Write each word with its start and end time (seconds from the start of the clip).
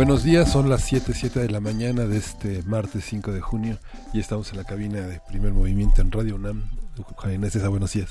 Buenos 0.00 0.22
días, 0.24 0.50
son 0.50 0.70
las 0.70 0.84
7, 0.84 1.12
7 1.14 1.40
de 1.40 1.50
la 1.50 1.60
mañana 1.60 2.06
de 2.06 2.16
este 2.16 2.62
martes 2.62 3.04
5 3.04 3.32
de 3.32 3.42
junio 3.42 3.78
y 4.14 4.20
estamos 4.20 4.50
en 4.50 4.56
la 4.56 4.64
cabina 4.64 5.02
de 5.02 5.20
primer 5.28 5.52
movimiento 5.52 6.00
en 6.00 6.10
Radio 6.10 6.36
UNAM. 6.36 6.70
Juan 7.16 7.34
Inés, 7.34 7.68
buenos 7.68 7.92
días. 7.92 8.08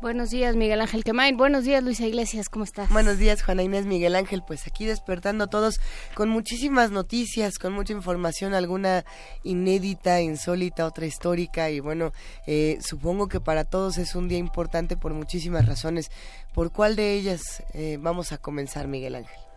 Buenos 0.00 0.30
días, 0.30 0.56
Miguel 0.56 0.80
Ángel 0.80 1.04
Quemain. 1.04 1.36
Buenos 1.36 1.62
días, 1.62 1.80
Luisa 1.84 2.08
Iglesias. 2.08 2.48
¿Cómo 2.48 2.64
estás? 2.64 2.90
Buenos 2.90 3.18
días, 3.18 3.40
Juana 3.44 3.62
Inés, 3.62 3.86
Miguel 3.86 4.16
Ángel. 4.16 4.42
Pues 4.44 4.66
aquí 4.66 4.84
despertando 4.84 5.46
todos 5.46 5.78
con 6.14 6.28
muchísimas 6.28 6.90
noticias, 6.90 7.56
con 7.56 7.72
mucha 7.72 7.92
información, 7.92 8.52
alguna 8.52 9.04
inédita, 9.44 10.20
insólita, 10.22 10.86
otra 10.86 11.06
histórica. 11.06 11.70
Y 11.70 11.78
bueno, 11.78 12.12
eh, 12.48 12.78
supongo 12.80 13.28
que 13.28 13.38
para 13.38 13.62
todos 13.62 13.96
es 13.96 14.16
un 14.16 14.26
día 14.26 14.38
importante 14.38 14.96
por 14.96 15.14
muchísimas 15.14 15.66
razones. 15.66 16.10
¿Por 16.52 16.72
cuál 16.72 16.96
de 16.96 17.14
ellas 17.14 17.62
eh, 17.74 17.96
vamos 18.00 18.32
a 18.32 18.38
comenzar, 18.38 18.88
Miguel 18.88 19.14
Ángel? 19.14 19.51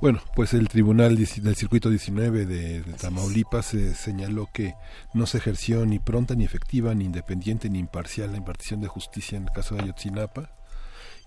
Bueno, 0.00 0.22
pues 0.34 0.54
el 0.54 0.68
Tribunal 0.68 1.14
del 1.16 1.56
Circuito 1.56 1.90
19 1.90 2.46
de, 2.46 2.82
Tamaulipas 2.98 3.74
eh, 3.74 3.94
señaló 3.94 4.48
que 4.50 4.74
no 5.12 5.26
se 5.26 5.36
ejerció 5.36 5.84
ni 5.84 5.98
pronta, 5.98 6.34
ni 6.34 6.44
efectiva, 6.44 6.94
ni 6.94 7.04
independiente, 7.04 7.68
ni 7.68 7.80
imparcial 7.80 8.32
la 8.32 8.38
impartición 8.38 8.80
de 8.80 8.88
justicia 8.88 9.36
en 9.36 9.44
el 9.44 9.52
caso 9.52 9.74
de 9.74 9.82
Ayotzinapa 9.82 10.56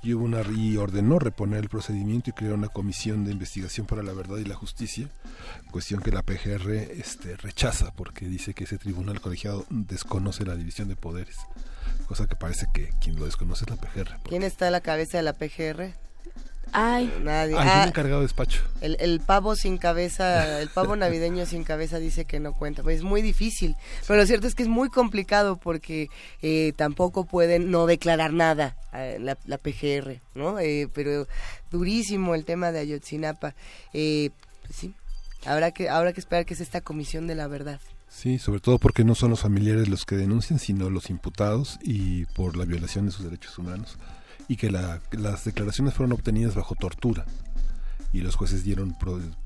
y, 0.01 0.13
hubo 0.15 0.25
una, 0.25 0.41
y 0.57 0.75
ordenó 0.77 1.19
reponer 1.19 1.59
el 1.59 1.69
procedimiento 1.69 2.31
y 2.31 2.33
crear 2.33 2.53
una 2.53 2.67
comisión 2.67 3.25
de 3.25 3.31
investigación 3.31 3.85
para 3.85 4.01
la 4.01 4.13
verdad 4.13 4.37
y 4.37 4.43
la 4.43 4.55
justicia, 4.55 5.07
cuestión 5.71 6.01
que 6.01 6.11
la 6.11 6.23
PGR 6.23 6.71
este, 6.71 7.37
rechaza 7.37 7.91
porque 7.95 8.25
dice 8.27 8.55
que 8.55 8.63
ese 8.65 8.79
tribunal 8.79 9.21
colegiado 9.21 9.65
desconoce 9.69 10.45
la 10.45 10.55
división 10.55 10.87
de 10.87 10.95
poderes, 10.95 11.37
cosa 12.07 12.25
que 12.25 12.35
parece 12.35 12.65
que 12.73 12.89
quien 12.99 13.17
lo 13.17 13.25
desconoce 13.25 13.65
es 13.65 13.69
la 13.69 13.77
PGR. 13.77 14.17
¿Quién 14.23 14.41
está 14.41 14.67
a 14.67 14.71
la 14.71 14.81
cabeza 14.81 15.17
de 15.17 15.23
la 15.23 15.33
PGR? 15.33 15.93
Ay. 16.71 17.13
Nadie. 17.21 17.55
Ah, 17.57 17.85
encargado 17.87 18.21
de 18.21 18.25
despacho. 18.25 18.63
El, 18.81 18.97
el, 18.99 19.19
pavo 19.19 19.55
sin 19.55 19.77
cabeza, 19.77 20.59
el 20.59 20.69
pavo 20.69 20.95
navideño 20.95 21.45
sin 21.45 21.63
cabeza 21.63 21.99
dice 21.99 22.25
que 22.25 22.39
no 22.39 22.53
cuenta. 22.53 22.81
Pues 22.81 22.97
es 22.97 23.03
muy 23.03 23.21
difícil. 23.21 23.75
Pero 24.07 24.19
lo 24.19 24.25
cierto 24.25 24.47
es 24.47 24.55
que 24.55 24.63
es 24.63 24.69
muy 24.69 24.89
complicado 24.89 25.57
porque 25.57 26.09
eh, 26.41 26.73
tampoco 26.75 27.25
pueden 27.25 27.69
no 27.69 27.85
declarar 27.85 28.33
nada 28.33 28.75
eh, 28.93 29.17
la, 29.19 29.37
la, 29.45 29.57
PGR, 29.57 30.19
¿no? 30.35 30.59
Eh, 30.59 30.89
pero 30.93 31.27
durísimo 31.71 32.35
el 32.35 32.45
tema 32.45 32.71
de 32.71 32.79
Ayotzinapa. 32.79 33.55
Eh, 33.93 34.31
pues 34.65 34.75
sí, 34.75 34.93
habrá 35.45 35.71
que, 35.71 35.89
habrá 35.89 36.13
que 36.13 36.19
esperar 36.19 36.45
que 36.45 36.53
es 36.53 36.61
esta 36.61 36.81
comisión 36.81 37.27
de 37.27 37.35
la 37.35 37.47
verdad. 37.47 37.79
Sí, 38.09 38.37
sobre 38.37 38.59
todo 38.59 38.77
porque 38.77 39.03
no 39.03 39.15
son 39.15 39.31
los 39.31 39.41
familiares 39.41 39.89
los 39.89 40.05
que 40.05 40.15
denuncian, 40.15 40.59
sino 40.59 40.89
los 40.91 41.09
imputados 41.09 41.79
y 41.81 42.25
por 42.27 42.55
la 42.55 42.65
violación 42.65 43.07
de 43.07 43.11
sus 43.11 43.25
derechos 43.25 43.57
humanos 43.57 43.97
y 44.47 44.57
que 44.57 44.71
las 44.71 45.43
declaraciones 45.45 45.93
fueron 45.93 46.13
obtenidas 46.13 46.55
bajo 46.55 46.75
tortura 46.75 47.25
y 48.13 48.21
los 48.21 48.35
jueces 48.35 48.63
dieron 48.63 48.95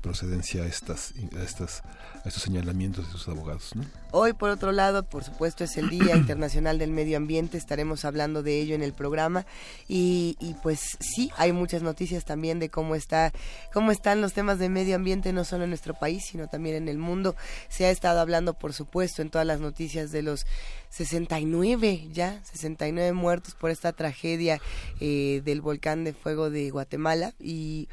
procedencia 0.02 0.62
a 0.62 0.66
estas 0.66 1.14
a 1.36 1.42
estas 1.42 1.82
a 2.24 2.28
estos 2.28 2.42
señalamientos 2.42 3.06
de 3.06 3.12
sus 3.12 3.26
abogados 3.28 3.72
hoy 4.12 4.34
por 4.34 4.50
otro 4.50 4.72
lado 4.72 5.02
por 5.02 5.24
supuesto 5.24 5.64
es 5.64 5.76
el 5.78 5.88
día 5.88 6.16
internacional 6.16 6.78
del 6.78 6.90
medio 6.90 7.16
ambiente 7.16 7.56
estaremos 7.58 8.04
hablando 8.04 8.42
de 8.42 8.60
ello 8.60 8.74
en 8.74 8.82
el 8.82 8.92
programa 8.92 9.46
y, 9.88 10.36
y, 10.38 10.54
pues 10.62 10.98
sí 11.00 11.30
hay 11.36 11.52
muchas 11.52 11.82
noticias 11.82 12.24
también 12.24 12.58
de 12.58 12.68
cómo 12.68 12.94
está 12.94 13.32
cómo 13.72 13.90
están 13.90 14.20
los 14.20 14.34
temas 14.34 14.58
de 14.58 14.68
medio 14.68 14.96
ambiente 14.96 15.32
no 15.32 15.44
solo 15.44 15.64
en 15.64 15.70
nuestro 15.70 15.94
país 15.94 16.24
sino 16.26 16.48
también 16.48 16.76
en 16.76 16.88
el 16.88 16.98
mundo. 16.98 17.36
Se 17.68 17.86
ha 17.86 17.90
estado 17.90 18.20
hablando 18.20 18.54
por 18.54 18.72
supuesto 18.72 19.22
en 19.22 19.30
todas 19.30 19.46
las 19.46 19.60
noticias 19.60 20.12
de 20.12 20.22
los 20.22 20.46
69 20.90 22.08
ya 22.12 22.40
69 22.44 23.12
muertos 23.12 23.54
por 23.54 23.70
esta 23.70 23.92
tragedia 23.92 24.60
eh, 25.00 25.42
del 25.44 25.60
volcán 25.60 26.04
de 26.04 26.12
fuego 26.12 26.50
de 26.50 26.70
Guatemala 26.70 27.34
y 27.40 27.88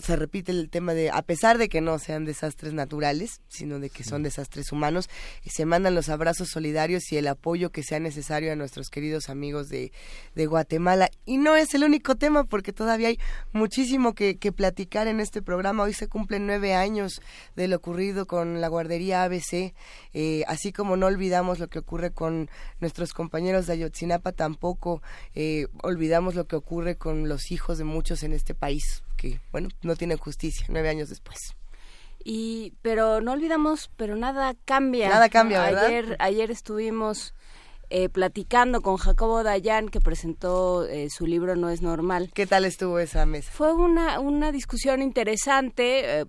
se 0.00 0.16
repite 0.16 0.50
el 0.52 0.70
tema 0.70 0.94
de, 0.94 1.10
a 1.10 1.22
pesar 1.22 1.58
de 1.58 1.68
que 1.68 1.80
no 1.80 1.98
sean 1.98 2.24
desastres 2.24 2.72
naturales, 2.72 3.40
sino 3.48 3.78
de 3.78 3.90
que 3.90 4.02
son 4.02 4.22
desastres 4.22 4.72
humanos, 4.72 5.10
se 5.44 5.66
mandan 5.66 5.94
los 5.94 6.08
abrazos 6.08 6.48
solidarios 6.48 7.12
y 7.12 7.18
el 7.18 7.28
apoyo 7.28 7.70
que 7.70 7.82
sea 7.82 8.00
necesario 8.00 8.52
a 8.52 8.56
nuestros 8.56 8.88
queridos 8.88 9.28
amigos 9.28 9.68
de, 9.68 9.92
de 10.34 10.46
Guatemala. 10.46 11.10
Y 11.26 11.36
no 11.36 11.56
es 11.56 11.74
el 11.74 11.84
único 11.84 12.14
tema, 12.16 12.44
porque 12.44 12.72
todavía 12.72 13.08
hay 13.08 13.18
muchísimo 13.52 14.14
que, 14.14 14.38
que, 14.38 14.52
platicar 14.52 15.06
en 15.06 15.20
este 15.20 15.42
programa. 15.42 15.82
Hoy 15.82 15.92
se 15.92 16.08
cumplen 16.08 16.46
nueve 16.46 16.74
años 16.74 17.20
de 17.56 17.68
lo 17.68 17.76
ocurrido 17.76 18.26
con 18.26 18.60
la 18.60 18.68
guardería 18.68 19.24
ABC, 19.24 19.74
eh, 20.14 20.44
así 20.46 20.72
como 20.72 20.96
no 20.96 21.06
olvidamos 21.06 21.58
lo 21.58 21.68
que 21.68 21.80
ocurre 21.80 22.12
con 22.12 22.48
nuestros 22.80 23.12
compañeros 23.12 23.66
de 23.66 23.72
Ayotzinapa, 23.74 24.30
tampoco 24.30 25.02
eh, 25.34 25.66
olvidamos 25.82 26.36
lo 26.36 26.46
que 26.46 26.54
ocurre 26.56 26.96
con 26.96 27.28
los 27.28 27.50
hijos 27.50 27.78
de 27.78 27.84
muchos 27.84 28.22
en 28.22 28.32
este 28.32 28.54
país 28.54 29.02
que, 29.16 29.40
bueno, 29.50 29.68
no 29.82 29.96
tiene 29.96 30.16
justicia 30.16 30.66
nueve 30.68 30.88
años 30.88 31.08
después. 31.08 31.38
Y, 32.24 32.74
pero 32.82 33.20
no 33.20 33.32
olvidamos, 33.32 33.90
pero 33.96 34.16
nada 34.16 34.54
cambia. 34.64 35.08
Nada 35.08 35.28
cambia, 35.28 35.62
¿verdad? 35.62 35.86
Ayer, 35.86 36.16
ayer 36.20 36.50
estuvimos 36.50 37.34
eh, 37.90 38.08
platicando 38.08 38.80
con 38.80 38.96
Jacobo 38.96 39.42
Dayan, 39.42 39.88
que 39.88 40.00
presentó 40.00 40.86
eh, 40.86 41.10
su 41.10 41.26
libro 41.26 41.56
No 41.56 41.68
es 41.68 41.82
normal. 41.82 42.30
¿Qué 42.32 42.46
tal 42.46 42.64
estuvo 42.64 42.98
esa 42.98 43.26
mesa? 43.26 43.50
Fue 43.52 43.74
una, 43.74 44.20
una 44.20 44.52
discusión 44.52 45.02
interesante. 45.02 46.20
Eh, 46.20 46.24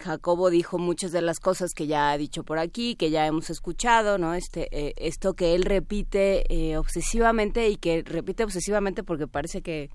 Jacobo 0.00 0.50
dijo 0.50 0.78
muchas 0.78 1.12
de 1.12 1.22
las 1.22 1.38
cosas 1.38 1.72
que 1.72 1.86
ya 1.86 2.10
ha 2.10 2.18
dicho 2.18 2.42
por 2.42 2.58
aquí, 2.58 2.96
que 2.96 3.10
ya 3.10 3.26
hemos 3.26 3.50
escuchado, 3.50 4.18
¿no? 4.18 4.34
Este, 4.34 4.68
eh, 4.72 4.94
esto 4.96 5.34
que 5.34 5.54
él 5.54 5.62
repite 5.62 6.44
eh, 6.52 6.76
obsesivamente 6.76 7.68
y 7.68 7.76
que 7.76 8.02
repite 8.02 8.44
obsesivamente 8.44 9.04
porque 9.04 9.28
parece 9.28 9.62
que 9.62 9.90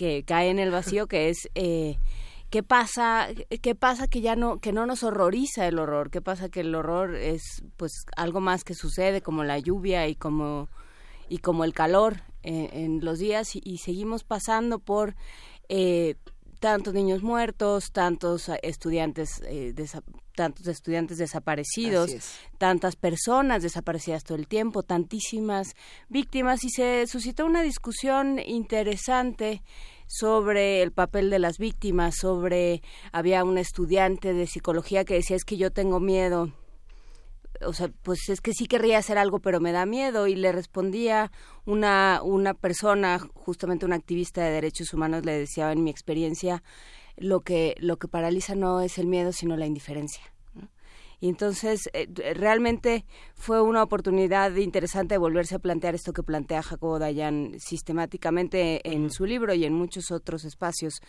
que 0.00 0.22
cae 0.22 0.48
en 0.48 0.58
el 0.58 0.70
vacío 0.70 1.08
que 1.08 1.28
es 1.28 1.50
eh, 1.54 1.98
qué 2.48 2.62
pasa 2.62 3.28
qué 3.60 3.74
pasa 3.74 4.08
que 4.08 4.22
ya 4.22 4.34
no 4.34 4.58
que 4.58 4.72
no 4.72 4.86
nos 4.86 5.02
horroriza 5.02 5.68
el 5.68 5.78
horror 5.78 6.10
qué 6.10 6.22
pasa 6.22 6.48
que 6.48 6.60
el 6.60 6.74
horror 6.74 7.14
es 7.16 7.62
pues 7.76 7.92
algo 8.16 8.40
más 8.40 8.64
que 8.64 8.72
sucede 8.72 9.20
como 9.20 9.44
la 9.44 9.58
lluvia 9.58 10.08
y 10.08 10.14
como 10.14 10.70
y 11.28 11.36
como 11.36 11.64
el 11.64 11.74
calor 11.74 12.22
eh, 12.42 12.70
en 12.72 13.04
los 13.04 13.18
días 13.18 13.54
y, 13.54 13.76
seguimos 13.76 14.24
pasando 14.24 14.78
por 14.78 15.16
eh, 15.68 16.14
tantos 16.60 16.94
niños 16.94 17.22
muertos, 17.22 17.92
tantos 17.92 18.50
estudiantes 18.62 19.42
eh, 19.44 19.74
tantos 20.40 20.66
estudiantes 20.68 21.18
desaparecidos, 21.18 22.16
tantas 22.56 22.96
personas 22.96 23.62
desaparecidas 23.62 24.24
todo 24.24 24.38
el 24.38 24.48
tiempo, 24.48 24.82
tantísimas 24.82 25.74
víctimas 26.08 26.64
y 26.64 26.70
se 26.70 27.06
suscitó 27.06 27.44
una 27.44 27.60
discusión 27.60 28.38
interesante 28.38 29.62
sobre 30.06 30.80
el 30.80 30.92
papel 30.92 31.28
de 31.28 31.40
las 31.40 31.58
víctimas, 31.58 32.16
sobre 32.16 32.80
había 33.12 33.44
un 33.44 33.58
estudiante 33.58 34.32
de 34.32 34.46
psicología 34.46 35.04
que 35.04 35.12
decía 35.12 35.36
es 35.36 35.44
que 35.44 35.58
yo 35.58 35.70
tengo 35.72 36.00
miedo 36.00 36.50
o 37.66 37.74
sea, 37.74 37.90
pues 38.02 38.30
es 38.30 38.40
que 38.40 38.54
sí 38.54 38.64
querría 38.64 38.96
hacer 38.96 39.18
algo, 39.18 39.40
pero 39.40 39.60
me 39.60 39.70
da 39.70 39.84
miedo. 39.84 40.26
Y 40.26 40.34
le 40.34 40.50
respondía 40.50 41.30
una, 41.66 42.22
una 42.22 42.54
persona, 42.54 43.18
justamente 43.34 43.84
una 43.84 43.96
activista 43.96 44.42
de 44.42 44.50
derechos 44.50 44.94
humanos, 44.94 45.26
le 45.26 45.32
decía 45.32 45.70
en 45.70 45.84
mi 45.84 45.90
experiencia, 45.90 46.62
lo 47.16 47.40
que, 47.40 47.74
lo 47.78 47.98
que 47.98 48.08
paraliza 48.08 48.54
no 48.54 48.80
es 48.80 48.98
el 48.98 49.06
miedo, 49.06 49.32
sino 49.32 49.56
la 49.56 49.66
indiferencia. 49.66 50.22
Y 51.22 51.28
entonces, 51.28 51.90
eh, 51.92 52.08
realmente 52.34 53.04
fue 53.34 53.60
una 53.60 53.82
oportunidad 53.82 54.54
interesante 54.56 55.14
de 55.14 55.18
volverse 55.18 55.54
a 55.54 55.58
plantear 55.58 55.94
esto 55.94 56.14
que 56.14 56.22
plantea 56.22 56.62
Jacobo 56.62 56.98
Dayan 56.98 57.56
sistemáticamente 57.58 58.80
en 58.90 59.10
su 59.10 59.26
libro 59.26 59.52
y 59.52 59.66
en 59.66 59.74
muchos 59.74 60.10
otros 60.10 60.46
espacios, 60.46 61.02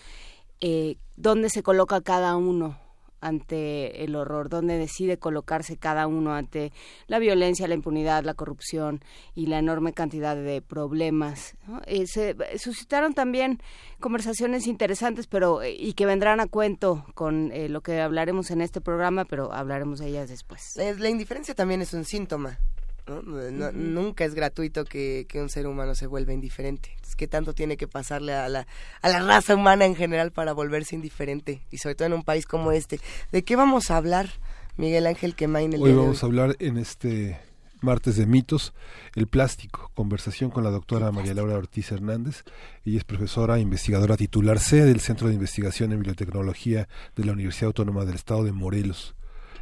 eh, 0.60 0.98
dónde 1.16 1.50
se 1.50 1.64
coloca 1.64 2.02
cada 2.02 2.36
uno 2.36 2.78
ante 3.22 4.04
el 4.04 4.16
horror, 4.16 4.50
dónde 4.50 4.78
decide 4.78 5.18
colocarse 5.18 5.78
cada 5.78 6.08
uno 6.08 6.34
ante 6.34 6.74
la 7.08 7.20
violencia, 7.20 7.68
la 7.68 7.76
impunidad, 7.76 8.24
la 8.24 8.34
corrupción 8.34 9.04
y 9.36 9.46
la 9.46 9.60
enorme 9.60 9.94
cantidad 9.94 10.36
de 10.36 10.62
problemas. 10.62 11.56
Eh, 11.86 12.08
se 12.08 12.36
suscitaron 12.58 13.14
también 13.14 13.62
conversaciones 14.00 14.68
interesantes, 14.68 15.28
pero 15.28 15.62
eh, 15.62 15.76
y 15.78 15.94
que 15.94 16.06
vendrán 16.06 16.40
a 16.40 16.48
cuento 16.48 17.06
con 17.14 17.52
eh, 17.52 17.70
lo 17.70 17.82
que 17.82 18.02
hablaremos 18.02 18.52
en 18.52 18.62
este 18.62 18.82
programa, 18.82 19.26
pero 19.26 19.54
hablaremos 19.54 20.00
de 20.00 20.08
ellas 20.08 20.30
después. 20.30 20.76
La 20.76 21.10
indiferencia 21.10 21.54
también 21.54 21.82
es 21.82 21.94
un 21.94 22.04
síntoma 22.04 22.60
Nunca 23.08 24.26
es 24.26 24.34
gratuito 24.34 24.86
que, 24.86 25.26
un 25.36 25.50
ser 25.50 25.68
humano 25.68 25.96
se 25.96 26.08
vuelva 26.08 26.34
indiferente. 26.34 26.96
Es 27.04 27.16
que 27.16 27.28
tanto 27.28 27.54
tiene 27.54 27.78
que 27.78 27.88
pasarle 27.88 28.34
a 28.34 28.48
la, 28.50 28.68
a 29.02 29.10
la 29.10 29.20
raza 29.20 29.56
humana 29.56 29.86
en 29.86 29.96
general 29.96 30.32
para 30.32 30.54
volverse 30.54 30.96
indiferente? 30.96 31.62
Y 31.72 31.78
sobre 31.78 31.96
todo 31.96 32.08
en 32.08 32.14
un 32.14 32.24
país 32.24 32.46
como 32.46 32.72
este. 32.72 33.00
¿De 33.32 33.44
qué 33.44 33.56
vamos 33.56 33.92
a 33.92 33.98
hablar, 33.98 34.30
Miguel 34.78 35.08
Ángel 35.08 35.36
Quemain? 35.36 35.74
El 35.74 35.82
hoy 35.82 35.94
vamos 35.94 36.24
a 36.24 36.26
hablar 36.26 36.56
en 36.60 36.78
este 36.78 37.40
martes 37.82 38.16
de 38.16 38.28
mitos, 38.28 38.74
el 39.16 39.26
plástico, 39.28 39.92
conversación 39.96 40.52
con 40.52 40.64
la 40.64 40.70
doctora 40.70 41.12
María 41.12 41.34
Laura 41.34 41.58
Ortiz 41.58 41.92
Hernández. 41.92 42.44
Ella 42.86 43.00
es 43.00 43.04
profesora 43.04 43.58
e 43.58 43.62
investigadora 43.62 44.16
titular 44.16 44.60
C 44.60 44.86
del 44.86 45.00
Centro 45.00 45.28
de 45.28 45.34
Investigación 45.34 45.92
en 45.92 46.04
Biotecnología 46.04 46.88
de 47.16 47.26
la 47.26 47.32
Universidad 47.32 47.68
Autónoma 47.68 48.06
del 48.06 48.16
Estado 48.16 48.44
de 48.44 48.52
Morelos 48.52 49.16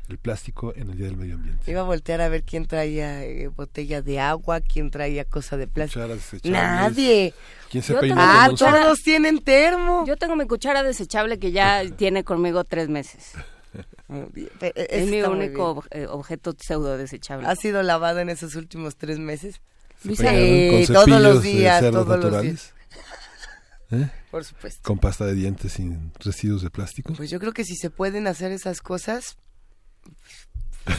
el 0.10 0.18
plástico 0.18 0.74
en 0.76 0.90
el 0.90 0.98
Día 0.98 1.06
del 1.06 1.18
Medio 1.18 1.36
Ambiente. 1.36 1.70
Iba 1.70 1.82
a 1.82 1.84
voltear 1.84 2.20
a 2.22 2.30
ver 2.30 2.44
quién 2.44 2.66
traía 2.66 3.24
eh, 3.24 3.48
botella 3.48 4.02
de 4.02 4.20
agua, 4.20 4.60
quién 4.60 4.90
traía 4.90 5.24
cosa 5.24 5.56
de 5.56 5.68
plástico. 5.68 6.08
Nadie. 6.46 7.34
¿Quién 7.70 7.84
se 7.84 7.96
Ah, 8.16 8.50
todos 8.58 9.00
tienen 9.00 9.40
termo. 9.40 10.06
Yo 10.08 10.18
tengo 10.18 10.36
mi 10.36 10.48
cuchara 10.48 10.82
desechable 10.82 11.38
que 11.38 11.52
ya 11.52 11.84
tiene 11.98 12.24
conmigo 12.24 12.64
tres 12.64 12.90
meses. 12.90 13.34
Es 14.60 15.08
mi 15.08 15.22
único 15.22 15.84
eh, 15.92 16.08
objeto 16.10 16.56
pseudo 16.60 16.98
desechable. 16.98 17.48
¿Ha 17.48 17.56
sido 17.56 17.84
lavado 17.84 18.20
en 18.20 18.30
esos 18.30 18.56
últimos 18.56 18.96
tres 18.96 19.20
meses? 19.20 19.62
Sí, 20.02 20.86
todos 20.88 21.22
los 21.22 21.44
días, 21.44 21.82
todos 21.92 22.20
los 22.20 22.42
días. 22.42 22.74
¿Eh? 23.92 24.10
Por 24.32 24.44
supuesto. 24.44 24.82
Con 24.84 24.98
pasta 24.98 25.26
de 25.26 25.34
dientes 25.34 25.74
sin 25.74 26.12
residuos 26.20 26.62
de 26.64 26.70
plástico. 26.70 27.14
Pues 27.14 27.30
yo 27.30 27.40
creo 27.40 27.54
que 27.54 27.64
si 27.64 27.76
se 27.76 27.90
pueden 27.90 28.28
hacer 28.28 28.52
esas 28.52 28.82
cosas, 28.82 29.38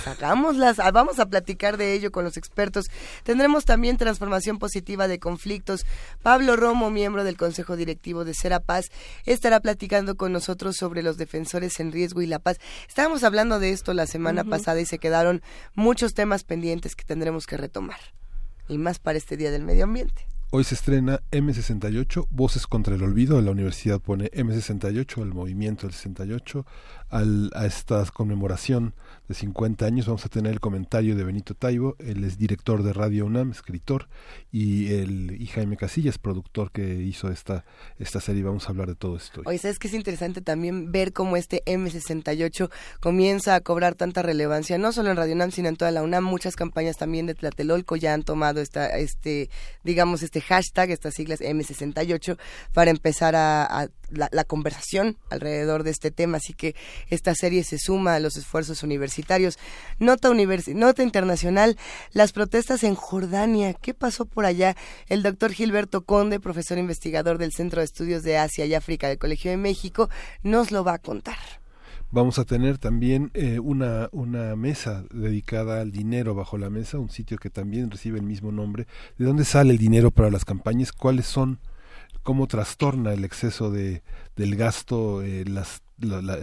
hagámoslas, 0.06 0.79
ah, 0.79 0.91
vamos 0.91 1.19
a 1.19 1.26
platicar 1.26 1.76
de 1.76 1.94
ello 1.94 2.11
con 2.11 2.25
los 2.25 2.37
expertos. 2.37 2.87
Tendremos 3.25 3.64
también 3.64 3.97
transformación 3.97 4.58
positiva 4.58 5.08
de 5.08 5.19
conflictos. 5.19 5.85
Pablo 6.23 6.56
Romo, 6.56 6.91
miembro 6.91 7.25
del 7.25 7.37
Consejo 7.37 7.76
Directivo 7.76 8.25
de 8.25 8.35
Serapaz, 8.35 8.87
estará 9.25 9.61
platicando 9.61 10.17
con 10.17 10.32
nosotros 10.32 10.76
sobre 10.76 11.02
los 11.02 11.17
defensores 11.17 11.81
en 11.81 11.93
riesgo 11.93 12.23
y 12.23 12.26
la 12.26 12.38
paz. 12.38 12.58
Estábamos 12.88 13.25
hablando 13.25 13.58
de 13.58 13.70
esto 13.70 13.94
la 13.94 14.06
semana 14.06 14.44
pasada 14.44 14.81
y 14.81 14.87
se 14.87 14.99
quedaron 14.99 15.43
muchos 15.75 16.14
temas 16.14 16.44
pendientes 16.44 16.94
que 16.94 17.05
tendremos 17.05 17.47
que 17.47 17.56
retomar. 17.56 18.00
Y 18.69 18.79
más 18.79 18.99
para 18.99 19.19
este 19.19 19.37
Día 19.37 19.50
del 19.50 19.64
Medio 19.64 19.85
Ambiente. 19.85 20.26
Hoy 20.52 20.64
se 20.64 20.75
estrena 20.75 21.20
M68, 21.31 22.26
Voces 22.29 22.67
contra 22.67 22.97
el 22.97 23.05
Olvido. 23.05 23.41
La 23.41 23.52
universidad 23.52 24.00
pone 24.00 24.32
M68, 24.32 25.23
el 25.23 25.32
movimiento 25.32 25.87
del 25.87 25.94
68, 25.94 26.67
al, 27.10 27.50
a 27.54 27.66
esta 27.66 28.04
conmemoración 28.12 28.94
de 29.30 29.34
50 29.36 29.86
años 29.86 30.06
vamos 30.06 30.26
a 30.26 30.28
tener 30.28 30.52
el 30.52 30.58
comentario 30.58 31.14
de 31.14 31.22
Benito 31.22 31.54
Taibo, 31.54 31.94
él 32.00 32.24
es 32.24 32.36
director 32.36 32.82
de 32.82 32.92
Radio 32.92 33.26
UNAM, 33.26 33.52
escritor, 33.52 34.08
y, 34.50 34.92
el, 34.92 35.40
y 35.40 35.46
Jaime 35.46 35.76
Casillas, 35.76 36.18
productor 36.18 36.72
que 36.72 36.96
hizo 36.96 37.30
esta, 37.30 37.64
esta 38.00 38.20
serie. 38.20 38.42
Vamos 38.42 38.66
a 38.66 38.70
hablar 38.70 38.88
de 38.88 38.96
todo 38.96 39.16
esto. 39.16 39.42
Oye, 39.44 39.58
¿sabes 39.58 39.78
que 39.78 39.86
es 39.86 39.94
interesante 39.94 40.40
también 40.40 40.90
ver 40.90 41.12
cómo 41.12 41.36
este 41.36 41.62
M68 41.64 42.70
comienza 42.98 43.54
a 43.54 43.60
cobrar 43.60 43.94
tanta 43.94 44.22
relevancia, 44.22 44.78
no 44.78 44.90
solo 44.90 45.10
en 45.10 45.16
Radio 45.16 45.34
UNAM, 45.34 45.52
sino 45.52 45.68
en 45.68 45.76
toda 45.76 45.92
la 45.92 46.02
UNAM? 46.02 46.24
Muchas 46.24 46.56
campañas 46.56 46.96
también 46.96 47.26
de 47.26 47.36
Tlatelolco 47.36 47.94
ya 47.94 48.14
han 48.14 48.24
tomado 48.24 48.60
esta, 48.60 48.98
este, 48.98 49.48
digamos, 49.84 50.24
este 50.24 50.40
hashtag, 50.40 50.90
estas 50.90 51.14
siglas 51.14 51.40
M68, 51.40 52.36
para 52.72 52.90
empezar 52.90 53.36
a, 53.36 53.88
la 54.10 54.42
conversación 54.42 55.18
alrededor 55.30 55.84
de 55.84 55.90
este 55.90 56.10
tema. 56.10 56.38
Así 56.38 56.52
que 56.52 56.74
esta 57.08 57.35
serie 57.35 57.64
se 57.64 57.79
suma 57.79 58.14
a 58.14 58.20
los 58.20 58.37
esfuerzos 58.37 58.82
universitarios 58.82 59.58
Nota, 59.99 60.31
Nota 60.75 61.02
internacional, 61.02 61.76
las 62.12 62.32
protestas 62.32 62.85
en 62.85 62.94
Jordania. 62.94 63.75
¿Qué 63.75 63.94
pasó 63.94 64.26
por 64.26 64.44
allá? 64.44 64.76
El 65.08 65.23
doctor 65.23 65.52
Gilberto 65.52 66.05
Conde, 66.05 66.41
profesor 66.41 66.79
investigador 66.79 67.38
del 67.38 67.52
Centro 67.52 67.81
de 67.81 67.85
Estudios 67.85 68.23
de 68.23 68.38
Asia 68.38 68.67
y 68.67 68.75
África 68.75 69.08
del 69.08 69.19
Colegio 69.19 69.50
de 69.50 69.56
México, 69.56 70.08
nos 70.43 70.70
lo 70.70 70.85
va 70.85 70.94
a 70.94 70.99
contar. 70.99 71.38
Vamos 72.12 72.41
a 72.41 72.44
tener 72.44 72.79
también 72.79 73.31
eh, 73.35 73.61
una, 73.61 74.08
una 74.11 74.56
mesa 74.56 75.05
dedicada 75.12 75.81
al 75.81 75.93
dinero 75.93 76.35
bajo 76.35 76.58
la 76.58 76.69
mesa, 76.69 76.99
un 76.99 77.08
sitio 77.08 77.38
que 77.38 77.50
también 77.50 77.88
recibe 77.88 78.19
el 78.19 78.25
mismo 78.25 78.50
nombre. 78.50 78.88
¿De 79.17 79.25
dónde 79.25 79.44
sale 79.44 79.70
el 79.70 79.79
dinero 79.79 80.11
para 80.11 80.29
las 80.29 80.44
campañas? 80.44 80.91
¿Cuáles 80.91 81.26
son? 81.26 81.61
¿Cómo 82.25 82.49
trastorna 82.49 83.12
el 83.12 83.25
exceso 83.25 83.70
de, 83.70 84.02
del 84.35 84.56
gasto 84.56 85.23
eh, 85.23 85.44
las 85.47 85.82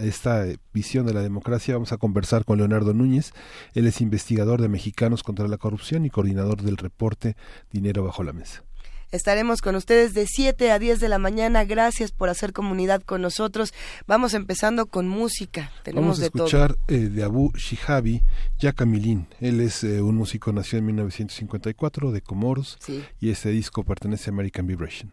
esta 0.02 0.44
visión 0.72 1.06
de 1.06 1.14
la 1.14 1.22
democracia 1.22 1.74
vamos 1.74 1.92
a 1.92 1.96
conversar 1.96 2.44
con 2.44 2.58
Leonardo 2.58 2.94
Núñez. 2.94 3.32
Él 3.74 3.86
es 3.86 4.00
investigador 4.00 4.60
de 4.60 4.68
Mexicanos 4.68 5.22
contra 5.22 5.48
la 5.48 5.58
Corrupción 5.58 6.04
y 6.04 6.10
coordinador 6.10 6.62
del 6.62 6.76
reporte 6.76 7.36
Dinero 7.70 8.04
bajo 8.04 8.22
la 8.22 8.32
mesa. 8.32 8.64
Estaremos 9.10 9.62
con 9.62 9.74
ustedes 9.74 10.12
de 10.12 10.26
7 10.26 10.70
a 10.70 10.78
10 10.78 11.00
de 11.00 11.08
la 11.08 11.18
mañana. 11.18 11.64
Gracias 11.64 12.12
por 12.12 12.28
hacer 12.28 12.52
comunidad 12.52 13.02
con 13.02 13.22
nosotros. 13.22 13.72
Vamos 14.06 14.34
empezando 14.34 14.84
con 14.86 15.08
música. 15.08 15.72
Tenemos 15.82 16.18
Vamos 16.18 16.20
a 16.20 16.24
escuchar 16.26 16.76
eh, 16.88 17.08
de 17.08 17.24
Abu 17.24 17.50
Shihabi 17.56 18.22
Yakamilin. 18.58 19.26
Él 19.40 19.60
es 19.60 19.82
eh, 19.82 20.02
un 20.02 20.16
músico 20.16 20.52
nacido 20.52 20.80
en 20.80 20.86
1954 20.86 22.12
de 22.12 22.20
Comoros 22.20 22.78
y 23.18 23.30
este 23.30 23.48
disco 23.48 23.82
pertenece 23.82 24.28
a 24.28 24.34
American 24.34 24.66
Vibration. 24.66 25.10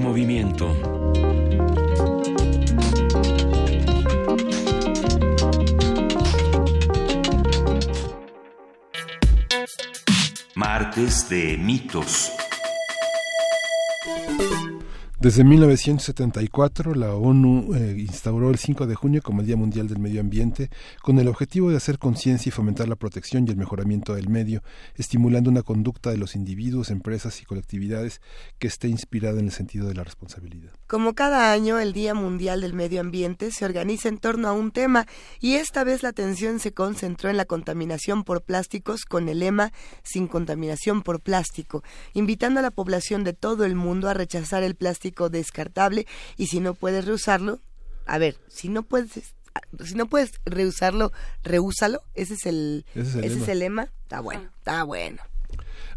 Movimiento. 0.00 0.74
Martes 10.54 11.28
de 11.28 11.56
mitos. 11.58 12.29
Desde 15.20 15.44
1974, 15.44 16.94
la 16.94 17.14
ONU 17.14 17.74
eh, 17.74 17.94
instauró 17.98 18.48
el 18.48 18.56
5 18.56 18.86
de 18.86 18.94
junio 18.94 19.20
como 19.20 19.42
el 19.42 19.46
Día 19.46 19.56
Mundial 19.56 19.86
del 19.86 19.98
Medio 19.98 20.22
Ambiente 20.22 20.70
con 21.02 21.18
el 21.18 21.28
objetivo 21.28 21.68
de 21.68 21.76
hacer 21.76 21.98
conciencia 21.98 22.48
y 22.48 22.52
fomentar 22.52 22.88
la 22.88 22.96
protección 22.96 23.46
y 23.46 23.50
el 23.50 23.58
mejoramiento 23.58 24.14
del 24.14 24.30
medio, 24.30 24.62
estimulando 24.94 25.50
una 25.50 25.62
conducta 25.62 26.08
de 26.08 26.16
los 26.16 26.36
individuos, 26.36 26.90
empresas 26.90 27.42
y 27.42 27.44
colectividades 27.44 28.22
que 28.58 28.68
esté 28.68 28.88
inspirada 28.88 29.40
en 29.40 29.44
el 29.44 29.52
sentido 29.52 29.88
de 29.88 29.94
la 29.94 30.04
responsabilidad. 30.04 30.72
Como 30.90 31.14
cada 31.14 31.52
año, 31.52 31.78
el 31.78 31.92
Día 31.92 32.14
Mundial 32.14 32.62
del 32.62 32.74
Medio 32.74 33.00
Ambiente 33.00 33.52
se 33.52 33.64
organiza 33.64 34.08
en 34.08 34.18
torno 34.18 34.48
a 34.48 34.52
un 34.52 34.72
tema 34.72 35.06
y 35.38 35.54
esta 35.54 35.84
vez 35.84 36.02
la 36.02 36.08
atención 36.08 36.58
se 36.58 36.74
concentró 36.74 37.30
en 37.30 37.36
la 37.36 37.44
contaminación 37.44 38.24
por 38.24 38.42
plásticos 38.42 39.04
con 39.04 39.28
el 39.28 39.38
lema 39.38 39.72
Sin 40.02 40.26
contaminación 40.26 41.02
por 41.02 41.20
plástico, 41.20 41.84
invitando 42.12 42.58
a 42.58 42.64
la 42.64 42.72
población 42.72 43.22
de 43.22 43.34
todo 43.34 43.64
el 43.64 43.76
mundo 43.76 44.08
a 44.08 44.14
rechazar 44.14 44.64
el 44.64 44.74
plástico 44.74 45.28
descartable 45.30 46.08
y 46.36 46.48
si 46.48 46.58
no 46.58 46.74
puedes 46.74 47.04
reusarlo, 47.04 47.60
a 48.04 48.18
ver, 48.18 48.36
si 48.48 48.68
no 48.68 48.82
puedes 48.82 49.36
si 49.84 49.94
no 49.94 50.06
puedes 50.06 50.40
reusarlo, 50.44 51.12
reúsalo, 51.44 52.02
ese 52.14 52.34
es 52.34 52.46
el 52.46 52.84
ese 52.96 53.20
es 53.20 53.46
el, 53.46 53.60
lema. 53.60 53.92
Está 54.02 54.18
bueno, 54.18 54.50
está 54.58 54.82
bueno. 54.82 55.22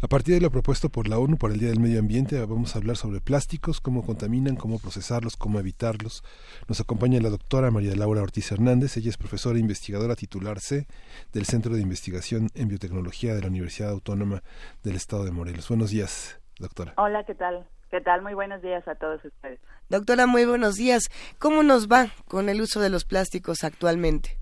A 0.04 0.06
partir 0.06 0.34
de 0.34 0.42
lo 0.42 0.50
propuesto 0.50 0.90
por 0.90 1.08
la 1.08 1.18
ONU 1.18 1.38
para 1.38 1.54
el 1.54 1.60
Día 1.60 1.70
del 1.70 1.80
Medio 1.80 1.98
Ambiente, 1.98 2.38
vamos 2.44 2.76
a 2.76 2.78
hablar 2.78 2.98
sobre 2.98 3.22
plásticos, 3.22 3.80
cómo 3.80 4.04
contaminan, 4.04 4.54
cómo 4.54 4.78
procesarlos, 4.78 5.34
cómo 5.34 5.58
evitarlos. 5.58 6.22
Nos 6.68 6.78
acompaña 6.78 7.22
la 7.22 7.30
doctora 7.30 7.70
María 7.70 7.96
Laura 7.96 8.20
Ortiz 8.20 8.52
Hernández. 8.52 8.98
Ella 8.98 9.08
es 9.08 9.16
profesora 9.16 9.56
e 9.56 9.62
investigadora 9.62 10.14
titular 10.14 10.60
C 10.60 10.86
del 11.32 11.46
Centro 11.46 11.74
de 11.74 11.80
Investigación 11.80 12.50
en 12.54 12.68
Biotecnología 12.68 13.34
de 13.34 13.40
la 13.40 13.46
Universidad 13.46 13.92
Autónoma 13.92 14.42
del 14.82 14.96
Estado 14.96 15.24
de 15.24 15.30
Morelos. 15.30 15.70
Buenos 15.70 15.88
días, 15.88 16.38
doctora. 16.58 16.92
Hola, 16.98 17.24
¿qué 17.24 17.34
tal? 17.34 17.66
¿Qué 17.90 18.02
tal? 18.02 18.20
Muy 18.20 18.34
buenos 18.34 18.60
días 18.60 18.86
a 18.86 18.96
todos 18.96 19.24
ustedes. 19.24 19.58
Doctora, 19.88 20.26
muy 20.26 20.44
buenos 20.44 20.74
días. 20.74 21.04
¿Cómo 21.38 21.62
nos 21.62 21.88
va 21.88 22.08
con 22.26 22.50
el 22.50 22.60
uso 22.60 22.78
de 22.78 22.90
los 22.90 23.06
plásticos 23.06 23.64
actualmente? 23.64 24.36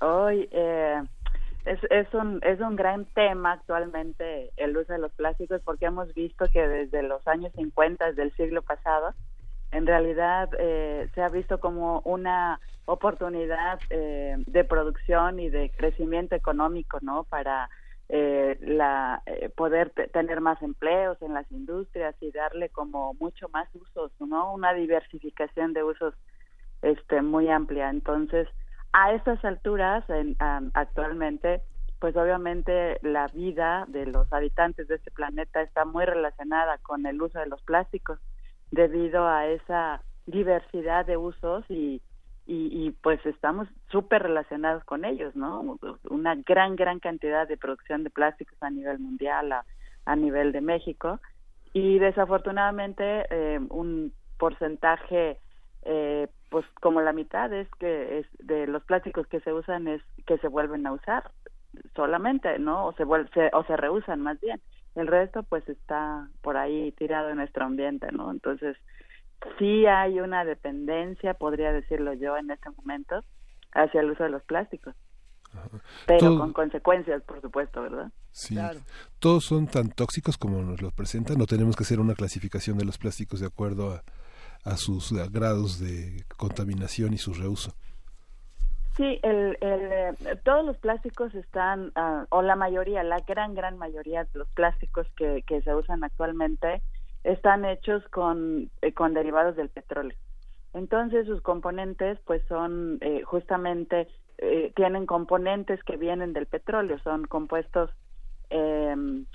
Hoy 0.00 0.48
eh, 0.52 1.02
es, 1.64 1.78
es, 1.90 2.12
un, 2.14 2.40
es 2.42 2.60
un 2.60 2.76
gran 2.76 3.04
tema 3.06 3.52
actualmente 3.52 4.52
el 4.56 4.76
uso 4.76 4.92
de 4.92 4.98
los 4.98 5.12
plásticos 5.12 5.60
porque 5.62 5.86
hemos 5.86 6.12
visto 6.14 6.46
que 6.52 6.66
desde 6.66 7.02
los 7.02 7.26
años 7.26 7.52
50 7.56 8.12
del 8.12 8.34
siglo 8.36 8.62
pasado, 8.62 9.14
en 9.70 9.86
realidad 9.86 10.50
eh, 10.58 11.08
se 11.14 11.22
ha 11.22 11.28
visto 11.28 11.60
como 11.60 12.00
una 12.04 12.60
oportunidad 12.84 13.80
eh, 13.90 14.36
de 14.46 14.64
producción 14.64 15.38
y 15.38 15.50
de 15.50 15.70
crecimiento 15.70 16.34
económico, 16.34 16.98
¿no? 17.00 17.24
Para 17.24 17.70
eh, 18.08 18.58
la 18.60 19.22
eh, 19.24 19.48
poder 19.48 19.90
tener 20.12 20.40
más 20.40 20.60
empleos 20.60 21.16
en 21.22 21.32
las 21.32 21.50
industrias 21.50 22.14
y 22.20 22.30
darle 22.30 22.68
como 22.68 23.14
mucho 23.14 23.48
más 23.50 23.68
usos, 23.74 24.12
¿no? 24.20 24.52
Una 24.52 24.74
diversificación 24.74 25.72
de 25.72 25.84
usos 25.84 26.14
este 26.82 27.22
muy 27.22 27.48
amplia. 27.48 27.88
Entonces, 27.88 28.48
a 28.92 29.12
estas 29.12 29.44
alturas 29.44 30.08
en, 30.10 30.36
actualmente 30.74 31.62
pues 31.98 32.16
obviamente 32.16 32.98
la 33.02 33.28
vida 33.28 33.84
de 33.86 34.06
los 34.06 34.32
habitantes 34.32 34.88
de 34.88 34.96
este 34.96 35.12
planeta 35.12 35.62
está 35.62 35.84
muy 35.84 36.04
relacionada 36.04 36.78
con 36.78 37.06
el 37.06 37.22
uso 37.22 37.38
de 37.38 37.46
los 37.46 37.62
plásticos 37.62 38.18
debido 38.72 39.28
a 39.28 39.46
esa 39.46 40.02
diversidad 40.26 41.06
de 41.06 41.16
usos 41.16 41.64
y 41.68 42.02
y, 42.44 42.90
pues 43.02 43.24
estamos 43.24 43.68
súper 43.90 44.22
relacionados 44.22 44.84
con 44.84 45.04
ellos, 45.04 45.34
¿no? 45.36 45.78
Una 46.10 46.34
gran, 46.34 46.76
gran 46.76 46.98
cantidad 46.98 47.46
de 47.46 47.56
producción 47.56 48.02
de 48.02 48.10
plásticos 48.10 48.60
a 48.60 48.70
nivel 48.70 48.98
mundial, 48.98 49.52
a, 50.04 50.16
nivel 50.16 50.52
de 50.52 50.60
México, 50.60 51.20
y 51.72 51.98
desafortunadamente 51.98 53.26
eh, 53.30 53.60
un 53.70 54.12
porcentaje, 54.38 55.38
eh, 55.84 56.28
pues 56.52 56.66
como 56.82 57.00
la 57.00 57.14
mitad 57.14 57.50
es 57.50 57.66
que 57.80 58.18
es 58.18 58.26
de 58.38 58.66
los 58.66 58.84
plásticos 58.84 59.26
que 59.26 59.40
se 59.40 59.54
usan 59.54 59.88
es 59.88 60.02
que 60.26 60.36
se 60.36 60.48
vuelven 60.48 60.86
a 60.86 60.92
usar 60.92 61.30
solamente, 61.96 62.58
¿no? 62.58 62.88
O 62.88 62.92
se, 62.92 63.04
vuelve, 63.04 63.50
o 63.54 63.64
se 63.64 63.74
reusan 63.74 64.20
más 64.20 64.38
bien. 64.38 64.60
El 64.94 65.06
resto 65.06 65.42
pues 65.44 65.66
está 65.66 66.28
por 66.42 66.58
ahí 66.58 66.92
tirado 66.92 67.30
en 67.30 67.36
nuestro 67.36 67.64
ambiente, 67.64 68.12
¿no? 68.12 68.30
Entonces, 68.30 68.76
sí 69.58 69.86
hay 69.86 70.20
una 70.20 70.44
dependencia, 70.44 71.32
podría 71.32 71.72
decirlo 71.72 72.12
yo 72.12 72.36
en 72.36 72.50
este 72.50 72.68
momento, 72.76 73.24
hacia 73.72 74.02
el 74.02 74.10
uso 74.10 74.24
de 74.24 74.30
los 74.30 74.42
plásticos. 74.42 74.94
Pero 76.06 76.36
con 76.36 76.52
consecuencias, 76.52 77.22
por 77.22 77.40
supuesto, 77.40 77.80
¿verdad? 77.80 78.12
Sí. 78.30 78.58
Todos 79.18 79.44
son 79.44 79.68
tan 79.68 79.88
tóxicos 79.88 80.36
como 80.36 80.60
nos 80.60 80.82
los 80.82 80.92
presentan. 80.92 81.38
No 81.38 81.46
tenemos 81.46 81.76
que 81.76 81.84
hacer 81.84 81.98
una 81.98 82.14
clasificación 82.14 82.76
de 82.76 82.84
los 82.84 82.98
plásticos 82.98 83.40
de 83.40 83.46
acuerdo 83.46 83.92
a, 83.92 84.02
a 84.64 84.76
sus 84.76 85.12
grados 85.30 85.80
de 85.80 86.24
contaminación 86.36 87.12
y 87.12 87.18
su 87.18 87.34
reuso. 87.34 87.72
Sí, 88.96 89.18
el, 89.22 89.56
eh, 89.60 90.12
todos 90.44 90.66
los 90.66 90.76
plásticos 90.76 91.34
están, 91.34 91.92
ah, 91.94 92.26
o 92.28 92.42
la 92.42 92.56
mayoría, 92.56 93.02
la 93.02 93.20
gran, 93.20 93.54
gran 93.54 93.78
mayoría 93.78 94.24
de 94.24 94.38
los 94.38 94.48
plásticos 94.50 95.06
que, 95.16 95.42
se 95.46 95.74
usan 95.74 96.04
actualmente 96.04 96.82
están 97.24 97.64
hechos 97.64 98.06
con, 98.08 98.70
eh, 98.82 98.92
con 98.92 99.14
derivados 99.14 99.56
del 99.56 99.70
petróleo. 99.70 100.16
Entonces 100.74 101.26
sus 101.26 101.40
componentes 101.42 102.18
pues 102.24 102.42
son 102.48 102.98
eh, 103.00 103.22
justamente, 103.22 104.08
eh, 104.38 104.72
tienen 104.74 105.06
componentes 105.06 105.82
que 105.84 105.96
vienen 105.96 106.32
del 106.32 106.46
petróleo, 106.46 106.98
son 107.00 107.24
compuestos 107.24 107.90
em, 108.50 109.26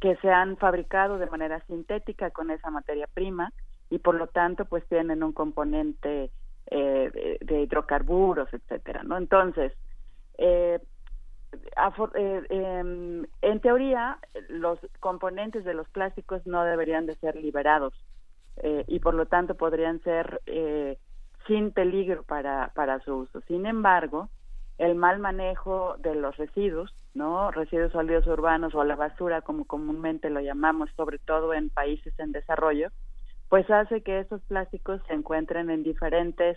que 0.00 0.16
se 0.16 0.30
han 0.30 0.56
fabricado 0.56 1.18
de 1.18 1.26
manera 1.26 1.64
sintética 1.66 2.30
con 2.30 2.50
esa 2.50 2.70
materia 2.70 3.08
prima 3.12 3.52
y 3.90 3.98
por 3.98 4.14
lo 4.14 4.28
tanto 4.28 4.64
pues 4.64 4.86
tienen 4.88 5.22
un 5.22 5.32
componente 5.32 6.30
de, 6.70 7.38
de, 7.40 7.62
hidrocarburos, 7.62 8.48
etcétera, 8.54 9.02
¿no? 9.02 9.18
Entonces, 9.18 9.72
eh, 10.38 10.78
eh, 12.14 12.42
em, 12.48 13.26
en 13.42 13.60
teoría, 13.60 14.18
los 14.48 14.78
componentes 15.00 15.64
de 15.64 15.74
los 15.74 15.88
plásticos 15.88 16.46
no 16.46 16.64
deberían 16.64 17.06
de 17.06 17.16
ser 17.16 17.36
liberados 17.36 17.92
eh, 18.58 18.84
y 18.86 19.00
por 19.00 19.14
lo 19.14 19.26
tanto 19.26 19.56
podrían 19.56 20.00
ser 20.02 20.40
eh, 20.46 20.98
sin 21.46 21.72
peligro 21.72 22.22
para, 22.22 22.70
para 22.74 23.00
su 23.00 23.14
uso. 23.14 23.40
Sin 23.42 23.66
embargo, 23.66 24.28
el 24.78 24.94
mal 24.94 25.18
manejo 25.18 25.96
de 25.98 26.14
los 26.14 26.36
residuos, 26.36 26.94
¿no? 27.14 27.50
Residuos 27.50 27.92
sólidos 27.92 28.26
urbanos 28.26 28.74
o 28.74 28.84
la 28.84 28.96
basura, 28.96 29.42
como 29.42 29.64
comúnmente 29.64 30.30
lo 30.30 30.40
llamamos, 30.40 30.90
sobre 30.96 31.18
todo 31.18 31.52
en 31.52 31.68
países 31.70 32.18
en 32.18 32.32
desarrollo, 32.32 32.88
pues 33.50 33.68
hace 33.68 34.02
que 34.02 34.20
esos 34.20 34.40
plásticos 34.42 35.02
se 35.08 35.12
encuentren 35.12 35.70
en 35.70 35.82
diferentes 35.82 36.56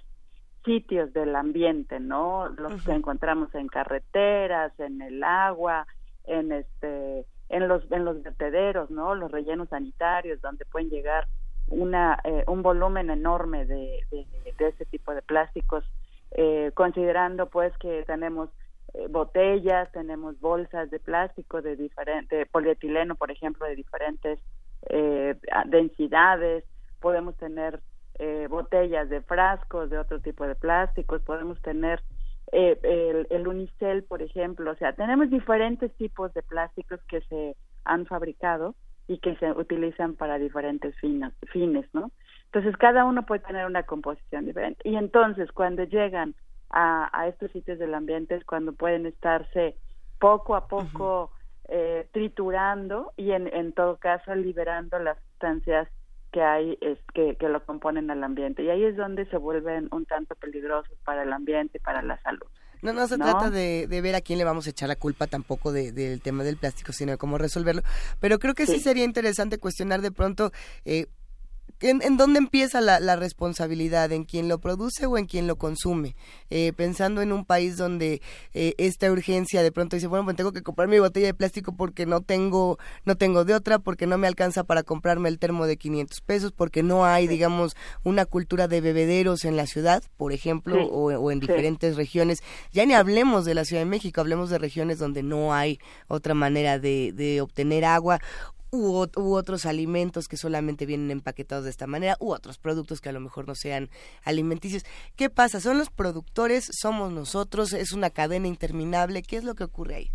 sitios 0.63 1.11
del 1.11 1.35
ambiente, 1.35 1.99
¿no? 1.99 2.47
Los 2.49 2.85
que 2.85 2.93
encontramos 2.93 3.53
en 3.55 3.67
carreteras, 3.67 4.71
en 4.79 5.01
el 5.01 5.21
agua, 5.23 5.85
en 6.23 6.53
este 6.53 7.25
en 7.49 7.67
los 7.67 7.83
en 7.91 8.05
los 8.05 8.21
vertederos, 8.23 8.89
¿no? 8.91 9.15
Los 9.15 9.31
rellenos 9.31 9.69
sanitarios 9.69 10.39
donde 10.39 10.65
pueden 10.65 10.89
llegar 10.89 11.27
una, 11.67 12.19
eh, 12.23 12.43
un 12.47 12.61
volumen 12.61 13.09
enorme 13.09 13.65
de, 13.65 14.01
de, 14.11 14.25
de, 14.57 14.67
ese 14.67 14.85
tipo 14.85 15.15
de 15.15 15.23
plásticos, 15.23 15.83
eh, 16.31 16.71
considerando 16.75 17.49
pues 17.49 17.75
que 17.79 18.03
tenemos 18.05 18.49
eh, 18.93 19.07
botellas, 19.09 19.91
tenemos 19.91 20.39
bolsas 20.39 20.91
de 20.91 20.99
plástico 20.99 21.63
de 21.63 21.75
diferente, 21.75 22.45
polietileno, 22.45 23.15
por 23.15 23.31
ejemplo, 23.31 23.65
de 23.65 23.75
diferentes 23.75 24.39
eh, 24.89 25.35
densidades, 25.65 26.63
podemos 27.03 27.35
tener 27.35 27.81
eh, 28.17 28.47
botellas 28.49 29.09
de 29.09 29.21
frascos 29.21 29.89
de 29.89 29.97
otro 29.97 30.21
tipo 30.21 30.47
de 30.47 30.55
plásticos, 30.55 31.21
podemos 31.23 31.61
tener 31.61 32.01
eh, 32.53 32.79
el, 32.81 33.27
el, 33.29 33.47
unicel, 33.47 34.03
por 34.03 34.21
ejemplo, 34.21 34.71
o 34.71 34.75
sea, 34.75 34.93
tenemos 34.93 35.29
diferentes 35.29 35.93
tipos 35.95 36.33
de 36.33 36.43
plásticos 36.43 37.01
que 37.09 37.19
se 37.21 37.57
han 37.83 38.05
fabricado 38.05 38.75
y 39.07 39.17
que 39.17 39.35
se 39.35 39.51
utilizan 39.51 40.15
para 40.15 40.39
diferentes 40.39 40.95
fines, 40.99 41.33
fines, 41.51 41.85
¿no? 41.93 42.11
Entonces, 42.45 42.77
cada 42.77 43.03
uno 43.03 43.25
puede 43.25 43.41
tener 43.41 43.65
una 43.65 43.83
composición 43.83 44.45
diferente. 44.45 44.87
Y 44.87 44.95
entonces, 44.95 45.51
cuando 45.51 45.83
llegan 45.83 46.35
a, 46.69 47.09
a 47.11 47.27
estos 47.27 47.51
sitios 47.51 47.79
del 47.79 47.93
ambiente, 47.93 48.35
es 48.35 48.45
cuando 48.45 48.71
pueden 48.71 49.07
estarse 49.07 49.75
poco 50.19 50.55
a 50.55 50.67
poco 50.67 51.31
eh, 51.67 52.07
triturando 52.13 53.11
y, 53.17 53.31
en, 53.31 53.53
en 53.53 53.73
todo 53.73 53.97
caso, 53.97 54.33
liberando 54.35 54.99
las 54.99 55.17
sustancias 55.31 55.89
que 56.33 56.41
hay 56.41 56.77
es 56.81 56.97
que, 57.13 57.35
que 57.35 57.47
lo 57.47 57.63
componen 57.65 58.11
al 58.11 58.23
ambiente 58.23 58.63
y 58.63 58.69
ahí 58.69 58.83
es 58.83 58.97
donde 58.97 59.25
se 59.27 59.37
vuelven 59.37 59.87
un 59.91 60.05
tanto 60.05 60.35
peligrosos 60.35 60.97
para 61.05 61.23
el 61.23 61.31
ambiente 61.31 61.77
y 61.77 61.79
para 61.79 62.01
la 62.01 62.21
salud. 62.23 62.47
No, 62.81 62.91
no 62.91 63.07
se 63.07 63.17
trata 63.17 63.49
de, 63.49 63.87
de, 63.87 64.01
ver 64.01 64.15
a 64.15 64.19
quién 64.19 64.39
le 64.39 64.43
vamos 64.43 64.67
a 64.67 64.71
echar 64.71 64.89
la 64.89 64.97
culpa 64.97 65.27
tampoco 65.27 65.71
de, 65.71 65.93
del 65.93 66.19
tema 66.21 66.43
del 66.43 66.57
plástico, 66.57 66.91
sino 66.91 67.13
de 67.13 67.17
cómo 67.17 67.37
resolverlo. 67.37 67.81
Pero 68.19 68.39
creo 68.39 68.55
que 68.55 68.65
sí, 68.65 68.73
sí 68.73 68.79
sería 68.81 69.05
interesante 69.05 69.57
cuestionar 69.57 70.01
de 70.01 70.11
pronto 70.11 70.51
eh, 70.83 71.05
¿En, 71.83 72.01
¿En, 72.01 72.15
dónde 72.15 72.39
empieza 72.39 72.79
la, 72.79 73.01
la, 73.01 73.17
responsabilidad? 73.17 74.13
¿En 74.13 74.23
quien 74.23 74.47
lo 74.47 74.59
produce 74.59 75.05
o 75.05 75.17
en 75.17 75.25
quien 75.25 75.47
lo 75.47 75.57
consume? 75.57 76.15
Eh, 76.49 76.71
pensando 76.77 77.21
en 77.21 77.33
un 77.33 77.43
país 77.43 77.75
donde 77.75 78.21
eh, 78.53 78.73
esta 78.77 79.11
urgencia 79.11 79.61
de 79.61 79.71
pronto 79.73 79.97
dice, 79.97 80.07
bueno, 80.07 80.23
pues 80.23 80.37
tengo 80.37 80.53
que 80.53 80.63
comprar 80.63 80.87
mi 80.87 80.99
botella 80.99 81.27
de 81.27 81.33
plástico 81.33 81.75
porque 81.75 82.05
no 82.05 82.21
tengo, 82.21 82.79
no 83.03 83.17
tengo 83.17 83.43
de 83.43 83.53
otra, 83.53 83.79
porque 83.79 84.07
no 84.07 84.17
me 84.17 84.27
alcanza 84.27 84.63
para 84.63 84.83
comprarme 84.83 85.27
el 85.27 85.39
termo 85.39 85.67
de 85.67 85.75
500 85.75 86.21
pesos, 86.21 86.51
porque 86.53 86.83
no 86.83 87.05
hay, 87.05 87.27
digamos, 87.27 87.75
una 88.03 88.25
cultura 88.25 88.69
de 88.69 88.79
bebederos 88.79 89.43
en 89.43 89.57
la 89.57 89.67
ciudad, 89.67 90.03
por 90.15 90.31
ejemplo, 90.31 90.75
sí. 90.75 90.87
o, 90.89 91.07
o, 91.19 91.31
en 91.31 91.41
diferentes 91.41 91.95
sí. 91.95 91.97
regiones. 91.97 92.43
Ya 92.71 92.85
ni 92.85 92.93
hablemos 92.93 93.43
de 93.43 93.55
la 93.55 93.65
Ciudad 93.65 93.81
de 93.81 93.89
México, 93.89 94.21
hablemos 94.21 94.49
de 94.49 94.57
regiones 94.57 94.99
donde 94.99 95.21
no 95.21 95.53
hay 95.53 95.79
otra 96.07 96.33
manera 96.33 96.79
de, 96.79 97.11
de 97.11 97.41
obtener 97.41 97.83
agua 97.83 98.21
u, 98.73 99.05
u, 99.15 99.35
otros 99.35 99.65
alimentos 99.67 100.27
que 100.27 100.35
solamente 100.35 100.87
vienen 100.87 101.11
empaquetados 101.11 101.63
de 101.63 101.69
esta 101.69 101.85
manera, 101.85 102.17
u 102.19 102.33
otros 102.33 102.57
productos 102.57 103.01
que 103.01 103.09
a 103.09 103.11
lo 103.11 103.19
mejor 103.19 103.47
no 103.47 103.53
sean 103.53 103.89
alimenticios. 104.25 104.83
¿Qué 105.15 105.29
pasa? 105.29 105.59
¿Son 105.59 105.77
los 105.77 105.91
productores? 105.91 106.65
¿Somos 106.73 107.11
nosotros? 107.11 107.71
¿Es 107.73 107.93
una 107.93 108.09
cadena 108.09 108.47
interminable? 108.47 109.21
¿Qué 109.21 109.37
es 109.37 109.43
lo 109.43 109.53
que 109.53 109.63
ocurre 109.63 109.95
ahí? 109.95 110.07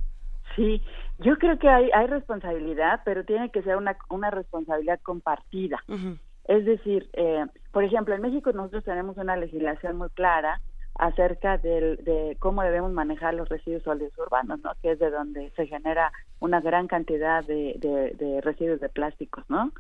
Sí, 0.57 0.83
yo 1.21 1.37
creo 1.37 1.57
que 1.59 1.69
hay, 1.69 1.89
hay 1.95 2.09
responsabilidad, 2.09 3.03
pero 3.05 3.25
tiene 3.25 3.51
que 3.51 3.63
ser 3.63 3.77
una, 3.77 3.97
una 4.09 4.31
responsabilidad 4.31 4.99
compartida. 5.03 5.79
Uh 5.87 5.95
-huh. 5.95 6.19
Es 6.49 6.65
decir, 6.65 7.09
eh, 7.13 7.45
por 7.73 7.85
ejemplo, 7.85 8.15
en 8.15 8.23
México 8.23 8.51
nosotros 8.53 8.83
tenemos 8.83 9.17
una 9.19 9.37
legislación 9.37 9.97
muy 9.97 10.09
clara 10.11 10.61
acerca 10.99 11.59
del, 11.59 11.97
de 12.05 12.37
cómo 12.41 12.63
debemos 12.63 12.93
manejar 12.93 13.35
los 13.35 13.49
residuos 13.49 13.85
sólidos 13.85 14.19
urbanos, 14.19 14.61
¿no? 14.63 14.73
Que 14.83 14.93
es 14.93 14.99
de 14.99 15.11
donde 15.11 15.51
se 15.51 15.67
genera 15.67 16.13
una 16.41 16.61
gran 16.61 16.89
cantidad 16.89 17.45
de, 17.45 17.77
de, 18.19 18.41
residuos 18.41 18.81
de 18.81 18.89
plásticos, 18.89 19.45
¿no? 19.49 19.73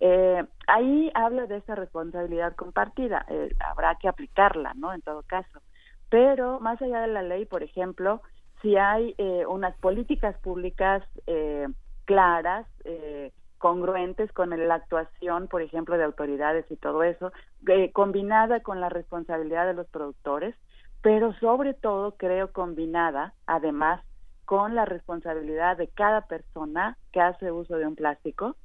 Eh, 0.00 0.44
ahí 0.66 1.10
habla 1.14 1.46
de 1.46 1.58
esa 1.58 1.74
responsabilidad 1.74 2.56
compartida, 2.56 3.24
eh, 3.28 3.54
habrá 3.60 3.94
que 3.96 4.08
aplicarla, 4.08 4.74
¿no? 4.74 4.92
En 4.92 5.02
todo 5.02 5.22
caso. 5.22 5.60
Pero 6.08 6.58
más 6.58 6.82
allá 6.82 7.02
de 7.02 7.08
la 7.08 7.22
ley, 7.22 7.46
por 7.46 7.62
ejemplo, 7.62 8.20
si 8.60 8.76
hay 8.76 9.14
eh, 9.18 9.44
unas 9.46 9.76
políticas 9.78 10.36
públicas 10.38 11.02
eh, 11.26 11.68
claras, 12.04 12.66
eh, 12.84 13.30
congruentes 13.60 14.32
con 14.32 14.50
la 14.50 14.74
actuación, 14.74 15.46
por 15.46 15.60
ejemplo, 15.60 15.96
de 15.98 16.04
autoridades 16.04 16.64
y 16.70 16.76
todo 16.76 17.02
eso, 17.02 17.30
eh, 17.68 17.92
combinada 17.92 18.60
con 18.60 18.80
la 18.80 18.88
responsabilidad 18.88 19.66
de 19.66 19.74
los 19.74 19.86
productores, 19.88 20.56
pero 21.02 21.34
sobre 21.34 21.74
todo 21.74 22.16
creo 22.16 22.52
combinada, 22.52 23.34
además, 23.46 24.00
con 24.46 24.74
la 24.74 24.86
responsabilidad 24.86 25.76
de 25.76 25.88
cada 25.88 26.22
persona 26.22 26.96
que 27.12 27.20
hace 27.20 27.52
uso 27.52 27.76
de 27.76 27.86
un 27.86 27.96
plástico. 27.96 28.56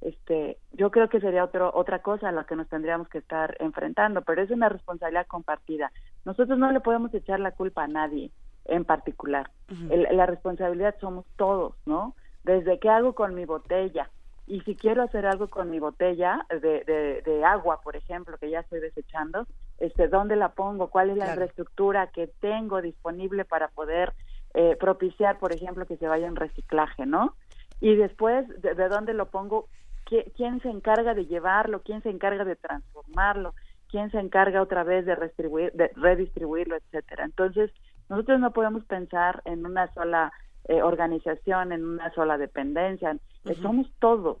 Este, 0.00 0.58
yo 0.72 0.90
creo 0.92 1.08
que 1.08 1.20
sería 1.20 1.44
otro, 1.44 1.72
otra 1.74 1.98
cosa 1.98 2.28
a 2.28 2.32
la 2.32 2.44
que 2.44 2.54
nos 2.54 2.68
tendríamos 2.68 3.08
que 3.08 3.18
estar 3.18 3.56
enfrentando, 3.58 4.22
pero 4.22 4.40
es 4.40 4.50
una 4.50 4.68
responsabilidad 4.68 5.26
compartida. 5.26 5.90
Nosotros 6.24 6.58
no 6.58 6.70
le 6.70 6.80
podemos 6.80 7.12
echar 7.12 7.40
la 7.40 7.50
culpa 7.50 7.82
a 7.82 7.88
nadie 7.88 8.30
en 8.66 8.84
particular. 8.84 9.50
Uh 9.68 9.74
-huh. 9.74 9.92
El, 9.92 10.16
la 10.16 10.26
responsabilidad 10.26 10.94
somos 11.00 11.26
todos, 11.36 11.74
¿no? 11.86 12.14
Desde 12.44 12.78
qué 12.78 12.88
hago 12.88 13.14
con 13.14 13.34
mi 13.34 13.46
botella, 13.46 14.10
y 14.46 14.60
si 14.60 14.76
quiero 14.76 15.02
hacer 15.02 15.26
algo 15.26 15.48
con 15.48 15.70
mi 15.70 15.78
botella 15.78 16.46
de, 16.50 16.84
de, 16.84 17.22
de, 17.24 17.44
agua, 17.44 17.80
por 17.82 17.96
ejemplo, 17.96 18.36
que 18.38 18.50
ya 18.50 18.60
estoy 18.60 18.80
desechando, 18.80 19.46
este, 19.78 20.08
¿dónde 20.08 20.36
la 20.36 20.50
pongo? 20.50 20.88
¿Cuál 20.88 21.10
es 21.10 21.16
la 21.16 21.24
claro. 21.24 21.40
infraestructura 21.40 22.08
que 22.08 22.26
tengo 22.40 22.82
disponible 22.82 23.44
para 23.44 23.68
poder 23.68 24.12
eh, 24.52 24.76
propiciar, 24.78 25.38
por 25.38 25.52
ejemplo, 25.52 25.86
que 25.86 25.96
se 25.96 26.08
vaya 26.08 26.26
en 26.26 26.36
reciclaje, 26.36 27.06
¿no? 27.06 27.34
Y 27.80 27.96
después, 27.96 28.46
¿de, 28.60 28.74
de 28.74 28.88
dónde 28.88 29.14
lo 29.14 29.26
pongo? 29.30 29.68
¿Quién 30.04 30.60
se 30.60 30.68
encarga 30.68 31.14
de 31.14 31.26
llevarlo? 31.26 31.82
¿Quién 31.82 32.02
se 32.02 32.10
encarga 32.10 32.44
de 32.44 32.56
transformarlo? 32.56 33.54
¿Quién 33.90 34.10
se 34.10 34.18
encarga 34.18 34.60
otra 34.60 34.84
vez 34.84 35.06
de, 35.06 35.16
de 35.16 35.90
redistribuirlo, 35.96 36.76
etcétera? 36.76 37.24
Entonces, 37.24 37.70
nosotros 38.08 38.38
no 38.38 38.52
podemos 38.52 38.84
pensar 38.84 39.40
en 39.46 39.64
una 39.64 39.92
sola 39.94 40.32
eh, 40.68 40.82
organización, 40.82 41.72
en 41.72 41.84
una 41.84 42.12
sola 42.12 42.38
dependencia. 42.38 43.16
Somos 43.60 43.86
todos, 43.98 44.38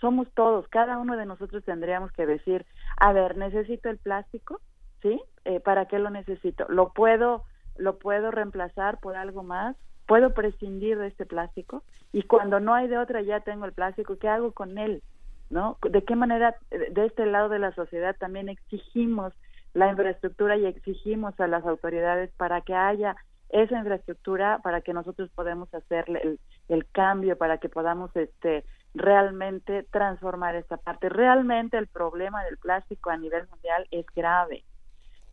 somos 0.00 0.30
todos. 0.34 0.68
Cada 0.68 0.98
uno 0.98 1.16
de 1.16 1.26
nosotros 1.26 1.64
tendríamos 1.64 2.12
que 2.12 2.26
decir, 2.26 2.66
a 2.96 3.12
ver, 3.12 3.36
necesito 3.36 3.88
el 3.88 3.98
plástico, 3.98 4.60
¿sí? 5.02 5.20
Eh, 5.44 5.60
¿Para 5.60 5.86
qué 5.86 5.98
lo 5.98 6.10
necesito? 6.10 6.66
¿Lo 6.68 6.92
puedo, 6.92 7.44
lo 7.76 7.98
puedo 7.98 8.30
reemplazar 8.30 9.00
por 9.00 9.16
algo 9.16 9.42
más? 9.42 9.76
¿Puedo 10.06 10.34
prescindir 10.34 10.98
de 10.98 11.06
este 11.06 11.24
plástico? 11.24 11.82
Y 12.12 12.24
cuando 12.24 12.60
no 12.60 12.74
hay 12.74 12.88
de 12.88 12.98
otra, 12.98 13.22
ya 13.22 13.40
tengo 13.40 13.64
el 13.64 13.72
plástico, 13.72 14.18
¿qué 14.18 14.28
hago 14.28 14.52
con 14.52 14.76
él? 14.76 15.02
¿No? 15.48 15.78
¿De 15.82 16.04
qué 16.04 16.16
manera 16.16 16.56
de 16.70 17.06
este 17.06 17.26
lado 17.26 17.48
de 17.48 17.58
la 17.58 17.72
sociedad 17.74 18.16
también 18.18 18.48
exigimos 18.48 19.32
la 19.74 19.90
infraestructura 19.90 20.56
y 20.56 20.66
exigimos 20.66 21.38
a 21.40 21.48
las 21.48 21.64
autoridades 21.64 22.30
para 22.36 22.60
que 22.60 22.74
haya 22.74 23.16
esa 23.54 23.78
infraestructura 23.78 24.58
para 24.64 24.80
que 24.80 24.92
nosotros 24.92 25.30
podamos 25.32 25.72
hacer 25.72 26.04
el, 26.08 26.40
el 26.68 26.86
cambio, 26.90 27.38
para 27.38 27.58
que 27.58 27.68
podamos 27.68 28.14
este 28.16 28.64
realmente 28.94 29.84
transformar 29.84 30.56
esta 30.56 30.76
parte. 30.76 31.08
Realmente 31.08 31.78
el 31.78 31.86
problema 31.86 32.44
del 32.44 32.58
plástico 32.58 33.10
a 33.10 33.16
nivel 33.16 33.46
mundial 33.48 33.86
es 33.92 34.06
grave. 34.14 34.64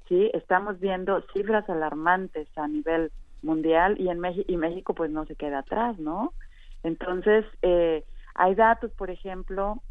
Sí, 0.07 0.29
estamos 0.33 0.79
viendo 0.79 1.21
cifras 1.33 1.67
alarmantes 1.67 2.47
a 2.57 2.67
nivel 2.67 3.11
mundial 3.41 3.99
y 3.99 4.09
en 4.09 4.19
México 4.19 4.45
y 4.51 4.57
México 4.57 4.93
pues 4.93 5.09
no 5.09 5.25
se 5.25 5.35
queda 5.35 5.59
atrás, 5.59 5.97
¿no? 5.97 6.33
Entonces, 6.83 7.43
eh, 7.63 8.03
hay 8.35 8.53
datos, 8.53 8.91
por 8.91 9.09
ejemplo, 9.09 9.81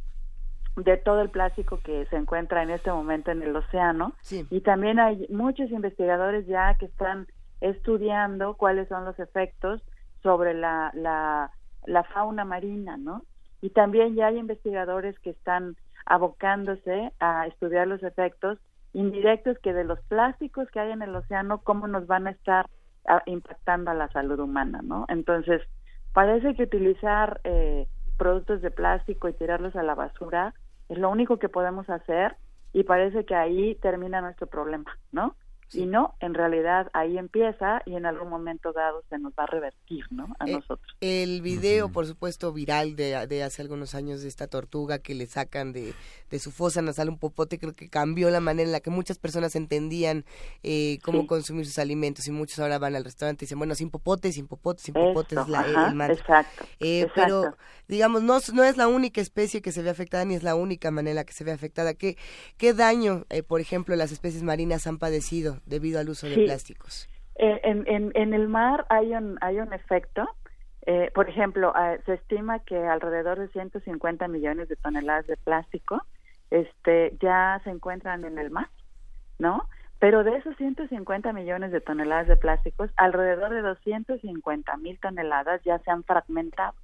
de 0.76 0.96
todo 0.98 1.20
el 1.20 1.30
plástico 1.30 1.80
que 1.82 2.06
se 2.06 2.16
encuentra 2.16 2.62
en 2.62 2.70
este 2.70 2.92
momento 2.92 3.32
en 3.32 3.42
el 3.42 3.56
océano 3.56 4.12
sí. 4.20 4.46
y 4.50 4.60
también 4.60 5.00
hay 5.00 5.26
muchos 5.28 5.68
investigadores 5.72 6.46
ya 6.46 6.76
que 6.78 6.86
están 6.86 7.26
estudiando 7.60 8.54
cuáles 8.54 8.88
son 8.88 9.04
los 9.04 9.18
efectos 9.18 9.82
sobre 10.22 10.54
la, 10.54 10.90
la, 10.94 12.04
fauna 12.14 12.44
marina, 12.44 12.96
¿no? 12.96 13.24
Y 13.60 13.70
también 13.70 14.14
ya 14.14 14.28
hay 14.28 14.38
investigadores 14.38 15.18
que 15.20 15.30
están 15.30 15.76
abocándose 16.06 17.12
a 17.20 17.46
estudiar 17.46 17.86
los 17.86 18.02
efectos 18.02 18.58
indirectos 18.92 19.58
que 19.58 19.72
de 19.72 19.84
los 19.84 20.00
plásticos 20.06 20.68
que 20.70 20.80
hay 20.80 20.90
en 20.90 21.02
el 21.02 21.14
océano, 21.14 21.62
cómo 21.62 21.86
nos 21.86 22.06
van 22.06 22.26
a 22.26 22.30
estar 22.30 22.66
a, 23.06 23.22
impactando 23.26 23.90
a 23.90 23.94
la 23.94 24.08
salud 24.08 24.38
humana, 24.38 24.80
¿no? 24.82 25.04
Entonces, 25.08 25.62
parece 26.12 26.54
que 26.54 26.64
utilizar 26.64 27.40
eh, 27.44 27.86
productos 28.18 28.60
de 28.62 28.70
plástico 28.70 29.28
y 29.28 29.34
tirarlos 29.34 29.76
a 29.76 29.82
la 29.82 29.94
basura 29.94 30.54
es 30.88 30.98
lo 30.98 31.10
único 31.10 31.38
que 31.38 31.48
podemos 31.48 31.88
hacer 31.88 32.36
y 32.72 32.84
parece 32.84 33.24
que 33.24 33.34
ahí 33.34 33.76
termina 33.76 34.20
nuestro 34.20 34.46
problema, 34.46 34.96
¿no? 35.12 35.36
Y 35.72 35.86
no, 35.86 36.14
en 36.20 36.34
realidad 36.34 36.90
ahí 36.92 37.16
empieza 37.16 37.82
y 37.86 37.94
en 37.94 38.04
algún 38.04 38.28
momento 38.28 38.72
dado 38.72 39.04
se 39.08 39.18
nos 39.18 39.32
va 39.34 39.44
a 39.44 39.46
revertir, 39.46 40.04
¿no? 40.10 40.34
A 40.40 40.48
eh, 40.48 40.52
nosotros. 40.52 40.96
El 41.00 41.42
video, 41.42 41.90
por 41.90 42.06
supuesto, 42.06 42.52
viral 42.52 42.96
de, 42.96 43.26
de, 43.28 43.42
hace 43.44 43.62
algunos 43.62 43.94
años 43.94 44.22
de 44.22 44.28
esta 44.28 44.48
tortuga 44.48 44.98
que 44.98 45.14
le 45.14 45.26
sacan 45.26 45.72
de, 45.72 45.94
de, 46.30 46.38
su 46.40 46.50
fosa 46.50 46.82
nasal 46.82 47.08
un 47.08 47.18
popote, 47.18 47.58
creo 47.58 47.72
que 47.72 47.88
cambió 47.88 48.30
la 48.30 48.40
manera 48.40 48.66
en 48.66 48.72
la 48.72 48.80
que 48.80 48.90
muchas 48.90 49.18
personas 49.18 49.54
entendían 49.54 50.24
eh, 50.64 50.98
cómo 51.04 51.26
consumir 51.26 51.66
sus 51.66 51.78
alimentos 51.78 52.26
y 52.26 52.32
muchos 52.32 52.58
ahora 52.58 52.78
van 52.78 52.96
al 52.96 53.04
restaurante 53.04 53.44
y 53.44 53.46
dicen, 53.46 53.58
bueno, 53.58 53.74
sin 53.76 53.90
popote, 53.90 54.32
sin 54.32 54.48
popote, 54.48 54.82
sin 54.82 54.94
popote 54.94 55.36
es 55.36 55.48
la, 55.48 55.62
el 55.62 56.10
Exacto, 56.10 56.64
eh, 56.80 57.06
Pero, 57.14 57.56
digamos, 57.86 58.22
no, 58.22 58.38
no 58.54 58.64
es 58.64 58.76
la 58.76 58.88
única 58.88 59.20
especie 59.20 59.62
que 59.62 59.70
se 59.70 59.82
ve 59.82 59.90
afectada 59.90 60.24
ni 60.24 60.34
es 60.34 60.42
la 60.42 60.56
única 60.56 60.90
manera 60.90 61.10
en 61.12 61.16
la 61.16 61.24
que 61.24 61.32
se 61.32 61.44
ve 61.44 61.52
afectada. 61.52 61.94
¿Qué, 61.94 62.16
qué 62.56 62.74
daño, 62.74 63.24
por 63.46 63.60
ejemplo, 63.60 63.94
las 63.94 64.10
especies 64.10 64.42
marinas 64.42 64.86
han 64.86 64.98
padecido 64.98 65.59
debido 65.66 66.00
al 66.00 66.08
uso 66.08 66.28
de 66.28 66.44
plásticos. 66.44 67.08
Eh, 67.36 67.60
en, 67.64 67.86
en, 67.86 68.12
en, 68.14 68.34
el 68.34 68.48
mar 68.48 68.86
hay 68.88 69.14
un, 69.14 69.38
hay 69.40 69.60
un 69.60 69.72
efecto. 69.72 70.28
Eh, 70.86 71.10
por 71.14 71.28
ejemplo, 71.28 71.72
ah, 71.74 71.96
se 72.06 72.14
estima 72.14 72.58
que 72.60 72.76
alrededor 72.76 73.38
de 73.38 73.48
150 73.48 74.28
millones 74.28 74.68
de 74.68 74.76
toneladas 74.76 75.26
de 75.26 75.36
plástico 75.36 76.02
este, 76.50 77.16
ya 77.20 77.60
se 77.64 77.70
encuentran 77.70 78.24
en 78.24 78.38
el 78.38 78.50
mar, 78.50 78.68
¿no? 79.38 79.68
Pero 79.98 80.24
de 80.24 80.36
esos 80.36 80.56
150 80.56 81.32
millones 81.32 81.72
de 81.72 81.80
toneladas 81.80 82.26
de 82.26 82.36
plásticos, 82.36 82.90
alrededor 82.96 83.52
de 83.54 83.60
250 83.60 84.76
mil 84.78 84.98
toneladas 84.98 85.62
ya 85.64 85.78
se 85.80 85.90
han 85.90 86.04
fragmentado. 86.04 86.74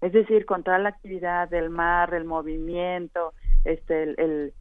Es 0.00 0.12
decir, 0.12 0.44
con 0.46 0.62
toda 0.62 0.78
la 0.78 0.90
actividad 0.90 1.48
del 1.48 1.70
mar, 1.70 2.12
el 2.12 2.24
movimiento, 2.24 3.32
este, 3.64 4.02
el, 4.02 4.14
el 4.18 4.54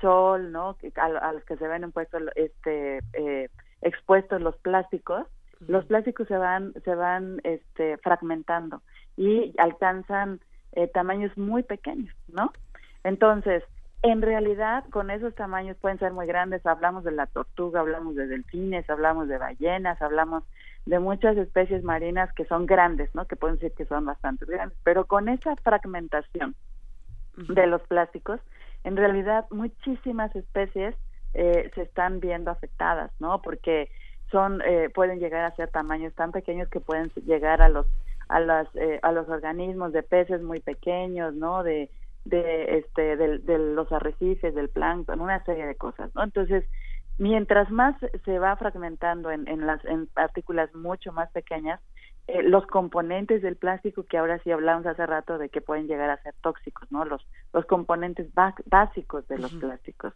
sol, 0.00 0.52
¿no? 0.52 0.76
A, 0.96 1.32
los 1.32 1.44
que 1.44 1.56
se 1.56 1.66
ven 1.66 1.92
este, 2.34 2.98
eh, 3.14 3.48
expuestos 3.80 4.40
los 4.40 4.56
plásticos, 4.58 5.26
los 5.66 5.84
plásticos 5.86 6.28
se 6.28 6.36
van, 6.36 6.72
se 6.84 6.94
van, 6.94 7.40
este, 7.44 7.96
fragmentando 7.98 8.82
y 9.16 9.54
alcanzan 9.58 10.40
eh, 10.72 10.88
tamaños 10.88 11.36
muy 11.36 11.62
pequeños, 11.62 12.14
¿no? 12.28 12.52
Entonces, 13.04 13.62
en 14.02 14.20
realidad, 14.20 14.84
con 14.90 15.10
esos 15.10 15.34
tamaños 15.34 15.76
pueden 15.76 15.98
ser 15.98 16.12
muy 16.12 16.26
grandes. 16.26 16.66
Hablamos 16.66 17.04
de 17.04 17.12
la 17.12 17.26
tortuga, 17.26 17.80
hablamos 17.80 18.16
de 18.16 18.26
delfines, 18.26 18.88
hablamos 18.90 19.28
de 19.28 19.38
ballenas, 19.38 20.02
hablamos 20.02 20.42
de 20.86 20.98
muchas 20.98 21.36
especies 21.36 21.84
marinas 21.84 22.32
que 22.32 22.44
son 22.46 22.66
grandes, 22.66 23.14
¿no? 23.14 23.26
Que 23.26 23.36
pueden 23.36 23.56
decir 23.56 23.72
que 23.76 23.84
son 23.84 24.04
bastante 24.04 24.44
grandes. 24.44 24.76
Pero 24.82 25.06
con 25.06 25.28
esa 25.28 25.54
fragmentación 25.56 26.56
de 27.36 27.66
los 27.68 27.80
plásticos, 27.82 28.40
en 28.84 28.96
realidad 28.96 29.46
muchísimas 29.50 30.34
especies 30.34 30.94
eh, 31.34 31.70
se 31.74 31.82
están 31.82 32.20
viendo 32.20 32.50
afectadas, 32.50 33.10
¿no? 33.18 33.40
Porque 33.40 33.90
son 34.30 34.60
eh, 34.62 34.90
pueden 34.94 35.18
llegar 35.18 35.44
a 35.44 35.56
ser 35.56 35.68
tamaños 35.68 36.14
tan 36.14 36.32
pequeños 36.32 36.68
que 36.68 36.80
pueden 36.80 37.10
llegar 37.26 37.62
a 37.62 37.68
los 37.68 37.86
a 38.28 38.40
las 38.40 38.68
eh, 38.74 38.98
a 39.02 39.12
los 39.12 39.28
organismos 39.28 39.92
de 39.92 40.02
peces 40.02 40.42
muy 40.42 40.60
pequeños, 40.60 41.34
¿no? 41.34 41.62
De 41.62 41.90
de 42.24 42.78
este 42.78 43.16
de, 43.16 43.58
los 43.58 43.90
arrecifes, 43.90 44.54
del 44.54 44.68
plancton, 44.68 45.20
una 45.20 45.44
serie 45.44 45.66
de 45.66 45.74
cosas, 45.74 46.14
¿no? 46.14 46.22
Entonces, 46.22 46.64
mientras 47.18 47.70
más 47.70 47.96
se 48.24 48.38
va 48.38 48.56
fragmentando 48.56 49.30
en, 49.30 49.48
en 49.48 49.66
las 49.66 49.84
en 49.84 50.06
partículas 50.06 50.72
mucho 50.74 51.12
más 51.12 51.30
pequeñas, 51.32 51.80
eh, 52.28 52.42
los 52.42 52.66
componentes 52.66 53.42
del 53.42 53.56
plástico 53.56 54.04
que 54.04 54.18
ahora 54.18 54.38
sí 54.44 54.50
hablamos 54.50 54.86
hace 54.86 55.04
rato 55.06 55.38
de 55.38 55.48
que 55.48 55.60
pueden 55.60 55.88
llegar 55.88 56.10
a 56.10 56.22
ser 56.22 56.34
tóxicos, 56.40 56.90
¿no? 56.92 57.04
Los, 57.04 57.26
los 57.52 57.66
componentes 57.66 58.28
básicos 58.66 59.26
de 59.28 59.38
los 59.38 59.52
plásticos. 59.54 60.14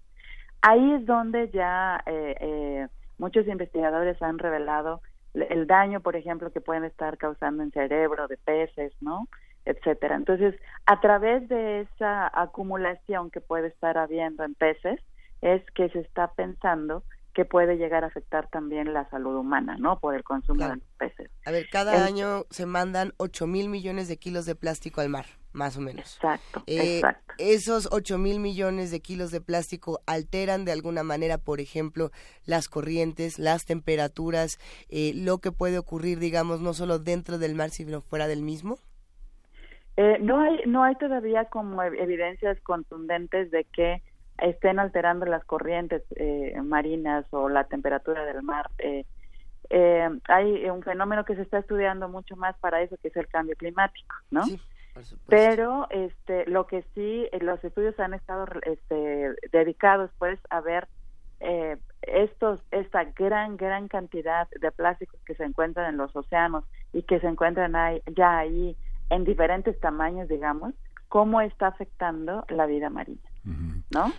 Ahí 0.62 0.92
es 0.92 1.06
donde 1.06 1.50
ya 1.50 2.02
eh, 2.06 2.36
eh, 2.40 2.88
muchos 3.18 3.46
investigadores 3.46 4.20
han 4.22 4.38
revelado 4.38 5.00
el 5.34 5.66
daño, 5.66 6.00
por 6.00 6.16
ejemplo, 6.16 6.50
que 6.50 6.60
pueden 6.60 6.84
estar 6.84 7.18
causando 7.18 7.62
en 7.62 7.70
cerebro 7.70 8.26
de 8.26 8.38
peces, 8.38 8.92
¿no? 9.00 9.28
etcétera. 9.66 10.14
Entonces, 10.14 10.54
a 10.86 11.00
través 11.00 11.48
de 11.48 11.80
esa 11.80 12.30
acumulación 12.32 13.30
que 13.30 13.40
puede 13.40 13.66
estar 13.66 13.98
habiendo 13.98 14.44
en 14.44 14.54
peces, 14.54 15.00
es 15.42 15.60
que 15.72 15.88
se 15.90 16.00
está 16.00 16.28
pensando 16.28 17.02
que 17.36 17.44
puede 17.44 17.76
llegar 17.76 18.02
a 18.02 18.06
afectar 18.06 18.48
también 18.48 18.94
la 18.94 19.06
salud 19.10 19.36
humana, 19.36 19.76
¿no? 19.78 20.00
Por 20.00 20.14
el 20.14 20.24
consumo 20.24 20.66
de 20.66 20.80
peces. 20.96 21.30
A 21.44 21.50
ver, 21.50 21.68
cada 21.70 22.06
año 22.06 22.46
se 22.48 22.64
mandan 22.64 23.12
8 23.18 23.46
mil 23.46 23.68
millones 23.68 24.08
de 24.08 24.16
kilos 24.16 24.46
de 24.46 24.54
plástico 24.54 25.02
al 25.02 25.10
mar, 25.10 25.26
más 25.52 25.76
o 25.76 25.82
menos. 25.82 26.16
Exacto, 26.16 26.62
eh, 26.66 26.96
exacto. 26.96 27.34
Esos 27.36 27.90
8 27.92 28.16
mil 28.16 28.40
millones 28.40 28.90
de 28.90 29.00
kilos 29.00 29.32
de 29.32 29.42
plástico 29.42 30.00
alteran 30.06 30.64
de 30.64 30.72
alguna 30.72 31.02
manera, 31.02 31.36
por 31.36 31.60
ejemplo, 31.60 32.10
las 32.46 32.70
corrientes, 32.70 33.38
las 33.38 33.66
temperaturas, 33.66 34.58
eh, 34.88 35.12
lo 35.14 35.36
que 35.36 35.52
puede 35.52 35.76
ocurrir, 35.76 36.18
digamos, 36.18 36.62
no 36.62 36.72
solo 36.72 36.98
dentro 36.98 37.36
del 37.36 37.54
mar, 37.54 37.68
sino 37.68 38.00
fuera 38.00 38.28
del 38.28 38.40
mismo. 38.40 38.78
Eh, 39.98 40.16
no 40.22 40.40
hay 40.40 40.60
no 40.66 40.84
hay 40.84 40.94
todavía 40.94 41.44
como 41.44 41.82
evidencias 41.82 42.58
contundentes 42.62 43.50
de 43.50 43.64
que 43.64 44.00
estén 44.38 44.78
alterando 44.78 45.26
las 45.26 45.44
corrientes 45.44 46.02
eh, 46.16 46.54
marinas 46.62 47.26
o 47.30 47.48
la 47.48 47.64
temperatura 47.64 48.24
del 48.24 48.42
mar. 48.42 48.70
Eh, 48.78 49.04
eh, 49.70 50.08
hay 50.28 50.68
un 50.70 50.82
fenómeno 50.82 51.24
que 51.24 51.34
se 51.34 51.42
está 51.42 51.58
estudiando 51.58 52.08
mucho 52.08 52.36
más 52.36 52.56
para 52.58 52.82
eso, 52.82 52.96
que 52.98 53.08
es 53.08 53.16
el 53.16 53.26
cambio 53.28 53.56
climático, 53.56 54.14
¿no? 54.30 54.44
Pero 55.28 55.86
este, 55.90 56.46
lo 56.46 56.66
que 56.66 56.82
sí, 56.94 57.28
los 57.40 57.62
estudios 57.62 57.98
han 58.00 58.14
estado 58.14 58.46
este, 58.62 59.34
dedicados, 59.52 60.10
pues, 60.18 60.38
a 60.48 60.60
ver 60.60 60.88
estos, 62.00 62.60
esta 62.70 63.04
gran, 63.04 63.58
gran 63.58 63.88
cantidad 63.88 64.48
de 64.58 64.70
plásticos 64.72 65.20
que 65.26 65.34
se 65.34 65.44
encuentran 65.44 65.90
en 65.90 65.98
los 65.98 66.16
océanos 66.16 66.64
y 66.94 67.02
que 67.02 67.20
se 67.20 67.26
encuentran 67.26 67.76
ahí, 67.76 68.00
ya 68.16 68.38
ahí 68.38 68.74
en 69.10 69.24
diferentes 69.24 69.78
tamaños, 69.80 70.28
digamos, 70.28 70.72
cómo 71.08 71.42
está 71.42 71.66
afectando 71.66 72.46
la 72.48 72.64
vida 72.64 72.88
marina. 72.88 73.20
¿no? 73.90 74.12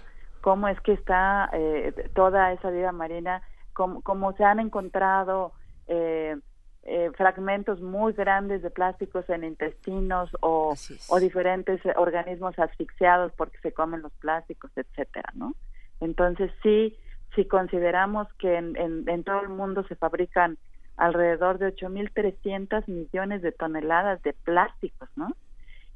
Cómo 0.48 0.70
es 0.70 0.80
que 0.80 0.94
está 0.94 1.50
eh, 1.52 2.10
toda 2.16 2.54
esa 2.54 2.70
vida 2.70 2.94
marina, 2.94 3.42
cómo, 3.74 4.32
se 4.38 4.46
han 4.46 4.62
encontrado 4.62 5.52
eh, 5.88 6.38
eh, 6.84 7.12
fragmentos 7.18 7.82
muy 7.82 8.14
grandes 8.14 8.62
de 8.62 8.70
plásticos 8.70 9.30
en 9.30 9.44
intestinos 9.44 10.30
o, 10.40 10.74
o 11.10 11.20
diferentes 11.20 11.82
organismos 11.98 12.58
asfixiados 12.60 13.34
porque 13.34 13.58
se 13.58 13.74
comen 13.74 14.02
los 14.02 14.14
plásticos, 14.22 14.72
etcétera, 14.78 15.34
¿no? 15.34 15.54
Entonces 16.00 16.50
sí, 16.64 16.96
si 17.36 17.44
consideramos 17.44 18.32
que 18.36 18.56
en, 18.56 18.78
en, 18.78 19.24
todo 19.26 19.42
el 19.42 19.50
mundo 19.50 19.84
se 19.90 19.98
fabrican 19.98 20.58
alrededor 20.96 21.58
de 21.58 21.76
8.300 21.76 22.88
millones 22.88 23.42
de 23.42 23.52
toneladas 23.52 24.24
de 24.24 24.32
plásticos, 24.32 25.10
¿no? 25.18 25.28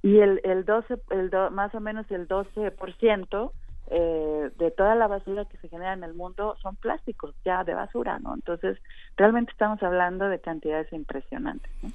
y 0.03 0.19
el, 0.19 0.41
el 0.43 0.65
12, 0.65 0.97
el 1.11 1.31
más 1.51 1.73
o 1.73 1.79
menos 1.79 2.09
el 2.11 2.27
12% 2.27 3.51
eh, 3.89 4.51
de 4.57 4.71
toda 4.71 4.95
la 4.95 5.07
basura 5.07 5.45
que 5.45 5.57
se 5.57 5.69
genera 5.69 5.93
en 5.93 6.03
el 6.03 6.13
mundo 6.13 6.55
son 6.61 6.75
plásticos 6.75 7.35
ya 7.43 7.63
de 7.63 7.73
basura, 7.73 8.19
¿no? 8.19 8.33
Entonces, 8.35 8.77
realmente 9.17 9.51
estamos 9.51 9.81
hablando 9.83 10.29
de 10.29 10.39
cantidades 10.39 10.91
impresionantes. 10.93 11.71
¿no? 11.81 11.89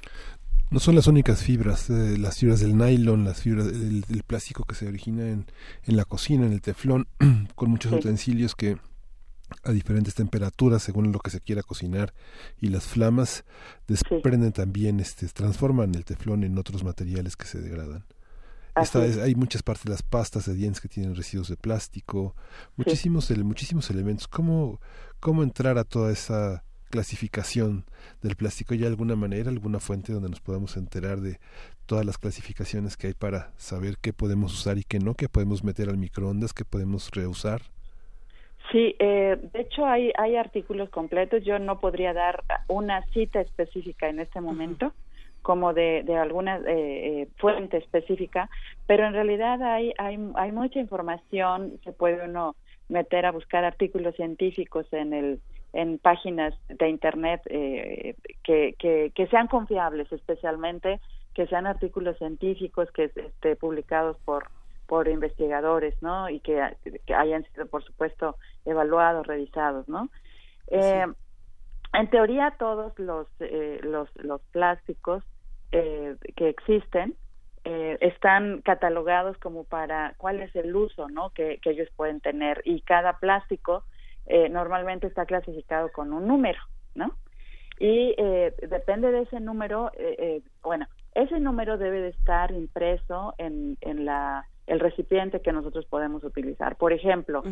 no 0.70 0.80
son 0.80 0.94
las 0.94 1.06
únicas 1.06 1.42
fibras, 1.42 1.90
eh, 1.90 2.18
las 2.18 2.38
fibras 2.38 2.60
del 2.60 2.76
nylon, 2.76 3.24
las 3.24 3.40
fibras 3.42 3.66
del, 3.66 4.04
plástico 4.26 4.64
que 4.64 4.74
se 4.74 4.88
origina 4.88 5.28
en, 5.28 5.46
en 5.84 5.96
la 5.96 6.04
cocina, 6.04 6.46
en 6.46 6.52
el 6.52 6.60
teflón, 6.60 7.06
con 7.54 7.70
muchos 7.70 7.92
utensilios 7.92 8.54
que 8.54 8.76
a 9.62 9.70
diferentes 9.70 10.14
temperaturas 10.14 10.82
según 10.82 11.12
lo 11.12 11.20
que 11.20 11.30
se 11.30 11.40
quiera 11.40 11.62
cocinar 11.62 12.12
y 12.60 12.68
las 12.68 12.84
flamas 12.84 13.44
desprenden 13.86 14.50
también 14.52 14.98
este 14.98 15.28
transforman 15.28 15.94
el 15.94 16.04
teflón 16.04 16.42
en 16.42 16.58
otros 16.58 16.82
materiales 16.82 17.36
que 17.36 17.46
se 17.46 17.60
degradan 17.60 18.04
Esta 18.76 19.00
hay 19.00 19.34
muchas 19.34 19.62
partes 19.62 19.84
de 19.84 19.90
las 19.90 20.02
pastas 20.02 20.46
de 20.46 20.54
dientes 20.54 20.80
que 20.80 20.88
tienen 20.88 21.14
residuos 21.14 21.48
de 21.48 21.56
plástico 21.56 22.34
muchísimos 22.76 23.30
muchísimos 23.38 23.90
elementos. 23.90 24.28
Cómo 24.28 24.80
cómo 25.20 25.42
entrar 25.42 25.78
a 25.78 25.84
toda 25.84 26.12
esa 26.12 26.62
clasificación 26.90 27.84
del 28.22 28.36
plástico 28.36 28.74
hay 28.74 28.84
alguna 28.84 29.16
manera 29.16 29.50
alguna 29.50 29.80
fuente 29.80 30.12
donde 30.12 30.28
nos 30.28 30.40
podamos 30.40 30.76
enterar 30.76 31.20
de 31.20 31.40
todas 31.86 32.04
las 32.04 32.16
clasificaciones 32.16 32.96
que 32.96 33.08
hay 33.08 33.14
para 33.14 33.52
saber 33.56 33.96
qué 34.00 34.12
podemos 34.12 34.52
usar 34.52 34.78
y 34.78 34.84
qué 34.84 34.98
no 35.00 35.14
qué 35.14 35.28
podemos 35.28 35.64
meter 35.64 35.88
al 35.88 35.98
microondas 35.98 36.52
qué 36.52 36.64
podemos 36.64 37.10
reusar 37.10 37.62
Sí, 38.72 38.96
eh, 38.98 39.36
de 39.52 39.60
hecho 39.60 39.86
hay, 39.86 40.12
hay 40.18 40.36
artículos 40.36 40.90
completos. 40.90 41.44
Yo 41.44 41.58
no 41.58 41.78
podría 41.78 42.12
dar 42.12 42.42
una 42.68 43.04
cita 43.12 43.40
específica 43.40 44.08
en 44.08 44.18
este 44.18 44.40
momento, 44.40 44.92
como 45.46 45.72
de, 45.72 46.02
de 46.02 46.16
alguna 46.16 46.56
eh, 46.56 46.62
eh, 46.66 47.28
fuente 47.36 47.76
específica, 47.76 48.50
pero 48.88 49.06
en 49.06 49.12
realidad 49.12 49.62
hay, 49.62 49.92
hay, 49.96 50.18
hay 50.34 50.50
mucha 50.50 50.80
información. 50.80 51.78
Se 51.84 51.92
puede 51.92 52.24
uno 52.24 52.56
meter 52.88 53.26
a 53.26 53.30
buscar 53.30 53.64
artículos 53.64 54.16
científicos 54.16 54.92
en 54.92 55.12
el 55.12 55.40
en 55.72 55.98
páginas 55.98 56.52
de 56.68 56.88
internet 56.88 57.42
eh, 57.46 58.16
que, 58.42 58.74
que, 58.76 59.12
que 59.14 59.26
sean 59.28 59.46
confiables, 59.46 60.10
especialmente 60.10 60.98
que 61.32 61.46
sean 61.46 61.68
artículos 61.68 62.18
científicos 62.18 62.90
que 62.90 63.04
esté 63.04 63.54
publicados 63.54 64.16
por 64.24 64.48
por 64.88 65.06
investigadores, 65.06 65.94
¿no? 66.02 66.28
Y 66.28 66.40
que, 66.40 66.60
hayan 67.14 67.44
sido, 67.52 67.66
por 67.66 67.84
supuesto, 67.84 68.36
evaluados, 68.64 69.26
revisados, 69.28 69.88
¿no? 69.88 70.08
Eh, 70.68 71.06
en 71.92 72.10
teoría 72.10 72.54
todos 72.58 72.98
los, 72.98 73.28
eh, 73.40 73.78
los, 73.82 74.08
los 74.16 74.40
plásticos 74.52 75.24
eh, 75.72 76.16
que 76.36 76.48
existen 76.48 77.14
eh, 77.64 77.98
están 78.00 78.62
catalogados 78.62 79.36
como 79.38 79.64
para 79.64 80.14
cuál 80.18 80.40
es 80.40 80.54
el 80.54 80.74
uso 80.76 81.08
¿no? 81.08 81.30
que, 81.30 81.58
que 81.58 81.70
ellos 81.70 81.88
pueden 81.96 82.20
tener 82.20 82.62
y 82.64 82.80
cada 82.82 83.18
plástico 83.18 83.82
eh, 84.26 84.48
normalmente 84.48 85.08
está 85.08 85.26
clasificado 85.26 85.90
con 85.90 86.12
un 86.12 86.28
número, 86.28 86.60
¿no? 86.94 87.16
Y 87.78 88.14
eh, 88.18 88.54
depende 88.68 89.10
de 89.10 89.22
ese 89.22 89.40
número, 89.40 89.90
eh, 89.96 90.16
eh, 90.18 90.42
bueno, 90.62 90.86
ese 91.14 91.40
número 91.40 91.76
debe 91.76 92.00
de 92.00 92.08
estar 92.10 92.50
impreso 92.52 93.34
en, 93.38 93.76
en 93.80 94.04
la 94.04 94.46
el 94.66 94.80
recipiente 94.80 95.42
que 95.42 95.52
nosotros 95.52 95.86
podemos 95.86 96.24
utilizar. 96.24 96.76
Por 96.76 96.92
ejemplo, 96.92 97.42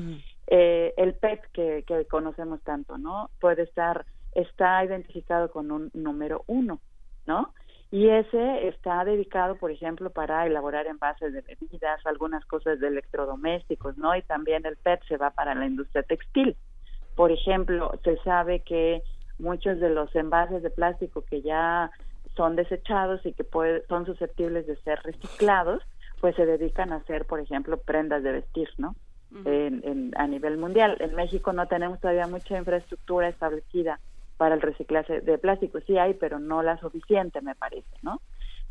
eh, 0.49 0.93
el 0.97 1.15
PET 1.15 1.43
que, 1.53 1.85
que 1.87 2.07
conocemos 2.07 2.61
tanto, 2.63 2.99
¿no? 2.99 3.31
Puede 3.41 3.63
estar, 3.63 4.05
está 4.33 4.85
identificado 4.85 5.51
con 5.51 5.71
un 5.71 5.91
número 5.95 6.43
uno, 6.49 6.81
¿no? 7.27 7.53
Y 7.95 8.09
ese 8.09 8.67
está 8.67 9.05
dedicado, 9.05 9.55
por 9.55 9.71
ejemplo, 9.71 10.11
para 10.11 10.45
elaborar 10.49 10.89
envases 10.89 11.33
de 11.33 11.43
bebidas, 11.43 12.05
algunas 12.05 12.45
cosas 12.45 12.81
de 12.81 12.89
electrodomésticos, 12.89 13.97
¿no? 13.97 14.17
Y 14.17 14.23
también 14.23 14.67
el 14.67 14.75
PET 14.75 15.05
se 15.07 15.17
va 15.17 15.31
para 15.31 15.55
la 15.55 15.65
industria 15.65 16.03
textil. 16.03 16.57
Por 17.15 17.31
ejemplo, 17.31 17.93
se 18.03 18.17
sabe 18.25 18.65
que 18.65 19.05
muchos 19.39 19.79
de 19.79 19.91
los 19.91 20.13
envases 20.17 20.65
de 20.65 20.71
plástico 20.71 21.23
que 21.23 21.41
ya 21.41 21.93
son 22.35 22.57
desechados 22.57 23.25
y 23.25 23.33
que 23.33 23.45
puede, 23.45 23.87
son 23.87 24.07
susceptibles 24.07 24.67
de 24.67 24.75
ser 24.79 24.99
reciclados, 25.05 25.81
pues 26.21 26.35
se 26.35 26.47
dedican 26.47 26.93
a 26.93 26.97
hacer, 26.97 27.27
por 27.27 27.39
ejemplo, 27.39 27.77
prendas 27.77 28.25
de 28.25 28.33
vestir, 28.33 28.71
¿no? 28.77 28.97
en, 29.45 29.83
en, 29.85 30.11
a 30.17 30.27
nivel 30.27 30.59
mundial. 30.59 30.97
En 30.99 31.15
México 31.15 31.53
no 31.53 31.69
tenemos 31.69 32.01
todavía 32.01 32.27
mucha 32.27 32.59
infraestructura 32.59 33.29
establecida 33.29 34.01
para 34.37 34.55
el 34.55 34.61
reciclaje 34.63 35.21
de 35.21 35.39
plástico. 35.39 35.81
Sí 35.87 35.99
hay, 35.99 36.15
pero 36.15 36.39
no 36.39 36.63
la 36.63 36.77
suficiente, 36.79 37.41
me 37.41 37.55
parece, 37.55 37.97
¿no? 38.03 38.21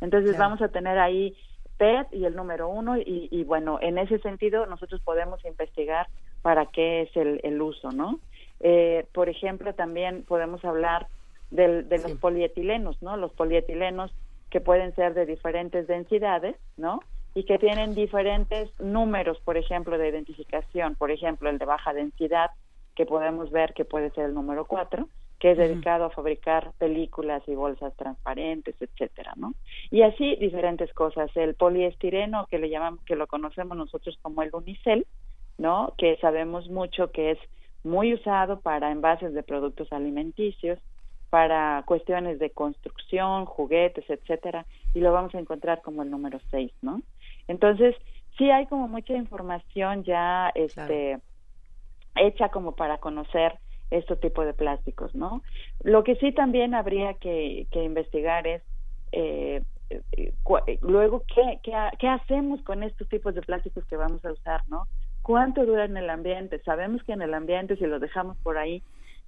Entonces 0.01 0.31
Claro. 0.31 0.43
vamos 0.45 0.61
a 0.61 0.69
tener 0.69 0.99
ahí 0.99 1.35
PET 1.77 2.07
y 2.11 2.25
el 2.25 2.35
número 2.35 2.67
uno 2.69 2.97
y, 2.97 3.29
y 3.31 3.43
bueno, 3.43 3.79
en 3.81 3.97
ese 3.97 4.19
sentido 4.19 4.65
nosotros 4.65 5.01
podemos 5.01 5.43
investigar 5.45 6.07
para 6.41 6.65
qué 6.67 7.03
es 7.03 7.15
el, 7.15 7.39
el 7.43 7.61
uso, 7.61 7.91
¿no? 7.91 8.19
Eh, 8.59 9.07
por 9.13 9.29
ejemplo, 9.29 9.73
también 9.73 10.23
podemos 10.23 10.63
hablar 10.65 11.07
del, 11.49 11.87
de 11.89 11.97
los 11.99 12.11
Sí. 12.11 12.17
polietilenos, 12.19 13.01
¿no? 13.01 13.17
Los 13.17 13.31
polietilenos 13.33 14.13
que 14.49 14.61
pueden 14.61 14.93
ser 14.95 15.13
de 15.13 15.25
diferentes 15.25 15.87
densidades, 15.87 16.55
¿no? 16.77 16.99
Y 17.33 17.45
que 17.45 17.57
tienen 17.57 17.95
diferentes 17.95 18.69
números, 18.79 19.39
por 19.43 19.57
ejemplo, 19.57 19.97
de 19.97 20.09
identificación. 20.09 20.95
Por 20.95 21.09
ejemplo, 21.11 21.49
el 21.49 21.57
de 21.57 21.65
baja 21.65 21.93
densidad, 21.93 22.51
que 22.95 23.05
podemos 23.05 23.49
ver 23.51 23.73
que 23.73 23.85
puede 23.85 24.11
ser 24.11 24.25
el 24.25 24.33
número 24.35 24.65
4, 24.65 25.07
que 25.43 25.51
es 25.51 25.57
dedicado 25.57 26.05
a 26.05 26.09
fabricar 26.09 26.71
películas 26.77 27.43
y 27.47 27.53
bolsas 27.53 27.93
transparentes, 27.97 28.81
etcétera, 28.81 29.33
¿no? 29.35 29.55
Y 29.91 30.03
así 30.03 30.37
diferentes 30.37 30.93
cosas. 30.93 31.29
El 31.35 31.55
poliestireno, 31.55 32.47
que 32.49 32.59
le 32.59 32.69
llamamos, 32.69 33.03
que 33.03 33.17
lo 33.17 33.27
conocemos 33.27 33.75
nosotros 33.75 34.17
como 34.21 34.41
el 34.41 34.51
unicel, 34.53 35.05
¿no? 35.57 35.95
Que 35.97 36.15
sabemos 36.21 36.69
mucho 36.69 37.11
que 37.11 37.31
es 37.31 37.39
muy 37.83 38.13
usado 38.13 38.61
para 38.61 38.89
envases 38.89 39.33
de 39.33 39.43
productos 39.43 39.91
alimenticios, 39.91 40.79
para 41.29 41.83
cuestiones 41.85 42.39
de 42.39 42.51
construcción, 42.51 43.43
juguetes, 43.43 44.09
etcétera, 44.09 44.65
y 44.93 45.01
lo 45.01 45.11
vamos 45.11 45.35
a 45.35 45.39
encontrar 45.39 45.81
como 45.81 46.03
el 46.03 46.09
número 46.09 46.39
6, 46.51 46.71
¿no? 46.81 47.01
Entonces, 47.49 47.97
sí 48.37 48.49
hay 48.49 48.65
como 48.67 48.87
mucha 48.87 49.13
información 49.13 50.05
ya 50.05 50.53
este 50.55 51.19
hecha 52.15 52.47
como 52.47 52.77
para 52.77 52.99
conocer 52.99 53.59
este 53.93 54.15
tipo 54.15 54.43
de 54.43 54.53
plásticos, 54.53 55.13
¿no? 55.15 55.43
Lo 55.83 56.03
que 56.03 56.15
sí 56.15 56.31
también 56.31 56.73
habría 56.73 57.13
que, 57.15 57.67
investigar 57.73 58.47
es 58.47 58.63
eh, 59.11 59.61
eh, 59.89 60.01
eh, 60.17 60.79
luego 60.81 61.23
¿qué, 61.33 61.59
qué, 61.63 61.73
ha- 61.75 61.91
qué 61.99 62.07
hacemos 62.07 62.61
con 62.63 62.81
estos 62.83 63.07
tipos 63.09 63.35
de 63.35 63.41
plásticos 63.41 63.85
que 63.85 63.95
vamos 63.97 64.23
a 64.25 64.31
usar, 64.31 64.61
¿no? 64.67 64.87
¿Cuánto 65.21 65.65
dura 65.65 65.85
en 65.85 65.97
el 65.97 66.09
ambiente? 66.09 66.59
Sabemos 66.63 67.03
que 67.03 67.13
en 67.13 67.21
el 67.21 67.33
ambiente 67.33 67.75
si 67.77 67.85
los 67.85 68.01
dejamos 68.01 68.37
por 68.39 68.57
ahí 68.57 68.83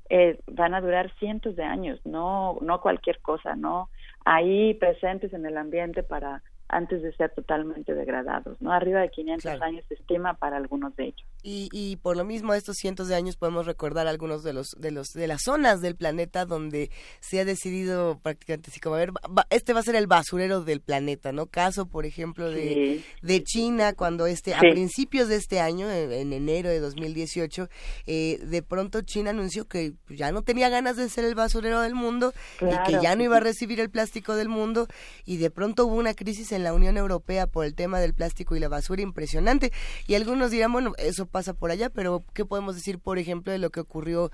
eh, 0.09 0.39
van 0.47 0.73
a 0.73 0.81
durar 0.81 1.11
cientos 1.19 1.55
de 1.55 1.63
años, 1.63 1.99
no 2.05 2.57
no 2.61 2.81
cualquier 2.81 3.19
cosa, 3.21 3.55
no 3.55 3.89
ahí 4.25 4.73
presentes 4.75 5.33
en 5.33 5.45
el 5.45 5.57
ambiente 5.57 6.03
para 6.03 6.41
antes 6.67 7.01
de 7.03 7.13
ser 7.15 7.31
totalmente 7.35 7.93
degradados, 7.93 8.59
¿no? 8.61 8.71
Arriba 8.71 9.01
de 9.01 9.09
500 9.09 9.41
Claro. 9.43 9.63
años 9.63 9.85
se 9.87 9.93
estima 9.93 10.33
para 10.33 10.57
algunos 10.57 10.95
de 10.95 11.05
ellos. 11.05 11.23
Y, 11.43 11.69
y 11.71 11.97
por 11.97 12.17
lo 12.17 12.25
mismo 12.25 12.53
estos 12.55 12.75
cientos 12.77 13.07
de 13.07 13.13
años 13.15 13.35
podemos 13.37 13.67
recordar 13.67 14.07
algunos 14.07 14.43
de 14.43 14.53
los 14.53 14.69
de 14.79 14.89
los 14.91 15.07
de 15.13 15.27
las 15.27 15.41
zonas 15.43 15.79
del 15.81 15.95
planeta 15.95 16.45
donde 16.45 16.89
se 17.19 17.39
ha 17.39 17.45
decidido 17.45 18.17
prácticamente 18.23 18.71
así 18.71 18.79
como 18.79 18.95
a 18.95 18.99
ver 18.99 19.11
va- 19.11 19.45
este 19.51 19.73
va 19.73 19.81
a 19.81 19.83
ser 19.83 19.95
el 19.95 20.07
basurero 20.07 20.61
del 20.61 20.81
planeta 20.81 21.31
no 21.31 21.45
caso 21.45 21.85
por 21.85 22.05
ejemplo 22.07 22.49
de, 22.49 22.55
Sí. 22.65 23.05
de 23.21 23.43
China 23.43 23.93
cuando 23.93 24.25
este 24.25 24.55
a 24.55 24.59
principios 24.59 25.27
de 25.27 25.35
este 25.35 25.59
año 25.59 25.89
en, 25.91 26.11
en 26.11 26.33
enero 26.33 26.69
de 26.69 26.79
2018 26.79 27.69
eh, 28.07 28.39
de 28.43 28.63
pronto 28.63 29.01
China 29.01 29.29
anunció 29.29 29.67
que 29.67 29.93
ya 30.09 30.31
no 30.31 30.41
tenía 30.41 30.69
ganas 30.69 30.95
de 30.97 31.07
ser 31.09 31.25
el 31.25 31.35
basurero 31.35 31.81
del 31.81 31.93
mundo 31.93 32.33
y 32.59 32.89
que 32.91 32.99
ya 33.03 33.15
no 33.15 33.23
iba 33.23 33.37
a 33.37 33.41
recibir 33.41 33.79
el 33.79 33.91
plástico 33.91 34.35
del 34.35 34.49
mundo 34.49 34.87
y 35.25 35.37
de 35.37 35.51
pronto 35.51 35.85
hubo 35.85 35.95
una 35.95 36.15
crisis 36.15 36.51
en 36.55 36.63
la 36.63 36.73
Unión 36.73 36.97
Europea 36.97 37.47
por 37.47 37.65
el 37.65 37.75
tema 37.75 37.99
del 37.99 38.13
plástico 38.13 38.55
y 38.55 38.59
la 38.59 38.69
basura 38.69 39.01
impresionante. 39.01 39.71
Y 40.07 40.15
algunos 40.15 40.51
dirán 40.51 40.71
bueno 40.73 40.93
eso 40.97 41.25
pasa 41.25 41.53
por 41.53 41.71
allá 41.71 41.89
pero 41.89 42.23
qué 42.33 42.45
podemos 42.45 42.75
decir 42.75 42.99
por 42.99 43.19
ejemplo 43.19 43.51
de 43.51 43.59
lo 43.59 43.69
que 43.69 43.79
ocurrió 43.81 44.31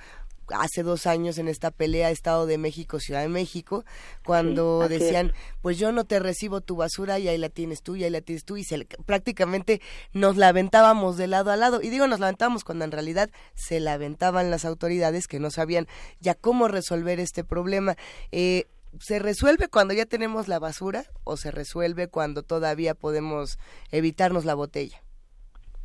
hace 0.53 0.83
dos 0.83 1.05
años 1.07 1.37
en 1.37 1.47
esta 1.47 1.71
pelea 1.71 2.09
Estado 2.09 2.45
de 2.45 2.57
México 2.57 2.99
Ciudad 2.99 3.21
de 3.21 3.29
México 3.29 3.85
cuando 4.25 4.83
Sí, 4.87 4.93
decían 4.97 5.31
pues 5.61 5.77
yo 5.77 5.93
no 5.93 6.03
te 6.03 6.19
recibo 6.19 6.59
tu 6.59 6.75
basura 6.75 7.19
y 7.19 7.29
ahí 7.29 7.37
la 7.37 7.47
tienes 7.47 7.81
tú 7.83 7.95
y 7.95 8.03
ahí 8.03 8.09
la 8.09 8.19
tienes 8.19 8.43
tú 8.43 8.57
y 8.57 8.65
se, 8.65 8.79
le- 8.79 8.85
prácticamente 9.05 9.81
nos 10.11 10.35
la 10.35 10.49
aventábamos 10.49 11.15
de 11.15 11.27
lado 11.27 11.51
a 11.51 11.55
lado. 11.55 11.81
Y 11.81 11.89
digo 11.89 12.05
nos 12.07 12.19
la 12.19 12.25
aventábamos 12.27 12.65
cuando 12.65 12.83
en 12.83 12.91
realidad 12.91 13.29
se 13.53 13.79
la 13.79 13.93
aventaban 13.93 14.51
las 14.51 14.65
autoridades 14.65 15.27
que 15.27 15.39
no 15.39 15.51
sabían 15.51 15.87
ya 16.19 16.35
cómo 16.35 16.67
resolver 16.67 17.19
este 17.21 17.43
problema. 17.45 17.95
Eh, 18.33 18.65
¿Se 18.99 19.19
resuelve 19.19 19.67
cuando 19.69 19.93
ya 19.93 20.05
tenemos 20.05 20.47
la 20.47 20.59
basura 20.59 21.03
o 21.23 21.37
se 21.37 21.51
resuelve 21.51 22.09
cuando 22.09 22.43
todavía 22.43 22.93
podemos 22.93 23.57
evitarnos 23.91 24.45
la 24.45 24.55
botella? 24.55 25.01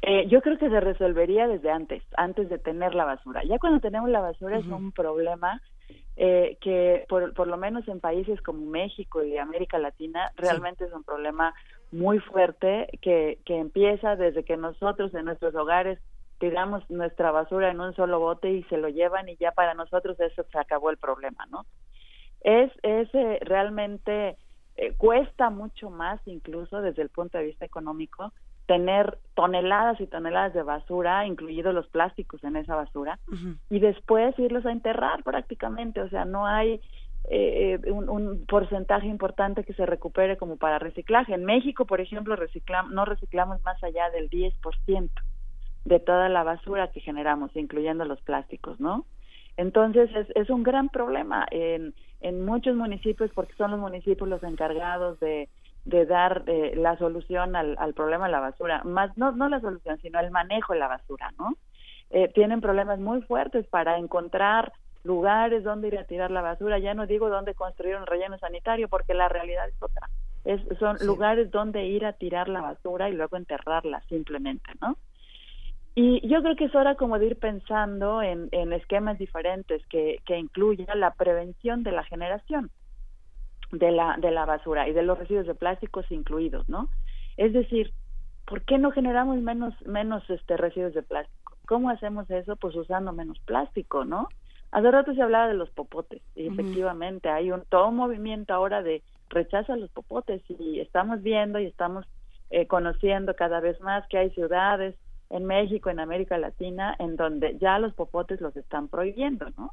Eh, 0.03 0.27
yo 0.29 0.41
creo 0.41 0.59
que 0.59 0.69
se 0.69 0.81
resolvería 0.81 1.49
desde 1.49 1.71
antes, 1.71 2.03
antes 2.17 2.49
de 2.49 2.59
tener 2.59 2.95
la 2.95 3.05
basura. 3.05 3.43
Ya 3.45 3.59
cuando 3.59 3.81
tenemos 3.81 4.11
la 4.11 4.21
basura 4.21 4.59
es 4.59 4.67
un 4.67 4.93
problema 4.93 5.61
eh, 6.17 6.59
que 6.61 7.05
por, 7.09 7.35
por 7.35 7.47
lo 7.47 7.57
menos 7.57 7.87
en 7.89 8.01
países 8.01 8.41
como 8.43 8.65
México 8.67 9.25
y 9.25 9.37
América 9.37 9.79
Latina 9.79 10.31
realmente 10.37 10.85
es 10.85 10.93
un 10.93 11.05
problema 11.05 11.55
muy 11.93 12.19
fuerte 12.21 12.89
que, 13.03 13.39
que 13.45 13.59
empieza 13.59 14.17
desde 14.17 14.45
que 14.45 14.57
nosotros 14.57 15.15
en 15.15 15.25
nuestros 15.25 15.55
hogares 15.55 15.99
tiramos 16.39 16.89
nuestra 16.91 17.31
basura 17.31 17.71
en 17.71 17.81
un 17.81 17.95
solo 17.95 18.21
bote 18.21 18.51
y 18.51 18.63
se 18.65 18.77
lo 18.77 18.89
llevan 18.89 19.29
y 19.29 19.37
ya 19.37 19.53
para 19.53 19.75
nosotros 19.75 20.19
eso 20.21 20.45
se 20.51 20.59
acabó 20.59 20.91
el 20.91 20.99
problema, 20.99 21.47
¿no? 21.47 21.65
Es, 22.47 22.71
es 22.85 23.13
eh, 23.13 23.41
realmente 23.43 24.37
eh, 24.77 24.95
cuesta 24.97 25.51
mucho 25.51 25.91
más 25.91 26.21
incluso 26.27 26.81
desde 26.81 27.03
el 27.03 27.09
punto 27.09 27.39
de 27.39 27.45
vista 27.45 27.65
económico 27.65 28.33
tener 28.67 29.19
toneladas 29.35 30.01
y 30.01 30.07
toneladas 30.07 30.55
de 30.55 30.63
basura, 30.63 31.27
incluidos 31.27 31.75
los 31.75 31.89
plásticos 31.89 32.45
en 32.45 32.55
esa 32.55 32.77
basura, 32.77 33.19
y 33.69 33.81
después 33.81 34.39
irlos 34.39 34.65
a 34.65 34.73
enterrar 34.73 35.25
prácticamente. 35.25 36.01
O 36.01 36.09
sea, 36.09 36.25
no 36.25 36.47
hay 36.47 36.81
eh, 37.31 37.81
un, 37.87 38.09
un 38.09 38.47
porcentaje 38.47 39.09
importante 39.09 39.65
que 39.65 39.75
se 39.75 39.87
recupere 39.87 40.37
como 40.37 40.57
para 40.57 40.79
reciclaje. 40.79 41.35
En 41.35 41.45
México, 41.45 41.85
por 41.85 42.01
ejemplo, 42.01 42.37
reciclam 42.37 42.93
no 42.95 43.05
reciclamos 43.05 43.63
más 43.65 43.83
allá 43.83 44.11
del 44.11 44.31
10% 44.31 45.11
de 45.85 46.01
toda 46.01 46.29
la 46.29 46.45
basura 46.45 46.93
que 46.93 47.01
generamos, 47.01 47.55
incluyendo 47.57 48.05
los 48.05 48.21
plásticos, 48.23 48.79
¿no? 48.81 49.05
Entonces 49.57 50.11
es, 50.15 50.29
es 50.35 50.51
un 50.51 50.63
gran 50.65 50.89
problema 50.89 51.47
en, 51.51 51.95
en 52.21 52.45
muchos 52.45 52.75
municipios 52.77 53.31
porque 53.35 53.55
son 53.55 53.71
los 53.73 53.81
municipios 53.81 54.29
los 54.29 54.43
encargados 54.43 55.19
de, 55.21 55.49
de 55.85 56.07
dar 56.07 56.43
eh, 56.47 56.75
la 56.77 56.97
solución 56.99 57.55
al, 57.57 57.77
al 57.79 57.95
problema 57.95 58.27
de 58.27 58.33
la 58.33 58.41
basura, 58.41 58.83
más 58.85 59.17
no, 59.17 59.33
no 59.33 59.49
la 59.49 59.61
solución, 59.61 59.99
sino 60.01 60.19
el 60.21 60.31
manejo 60.31 60.73
de 60.73 60.79
la 60.81 60.89
basura, 60.89 61.33
¿no? 61.39 61.55
Eh, 62.11 62.29
tienen 62.35 62.61
problemas 62.61 62.99
muy 63.01 63.23
fuertes 63.23 63.67
para 63.69 63.99
encontrar 63.99 64.73
lugares 65.03 65.63
donde 65.63 65.89
ir 65.89 65.99
a 65.99 66.05
tirar 66.05 66.31
la 66.31 66.41
basura, 66.43 66.79
ya 66.79 66.95
no 66.95 67.07
digo 67.07 67.29
dónde 67.29 67.55
construir 67.55 67.97
un 67.97 68.07
relleno 68.07 68.39
sanitario 68.39 68.89
porque 68.89 69.15
la 69.15 69.29
realidad 69.29 69.69
es 69.69 69.81
otra, 69.81 70.09
es, 70.45 70.61
son 70.79 70.99
Sí. 70.99 71.05
lugares 71.05 71.51
donde 71.51 71.85
ir 71.87 72.05
a 72.05 72.13
tirar 72.15 72.49
la 72.49 72.61
basura 72.61 73.09
y 73.09 73.13
luego 73.13 73.37
enterrarla 73.37 74.01
simplemente, 74.09 74.73
¿no? 74.81 74.97
Y 75.99 76.21
yo 76.29 76.43
creo 76.43 76.57
que 76.57 76.67
es 76.67 76.75
hora 76.75 76.95
como 76.95 77.19
de 77.19 77.25
ir 77.25 77.39
pensando 77.39 78.21
en, 78.21 78.51
en 78.53 78.75
esquemas 78.75 79.19
diferentes 79.19 79.85
que, 79.87 80.21
que 80.27 80.37
incluyan 80.37 81.01
la 81.01 81.15
prevención 81.15 81.83
de 81.85 81.93
la 81.93 82.05
generación 82.05 82.71
de 83.73 83.91
la, 83.93 84.19
de 84.19 84.31
la 84.31 84.45
basura 84.45 84.87
y 84.87 84.93
de 84.93 85.03
los 85.03 85.19
residuos 85.19 85.47
de 85.47 85.55
plásticos 85.55 86.05
incluidos, 86.11 86.69
¿no? 86.69 86.91
Es 87.39 87.55
decir, 87.55 87.95
¿por 88.45 88.61
qué 88.61 88.77
no 88.77 88.91
generamos 88.91 89.39
menos, 89.39 89.75
menos 89.87 90.23
este, 90.29 90.59
residuos 90.59 90.93
de 90.93 91.03
plástico? 91.03 91.57
¿Cómo 91.67 91.89
hacemos 91.89 92.31
eso? 92.31 92.57
Pues 92.57 92.77
usando 92.77 93.15
menos 93.15 93.39
plástico, 93.41 94.05
¿no? 94.05 94.29
Hace 94.73 94.91
rato 94.91 95.15
se 95.15 95.23
hablaba 95.23 95.49
de 95.49 95.55
los 95.55 95.71
popotes 95.71 96.21
y 96.35 96.47
efectivamente 96.47 97.31
hay 97.31 97.53
un 97.53 97.63
todo 97.71 97.89
un 97.89 97.97
movimiento 97.97 98.53
ahora 98.53 98.83
de 98.83 99.03
rechazo 99.31 99.73
a 99.73 99.77
los 99.77 99.91
popotes 99.93 100.43
y 100.51 100.81
estamos 100.81 101.23
viendo 101.23 101.59
y 101.59 101.65
estamos 101.65 102.05
eh, 102.51 102.67
conociendo 102.67 103.35
cada 103.35 103.61
vez 103.61 103.81
más 103.81 104.07
que 104.09 104.19
hay 104.19 104.31
ciudades 104.33 104.95
en 105.31 105.45
México, 105.45 105.91
en 105.91 106.01
América 106.01 106.39
Latina, 106.39 106.95
en 106.99 107.17
donde 107.17 107.59
ya 107.59 107.79
los 107.79 107.95
popotes 107.95 108.41
los 108.41 108.57
están 108.57 108.89
prohibiendo, 108.89 109.47
¿no? 109.57 109.73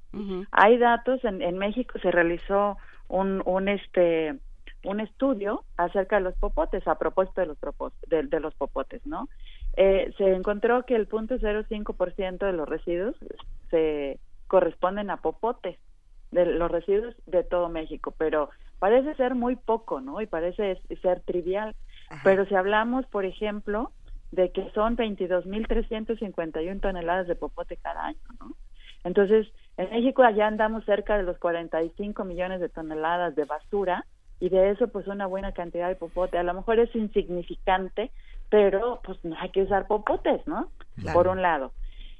Hay 0.51 0.77
datos, 0.77 1.23
en, 1.23 1.41
en 1.41 1.57
México 1.57 1.99
se 1.99 2.11
realizó 2.11 2.77
un, 3.07 3.41
un, 3.45 3.67
este, 3.67 4.35
un 4.83 4.99
estudio 4.99 5.63
acerca 5.77 6.17
de 6.17 6.23
los 6.23 6.35
popotes, 6.35 6.87
a 6.87 6.95
propósito 6.95 7.41
de 7.41 7.47
los, 7.47 7.57
de, 8.07 8.23
de 8.23 8.39
los 8.39 8.53
popotes, 8.55 9.05
¿no? 9.05 9.29
Eh, 9.75 10.13
se 10.17 10.33
encontró 10.33 10.85
que 10.85 10.95
el 10.95 11.07
punto 11.07 11.35
0.5% 11.35 12.37
de 12.37 12.53
los 12.53 12.67
residuos 12.67 13.15
se 13.69 14.19
corresponden 14.47 15.09
a 15.09 15.17
popotes, 15.17 15.77
de 16.31 16.45
los 16.45 16.69
residuos 16.69 17.15
de 17.27 17.43
todo 17.43 17.69
México, 17.69 18.13
pero 18.17 18.49
parece 18.79 19.15
ser 19.15 19.35
muy 19.35 19.55
poco, 19.55 20.01
¿no? 20.01 20.19
Y 20.21 20.25
parece 20.25 20.79
ser 21.01 21.21
trivial. 21.21 21.75
Pero 22.23 22.45
si 22.45 22.53
hablamos, 22.53 23.05
por 23.07 23.25
ejemplo, 23.25 23.91
de 24.33 24.51
que 24.51 24.67
son 24.71 24.97
22.351 24.97 26.81
toneladas 26.81 27.27
de 27.27 27.35
popote 27.35 27.77
cada 27.77 28.07
año, 28.07 28.19
¿no? 28.39 28.55
Entonces, 29.03 29.47
en 29.77 29.91
México 29.91 30.23
allá 30.23 30.47
andamos 30.47 30.85
cerca 30.85 31.17
de 31.17 31.23
los 31.23 31.37
45 31.37 32.23
millones 32.23 32.59
de 32.59 32.69
toneladas 32.69 33.35
de 33.35 33.45
basura 33.45 34.05
y 34.39 34.49
de 34.49 34.71
eso 34.71 34.87
pues 34.87 35.07
una 35.07 35.27
buena 35.27 35.51
cantidad 35.51 35.87
de 35.87 35.95
popote. 35.95 36.39
A 36.39 36.43
lo 36.43 36.53
mejor 36.53 36.79
es 36.79 36.93
insignificante, 36.95 38.11
pero 38.49 39.01
pues 39.03 39.23
no 39.23 39.35
hay 39.39 39.49
que 39.49 39.61
usar 39.61 39.85
popotes, 39.85 40.45
¿no? 40.47 40.69
Por 41.13 41.27
un 41.27 41.41
lado. 41.41 41.71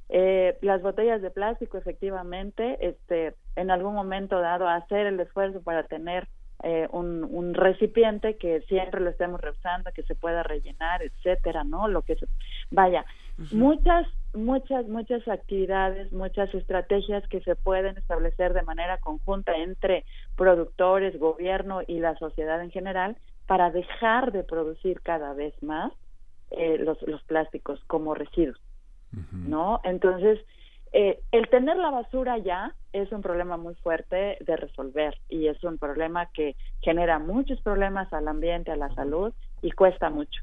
Eh, 0.10 0.58
las 0.62 0.84
botellas 0.84 1.21
de 1.21 1.32
plástico, 1.32 1.80
efectivamente, 1.80 2.78
este, 2.88 3.34
en 3.56 3.71
algún 3.71 3.95
momento 3.95 4.39
dado, 4.39 4.67
hacer 4.67 5.08
el 5.08 5.19
esfuerzo 5.19 5.63
para 5.63 5.84
tener 5.84 6.28
eh, 6.65 6.88
un, 6.91 7.54
recipiente 7.54 8.38
que 8.38 8.62
siempre 8.62 9.02
lo 9.02 9.10
estemos 9.10 9.41
reusando, 9.41 9.91
que 9.91 10.04
se 10.04 10.15
pueda 10.15 10.43
rellenar, 10.43 11.04
etcétera, 11.04 11.65
¿no? 11.65 11.89
Lo 11.89 12.04
que 12.04 12.15
se, 12.15 12.26
vaya, 12.71 13.06
muchas, 13.52 14.08
muchas, 14.34 14.88
muchas 14.88 15.28
actividades, 15.28 16.13
muchas 16.13 16.54
estrategias 16.54 17.28
que 17.28 17.41
se 17.41 17.58
pueden 17.58 17.97
establecer 17.97 18.54
de 18.54 18.63
manera 18.63 18.97
conjunta 18.99 19.58
entre 19.58 20.06
productores, 20.38 21.19
gobierno 21.19 21.82
y 21.86 21.99
la 21.99 22.15
sociedad 22.15 22.62
en 22.63 22.71
general 22.71 23.17
para 23.45 23.69
dejar 23.69 24.32
de 24.32 24.43
producir 24.43 25.02
cada 25.02 25.34
vez 25.34 25.54
más 25.62 25.91
eh, 26.52 26.78
los, 26.80 27.02
los 27.02 27.21
plásticos 27.23 27.84
como 27.88 28.13
residuos, 28.13 28.62
¿no? 29.34 29.82
Entonces, 29.84 30.39
eh, 30.93 31.19
el 31.32 31.49
tener 31.49 31.75
la 31.77 31.89
basura 31.89 32.38
ya 32.38 32.75
es 32.93 33.12
un 33.12 33.21
problema 33.21 33.58
muy 33.58 33.73
fuerte 33.75 34.38
de 34.39 34.56
resolver 34.56 35.17
y 35.27 35.47
es 35.47 35.63
un 35.63 35.79
problema 35.79 36.27
que 36.27 36.56
genera 36.82 37.17
muchos 37.17 37.60
problemas 37.62 38.13
al 38.13 38.27
ambiente, 38.27 38.71
a 38.71 38.75
la 38.75 38.93
salud 38.93 39.34
y 39.63 39.71
cuesta 39.71 40.12
mucho. 40.12 40.41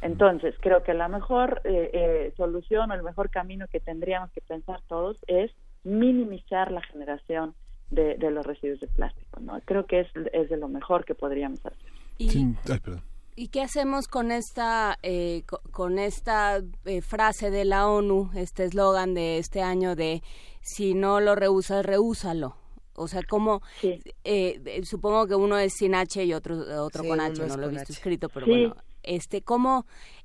Entonces, 0.00 0.54
creo 0.60 0.82
que 0.82 0.94
la 0.94 1.08
mejor 1.08 1.60
eh, 1.64 1.90
eh, 1.92 2.32
solución 2.38 2.90
o 2.90 2.94
el 2.94 3.02
mejor 3.02 3.28
camino 3.28 3.66
que 3.68 3.80
tendríamos 3.80 4.32
que 4.32 4.40
pensar 4.40 4.80
todos 4.88 5.18
es 5.26 5.50
minimizar 5.84 6.72
la 6.72 6.80
generación 6.80 7.54
de, 7.90 8.16
los 8.30 8.46
residuos 8.46 8.80
de 8.80 8.86
plástico. 8.86 9.40
¿no? 9.40 9.60
Creo 9.66 9.84
que 9.84 10.00
es, 10.00 10.08
es 10.32 10.48
de 10.48 10.56
lo 10.56 10.68
mejor 10.68 11.04
que 11.04 11.14
podríamos 11.14 11.60
hacer. 11.66 11.78
Sí. 12.18 12.54
Ay, 12.70 12.78
perdón. 12.80 13.02
¿Y 13.36 13.48
qué 13.48 13.62
hacemos 13.62 14.06
con 14.06 14.30
esta, 14.30 14.98
eh, 15.02 15.42
con 15.72 15.98
esta 15.98 16.62
eh, 16.84 17.00
frase 17.00 17.50
de 17.50 17.64
la 17.64 17.88
ONU, 17.88 18.30
este 18.34 18.64
eslogan 18.64 19.14
de 19.14 19.38
este 19.38 19.60
año 19.60 19.96
de 19.96 20.22
si 20.60 20.94
no 20.94 21.20
lo 21.20 21.34
rehusas, 21.34 21.84
rehúsalo? 21.84 22.56
O 22.94 23.08
sea, 23.08 23.22
como 23.24 23.60
eh, 24.22 24.82
supongo 24.84 25.26
que 25.26 25.34
uno 25.34 25.58
es 25.58 25.74
sin 25.74 25.96
H 25.96 26.24
y 26.24 26.32
otro 26.32 26.84
otro 26.84 27.02
con 27.02 27.20
H, 27.20 27.44
no 27.44 27.56
lo 27.56 27.66
he 27.66 27.70
visto 27.70 27.92
escrito, 27.92 28.28
pero 28.28 28.46
bueno, 28.46 28.76
este, 29.02 29.42
¿cómo 29.42 29.84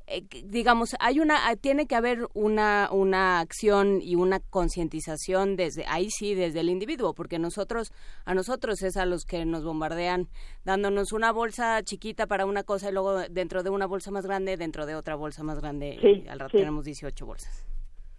eh, 0.10 0.24
digamos, 0.46 0.96
hay 1.00 1.20
una, 1.20 1.48
ah, 1.48 1.56
tiene 1.56 1.86
que 1.86 1.96
haber 1.96 2.28
una, 2.34 2.90
una 2.92 3.40
acción 3.40 4.00
y 4.02 4.16
una 4.16 4.40
concientización 4.40 5.56
desde, 5.56 5.86
ahí 5.88 6.10
sí, 6.10 6.34
desde 6.36 6.62
el 6.62 6.70
individuo, 6.70 7.14
porque 7.14 7.38
nosotros, 7.38 7.94
a 8.26 8.34
nosotros 8.34 8.82
es 8.82 8.98
a 8.98 9.06
los 9.06 9.26
que 9.26 9.46
nos 9.46 9.64
bombardean 9.64 10.28
dándonos 10.66 11.14
una 11.14 11.32
bolsa 11.32 11.82
chiquita 11.84 12.28
para 12.28 12.46
una 12.46 12.64
cosa 12.64 12.90
y 12.90 12.94
luego 12.94 13.20
dentro 13.30 13.64
de 13.64 13.70
una 13.70 13.86
bolsa 13.86 14.12
más 14.12 14.26
grande, 14.26 14.58
dentro 14.58 14.86
de 14.86 14.96
otra 14.96 15.16
bolsa 15.16 15.44
más 15.44 15.60
grande, 15.60 15.98
y 16.02 16.28
al 16.28 16.40
rato 16.40 16.58
tenemos 16.58 16.86
18 16.86 17.26
bolsas. 17.26 17.66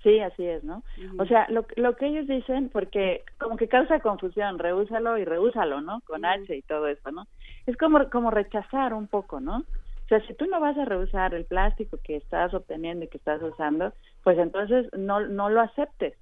Sí, 0.02 0.18
así 0.20 0.46
es, 0.46 0.64
¿no? 0.64 0.82
O 1.18 1.26
sea, 1.26 1.46
lo, 1.50 1.66
lo 1.76 1.94
que 1.96 2.06
ellos 2.06 2.26
dicen, 2.26 2.70
porque 2.70 3.22
como 3.38 3.56
que 3.58 3.68
causa 3.68 4.00
confusión, 4.00 4.58
reúsalo 4.58 5.18
y 5.18 5.24
reúsalo, 5.26 5.82
¿no? 5.82 6.00
Con 6.06 6.24
H 6.24 6.56
y 6.56 6.62
todo 6.62 6.86
eso, 6.86 7.10
¿no? 7.10 7.26
Es 7.66 7.76
como, 7.76 8.08
como 8.08 8.30
rechazar 8.30 8.94
un 8.94 9.08
poco, 9.08 9.40
¿no? 9.40 9.64
O 10.10 10.18
sea, 10.18 10.26
si 10.26 10.34
tú 10.34 10.46
no 10.46 10.58
vas 10.58 10.76
a 10.76 10.84
rehusar 10.84 11.34
el 11.34 11.44
plástico 11.44 11.96
que 12.02 12.16
estás 12.16 12.52
obteniendo 12.52 13.04
y 13.04 13.08
que 13.08 13.18
estás 13.18 13.40
usando, 13.42 13.92
pues 14.24 14.36
entonces 14.38 14.88
no, 14.92 15.20
no 15.20 15.48
lo 15.48 15.60
aceptes. 15.60 16.18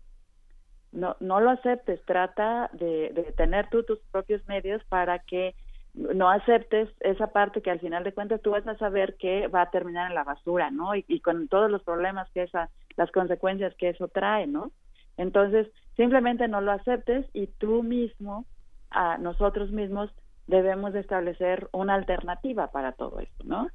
No, 0.92 1.16
no 1.20 1.40
lo 1.40 1.48
aceptes. 1.48 2.04
Trata 2.04 2.68
de, 2.74 3.10
de 3.14 3.32
tener 3.32 3.70
tú 3.70 3.84
tus 3.84 3.98
propios 4.12 4.46
medios 4.46 4.84
para 4.90 5.20
que 5.20 5.54
no 5.94 6.28
aceptes 6.28 6.90
esa 7.00 7.28
parte 7.28 7.62
que 7.62 7.70
al 7.70 7.80
final 7.80 8.04
de 8.04 8.12
cuentas 8.12 8.42
tú 8.42 8.50
vas 8.50 8.66
a 8.66 8.76
saber 8.76 9.16
que 9.16 9.48
va 9.48 9.62
a 9.62 9.70
terminar 9.70 10.10
en 10.10 10.14
la 10.14 10.24
basura, 10.24 10.70
¿no? 10.70 10.94
Y, 10.94 11.06
y 11.08 11.20
con 11.20 11.48
todos 11.48 11.70
los 11.70 11.82
problemas 11.82 12.30
que 12.32 12.42
esa, 12.42 12.68
las 12.98 13.10
consecuencias 13.10 13.74
que 13.76 13.88
eso 13.88 14.08
trae, 14.08 14.46
¿no? 14.46 14.70
Entonces, 15.16 15.66
simplemente 15.96 16.46
no 16.46 16.60
lo 16.60 16.72
aceptes 16.72 17.24
y 17.32 17.46
tú 17.46 17.82
mismo, 17.82 18.44
a 18.90 19.16
nosotros 19.16 19.70
mismos, 19.70 20.10
debemos 20.48 20.92
de 20.92 21.00
establecer 21.00 21.68
una 21.72 21.94
alternativa 21.94 22.72
para 22.72 22.92
todo 22.92 23.20
esto, 23.20 23.44
¿no? 23.44 23.68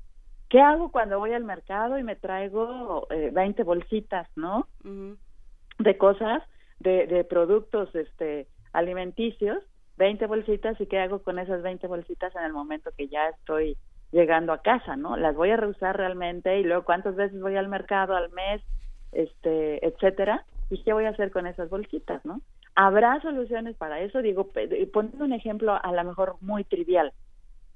¿Qué 0.49 0.59
hago 0.59 0.91
cuando 0.91 1.19
voy 1.19 1.33
al 1.33 1.43
mercado 1.43 1.97
y 1.97 2.03
me 2.03 2.15
traigo 2.15 3.07
eh, 3.09 3.31
20 3.31 3.63
bolsitas, 3.63 4.27
¿no? 4.35 4.67
De 5.79 5.97
cosas, 5.97 6.43
de, 6.79 7.07
de 7.07 7.23
productos 7.23 7.93
este, 7.95 8.47
alimenticios, 8.73 9.63
20 9.97 10.25
bolsitas, 10.27 10.79
¿y 10.81 10.87
qué 10.87 10.99
hago 10.99 11.23
con 11.23 11.39
esas 11.39 11.61
20 11.61 11.87
bolsitas 11.87 12.35
en 12.35 12.43
el 12.43 12.53
momento 12.53 12.91
que 12.97 13.07
ya 13.07 13.29
estoy 13.29 13.77
llegando 14.11 14.51
a 14.51 14.61
casa, 14.61 14.95
¿no? 14.95 15.15
Las 15.15 15.35
voy 15.35 15.51
a 15.51 15.57
reusar 15.57 15.97
realmente 15.97 16.59
y 16.59 16.63
luego 16.63 16.83
cuántas 16.83 17.15
veces 17.15 17.39
voy 17.39 17.55
al 17.55 17.67
mercado 17.67 18.15
al 18.15 18.31
mes, 18.31 18.61
este, 19.11 19.85
etcétera, 19.85 20.45
y 20.69 20.83
qué 20.83 20.93
voy 20.93 21.05
a 21.05 21.09
hacer 21.09 21.31
con 21.31 21.47
esas 21.47 21.69
bolsitas, 21.69 22.23
¿no? 22.25 22.41
Habrá 22.75 23.21
soluciones 23.21 23.75
para 23.77 23.99
eso, 24.01 24.21
digo, 24.21 24.51
poniendo 24.91 25.25
un 25.25 25.33
ejemplo 25.33 25.79
a 25.81 25.91
lo 25.91 26.03
mejor 26.03 26.37
muy 26.41 26.63
trivial, 26.63 27.13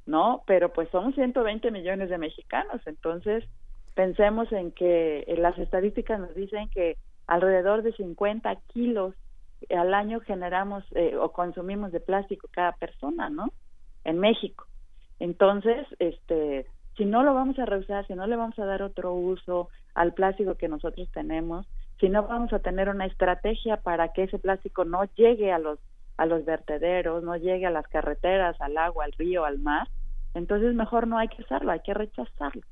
¿no? 0.06 0.44
Pero 0.48 0.74
pues 0.74 0.90
somos 0.90 1.14
120 1.16 1.70
millones 1.72 2.10
de 2.10 2.18
mexicanos, 2.18 2.82
entonces 2.86 3.44
pensemos 3.94 4.52
en 4.52 4.72
que 4.72 5.26
las 5.38 5.58
estadísticas 5.58 6.20
nos 6.20 6.34
dicen 6.34 6.70
que 6.70 6.98
alrededor 7.28 7.84
de 7.84 7.94
50 7.94 8.56
kilos 8.74 9.14
al 9.76 9.94
año 9.94 10.20
generamos 10.22 10.84
eh, 10.96 11.16
o 11.18 11.32
consumimos 11.32 11.92
de 11.92 12.00
plástico 12.00 12.48
cada 12.52 12.74
persona, 12.74 13.30
¿no? 13.30 13.52
En 14.04 14.20
México. 14.20 14.66
Entonces, 15.20 15.86
este, 16.00 16.68
si 16.96 17.06
no 17.06 17.24
lo 17.24 17.34
vamos 17.34 17.58
a 17.60 17.66
reusar, 17.66 18.06
si 18.08 18.14
no 18.14 18.28
le 18.28 18.36
vamos 18.36 18.58
a 18.60 18.66
dar 18.66 18.82
otro 18.82 19.14
uso 19.14 19.70
al 19.94 20.14
plástico 20.14 20.56
que 20.56 20.68
nosotros 20.68 21.10
tenemos, 21.12 21.68
si 22.00 22.10
no 22.10 22.24
vamos 22.24 22.54
a 22.54 22.60
tener 22.60 22.90
una 22.90 23.06
estrategia 23.06 23.78
para 23.78 24.10
que 24.10 24.24
ese 24.24 24.40
plástico 24.40 24.86
no 24.86 25.06
llegue 25.16 25.52
a 25.52 25.60
los 25.60 25.80
a 26.18 26.26
los 26.26 26.46
vertederos, 26.46 27.24
no 27.24 27.36
llegue 27.36 27.68
a 27.68 27.72
las 27.72 27.88
carreteras, 27.88 28.60
al 28.60 28.76
agua, 28.76 29.06
al 29.06 29.12
río, 29.12 29.46
al 29.46 29.60
mar, 29.60 29.88
entonces 30.34 30.74
mejor 30.74 31.06
no 31.08 31.20
hay 31.20 31.28
que 31.28 31.44
usarlo, 31.44 31.72
hay 31.72 31.82
que 31.82 31.94
rechazarlo, 31.94 32.64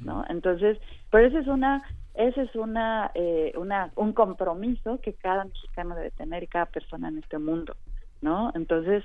¿no? 0.00 0.22
Entonces, 0.28 0.78
pero 1.10 1.26
esa 1.26 1.38
es 1.38 1.46
una 1.46 1.82
ese 2.14 2.42
es 2.42 2.54
una, 2.54 3.10
eh, 3.14 3.52
una 3.56 3.90
un 3.96 4.12
compromiso 4.12 5.00
que 5.00 5.14
cada 5.14 5.44
mexicano 5.44 5.96
debe 5.96 6.10
tener 6.10 6.42
y 6.42 6.46
cada 6.46 6.66
persona 6.66 7.08
en 7.08 7.18
este 7.18 7.38
mundo, 7.38 7.74
¿no? 8.20 8.52
Entonces, 8.54 9.02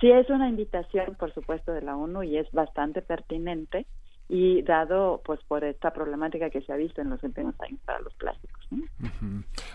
sí 0.00 0.10
es 0.10 0.28
una 0.30 0.48
invitación, 0.48 1.14
por 1.18 1.32
supuesto, 1.32 1.72
de 1.72 1.82
la 1.82 1.96
ONU 1.96 2.22
y 2.22 2.36
es 2.36 2.50
bastante 2.52 3.02
pertinente 3.02 3.86
y 4.34 4.62
dado 4.62 5.20
pues 5.26 5.40
por 5.46 5.62
esta 5.62 5.92
problemática 5.92 6.48
que 6.48 6.62
se 6.62 6.72
ha 6.72 6.76
visto 6.76 7.02
en 7.02 7.10
los 7.10 7.22
últimos 7.22 7.54
años 7.60 7.78
para 7.84 8.00
los 8.00 8.14
plásticos. 8.14 8.66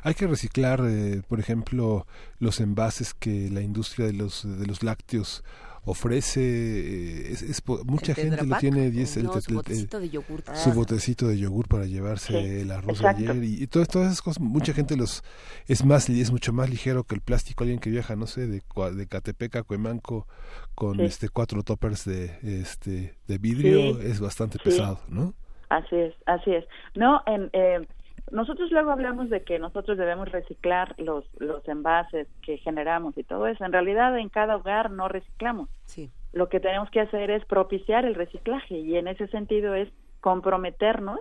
Hay 0.02 0.16
que 0.16 0.26
reciclar, 0.26 0.82
eh, 0.84 1.22
por 1.30 1.40
ejemplo, 1.40 2.08
los 2.40 2.60
envases 2.60 3.14
que 3.14 3.52
la 3.52 3.62
industria 3.62 4.08
de 4.08 4.14
los 4.14 4.60
de 4.60 4.66
los 4.66 4.82
lácteos 4.82 5.44
ofrece 5.88 6.42
eh, 6.42 7.32
es, 7.32 7.64
mucha 7.86 8.14
gente 8.14 8.46
lo 8.46 8.58
tiene 8.58 8.88
y 8.88 9.06
su 9.06 9.24
botecito 9.54 10.02
de 10.02 10.10
yogur 10.10 10.44
su 10.54 10.74
botecito 10.74 11.28
de 11.30 11.40
yogur 11.40 11.70
para 11.70 11.86
llevarse 11.86 12.62
el 12.62 12.72
arroz 12.72 13.04
ayer 13.06 13.42
y, 13.42 13.66
todas, 13.68 13.88
todas 13.88 14.08
esas 14.08 14.22
cosas 14.22 14.42
mucha 14.42 14.74
gente 14.74 14.98
los 14.98 15.24
es 15.66 15.86
más 15.86 16.10
es 16.10 16.30
mucho 16.30 16.52
más 16.52 16.70
ligero 16.70 17.06
que 17.06 17.16
el 17.16 17.22
plástico. 17.22 17.64
Alguien 17.64 17.80
que 17.80 17.90
viaja 17.90 18.18
no 18.18 18.28
sé 18.28 18.48
de 18.48 18.62
de 18.96 19.08
Catepec 19.08 19.56
a 19.56 19.64
Cuemanco 19.64 20.28
con 20.76 21.00
este 21.00 21.30
cuatro 21.30 21.64
toppers 21.64 22.04
de 22.04 22.38
este 22.44 23.16
de 23.26 23.38
vidrio 23.38 24.02
es 24.02 24.20
bastante 24.20 24.60
pesado 24.60 25.00
no 25.08 25.34
así 25.70 25.96
es 25.96 26.14
así 26.26 26.52
es. 26.52 26.66
No 26.96 27.22
en 27.26 27.50
eh, 27.54 27.88
nosotros 28.32 28.72
luego 28.72 28.92
hablamos 28.92 29.30
de 29.30 29.44
que 29.44 29.60
nosotros 29.60 29.98
debemos 29.98 30.30
reciclar 30.32 30.96
los, 30.98 31.26
los 31.40 31.66
envases 31.68 32.28
que 32.42 32.58
generamos 32.58 33.18
y 33.18 33.24
todo 33.24 33.48
eso. 33.48 33.64
En 33.64 33.72
realidad, 33.72 34.18
en 34.18 34.30
cada 34.30 34.58
hogar 34.58 34.92
no 34.92 35.08
reciclamos. 35.08 35.70
Sí. 35.86 36.12
Lo 36.34 36.50
que 36.50 36.60
tenemos 36.60 36.90
que 36.90 37.02
hacer 37.02 37.32
es 37.32 37.46
propiciar 37.46 38.06
el 38.06 38.16
reciclaje 38.16 38.78
y 38.80 38.98
en 38.98 39.08
ese 39.08 39.28
sentido 39.28 39.76
es 39.76 39.90
comprometernos 40.20 41.20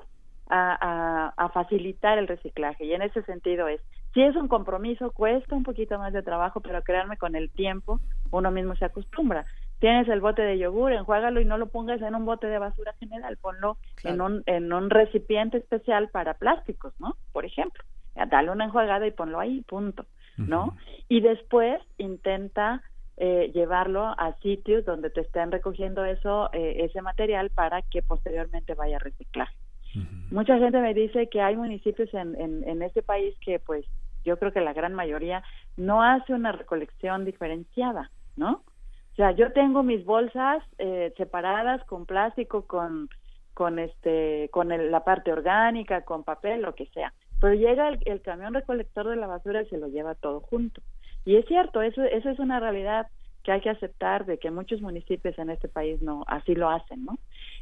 a, 0.48 1.32
a, 1.36 1.48
facilitar 1.50 2.18
el 2.18 2.28
reciclaje. 2.28 2.84
Y 2.84 2.92
en 2.92 3.02
ese 3.02 3.22
sentido 3.22 3.66
es, 3.68 3.80
si 4.14 4.22
es 4.22 4.36
un 4.36 4.48
compromiso, 4.48 5.10
cuesta 5.10 5.56
un 5.56 5.64
poquito 5.64 5.98
más 5.98 6.12
de 6.12 6.22
trabajo, 6.22 6.60
pero 6.60 6.82
créanme, 6.82 7.16
con 7.16 7.34
el 7.34 7.50
tiempo 7.50 8.00
uno 8.30 8.50
mismo 8.50 8.76
se 8.76 8.84
acostumbra 8.84 9.44
tienes 9.78 10.08
el 10.08 10.20
bote 10.20 10.42
de 10.42 10.58
yogur, 10.58 10.92
enjuágalo 10.92 11.40
y 11.40 11.44
no 11.44 11.58
lo 11.58 11.66
pongas 11.66 12.00
en 12.02 12.14
un 12.14 12.24
bote 12.24 12.46
de 12.46 12.58
basura 12.58 12.94
general, 12.98 13.36
ponlo 13.36 13.76
en, 14.04 14.20
un, 14.20 14.42
en 14.46 14.72
un 14.72 14.90
recipiente 14.90 15.58
especial 15.58 16.08
para 16.08 16.34
plásticos, 16.34 16.94
¿no? 16.98 17.16
Por 17.32 17.44
ejemplo, 17.44 17.82
dale 18.30 18.50
una 18.50 18.64
enjuagada 18.64 19.06
y 19.06 19.10
ponlo 19.10 19.38
ahí, 19.38 19.62
punto, 19.62 20.06
¿no? 20.38 20.76
Y 21.08 21.20
después 21.20 21.80
intenta 21.98 22.82
eh, 23.18 23.50
llevarlo 23.54 24.06
a 24.06 24.34
sitios 24.42 24.84
donde 24.84 25.10
te 25.10 25.22
estén 25.22 25.50
recogiendo 25.50 26.04
eso, 26.04 26.50
eh, 26.52 26.84
ese 26.84 27.02
material 27.02 27.50
para 27.50 27.82
que 27.82 28.02
posteriormente 28.02 28.74
vaya 28.74 28.96
a 28.96 29.00
reciclar. 29.00 29.48
Mucha 30.30 30.58
gente 30.58 30.78
me 30.80 30.92
dice 30.92 31.28
que 31.28 31.40
hay 31.40 31.56
municipios 31.56 32.12
en, 32.12 32.38
en, 32.38 32.68
en 32.68 32.82
este 32.82 33.02
país 33.02 33.34
que 33.40 33.58
pues 33.58 33.86
yo 34.26 34.38
creo 34.38 34.52
que 34.52 34.60
la 34.60 34.74
gran 34.74 34.92
mayoría 34.92 35.42
no 35.78 36.02
hace 36.02 36.34
una 36.34 36.52
recolección 36.52 37.24
diferenciada, 37.24 38.10
¿no? 38.36 38.62
O 39.16 39.22
sea, 39.22 39.30
yo 39.30 39.50
tengo 39.52 39.82
mis 39.82 40.04
bolsas 40.04 40.62
eh, 40.76 41.10
separadas 41.16 41.82
con 41.84 42.04
plástico, 42.04 42.66
con 42.66 43.08
con 43.54 43.78
este 43.78 44.50
con 44.52 44.68
la 44.68 45.04
parte 45.04 45.32
orgánica, 45.32 46.02
con 46.02 46.22
papel, 46.22 46.60
lo 46.60 46.74
que 46.74 46.84
sea. 46.88 47.14
Pero 47.40 47.54
llega 47.54 47.88
el, 47.88 48.20
camión 48.20 48.52
recolector 48.52 49.08
de 49.08 49.16
la 49.16 49.26
basura 49.26 49.62
y 49.62 49.66
se 49.68 49.78
lo 49.78 49.88
lleva 49.88 50.16
todo 50.16 50.40
junto. 50.40 50.82
Y 51.24 51.36
es 51.36 51.46
cierto, 51.46 51.80
eso 51.80 52.02
eso 52.02 52.28
es 52.28 52.38
una 52.38 52.60
realidad 52.60 53.06
que 53.42 53.52
hay 53.52 53.62
que 53.62 53.70
aceptar 53.70 54.26
de 54.26 54.36
que 54.36 54.50
muchos 54.50 54.82
municipios 54.82 55.38
en 55.38 55.48
este 55.48 55.68
país 55.68 56.02
no 56.02 56.24
así 56.26 56.54
lo 56.54 56.68
hacen, 56.68 57.06
¿no? 57.06 57.16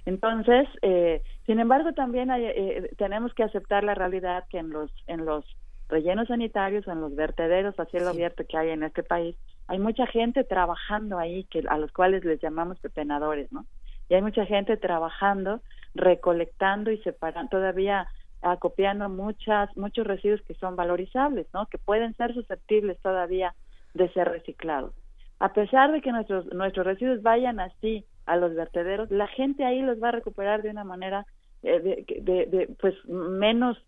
Entonces, 0.06 0.66
eh, 0.82 1.22
sin 1.46 1.60
embargo, 1.60 1.92
también 1.92 2.32
eh, 2.32 2.90
tenemos 2.98 3.32
que 3.32 3.44
aceptar 3.44 3.84
la 3.84 3.94
realidad 3.94 4.42
que 4.50 4.58
en 4.58 4.70
los 4.70 4.90
en 5.06 5.24
los 5.24 5.44
rellenos 5.88 6.28
sanitarios, 6.28 6.86
en 6.88 7.00
los 7.00 7.14
vertederos 7.14 7.78
a 7.78 7.84
cielo 7.86 8.08
abierto 8.08 8.44
que 8.48 8.56
hay 8.56 8.70
en 8.70 8.82
este 8.82 9.02
país, 9.02 9.36
hay 9.66 9.78
mucha 9.78 10.06
gente 10.06 10.44
trabajando 10.44 11.18
ahí 11.18 11.44
que 11.44 11.62
a 11.68 11.78
los 11.78 11.92
cuales 11.92 12.24
les 12.24 12.40
llamamos 12.40 12.78
pepenadores, 12.80 13.50
¿no? 13.52 13.64
Y 14.08 14.14
hay 14.14 14.22
mucha 14.22 14.44
gente 14.44 14.76
trabajando, 14.76 15.60
recolectando 15.94 16.90
y 16.90 16.98
separando, 16.98 17.50
todavía 17.50 18.06
acopiando 18.42 19.08
muchas 19.08 19.74
muchos 19.76 20.06
residuos 20.06 20.42
que 20.42 20.54
son 20.54 20.76
valorizables, 20.76 21.46
¿no? 21.54 21.66
Que 21.66 21.78
pueden 21.78 22.14
ser 22.14 22.34
susceptibles 22.34 23.00
todavía 23.00 23.54
de 23.94 24.12
ser 24.12 24.28
reciclados. 24.28 24.92
A 25.38 25.52
pesar 25.52 25.92
de 25.92 26.02
que 26.02 26.12
nuestros 26.12 26.46
nuestros 26.52 26.86
residuos 26.86 27.22
vayan 27.22 27.60
así 27.60 28.04
a 28.26 28.36
los 28.36 28.54
vertederos, 28.54 29.10
la 29.10 29.26
gente 29.28 29.64
ahí 29.64 29.80
los 29.80 30.02
va 30.02 30.08
a 30.08 30.12
recuperar 30.12 30.62
de 30.62 30.70
una 30.70 30.84
manera 30.84 31.26
eh, 31.62 32.04
de, 32.06 32.46
de, 32.46 32.68
pues 32.78 32.94
menos 33.06 33.78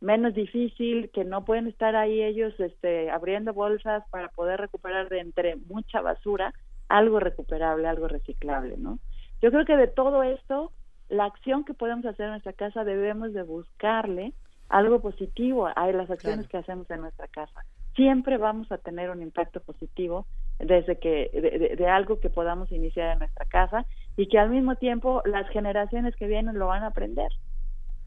menos 0.00 0.34
difícil, 0.34 1.10
que 1.10 1.24
no 1.24 1.44
pueden 1.44 1.66
estar 1.66 1.96
ahí 1.96 2.22
ellos 2.22 2.58
este, 2.58 3.10
abriendo 3.10 3.52
bolsas 3.52 4.04
para 4.10 4.28
poder 4.28 4.60
recuperar 4.60 5.08
de 5.08 5.20
entre 5.20 5.56
mucha 5.56 6.00
basura 6.00 6.52
algo 6.88 7.18
recuperable, 7.20 7.88
algo 7.88 8.08
reciclable, 8.08 8.76
¿no? 8.76 8.98
Yo 9.42 9.50
creo 9.50 9.64
que 9.64 9.76
de 9.76 9.88
todo 9.88 10.22
esto, 10.22 10.72
la 11.08 11.24
acción 11.24 11.64
que 11.64 11.74
podemos 11.74 12.04
hacer 12.06 12.26
en 12.26 12.32
nuestra 12.32 12.52
casa 12.52 12.84
debemos 12.84 13.32
de 13.32 13.42
buscarle 13.42 14.32
algo 14.68 15.00
positivo 15.00 15.68
a 15.68 15.92
las 15.92 16.10
acciones 16.10 16.48
que 16.48 16.56
hacemos 16.56 16.90
en 16.90 17.00
nuestra 17.00 17.28
casa. 17.28 17.64
Siempre 17.94 18.36
vamos 18.36 18.70
a 18.72 18.78
tener 18.78 19.10
un 19.10 19.22
impacto 19.22 19.60
positivo 19.60 20.26
desde 20.58 20.98
que 20.98 21.30
de, 21.32 21.76
de 21.76 21.88
algo 21.88 22.18
que 22.18 22.30
podamos 22.30 22.70
iniciar 22.72 23.12
en 23.12 23.20
nuestra 23.20 23.46
casa 23.46 23.86
y 24.16 24.28
que 24.28 24.38
al 24.38 24.50
mismo 24.50 24.74
tiempo 24.76 25.22
las 25.24 25.48
generaciones 25.50 26.16
que 26.16 26.26
vienen 26.26 26.58
lo 26.58 26.66
van 26.66 26.82
a 26.82 26.88
aprender. 26.88 27.30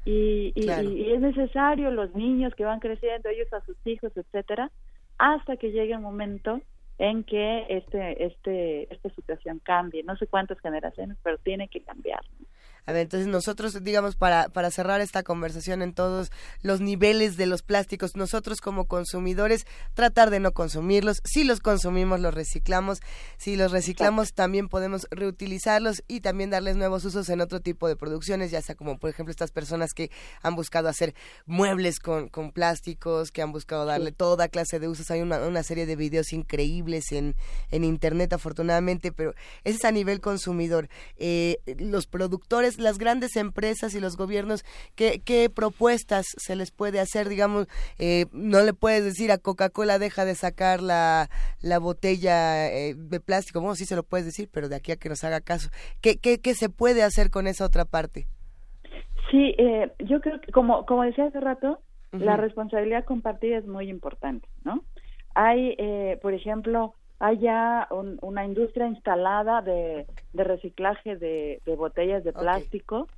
Y, 0.10 0.54
y, 0.56 1.12
es 1.12 1.22
necesario 1.22 1.92
los 1.92 2.16
niños 2.16 2.56
que 2.56 2.66
van 2.66 2.80
creciendo, 2.80 3.30
ellos 3.30 3.52
a 3.54 3.62
sus 3.62 3.78
hijos, 3.86 4.12
etcétera, 4.16 4.72
hasta 5.20 5.56
que 5.58 5.72
llegue 5.72 5.94
el 5.94 6.00
momento 6.00 6.62
en 6.98 7.24
que 7.24 7.66
este, 7.70 8.26
este, 8.26 8.92
esta 8.92 9.10
situación 9.12 9.60
cambie. 9.60 10.04
No 10.04 10.18
sé 10.18 10.26
cuántas 10.26 10.60
generaciones, 10.62 11.18
pero 11.22 11.38
tiene 11.38 11.68
que 11.68 11.82
cambiar. 11.82 12.22
A 12.90 12.92
ver, 12.92 13.04
entonces 13.04 13.28
nosotros, 13.28 13.84
digamos, 13.84 14.16
para, 14.16 14.50
para 14.50 14.72
cerrar 14.72 15.00
esta 15.00 15.22
conversación 15.22 15.84
en 15.84 15.94
todos 15.94 16.32
los 16.64 16.82
niveles 16.82 17.38
de 17.38 17.46
los 17.46 17.62
plásticos, 17.62 18.16
nosotros 18.16 18.62
como 18.62 18.86
consumidores, 18.86 19.68
tratar 19.94 20.32
de 20.32 20.40
no 20.40 20.54
consumirlos. 20.54 21.22
Si 21.24 21.44
los 21.44 21.60
consumimos, 21.60 22.20
los 22.20 22.34
reciclamos. 22.34 23.00
Si 23.38 23.56
los 23.58 23.72
reciclamos, 23.72 24.34
también 24.34 24.70
podemos 24.70 25.06
reutilizarlos 25.12 26.02
y 26.08 26.22
también 26.22 26.50
darles 26.50 26.78
nuevos 26.78 27.06
usos 27.06 27.30
en 27.30 27.42
otro 27.42 27.60
tipo 27.60 27.88
de 27.88 27.96
producciones, 27.96 28.50
ya 28.50 28.60
sea 28.64 28.74
como, 28.74 28.98
por 28.98 29.12
ejemplo, 29.12 29.30
estas 29.30 29.52
personas 29.52 29.94
que 29.94 30.10
han 30.42 30.56
buscado 30.56 30.90
hacer 30.90 31.14
muebles 31.46 32.00
con, 32.00 32.28
con 32.28 32.52
plásticos, 32.52 33.30
que 33.30 33.44
han 33.44 33.52
buscado 33.52 33.86
darle 33.86 34.12
toda 34.14 34.48
clase 34.48 34.80
de 34.80 34.88
usos. 34.88 35.12
Hay 35.12 35.22
una, 35.22 35.38
una 35.46 35.62
serie 35.62 35.86
de 35.86 35.96
videos 35.96 36.34
increíbles 36.34 37.12
en, 37.12 37.36
en 37.70 37.84
Internet, 37.84 38.34
afortunadamente, 38.34 39.12
pero 39.12 39.36
ese 39.64 39.78
es 39.78 39.86
a 39.86 39.92
nivel 39.92 40.22
consumidor. 40.22 40.90
Eh, 41.18 41.60
los 41.78 42.08
productores 42.08 42.79
las 42.80 42.98
grandes 42.98 43.36
empresas 43.36 43.94
y 43.94 44.00
los 44.00 44.18
gobiernos, 44.18 44.64
¿qué, 44.96 45.22
qué 45.24 45.50
propuestas 45.50 46.26
se 46.38 46.56
les 46.56 46.72
puede 46.72 47.00
hacer? 47.00 47.30
Digamos, 47.30 47.68
eh, 47.98 48.26
no 48.32 48.62
le 48.62 48.74
puedes 48.74 49.04
decir 49.04 49.32
a 49.32 49.38
Coca-Cola 49.38 50.00
deja 50.00 50.26
de 50.26 50.36
sacar 50.36 50.82
la, 50.82 51.30
la 51.62 51.80
botella 51.80 52.68
eh, 52.68 52.96
de 52.96 53.20
plástico, 53.20 53.62
bueno, 53.62 53.76
sí 53.76 53.86
se 53.86 53.96
lo 53.96 54.04
puedes 54.04 54.26
decir, 54.26 54.50
pero 54.52 54.70
de 54.70 54.76
aquí 54.76 54.92
a 54.92 54.98
que 54.98 55.10
nos 55.10 55.24
haga 55.24 55.42
caso. 55.42 55.70
¿Qué, 56.02 56.18
qué, 56.18 56.40
qué 56.40 56.54
se 56.54 56.70
puede 56.70 57.04
hacer 57.04 57.30
con 57.30 57.48
esa 57.48 57.66
otra 57.66 57.86
parte? 57.86 58.28
Sí, 59.32 59.56
eh, 59.58 59.92
yo 60.00 60.22
creo 60.22 60.42
que, 60.42 60.52
como, 60.52 60.86
como 60.86 61.04
decía 61.04 61.26
hace 61.26 61.40
rato, 61.40 61.80
la 62.12 62.38
responsabilidad 62.38 63.06
compartida 63.06 63.58
es 63.60 63.68
muy 63.68 63.88
importante, 63.88 64.48
¿no? 64.64 64.84
Hay, 65.36 65.78
por 66.24 66.34
ejemplo, 66.34 66.96
hay 67.20 67.38
ya 67.40 67.88
una 68.22 68.46
industria 68.46 68.88
instalada 68.88 69.62
de, 69.62 70.08
de 70.34 70.44
reciclaje 70.44 71.18
de, 71.18 71.62
de, 71.66 71.76
botellas 71.76 72.24
de 72.24 72.32
plástico, 72.32 73.10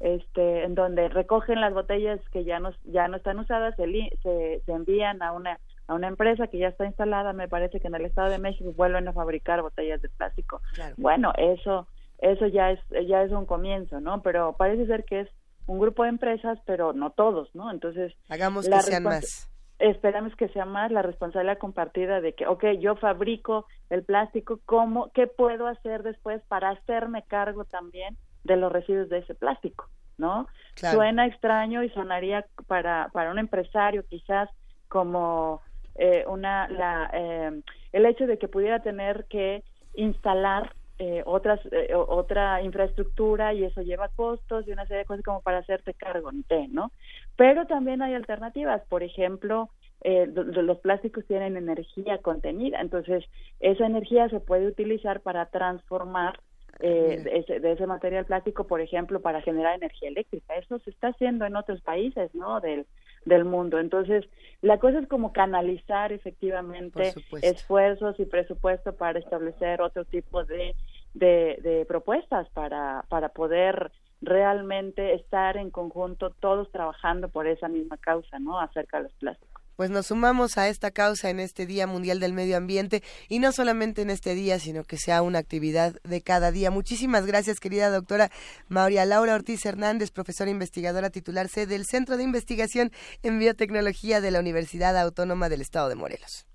este, 0.00 0.64
en 0.64 0.74
donde 0.74 1.08
recogen 1.08 1.60
las 1.60 1.72
botellas 1.72 2.20
que 2.32 2.44
ya 2.44 2.58
no, 2.58 2.72
ya 2.84 3.06
no 3.06 3.16
están 3.16 3.38
usadas, 3.38 3.76
se, 3.76 4.62
se, 4.64 4.72
envían 4.72 5.22
a 5.22 5.32
una 5.32 5.60
a 5.86 5.94
una 5.94 6.08
empresa 6.08 6.46
que 6.46 6.58
ya 6.58 6.68
está 6.68 6.86
instalada, 6.86 7.34
me 7.34 7.46
parece 7.46 7.78
que 7.78 7.88
en 7.88 7.94
el 7.94 8.06
Estado 8.06 8.30
de 8.30 8.38
México 8.38 8.72
vuelven 8.74 9.06
a 9.06 9.12
fabricar 9.12 9.60
botellas 9.60 10.00
de 10.00 10.08
plástico. 10.08 10.62
Bueno, 10.96 11.32
eso 11.36 11.86
eso 12.18 12.46
ya 12.46 12.70
es 12.70 12.80
ya 13.06 13.22
es 13.22 13.30
un 13.32 13.44
comienzo, 13.44 14.00
¿no? 14.00 14.22
Pero 14.22 14.54
parece 14.56 14.86
ser 14.86 15.04
que 15.04 15.20
es 15.20 15.28
un 15.66 15.78
grupo 15.78 16.02
de 16.02 16.08
empresas, 16.08 16.58
pero 16.64 16.92
no 16.94 17.10
todos, 17.10 17.54
¿no? 17.54 17.70
Entonces, 17.70 18.14
hagamos 18.30 18.66
que 18.66 18.80
sean 18.80 19.02
más 19.02 19.53
esperamos 19.78 20.34
que 20.36 20.48
sea 20.48 20.64
más 20.64 20.90
la 20.90 21.02
responsabilidad 21.02 21.58
compartida 21.58 22.20
de 22.20 22.34
que, 22.34 22.46
ok, 22.46 22.64
yo 22.78 22.96
fabrico 22.96 23.66
el 23.90 24.04
plástico, 24.04 24.60
¿cómo, 24.66 25.10
qué 25.12 25.26
puedo 25.26 25.66
hacer 25.66 26.02
después 26.02 26.42
para 26.48 26.70
hacerme 26.70 27.22
cargo 27.22 27.64
también 27.64 28.16
de 28.44 28.56
los 28.56 28.72
residuos 28.72 29.08
de 29.08 29.18
ese 29.18 29.34
plástico? 29.34 29.88
¿No? 30.16 30.46
Suena 30.76 31.26
extraño 31.26 31.82
y 31.82 31.90
sonaría 31.90 32.46
para, 32.68 33.08
para 33.12 33.32
un 33.32 33.38
empresario 33.38 34.04
quizás 34.06 34.48
como 34.88 35.60
eh, 35.96 36.24
una, 36.28 36.68
la, 36.68 37.10
eh, 37.12 37.62
el 37.92 38.06
hecho 38.06 38.26
de 38.26 38.38
que 38.38 38.46
pudiera 38.46 38.80
tener 38.80 39.26
que 39.28 39.64
instalar 39.94 40.72
eh, 40.98 41.22
otras 41.26 41.60
eh, 41.72 41.92
otra 41.94 42.62
infraestructura 42.62 43.52
y 43.52 43.64
eso 43.64 43.82
lleva 43.82 44.08
costos 44.08 44.66
y 44.66 44.72
una 44.72 44.86
serie 44.86 44.98
de 44.98 45.04
cosas 45.06 45.24
como 45.24 45.40
para 45.40 45.58
hacerte 45.58 45.92
cargo 45.94 46.30
¿no? 46.70 46.92
Pero 47.36 47.66
también 47.66 48.00
hay 48.00 48.14
alternativas, 48.14 48.82
por 48.88 49.02
ejemplo, 49.02 49.70
eh, 50.02 50.26
los 50.26 50.78
plásticos 50.78 51.24
tienen 51.26 51.56
energía 51.56 52.18
contenida, 52.18 52.80
entonces 52.80 53.24
esa 53.58 53.86
energía 53.86 54.28
se 54.28 54.38
puede 54.38 54.66
utilizar 54.68 55.20
para 55.20 55.46
transformar 55.46 56.38
eh, 56.80 57.20
de, 57.22 57.38
ese, 57.38 57.60
de, 57.60 57.72
ese, 57.72 57.86
material 57.86 58.26
plástico, 58.26 58.66
por 58.66 58.80
ejemplo, 58.80 59.20
para 59.20 59.40
generar 59.42 59.76
energía 59.76 60.08
eléctrica. 60.08 60.56
Eso 60.56 60.78
se 60.80 60.90
está 60.90 61.08
haciendo 61.08 61.46
en 61.46 61.56
otros 61.56 61.80
países, 61.82 62.34
¿no? 62.34 62.60
Del, 62.60 62.86
del 63.24 63.44
mundo. 63.44 63.78
Entonces, 63.78 64.24
la 64.62 64.78
cosa 64.78 64.98
es 64.98 65.08
como 65.08 65.32
canalizar 65.32 66.12
efectivamente 66.12 67.12
esfuerzos 67.42 68.18
y 68.18 68.24
presupuesto 68.24 68.94
para 68.94 69.18
establecer 69.18 69.80
otro 69.80 70.04
tipo 70.04 70.44
de, 70.44 70.74
de, 71.14 71.58
de 71.62 71.84
propuestas 71.86 72.48
para, 72.50 73.04
para 73.08 73.30
poder 73.30 73.92
realmente 74.20 75.14
estar 75.14 75.56
en 75.56 75.70
conjunto 75.70 76.30
todos 76.30 76.70
trabajando 76.70 77.28
por 77.28 77.46
esa 77.46 77.68
misma 77.68 77.96
causa, 77.98 78.38
¿no? 78.38 78.58
Acerca 78.58 78.98
de 78.98 79.04
los 79.04 79.12
plásticos. 79.14 79.63
Pues 79.76 79.90
nos 79.90 80.06
sumamos 80.06 80.58
a 80.58 80.68
esta 80.68 80.90
causa 80.90 81.30
en 81.30 81.40
este 81.40 81.66
Día 81.66 81.86
Mundial 81.86 82.20
del 82.20 82.32
Medio 82.32 82.56
Ambiente 82.56 83.02
y 83.28 83.38
no 83.38 83.52
solamente 83.52 84.02
en 84.02 84.10
este 84.10 84.34
día, 84.34 84.58
sino 84.58 84.84
que 84.84 84.96
sea 84.96 85.22
una 85.22 85.38
actividad 85.38 85.94
de 86.04 86.22
cada 86.22 86.50
día. 86.50 86.70
Muchísimas 86.70 87.26
gracias, 87.26 87.60
querida 87.60 87.90
doctora 87.90 88.30
María 88.68 89.04
Laura 89.04 89.34
Ortiz 89.34 89.64
Hernández, 89.66 90.10
profesora 90.10 90.50
investigadora 90.50 91.10
titular 91.10 91.48
C 91.48 91.66
del 91.66 91.84
Centro 91.84 92.16
de 92.16 92.24
Investigación 92.24 92.90
en 93.22 93.38
Biotecnología 93.38 94.20
de 94.20 94.30
la 94.30 94.40
Universidad 94.40 94.96
Autónoma 94.98 95.48
del 95.48 95.60
Estado 95.60 95.88
de 95.88 95.96
Morelos. 95.96 96.46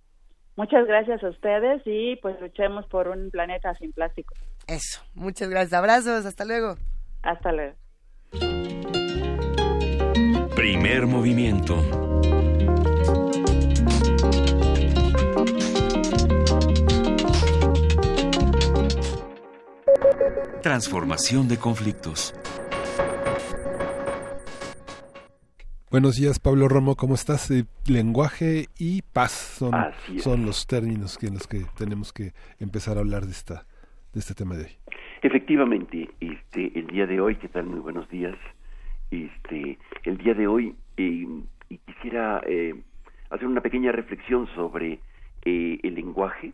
Muchas 0.55 0.85
gracias 0.87 1.23
a 1.23 1.29
ustedes 1.29 1.81
y 1.85 2.17
pues 2.17 2.39
luchemos 2.41 2.85
por 2.87 3.07
un 3.07 3.31
planeta 3.31 3.73
sin 3.75 3.93
plástico. 3.93 4.35
Eso, 4.67 5.01
muchas 5.13 5.49
gracias. 5.49 5.71
Abrazos, 5.73 6.25
hasta 6.25 6.43
luego. 6.43 6.75
Hasta 7.23 7.51
luego. 7.53 7.75
Primer 10.55 11.07
movimiento. 11.07 11.77
Transformación 20.61 21.47
de 21.47 21.57
conflictos. 21.57 22.33
Buenos 25.91 26.17
días, 26.17 26.39
Pablo 26.39 26.67
Romo, 26.67 26.95
¿cómo 26.95 27.15
estás? 27.15 27.49
Eh, 27.49 27.65
lenguaje 27.87 28.65
y 28.77 29.01
paz 29.01 29.31
son, 29.31 29.73
son 30.19 30.45
los 30.45 30.67
términos 30.67 31.17
en 31.23 31.33
los 31.33 31.47
que 31.47 31.61
tenemos 31.77 32.13
que 32.13 32.33
empezar 32.59 32.97
a 32.97 32.99
hablar 32.99 33.25
de 33.25 33.31
esta 33.31 33.65
de 34.13 34.19
este 34.19 34.35
tema 34.35 34.55
de 34.55 34.65
hoy. 34.65 34.71
Efectivamente, 35.21 36.09
este 36.19 36.77
el 36.77 36.87
día 36.87 37.07
de 37.07 37.19
hoy, 37.19 37.35
¿qué 37.37 37.47
tal? 37.47 37.65
Muy 37.65 37.79
buenos 37.79 38.07
días. 38.09 38.35
Este, 39.11 39.79
el 40.03 40.17
día 40.17 40.35
de 40.35 40.47
hoy 40.47 40.75
eh, 40.97 41.25
y 41.69 41.77
quisiera 41.79 42.41
eh, 42.45 42.75
hacer 43.29 43.47
una 43.47 43.61
pequeña 43.61 43.91
reflexión 43.91 44.47
sobre 44.55 44.99
el 45.45 45.95
lenguaje, 45.95 46.53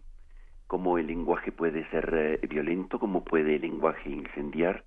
cómo 0.67 0.97
el 0.97 1.07
lenguaje 1.07 1.51
puede 1.51 1.87
ser 1.89 2.09
eh, 2.13 2.47
violento, 2.47 2.99
cómo 2.99 3.23
puede 3.23 3.55
el 3.55 3.61
lenguaje 3.61 4.09
incendiar 4.09 4.83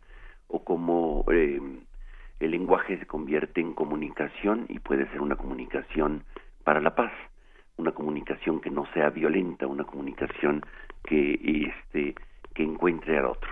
o 0.48 0.64
cómo 0.64 1.24
eh, 1.32 1.60
el 2.40 2.50
lenguaje 2.50 2.98
se 2.98 3.06
convierte 3.06 3.60
en 3.60 3.74
comunicación 3.74 4.66
y 4.68 4.78
puede 4.78 5.08
ser 5.10 5.20
una 5.20 5.36
comunicación 5.36 6.24
para 6.64 6.80
la 6.80 6.94
paz, 6.94 7.12
una 7.76 7.92
comunicación 7.92 8.60
que 8.60 8.70
no 8.70 8.86
sea 8.92 9.10
violenta, 9.10 9.66
una 9.66 9.84
comunicación 9.84 10.62
que 11.04 11.68
este 11.68 12.14
que 12.54 12.62
encuentre 12.62 13.18
al 13.18 13.26
otro. 13.26 13.50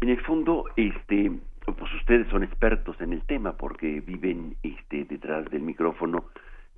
En 0.00 0.08
el 0.08 0.20
fondo, 0.20 0.64
este 0.76 1.32
pues 1.64 1.92
ustedes 1.94 2.26
son 2.28 2.42
expertos 2.42 3.00
en 3.00 3.12
el 3.12 3.22
tema 3.22 3.52
porque 3.56 4.00
viven 4.00 4.56
este 4.62 5.04
detrás 5.04 5.48
del 5.50 5.62
micrófono 5.62 6.24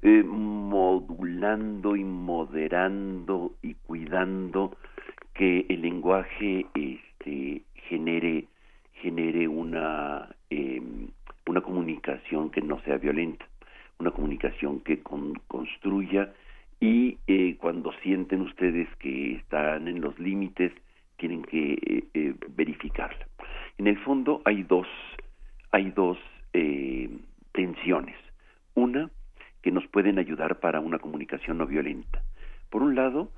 eh, 0.04 0.24
modulando 0.24 1.94
y 1.94 2.02
moderando 2.02 3.54
y 3.62 3.74
cuidando 3.74 4.76
que 5.32 5.64
el 5.68 5.82
lenguaje 5.82 6.66
este, 6.74 7.62
genere 7.88 8.46
genere 8.94 9.46
una 9.46 10.28
em, 10.50 11.06
una 11.46 11.60
comunicación 11.60 12.50
que 12.50 12.60
no 12.60 12.80
sea 12.80 12.98
violenta 12.98 13.46
una 14.00 14.10
comunicación 14.10 14.80
que 14.80 15.00
construya 15.46 16.32
y 16.80 17.18
eh, 17.28 17.56
cuando 17.60 17.92
sienten 18.02 18.40
ustedes 18.40 18.88
que 18.96 19.34
están 19.34 19.86
en 19.86 20.00
los 20.00 20.18
límites 20.18 20.72
tienen 21.16 21.42
que 21.42 21.78
eh, 22.12 22.34
verificarla. 22.56 23.24
En 23.78 23.86
el 23.86 23.98
fondo 23.98 24.42
hay 24.44 24.64
dos 24.64 24.88
hay 25.70 25.92
dos 25.92 26.18
tensiones. 27.52 28.16
Una 28.74 29.08
que 29.62 29.70
nos 29.70 29.86
pueden 29.86 30.18
ayudar 30.18 30.60
para 30.60 30.80
una 30.80 30.98
comunicación 30.98 31.58
no 31.58 31.66
violenta. 31.66 32.22
Por 32.68 32.82
un 32.82 32.94
lado, 32.94 33.30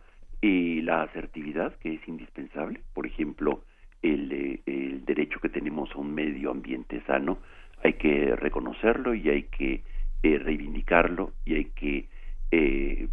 eh, 0.43 0.81
la 0.83 1.03
asertividad, 1.03 1.75
que 1.77 1.95
es 1.95 2.09
indispensable, 2.09 2.81
por 2.93 3.07
ejemplo, 3.07 3.63
el, 4.03 4.33
eh, 4.33 4.61
el, 4.67 5.05
derecho 5.05 5.41
que 5.41 5.49
tenemos 5.49 5.91
a 5.93 5.99
un 5.99 6.15
medio 6.15 6.51
ambiente 6.51 7.03
sano, 7.07 7.39
hay 7.83 7.95
que 7.95 8.35
reconocerlo 8.37 9.15
y 9.15 9.29
hay 9.29 9.43
que 9.45 9.83
eh, 10.23 10.39
reivindicarlo 10.39 11.33
y 11.45 11.55
hay 11.55 11.65
que 11.67 12.09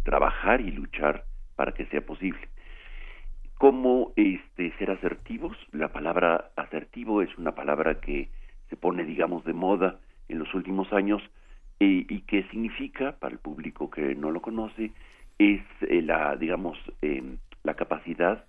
trabajar 0.04 0.60
y 0.60 0.70
luchar 0.70 1.24
para 1.56 1.72
que 1.72 1.86
sea 1.86 2.00
posible. 2.00 2.48
¿Cómo 3.58 4.12
este, 4.14 4.72
ser 4.78 4.92
asertivos? 4.92 5.56
La 5.72 5.88
palabra 5.88 6.52
asertivo 6.54 7.22
es 7.22 7.36
una 7.38 7.52
palabra 7.52 8.00
que 8.00 8.28
se 8.70 8.76
pone, 8.76 9.04
digamos, 9.04 9.44
de 9.44 9.52
moda 9.52 9.98
en 10.28 10.38
los 10.38 10.54
últimos 10.54 10.92
años, 10.92 11.22
y 11.84 12.20
que 12.22 12.44
significa, 12.44 13.18
para 13.18 13.34
el 13.34 13.40
público 13.40 13.90
que 13.90 14.14
no 14.14 14.30
lo 14.30 14.40
conoce, 14.40 14.92
es 15.38 15.62
eh, 15.82 16.02
la, 16.02 16.36
digamos, 16.36 16.78
em, 17.00 17.38
la 17.64 17.74
capacidad 17.74 18.44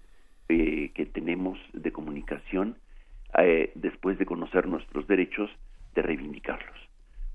eh, 0.50 0.92
que 0.94 1.06
tenemos 1.06 1.60
de 1.74 1.92
comunicación 1.92 2.78
eh, 3.38 3.72
después 3.76 4.18
de 4.20 4.26
conocer 4.26 4.68
nuestros 4.68 5.08
derechos, 5.08 5.50
de 5.96 6.02
reivindicarlos. 6.02 6.78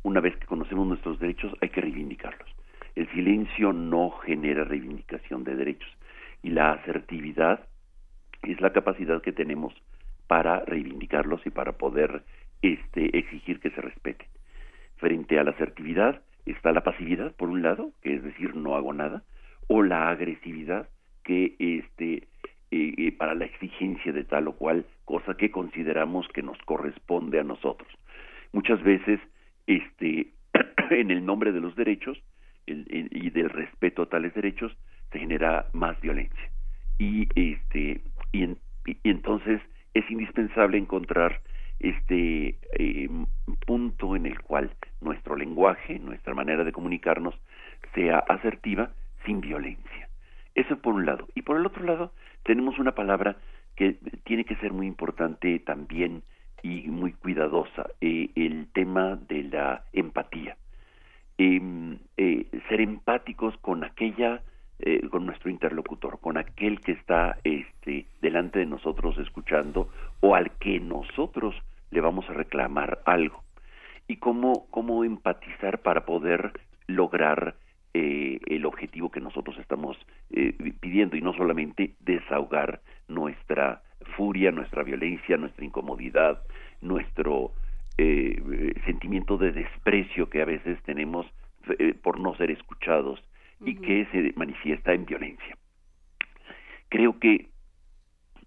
Una 0.03 0.20
vez 0.20 0.36
que 0.36 0.46
conocemos 0.46 0.86
nuestros 0.86 1.18
derechos, 1.18 1.53
hay 1.61 1.70
que 1.70 1.80
reivindicarlos. 1.80 2.49
El 2.94 3.11
silencio 3.11 3.72
no 3.72 4.11
genera 4.11 4.64
reivindicación 4.64 5.44
de 5.44 5.57
derechos 5.57 5.90
y 6.42 6.51
la 6.51 6.72
asertividad 6.72 7.66
es 8.42 8.61
la 8.61 8.72
capacidad 8.72 9.22
que 9.22 9.32
tenemos 9.32 9.74
para 10.26 10.61
reivindicarlos 10.64 11.44
y 11.46 11.51
para 11.51 11.72
poder 11.72 12.22
este, 12.62 13.16
exigir 13.18 13.61
que 13.61 13.70
se 13.70 13.80
respeten. 13.80 14.26
Frente 14.99 15.38
a 15.38 15.44
la 15.44 15.53
asertividad 15.53 16.22
está 16.44 16.72
la 16.72 16.82
pasividad, 16.82 17.34
por 17.36 17.49
un 17.49 17.62
lado, 17.62 17.92
que 18.03 18.14
es 18.14 18.22
decir, 18.22 18.55
no 18.57 18.74
hago 18.74 18.92
nada, 18.92 19.22
o 19.68 19.82
la 19.82 20.11
agresividad, 20.11 20.88
que 21.24 21.55
este, 21.59 22.28
eh, 22.70 22.94
eh, 22.96 23.12
para 23.12 23.34
la 23.34 23.44
exigencia 23.44 24.12
de 24.12 24.24
tal 24.24 24.49
o 24.49 24.53
cual 24.53 24.86
cosa 25.05 25.36
que 25.36 25.51
consideramos 25.51 26.26
que 26.28 26.42
nos 26.42 26.59
corresponde 26.62 27.38
a 27.38 27.44
nosotros. 27.44 27.88
Muchas 28.53 28.82
veces, 28.82 29.20
este, 29.66 30.28
en 30.90 31.11
el 31.11 31.24
nombre 31.24 31.53
de 31.53 31.61
los 31.61 31.76
derechos 31.76 32.22
y 32.66 33.30
del 33.30 33.49
respeto 33.49 34.03
a 34.03 34.09
tales 34.11 34.34
derechos, 34.34 34.76
se 35.11 35.18
genera 35.18 35.66
más 35.72 35.99
violencia. 36.03 36.51
Y, 36.99 37.28
este, 37.34 38.03
y 38.32 38.57
entonces 39.05 39.62
es 39.94 40.11
indispensable 40.11 40.76
encontrar 40.76 41.40
este 41.80 42.57
eh, 42.78 43.09
punto 43.69 44.16
en 44.16 44.25
el 44.25 44.41
cual 44.41 44.71
nuestro 45.03 45.37
lenguaje, 45.37 45.99
nuestra 45.99 46.33
manera 46.33 46.64
de 46.64 46.73
comunicarnos 46.73 47.35
sea 47.95 48.21
asertiva 48.21 48.93
sin 49.27 49.43
violencia. 49.43 50.09
Eso 50.55 50.79
por 50.79 50.95
un 50.95 51.05
lado. 51.05 51.29
Y 51.35 51.43
por 51.43 51.59
el 51.59 51.66
otro 51.66 51.85
lado, 51.85 52.12
tenemos 52.45 52.79
una 52.79 52.95
palabra 52.95 53.37
que 53.77 53.99
tiene 54.25 54.47
que 54.47 54.57
ser 54.57 54.73
muy 54.73 54.87
importante 54.87 55.59
también 55.59 56.23
y 56.62 56.89
muy 56.89 57.12
cuidadosa, 57.12 57.91
eh, 58.01 58.31
el 58.37 58.69
tema 58.73 59.16
de 59.29 59.43
la 59.43 59.85
empatía. 59.93 60.57
Em, 61.37 61.99
eh, 62.16 62.47
ser 62.71 62.81
empáticos 62.81 63.55
con 63.59 63.85
aquella 63.85 64.41
eh, 64.79 65.07
con 65.11 65.27
nuestro 65.27 65.51
interlocutor, 65.51 66.21
con 66.21 66.39
aquel 66.39 66.81
que 66.81 66.93
está 66.93 67.37
este, 67.45 68.07
delante 68.23 68.61
de 68.61 68.66
nosotros 68.66 69.19
escuchando 69.19 69.91
o 70.21 70.35
al 70.35 70.53
que 70.53 70.81
nosotros 70.81 71.55
le 71.91 72.01
vamos 72.01 72.31
a 72.31 72.33
reclamar 72.33 73.03
algo. 73.05 73.43
Y 74.09 74.17
cómo, 74.17 74.67
cómo 74.71 75.05
empatizar 75.05 75.83
para 75.83 76.05
poder 76.05 76.53
lograr 76.89 77.55
eh, 77.95 78.41
el 78.47 78.67
objetivo 78.67 79.11
que 79.11 79.21
nosotros 79.21 79.57
estamos 79.59 79.97
eh, 80.31 80.53
pidiendo 80.81 81.17
y 81.17 81.21
no 81.21 81.33
solamente 81.35 81.95
desahogar 82.01 82.81
nuestra 83.07 83.83
furia, 84.17 84.51
nuestra 84.51 84.83
violencia, 84.83 85.37
nuestra 85.37 85.65
incomodidad, 85.65 86.43
nuestro 86.81 87.53
sentimiento 88.87 89.37
de 89.39 89.51
desprecio 89.51 90.31
que 90.31 90.41
a 90.41 90.45
veces 90.45 90.81
tenemos 90.85 91.27
por 92.01 92.21
no 92.21 92.33
ser 92.37 92.53
escuchados 92.53 93.21
y 93.65 93.75
que 93.75 94.07
se 94.13 94.33
manifiesta 94.37 94.93
en 94.93 95.05
violencia. 95.05 95.57
Creo 96.89 97.19
que 97.19 97.49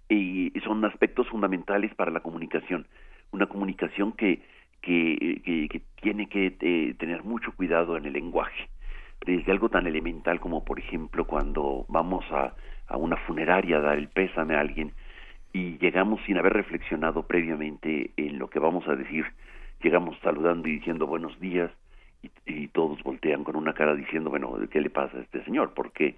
eh, 0.10 0.52
son 0.64 0.84
aspectos 0.86 1.28
fundamentales 1.30 1.94
para 1.96 2.12
la 2.12 2.22
comunicación, 2.22 2.88
una 3.32 3.48
comunicación 3.48 4.14
que, 4.14 4.42
que, 4.82 5.82
tiene 6.02 6.28
que 6.28 6.56
eh, 6.60 6.96
tener 6.98 7.24
mucho 7.24 7.52
cuidado 7.54 7.98
en 7.98 8.06
el 8.06 8.14
lenguaje, 8.14 8.70
desde 9.26 9.52
algo 9.52 9.70
tan 9.70 9.88
elemental 9.88 10.40
como 10.40 10.66
por 10.66 10.80
ejemplo 10.80 11.26
cuando 11.26 11.86
vamos 11.88 12.26
a, 12.32 12.56
a 12.88 12.98
una 12.98 13.18
funeraria 13.18 13.78
a 13.78 13.82
dar 13.82 13.98
el 13.98 14.08
pésame 14.08 14.56
a 14.56 14.60
alguien 14.60 14.94
y 15.54 15.78
llegamos 15.78 16.22
sin 16.26 16.38
haber 16.38 16.54
reflexionado 16.54 17.24
previamente 17.24 18.12
en 18.18 18.40
lo 18.40 18.50
que 18.50 18.60
vamos 18.60 18.88
a 18.88 18.96
decir, 18.96 19.26
llegamos 19.84 20.18
saludando 20.22 20.68
y 20.68 20.74
diciendo 20.74 21.08
buenos 21.08 21.40
días, 21.40 21.72
y, 22.46 22.68
todos 22.68 23.02
voltean 23.04 23.44
con 23.44 23.56
una 23.56 23.74
cara 23.74 23.96
diciendo, 23.96 24.30
bueno, 24.30 24.58
¿qué 24.70 24.80
le 24.80 24.90
pasa 24.90 25.18
a 25.18 25.22
este 25.22 25.44
señor? 25.44 25.74
Porque 25.74 26.16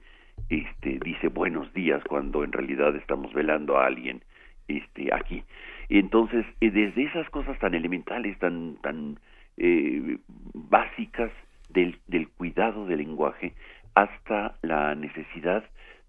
este, 0.49 0.99
dice 1.03 1.29
buenos 1.29 1.73
días 1.73 2.03
cuando 2.03 2.43
en 2.43 2.51
realidad 2.51 2.95
estamos 2.95 3.33
velando 3.33 3.77
a 3.77 3.85
alguien 3.85 4.21
este, 4.67 5.13
aquí. 5.13 5.43
Y 5.89 5.99
entonces, 5.99 6.45
eh, 6.61 6.71
desde 6.71 7.03
esas 7.03 7.29
cosas 7.29 7.57
tan 7.59 7.73
elementales, 7.73 8.37
tan, 8.39 8.75
tan 8.81 9.19
eh, 9.57 10.17
básicas, 10.53 11.31
del, 11.73 11.97
del 12.07 12.29
cuidado 12.29 12.85
del 12.85 12.99
lenguaje 12.99 13.53
hasta 13.95 14.55
la 14.61 14.95
necesidad 14.95 15.63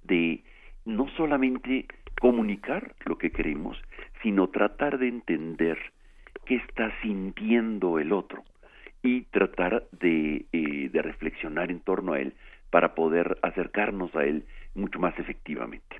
de 0.04 0.44
no 0.84 1.08
solamente 1.16 1.86
comunicar 2.20 2.94
lo 3.04 3.18
que 3.18 3.30
queremos, 3.30 3.80
sino 4.22 4.48
tratar 4.48 4.98
de 4.98 5.08
entender 5.08 5.78
qué 6.44 6.56
está 6.56 6.92
sintiendo 7.02 7.98
el 7.98 8.12
otro 8.12 8.44
y 9.02 9.22
tratar 9.22 9.86
de, 9.92 10.46
eh, 10.52 10.88
de 10.90 11.02
reflexionar 11.02 11.70
en 11.70 11.80
torno 11.80 12.12
a 12.12 12.20
él 12.20 12.34
para 12.70 12.94
poder 12.94 13.38
acercarnos 13.42 14.14
a 14.14 14.24
él 14.24 14.44
mucho 14.74 14.98
más 14.98 15.18
efectivamente. 15.18 15.96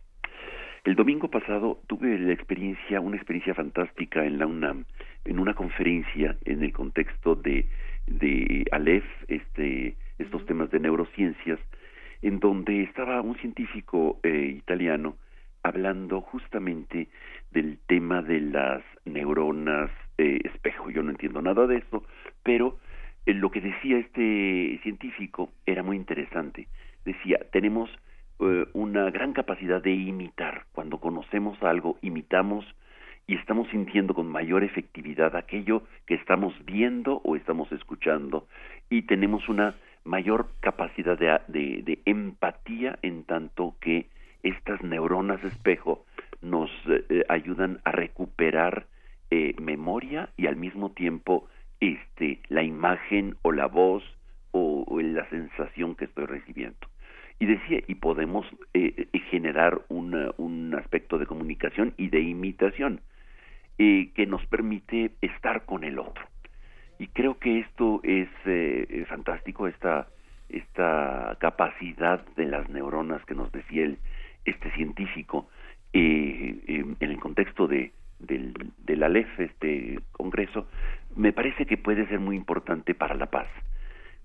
El 0.84 0.96
domingo 0.96 1.28
pasado 1.28 1.80
tuve 1.86 2.18
la 2.18 2.34
experiencia, 2.34 3.00
una 3.00 3.16
experiencia 3.16 3.54
fantástica 3.54 4.26
en 4.26 4.38
la 4.38 4.46
UNAM, 4.46 4.84
en 5.24 5.38
una 5.38 5.54
conferencia 5.54 6.36
en 6.44 6.62
el 6.62 6.74
contexto 6.74 7.34
de, 7.34 7.66
de 8.06 8.66
Aleph, 8.70 9.06
este, 9.28 9.96
estos 10.18 10.44
temas 10.44 10.70
de 10.70 10.80
neurociencias, 10.80 11.58
en 12.20 12.38
donde 12.38 12.82
estaba 12.82 13.22
un 13.22 13.34
científico 13.36 14.20
eh, 14.22 14.56
italiano 14.58 15.16
hablando 15.62 16.20
justamente 16.20 17.08
del 17.50 17.78
tema 17.86 18.20
de 18.20 18.42
las 18.42 18.82
neuronas 19.06 19.90
eh, 20.18 20.40
espejo. 20.44 20.90
Yo 20.90 21.02
no 21.02 21.12
entiendo 21.12 21.40
nada 21.40 21.66
de 21.66 21.78
eso, 21.78 22.04
pero 22.42 22.78
eh, 23.24 23.32
lo 23.32 23.50
que 23.50 23.62
decía 23.62 23.96
este 23.96 24.78
científico 24.82 25.50
era 25.64 25.82
muy 25.82 25.96
interesante. 25.96 26.68
Decía, 27.06 27.38
tenemos 27.52 27.88
eh, 28.40 28.66
una 28.72 29.10
gran 29.10 29.32
capacidad 29.32 29.80
de 29.80 29.92
imitar. 29.92 30.64
Cuando 30.72 30.98
conocemos 30.98 31.62
algo, 31.62 31.98
imitamos 32.02 32.64
y 33.26 33.36
estamos 33.36 33.68
sintiendo 33.70 34.12
con 34.12 34.26
mayor 34.26 34.64
efectividad 34.64 35.36
aquello 35.36 35.84
que 36.06 36.14
estamos 36.14 36.52
viendo 36.64 37.20
o 37.24 37.36
estamos 37.36 37.70
escuchando 37.72 38.46
y 38.90 39.02
tenemos 39.02 39.48
una 39.48 39.76
mayor 40.04 40.48
capacidad 40.60 41.16
de, 41.16 41.98
empatía 42.04 42.98
en 43.02 43.24
tanto 43.24 43.76
que 43.80 44.08
estas 44.42 44.82
neuronas 44.82 45.42
espejo 45.44 46.04
nos 46.42 46.70
eh, 46.88 47.24
ayudan 47.28 47.80
a 47.84 47.92
recuperar 47.92 48.86
eh, 49.30 49.54
memoria 49.58 50.28
y 50.36 50.46
al 50.46 50.56
mismo 50.56 50.90
tiempo 50.90 51.48
este 51.80 52.40
la 52.48 52.62
imagen 52.62 53.36
o 53.42 53.52
la 53.52 53.66
voz 53.66 54.02
o 54.50 55.00
la 55.00 55.28
sensación 55.30 55.96
que 55.96 56.04
estoy 56.04 56.26
recibiendo 56.26 56.86
y 57.38 57.46
decía 57.46 57.80
y 57.86 57.96
podemos 57.96 58.46
eh, 58.72 59.08
eh, 59.12 59.18
generar 59.30 59.82
un 59.88 60.74
aspecto 60.74 61.18
de 61.18 61.26
comunicación 61.26 61.94
y 61.96 62.08
de 62.08 62.20
imitación 62.20 63.00
eh, 63.78 64.10
que 64.14 64.26
nos 64.26 64.44
permite 64.46 65.12
estar 65.20 65.64
con 65.64 65.84
el 65.84 65.98
otro. 65.98 66.24
Y 66.98 67.08
creo 67.08 67.38
que 67.38 67.58
esto 67.58 68.00
es 68.04 68.28
fantástico 69.08 69.66
esta 69.66 70.08
esta 70.48 71.36
capacidad 71.40 72.24
de 72.36 72.44
las 72.46 72.68
neuronas 72.68 73.24
que 73.24 73.34
nos 73.34 73.50
decía 73.50 73.84
el, 73.84 73.98
este 74.44 74.70
científico 74.72 75.48
en 75.92 76.96
el 77.00 77.18
contexto 77.18 77.66
de 77.66 77.92
del, 78.20 78.54
del 78.78 79.02
ALEF, 79.02 79.28
este 79.40 79.98
congreso, 80.12 80.68
me 81.16 81.32
parece 81.32 81.66
que 81.66 81.76
puede 81.76 82.06
ser 82.06 82.20
muy 82.20 82.36
importante 82.36 82.94
para 82.94 83.14
la 83.14 83.26
paz 83.26 83.48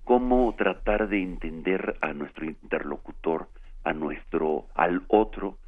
cómo 0.10 0.55
tratar 0.57 1.07
de 1.07 1.22
entender 1.22 1.95
a 2.01 2.14
nuestro 2.14 2.43
interlocutor, 2.43 3.47
a 3.84 3.93
nuestro, 3.93 4.66
al 4.74 5.03
otro, 5.07 5.60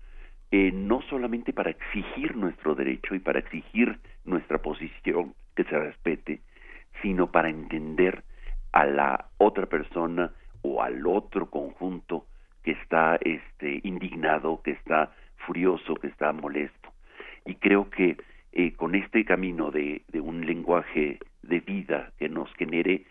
eh, 0.49 0.71
no 0.73 1.03
solamente 1.03 1.53
para 1.53 1.69
exigir 1.69 2.35
nuestro 2.35 2.73
derecho 2.73 3.13
y 3.13 3.19
para 3.19 3.37
exigir 3.37 3.99
nuestra 4.25 4.57
posición 4.57 5.35
que 5.55 5.63
se 5.65 5.77
respete, 5.77 6.41
sino 7.03 7.31
para 7.31 7.49
entender 7.49 8.23
a 8.71 8.87
la 8.87 9.27
otra 9.37 9.67
persona 9.67 10.31
o 10.63 10.81
al 10.81 11.05
otro 11.05 11.51
conjunto 11.51 12.25
que 12.63 12.71
está 12.71 13.19
este 13.21 13.79
indignado, 13.83 14.63
que 14.63 14.71
está 14.71 15.11
furioso, 15.45 15.93
que 15.93 16.07
está 16.07 16.33
molesto. 16.33 16.89
Y 17.45 17.53
creo 17.57 17.91
que 17.91 18.17
eh, 18.53 18.73
con 18.73 18.95
este 18.95 19.23
camino 19.23 19.69
de, 19.69 20.01
de 20.07 20.19
un 20.19 20.47
lenguaje 20.47 21.19
de 21.43 21.59
vida 21.59 22.11
que 22.17 22.27
nos 22.27 22.51
genere 22.55 23.05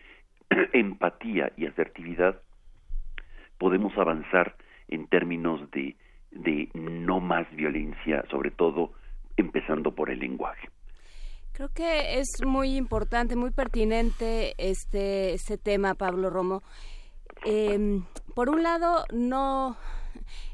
empatía 0.73 1.53
y 1.57 1.67
asertividad, 1.67 2.41
podemos 3.59 3.97
avanzar 3.97 4.57
en 4.89 5.07
términos 5.07 5.61
de, 5.71 5.97
no 6.75 7.21
más 7.21 7.51
violencia, 7.55 8.25
sobre 8.31 8.51
todo 8.51 8.93
empezando 9.37 9.95
por 9.95 10.11
el 10.11 10.19
lenguaje. 10.19 10.69
Creo 11.53 11.69
que 11.69 12.19
es 12.19 12.29
muy 12.45 12.77
importante, 12.77 13.37
muy 13.37 13.51
pertinente 13.51 14.55
este, 14.59 15.35
este 15.35 15.59
tema, 15.59 15.95
Pablo 15.95 16.31
Romo. 16.31 16.63
Em, 17.45 18.05
por 18.35 18.49
un 18.49 18.63
lado, 18.63 19.05
no 19.13 19.77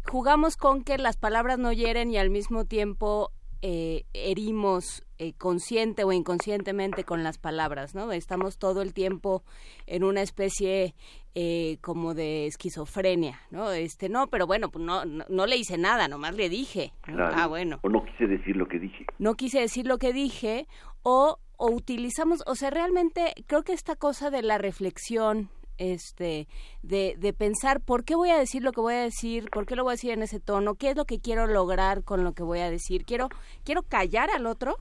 jugamos 0.04 0.56
con 0.56 0.82
que 0.82 0.98
las 0.98 1.16
palabras 1.16 1.58
no 1.58 1.72
hieren 1.72 2.10
y 2.10 2.18
al 2.18 2.30
mismo 2.30 2.64
tiempo 2.64 3.30
eh, 3.62 4.04
herimos 4.12 5.05
eh, 5.18 5.32
consciente 5.34 6.04
o 6.04 6.12
inconscientemente 6.12 7.04
con 7.04 7.22
las 7.22 7.38
palabras, 7.38 7.94
¿no? 7.94 8.12
Estamos 8.12 8.58
todo 8.58 8.82
el 8.82 8.92
tiempo 8.92 9.42
en 9.86 10.04
una 10.04 10.22
especie 10.22 10.94
eh, 11.34 11.78
como 11.80 12.14
de 12.14 12.46
esquizofrenia, 12.46 13.40
¿no? 13.50 13.70
Este, 13.72 14.08
no, 14.08 14.26
pero 14.28 14.46
bueno, 14.46 14.70
pues 14.70 14.84
no, 14.84 15.04
no, 15.04 15.46
le 15.46 15.56
hice 15.56 15.78
nada, 15.78 16.08
nomás 16.08 16.34
le 16.34 16.48
dije. 16.48 16.92
Ah, 17.06 17.46
bueno. 17.46 17.78
O 17.82 17.88
no 17.88 18.04
quise 18.04 18.26
decir 18.26 18.56
lo 18.56 18.68
que 18.68 18.78
dije. 18.78 19.06
No 19.18 19.34
quise 19.34 19.60
decir 19.60 19.86
lo 19.86 19.98
que 19.98 20.12
dije, 20.12 20.66
o, 21.02 21.38
o 21.56 21.70
utilizamos, 21.70 22.42
o 22.46 22.54
sea, 22.54 22.70
realmente 22.70 23.34
creo 23.46 23.62
que 23.62 23.72
esta 23.72 23.96
cosa 23.96 24.30
de 24.30 24.42
la 24.42 24.58
reflexión, 24.58 25.50
este 25.78 26.48
de, 26.82 27.16
de 27.18 27.32
pensar 27.32 27.80
por 27.80 28.04
qué 28.04 28.14
voy 28.14 28.30
a 28.30 28.38
decir 28.38 28.62
lo 28.62 28.72
que 28.72 28.80
voy 28.80 28.94
a 28.94 29.02
decir, 29.02 29.50
por 29.50 29.66
qué 29.66 29.76
lo 29.76 29.84
voy 29.84 29.92
a 29.92 29.96
decir 29.96 30.10
en 30.12 30.22
ese 30.22 30.40
tono, 30.40 30.74
qué 30.74 30.90
es 30.90 30.96
lo 30.96 31.04
que 31.04 31.20
quiero 31.20 31.46
lograr 31.46 32.02
con 32.02 32.24
lo 32.24 32.32
que 32.32 32.42
voy 32.42 32.60
a 32.60 32.70
decir, 32.70 33.04
quiero 33.04 33.28
quiero 33.64 33.82
callar 33.82 34.30
al 34.30 34.46
otro, 34.46 34.76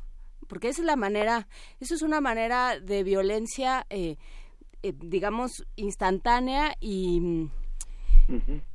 porque 0.48 0.70
esa 0.70 0.82
es 0.82 0.86
la 0.86 0.96
manera, 0.96 1.48
eso 1.80 1.96
es 1.96 2.02
una 2.02 2.22
manera 2.22 2.80
de 2.80 3.04
violencia 3.04 3.86
eh, 3.90 4.18
eh, 4.86 4.94
digamos 4.96 5.66
instantánea 5.78 6.76
y 6.80 7.50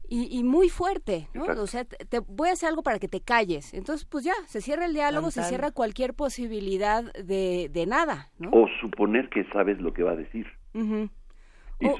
Y, 0.09 0.43
muy 0.43 0.69
fuerte, 0.69 1.29
¿no? 1.35 1.45
O 1.45 1.69
sea, 1.69 1.85
te, 1.85 2.19
voy 2.19 2.49
a 2.49 2.53
hacer 2.53 2.69
algo 2.69 2.83
para 2.83 2.99
que 2.99 3.07
te 3.07 3.21
calles. 3.21 3.73
Entonces, 3.75 4.09
pues 4.11 4.25
ya, 4.25 4.35
se 4.47 4.61
cierra 4.61 4.87
el 4.87 4.93
diálogo, 4.93 5.31
se 5.31 5.45
cierra 5.45 5.71
cualquier 5.71 6.15
posibilidad 6.15 7.05
de, 7.13 7.69
de 7.73 7.87
nada, 7.87 8.29
¿no? 8.39 8.51
O 8.51 8.67
suponer 8.81 9.29
que 9.29 9.45
sabes 9.53 9.79
lo 9.81 9.93
que 9.93 10.03
va 10.03 10.13
a 10.13 10.17
decir. 10.17 10.49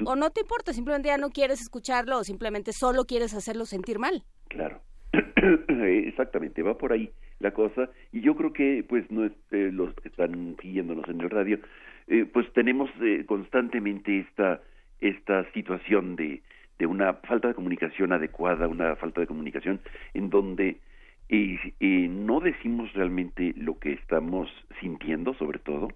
O, 0.05 0.15
no 0.17 0.29
te 0.31 0.41
importa, 0.41 0.73
simplemente 0.73 1.07
ya 1.07 1.17
no 1.17 1.29
quieres 1.29 1.61
escucharlo 1.61 2.17
o 2.17 2.23
simplemente 2.25 2.73
solo 2.73 3.05
quieres 3.05 3.33
hacerlo 3.33 3.65
sentir 3.65 3.97
mal. 3.97 4.23
Claro, 4.49 4.81
exactamente, 5.69 6.63
va 6.63 6.77
por 6.77 6.91
ahí 6.91 7.13
la 7.41 7.51
cosa. 7.51 7.89
Y 8.11 8.21
yo 8.21 8.35
creo 8.35 8.53
que 8.53 8.85
pues 8.87 9.09
no 9.11 9.25
eh, 9.25 9.31
los 9.73 9.93
que 9.95 10.09
están 10.09 10.55
siguiéndonos 10.61 11.07
en 11.09 11.21
el 11.21 11.29
radio 11.29 11.59
eh, 12.07 12.25
pues 12.31 12.51
tenemos 12.53 12.89
eh, 13.01 13.23
constantemente 13.25 14.19
esta 14.19 14.61
esta 14.99 15.51
situación 15.53 16.15
de 16.15 16.41
de 16.79 16.85
una 16.87 17.13
falta 17.13 17.47
de 17.47 17.53
comunicación 17.53 18.11
adecuada, 18.11 18.67
una 18.67 18.95
falta 18.95 19.21
de 19.21 19.27
comunicación 19.27 19.79
en 20.13 20.29
donde 20.29 20.77
no 21.29 22.41
decimos 22.41 22.91
realmente 22.93 23.53
lo 23.55 23.79
que 23.79 23.93
estamos 23.93 24.49
sintiendo 24.81 25.33
sobre 25.35 25.59
todo 25.59 25.89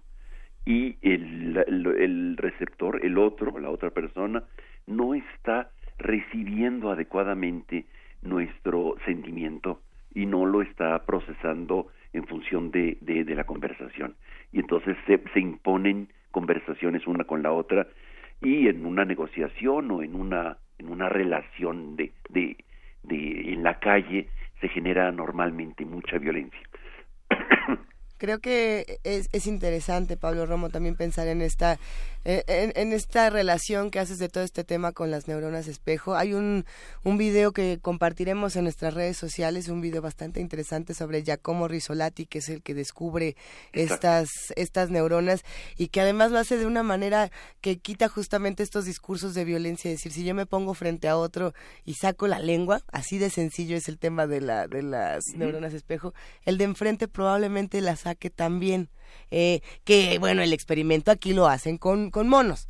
y 0.66 0.96
el, 1.00 1.56
el, 1.68 2.36
receptor, 2.36 3.04
el 3.04 3.16
otro, 3.18 3.58
la 3.60 3.70
otra 3.70 3.90
persona, 3.90 4.42
no 4.86 5.14
está 5.14 5.70
recibiendo 5.96 6.90
adecuadamente 6.90 7.86
nuestro 8.20 8.96
sentimiento 9.06 9.80
y 10.16 10.24
no 10.24 10.46
lo 10.46 10.62
está 10.62 11.04
procesando 11.04 11.88
en 12.14 12.26
función 12.26 12.70
de, 12.70 12.96
de, 13.02 13.34
la 13.34 13.44
conversación. 13.44 14.16
Y 14.50 14.60
entonces 14.60 14.96
se, 15.06 15.22
se, 15.34 15.40
imponen 15.40 16.08
conversaciones 16.30 17.06
una 17.06 17.24
con 17.24 17.42
la 17.42 17.52
otra 17.52 17.86
y 18.40 18.66
en 18.66 18.86
una 18.86 19.04
negociación 19.04 19.90
o 19.90 20.02
en 20.02 20.14
una, 20.14 20.56
en 20.78 20.88
una 20.88 21.10
relación 21.10 21.96
de, 21.96 22.12
de, 22.30 22.56
de 23.02 23.52
en 23.52 23.62
la 23.62 23.78
calle 23.78 24.30
se 24.62 24.68
genera 24.68 25.12
normalmente 25.12 25.84
mucha 25.84 26.16
violencia. 26.16 26.62
Creo 28.16 28.38
que 28.38 28.98
es, 29.04 29.28
es, 29.34 29.46
interesante, 29.46 30.16
Pablo 30.16 30.46
Romo, 30.46 30.70
también 30.70 30.96
pensar 30.96 31.28
en 31.28 31.42
esta, 31.42 31.76
en, 32.26 32.72
en, 32.74 32.92
esta 32.92 33.30
relación 33.30 33.92
que 33.92 34.00
haces 34.00 34.18
de 34.18 34.28
todo 34.28 34.42
este 34.42 34.64
tema 34.64 34.90
con 34.90 35.12
las 35.12 35.28
neuronas 35.28 35.68
espejo. 35.68 36.16
Hay 36.16 36.34
un, 36.34 36.64
un 37.04 37.18
video 37.18 37.52
que 37.52 37.78
compartiremos 37.80 38.56
en 38.56 38.64
nuestras 38.64 38.94
redes 38.94 39.16
sociales, 39.16 39.68
un 39.68 39.80
video 39.80 40.02
bastante 40.02 40.40
interesante 40.40 40.92
sobre 40.92 41.22
Giacomo 41.22 41.68
Risolati, 41.68 42.26
que 42.26 42.38
es 42.38 42.48
el 42.48 42.62
que 42.62 42.74
descubre 42.74 43.36
estas, 43.72 44.28
estas 44.56 44.90
neuronas 44.90 45.44
y 45.76 45.88
que 45.88 46.00
además 46.00 46.32
lo 46.32 46.38
hace 46.38 46.56
de 46.56 46.66
una 46.66 46.82
manera 46.82 47.30
que 47.60 47.78
quita 47.78 48.08
justamente 48.08 48.64
estos 48.64 48.86
discursos 48.86 49.34
de 49.34 49.44
violencia. 49.44 49.92
Es 49.92 49.98
decir, 49.98 50.10
si 50.12 50.24
yo 50.24 50.34
me 50.34 50.46
pongo 50.46 50.74
frente 50.74 51.06
a 51.06 51.16
otro 51.16 51.54
y 51.84 51.94
saco 51.94 52.26
la 52.26 52.40
lengua, 52.40 52.82
así 52.90 53.18
de 53.18 53.30
sencillo 53.30 53.76
es 53.76 53.88
el 53.88 53.98
tema 53.98 54.26
de, 54.26 54.40
la, 54.40 54.66
de 54.66 54.82
las 54.82 55.22
neuronas 55.36 55.74
espejo, 55.74 56.12
el 56.42 56.58
de 56.58 56.64
enfrente 56.64 57.06
probablemente 57.06 57.80
las 57.80 58.00
saque 58.00 58.30
también. 58.30 58.90
Eh, 59.30 59.60
que 59.84 60.18
bueno, 60.18 60.42
el 60.42 60.52
experimento 60.52 61.10
aquí 61.10 61.32
lo 61.32 61.46
hacen 61.46 61.78
con, 61.78 62.10
con 62.10 62.28
monos. 62.28 62.68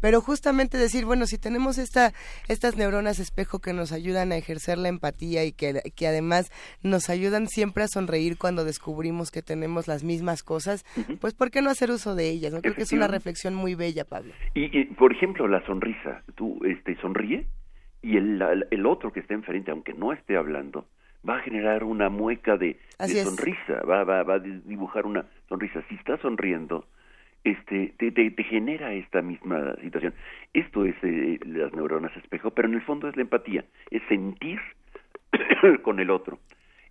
Pero 0.00 0.20
justamente 0.20 0.78
decir, 0.78 1.04
bueno, 1.04 1.26
si 1.26 1.38
tenemos 1.38 1.78
esta, 1.78 2.12
estas 2.48 2.76
neuronas 2.76 3.18
espejo 3.18 3.58
que 3.58 3.72
nos 3.72 3.92
ayudan 3.92 4.32
a 4.32 4.36
ejercer 4.36 4.78
la 4.78 4.88
empatía 4.88 5.44
y 5.44 5.52
que, 5.52 5.80
que 5.94 6.06
además 6.06 6.50
nos 6.82 7.10
ayudan 7.10 7.48
siempre 7.48 7.84
a 7.84 7.88
sonreír 7.88 8.36
cuando 8.38 8.64
descubrimos 8.64 9.30
que 9.30 9.42
tenemos 9.42 9.88
las 9.88 10.04
mismas 10.04 10.42
cosas, 10.42 10.84
pues 11.20 11.34
¿por 11.34 11.50
qué 11.50 11.62
no 11.62 11.70
hacer 11.70 11.90
uso 11.90 12.14
de 12.14 12.30
ellas? 12.30 12.52
¿no? 12.52 12.60
Creo 12.60 12.74
que 12.74 12.82
es 12.82 12.92
una 12.92 13.08
reflexión 13.08 13.54
muy 13.54 13.74
bella, 13.74 14.04
Pablo. 14.04 14.32
Y, 14.54 14.84
por 14.94 15.12
ejemplo, 15.12 15.48
la 15.48 15.64
sonrisa, 15.66 16.22
tú 16.34 16.60
este, 16.64 16.96
sonríe 17.00 17.46
y 18.02 18.16
el, 18.16 18.66
el 18.70 18.86
otro 18.86 19.12
que 19.12 19.20
está 19.20 19.34
enfrente, 19.34 19.70
aunque 19.70 19.94
no 19.94 20.12
esté 20.12 20.36
hablando, 20.36 20.86
va 21.28 21.38
a 21.38 21.42
generar 21.42 21.84
una 21.84 22.08
mueca 22.08 22.56
de, 22.56 22.78
sonrisa, 22.98 23.82
va, 23.88 24.04
va, 24.04 24.22
va 24.22 24.34
a 24.34 24.38
dibujar 24.38 25.06
una 25.06 25.24
sonrisa. 25.48 25.82
Si 25.88 25.94
está 25.94 26.16
sonriendo, 26.18 26.86
este, 27.44 27.94
te, 27.98 28.10
te, 28.10 28.44
genera 28.44 28.92
esta 28.94 29.22
misma 29.22 29.74
situación. 29.82 30.14
Esto 30.52 30.84
es 30.84 30.94
eh, 31.02 31.38
las 31.44 31.72
neuronas 31.74 32.16
espejo, 32.16 32.50
pero 32.50 32.68
en 32.68 32.74
el 32.74 32.82
fondo 32.82 33.08
es 33.08 33.16
la 33.16 33.22
empatía, 33.22 33.64
es 33.90 34.02
sentir 34.08 34.60
con 35.82 36.00
el 36.00 36.10
otro. 36.10 36.38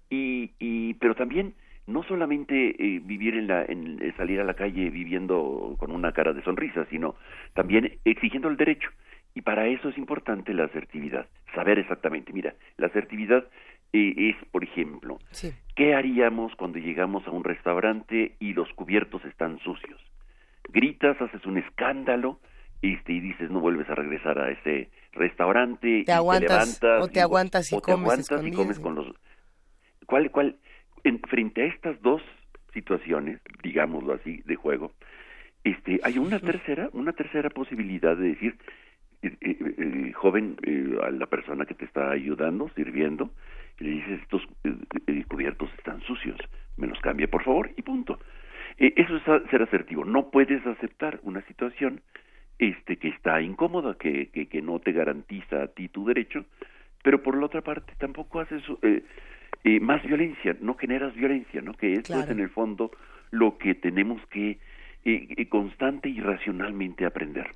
Y, 0.10 0.52
y 0.60 0.94
pero 0.96 1.16
también 1.16 1.56
no 1.88 2.04
solamente 2.04 2.76
eh, 2.78 3.02
vivir 3.04 3.36
en 3.36 3.48
la 3.48 3.66
en 3.66 4.02
eh, 4.02 4.14
salir 4.16 4.40
a 4.40 4.44
la 4.44 4.54
calle 4.54 4.90
viviendo 4.90 5.76
con 5.80 5.92
una 5.92 6.12
cara 6.12 6.34
de 6.34 6.44
sonrisa, 6.44 6.86
sino 6.90 7.16
también 7.54 7.98
exigiendo 8.06 8.48
el 8.48 8.58
derecho. 8.58 8.90
Y 9.36 9.42
para 9.42 9.68
eso 9.68 9.90
es 9.90 9.98
importante 9.98 10.54
la 10.54 10.66
asertividad, 10.66 11.26
saber 11.56 11.80
exactamente. 11.80 12.32
Mira, 12.32 12.54
la 12.78 12.88
asertividad 12.88 13.46
es, 13.94 14.36
por 14.52 14.64
ejemplo, 14.64 15.20
¿qué 15.76 15.94
haríamos 15.94 16.56
cuando 16.56 16.80
llegamos 16.80 17.26
a 17.28 17.32
un 17.32 17.44
restaurante 17.44 18.36
y 18.39 18.54
los 18.54 18.68
cubiertos 18.74 19.24
están 19.26 19.60
sucios? 19.60 20.02
gritas, 20.70 21.20
haces 21.22 21.46
un 21.46 21.58
escándalo 21.58 22.39
este, 22.82 23.14
y 23.14 23.20
dices 23.22 23.50
no 23.50 23.60
vuelves 23.60 23.89
a 23.89 23.96
regresar 23.96 24.39
a 24.39 24.52
ese 24.52 24.89
restaurante, 25.14 26.04
te 26.06 26.12
aguantas, 26.12 26.82
o 27.00 27.08
te 27.08 27.22
aguantas 27.22 27.72
y, 27.72 27.80
comes, 27.80 28.30
y 28.44 28.52
comes 28.52 28.80
con 28.80 28.96
los... 28.96 29.08
¿Cuál, 30.06 30.32
cuál? 30.32 30.58
En, 31.04 31.20
frente 31.22 31.62
a 31.62 31.66
estas 31.66 32.02
dos 32.02 32.22
situaciones, 32.74 33.39
digámoslo 33.62 34.14
así, 34.14 34.41
de 34.46 34.56
juego, 34.56 34.91
este, 35.64 36.00
hay 36.04 36.18
una 36.18 36.39
tercera, 36.39 36.89
una 36.91 37.14
tercera 37.14 37.50
posibilidad 37.50 38.18
de 38.18 38.30
decir, 38.30 38.58
eh, 39.22 39.38
eh, 39.39 39.58
eh, 39.78 40.12
joven, 40.14 40.58
a 41.04 41.12
la 41.12 41.28
persona 41.28 41.66
que 41.66 41.76
te 41.76 41.86
está 41.86 42.12
ayudando, 42.12 42.70
sirviendo, 42.76 43.30
le 43.80 43.89
dices, 43.89 44.21
estos 44.21 44.41
cubiertos 45.28 45.69
están 45.78 46.01
sucios, 46.01 46.38
me 46.78 46.88
los 46.88 46.99
cambia 46.99 47.28
por 47.28 47.43
favor, 47.43 47.71
y 47.76 47.82
punto. 47.82 48.19
Eh, 48.78 48.93
eso 48.95 49.17
es 49.17 49.49
ser 49.49 49.61
asertivo. 49.61 50.05
No 50.05 50.30
puedes 50.30 50.65
aceptar 50.65 51.19
una 51.24 51.41
situación 51.47 52.01
este, 52.59 52.97
que 52.97 53.09
está 53.09 53.41
incómoda, 53.41 53.95
que, 53.97 54.30
que, 54.30 54.61
no 54.61 54.80
te 54.80 54.91
garantiza 54.91 55.63
a 55.63 55.67
ti 55.67 55.89
tu 55.89 56.05
derecho, 56.05 56.45
pero 57.03 57.21
por 57.21 57.38
la 57.38 57.45
otra 57.45 57.61
parte 57.61 57.93
tampoco 57.97 58.39
haces 58.39 58.63
eh, 58.82 59.03
eh, 59.63 59.80
más 59.80 60.03
violencia, 60.03 60.55
no 60.61 60.76
generas 60.76 61.13
violencia, 61.15 61.61
¿no? 61.61 61.74
Que 61.74 61.93
eso 61.93 62.19
es 62.19 62.30
en 62.30 62.39
el 62.39 62.49
fondo 62.49 62.91
lo 63.32 63.57
que 63.57 63.76
tenemos 63.76 64.26
que 64.28 64.59
constante 65.49 66.07
y 66.07 66.21
racionalmente 66.21 67.05
aprender 67.05 67.51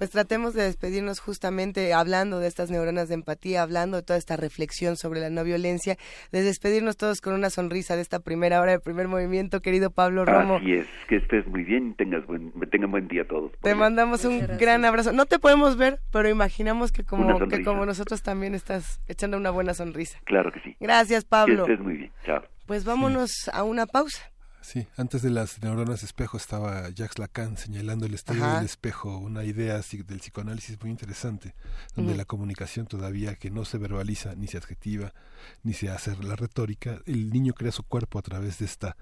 pues 0.00 0.08
tratemos 0.08 0.54
de 0.54 0.62
despedirnos 0.62 1.20
justamente 1.20 1.92
hablando 1.92 2.38
de 2.40 2.48
estas 2.48 2.70
neuronas 2.70 3.10
de 3.10 3.16
empatía, 3.16 3.60
hablando 3.60 3.98
de 3.98 4.02
toda 4.02 4.18
esta 4.18 4.34
reflexión 4.38 4.96
sobre 4.96 5.20
la 5.20 5.28
no 5.28 5.44
violencia, 5.44 5.98
de 6.32 6.42
despedirnos 6.42 6.96
todos 6.96 7.20
con 7.20 7.34
una 7.34 7.50
sonrisa 7.50 7.96
de 7.96 8.00
esta 8.00 8.18
primera 8.20 8.62
hora 8.62 8.72
de 8.72 8.80
primer 8.80 9.08
movimiento, 9.08 9.60
querido 9.60 9.90
Pablo 9.90 10.24
Romo. 10.24 10.56
Así 10.56 10.72
es, 10.72 10.86
que 11.06 11.16
estés 11.16 11.46
muy 11.48 11.64
bien 11.64 11.88
y 11.88 11.92
tengas 11.92 12.24
buen, 12.26 12.50
tengan 12.70 12.90
buen 12.90 13.08
día 13.08 13.28
todos. 13.28 13.52
Te 13.60 13.74
mandamos 13.74 14.24
un 14.24 14.40
gran 14.58 14.86
abrazo. 14.86 15.12
No 15.12 15.26
te 15.26 15.38
podemos 15.38 15.76
ver, 15.76 15.98
pero 16.10 16.30
imaginamos 16.30 16.92
que 16.92 17.04
como, 17.04 17.46
que 17.46 17.62
como 17.62 17.84
nosotros 17.84 18.22
también 18.22 18.54
estás 18.54 19.02
echando 19.06 19.36
una 19.36 19.50
buena 19.50 19.74
sonrisa. 19.74 20.18
Claro 20.24 20.50
que 20.50 20.60
sí. 20.60 20.76
Gracias, 20.80 21.26
Pablo. 21.26 21.66
Que 21.66 21.72
estés 21.72 21.84
muy 21.84 21.98
bien. 21.98 22.10
Chao. 22.24 22.42
Pues 22.64 22.86
vámonos 22.86 23.50
a 23.52 23.64
una 23.64 23.84
pausa. 23.84 24.29
Sí, 24.62 24.86
antes 24.96 25.22
de 25.22 25.30
las 25.30 25.62
neuronas 25.62 26.02
espejo 26.02 26.36
estaba 26.36 26.90
Jacques 26.90 27.18
Lacan 27.18 27.56
señalando 27.56 28.06
el 28.06 28.14
estudio 28.14 28.46
del 28.54 28.64
espejo, 28.64 29.16
una 29.16 29.44
idea 29.44 29.80
del 29.80 30.20
psicoanálisis 30.20 30.78
muy 30.80 30.90
interesante, 30.90 31.54
donde 31.96 32.14
la 32.14 32.26
comunicación 32.26 32.86
todavía 32.86 33.34
que 33.36 33.50
no 33.50 33.64
se 33.64 33.78
verbaliza, 33.78 34.34
ni 34.34 34.46
se 34.48 34.58
adjetiva, 34.58 35.14
ni 35.62 35.72
se 35.72 35.88
hace 35.88 36.14
la 36.22 36.36
retórica, 36.36 37.00
el 37.06 37.30
niño 37.30 37.54
crea 37.54 37.72
su 37.72 37.82
cuerpo 37.82 38.18
a 38.18 38.22
través 38.22 38.58
de 38.58 38.66
esta 38.66 38.96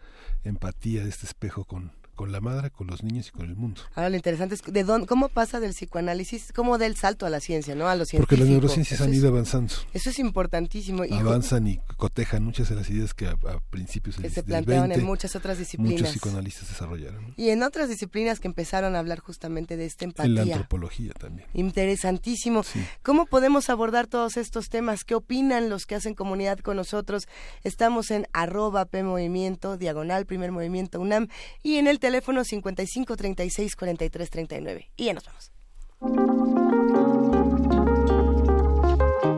empatía, 0.44 1.02
de 1.02 1.10
este 1.10 1.26
espejo 1.26 1.64
con, 1.64 1.92
con 2.18 2.32
la 2.32 2.40
madre, 2.40 2.72
con 2.72 2.88
los 2.88 3.04
niños 3.04 3.28
y 3.28 3.30
con 3.30 3.46
el 3.46 3.54
mundo. 3.54 3.80
Ahora 3.94 4.10
lo 4.10 4.16
interesante 4.16 4.56
es 4.56 4.62
de 4.62 4.82
dónde, 4.82 5.06
cómo 5.06 5.28
pasa 5.28 5.60
del 5.60 5.70
psicoanálisis, 5.70 6.52
cómo 6.52 6.76
da 6.76 6.84
el 6.84 6.96
salto 6.96 7.26
a 7.26 7.30
la 7.30 7.38
ciencia, 7.38 7.76
¿no? 7.76 7.86
A 7.86 7.94
los 7.94 8.10
Porque 8.10 8.36
las 8.36 8.48
neurociencias 8.48 9.00
han 9.00 9.14
ido 9.14 9.28
avanzando. 9.28 9.72
Eso 9.94 10.10
es 10.10 10.18
importantísimo. 10.18 11.04
Avanzan 11.12 11.68
y 11.68 11.80
cotejan 11.96 12.42
muchas 12.42 12.70
de 12.70 12.74
las 12.74 12.90
ideas 12.90 13.14
que 13.14 13.28
a, 13.28 13.36
principios 13.70 14.16
que 14.16 14.30
se 14.30 14.42
planteaban 14.42 14.90
en 14.90 15.04
muchas 15.04 15.36
otras 15.36 15.58
disciplinas. 15.58 16.00
Muchos 16.00 16.14
psicoanalistas 16.14 16.68
desarrollaron. 16.68 17.34
Y 17.36 17.50
en 17.50 17.62
otras 17.62 17.88
disciplinas 17.88 18.40
que 18.40 18.48
empezaron 18.48 18.96
a 18.96 18.98
hablar 18.98 19.20
justamente 19.20 19.76
de 19.76 19.86
esta 19.86 20.04
empatía. 20.04 20.26
En 20.26 20.34
la 20.34 20.42
antropología 20.42 21.12
también. 21.12 21.46
Interesantísimo. 21.54 22.64
¿Cómo 23.04 23.26
podemos 23.26 23.70
abordar 23.70 24.08
todos 24.08 24.36
estos 24.38 24.70
temas? 24.70 25.04
¿Qué 25.04 25.14
opinan 25.14 25.70
los 25.70 25.86
que 25.86 25.94
hacen 25.94 26.14
comunidad 26.14 26.58
con 26.58 26.76
nosotros? 26.78 27.28
Estamos 27.62 28.10
en 28.10 28.26
arroba 28.32 28.86
P 28.86 29.04
Movimiento, 29.04 29.76
diagonal, 29.76 30.26
primer 30.26 30.50
movimiento 30.50 31.00
UNAM 31.00 31.28
y 31.62 31.76
en 31.76 31.86
el 31.86 32.00
teléfono 32.08 32.42
55 32.42 33.16
36 33.16 33.76
43 33.76 34.30
39. 34.30 34.90
Y 34.96 35.04
ya 35.04 35.14
nos 35.14 35.24
vamos. 35.26 35.52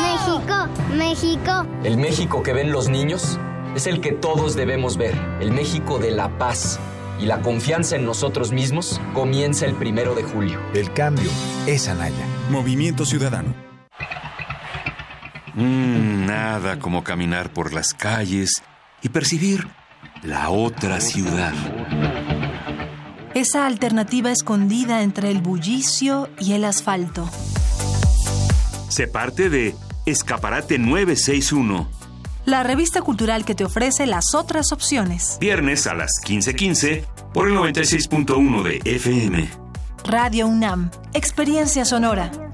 México. 0.00 0.96
México. 0.96 1.66
El 1.84 1.98
México 1.98 2.42
que 2.42 2.54
ven 2.54 2.72
los 2.72 2.88
niños 2.88 3.38
es 3.76 3.86
el 3.86 4.00
que 4.00 4.12
todos 4.12 4.56
debemos 4.56 4.96
ver. 4.96 5.14
El 5.42 5.52
México 5.52 5.98
de 5.98 6.12
la 6.12 6.38
paz 6.38 6.80
y 7.20 7.26
la 7.26 7.42
confianza 7.42 7.96
en 7.96 8.04
nosotros 8.04 8.52
mismos 8.52 9.00
comienza 9.14 9.66
el 9.66 9.74
primero 9.74 10.14
de 10.14 10.22
julio. 10.22 10.60
El 10.74 10.92
cambio 10.92 11.30
es 11.66 11.88
Anaya. 11.88 12.26
Movimiento 12.50 13.04
Ciudadano. 13.04 13.54
Mm, 15.54 16.26
nada 16.26 16.78
como 16.78 17.02
caminar 17.02 17.52
por 17.52 17.72
las 17.72 17.92
calles 17.92 18.62
y 19.02 19.08
percibir 19.08 19.66
la 20.22 20.50
otra 20.50 21.00
ciudad. 21.00 21.52
Esa 23.34 23.66
alternativa 23.66 24.30
escondida 24.30 25.02
entre 25.02 25.30
el 25.30 25.40
bullicio 25.40 26.28
y 26.38 26.52
el 26.52 26.64
asfalto. 26.64 27.28
Se 28.88 29.06
parte 29.06 29.50
de 29.50 29.74
Escaparate 30.06 30.78
961. 30.78 31.97
La 32.48 32.62
revista 32.62 33.02
cultural 33.02 33.44
que 33.44 33.54
te 33.54 33.62
ofrece 33.62 34.06
las 34.06 34.34
otras 34.34 34.72
opciones. 34.72 35.36
Viernes 35.38 35.86
a 35.86 35.92
las 35.92 36.12
15:15 36.24 37.04
por 37.34 37.46
el 37.46 37.54
96.1 37.54 38.62
de 38.62 38.80
FM. 38.86 39.50
Radio 40.06 40.46
UNAM, 40.46 40.90
Experiencia 41.12 41.84
Sonora. 41.84 42.47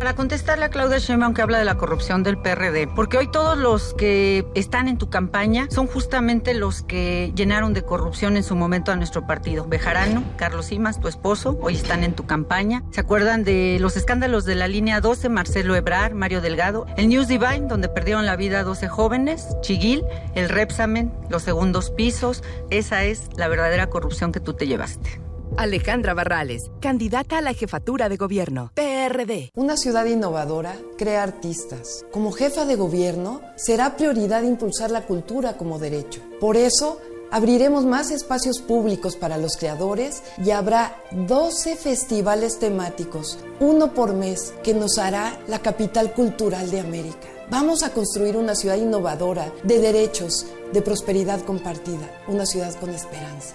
Para 0.00 0.14
contestarle 0.14 0.64
a 0.64 0.70
Claudia 0.70 0.96
Sheinbaum 0.96 1.34
que 1.34 1.42
habla 1.42 1.58
de 1.58 1.66
la 1.66 1.76
corrupción 1.76 2.22
del 2.22 2.38
PRD, 2.38 2.88
porque 2.88 3.18
hoy 3.18 3.30
todos 3.30 3.58
los 3.58 3.92
que 3.92 4.46
están 4.54 4.88
en 4.88 4.96
tu 4.96 5.10
campaña 5.10 5.68
son 5.70 5.86
justamente 5.86 6.54
los 6.54 6.80
que 6.80 7.34
llenaron 7.36 7.74
de 7.74 7.82
corrupción 7.82 8.38
en 8.38 8.42
su 8.42 8.56
momento 8.56 8.92
a 8.92 8.96
nuestro 8.96 9.26
partido. 9.26 9.66
Bejarano, 9.68 10.24
Carlos 10.38 10.64
Simas, 10.66 11.00
tu 11.00 11.08
esposo, 11.08 11.58
hoy 11.60 11.74
están 11.74 12.02
en 12.02 12.14
tu 12.14 12.24
campaña. 12.24 12.82
¿Se 12.92 13.02
acuerdan 13.02 13.44
de 13.44 13.76
los 13.78 13.94
escándalos 13.98 14.46
de 14.46 14.54
la 14.54 14.68
línea 14.68 15.02
12, 15.02 15.28
Marcelo 15.28 15.76
Ebrar, 15.76 16.14
Mario 16.14 16.40
Delgado? 16.40 16.86
El 16.96 17.10
News 17.10 17.28
Divine, 17.28 17.66
donde 17.68 17.90
perdieron 17.90 18.24
la 18.24 18.36
vida 18.36 18.64
12 18.64 18.88
jóvenes, 18.88 19.48
Chiguil, 19.60 20.02
el 20.34 20.48
Repsamen, 20.48 21.12
los 21.28 21.42
segundos 21.42 21.90
pisos. 21.90 22.42
Esa 22.70 23.04
es 23.04 23.28
la 23.36 23.48
verdadera 23.48 23.90
corrupción 23.90 24.32
que 24.32 24.40
tú 24.40 24.54
te 24.54 24.66
llevaste. 24.66 25.20
Alejandra 25.56 26.14
Barrales, 26.14 26.70
candidata 26.80 27.38
a 27.38 27.40
la 27.42 27.52
jefatura 27.52 28.08
de 28.08 28.16
gobierno, 28.16 28.72
PRD. 28.74 29.50
Una 29.54 29.76
ciudad 29.76 30.06
innovadora 30.06 30.74
crea 30.96 31.22
artistas. 31.22 32.04
Como 32.10 32.32
jefa 32.32 32.64
de 32.64 32.76
gobierno, 32.76 33.42
será 33.56 33.96
prioridad 33.96 34.42
impulsar 34.42 34.90
la 34.90 35.06
cultura 35.06 35.56
como 35.56 35.78
derecho. 35.78 36.22
Por 36.40 36.56
eso, 36.56 36.98
abriremos 37.30 37.84
más 37.84 38.10
espacios 38.10 38.60
públicos 38.60 39.16
para 39.16 39.36
los 39.36 39.56
creadores 39.56 40.22
y 40.42 40.50
habrá 40.50 40.96
12 41.12 41.76
festivales 41.76 42.58
temáticos, 42.58 43.38
uno 43.60 43.92
por 43.92 44.14
mes, 44.14 44.54
que 44.62 44.74
nos 44.74 44.98
hará 44.98 45.38
la 45.46 45.60
capital 45.60 46.12
cultural 46.14 46.70
de 46.70 46.80
América. 46.80 47.28
Vamos 47.50 47.82
a 47.82 47.90
construir 47.90 48.36
una 48.36 48.54
ciudad 48.54 48.76
innovadora, 48.76 49.52
de 49.64 49.78
derechos, 49.80 50.46
de 50.72 50.82
prosperidad 50.82 51.40
compartida, 51.40 52.22
una 52.28 52.46
ciudad 52.46 52.72
con 52.78 52.90
esperanza. 52.90 53.54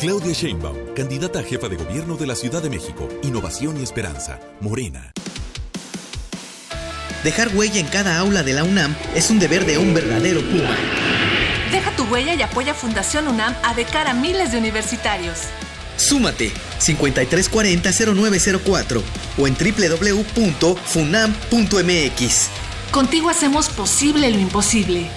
Claudia 0.00 0.32
Sheinbaum, 0.32 0.94
candidata 0.96 1.38
a 1.40 1.42
jefa 1.42 1.68
de 1.68 1.76
gobierno 1.76 2.16
de 2.16 2.26
la 2.26 2.34
Ciudad 2.34 2.62
de 2.62 2.70
México. 2.70 3.06
Innovación 3.22 3.78
y 3.78 3.82
esperanza. 3.82 4.40
Morena. 4.60 5.12
Dejar 7.22 7.54
huella 7.54 7.78
en 7.78 7.86
cada 7.86 8.16
aula 8.16 8.42
de 8.42 8.54
la 8.54 8.64
UNAM 8.64 8.96
es 9.14 9.28
un 9.28 9.38
deber 9.38 9.66
de 9.66 9.76
un 9.76 9.92
verdadero 9.92 10.40
Puma. 10.40 10.74
Deja 11.70 11.94
tu 11.96 12.04
huella 12.04 12.34
y 12.34 12.40
apoya 12.40 12.72
Fundación 12.72 13.28
UNAM 13.28 13.54
a 13.62 13.74
de 13.74 13.84
cara 13.84 14.12
a 14.12 14.14
miles 14.14 14.52
de 14.52 14.58
universitarios. 14.58 15.40
Súmate 15.98 16.50
5340-0904 16.80 19.02
o 19.36 19.46
en 19.46 19.54
www.funam.mx. 19.54 22.48
Contigo 22.90 23.28
hacemos 23.28 23.68
posible 23.68 24.30
lo 24.30 24.38
imposible. 24.38 25.10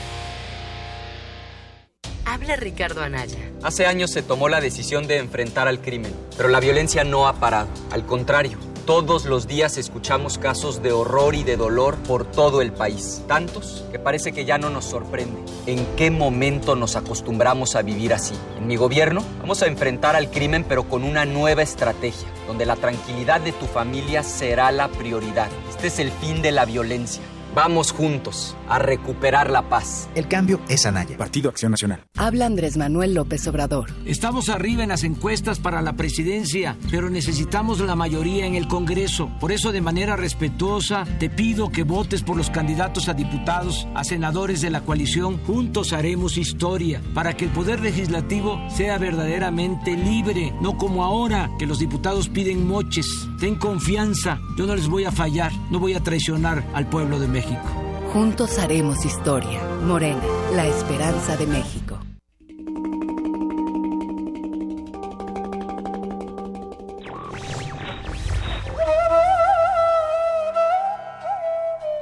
Habla 2.34 2.56
Ricardo 2.56 3.04
Anaya. 3.04 3.38
Hace 3.62 3.86
años 3.86 4.10
se 4.10 4.24
tomó 4.24 4.50
la 4.50 4.60
decisión 4.60 5.06
de 5.06 5.20
enfrentar 5.20 5.68
al 5.68 5.82
crimen, 5.82 6.12
pero 6.36 6.50
la 6.50 6.60
violencia 6.60 7.04
no 7.04 7.28
ha 7.28 7.34
parado. 7.34 7.68
Al 7.92 8.08
contrario, 8.08 8.58
todos 8.88 9.26
los 9.26 9.46
días 9.46 9.78
escuchamos 9.78 10.40
casos 10.40 10.82
de 10.82 10.92
horror 10.92 11.36
y 11.36 11.44
de 11.44 11.58
dolor 11.58 11.96
por 11.98 12.26
todo 12.26 12.64
el 12.64 12.74
país. 12.74 13.22
Tantos 13.28 13.86
que 13.92 14.00
parece 14.00 14.32
que 14.32 14.46
ya 14.46 14.58
no 14.58 14.72
nos 14.72 14.86
sorprende. 14.86 15.40
¿En 15.68 15.86
qué 15.96 16.10
momento 16.10 16.76
nos 16.76 16.96
acostumbramos 16.96 17.76
a 17.76 17.84
vivir 17.84 18.16
así? 18.16 18.34
En 18.58 18.66
mi 18.66 18.78
gobierno 18.78 19.24
vamos 19.40 19.62
a 19.62 19.68
enfrentar 19.68 20.16
al 20.16 20.32
crimen 20.32 20.66
pero 20.68 20.90
con 20.90 21.04
una 21.04 21.26
nueva 21.26 21.62
estrategia, 21.62 22.28
donde 22.48 22.66
la 22.66 22.78
tranquilidad 22.78 23.42
de 23.42 23.52
tu 23.52 23.68
familia 23.68 24.24
será 24.24 24.72
la 24.72 24.88
prioridad. 24.88 25.50
Este 25.70 25.86
es 25.86 26.00
el 26.00 26.12
fin 26.12 26.42
de 26.42 26.52
la 26.52 26.66
violencia. 26.66 27.22
Vamos 27.54 27.92
juntos 27.92 28.58
a 28.74 28.80
recuperar 28.80 29.52
la 29.52 29.70
paz. 29.70 30.10
El 30.16 30.28
cambio 30.28 30.60
es 30.68 30.88
Anaya. 30.88 31.16
Partido 31.16 31.50
Acción 31.50 31.70
Nacional. 31.70 32.04
Habla 32.18 32.48
Andrés 32.48 32.76
Manuel 32.76 33.14
López 33.14 33.48
Obrador. 33.48 33.92
Estamos 34.04 34.50
arriba 34.50 34.82
en 34.82 34.90
las 34.90 35.04
encuestas 35.04 35.60
para 35.60 35.84
la 35.84 35.94
presidencia, 35.94 36.76
pero 36.90 37.12
necesitamos 37.12 37.80
la 37.82 37.96
mayoría 37.96 38.48
en 38.48 38.56
el 38.56 38.68
Congreso. 38.68 39.30
Por 39.40 39.52
eso, 39.52 39.72
de 39.72 39.82
manera 39.82 40.16
respetuosa, 40.16 41.06
te 41.20 41.30
pido 41.30 41.70
que 41.70 41.84
votes 41.84 42.24
por 42.24 42.36
los 42.36 42.50
candidatos 42.50 43.10
a 43.10 43.14
diputados, 43.14 43.88
a 43.94 44.04
senadores 44.04 44.62
de 44.62 44.72
la 44.72 44.82
coalición. 44.82 45.38
Juntos 45.46 45.94
haremos 45.94 46.38
historia 46.38 47.00
para 47.14 47.38
que 47.38 47.46
el 47.46 47.52
Poder 47.52 47.80
Legislativo 47.80 48.60
sea 48.76 48.98
verdaderamente 48.98 49.96
libre, 49.96 50.52
no 50.62 50.80
como 50.80 51.04
ahora 51.04 51.52
que 51.60 51.68
los 51.68 51.78
diputados 51.78 52.28
piden 52.28 52.66
moches. 52.66 53.06
Ten 53.40 53.54
confianza, 53.54 54.40
yo 54.58 54.66
no 54.66 54.76
les 54.76 54.88
voy 54.88 55.06
a 55.06 55.12
fallar, 55.12 55.52
no 55.70 55.78
voy 55.78 55.94
a 55.94 56.02
traicionar 56.02 56.64
al 56.74 56.90
pueblo 56.90 57.20
de 57.20 57.28
México. 57.28 57.93
Juntos 58.14 58.60
haremos 58.60 59.04
historia. 59.06 59.60
Morena, 59.82 60.22
la 60.54 60.68
esperanza 60.68 61.36
de 61.36 61.48
México. 61.48 62.00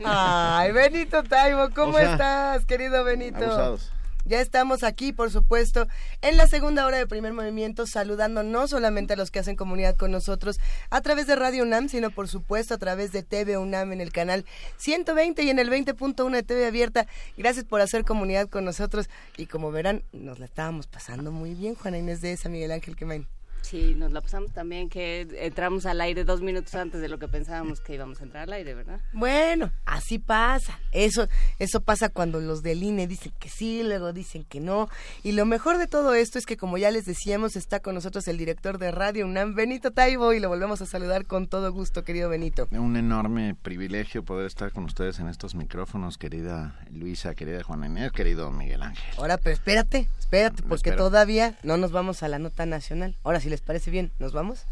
Ay, 0.03 0.71
Benito 0.71 1.23
Taibo, 1.23 1.69
¿cómo 1.75 1.97
o 1.97 1.99
sea, 1.99 2.11
estás, 2.13 2.65
querido 2.65 3.03
Benito? 3.03 3.37
Abusados. 3.37 3.91
Ya 4.25 4.39
estamos 4.39 4.83
aquí, 4.83 5.11
por 5.11 5.31
supuesto, 5.31 5.87
en 6.21 6.37
la 6.37 6.47
segunda 6.47 6.85
hora 6.85 6.97
de 6.97 7.07
primer 7.07 7.33
movimiento, 7.33 7.85
saludando 7.85 8.41
no 8.43 8.67
solamente 8.67 9.13
a 9.13 9.17
los 9.17 9.31
que 9.31 9.39
hacen 9.39 9.55
comunidad 9.55 9.97
con 9.97 10.11
nosotros 10.11 10.59
a 10.89 11.01
través 11.01 11.27
de 11.27 11.35
Radio 11.35 11.63
UNAM, 11.63 11.89
sino 11.89 12.09
por 12.09 12.29
supuesto 12.29 12.73
a 12.73 12.77
través 12.77 13.11
de 13.11 13.23
TV 13.23 13.57
UNAM 13.57 13.91
en 13.91 14.01
el 14.01 14.11
canal 14.13 14.45
120 14.77 15.43
y 15.43 15.49
en 15.49 15.59
el 15.59 15.69
20.1 15.69 16.31
de 16.31 16.43
TV 16.43 16.65
Abierta. 16.67 17.05
Gracias 17.37 17.65
por 17.65 17.81
hacer 17.81 18.05
comunidad 18.05 18.47
con 18.47 18.63
nosotros 18.63 19.09
y 19.37 19.47
como 19.47 19.71
verán, 19.71 20.03
nos 20.13 20.39
la 20.39 20.45
estábamos 20.45 20.87
pasando 20.87 21.31
muy 21.31 21.53
bien, 21.53 21.75
Juana 21.75 21.97
Inés 21.97 22.21
de 22.21 22.31
esa, 22.31 22.47
Miguel 22.47 22.71
Ángel 22.71 22.95
Quemain. 22.95 23.27
Sí, 23.63 23.95
nos 23.95 24.11
la 24.11 24.21
pasamos 24.21 24.51
también 24.51 24.89
que 24.89 25.25
entramos 25.39 25.85
al 25.85 26.01
aire 26.01 26.25
dos 26.25 26.41
minutos 26.41 26.75
antes 26.75 26.99
de 26.99 27.07
lo 27.07 27.17
que 27.17 27.29
pensábamos 27.29 27.79
que 27.79 27.95
íbamos 27.95 28.19
a 28.19 28.23
entrar 28.25 28.43
al 28.43 28.53
aire, 28.53 28.73
¿verdad? 28.75 28.99
Bueno, 29.13 29.71
así 29.85 30.19
pasa. 30.19 30.79
Eso, 30.91 31.27
eso 31.59 31.81
pasa 31.81 32.09
cuando 32.09 32.41
los 32.41 32.61
del 32.61 32.83
INE 32.83 33.07
dicen 33.07 33.31
que 33.39 33.47
sí, 33.47 33.81
luego 33.81 34.11
dicen 34.11 34.43
que 34.43 34.59
no. 34.59 34.89
Y 35.23 35.31
lo 35.31 35.45
mejor 35.45 35.77
de 35.77 35.87
todo 35.87 36.13
esto 36.13 36.37
es 36.37 36.45
que, 36.45 36.57
como 36.57 36.77
ya 36.77 36.91
les 36.91 37.05
decíamos, 37.05 37.55
está 37.55 37.79
con 37.79 37.95
nosotros 37.95 38.27
el 38.27 38.37
director 38.37 38.77
de 38.79 38.91
Radio 38.91 39.25
UNAM, 39.25 39.55
Benito 39.55 39.91
Taibo, 39.91 40.33
y 40.33 40.41
lo 40.41 40.49
volvemos 40.49 40.81
a 40.81 40.85
saludar 40.85 41.25
con 41.25 41.47
todo 41.47 41.71
gusto, 41.71 42.03
querido 42.03 42.27
Benito. 42.27 42.67
Un 42.71 42.97
enorme 42.97 43.55
privilegio 43.55 44.23
poder 44.23 44.45
estar 44.45 44.73
con 44.73 44.83
ustedes 44.83 45.19
en 45.19 45.29
estos 45.29 45.55
micrófonos, 45.55 46.17
querida 46.17 46.77
Luisa, 46.91 47.33
querida 47.33 47.63
Juana 47.63 47.87
Inés, 47.87 48.11
querido 48.11 48.51
Miguel 48.51 48.83
Ángel. 48.83 49.05
Ahora, 49.17 49.37
pero 49.37 49.53
espérate, 49.53 50.09
espérate, 50.19 50.63
porque 50.63 50.91
todavía 50.91 51.57
no 51.63 51.77
nos 51.77 51.93
vamos 51.93 52.23
a 52.23 52.27
la 52.27 52.39
nota 52.39 52.65
nacional. 52.65 53.15
Ahora 53.23 53.39
sí 53.39 53.52
les 53.53 53.61
parece 53.61 53.91
bien, 53.91 54.11
¿nos 54.17 54.33
vamos? 54.33 54.63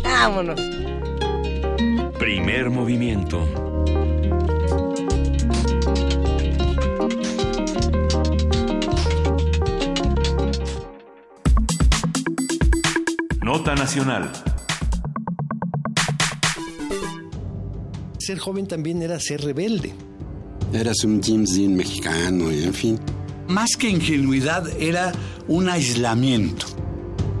¡Vámonos! 0.00 0.60
Primer 2.20 2.70
movimiento. 2.70 3.44
Nota 13.42 13.74
Nacional. 13.74 14.30
Ser 18.20 18.38
joven 18.38 18.68
también 18.68 19.02
era 19.02 19.18
ser 19.18 19.40
rebelde. 19.40 19.92
Eras 20.72 21.02
un 21.02 21.20
James 21.20 21.56
Dean 21.56 21.74
mexicano, 21.74 22.52
y 22.52 22.62
en 22.62 22.74
fin. 22.74 23.00
Más 23.48 23.70
que 23.76 23.88
ingenuidad, 23.88 24.68
era 24.80 25.10
un 25.48 25.68
aislamiento. 25.68 26.77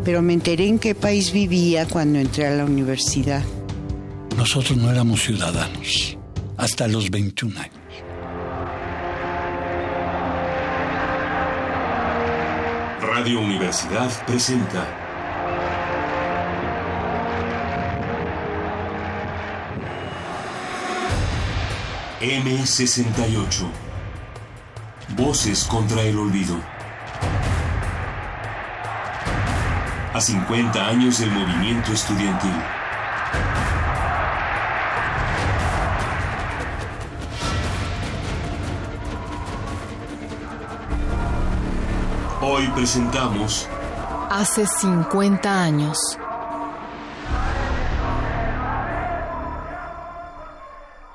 Pero 0.08 0.22
me 0.22 0.32
enteré 0.32 0.66
en 0.66 0.78
qué 0.78 0.94
país 0.94 1.32
vivía 1.32 1.86
cuando 1.86 2.18
entré 2.18 2.46
a 2.46 2.50
la 2.50 2.64
universidad. 2.64 3.44
Nosotros 4.38 4.78
no 4.78 4.90
éramos 4.90 5.22
ciudadanos 5.22 6.16
hasta 6.56 6.88
los 6.88 7.10
21 7.10 7.60
años. 7.60 7.74
Radio 13.02 13.38
Universidad 13.38 14.10
presenta 14.26 14.88
M68 22.22 23.70
Voces 25.18 25.64
contra 25.64 26.00
el 26.00 26.18
olvido. 26.18 26.77
A 30.18 30.20
50 30.20 30.84
años 30.84 31.20
del 31.20 31.30
movimiento 31.30 31.92
estudiantil. 31.92 32.50
Hoy 42.40 42.66
presentamos 42.74 43.68
Hace 44.30 44.66
50 44.66 45.62
años. 45.64 45.96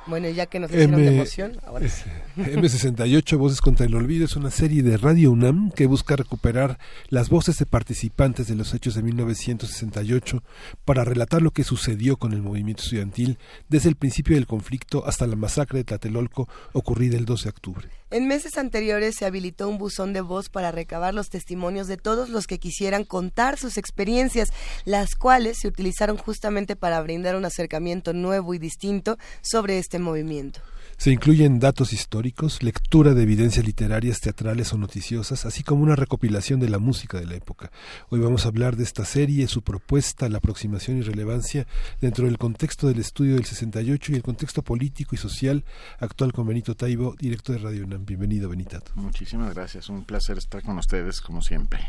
Bueno, 0.06 0.28
ya 0.30 0.46
que 0.48 0.60
nos 0.60 0.70
hicieron 0.72 0.96
M- 0.96 1.04
de 1.10 1.16
emoción, 1.16 1.60
ahora 1.66 1.88
sí. 1.88 2.04
M68 2.36 3.38
Voces 3.38 3.62
contra 3.62 3.86
el 3.86 3.94
Olvido 3.94 4.26
es 4.26 4.36
una 4.36 4.50
serie 4.50 4.82
de 4.82 4.98
Radio 4.98 5.30
UNAM 5.30 5.70
que 5.70 5.86
busca 5.86 6.16
recuperar 6.16 6.80
las 7.10 7.30
voces 7.30 7.60
de 7.60 7.68
participantes 7.68 8.48
de 8.48 8.56
los 8.56 8.74
hechos 8.74 8.96
de 8.96 9.04
1968 9.04 10.42
para 10.84 11.04
relatar 11.04 11.44
lo 11.44 11.52
que 11.52 11.64
sucedió 11.64 12.18
con 12.18 12.34
el 12.34 12.42
movimiento 12.42 12.82
estudiantil 12.82 13.38
desde 13.70 13.90
el 13.90 13.96
principio 13.96 14.36
del 14.36 14.48
conflicto 14.48 15.06
hasta 15.06 15.28
la 15.28 15.36
masacre 15.36 15.78
de 15.78 15.84
Tlatelolco 15.84 16.50
ocurrida 16.72 17.18
el 17.18 17.26
12 17.26 17.44
de 17.44 17.50
octubre. 17.50 17.90
En 18.10 18.28
meses 18.28 18.58
anteriores 18.58 19.16
se 19.16 19.26
habilitó 19.26 19.70
un 19.70 19.78
buzón 19.78 20.12
de 20.14 20.22
voz 20.22 20.50
para 20.50 20.72
recabar 20.72 21.14
los 21.14 21.30
testimonios 21.30 21.88
de 21.88 21.98
todos 21.98 22.30
los 22.30 22.48
que 22.48 22.58
quisieran 22.58 23.04
contar 23.04 23.60
sus 23.60 23.78
experiencias, 23.78 24.50
las 24.86 25.14
cuales 25.14 25.60
se 25.60 25.68
utilizaron 25.68 26.18
justamente 26.18 26.76
para 26.76 27.00
brindar 27.02 27.36
un 27.36 27.46
acercamiento 27.46 28.12
nuevo 28.14 28.56
y 28.56 28.58
distinto 28.58 29.20
sobre 29.44 29.78
este 29.78 30.00
movimiento. 30.00 30.62
Se 30.98 31.12
incluyen 31.12 31.60
datos 31.60 31.92
históricos, 31.92 32.64
lectura 32.64 33.14
de 33.14 33.24
evidencias 33.24 33.66
literarias, 33.66 34.22
teatrales 34.22 34.72
o 34.74 34.78
noticiosas, 34.78 35.46
así 35.46 35.64
como 35.64 35.84
una 35.84 35.96
recopilación 35.96 36.60
de 36.60 36.70
la 36.70 36.80
música 36.80 37.20
de 37.20 37.26
la 37.26 37.36
época. 37.36 37.72
Hoy 38.10 38.20
vamos 38.20 38.46
a 38.46 38.50
hablar 38.50 38.76
de 38.76 38.84
esta 38.84 39.04
serie, 39.04 39.48
su 39.48 39.64
propuesta, 39.64 40.30
la 40.30 40.38
aproximación 40.38 40.98
y 40.98 41.02
relevancia 41.02 41.68
dentro 42.00 42.26
del 42.26 42.38
contexto 42.38 42.88
del 42.88 43.00
estudio 43.00 43.36
del 43.36 43.46
68 43.46 44.12
y 44.12 44.16
el 44.16 44.24
contexto 44.24 44.62
político 44.62 45.16
y 45.16 45.18
social 45.18 45.66
actual 46.00 46.32
con 46.32 46.48
Benito 46.48 46.76
Taibo, 46.76 47.16
director 47.20 47.58
de 47.58 47.64
Radio 47.64 47.84
UNAM. 47.84 48.06
Bienvenido, 48.06 48.50
Benitato. 48.50 48.92
Muchísimas 48.96 49.54
gracias, 49.54 49.90
un 49.90 50.06
placer 50.06 50.38
estar 50.38 50.62
con 50.64 50.78
ustedes 50.78 51.22
como 51.22 51.42
siempre. 51.42 51.80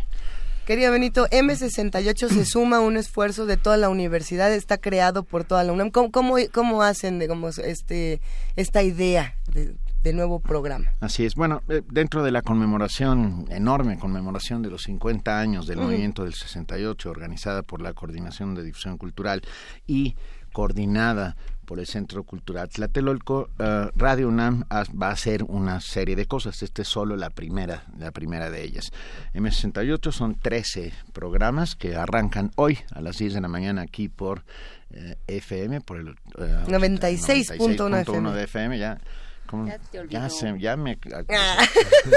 Querido 0.67 0.91
Benito, 0.93 1.27
M68 1.27 2.29
se 2.29 2.45
suma 2.47 2.79
a 2.79 2.81
un 2.81 2.97
esfuerzo 2.97 3.45
de 3.45 3.59
toda 3.59 3.77
la 3.77 3.91
universidad, 3.91 4.53
está 4.53 4.79
creado 4.79 5.23
por 5.23 5.45
toda 5.45 5.63
la 5.63 5.73
UNAM. 5.73 5.91
¿Cómo, 5.91 6.11
cómo, 6.11 6.37
cómo 6.53 6.83
hacen 6.83 7.19
digamos, 7.19 7.59
este, 7.59 8.23
esta 8.57 8.83
idea 8.83 9.35
de, 9.53 9.75
de 10.03 10.13
nuevo 10.15 10.41
programa? 10.41 10.91
Así 11.01 11.27
es. 11.27 11.35
Bueno, 11.35 11.63
eh, 11.69 11.83
dentro 11.91 12.23
de 12.23 12.31
la 12.31 12.41
conmemoración, 12.41 13.45
enorme 13.51 13.99
conmemoración 13.99 14.63
de 14.63 14.71
los 14.71 14.85
50 14.85 15.39
años 15.39 15.67
del 15.67 15.81
Ujú. 15.81 15.89
movimiento 15.89 16.25
del 16.25 16.33
68, 16.33 17.11
organizada 17.11 17.63
por 17.63 17.83
la 17.83 17.93
Coordinación 17.93 18.55
de 18.55 18.65
Difusión 18.65 18.97
Cultural 18.97 19.43
y 19.87 20.17
coordinada 20.55 21.37
por 21.65 21.79
el 21.81 21.87
Centro 21.87 22.23
Cultural 22.25 22.69
Tlatelolco, 22.69 23.49
eh, 23.59 23.91
Radio 23.97 24.29
UNAM 24.29 24.65
ha- 24.71 24.85
va 25.01 25.09
a 25.09 25.13
hacer 25.13 25.43
una 25.45 25.81
serie 25.81 26.15
de 26.17 26.27
cosas. 26.27 26.63
Esta 26.63 26.83
es 26.83 26.89
solo 26.89 27.17
la 27.17 27.31
primera, 27.31 27.85
la 27.99 28.11
primera 28.11 28.51
de 28.51 28.63
ellas. 28.63 28.93
M68 29.35 30.13
son 30.13 30.35
13 30.37 30.93
programas 31.13 31.75
que 31.77 31.97
arrancan 31.97 32.51
hoy 32.57 32.79
a 32.93 33.01
las 33.01 33.19
10 33.19 33.35
de 33.35 33.41
la 33.41 33.49
mañana 33.49 33.83
aquí 33.83 34.09
por 34.09 34.45
eh, 34.93 35.17
FM, 35.27 35.81
por 35.81 35.99
el 35.99 36.09
eh, 36.39 36.65
96.1 36.69 38.01
FM. 38.03 38.33
de 38.33 38.43
FM, 38.45 38.79
ya. 38.79 38.99
¿cómo? 39.47 39.67
Ya 39.67 39.79
te 39.79 40.09
ya 40.09 40.29
se, 40.31 40.59
ya 40.59 40.77
me 40.77 40.99
Ah. 41.37 41.57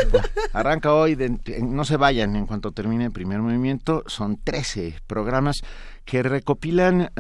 arranca 0.54 0.94
hoy, 0.94 1.16
de- 1.16 1.40
en- 1.46 1.76
no 1.76 1.84
se 1.86 1.98
vayan 1.98 2.36
en 2.36 2.46
cuanto 2.46 2.72
termine 2.72 3.06
el 3.06 3.12
primer 3.12 3.40
movimiento, 3.40 4.04
son 4.08 4.38
13 4.44 4.96
programas 5.08 5.58
que 6.06 6.24
recopilan 6.24 7.12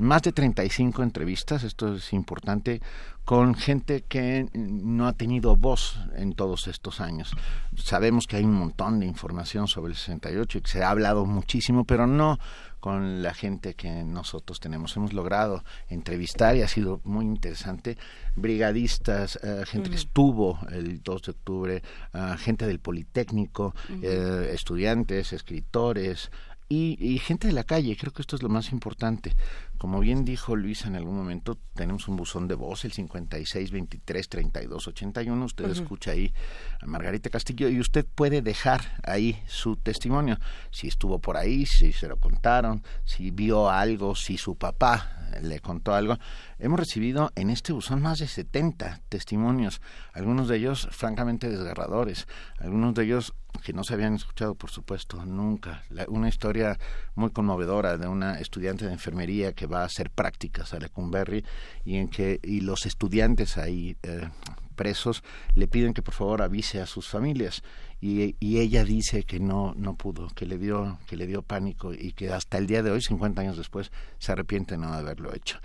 más 0.00 0.22
de 0.22 0.32
35 0.32 1.02
entrevistas, 1.02 1.62
esto 1.62 1.94
es 1.94 2.12
importante, 2.12 2.80
con 3.24 3.54
gente 3.54 4.02
que 4.02 4.48
no 4.54 5.06
ha 5.06 5.12
tenido 5.12 5.54
voz 5.54 6.00
en 6.16 6.32
todos 6.32 6.66
estos 6.66 7.00
años. 7.00 7.32
Sabemos 7.76 8.26
que 8.26 8.36
hay 8.36 8.44
un 8.44 8.54
montón 8.54 8.98
de 8.98 9.06
información 9.06 9.68
sobre 9.68 9.92
el 9.92 9.96
68 9.96 10.58
y 10.58 10.60
que 10.62 10.70
se 10.70 10.82
ha 10.82 10.90
hablado 10.90 11.26
muchísimo, 11.26 11.84
pero 11.84 12.06
no 12.06 12.38
con 12.80 13.22
la 13.22 13.34
gente 13.34 13.74
que 13.74 14.02
nosotros 14.04 14.58
tenemos. 14.58 14.96
Hemos 14.96 15.12
logrado 15.12 15.62
entrevistar 15.88 16.56
y 16.56 16.62
ha 16.62 16.68
sido 16.68 17.00
muy 17.04 17.26
interesante 17.26 17.98
brigadistas, 18.34 19.38
eh, 19.42 19.64
gente 19.66 19.90
que 19.90 19.96
estuvo 19.96 20.58
el 20.72 21.02
2 21.02 21.22
de 21.22 21.30
octubre, 21.30 21.82
ah, 22.14 22.36
gente 22.38 22.66
del 22.66 22.80
Politécnico, 22.80 23.74
eh, 24.02 24.50
estudiantes, 24.54 25.34
escritores, 25.34 26.30
y, 26.72 26.96
y 27.04 27.18
gente 27.18 27.48
de 27.48 27.52
la 27.52 27.64
calle, 27.64 27.96
creo 27.96 28.12
que 28.12 28.22
esto 28.22 28.36
es 28.36 28.44
lo 28.44 28.48
más 28.48 28.70
importante. 28.70 29.34
Como 29.76 29.98
bien 29.98 30.24
dijo 30.24 30.54
Luisa 30.54 30.86
en 30.86 30.94
algún 30.94 31.16
momento, 31.16 31.58
tenemos 31.74 32.06
un 32.06 32.14
buzón 32.14 32.46
de 32.46 32.54
voz, 32.54 32.84
el 32.84 32.92
56 32.92 33.72
23 33.72 34.28
32 34.28 34.86
81. 34.86 35.44
Usted 35.44 35.64
Ujú. 35.64 35.72
escucha 35.72 36.12
ahí 36.12 36.32
a 36.80 36.86
Margarita 36.86 37.28
Castillo 37.28 37.68
y 37.68 37.80
usted 37.80 38.06
puede 38.06 38.40
dejar 38.40 38.82
ahí 39.02 39.42
su 39.48 39.74
testimonio. 39.76 40.38
Si 40.70 40.86
estuvo 40.86 41.18
por 41.18 41.36
ahí, 41.36 41.66
si 41.66 41.92
se 41.92 42.06
lo 42.06 42.18
contaron, 42.18 42.84
si 43.04 43.32
vio 43.32 43.68
algo, 43.68 44.14
si 44.14 44.38
su 44.38 44.54
papá 44.54 45.16
le 45.42 45.58
contó 45.58 45.94
algo. 45.94 46.18
Hemos 46.60 46.78
recibido 46.78 47.32
en 47.34 47.50
este 47.50 47.72
buzón 47.72 48.00
más 48.00 48.20
de 48.20 48.28
70 48.28 49.00
testimonios, 49.08 49.80
algunos 50.12 50.46
de 50.46 50.58
ellos 50.58 50.88
francamente 50.92 51.48
desgarradores, 51.48 52.28
algunos 52.58 52.94
de 52.94 53.04
ellos 53.04 53.34
que 53.64 53.72
no 53.72 53.84
se 53.84 53.94
habían 53.94 54.14
escuchado, 54.14 54.54
por 54.54 54.70
supuesto, 54.70 55.24
nunca. 55.24 55.82
La- 55.90 56.06
una 56.08 56.28
historia 56.28 56.78
muy 57.14 57.30
conmovedora 57.30 57.98
de 57.98 58.08
una 58.08 58.38
estudiante 58.40 58.86
de 58.86 58.92
enfermería 58.92 59.52
que 59.52 59.66
va 59.66 59.82
a 59.82 59.86
hacer 59.86 60.10
prácticas 60.10 60.72
a 60.74 60.78
Lecumberri 60.78 61.44
y 61.84 61.96
en 61.96 62.08
que 62.08 62.40
y 62.42 62.60
los 62.60 62.86
estudiantes 62.86 63.58
ahí 63.58 63.96
eh, 64.02 64.28
presos 64.76 65.22
le 65.54 65.68
piden 65.68 65.92
que 65.92 66.02
por 66.02 66.14
favor 66.14 66.40
avise 66.42 66.80
a 66.80 66.86
sus 66.86 67.06
familias 67.08 67.62
y, 68.00 68.34
y 68.40 68.60
ella 68.60 68.82
dice 68.84 69.24
que 69.24 69.38
no 69.40 69.74
no 69.76 69.94
pudo, 69.94 70.28
que 70.28 70.46
le 70.46 70.56
dio 70.56 70.98
que 71.06 71.16
le 71.16 71.26
dio 71.26 71.42
pánico 71.42 71.92
y 71.92 72.12
que 72.12 72.32
hasta 72.32 72.56
el 72.56 72.66
día 72.66 72.82
de 72.82 72.90
hoy, 72.90 73.02
50 73.02 73.42
años 73.42 73.58
después, 73.58 73.92
se 74.18 74.32
arrepiente 74.32 74.74
de 74.74 74.78
no 74.78 74.92
haberlo 74.94 75.34
hecho. 75.34 75.58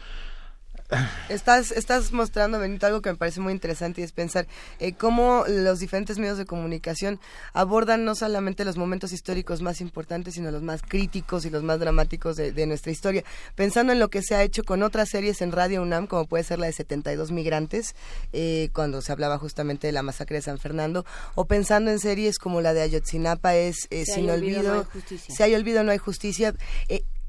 Estás, 1.30 1.72
estás 1.72 2.12
mostrando, 2.12 2.60
Benito, 2.60 2.86
algo 2.86 3.02
que 3.02 3.10
me 3.10 3.16
parece 3.16 3.40
muy 3.42 3.54
interesante 3.54 4.02
y 4.02 4.04
es 4.04 4.12
pensar 4.12 4.48
eh, 4.80 4.94
cómo 4.94 5.44
los 5.48 5.80
diferentes 5.80 6.20
medios 6.20 6.38
de 6.38 6.46
comunicación 6.46 7.20
abordan 7.54 8.06
no 8.06 8.14
solamente 8.14 8.66
los 8.66 8.78
momentos 8.78 9.12
históricos 9.12 9.62
más 9.62 9.82
importantes, 9.82 10.36
sino 10.36 10.52
los 10.52 10.62
más 10.62 10.84
críticos 10.84 11.46
y 11.46 11.50
los 11.50 11.64
más 11.64 11.80
dramáticos 11.80 12.36
de, 12.36 12.52
de 12.52 12.68
nuestra 12.68 12.92
historia. 12.92 13.24
Pensando 13.56 13.94
en 13.94 14.00
lo 14.00 14.10
que 14.10 14.22
se 14.22 14.36
ha 14.36 14.44
hecho 14.44 14.64
con 14.64 14.84
otras 14.84 15.10
series 15.10 15.42
en 15.42 15.52
Radio 15.52 15.82
UNAM, 15.82 16.06
como 16.06 16.26
puede 16.26 16.44
ser 16.44 16.60
la 16.60 16.68
de 16.68 16.74
72 16.74 17.32
Migrantes, 17.32 17.96
eh, 18.32 18.70
cuando 18.74 19.02
se 19.02 19.12
hablaba 19.12 19.40
justamente 19.40 19.88
de 19.88 19.94
la 19.94 20.04
masacre 20.04 20.38
de 20.38 20.44
San 20.44 20.60
Fernando, 20.60 21.04
o 21.34 21.46
pensando 21.46 21.90
en 21.90 22.00
series 22.00 22.38
como 22.38 22.62
la 22.62 22.74
de 22.74 22.82
Ayotzinapa, 22.82 23.56
es 23.56 23.88
eh, 23.90 24.06
Si 24.06 24.14
Sin 24.14 24.30
olvido, 24.30 24.60
Olvido, 24.60 24.74
no 24.74 24.80
hay 24.80 24.86
justicia. 24.86 25.36
Si 25.36 25.44
hay 25.44 25.56
olvido, 25.56 25.84
no 25.84 25.92
hay 25.92 25.98
justicia. 25.98 26.54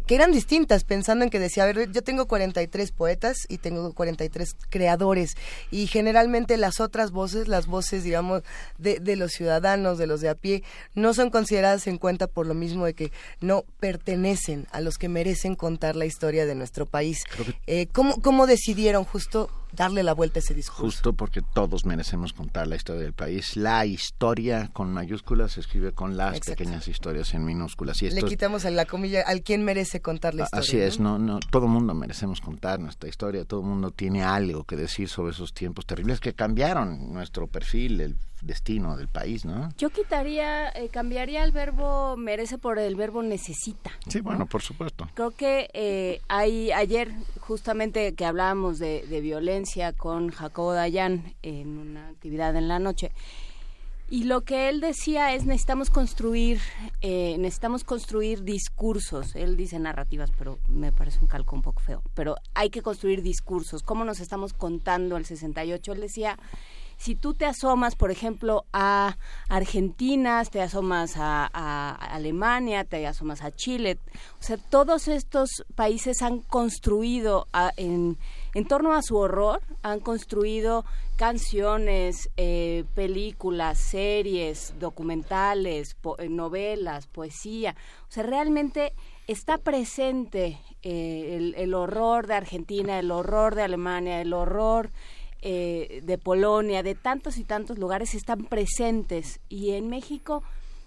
Que 0.06 0.14
eran 0.14 0.32
distintas, 0.32 0.84
pensando 0.84 1.24
en 1.24 1.30
que 1.30 1.38
decía, 1.38 1.64
a 1.64 1.66
ver, 1.66 1.90
yo 1.90 2.02
tengo 2.02 2.26
43 2.26 2.92
poetas 2.92 3.38
y 3.48 3.58
tengo 3.58 3.92
43 3.92 4.56
creadores, 4.70 5.36
y 5.70 5.86
generalmente 5.86 6.56
las 6.56 6.80
otras 6.80 7.10
voces, 7.10 7.48
las 7.48 7.66
voces, 7.66 8.04
digamos, 8.04 8.42
de, 8.78 9.00
de 9.00 9.16
los 9.16 9.32
ciudadanos, 9.32 9.98
de 9.98 10.06
los 10.06 10.20
de 10.20 10.28
a 10.28 10.34
pie, 10.34 10.62
no 10.94 11.14
son 11.14 11.30
consideradas 11.30 11.86
en 11.86 11.98
cuenta 11.98 12.26
por 12.26 12.46
lo 12.46 12.54
mismo 12.54 12.86
de 12.86 12.94
que 12.94 13.12
no 13.40 13.64
pertenecen 13.80 14.66
a 14.70 14.80
los 14.80 14.98
que 14.98 15.08
merecen 15.08 15.54
contar 15.54 15.96
la 15.96 16.06
historia 16.06 16.46
de 16.46 16.54
nuestro 16.54 16.86
país. 16.86 17.24
Eh, 17.66 17.86
¿cómo, 17.92 18.20
¿Cómo 18.22 18.46
decidieron 18.46 19.04
justo 19.04 19.50
darle 19.72 20.02
la 20.02 20.14
vuelta 20.14 20.38
a 20.38 20.42
ese 20.42 20.54
discurso. 20.54 20.82
Justo 20.82 21.12
porque 21.12 21.42
todos 21.42 21.84
merecemos 21.84 22.32
contar 22.32 22.66
la 22.66 22.76
historia 22.76 23.02
del 23.02 23.12
país. 23.12 23.56
La 23.56 23.84
historia 23.86 24.70
con 24.72 24.92
mayúsculas 24.92 25.52
se 25.52 25.60
escribe 25.60 25.92
con 25.92 26.16
las 26.16 26.40
pequeñas 26.40 26.88
historias 26.88 27.34
en 27.34 27.44
minúsculas. 27.44 28.02
Y 28.02 28.10
Le 28.10 28.22
quitamos 28.22 28.64
a 28.64 28.70
la 28.70 28.84
comilla 28.84 29.22
al 29.22 29.42
quien 29.42 29.64
merece 29.64 30.00
contar 30.00 30.34
la 30.34 30.44
historia. 30.44 30.60
Así 30.60 30.78
es, 30.78 31.00
no, 31.00 31.18
no, 31.18 31.40
todo 31.50 31.68
mundo 31.68 31.94
merecemos 31.94 32.40
contar 32.40 32.80
nuestra 32.80 33.08
historia, 33.08 33.44
todo 33.44 33.60
el 33.60 33.66
mundo 33.66 33.90
tiene 33.90 34.22
algo 34.22 34.64
que 34.64 34.76
decir 34.76 35.08
sobre 35.08 35.32
esos 35.32 35.52
tiempos 35.52 35.86
terribles 35.86 36.20
que 36.20 36.32
cambiaron 36.32 37.12
nuestro 37.12 37.46
perfil, 37.46 38.00
el 38.00 38.16
destino 38.42 38.96
del 38.96 39.08
país, 39.08 39.44
¿no? 39.44 39.70
Yo 39.78 39.90
quitaría, 39.90 40.68
eh, 40.70 40.88
cambiaría 40.88 41.44
el 41.44 41.52
verbo 41.52 42.16
merece 42.16 42.58
por 42.58 42.78
el 42.78 42.96
verbo 42.96 43.22
necesita. 43.22 43.90
Sí, 44.08 44.20
bueno, 44.20 44.46
por 44.46 44.62
supuesto. 44.62 45.08
Creo 45.14 45.30
que 45.30 45.68
eh, 45.72 46.20
hay, 46.28 46.72
ayer 46.72 47.12
justamente 47.40 48.14
que 48.14 48.24
hablábamos 48.24 48.78
de, 48.78 49.04
violencia 49.20 49.92
con 49.92 50.30
Jacobo 50.30 50.72
Dayan 50.72 51.34
en 51.42 51.78
una 51.78 52.08
actividad 52.08 52.54
en 52.54 52.68
la 52.68 52.78
noche, 52.78 53.12
y 54.08 54.24
lo 54.24 54.42
que 54.42 54.68
él 54.68 54.80
decía 54.80 55.34
es 55.34 55.46
necesitamos 55.46 55.90
construir, 55.90 56.60
eh, 57.00 57.36
necesitamos 57.38 57.82
construir 57.82 58.44
discursos. 58.44 59.34
Él 59.34 59.56
dice 59.56 59.80
narrativas, 59.80 60.30
pero 60.38 60.60
me 60.68 60.92
parece 60.92 61.18
un 61.20 61.26
calco 61.26 61.56
un 61.56 61.62
poco 61.62 61.80
feo. 61.80 62.02
Pero 62.14 62.36
hay 62.54 62.70
que 62.70 62.82
construir 62.82 63.22
discursos. 63.22 63.82
¿Cómo 63.82 64.04
nos 64.04 64.20
estamos 64.20 64.52
contando 64.52 65.16
el 65.16 65.24
68? 65.24 65.92
Él 65.92 66.00
decía 66.00 66.38
si 66.96 67.14
tú 67.14 67.34
te 67.34 67.46
asomas, 67.46 67.94
por 67.94 68.10
ejemplo, 68.10 68.64
a 68.72 69.16
Argentina, 69.48 70.44
te 70.44 70.62
asomas 70.62 71.14
a, 71.16 71.46
Alemania, 71.94 72.84
te 72.84 73.06
asomas 73.06 73.42
a 73.42 73.50
Chile, 73.54 73.98
o 74.40 74.42
sea, 74.42 74.56
todos 74.56 75.08
estos 75.08 75.64
países 75.74 76.22
han 76.22 76.40
construido 76.40 77.46
en, 77.76 78.18
en 78.54 78.66
torno 78.66 78.94
a 78.94 79.02
su 79.02 79.16
horror, 79.16 79.62
han 79.82 80.00
construido 80.00 80.84
canciones, 81.16 82.30
eh, 82.36 82.84
películas, 82.94 83.78
series, 83.78 84.74
documentales, 84.78 85.96
eh, 86.18 86.28
novelas, 86.28 87.06
poesía. 87.06 87.74
O 88.08 88.12
sea, 88.12 88.22
realmente 88.22 88.92
está 89.26 89.58
presente 89.58 90.58
eh, 90.82 91.52
el 91.56 91.74
horror 91.74 92.26
de 92.26 92.34
Argentina, 92.34 92.98
el 92.98 93.10
horror 93.10 93.54
de 93.54 93.62
Alemania, 93.62 94.20
el 94.20 94.32
horror 94.32 94.90
eh, 95.48 96.00
de 96.02 96.18
Polonia, 96.18 96.82
de 96.82 96.96
tantos 96.96 97.38
y 97.38 97.44
tantos 97.44 97.78
lugares 97.78 98.16
están 98.16 98.46
presentes 98.46 99.38
y 99.48 99.74
en 99.74 99.88
México 99.88 100.42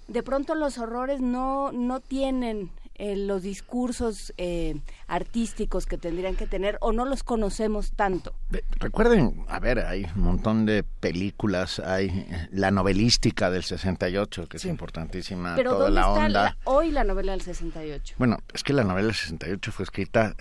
de 0.10 0.22
pronto 0.22 0.54
los 0.54 0.78
horrores 0.78 1.22
no, 1.22 1.72
no 1.72 2.02
tienen 2.02 2.70
eh, 2.96 3.16
los 3.16 3.42
discursos 3.42 4.34
eh, 4.36 4.76
artísticos 5.08 5.86
que 5.86 5.98
tendrían 5.98 6.36
que 6.36 6.46
tener 6.46 6.78
o 6.82 6.92
no 6.92 7.06
los 7.06 7.24
conocemos 7.24 7.94
tanto. 7.94 8.34
Recuerden, 8.82 9.46
a 9.48 9.62
ver, 9.62 9.80
hay 9.80 10.06
un 10.14 10.24
montón 10.24 10.66
de 10.66 10.84
películas, 10.84 11.80
hay 11.80 12.28
la 12.52 12.70
novelística 12.70 13.50
del 13.50 13.64
68, 13.64 14.50
que 14.50 14.58
es 14.58 14.66
importantísima, 14.66 15.56
Pero 15.56 15.72
toda 15.72 15.86
¿dónde 15.86 16.02
la 16.02 16.08
está 16.08 16.26
onda. 16.26 16.58
hoy 16.66 16.92
la 16.92 17.06
novela 17.06 17.32
del 17.32 17.42
68. 17.44 18.16
Bueno, 18.18 18.40
es 18.54 18.62
que 18.66 18.74
la 18.74 18.84
novela 18.84 19.08
del 19.08 19.16
68 19.16 19.72
fue 19.72 19.84
escrita 19.84 20.36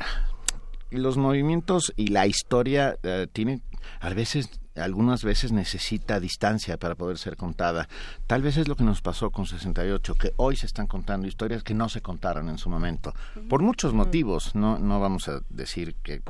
los 0.90 1.16
movimientos 1.16 1.92
y 1.96 2.08
la 2.08 2.26
historia 2.26 2.96
tienen 3.32 3.62
a 4.00 4.10
veces 4.10 4.50
algunas 4.78 5.24
veces 5.24 5.52
necesita 5.52 6.20
distancia 6.20 6.76
para 6.76 6.94
poder 6.94 7.18
ser 7.18 7.36
contada. 7.36 7.88
Tal 8.26 8.42
vez 8.42 8.56
es 8.56 8.68
lo 8.68 8.76
que 8.76 8.84
nos 8.84 9.02
pasó 9.02 9.30
con 9.30 9.46
68, 9.46 10.14
que 10.14 10.32
hoy 10.36 10.56
se 10.56 10.66
están 10.66 10.86
contando 10.86 11.26
historias 11.26 11.62
que 11.62 11.74
no 11.74 11.88
se 11.88 12.00
contaron 12.00 12.48
en 12.48 12.58
su 12.58 12.70
momento, 12.70 13.14
por 13.48 13.62
muchos 13.62 13.92
motivos. 13.92 14.54
No, 14.54 14.78
no 14.78 15.00
vamos 15.00 15.28
a 15.28 15.40
decir 15.48 15.94
que, 16.02 16.20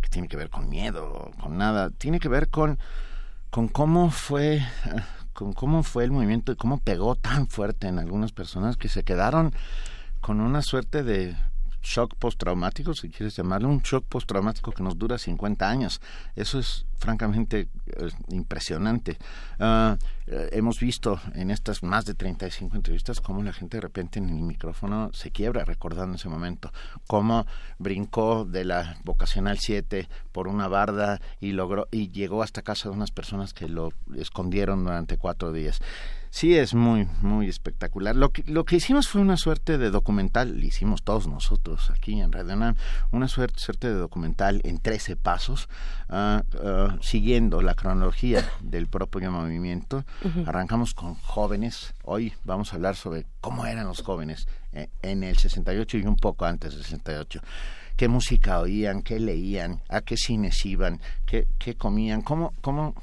que 0.00 0.08
tiene 0.08 0.28
que 0.28 0.36
ver 0.36 0.50
con 0.50 0.68
miedo 0.68 1.06
o 1.06 1.30
con 1.42 1.58
nada. 1.58 1.90
Tiene 1.90 2.20
que 2.20 2.28
ver 2.28 2.48
con, 2.48 2.78
con 3.50 3.68
cómo 3.68 4.10
fue 4.10 4.62
con 5.32 5.52
cómo 5.52 5.84
fue 5.84 6.02
el 6.02 6.10
movimiento 6.10 6.50
y 6.50 6.56
cómo 6.56 6.78
pegó 6.78 7.14
tan 7.14 7.46
fuerte 7.46 7.86
en 7.86 8.00
algunas 8.00 8.32
personas 8.32 8.76
que 8.76 8.88
se 8.88 9.04
quedaron 9.04 9.54
con 10.20 10.40
una 10.40 10.62
suerte 10.62 11.04
de 11.04 11.36
shock 11.88 12.14
postraumático, 12.16 12.94
si 12.94 13.08
quieres 13.08 13.34
llamarlo, 13.36 13.68
un 13.68 13.80
shock 13.80 14.04
postraumático 14.04 14.72
que 14.72 14.82
nos 14.82 14.98
dura 14.98 15.18
50 15.18 15.68
años. 15.68 16.00
Eso 16.36 16.58
es 16.58 16.84
francamente 16.98 17.68
impresionante. 18.28 19.16
Ah, 19.58 19.96
eh, 20.26 20.50
hemos 20.52 20.80
visto 20.80 21.20
en 21.34 21.50
estas 21.50 21.82
más 21.82 22.04
de 22.04 22.14
35 22.14 22.76
entrevistas 22.76 23.20
cómo 23.20 23.42
la 23.42 23.52
gente 23.52 23.78
de 23.78 23.80
repente 23.80 24.18
en 24.18 24.28
el 24.28 24.42
micrófono 24.42 25.10
se 25.14 25.30
quiebra 25.30 25.64
recordando 25.64 26.16
ese 26.16 26.28
momento, 26.28 26.72
cómo 27.06 27.46
brincó 27.78 28.44
de 28.44 28.64
la 28.64 28.98
vocacional 29.04 29.58
7 29.58 30.08
por 30.32 30.48
una 30.48 30.68
barda 30.68 31.20
y 31.40 31.52
logró 31.52 31.88
y 31.90 32.08
llegó 32.10 32.42
hasta 32.42 32.62
casa 32.62 32.88
de 32.90 32.96
unas 32.96 33.10
personas 33.10 33.54
que 33.54 33.68
lo 33.68 33.92
escondieron 34.16 34.84
durante 34.84 35.16
cuatro 35.16 35.52
días. 35.52 35.80
Sí, 36.30 36.56
es 36.56 36.74
muy, 36.74 37.08
muy 37.22 37.48
espectacular. 37.48 38.14
Lo 38.14 38.30
que, 38.30 38.42
lo 38.46 38.64
que 38.64 38.76
hicimos 38.76 39.08
fue 39.08 39.20
una 39.20 39.36
suerte 39.36 39.78
de 39.78 39.90
documental, 39.90 40.58
lo 40.58 40.64
hicimos 40.64 41.02
todos 41.02 41.26
nosotros 41.26 41.90
aquí 41.90 42.20
en 42.20 42.32
Radio 42.32 42.48
una 43.12 43.28
suerte, 43.28 43.60
suerte 43.60 43.88
de 43.88 43.94
documental 43.94 44.60
en 44.64 44.78
13 44.78 45.16
pasos, 45.16 45.68
uh, 46.08 46.40
uh, 46.56 47.02
siguiendo 47.02 47.60
la 47.60 47.74
cronología 47.74 48.48
del 48.60 48.86
propio 48.86 49.30
movimiento. 49.30 50.04
Arrancamos 50.46 50.94
con 50.94 51.14
jóvenes. 51.14 51.94
Hoy 52.04 52.32
vamos 52.44 52.72
a 52.72 52.76
hablar 52.76 52.96
sobre 52.96 53.26
cómo 53.40 53.66
eran 53.66 53.86
los 53.86 54.02
jóvenes 54.02 54.48
eh, 54.72 54.88
en 55.02 55.24
el 55.24 55.36
68 55.36 55.98
y 55.98 56.06
un 56.06 56.16
poco 56.16 56.44
antes 56.44 56.74
del 56.74 56.82
68 56.84 57.40
qué 57.96 58.06
música 58.06 58.60
oían, 58.60 59.02
qué 59.02 59.18
leían, 59.18 59.82
a 59.88 60.02
qué 60.02 60.16
cines 60.16 60.64
iban, 60.64 61.00
qué, 61.26 61.48
qué 61.58 61.74
comían, 61.74 62.22
cómo, 62.22 62.54
cómo 62.60 62.94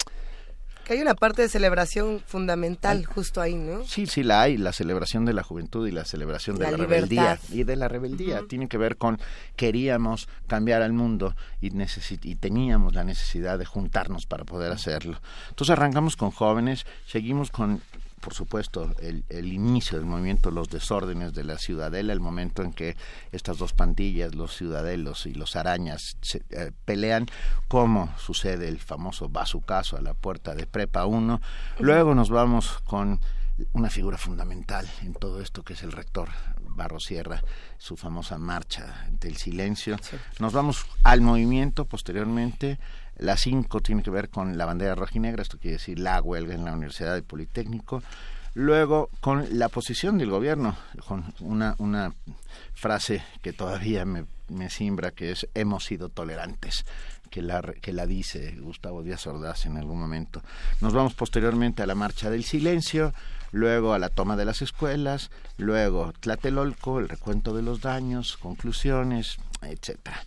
que 0.85 0.93
hay 0.93 1.01
una 1.01 1.15
parte 1.15 1.41
de 1.41 1.49
celebración 1.49 2.21
fundamental 2.25 3.05
justo 3.05 3.41
ahí, 3.41 3.55
¿no? 3.55 3.83
Sí, 3.85 4.05
sí 4.05 4.23
la 4.23 4.43
hay, 4.43 4.57
la 4.57 4.71
celebración 4.71 5.25
de 5.25 5.33
la 5.33 5.43
juventud 5.43 5.87
y 5.87 5.91
la 5.91 6.05
celebración 6.05 6.57
de 6.57 6.71
la, 6.71 6.77
rebeldía. 6.77 7.39
Y 7.51 7.63
de 7.63 7.75
la 7.75 7.87
rebeldía. 7.87 8.43
Tiene 8.47 8.69
que 8.69 8.77
ver 8.77 8.95
con 8.95 9.19
queríamos 9.55 10.29
cambiar 10.47 10.81
al 10.83 10.93
mundo 10.93 11.35
y, 11.59 11.71
y 12.21 12.35
teníamos 12.35 12.93
la 12.93 13.03
necesidad 13.03 13.59
de 13.59 13.65
juntarnos 13.65 14.27
para 14.27 14.45
poder 14.45 14.71
hacerlo. 14.71 15.19
Entonces 15.49 15.71
arrancamos 15.71 16.15
con 16.15 16.31
jóvenes, 16.31 16.85
seguimos 17.07 17.51
con 17.51 17.81
por 18.25 18.33
supuesto, 18.33 18.89
el, 19.01 19.23
el, 19.29 19.53
inicio 19.53 19.99
del 19.99 20.07
movimiento, 20.07 20.49
los 20.49 20.67
desórdenes 20.67 21.35
de 21.35 21.43
la 21.43 21.59
ciudadela, 21.59 22.11
el 22.11 22.19
momento 22.19 22.63
en 22.63 22.73
que 22.73 22.97
estas 23.31 23.59
dos 23.59 23.73
pandillas, 23.73 24.33
los 24.33 24.55
ciudadelos 24.55 25.27
y 25.27 25.35
los 25.35 25.55
arañas, 25.55 26.17
se, 26.21 26.43
eh, 26.49 26.71
pelean, 26.85 27.27
como 27.67 28.11
sucede 28.17 28.67
el 28.67 28.79
famoso 28.79 29.29
bazucazo 29.29 29.95
a 29.95 30.01
la 30.01 30.15
puerta 30.15 30.55
de 30.55 30.65
Prepa 30.65 31.05
1. 31.05 31.39
Luego 31.77 32.15
nos 32.15 32.31
vamos 32.31 32.79
con 32.85 33.19
una 33.73 33.91
figura 33.91 34.17
fundamental 34.17 34.89
en 35.03 35.13
todo 35.13 35.39
esto 35.39 35.61
que 35.61 35.73
es 35.73 35.83
el 35.83 35.91
rector 35.91 36.29
Barro 36.61 36.99
Sierra, 36.99 37.43
su 37.77 37.95
famosa 37.95 38.39
marcha 38.39 39.07
del 39.11 39.37
silencio. 39.37 39.97
Nos 40.39 40.51
vamos 40.51 40.87
al 41.03 41.21
movimiento 41.21 41.85
posteriormente 41.85 42.79
la 43.17 43.37
5 43.37 43.81
tiene 43.81 44.03
que 44.03 44.11
ver 44.11 44.29
con 44.29 44.57
la 44.57 44.65
bandera 44.65 44.95
roja 44.95 45.13
y 45.15 45.19
negra, 45.19 45.41
esto 45.41 45.57
quiere 45.57 45.77
decir 45.77 45.99
la 45.99 46.21
huelga 46.21 46.53
en 46.53 46.65
la 46.65 46.73
Universidad 46.73 47.13
del 47.13 47.23
Politécnico. 47.23 48.01
Luego, 48.53 49.09
con 49.19 49.45
la 49.59 49.67
posición 49.67 50.17
del 50.17 50.29
gobierno, 50.29 50.77
con 51.07 51.33
una, 51.41 51.75
una 51.77 52.13
frase 52.73 53.21
que 53.41 53.51
todavía 53.51 54.05
me, 54.05 54.25
me 54.47 54.69
simbra, 54.69 55.11
que 55.11 55.31
es 55.31 55.47
hemos 55.53 55.83
sido 55.83 56.07
tolerantes, 56.09 56.85
que 57.29 57.41
la, 57.41 57.61
que 57.61 57.91
la 57.91 58.05
dice 58.05 58.55
Gustavo 58.59 59.03
Díaz 59.03 59.27
Ordaz 59.27 59.65
en 59.65 59.77
algún 59.77 59.99
momento. 59.99 60.41
Nos 60.79 60.93
vamos 60.93 61.13
posteriormente 61.15 61.83
a 61.83 61.85
la 61.85 61.95
marcha 61.95 62.29
del 62.29 62.45
silencio, 62.45 63.13
luego 63.51 63.93
a 63.93 63.99
la 63.99 64.09
toma 64.09 64.37
de 64.37 64.45
las 64.45 64.61
escuelas, 64.61 65.31
luego 65.57 66.13
Tlatelolco, 66.19 66.99
el 66.99 67.09
recuento 67.09 67.53
de 67.53 67.61
los 67.61 67.81
daños, 67.81 68.37
conclusiones, 68.37 69.37
etcétera. 69.61 70.17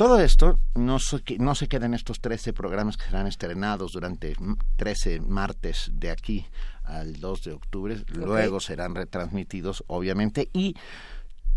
Todo 0.00 0.18
esto 0.18 0.58
no 0.76 0.98
se, 0.98 1.20
no 1.40 1.54
se 1.54 1.68
queda 1.68 1.84
en 1.84 1.92
estos 1.92 2.22
13 2.22 2.54
programas 2.54 2.96
que 2.96 3.04
serán 3.04 3.26
estrenados 3.26 3.92
durante 3.92 4.34
13 4.76 5.20
martes 5.20 5.90
de 5.92 6.10
aquí 6.10 6.46
al 6.84 7.20
2 7.20 7.42
de 7.42 7.52
octubre. 7.52 8.02
Luego 8.06 8.60
serán 8.60 8.94
retransmitidos, 8.94 9.84
obviamente, 9.88 10.48
y 10.54 10.74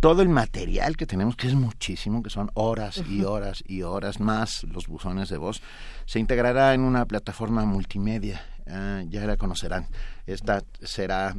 todo 0.01 0.21
el 0.21 0.27
material 0.27 0.97
que 0.97 1.05
tenemos, 1.05 1.37
que 1.37 1.47
es 1.47 1.53
muchísimo, 1.53 2.21
que 2.21 2.29
son 2.29 2.51
horas 2.53 3.01
y 3.09 3.23
horas 3.23 3.63
y 3.65 3.83
horas 3.83 4.19
más 4.19 4.65
los 4.65 4.87
buzones 4.89 5.29
de 5.29 5.37
voz, 5.37 5.61
se 6.05 6.19
integrará 6.19 6.73
en 6.73 6.81
una 6.81 7.05
plataforma 7.05 7.63
multimedia. 7.63 8.45
Uh, 8.65 9.07
ya 9.07 9.25
la 9.25 9.37
conocerán. 9.37 9.87
Esta 10.27 10.65
será 10.81 11.33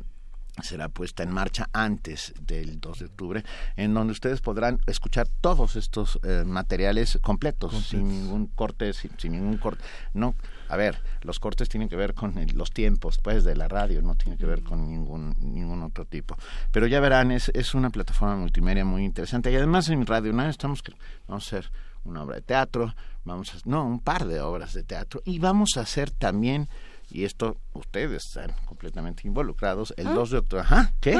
será 0.63 0.89
puesta 0.89 1.23
en 1.23 1.31
marcha 1.31 1.69
antes 1.73 2.33
del 2.41 2.81
2 2.81 2.99
de 2.99 3.05
octubre, 3.07 3.45
en 3.77 3.95
donde 3.95 4.13
ustedes 4.13 4.41
podrán 4.41 4.81
escuchar 4.87 5.29
todos 5.41 5.77
estos 5.77 6.21
eh, 6.23 6.45
materiales 6.47 7.19
completos, 7.23 7.75
sin 7.89 8.09
ningún 8.09 8.47
corte, 8.47 8.93
sin, 8.93 9.33
ningún 9.33 9.59
corte. 9.59 9.83
No, 10.13 10.35
a 10.69 10.77
ver, 10.77 10.99
los 11.23 11.41
cortes 11.41 11.69
tienen 11.69 11.89
que 11.89 11.97
ver 11.97 12.15
con 12.15 12.35
los 12.55 12.71
tiempos, 12.71 13.19
pues, 13.23 13.45
de 13.45 13.57
la 13.57 13.69
radio, 13.69 14.01
no 14.03 14.15
tiene 14.15 14.37
que 14.39 14.47
ver 14.47 14.63
con 14.63 14.87
ningún 14.87 15.35
ningún 15.41 15.83
otro 15.83 16.05
tipo. 16.05 16.37
Pero 16.71 16.87
ya 16.87 17.01
verán, 17.01 17.33
es, 17.33 17.51
es 17.55 17.75
una 17.75 17.91
plataforma 17.91 18.37
multimedia 18.37 18.85
muy 18.85 19.05
interesante 19.05 19.51
y 19.51 19.57
además 19.57 19.89
en 19.89 20.07
Radio 20.07 20.33
Nada 20.33 20.51
estamos, 20.51 20.83
vamos 21.27 21.47
a 21.47 21.51
ser 21.51 21.71
una 22.05 22.23
obra 22.23 22.37
de 22.37 22.43
teatro, 22.43 22.95
vamos 23.25 23.55
a, 23.55 23.59
no, 23.65 23.85
un 23.85 24.01
par 24.01 24.27
de 24.27 24.41
obras 24.41 24.75
de 24.75 24.83
teatro 24.83 25.23
y 25.25 25.39
vamos 25.39 25.77
a 25.77 25.81
hacer 25.81 26.11
también 26.11 26.69
y 27.15 27.25
esto 27.25 27.57
ustedes 27.75 28.27
están 28.27 28.53
completamente 28.67 29.23
involucrados 29.25 29.95
el 29.97 30.07
2 30.07 30.31
de 30.31 30.39
octubre, 30.39 30.63
ajá, 30.63 30.93
¿qué? 31.01 31.17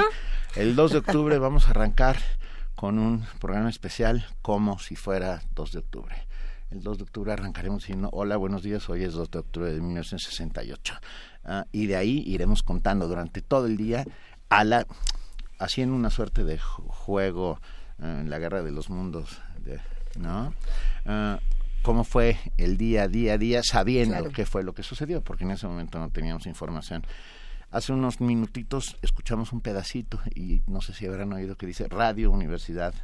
El 0.57 0.75
2 0.75 0.91
de 0.91 0.99
octubre 0.99 1.39
vamos 1.39 1.69
a 1.69 1.71
arrancar 1.71 2.17
con 2.75 2.99
un 2.99 3.25
programa 3.39 3.71
especial 3.71 4.27
como 4.43 4.81
si 4.81 4.97
fuera 4.97 5.43
2 5.55 5.71
de 5.71 5.79
octubre. 5.79 6.27
El 6.73 6.83
2 6.83 6.99
de 6.99 7.05
octubre 7.05 7.33
arrancaremos 7.33 7.83
diciendo, 7.83 8.11
hola, 8.13 8.37
buenos 8.37 8.65
días, 8.65 8.91
hoy 8.91 9.05
es 9.05 9.13
2 9.13 9.31
de 9.31 9.39
octubre 9.39 9.73
de 9.73 9.81
1968. 9.81 10.95
Ah, 11.45 11.67
y 11.71 11.87
de 11.87 11.95
ahí 11.95 12.25
iremos 12.27 12.65
contando 12.65 13.07
durante 13.07 13.41
todo 13.41 13.67
el 13.67 13.77
día 13.77 14.05
a 14.49 14.65
la, 14.65 14.89
haciendo 15.61 15.95
una 15.95 16.11
suerte 16.11 16.43
de 16.43 16.59
juego 16.59 17.61
eh, 18.01 18.19
en 18.23 18.31
la 18.31 18.41
guerra 18.41 18.63
de 18.63 18.73
los 18.73 18.91
mundos, 18.91 19.41
¿no? 20.19 20.53
Ah, 21.07 21.39
cómo 21.85 22.03
fue 22.03 22.39
el 22.57 22.79
día, 22.79 23.09
día 23.09 23.35
a 23.35 23.39
día, 23.39 23.63
sabiendo 23.63 24.31
qué 24.31 24.47
fue 24.47 24.65
lo 24.65 24.73
que 24.73 24.83
sucedió, 24.83 25.23
porque 25.23 25.45
en 25.45 25.51
ese 25.51 25.67
momento 25.67 25.99
no 25.99 26.09
teníamos 26.09 26.47
información. 26.47 27.07
Hace 27.71 27.93
unos 27.93 28.23
minutitos 28.23 28.97
escuchamos 29.03 29.53
un 29.53 29.61
pedacito 29.61 30.19
y 30.35 30.63
no 30.67 30.81
sé 30.81 30.95
si 30.95 31.07
habrán 31.07 31.33
oído 31.35 31.57
que 31.57 31.67
dice 31.67 31.87
Radio 31.89 32.31
Universidad 32.31 32.95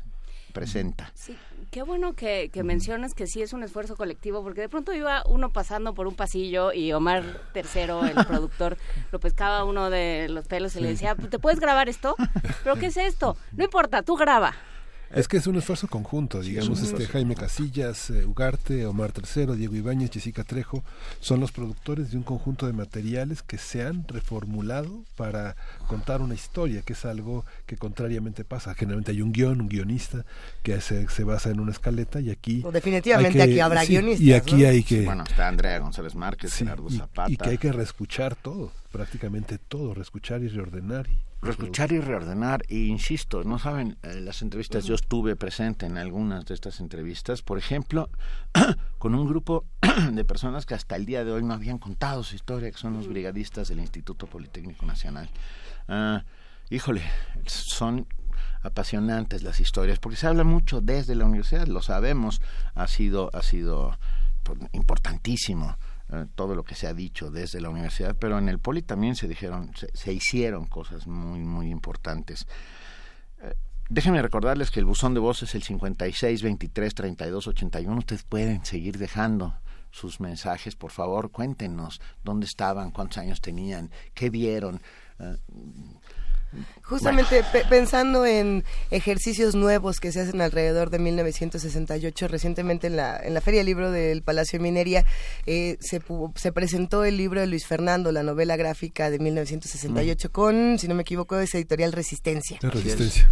presenta. 0.55 1.13
Sí, 1.15 1.37
qué 1.71 1.83
bueno 1.83 2.15
que, 2.15 2.51
mencionas 2.65 3.13
que 3.13 3.27
sí 3.27 3.43
es 3.43 3.53
un 3.53 3.63
esfuerzo 3.63 3.97
colectivo, 3.97 4.43
porque 4.43 4.63
de 4.63 4.69
pronto 4.71 4.95
iba 4.95 5.25
uno 5.27 5.51
pasando 5.51 5.93
por 5.93 6.07
un 6.07 6.15
pasillo 6.15 6.73
y 6.73 6.93
Omar 6.95 7.23
Tercero, 7.53 8.05
el 8.05 8.15
productor, 8.27 8.79
lo 9.13 9.21
pescaba 9.21 9.65
uno 9.65 9.91
de 9.91 10.29
los 10.31 10.47
pelos 10.49 10.75
y 10.77 10.81
le 10.81 10.89
decía, 10.89 11.15
¿te 11.15 11.39
puedes 11.39 11.61
grabar 11.61 11.91
esto? 11.91 12.17
¿Pero 12.65 12.77
qué 12.77 12.87
es 12.87 12.97
esto? 12.97 13.37
No 13.53 13.63
importa, 13.63 14.03
tú 14.03 14.17
graba. 14.17 14.55
Es 15.13 15.27
que 15.27 15.39
es 15.39 15.47
un 15.49 15.57
esfuerzo 15.57 15.89
conjunto, 15.89 16.41
digamos, 16.41 16.83
este 16.83 17.07
Jaime 17.07 17.35
Casillas, 17.35 18.11
eh, 18.11 18.25
Ugarte, 18.25 18.87
Omar 18.87 19.11
Tercero, 19.11 19.55
Diego 19.57 19.75
Ibáñez, 19.75 20.13
Jessica 20.13 20.45
Trejo, 20.45 20.85
son 21.19 21.41
los 21.41 21.51
productores 21.51 22.13
de 22.13 22.17
un 22.17 22.23
conjunto 22.23 22.67
de 22.67 22.73
materiales 22.73 23.43
que 23.43 23.59
se 23.59 23.83
han 23.83 24.07
reformulado 24.07 25.05
para 25.17 25.57
contar 25.89 26.23
una 26.23 26.35
historia, 26.35 26.83
que 26.83 26.93
es 26.93 27.05
algo 27.05 27.45
que 27.67 27.77
contrariamente 27.77 28.45
pasa. 28.45 28.75
Generalmente 28.75 29.11
hay 29.11 29.21
un 29.21 29.33
guion, 29.33 29.61
un 29.61 29.69
guionista 29.69 30.25
que 30.63 30.81
se, 30.81 31.09
se 31.09 31.25
basa 31.25 31.51
en 31.51 31.59
una 31.59 31.73
escaleta 31.73 32.21
y 32.21 32.31
aquí... 32.31 32.61
Pues 32.61 32.75
definitivamente 32.75 33.43
aquí 33.43 33.59
habrá 33.59 33.85
guionistas. 33.85 34.21
Y 34.21 34.33
aquí 34.33 34.65
hay 34.65 34.85
que... 34.85 35.05
Bueno, 35.05 35.25
está 35.29 35.49
Andrea 35.49 35.81
González 35.81 36.15
Márquez, 36.15 36.55
Gerardo 36.55 36.89
Zapata. 36.89 37.33
Y 37.33 37.37
que 37.37 37.49
hay 37.49 37.59
que 37.59 37.73
reescuchar 37.73 38.37
todo, 38.37 38.71
prácticamente 38.93 39.59
todo, 39.59 39.93
reescuchar 39.93 40.43
y 40.43 40.49
reordenar. 40.49 41.09
Y, 41.09 41.30
Reescuchar 41.43 41.91
y 41.93 42.01
reordenar, 42.01 42.65
e 42.69 42.77
insisto, 42.77 43.45
no 43.45 43.59
saben, 43.59 43.97
eh, 44.03 44.21
las 44.21 44.43
entrevistas, 44.43 44.85
yo 44.85 44.95
estuve 44.95 45.37
presente 45.37 45.87
en 45.87 45.97
algunas 45.97 46.45
de 46.45 46.53
estas 46.53 46.81
entrevistas, 46.81 47.41
por 47.41 47.57
ejemplo, 47.57 48.11
con 48.99 49.15
un 49.15 49.27
grupo 49.27 49.65
de 50.13 50.25
personas 50.27 50.67
que 50.67 50.75
hasta 50.75 50.97
el 50.97 51.07
día 51.07 51.25
de 51.25 51.33
hoy 51.33 51.43
no 51.43 51.55
habían 51.55 51.79
contado 51.79 52.25
su 52.25 52.35
historia, 52.35 52.71
que 52.71 52.77
son 52.77 52.93
los 52.93 53.09
brigadistas 53.09 53.69
del 53.69 53.81
Instituto 53.81 54.27
Politécnico 54.27 54.85
Nacional. 54.85 55.31
Ah, 55.89 56.25
híjole, 56.69 57.03
son 57.47 58.07
apasionantes 58.63 59.43
las 59.43 59.61
historias, 59.61 59.99
porque 59.99 60.17
se 60.17 60.27
habla 60.27 60.45
mucho 60.45 60.83
desde 60.83 61.15
la 61.15 61.25
universidad, 61.25 61.67
lo 61.67 61.81
sabemos, 61.81 62.43
ha 62.75 62.87
sido, 62.87 63.31
ha 63.33 63.43
sido 63.43 63.97
pues, 64.43 64.59
importantísimo 64.73 65.79
eh, 66.13 66.27
todo 66.35 66.55
lo 66.55 66.65
que 66.65 66.75
se 66.75 66.87
ha 66.87 66.95
dicho 66.95 67.31
desde 67.31 67.61
la 67.61 67.69
universidad, 67.69 68.17
pero 68.19 68.39
en 68.39 68.49
el 68.49 68.59
Poli 68.59 68.83
también 68.83 69.15
se 69.15 69.29
dijeron, 69.29 69.73
se, 69.95 70.13
hicieron 70.13 70.67
cosas 70.67 71.07
muy, 71.07 71.41
muy 71.41 71.71
importantes. 71.71 72.49
Eh, 73.43 73.55
déjenme 73.89 74.21
recordarles 74.21 74.71
que 74.71 74.81
el 74.81 74.87
buzón 74.87 75.15
de 75.15 75.21
voz 75.21 75.43
es 75.43 75.55
el 75.55 75.63
56 75.63 76.43
23 76.43 76.95
32 76.95 77.47
81. 77.47 77.99
Ustedes 77.99 78.25
pueden 78.25 78.65
seguir 78.65 78.99
dejando 78.99 79.55
sus 79.93 80.21
mensajes, 80.21 80.75
por 80.75 80.91
favor, 80.91 81.31
cuéntenos 81.31 82.01
dónde 82.25 82.47
estaban, 82.47 82.91
cuántos 82.91 83.19
años 83.19 83.41
tenían, 83.41 83.91
qué 84.15 84.31
vieron. 84.31 84.81
Eh, 85.19 85.37
Justamente 86.83 87.45
pensando 87.69 88.27
en 88.27 88.65
ejercicios 88.91 89.55
nuevos 89.55 90.01
que 90.01 90.11
se 90.11 90.21
hacen 90.21 90.41
alrededor 90.41 90.91
de 90.91 90.99
1968, 90.99 92.29
recientemente 92.29 92.89
en 92.89 92.97
la, 92.97 93.17
en 93.23 93.35
la 93.35 93.41
Feria 93.41 93.63
Libro 93.63 93.93
del 93.93 94.23
Palacio 94.23 94.59
de 94.59 94.63
Minería 94.65 95.05
eh, 95.47 95.77
se, 95.81 96.03
se 96.35 96.53
presentó 96.53 97.05
el 97.05 97.17
libro 97.17 97.41
de 97.41 97.47
Luis 97.47 97.67
Fernando, 97.67 98.11
la 98.11 98.23
novela 98.23 98.57
gráfica 98.57 99.11
de 99.11 99.19
1968, 99.19 100.29
mm. 100.29 100.33
con, 100.33 100.79
si 100.79 100.89
no 100.89 100.95
me 100.95 101.03
equivoco, 101.03 101.39
es 101.39 101.55
editorial 101.55 101.93
Resistencia. 101.93 102.59
Resistencia 102.63 103.31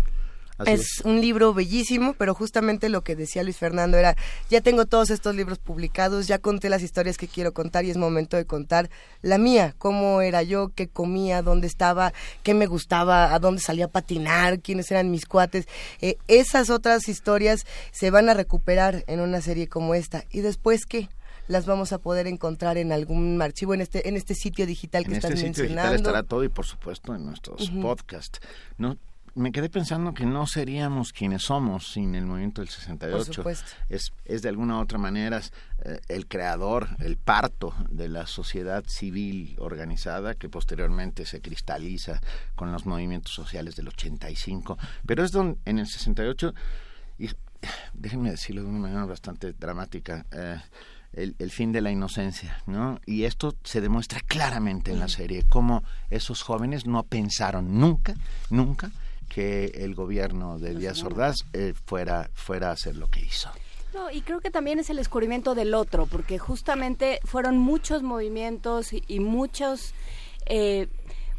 es, 0.66 1.00
un 1.04 1.20
libro 1.20 1.54
bellísimo, 1.54 2.14
pero 2.14 2.34
justamente 2.34 2.88
lo 2.88 3.02
que 3.02 3.16
decía 3.16 3.42
Luis 3.42 3.56
Fernando 3.56 3.96
era, 3.96 4.16
ya 4.50 4.60
tengo 4.60 4.86
todos 4.86 5.10
estos 5.10 5.34
libros 5.34 5.58
publicados, 5.58 6.26
ya 6.26 6.38
conté 6.38 6.68
las 6.68 6.82
historias 6.82 7.16
que 7.16 7.28
quiero 7.28 7.52
contar 7.52 7.84
y 7.84 7.90
es 7.90 7.96
momento 7.96 8.36
de 8.36 8.44
contar 8.44 8.90
la 9.22 9.38
mía, 9.38 9.74
cómo 9.78 10.20
era 10.20 10.42
yo, 10.42 10.72
qué 10.74 10.88
comía, 10.88 11.42
dónde 11.42 11.66
estaba, 11.66 12.12
qué 12.42 12.54
me 12.54 12.66
gustaba, 12.66 13.34
a 13.34 13.38
dónde 13.38 13.60
salía 13.60 13.86
a 13.86 13.88
patinar, 13.88 14.60
quiénes 14.60 14.90
eran 14.90 15.10
mis 15.10 15.26
cuates. 15.26 15.66
Eh, 16.00 16.16
esas 16.26 16.70
otras 16.70 17.08
historias 17.08 17.64
se 17.92 18.10
van 18.10 18.28
a 18.28 18.34
recuperar 18.34 19.04
en 19.06 19.20
una 19.20 19.40
serie 19.40 19.68
como 19.68 19.94
esta. 19.94 20.24
¿Y 20.30 20.40
después 20.40 20.86
qué? 20.86 21.08
las 21.46 21.64
vamos 21.64 21.94
a 21.94 21.98
poder 21.98 22.26
encontrar 22.26 22.76
en 22.76 22.92
algún 22.92 23.40
archivo 23.40 23.72
en 23.72 23.80
este 23.80 24.06
en 24.06 24.16
este 24.16 24.34
sitio 24.34 24.66
digital 24.66 25.04
que 25.04 25.12
en 25.12 25.16
este 25.16 25.34
sitio 25.34 25.64
Digital 25.64 25.94
estará 25.94 26.22
todo 26.22 26.44
y 26.44 26.50
por 26.50 26.66
supuesto 26.66 27.14
en 27.14 27.24
nuestros 27.24 27.70
podcasts. 27.70 28.38
No 28.76 28.98
me 29.38 29.52
quedé 29.52 29.70
pensando 29.70 30.12
que 30.12 30.26
no 30.26 30.46
seríamos 30.46 31.12
quienes 31.12 31.42
somos 31.42 31.92
sin 31.92 32.14
el 32.14 32.26
movimiento 32.26 32.60
del 32.60 32.68
68. 32.68 33.44
Es, 33.88 34.12
es 34.24 34.42
de 34.42 34.48
alguna 34.48 34.78
u 34.78 34.80
otra 34.80 34.98
manera 34.98 35.40
eh, 35.84 36.00
el 36.08 36.26
creador, 36.26 36.88
el 36.98 37.16
parto 37.16 37.72
de 37.88 38.08
la 38.08 38.26
sociedad 38.26 38.84
civil 38.86 39.54
organizada 39.58 40.34
que 40.34 40.48
posteriormente 40.48 41.24
se 41.24 41.40
cristaliza 41.40 42.20
con 42.56 42.72
los 42.72 42.84
movimientos 42.84 43.32
sociales 43.32 43.76
del 43.76 43.88
85. 43.88 44.76
Pero 45.06 45.24
es 45.24 45.30
donde, 45.30 45.58
en 45.64 45.78
el 45.78 45.86
68, 45.86 46.52
y 47.18 47.30
déjenme 47.94 48.30
decirlo 48.30 48.62
de 48.62 48.68
una 48.68 48.80
manera 48.80 49.04
bastante 49.04 49.52
dramática, 49.52 50.26
eh, 50.32 50.60
el, 51.12 51.36
el, 51.38 51.50
fin 51.50 51.72
de 51.72 51.80
la 51.80 51.90
inocencia, 51.90 52.60
¿no? 52.66 53.00
Y 53.06 53.24
esto 53.24 53.54
se 53.64 53.80
demuestra 53.80 54.20
claramente 54.20 54.90
en 54.90 54.98
la 54.98 55.08
serie, 55.08 55.44
cómo 55.48 55.82
esos 56.10 56.42
jóvenes 56.42 56.86
no 56.86 57.02
pensaron 57.04 57.78
nunca, 57.78 58.14
nunca 58.50 58.90
que 59.28 59.66
el 59.74 59.94
gobierno 59.94 60.58
de 60.58 60.74
Díaz 60.74 61.02
Ordaz 61.04 61.44
eh, 61.52 61.74
fuera, 61.86 62.30
fuera 62.34 62.70
a 62.70 62.72
hacer 62.72 62.96
lo 62.96 63.08
que 63.08 63.20
hizo. 63.20 63.50
No, 63.94 64.10
y 64.10 64.20
creo 64.20 64.40
que 64.40 64.50
también 64.50 64.78
es 64.78 64.90
el 64.90 64.96
descubrimiento 64.96 65.54
del 65.54 65.74
otro, 65.74 66.06
porque 66.06 66.38
justamente 66.38 67.20
fueron 67.24 67.58
muchos 67.58 68.02
movimientos 68.02 68.92
y, 68.92 69.20
muchos... 69.20 69.94
Eh, 70.46 70.88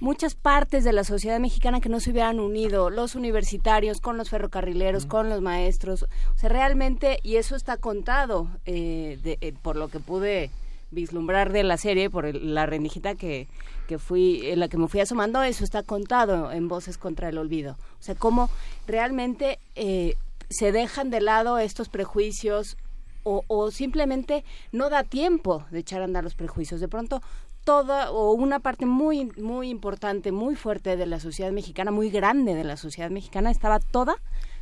muchas 0.02 0.34
partes 0.34 0.86
de 0.86 0.94
la 0.94 1.04
sociedad 1.04 1.42
mexicana 1.42 1.82
que 1.82 1.90
no 1.90 2.00
se 2.00 2.12
hubieran 2.12 2.40
unido, 2.40 2.90
los 2.90 3.16
universitarios 3.16 4.00
con 4.00 4.16
los 4.16 4.30
ferrocarrileros, 4.30 5.06
con 5.06 5.28
los 5.28 5.42
maestros, 5.42 6.04
o 6.04 6.38
sea, 6.38 6.48
realmente, 6.48 7.20
y 7.22 7.36
eso 7.36 7.58
está 7.58 7.76
contado 7.76 8.48
eh, 8.66 9.54
por 9.62 9.76
lo 9.76 9.90
que 9.90 10.00
pude 10.00 10.52
vislumbrar 10.92 11.52
de 11.52 11.64
la 11.64 11.78
serie, 11.78 12.10
por 12.10 12.34
la 12.34 12.66
rendijita 12.66 13.16
que, 13.16 13.48
que 13.90 13.98
fui, 13.98 14.42
en 14.44 14.60
la 14.60 14.68
que 14.68 14.78
me 14.78 14.88
fui 14.88 15.00
asomando, 15.00 15.42
eso 15.42 15.64
está 15.64 15.82
contado 15.82 16.52
en 16.52 16.68
Voces 16.68 17.00
contra 17.00 17.28
el 17.28 17.40
Olvido. 17.40 17.76
O 18.00 18.04
sea, 18.04 18.14
cómo 18.14 18.48
realmente 18.86 19.58
eh, 19.74 20.14
se 20.48 20.72
dejan 20.72 21.10
de 21.10 21.22
lado 21.22 21.58
estos 21.58 21.90
prejuicios 21.90 22.78
o, 23.24 23.44
o, 23.48 23.72
simplemente 23.72 24.46
no 24.72 24.92
da 24.92 25.04
tiempo 25.04 25.66
de 25.72 25.80
echar 25.80 26.02
a 26.02 26.06
andar 26.06 26.24
los 26.24 26.36
prejuicios. 26.36 26.80
De 26.80 26.88
pronto, 26.88 27.24
toda 27.64 28.12
o 28.12 28.34
una 28.34 28.60
parte 28.60 28.86
muy, 28.86 29.26
muy 29.38 29.70
importante, 29.70 30.32
muy 30.32 30.56
fuerte 30.56 30.96
de 30.96 31.08
la 31.08 31.20
sociedad 31.20 31.52
mexicana, 31.52 31.90
muy 31.90 32.12
grande 32.12 32.54
de 32.54 32.64
la 32.64 32.78
sociedad 32.78 33.10
mexicana, 33.10 33.50
estaba 33.50 33.80
toda 33.80 34.18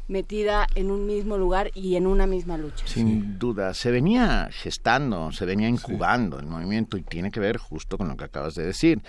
metida 0.07 0.67
en 0.75 0.91
un 0.91 1.05
mismo 1.05 1.37
lugar 1.37 1.71
y 1.73 1.95
en 1.95 2.07
una 2.07 2.27
misma 2.27 2.57
lucha. 2.57 2.87
Sin 2.87 3.37
duda, 3.37 3.73
se 3.73 3.91
venía 3.91 4.49
gestando, 4.51 5.31
se 5.31 5.45
venía 5.45 5.67
incubando 5.67 6.39
el 6.39 6.45
movimiento 6.45 6.97
y 6.97 7.03
tiene 7.03 7.31
que 7.31 7.39
ver 7.39 7.57
justo 7.57 7.97
con 7.97 8.07
lo 8.07 8.17
que 8.17 8.25
acabas 8.25 8.55
de 8.55 8.65
decir. 8.65 9.01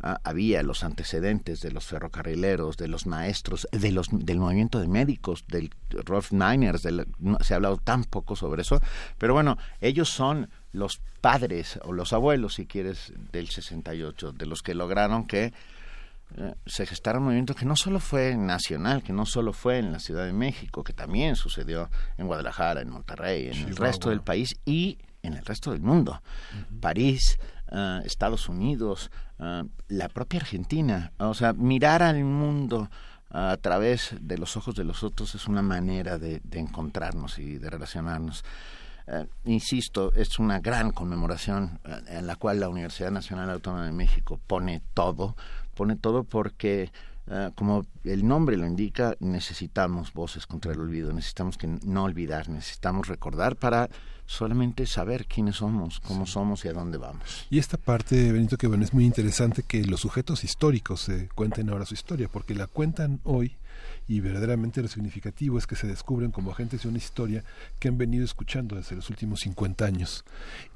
Ah, 0.00 0.20
había 0.24 0.62
los 0.62 0.84
antecedentes 0.84 1.60
de 1.60 1.70
los 1.70 1.84
ferrocarrileros, 1.84 2.76
de 2.76 2.88
los 2.88 3.06
maestros, 3.06 3.68
de 3.70 3.92
los, 3.92 4.08
del 4.10 4.38
movimiento 4.38 4.80
de 4.80 4.88
médicos, 4.88 5.44
del 5.48 5.70
Rolf 5.90 6.32
Niners, 6.32 6.82
se 6.82 7.54
ha 7.54 7.56
hablado 7.56 7.76
tan 7.76 8.04
poco 8.04 8.36
sobre 8.36 8.62
eso, 8.62 8.80
pero 9.18 9.34
bueno, 9.34 9.58
ellos 9.80 10.08
son 10.08 10.50
los 10.72 11.00
padres 11.20 11.78
o 11.84 11.92
los 11.92 12.12
abuelos, 12.12 12.54
si 12.54 12.66
quieres, 12.66 13.12
del 13.30 13.48
68, 13.48 14.32
de 14.32 14.46
los 14.46 14.62
que 14.62 14.74
lograron 14.74 15.26
que 15.26 15.52
se 16.66 16.86
gestaron 16.86 17.22
movimientos 17.22 17.56
que 17.56 17.64
no 17.64 17.76
solo 17.76 18.00
fue 18.00 18.36
nacional, 18.36 19.02
que 19.02 19.12
no 19.12 19.26
solo 19.26 19.52
fue 19.52 19.78
en 19.78 19.92
la 19.92 19.98
Ciudad 19.98 20.24
de 20.24 20.32
México, 20.32 20.84
que 20.84 20.92
también 20.92 21.36
sucedió 21.36 21.90
en 22.18 22.26
Guadalajara, 22.26 22.80
en 22.80 22.90
Monterrey, 22.90 23.48
en 23.48 23.68
el 23.68 23.76
resto 23.76 24.10
del 24.10 24.20
país 24.20 24.56
y 24.64 24.98
en 25.22 25.34
el 25.34 25.44
resto 25.44 25.72
del 25.72 25.80
mundo. 25.80 26.22
París, 26.80 27.38
eh, 27.70 28.00
Estados 28.04 28.48
Unidos, 28.48 29.10
eh, 29.38 29.62
la 29.88 30.08
propia 30.08 30.40
Argentina. 30.40 31.12
O 31.18 31.34
sea, 31.34 31.52
mirar 31.52 32.02
al 32.02 32.24
mundo 32.24 32.88
a 33.32 33.56
través 33.56 34.14
de 34.20 34.36
los 34.36 34.56
ojos 34.56 34.74
de 34.74 34.84
los 34.84 35.02
otros 35.02 35.34
es 35.34 35.48
una 35.48 35.62
manera 35.62 36.18
de, 36.18 36.42
encontrarnos 36.52 37.38
y 37.38 37.58
de 37.58 37.70
relacionarnos. 37.70 38.44
Eh, 39.06 39.26
insisto, 39.46 40.12
es 40.14 40.38
una 40.38 40.60
gran 40.60 40.92
conmemoración 40.92 41.80
eh, 41.84 42.18
en 42.18 42.26
la 42.26 42.36
cual 42.36 42.60
la 42.60 42.68
Universidad 42.68 43.10
Nacional 43.10 43.50
Autónoma 43.50 43.86
de 43.86 43.92
México 43.92 44.38
pone 44.46 44.82
todo, 44.94 45.34
pone 45.74 45.96
todo 45.96 46.24
porque 46.24 46.90
eh, 47.28 47.50
como 47.54 47.86
el 48.04 48.26
nombre 48.26 48.56
lo 48.56 48.66
indica, 48.66 49.16
necesitamos 49.20 50.12
voces 50.12 50.46
contra 50.46 50.72
el 50.72 50.80
olvido, 50.80 51.12
necesitamos 51.12 51.56
que 51.56 51.66
no 51.66 52.04
olvidar, 52.04 52.48
necesitamos 52.48 53.06
recordar 53.08 53.56
para 53.56 53.88
solamente 54.26 54.86
saber 54.86 55.26
quiénes 55.26 55.56
somos, 55.56 56.00
cómo 56.00 56.26
somos 56.26 56.64
y 56.64 56.68
a 56.68 56.72
dónde 56.72 56.98
vamos. 56.98 57.46
Y 57.50 57.58
esta 57.58 57.76
parte, 57.76 58.32
Benito, 58.32 58.56
que 58.56 58.66
bueno, 58.66 58.84
es 58.84 58.94
muy 58.94 59.04
interesante 59.04 59.62
que 59.62 59.84
los 59.84 60.00
sujetos 60.00 60.42
históricos 60.42 61.02
se 61.02 61.28
cuenten 61.28 61.70
ahora 61.70 61.86
su 61.86 61.94
historia, 61.94 62.28
porque 62.28 62.54
la 62.54 62.66
cuentan 62.66 63.20
hoy 63.24 63.56
y 64.08 64.20
verdaderamente 64.20 64.82
lo 64.82 64.88
significativo 64.88 65.58
es 65.58 65.66
que 65.66 65.76
se 65.76 65.86
descubren 65.86 66.30
como 66.30 66.50
agentes 66.50 66.82
de 66.82 66.88
una 66.88 66.98
historia 66.98 67.44
que 67.78 67.88
han 67.88 67.98
venido 67.98 68.24
escuchando 68.24 68.76
desde 68.76 68.96
los 68.96 69.10
últimos 69.10 69.40
50 69.40 69.84
años. 69.84 70.24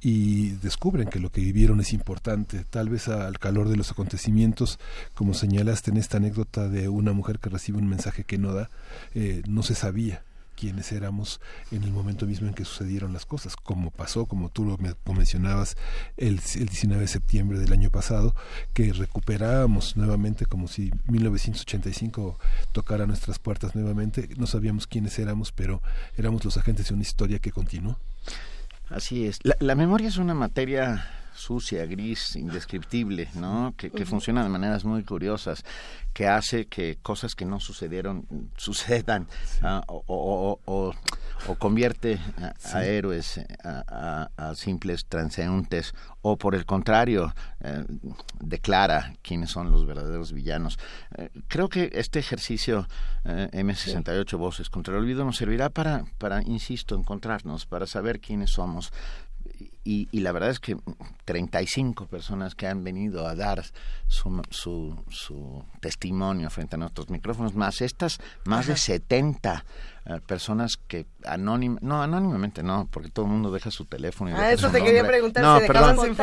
Y 0.00 0.50
descubren 0.56 1.08
que 1.08 1.20
lo 1.20 1.30
que 1.30 1.40
vivieron 1.40 1.80
es 1.80 1.92
importante, 1.92 2.64
tal 2.68 2.88
vez 2.88 3.08
al 3.08 3.38
calor 3.38 3.68
de 3.68 3.76
los 3.76 3.90
acontecimientos, 3.90 4.78
como 5.14 5.34
señalaste 5.34 5.90
en 5.90 5.96
esta 5.96 6.18
anécdota 6.18 6.68
de 6.68 6.88
una 6.88 7.12
mujer 7.12 7.38
que 7.38 7.50
recibe 7.50 7.78
un 7.78 7.88
mensaje 7.88 8.24
que 8.24 8.38
no 8.38 8.52
da, 8.52 8.70
eh, 9.14 9.42
no 9.46 9.62
se 9.62 9.74
sabía 9.74 10.25
quienes 10.56 10.90
éramos 10.90 11.40
en 11.70 11.84
el 11.84 11.92
momento 11.92 12.26
mismo 12.26 12.48
en 12.48 12.54
que 12.54 12.64
sucedieron 12.64 13.12
las 13.12 13.26
cosas, 13.26 13.54
como 13.56 13.90
pasó, 13.90 14.26
como 14.26 14.48
tú 14.48 14.64
lo 14.64 14.78
mencionabas, 15.12 15.76
el, 16.16 16.40
el 16.56 16.66
19 16.66 17.02
de 17.02 17.08
septiembre 17.08 17.58
del 17.58 17.72
año 17.72 17.90
pasado, 17.90 18.34
que 18.72 18.92
recuperábamos 18.92 19.96
nuevamente 19.96 20.46
como 20.46 20.66
si 20.66 20.90
1985 21.06 22.38
tocara 22.72 23.06
nuestras 23.06 23.38
puertas 23.38 23.74
nuevamente, 23.74 24.28
no 24.36 24.46
sabíamos 24.46 24.86
quiénes 24.86 25.18
éramos, 25.18 25.52
pero 25.52 25.82
éramos 26.16 26.44
los 26.44 26.56
agentes 26.56 26.88
de 26.88 26.94
una 26.94 27.02
historia 27.02 27.38
que 27.38 27.52
continuó. 27.52 27.98
Así 28.88 29.26
es. 29.26 29.38
La, 29.42 29.56
la 29.60 29.74
memoria 29.74 30.08
es 30.08 30.16
una 30.16 30.34
materia 30.34 31.06
sucia, 31.36 31.86
gris, 31.86 32.36
indescriptible, 32.36 33.28
¿no? 33.34 33.74
Que, 33.76 33.90
funciona 34.06 34.42
de 34.42 34.48
maneras 34.48 34.84
muy 34.84 35.04
curiosas, 35.04 35.64
que 36.12 36.26
hace 36.26 36.66
que 36.66 36.98
cosas 37.02 37.34
que 37.34 37.44
no 37.44 37.60
sucedieron 37.60 38.26
sucedan 38.56 39.28
ah, 39.62 39.82
o, 39.86 40.58
o, 40.64 40.94
convierte 41.58 42.18
a, 42.72 42.84
héroes 42.84 43.40
a, 43.62 44.54
simples 44.54 45.06
transeúntes 45.06 45.94
o 46.22 46.36
por 46.36 46.54
el 46.54 46.64
contrario 46.64 47.34
eh, 47.60 47.84
declara 48.40 49.14
quiénes 49.22 49.50
son 49.50 49.70
los 49.70 49.86
verdaderos 49.86 50.32
villanos. 50.32 50.78
Eh, 51.16 51.30
creo 51.46 51.68
que 51.68 51.90
este 51.92 52.18
ejercicio 52.18 52.88
eh, 53.24 53.48
M68 53.52 54.36
Voces 54.36 54.70
contra 54.70 54.94
el 54.94 55.02
Olvido 55.02 55.24
nos 55.24 55.36
servirá 55.36 55.68
para, 55.70 56.04
para, 56.18 56.42
insisto, 56.42 56.96
encontrarnos, 56.96 57.66
para 57.66 57.86
saber 57.86 58.20
quiénes 58.20 58.50
somos, 58.50 58.92
y, 59.86 60.08
y, 60.10 60.20
la 60.20 60.32
verdad 60.32 60.50
es 60.50 60.58
que 60.58 60.76
35 61.26 62.06
personas 62.06 62.56
que 62.56 62.66
han 62.66 62.82
venido 62.82 63.28
a 63.28 63.36
dar 63.36 63.64
su, 64.08 64.42
su, 64.50 65.00
su 65.08 65.64
testimonio 65.80 66.50
frente 66.50 66.74
a 66.74 66.78
nuestros 66.78 67.08
micrófonos, 67.08 67.54
más 67.54 67.80
estas, 67.80 68.18
más 68.44 68.66
de 68.66 68.76
70 68.76 69.64
eh, 70.06 70.20
personas 70.26 70.76
que 70.76 71.06
anónimamente, 71.24 71.86
no, 71.86 72.02
anónimamente 72.02 72.62
no, 72.64 72.88
porque 72.90 73.10
todo 73.10 73.26
el 73.26 73.30
mundo 73.30 73.52
deja 73.52 73.70
su 73.70 73.84
teléfono. 73.84 74.32
Y 74.32 74.34
ah, 74.34 74.50
eso 74.50 74.70
te 74.70 74.82
quería 74.82 75.06
preguntar, 75.06 75.44
no, 75.44 75.64
perdón, 75.64 76.16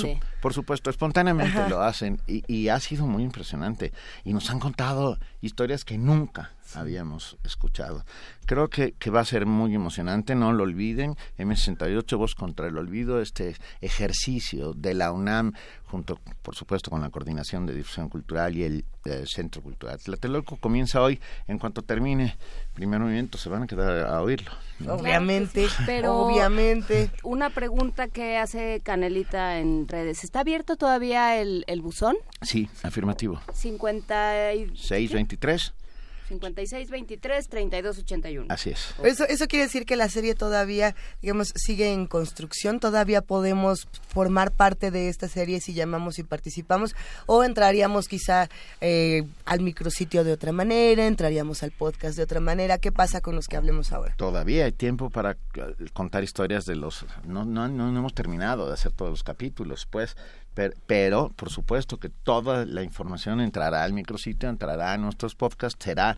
sí, 0.00 0.18
por, 0.42 0.52
supuesto, 0.52 0.90
espontáneamente 0.90 1.68
lo 1.68 1.82
hacen 1.82 2.20
y, 2.26 2.42
y 2.52 2.68
ha 2.68 2.80
sido 2.80 3.06
muy 3.06 3.22
impresionante. 3.22 3.92
Y 4.24 4.32
nos 4.32 4.50
han 4.50 4.58
contado 4.58 5.20
historias 5.40 5.84
que 5.84 5.98
nunca 5.98 6.50
habíamos 6.74 7.36
escuchado. 7.44 8.04
Creo 8.46 8.68
que, 8.68 8.92
que, 8.92 9.10
va 9.10 9.20
a 9.20 9.24
ser 9.24 9.46
muy 9.46 9.74
emocionante, 9.74 10.34
no 10.34 10.52
lo 10.52 10.64
olviden, 10.64 11.16
M68 11.38 12.16
Voz 12.16 12.34
contra 12.34 12.66
el 12.66 12.76
Olvido, 12.76 13.20
este 13.20 13.56
ejercicio 13.80 14.74
de 14.74 14.94
la 14.94 15.12
UNAM, 15.12 15.52
junto 15.86 16.18
por 16.42 16.54
supuesto 16.54 16.90
con 16.90 17.00
la 17.00 17.10
Coordinación 17.10 17.66
de 17.66 17.74
Difusión 17.74 18.08
Cultural 18.08 18.56
y 18.56 18.64
el 18.64 18.84
eh, 19.04 19.24
Centro 19.26 19.62
Cultural 19.62 19.98
Tlatelolco, 19.98 20.56
comienza 20.56 21.00
hoy, 21.00 21.20
en 21.46 21.58
cuanto 21.58 21.82
termine 21.82 22.36
primer 22.74 23.00
movimiento 23.00 23.38
se 23.38 23.48
van 23.48 23.62
a 23.62 23.66
quedar 23.66 24.06
a 24.06 24.20
oírlo. 24.20 24.50
Obviamente, 24.88 25.68
pero 25.86 26.18
obviamente. 26.18 27.10
Una 27.22 27.50
pregunta 27.50 28.08
que 28.08 28.36
hace 28.36 28.80
Canelita 28.82 29.58
en 29.58 29.88
redes, 29.88 30.24
¿está 30.24 30.40
abierto 30.40 30.76
todavía 30.76 31.40
el, 31.40 31.64
el 31.68 31.80
buzón? 31.80 32.16
Sí, 32.42 32.68
afirmativo. 32.82 33.40
5623 33.52 35.72
56 36.28 36.90
23 36.90 37.48
32 37.48 37.98
81. 37.98 38.46
Así 38.48 38.70
es. 38.70 38.94
Eso, 39.02 39.24
eso 39.24 39.46
quiere 39.46 39.64
decir 39.64 39.84
que 39.84 39.96
la 39.96 40.08
serie 40.08 40.34
todavía, 40.34 40.94
digamos, 41.20 41.52
sigue 41.54 41.92
en 41.92 42.06
construcción, 42.06 42.80
todavía 42.80 43.22
podemos 43.22 43.88
formar 44.08 44.52
parte 44.52 44.90
de 44.90 45.08
esta 45.08 45.28
serie 45.28 45.60
si 45.60 45.74
llamamos 45.74 46.18
y 46.18 46.22
participamos, 46.22 46.94
o 47.26 47.44
entraríamos 47.44 48.08
quizá 48.08 48.48
eh, 48.80 49.24
al 49.44 49.60
micrositio 49.60 50.24
de 50.24 50.32
otra 50.32 50.52
manera, 50.52 51.06
entraríamos 51.06 51.62
al 51.62 51.72
podcast 51.72 52.16
de 52.16 52.22
otra 52.22 52.40
manera. 52.40 52.78
¿Qué 52.78 52.92
pasa 52.92 53.20
con 53.20 53.34
los 53.34 53.46
que 53.46 53.56
hablemos 53.56 53.92
ahora? 53.92 54.14
Todavía 54.16 54.64
hay 54.64 54.72
tiempo 54.72 55.10
para 55.10 55.32
eh, 55.32 55.74
contar 55.92 56.24
historias 56.24 56.64
de 56.64 56.76
los... 56.76 57.04
No, 57.26 57.44
no, 57.44 57.68
no 57.68 57.88
hemos 57.88 58.14
terminado 58.14 58.66
de 58.66 58.74
hacer 58.74 58.92
todos 58.92 59.10
los 59.10 59.22
capítulos, 59.22 59.86
pues 59.90 60.16
pero, 60.54 61.30
por 61.36 61.50
supuesto 61.50 61.98
que 61.98 62.08
toda 62.08 62.64
la 62.64 62.82
información 62.82 63.40
entrará 63.40 63.82
al 63.82 63.92
micrositio, 63.92 64.48
entrará 64.48 64.92
a 64.92 64.98
nuestros 64.98 65.34
podcasts, 65.34 65.82
será 65.84 66.16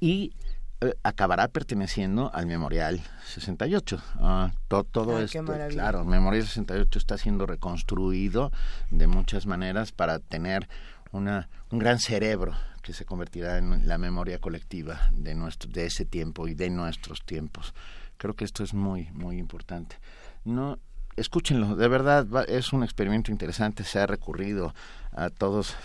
y 0.00 0.32
eh, 0.80 0.94
acabará 1.02 1.48
perteneciendo 1.48 2.30
al 2.34 2.46
Memorial 2.46 3.00
68. 3.26 4.02
Ah, 4.16 4.52
todo 4.68 5.20
esto, 5.20 5.44
claro, 5.70 6.04
Memorial 6.04 6.44
68 6.44 6.98
está 6.98 7.16
siendo 7.18 7.46
reconstruido 7.46 8.50
de 8.90 9.06
muchas 9.06 9.46
maneras 9.46 9.92
para 9.92 10.18
tener 10.18 10.68
una, 11.12 11.48
un 11.70 11.78
gran 11.78 11.98
cerebro 11.98 12.54
que 12.82 12.92
se 12.92 13.04
convertirá 13.04 13.58
en 13.58 13.88
la 13.88 13.98
memoria 13.98 14.38
colectiva 14.38 15.08
de 15.12 15.34
nuestro, 15.34 15.70
de 15.70 15.86
ese 15.86 16.04
tiempo 16.04 16.48
y 16.48 16.54
de 16.54 16.70
nuestros 16.70 17.24
tiempos. 17.24 17.74
Creo 18.16 18.34
que 18.34 18.44
esto 18.44 18.62
es 18.62 18.74
muy, 18.74 19.10
muy 19.12 19.38
importante. 19.38 19.96
No, 20.44 20.78
escúchenlo, 21.16 21.76
de 21.76 21.88
verdad 21.88 22.26
es 22.48 22.72
un 22.72 22.82
experimento 22.82 23.30
interesante, 23.30 23.84
se 23.84 23.98
ha 23.98 24.06
recurrido 24.06 24.74
a 25.12 25.30
todos 25.30 25.76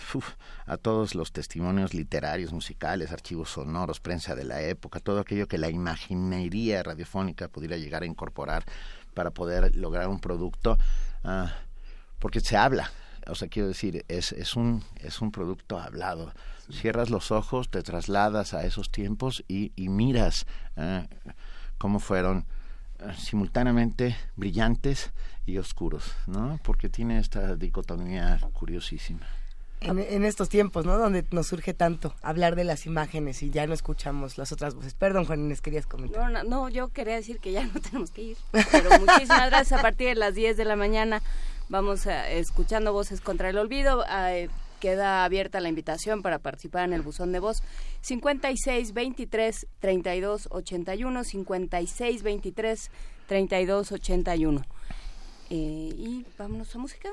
a 0.66 0.76
todos 0.76 1.14
los 1.14 1.32
testimonios 1.32 1.94
literarios, 1.94 2.52
musicales, 2.52 3.12
archivos 3.12 3.50
sonoros, 3.50 4.00
prensa 4.00 4.34
de 4.34 4.44
la 4.44 4.60
época, 4.62 5.00
todo 5.00 5.20
aquello 5.20 5.48
que 5.48 5.58
la 5.58 5.70
imaginería 5.70 6.82
radiofónica 6.82 7.48
pudiera 7.48 7.76
llegar 7.76 8.02
a 8.02 8.06
incorporar 8.06 8.64
para 9.14 9.30
poder 9.30 9.74
lograr 9.76 10.08
un 10.08 10.20
producto 10.20 10.78
ah, 11.24 11.52
porque 12.18 12.40
se 12.40 12.56
habla, 12.56 12.90
o 13.26 13.34
sea, 13.34 13.48
quiero 13.48 13.68
decir, 13.68 14.04
es, 14.08 14.32
es, 14.32 14.56
un, 14.56 14.84
es 14.96 15.20
un 15.20 15.30
producto 15.32 15.78
hablado. 15.78 16.32
Cierras 16.70 17.10
los 17.10 17.30
ojos, 17.30 17.68
te 17.70 17.82
trasladas 17.82 18.54
a 18.54 18.64
esos 18.64 18.90
tiempos 18.90 19.44
y, 19.48 19.72
y 19.74 19.88
miras 19.88 20.46
ah, 20.76 21.06
cómo 21.78 21.98
fueron 21.98 22.46
simultáneamente 23.16 24.16
brillantes 24.36 25.10
y 25.46 25.58
oscuros, 25.58 26.12
¿no? 26.26 26.58
Porque 26.62 26.88
tiene 26.88 27.18
esta 27.18 27.56
dicotomía 27.56 28.38
curiosísima. 28.52 29.26
En, 29.82 30.26
estos 30.26 30.50
tiempos, 30.50 30.84
¿no? 30.84 30.98
Donde 30.98 31.24
nos 31.30 31.46
surge 31.46 31.72
tanto 31.72 32.14
hablar 32.20 32.54
de 32.54 32.64
las 32.64 32.84
imágenes 32.84 33.42
y 33.42 33.48
ya 33.48 33.66
no 33.66 33.72
escuchamos 33.72 34.36
las 34.36 34.52
otras 34.52 34.74
voces. 34.74 34.92
Perdón, 34.92 35.24
Juan 35.24 35.40
Inés, 35.40 35.62
querías 35.62 35.86
comentar. 35.86 36.30
No, 36.30 36.44
no, 36.44 36.68
yo 36.68 36.88
quería 36.88 37.14
decir 37.14 37.38
que 37.38 37.52
ya 37.52 37.64
no 37.74 37.80
tenemos 37.80 38.10
que 38.10 38.22
ir. 38.22 38.36
Pero 38.50 38.90
muchísimas 38.98 39.48
gracias. 39.48 39.78
A 39.78 39.82
partir 39.82 40.08
de 40.08 40.16
las 40.16 40.34
10 40.34 40.58
de 40.58 40.66
la 40.66 40.76
mañana 40.76 41.22
vamos 41.70 42.06
a, 42.06 42.28
escuchando 42.28 42.92
Voces 42.92 43.22
contra 43.22 43.48
el 43.48 43.56
Olvido. 43.56 44.04
Queda 44.80 45.24
abierta 45.24 45.60
la 45.60 45.68
invitación 45.68 46.22
para 46.22 46.38
participar 46.38 46.84
en 46.84 46.94
el 46.94 47.02
buzón 47.02 47.32
de 47.32 47.38
voz 47.38 47.62
56 48.00 48.92
23 48.92 49.66
32 49.78 50.48
81 50.50 51.24
56 51.24 52.22
23 52.22 52.90
3281. 53.26 54.62
Eh, 55.50 55.54
y 55.54 56.26
vámonos 56.38 56.74
a 56.74 56.78
música. 56.78 57.10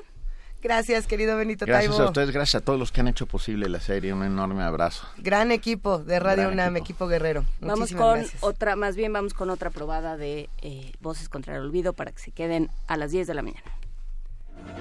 Gracias, 0.60 1.06
querido 1.06 1.36
Benito 1.36 1.66
Gracias 1.66 2.00
a 2.00 2.06
ustedes, 2.06 2.32
gracias 2.32 2.60
a 2.62 2.64
todos 2.64 2.80
los 2.80 2.90
que 2.90 3.00
han 3.00 3.06
hecho 3.06 3.26
posible 3.26 3.68
la 3.68 3.78
serie. 3.78 4.12
Un 4.12 4.24
enorme 4.24 4.64
abrazo. 4.64 5.06
Gran 5.18 5.52
equipo 5.52 5.98
de 5.98 6.18
Radio 6.18 6.48
UNAM, 6.48 6.76
equipo. 6.76 7.06
guerrero. 7.06 7.44
Vamos 7.60 7.92
con 7.92 8.24
otra, 8.40 8.74
más 8.74 8.96
bien 8.96 9.12
vamos 9.12 9.34
con 9.34 9.50
otra 9.50 9.70
probada 9.70 10.16
de 10.16 10.48
eh, 10.62 10.92
Voces 11.00 11.28
contra 11.28 11.54
el 11.54 11.62
Olvido 11.62 11.92
para 11.92 12.10
que 12.10 12.18
se 12.18 12.32
queden 12.32 12.70
a 12.88 12.96
las 12.96 13.12
10 13.12 13.28
de 13.28 13.34
la 13.34 13.42
mañana. 13.42 13.70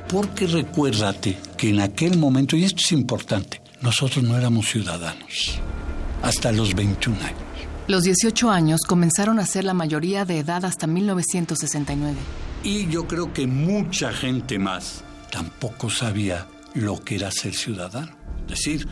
Porque 0.08 0.48
recuérdate 0.48 1.38
que 1.58 1.70
en 1.70 1.82
aquel 1.82 2.18
momento, 2.18 2.56
y 2.56 2.64
esto 2.64 2.82
es 2.84 2.92
importante, 2.92 3.62
nosotros 3.82 4.24
no 4.24 4.38
éramos 4.38 4.68
ciudadanos 4.70 5.60
hasta 6.22 6.52
los 6.52 6.74
21 6.74 7.18
años. 7.20 7.42
Los 7.88 8.04
18 8.04 8.50
años 8.50 8.82
comenzaron 8.86 9.40
a 9.40 9.46
ser 9.46 9.64
la 9.64 9.74
mayoría 9.74 10.26
de 10.26 10.40
edad 10.40 10.66
hasta 10.66 10.88
1969. 10.88 12.16
Y 12.64 12.88
yo 12.88 13.08
creo 13.08 13.32
que 13.34 13.48
mucha 13.48 14.12
gente 14.12 14.60
más 14.60 15.04
tampoco 15.32 15.90
sabía 15.90 16.48
lo 16.74 17.02
que 17.04 17.16
era 17.16 17.32
ser 17.32 17.54
ciudadano. 17.54 18.12
Es 18.42 18.48
decir, 18.48 18.88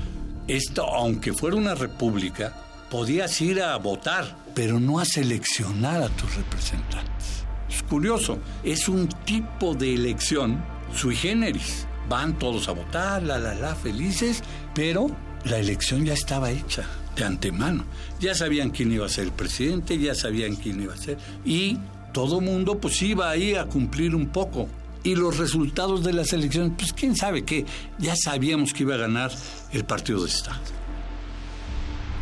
esto, 0.48 0.86
aunque 0.86 1.34
fuera 1.34 1.58
una 1.58 1.76
república, 1.76 2.54
podías 2.90 3.42
ir 3.42 3.62
a 3.62 3.76
votar, 3.78 4.38
pero 4.54 4.80
no 4.80 5.00
a 5.00 5.06
seleccionar 5.06 6.02
a 6.02 6.10
tus 6.10 6.36
representantes. 6.36 7.46
Es 7.70 7.84
curioso, 7.84 8.40
es 8.64 8.88
un 8.88 9.10
tipo 9.26 9.74
de 9.74 9.94
elección 9.94 10.64
sui 10.94 11.16
generis. 11.16 11.88
Van 12.10 12.38
todos 12.38 12.68
a 12.68 12.72
votar, 12.72 13.24
la, 13.24 13.40
la, 13.40 13.56
la, 13.56 13.76
felices, 13.76 14.44
pero 14.74 15.08
la 15.46 15.58
elección 15.58 16.06
ya 16.06 16.14
estaba 16.14 16.52
hecha 16.52 16.86
de 17.16 17.24
antemano. 17.24 17.86
Ya 18.20 18.36
sabían 18.36 18.70
quién 18.70 18.92
iba 18.92 19.06
a 19.06 19.10
ser 19.10 19.26
el 19.26 19.32
presidente, 19.32 19.98
ya 19.98 20.14
sabían 20.14 20.56
quién 20.56 20.82
iba 20.82 20.94
a 20.94 20.98
ser, 20.98 21.18
y 21.44 21.80
todo 22.14 22.42
mundo 22.42 22.80
pues 22.80 23.02
iba 23.02 23.30
ahí 23.30 23.56
a 23.56 23.66
cumplir 23.66 24.16
un 24.16 24.28
poco. 24.28 24.68
Y 25.04 25.16
los 25.16 25.38
resultados 25.38 26.04
de 26.04 26.14
las 26.14 26.34
elecciones, 26.34 26.74
pues 26.78 26.94
quién 26.94 27.16
sabe 27.16 27.44
qué, 27.44 27.66
ya 28.00 28.16
sabíamos 28.16 28.74
que 28.74 28.84
iba 28.84 28.96
a 28.96 29.00
ganar 29.00 29.32
el 29.72 29.86
Partido 29.86 30.24
de 30.24 30.30
Estado. 30.30 30.60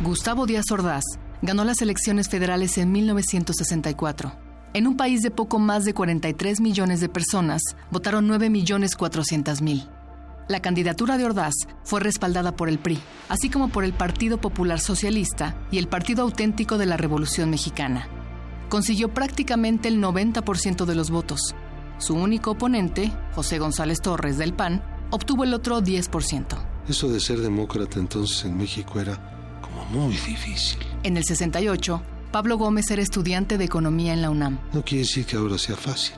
Gustavo 0.02 0.44
Díaz 0.44 0.70
Ordaz 0.70 1.04
ganó 1.40 1.64
las 1.64 1.80
elecciones 1.80 2.28
federales 2.28 2.76
en 2.76 2.92
1964. 2.92 4.43
En 4.76 4.88
un 4.88 4.96
país 4.96 5.22
de 5.22 5.30
poco 5.30 5.60
más 5.60 5.84
de 5.84 5.94
43 5.94 6.60
millones 6.60 6.98
de 6.98 7.08
personas, 7.08 7.62
votaron 7.92 8.26
9 8.26 8.50
millones 8.50 8.96
400 8.96 9.62
mil. 9.62 9.88
La 10.48 10.60
candidatura 10.60 11.16
de 11.16 11.24
Ordaz 11.24 11.54
fue 11.84 12.00
respaldada 12.00 12.56
por 12.56 12.68
el 12.68 12.80
PRI, 12.80 12.98
así 13.28 13.50
como 13.50 13.68
por 13.68 13.84
el 13.84 13.92
Partido 13.92 14.40
Popular 14.40 14.80
Socialista 14.80 15.56
y 15.70 15.78
el 15.78 15.86
Partido 15.86 16.24
Auténtico 16.24 16.76
de 16.76 16.86
la 16.86 16.96
Revolución 16.96 17.50
Mexicana. 17.50 18.08
Consiguió 18.68 19.14
prácticamente 19.14 19.86
el 19.86 20.02
90% 20.02 20.86
de 20.86 20.94
los 20.96 21.10
votos. 21.10 21.54
Su 21.98 22.16
único 22.16 22.50
oponente, 22.50 23.12
José 23.36 23.60
González 23.60 24.00
Torres 24.00 24.38
del 24.38 24.54
PAN, 24.54 24.82
obtuvo 25.12 25.44
el 25.44 25.54
otro 25.54 25.82
10%. 25.82 26.46
Eso 26.88 27.08
de 27.08 27.20
ser 27.20 27.38
demócrata 27.38 28.00
entonces 28.00 28.44
en 28.44 28.56
México 28.56 28.98
era 28.98 29.60
como 29.62 29.84
muy 29.84 30.14
difícil. 30.14 30.80
En 31.04 31.16
el 31.16 31.22
68, 31.22 32.02
Pablo 32.34 32.58
Gómez 32.58 32.90
era 32.90 33.00
estudiante 33.00 33.58
de 33.58 33.64
economía 33.64 34.12
en 34.12 34.20
la 34.20 34.28
UNAM. 34.28 34.58
No 34.72 34.84
quiere 34.84 35.04
decir 35.04 35.24
que 35.24 35.36
ahora 35.36 35.56
sea 35.56 35.76
fácil, 35.76 36.16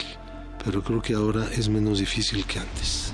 pero 0.64 0.82
creo 0.82 1.02
que 1.02 1.12
ahora 1.12 1.46
es 1.52 1.68
menos 1.68 1.98
difícil 1.98 2.46
que 2.46 2.58
antes. 2.58 3.12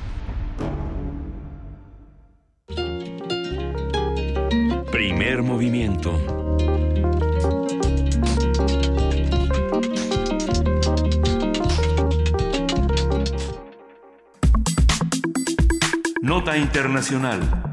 Primer 4.92 5.42
movimiento. 5.42 6.16
Nota 16.22 16.56
Internacional. 16.56 17.71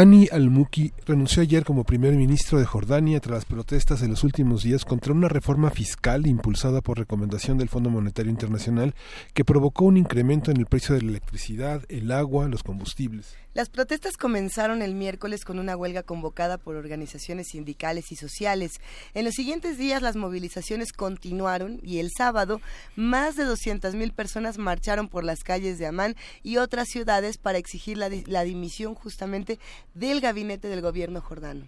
Ani 0.00 0.28
al-Muki 0.32 0.94
renunció 1.04 1.42
ayer 1.42 1.62
como 1.62 1.84
primer 1.84 2.14
ministro 2.14 2.58
de 2.58 2.64
Jordania 2.64 3.20
tras 3.20 3.34
las 3.34 3.44
protestas 3.44 4.00
en 4.00 4.08
los 4.08 4.24
últimos 4.24 4.62
días 4.62 4.86
contra 4.86 5.12
una 5.12 5.28
reforma 5.28 5.68
fiscal 5.68 6.26
impulsada 6.26 6.80
por 6.80 6.96
recomendación 6.96 7.58
del 7.58 7.68
Fondo 7.68 7.90
Monetario 7.90 8.30
Internacional 8.30 8.94
que 9.34 9.44
provocó 9.44 9.84
un 9.84 9.98
incremento 9.98 10.50
en 10.50 10.56
el 10.56 10.64
precio 10.64 10.94
de 10.94 11.02
la 11.02 11.10
electricidad, 11.10 11.82
el 11.90 12.12
agua, 12.12 12.48
los 12.48 12.62
combustibles. 12.62 13.36
Las 13.52 13.68
protestas 13.68 14.16
comenzaron 14.16 14.80
el 14.80 14.94
miércoles 14.94 15.44
con 15.44 15.58
una 15.58 15.76
huelga 15.76 16.04
convocada 16.04 16.56
por 16.56 16.76
organizaciones 16.76 17.48
sindicales 17.48 18.12
y 18.12 18.16
sociales. 18.16 18.80
En 19.12 19.24
los 19.24 19.34
siguientes 19.34 19.76
días 19.76 20.02
las 20.02 20.14
movilizaciones 20.14 20.92
continuaron 20.92 21.80
y 21.82 21.98
el 21.98 22.10
sábado 22.16 22.60
más 22.94 23.34
de 23.34 23.44
200.000 23.44 24.12
personas 24.12 24.58
marcharon 24.58 25.08
por 25.08 25.24
las 25.24 25.42
calles 25.42 25.80
de 25.80 25.86
Amán 25.86 26.14
y 26.44 26.58
otras 26.58 26.88
ciudades 26.88 27.38
para 27.38 27.58
exigir 27.58 27.98
la, 27.98 28.44
dimisión 28.44 28.94
justamente 28.94 29.58
del 29.94 30.20
gabinete 30.20 30.68
del 30.68 30.80
gobierno 30.80 31.20
jordano. 31.20 31.66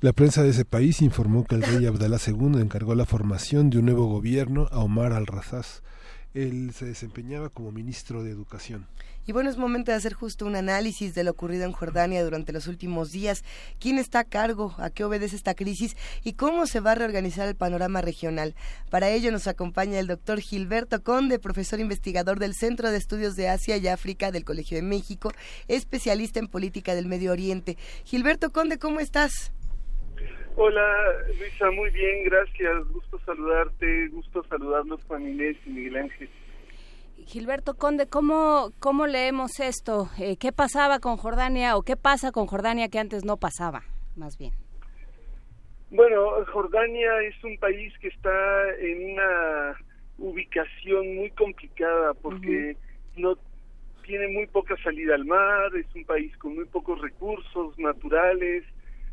La 0.00 0.12
prensa 0.12 0.44
de 0.44 0.50
ese 0.50 0.64
país 0.64 1.02
informó 1.02 1.44
que 1.44 1.56
el 1.56 1.62
rey 1.62 1.86
Abdalá 1.86 2.18
II 2.24 2.60
encargó 2.60 2.94
la 2.94 3.04
formación 3.04 3.68
de 3.68 3.78
un 3.78 3.86
nuevo 3.86 4.06
gobierno 4.06 4.68
a 4.70 4.78
Omar 4.78 5.12
al-Razaz. 5.12 5.82
Él 6.36 6.74
se 6.74 6.84
desempeñaba 6.84 7.48
como 7.48 7.72
ministro 7.72 8.22
de 8.22 8.30
Educación. 8.30 8.86
Y 9.24 9.32
bueno, 9.32 9.48
es 9.48 9.56
momento 9.56 9.90
de 9.90 9.96
hacer 9.96 10.12
justo 10.12 10.44
un 10.44 10.54
análisis 10.54 11.14
de 11.14 11.24
lo 11.24 11.30
ocurrido 11.30 11.64
en 11.64 11.72
Jordania 11.72 12.22
durante 12.22 12.52
los 12.52 12.66
últimos 12.66 13.10
días. 13.10 13.42
¿Quién 13.80 13.96
está 13.96 14.18
a 14.18 14.24
cargo? 14.24 14.74
¿A 14.76 14.90
qué 14.90 15.02
obedece 15.02 15.34
esta 15.34 15.54
crisis? 15.54 15.96
¿Y 16.24 16.34
cómo 16.34 16.66
se 16.66 16.80
va 16.80 16.92
a 16.92 16.94
reorganizar 16.94 17.48
el 17.48 17.56
panorama 17.56 18.02
regional? 18.02 18.54
Para 18.90 19.08
ello 19.08 19.32
nos 19.32 19.46
acompaña 19.46 19.98
el 19.98 20.08
doctor 20.08 20.38
Gilberto 20.40 21.02
Conde, 21.02 21.38
profesor 21.38 21.80
investigador 21.80 22.38
del 22.38 22.54
Centro 22.54 22.90
de 22.90 22.98
Estudios 22.98 23.34
de 23.34 23.48
Asia 23.48 23.78
y 23.78 23.88
África 23.88 24.30
del 24.30 24.44
Colegio 24.44 24.76
de 24.76 24.82
México, 24.82 25.32
especialista 25.68 26.38
en 26.38 26.48
política 26.48 26.94
del 26.94 27.06
Medio 27.06 27.32
Oriente. 27.32 27.78
Gilberto 28.04 28.52
Conde, 28.52 28.78
¿cómo 28.78 29.00
estás? 29.00 29.52
Hola 30.58 30.86
Luisa, 31.38 31.70
muy 31.70 31.90
bien, 31.90 32.24
gracias. 32.24 32.88
Gusto 32.88 33.18
saludarte, 33.26 34.08
gusto 34.08 34.42
saludarlos 34.44 35.04
Juan 35.04 35.28
Inés 35.28 35.58
y 35.66 35.70
Miguel 35.70 35.96
Ángel. 35.98 36.30
Gilberto 37.26 37.74
Conde, 37.74 38.06
¿cómo, 38.06 38.70
cómo 38.78 39.06
leemos 39.06 39.60
esto? 39.60 40.08
Eh, 40.18 40.38
¿Qué 40.38 40.52
pasaba 40.52 40.98
con 40.98 41.18
Jordania 41.18 41.76
o 41.76 41.82
qué 41.82 41.96
pasa 41.96 42.32
con 42.32 42.46
Jordania 42.46 42.88
que 42.88 42.98
antes 42.98 43.22
no 43.22 43.36
pasaba, 43.36 43.82
más 44.16 44.38
bien? 44.38 44.52
Bueno, 45.90 46.44
Jordania 46.50 47.20
es 47.22 47.44
un 47.44 47.58
país 47.58 47.92
que 48.00 48.08
está 48.08 48.74
en 48.78 49.12
una 49.12 49.76
ubicación 50.18 51.16
muy 51.16 51.30
complicada 51.32 52.14
porque 52.14 52.78
no 53.16 53.36
tiene 54.04 54.28
muy 54.28 54.46
poca 54.46 54.74
salida 54.82 55.16
al 55.16 55.26
mar, 55.26 55.70
es 55.76 55.86
un 55.94 56.04
país 56.06 56.34
con 56.38 56.54
muy 56.54 56.64
pocos 56.64 56.98
recursos 57.02 57.78
naturales, 57.78 58.64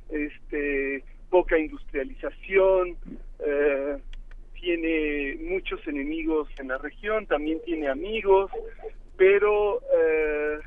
este, 0.10 1.04
poca 1.34 1.58
industrialización, 1.58 2.96
eh, 3.40 3.98
tiene 4.54 5.36
muchos 5.42 5.80
enemigos 5.88 6.48
en 6.60 6.68
la 6.68 6.78
región, 6.78 7.26
también 7.26 7.60
tiene 7.66 7.90
amigos, 7.90 8.52
pero 9.18 9.82
eh, 9.98 10.60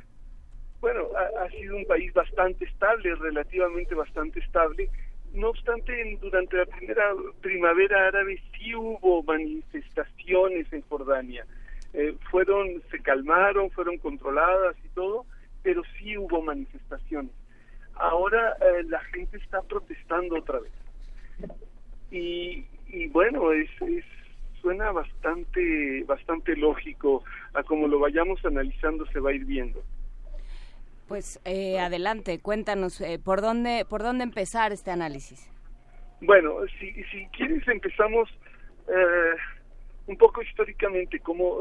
bueno, 0.80 1.06
ha, 1.38 1.48
sido 1.50 1.76
un 1.76 1.84
país 1.84 2.12
bastante 2.12 2.64
estable, 2.64 3.14
relativamente 3.14 3.94
bastante 3.94 4.40
estable. 4.40 4.90
No 5.34 5.50
obstante, 5.50 6.18
durante 6.20 6.56
la 6.56 6.66
primera 6.66 7.14
primavera 7.40 8.08
árabe 8.08 8.42
sí 8.58 8.74
hubo 8.74 9.22
manifestaciones 9.22 10.66
en 10.72 10.82
Jordania. 10.88 11.46
Eh, 11.94 12.16
fueron, 12.28 12.82
se 12.90 12.98
calmaron, 13.02 13.70
fueron 13.70 13.98
controladas 13.98 14.74
y 14.84 14.88
todo, 14.88 15.26
pero 15.62 15.82
sí 15.96 16.18
hubo 16.18 16.42
manifestaciones. 16.42 17.30
Ahora 17.96 18.56
eh, 18.60 18.84
la 18.84 19.00
gente 19.00 19.36
está 19.38 19.62
protestando 19.62 20.36
otra 20.36 20.60
vez. 20.60 20.72
Y, 22.10 22.66
y 22.88 23.08
bueno, 23.08 23.52
es, 23.52 23.70
suena 24.60 24.90
bastante, 24.92 26.04
bastante 26.04 26.56
lógico. 26.56 27.24
A 27.54 27.62
como 27.62 27.88
lo 27.88 27.98
vayamos 27.98 28.44
analizando 28.44 29.06
se 29.06 29.20
va 29.20 29.30
a 29.30 29.34
ir 29.34 29.44
viendo. 29.44 29.82
Pues 31.08 31.40
eh, 31.44 31.78
adelante, 31.78 32.40
cuéntanos 32.40 33.00
eh, 33.00 33.20
por 33.22 33.40
dónde 33.40 33.86
por 33.88 34.02
dónde 34.02 34.24
empezar 34.24 34.72
este 34.72 34.90
análisis. 34.90 35.48
Bueno, 36.20 36.56
si, 36.80 36.92
si 37.04 37.26
quieres 37.28 37.66
empezamos 37.68 38.28
eh, 38.88 39.36
un 40.06 40.16
poco 40.16 40.42
históricamente. 40.42 41.20
Como 41.20 41.60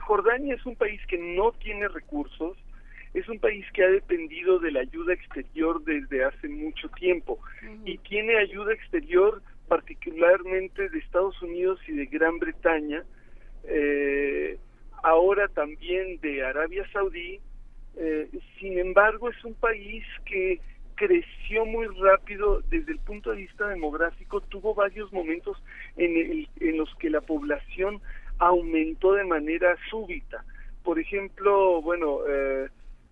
Jordania 0.00 0.54
es 0.54 0.66
un 0.66 0.74
país 0.74 1.00
que 1.06 1.18
no 1.18 1.52
tiene 1.52 1.88
recursos, 1.88 2.56
es 3.14 3.28
un 3.28 3.38
país 3.38 3.64
que 3.72 3.82
ha 3.82 3.88
dependido 3.88 4.58
de 4.58 4.70
la 4.70 4.80
ayuda 4.80 5.14
exterior 5.14 5.82
desde 5.84 6.24
hace 6.24 6.48
mucho 6.48 6.88
tiempo 6.90 7.40
y 7.84 7.98
tiene 7.98 8.36
ayuda 8.38 8.72
exterior 8.72 9.42
particularmente 9.68 10.88
de 10.88 10.98
Estados 10.98 11.40
Unidos 11.42 11.80
y 11.86 11.92
de 11.92 12.06
Gran 12.06 12.38
Bretaña, 12.38 13.04
eh, 13.64 14.58
ahora 15.02 15.48
también 15.48 16.18
de 16.20 16.44
Arabia 16.44 16.84
Saudí. 16.92 17.40
Eh, 17.96 18.28
sin 18.58 18.78
embargo, 18.78 19.30
es 19.30 19.44
un 19.44 19.54
país 19.54 20.04
que 20.24 20.60
creció 20.94 21.64
muy 21.66 21.86
rápido 22.00 22.62
desde 22.68 22.92
el 22.92 22.98
punto 22.98 23.30
de 23.30 23.38
vista 23.38 23.68
demográfico, 23.68 24.40
tuvo 24.40 24.74
varios 24.74 25.12
momentos 25.12 25.56
en, 25.96 26.46
en 26.60 26.76
los 26.76 26.94
que 26.96 27.08
la 27.08 27.20
población 27.20 28.00
aumentó 28.38 29.14
de 29.14 29.24
manera 29.24 29.76
súbita. 29.88 30.44
Por 30.82 30.98
ejemplo, 30.98 31.80
bueno, 31.80 32.18
eh, 32.28 32.68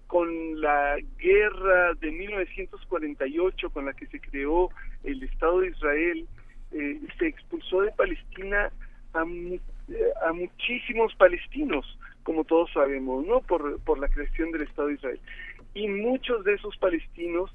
con 0.08 0.60
la 0.60 0.96
guerra 1.18 1.94
de 1.94 2.10
1948 2.10 3.70
con 3.70 3.86
la 3.86 3.92
que 3.92 4.06
se 4.06 4.20
creó 4.20 4.70
el 5.04 5.22
Estado 5.22 5.60
de 5.60 5.68
Israel, 5.68 6.26
eh, 6.72 7.00
se 7.18 7.28
expulsó 7.28 7.82
de 7.82 7.92
Palestina 7.92 8.72
a, 9.14 9.22
eh, 9.22 9.60
a, 10.26 10.32
muchísimos 10.32 11.14
palestinos, 11.14 11.98
como 12.24 12.44
todos 12.44 12.70
sabemos, 12.72 13.24
¿no? 13.26 13.40
Por, 13.42 13.80
por 13.82 13.98
la 13.98 14.08
creación 14.08 14.50
del 14.50 14.62
Estado 14.62 14.88
de 14.88 14.94
Israel. 14.94 15.20
Y 15.74 15.88
muchos 15.88 16.42
de 16.44 16.54
esos 16.54 16.76
palestinos 16.78 17.54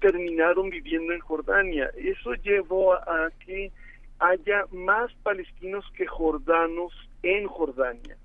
terminaron 0.00 0.68
viviendo 0.68 1.14
en 1.14 1.20
Jordania. 1.20 1.90
Eso 1.96 2.34
llevó 2.34 2.94
a, 2.94 3.30
que 3.44 3.72
haya 4.18 4.66
más 4.70 5.12
palestinos 5.22 5.84
que 5.96 6.06
jordanos 6.06 6.92
en 7.22 7.46
Jordania. 7.46 8.16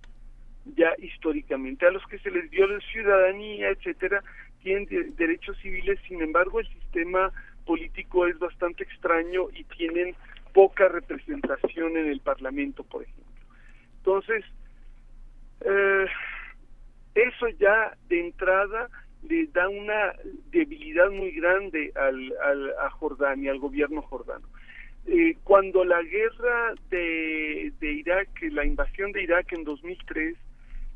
Ya 0.66 0.94
históricamente. 1.00 1.86
A 1.86 1.92
los 1.92 2.06
que 2.08 2.20
se 2.20 2.32
les 2.32 2.50
dio 2.52 2.68
la 2.68 2.80
ciudadanía, 2.80 3.70
etcétera, 3.70 4.24
tienen 4.62 5.16
derechos 5.16 5.58
civiles, 5.62 6.00
sin 6.08 6.22
embargo, 6.22 6.60
el 6.60 6.68
sistema 6.68 7.32
político 7.66 8.28
es 8.28 8.38
bastante 8.40 8.84
extraño 8.84 9.48
y 9.54 9.64
tienen 9.66 10.16
poca 10.54 10.88
representación 10.88 11.98
en 11.98 12.08
el 12.08 12.20
Parlamento, 12.20 12.84
por 12.84 13.04
ejemplo. 13.04 13.26
Entonces, 13.98 14.44
eh, 15.62 16.06
eso 17.16 17.48
ya 17.60 17.96
de 18.08 18.20
entrada 18.20 18.90
le 19.28 19.48
da 19.48 19.68
una 19.68 20.14
debilidad 20.52 21.10
muy 21.12 21.32
grande 21.32 21.92
al, 21.96 22.34
al, 22.44 22.74
a 22.80 22.90
Jordania, 22.90 23.52
al 23.52 23.60
gobierno 23.60 24.02
jordano. 24.02 24.48
Eh, 25.06 25.36
cuando 25.44 25.84
la 25.84 26.02
guerra 26.04 26.74
de, 26.90 27.74
de, 27.80 27.94
Irak, 27.94 28.30
la 28.52 28.66
invasión 28.66 29.12
de 29.12 29.24
Irak 29.24 29.52
en 29.54 29.64
2003, 29.64 30.38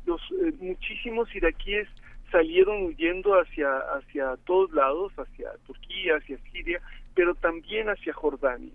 los 0.06 0.20
eh, 0.32 0.52
muchísimos 0.60 1.34
iraquíes 1.34 1.88
salieron 2.30 2.84
huyendo 2.84 3.34
hacia 3.34 3.78
hacia 3.96 4.36
todos 4.44 4.72
lados, 4.72 5.12
hacia 5.16 5.52
Turquía, 5.66 6.16
hacia 6.16 6.38
Siria, 6.50 6.80
pero 7.14 7.34
también 7.34 7.88
hacia 7.88 8.12
Jordania. 8.12 8.72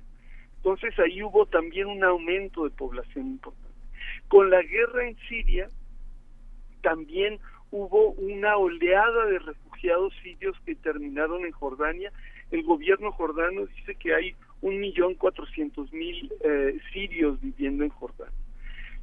Entonces 0.57 0.97
ahí 0.99 1.23
hubo 1.23 1.45
también 1.45 1.88
un 1.88 2.03
aumento 2.03 2.64
de 2.64 2.72
población 2.72 3.27
importante. 3.27 3.69
Con 4.27 4.49
la 4.49 4.61
guerra 4.61 5.07
en 5.07 5.18
Siria 5.27 5.69
también 6.81 7.39
hubo 7.72 8.11
una 8.11 8.57
oleada 8.57 9.26
de 9.26 9.39
refugiados 9.39 10.14
sirios 10.23 10.57
que 10.65 10.76
terminaron 10.76 11.45
en 11.45 11.51
Jordania. 11.51 12.11
El 12.51 12.64
gobierno 12.64 13.11
jordano 13.11 13.65
dice 13.68 13.95
que 13.95 14.14
hay 14.14 14.35
un 14.61 14.80
millón 14.80 15.15
cuatrocientos 15.15 15.91
mil 15.93 16.31
eh, 16.43 16.80
sirios 16.91 17.39
viviendo 17.41 17.84
en 17.84 17.89
Jordania. 17.89 18.34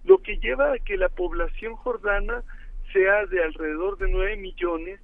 Lo 0.07 0.19
que 0.19 0.39
lleva 0.39 0.73
a 0.73 0.79
que 0.79 0.97
la 0.97 1.09
población 1.09 1.75
jordana 1.75 2.43
sea 2.93 3.27
de 3.27 3.43
alrededor 3.43 3.99
de 3.99 4.09
nueve 4.09 4.37
millones, 4.37 5.01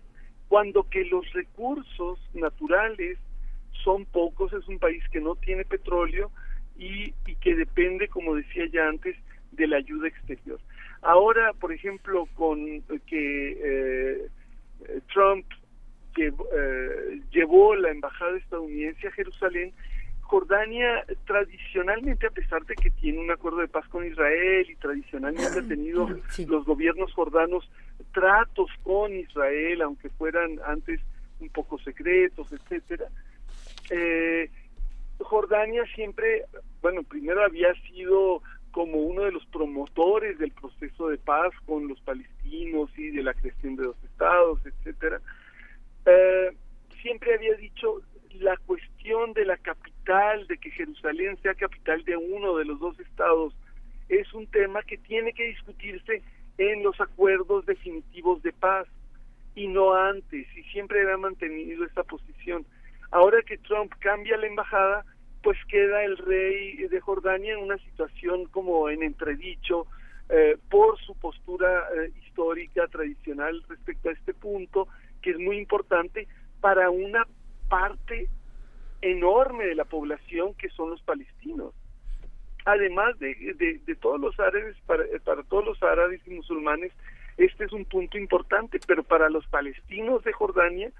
cuando 0.48 0.88
que 0.88 1.04
los 1.04 1.30
recursos 1.32 2.18
naturales 2.34 3.18
son 3.84 4.04
pocos, 4.06 4.52
es 4.52 4.66
un 4.68 4.78
país 4.78 5.02
que 5.10 5.20
no 5.20 5.34
tiene 5.34 5.64
petróleo 5.64 6.30
y, 6.78 7.14
y 7.26 7.34
que 7.40 7.54
depende, 7.56 8.08
como 8.08 8.36
decía 8.36 8.66
ya 8.66 8.88
antes, 8.88 9.16
de 9.50 9.66
la 9.66 9.78
ayuda 9.78 10.08
exterior. 10.08 10.60
Ahora, 11.02 11.52
por 11.54 11.72
ejemplo, 11.72 12.28
con 12.34 12.82
que 13.06 13.58
eh, 13.60 14.28
Trump 15.12 15.46
eh, 16.16 17.20
llevó 17.32 17.74
la 17.74 17.90
embajada 17.90 18.38
estadounidense 18.38 19.08
a 19.08 19.12
Jerusalén, 19.12 19.72
Jordania 20.32 21.04
tradicionalmente, 21.26 22.26
a 22.26 22.30
pesar 22.30 22.64
de 22.64 22.74
que 22.74 22.90
tiene 22.90 23.18
un 23.18 23.30
acuerdo 23.30 23.58
de 23.58 23.68
paz 23.68 23.86
con 23.88 24.06
Israel 24.06 24.66
y 24.66 24.76
tradicionalmente 24.76 25.58
ha 25.58 25.68
tenido 25.68 26.08
los 26.48 26.64
gobiernos 26.64 27.12
jordanos 27.12 27.70
tratos 28.14 28.70
con 28.82 29.12
Israel, 29.12 29.82
aunque 29.82 30.08
fueran 30.08 30.58
antes 30.64 31.00
un 31.38 31.50
poco 31.50 31.78
secretos, 31.80 32.50
etcétera, 32.50 33.08
eh, 33.90 34.48
Jordania 35.18 35.84
siempre, 35.94 36.46
bueno, 36.80 37.02
primero 37.02 37.44
había 37.44 37.74
sido 37.92 38.40
como 38.70 39.02
uno 39.02 39.24
de 39.24 39.32
los 39.32 39.44
promotores 39.48 40.38
del 40.38 40.52
proceso 40.52 41.08
de 41.08 41.18
paz 41.18 41.52
con 41.66 41.88
los 41.88 42.00
palestinos 42.00 42.88
y 42.96 43.10
de 43.10 43.22
la 43.22 43.34
creación 43.34 43.76
de 43.76 43.84
los 43.84 44.02
estados, 44.02 44.60
etcétera. 44.64 45.20
Eh, 46.06 46.52
siempre 47.02 47.34
había 47.34 47.52
dicho 47.56 48.00
la 48.40 48.56
cuestión 48.56 49.34
de 49.34 49.44
la 49.44 49.58
capital, 49.58 49.91
de 50.04 50.58
que 50.58 50.70
Jerusalén 50.72 51.38
sea 51.42 51.54
capital 51.54 52.04
de 52.04 52.16
uno 52.16 52.56
de 52.56 52.64
los 52.64 52.80
dos 52.80 52.98
estados, 52.98 53.54
es 54.08 54.32
un 54.34 54.46
tema 54.48 54.82
que 54.82 54.98
tiene 54.98 55.32
que 55.32 55.44
discutirse 55.44 56.22
en 56.58 56.82
los 56.82 57.00
acuerdos 57.00 57.64
definitivos 57.66 58.42
de 58.42 58.52
paz 58.52 58.88
y 59.54 59.68
no 59.68 59.94
antes, 59.94 60.46
y 60.56 60.62
siempre 60.64 61.02
había 61.02 61.16
mantenido 61.18 61.84
esa 61.84 62.02
posición. 62.02 62.66
Ahora 63.10 63.42
que 63.42 63.58
Trump 63.58 63.92
cambia 64.00 64.36
la 64.36 64.46
embajada, 64.46 65.04
pues 65.42 65.56
queda 65.68 66.04
el 66.04 66.16
rey 66.18 66.76
de 66.88 67.00
Jordania 67.00 67.54
en 67.54 67.60
una 67.60 67.78
situación 67.78 68.46
como 68.46 68.88
en 68.88 69.02
entredicho 69.02 69.86
eh, 70.28 70.56
por 70.68 70.98
su 71.00 71.14
postura 71.14 71.84
eh, 71.96 72.10
histórica, 72.24 72.88
tradicional 72.88 73.62
respecto 73.68 74.08
a 74.08 74.12
este 74.12 74.34
punto, 74.34 74.88
que 75.20 75.30
es 75.30 75.38
muy 75.38 75.58
importante 75.58 76.26
para 76.60 76.90
una 76.90 77.26
parte 77.68 78.28
enorme 79.02 79.66
de 79.66 79.74
la 79.74 79.84
población 79.84 80.54
que 80.54 80.68
son 80.70 80.90
los 80.90 81.02
palestinos. 81.02 81.74
Además 82.64 83.18
de, 83.18 83.34
de, 83.84 83.96
todos 83.96 84.20
los 84.20 84.38
árabes, 84.38 84.76
para, 84.86 85.04
para 85.24 85.42
todos 85.42 85.64
los 85.64 85.82
árabes 85.82 86.20
y 86.26 86.30
musulmanes, 86.30 86.92
este 87.36 87.64
es 87.64 87.72
un 87.72 87.84
punto 87.84 88.16
importante, 88.18 88.78
pero 88.86 89.02
para 89.02 89.28
los 89.28 89.46
palestinos 89.48 90.22
de 90.22 90.32
Jordania, 90.32 90.92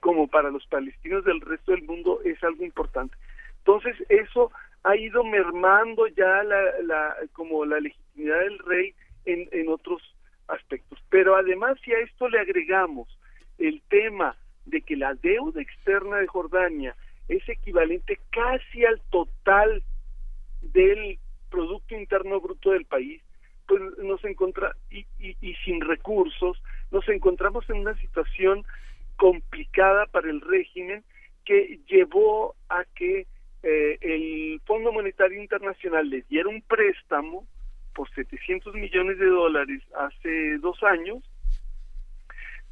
como 0.00 0.26
para 0.26 0.50
los 0.50 0.66
palestinos 0.66 1.24
del 1.24 1.40
resto 1.42 1.72
del 1.72 1.82
mundo, 1.82 2.20
es 2.24 2.42
algo 2.42 2.64
importante. 2.64 3.14
Entonces 3.58 3.94
eso 4.08 4.50
ha 4.84 4.96
ido 4.96 5.22
mermando 5.22 6.06
ya 6.08 6.42
la, 6.42 6.80
la, 6.82 7.14
como 7.34 7.64
la 7.64 7.78
legitimidad 7.78 8.40
del 8.40 8.58
rey 8.60 8.94
en, 9.26 9.48
en 9.52 9.68
otros 9.68 10.02
aspectos. 10.48 10.98
Pero 11.10 11.36
además 11.36 11.78
si 11.84 11.92
a 11.92 11.98
esto 11.98 12.28
le 12.28 12.40
agregamos 12.40 13.06
el 13.58 13.82
tema 13.88 14.34
de 14.64 14.80
que 14.80 14.96
la 14.96 15.14
deuda 15.14 15.60
externa 15.60 16.16
de 16.18 16.26
Jordania 16.26 16.96
es 17.28 17.48
equivalente 17.48 18.18
casi 18.30 18.84
al 18.84 19.00
total 19.10 19.82
del 20.60 21.18
Producto 21.50 21.94
Interno 21.94 22.40
Bruto 22.40 22.70
del 22.70 22.86
país, 22.86 23.22
pues 23.66 23.80
nos 23.98 24.24
encontra 24.24 24.74
y, 24.90 25.06
sin 25.64 25.80
recursos, 25.80 26.62
nos 26.90 27.08
encontramos 27.08 27.68
en 27.70 27.78
una 27.78 27.96
situación 27.98 28.64
complicada 29.16 30.06
para 30.06 30.30
el 30.30 30.40
régimen 30.40 31.04
que 31.44 31.80
llevó 31.88 32.54
a 32.68 32.84
que 32.94 33.26
eh, 33.62 33.98
el 34.00 34.60
Fondo 34.64 34.92
Monetario 34.92 35.40
Internacional 35.40 36.08
le 36.08 36.22
diera 36.22 36.48
un 36.48 36.62
préstamo 36.62 37.46
por 37.94 38.10
700 38.14 38.74
millones 38.74 39.18
de 39.18 39.26
dólares 39.26 39.82
hace 39.94 40.58
dos 40.58 40.82
años, 40.82 41.22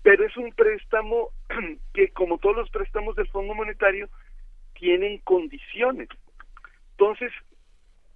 pero 0.02 0.24
es 0.24 0.36
un 0.36 0.52
préstamo 0.52 1.31
que, 1.94 2.09
como 2.09 2.39
todos 2.39 2.56
los 2.56 2.70
préstamos 2.70 3.16
del 3.16 3.28
Fondo 3.28 3.55
Monetario, 3.55 4.09
tienen 4.81 5.19
condiciones. 5.19 6.09
Entonces, 6.93 7.31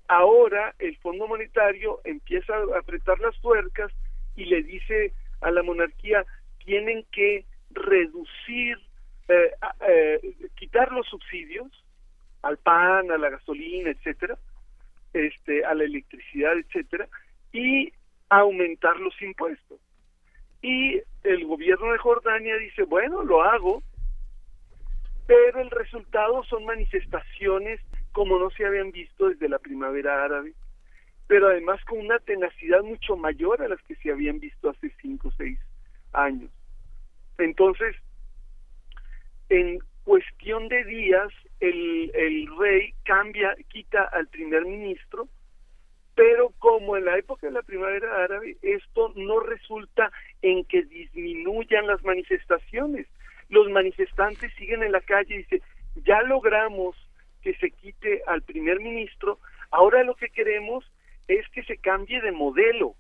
ahora 0.09 0.75
el 0.79 0.97
Fondo 0.97 1.29
Monetario 1.29 2.01
empieza 2.05 2.55
a 2.55 2.79
apretar 2.79 3.21
las 3.21 3.39
tuercas 3.41 3.93
y 4.35 4.47
le 4.47 4.63
dice 4.63 5.13
a 5.43 5.51
la 5.51 5.63
monarquía, 5.63 6.25
tienen 6.65 7.05
que 7.13 7.45
reducir, 7.71 8.79
eh, 9.29 9.51
eh, 9.87 10.21
quitar 10.57 10.91
los 10.91 11.07
subsidios, 11.07 11.71
al 12.43 12.57
pan, 12.57 13.11
a 13.11 13.19
la 13.19 13.31
gasolina, 13.31 13.91
etcétera, 13.91 14.39
este, 15.13 15.65
a 15.65 15.75
la 15.75 15.85
electricidad, 15.85 16.57
etcétera, 16.59 17.09
y 17.53 17.93
aumentar 18.31 18.99
los 19.01 19.21
impuestos. 19.21 19.79
Y 20.63 21.01
el 21.25 21.47
gobierno 21.47 21.93
de 21.93 21.99
Jordania 21.99 22.57
dice, 22.57 22.85
bueno, 22.85 23.23
lo 23.23 23.43
hago, 23.43 23.83
pero 25.27 25.61
el 25.61 25.71
resultado 25.71 26.43
son 26.45 26.65
manifestaciones 26.65 27.81
como 28.13 28.39
no 28.39 28.51
se 28.51 28.65
habían 28.65 28.91
visto 28.93 29.29
desde 29.29 29.49
la 29.49 29.59
primavera 29.59 30.25
árabe, 30.25 30.55
pero 31.27 31.49
además 31.49 31.83
con 31.85 31.99
una 31.99 32.19
tenacidad 32.21 32.83
mucho 32.83 33.17
mayor 33.17 33.63
a 33.63 33.69
las 33.69 33.83
que 33.83 33.97
se 33.97 34.13
habían 34.13 34.39
visto 34.39 34.71
hace 34.71 34.93
cinco 35.01 35.29
o 35.29 35.33
seis 35.33 35.59
años. 36.13 36.51
Entonces, 37.39 37.97
en 39.49 39.81
cuestión 40.05 40.69
de 40.69 40.85
días, 40.85 41.33
el, 41.61 42.11
el 42.15 42.49
rey 42.59 42.95
cambia, 43.05 43.57
quita 43.69 44.05
al 44.05 44.29
primer 44.29 44.65
ministro, 44.65 45.29
pero 46.15 46.51
como 46.59 46.97
en 46.97 47.07
la 47.07 47.19
época 47.19 47.47
de 47.47 47.53
la 47.53 47.63
primavera 47.63 48.23
árabe, 48.23 48.57
esto 48.63 49.13
no 49.17 49.41
resulta 49.41 50.13
en 50.43 50.65
que 50.67 50.83
disminuyan 50.83 51.87
las 51.87 52.05
manifestaciones. 52.05 53.09
Los 53.55 53.71
manifestantes 53.71 54.53
siguen 54.55 54.83
en 54.83 54.91
la 54.91 55.01
calle 55.01 55.33
y 55.33 55.39
dicen, 55.39 55.63
ya 56.05 56.21
logramos 56.23 56.97
que 57.41 57.55
se 57.55 57.71
quite 57.71 58.21
al 58.27 58.43
primer 58.43 58.81
ministro, 58.81 59.39
ahora 59.71 60.03
lo 60.03 60.17
que 60.17 60.29
queremos 60.29 60.85
es 61.29 61.49
que 61.51 61.63
se 61.63 61.77
cambie 61.77 62.21
de 62.21 62.33
modelo. 62.33 62.97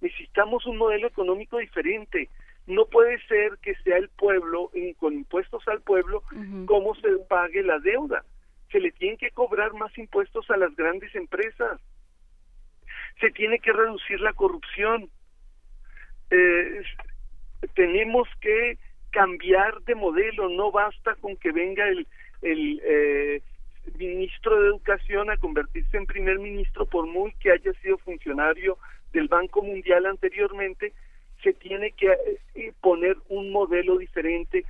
Necesitamos 0.00 0.66
un 0.66 0.78
modelo 0.78 1.06
económico 1.06 1.58
diferente, 1.58 2.28
no 2.66 2.86
puede 2.86 3.20
ser 3.28 3.56
que 3.62 3.76
sea 3.84 3.96
el 3.96 4.08
pueblo, 4.08 4.72
con 4.98 5.14
impuestos 5.14 5.62
al 5.68 5.80
pueblo, 5.80 6.24
cómo 6.66 6.96
se 6.96 7.10
pague 7.28 7.62
la 7.62 7.78
deuda. 7.78 8.24
Se 8.72 8.80
le 8.80 8.90
tienen 8.90 9.16
que 9.16 9.30
cobrar 9.30 9.74
más 9.74 9.96
impuestos 9.96 10.50
a 10.50 10.56
las 10.56 10.74
grandes 10.74 11.14
empresas. 11.14 11.80
Se 13.20 13.30
tiene 13.30 13.60
que 13.60 13.72
reducir 13.72 14.20
la 14.20 14.32
corrupción. 14.32 15.08
Eh, 16.32 16.82
tenemos 17.76 18.26
que 18.40 18.76
cambiar 19.14 19.80
de 19.82 19.94
modelo. 19.94 20.48
No 20.48 20.72
basta 20.72 21.14
con 21.16 21.36
que 21.36 21.52
venga 21.52 21.88
el, 21.88 22.06
el 22.42 22.82
eh, 22.84 23.42
ministro 23.96 24.60
de 24.60 24.68
Educación 24.68 25.30
a 25.30 25.36
convertirse 25.36 25.96
en 25.96 26.06
primer 26.06 26.38
ministro 26.40 26.84
por 26.84 27.06
muy 27.06 27.32
que 27.40 27.52
haya 27.52 27.72
sido 27.74 27.96
funcionario 27.98 28.76
del 29.12 29.28
Banco 29.28 29.62
Mundial 29.62 30.06
anteriormente, 30.06 30.92
se 31.42 31.52
tiene 31.52 31.92
que 31.92 32.10
eh, 32.56 32.72
poner 32.80 33.16
un 33.28 33.52
modelo 33.52 33.98
diferente, 33.98 34.64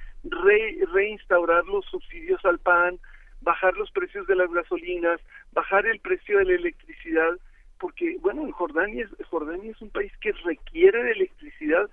reinstaurar 0.93 1.65
los 1.65 1.87
subsidios 1.87 2.45
al 2.45 2.59
pan, 2.59 2.99
bajar 3.41 3.75
los 3.77 3.91
precios 3.93 4.27
de 4.27 4.37
las 4.37 4.51
gasolinas, 4.53 5.21
bajar 5.53 5.87
el 5.87 6.01
precio 6.01 6.39
de 6.39 6.45
la 6.45 6.55
electricidad, 6.55 7.39
porque, 7.79 8.19
bueno, 8.21 8.51
Jordania 8.53 9.05
es, 9.05 9.27
Jordania 9.27 9.71
es 9.71 9.81
un 9.81 9.91
país 9.91 10.12
que 10.21 10.33
requiere 10.33 11.03
de 11.03 11.12
electricidad 11.12 11.89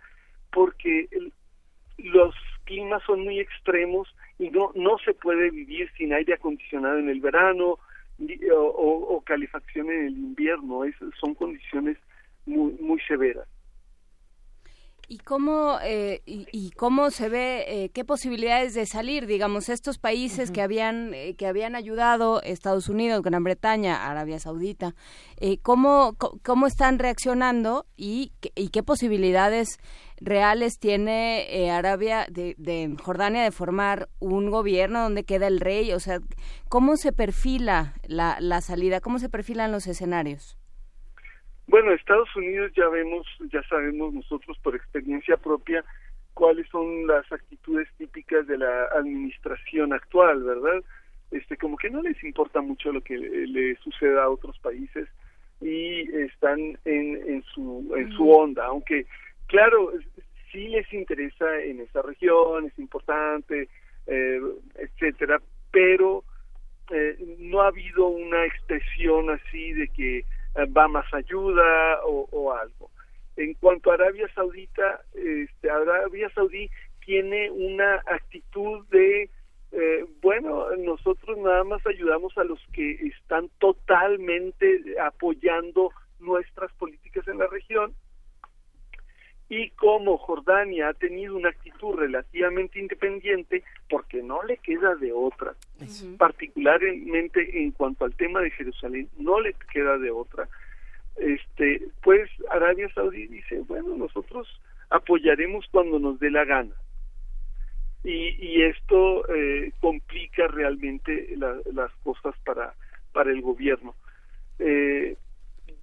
porque 0.51 1.07
los 2.03 2.35
climas 2.65 3.01
son 3.05 3.23
muy 3.23 3.39
extremos 3.39 4.13
y 4.39 4.49
no, 4.49 4.71
no 4.75 4.97
se 4.99 5.13
puede 5.13 5.49
vivir 5.49 5.89
sin 5.97 6.13
aire 6.13 6.33
acondicionado 6.33 6.97
en 6.99 7.09
el 7.09 7.19
verano 7.19 7.79
o, 8.53 9.23
calefacción 9.25 9.89
en 9.91 10.05
el 10.05 10.13
invierno. 10.13 10.81
son 11.19 11.33
condiciones 11.35 11.97
muy, 12.45 12.73
muy 12.79 12.99
severas. 13.01 13.47
¿Y 15.11 15.17
cómo, 15.17 15.77
eh, 15.83 16.21
y, 16.25 16.71
cómo 16.71 17.11
se 17.11 17.27
ve, 17.27 17.65
eh, 17.67 17.89
qué 17.89 18.05
posibilidades 18.05 18.73
de 18.75 18.85
salir, 18.85 19.27
digamos, 19.27 19.67
estos 19.67 19.97
países 19.97 20.51
que 20.51 20.61
habían 20.61 21.13
eh, 21.13 21.35
que 21.35 21.47
habían 21.47 21.75
ayudado, 21.75 22.41
Estados 22.43 22.87
Unidos, 22.87 23.21
Gran 23.21 23.43
Bretaña, 23.43 24.09
Arabia 24.09 24.39
Saudita, 24.39 24.95
¿cómo, 25.63 26.15
cómo 26.43 26.65
están 26.65 26.97
reaccionando 26.97 27.85
y, 27.97 28.31
y 28.55 28.69
qué 28.69 28.83
posibilidades 28.83 29.79
reales 30.21 30.79
tiene 30.79 31.69
Arabia 31.69 32.25
de, 32.31 32.55
de, 32.57 32.95
Jordania 33.03 33.43
de 33.43 33.51
formar 33.51 34.07
un 34.19 34.49
gobierno 34.49 35.03
donde 35.03 35.25
queda 35.25 35.47
el 35.47 35.59
rey? 35.59 35.91
O 35.91 35.99
sea, 35.99 36.21
¿cómo 36.69 36.95
se 36.95 37.11
perfila 37.11 37.95
la, 38.07 38.37
la 38.39 38.61
salida? 38.61 39.01
¿Cómo 39.01 39.19
se 39.19 39.27
perfilan 39.27 39.73
los 39.73 39.87
escenarios? 39.87 40.60
Bueno, 41.67 41.91
Estados 41.91 42.35
Unidos 42.35 42.71
ya 42.75 42.87
vemos, 42.89 43.25
ya 43.51 43.63
sabemos 43.63 44.13
nosotros 44.13 44.57
por 44.59 44.75
experiencia 44.75 45.37
propia 45.37 45.83
cuáles 46.33 46.67
son 46.69 47.07
las 47.07 47.29
actitudes 47.31 47.87
típicas 47.97 48.47
de 48.47 48.57
la 48.57 48.85
administración 48.95 49.93
actual, 49.93 50.43
¿verdad? 50.43 50.83
Este, 51.31 51.55
como 51.57 51.77
que 51.77 51.89
no 51.89 52.01
les 52.01 52.21
importa 52.23 52.61
mucho 52.61 52.91
lo 52.91 53.01
que 53.01 53.17
le, 53.17 53.75
suceda 53.77 54.23
a 54.23 54.29
otros 54.29 54.57
países 54.59 55.07
y 55.61 56.01
están 56.15 56.59
en, 56.85 57.15
en 57.29 57.43
su 57.53 57.93
en 57.95 58.11
su 58.13 58.29
onda, 58.29 58.65
aunque 58.65 59.05
claro 59.47 59.91
sí 60.51 60.67
les 60.67 60.91
interesa 60.91 61.61
en 61.61 61.79
esa 61.79 62.01
región, 62.01 62.65
es 62.65 62.77
importante, 62.79 63.69
eh, 64.07 64.41
etcétera, 64.75 65.41
pero 65.71 66.23
eh, 66.91 67.17
no 67.39 67.61
ha 67.61 67.67
habido 67.67 68.07
una 68.07 68.45
expresión 68.45 69.29
así 69.29 69.73
de 69.73 69.87
que 69.89 70.25
va 70.55 70.87
más 70.87 71.05
ayuda 71.13 71.99
o, 72.05 72.53
algo. 72.53 72.89
En 73.37 73.53
cuanto 73.55 73.91
a 73.91 73.95
Arabia 73.95 74.29
Saudita, 74.35 75.01
este, 75.13 75.69
Arabia 75.69 76.29
Saudí 76.35 76.69
tiene 77.05 77.49
una 77.51 77.95
actitud 78.05 78.85
de, 78.89 79.29
eh, 79.71 80.05
bueno, 80.21 80.67
nosotros 80.77 81.37
nada 81.37 81.63
más 81.63 81.85
ayudamos 81.87 82.37
a 82.37 82.43
los 82.43 82.59
que 82.73 82.91
están 82.91 83.49
totalmente 83.59 84.99
apoyando 84.99 85.91
nuestras 86.19 86.71
políticas 86.73 87.27
en 87.27 87.39
la 87.39 87.47
región 87.47 87.93
y 89.51 89.69
como 89.71 90.17
Jordania 90.17 90.87
ha 90.87 90.93
tenido 90.93 91.35
una 91.35 91.49
actitud 91.49 91.95
relativamente 91.95 92.79
independiente, 92.79 93.63
porque 93.89 94.23
no 94.23 94.41
le 94.43 94.55
queda 94.55 94.95
de 94.95 95.11
otra, 95.11 95.55
particularmente 96.17 97.61
en 97.61 97.71
cuanto 97.71 98.05
al 98.05 98.15
tema 98.15 98.39
de 98.39 98.51
Jerusalén, 98.51 99.09
no 99.17 99.41
le 99.41 99.53
queda 99.73 99.97
de 99.97 100.09
otra. 100.09 100.47
Este, 101.17 101.81
pues 102.01 102.29
Arabia 102.49 102.87
Saudí 102.95 103.27
dice, 103.27 103.59
bueno, 103.67 103.93
nosotros 103.97 104.47
apoyaremos 104.89 105.65
cuando 105.69 105.99
nos 105.99 106.17
dé 106.21 106.31
la 106.31 106.45
gana. 106.45 106.73
Y, 108.05 108.61
esto 108.61 109.27
eh, 109.35 109.73
complica 109.81 110.47
realmente 110.47 111.35
las 111.35 111.91
cosas 112.03 112.35
para, 112.45 112.73
para 113.11 113.31
el 113.31 113.41
gobierno. 113.41 113.95
Eh, 114.59 115.17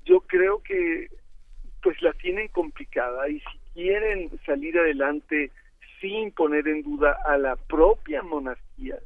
yo 0.07 0.21
creo 0.23 0.63
que 0.63 1.11
pues 1.83 2.01
la 2.03 2.13
tienen 2.15 2.49
complicada 2.49 3.29
y 3.29 3.41
si 3.41 3.59
quieren 3.75 4.31
salir 4.45 4.79
adelante 4.79 5.51
sin 6.01 6.33
poner 6.33 6.69
en 6.69 6.83
duda 6.83 7.17
a 7.25 7.37
la 7.39 7.57
propia 7.57 8.23
monarquía, 8.23 8.99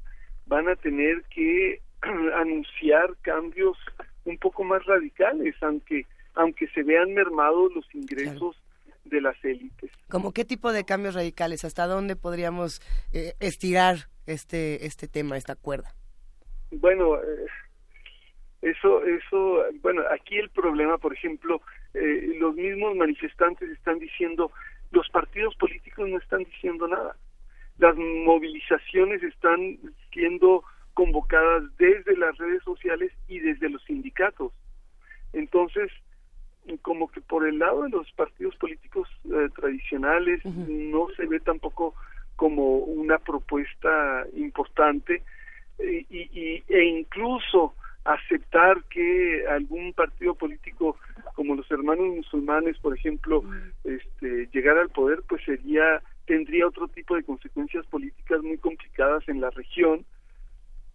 van 0.47 0.69
a 0.69 0.77
tener 0.77 1.23
que 1.25 1.81
anunciar 2.35 3.17
cambios 3.23 3.79
un 4.25 4.39
poco 4.39 4.65
más 4.65 4.85
radicales, 4.87 5.55
aunque 5.63 6.07
aunque 6.35 6.67
se 6.69 6.83
vean 6.83 7.13
mermados 7.13 7.75
los 7.75 7.95
ingresos 7.95 8.57
de 9.05 9.21
las 9.21 9.37
élites. 9.45 9.91
¿Cómo 10.09 10.33
qué 10.33 10.47
tipo 10.47 10.73
de 10.73 10.85
cambios 10.85 11.15
radicales? 11.15 11.65
¿Hasta 11.65 11.87
dónde 11.87 12.17
podríamos 12.17 12.81
eh, 13.13 13.35
estirar 13.41 14.09
este 14.27 14.87
este 14.87 15.09
tema, 15.09 15.37
esta 15.37 15.57
cuerda? 15.57 15.95
Bueno, 16.71 17.17
eh, 17.17 17.47
eso 18.63 19.05
eso 19.05 19.65
bueno 19.83 20.03
aquí 20.11 20.39
el 20.39 20.49
problema, 20.51 20.97
por 20.99 21.13
ejemplo, 21.13 21.61
eh, 21.95 22.37
los 22.39 22.55
mismos 22.55 22.97
manifestantes 22.97 23.71
están 23.71 23.99
diciendo, 23.99 24.51
los 24.91 25.09
partidos 25.11 25.55
políticos 25.57 26.09
no 26.09 26.19
están 26.19 26.45
diciendo 26.45 26.89
nada. 26.89 27.17
Las 27.79 27.97
movilizaciones 27.97 29.23
están 29.23 29.79
siendo 30.13 30.65
convocadas 30.95 31.65
desde 31.79 32.17
las 32.17 32.37
redes 32.39 32.63
sociales 32.63 33.13
y 33.29 33.41
desde 33.41 33.71
los 33.71 33.83
sindicatos. 33.85 34.53
Entonces, 35.33 35.91
como 36.83 37.11
que 37.11 37.21
por 37.21 37.47
el 37.47 37.59
lado 37.59 37.83
de 37.83 37.91
los 37.91 38.11
partidos 38.13 38.55
políticos 38.57 39.09
eh, 39.25 39.49
tradicionales 39.57 40.45
no 40.45 41.09
se 41.17 41.27
ve 41.27 41.41
tampoco 41.41 41.95
como 42.37 42.77
una 42.77 43.19
propuesta 43.19 44.25
importante 44.35 45.23
y, 45.79 46.07
y, 46.11 46.63
e 46.69 46.85
incluso 46.85 47.75
aceptar 48.05 48.83
que 48.85 49.45
algún 49.49 49.93
partido 49.93 50.35
político 50.35 50.97
como 51.43 51.57
los 51.57 51.69
hermanos 51.73 52.07
musulmanes, 52.07 52.79
por 52.79 52.97
ejemplo, 52.97 53.43
este, 53.83 54.49
llegar 54.53 54.79
al 54.79 54.91
poder, 54.91 55.25
pues 55.29 55.43
sería 55.45 56.01
tendría 56.25 56.69
otro 56.69 56.87
tipo 56.87 57.17
de 57.17 57.25
consecuencias 57.25 57.85
políticas 57.87 58.41
muy 58.45 58.59
complicadas 58.59 59.29
en 59.29 59.41
la 59.41 59.51
región, 59.51 60.05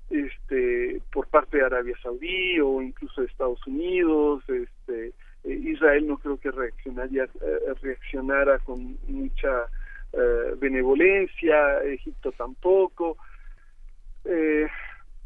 este, 0.10 1.02
por 1.12 1.28
parte 1.28 1.58
de 1.58 1.66
Arabia 1.66 1.98
Saudí 2.02 2.62
o 2.62 2.82
incluso 2.82 3.20
de 3.20 3.28
Estados 3.28 3.60
Unidos, 3.68 4.42
este, 4.48 5.08
eh, 5.44 5.54
Israel 5.66 6.08
no 6.08 6.18
creo 6.18 6.38
que 6.38 6.50
reaccionaría, 6.50 7.26
eh, 7.26 7.74
reaccionara 7.82 8.60
con 8.60 8.98
mucha 9.10 9.66
eh, 10.14 10.56
benevolencia, 10.58 11.84
Egipto 11.84 12.32
tampoco. 12.32 13.18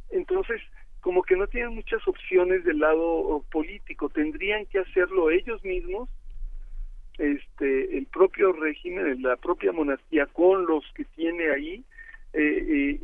entonces, 0.10 0.61
como 1.01 1.23
que 1.23 1.35
no 1.35 1.47
tienen 1.47 1.75
muchas 1.75 2.07
opciones 2.07 2.63
del 2.63 2.79
lado 2.79 3.43
político, 3.51 4.09
tendrían 4.09 4.65
que 4.67 4.79
hacerlo 4.79 5.29
ellos 5.31 5.63
mismos, 5.63 6.09
este, 7.17 7.97
el 7.97 8.05
propio 8.05 8.53
régimen, 8.53 9.21
la 9.21 9.35
propia 9.35 9.71
monarquía 9.71 10.27
con 10.27 10.65
los 10.65 10.83
que 10.95 11.05
tiene 11.05 11.51
ahí, 11.51 11.83
eh, 12.33 12.39
eh, 12.39 12.99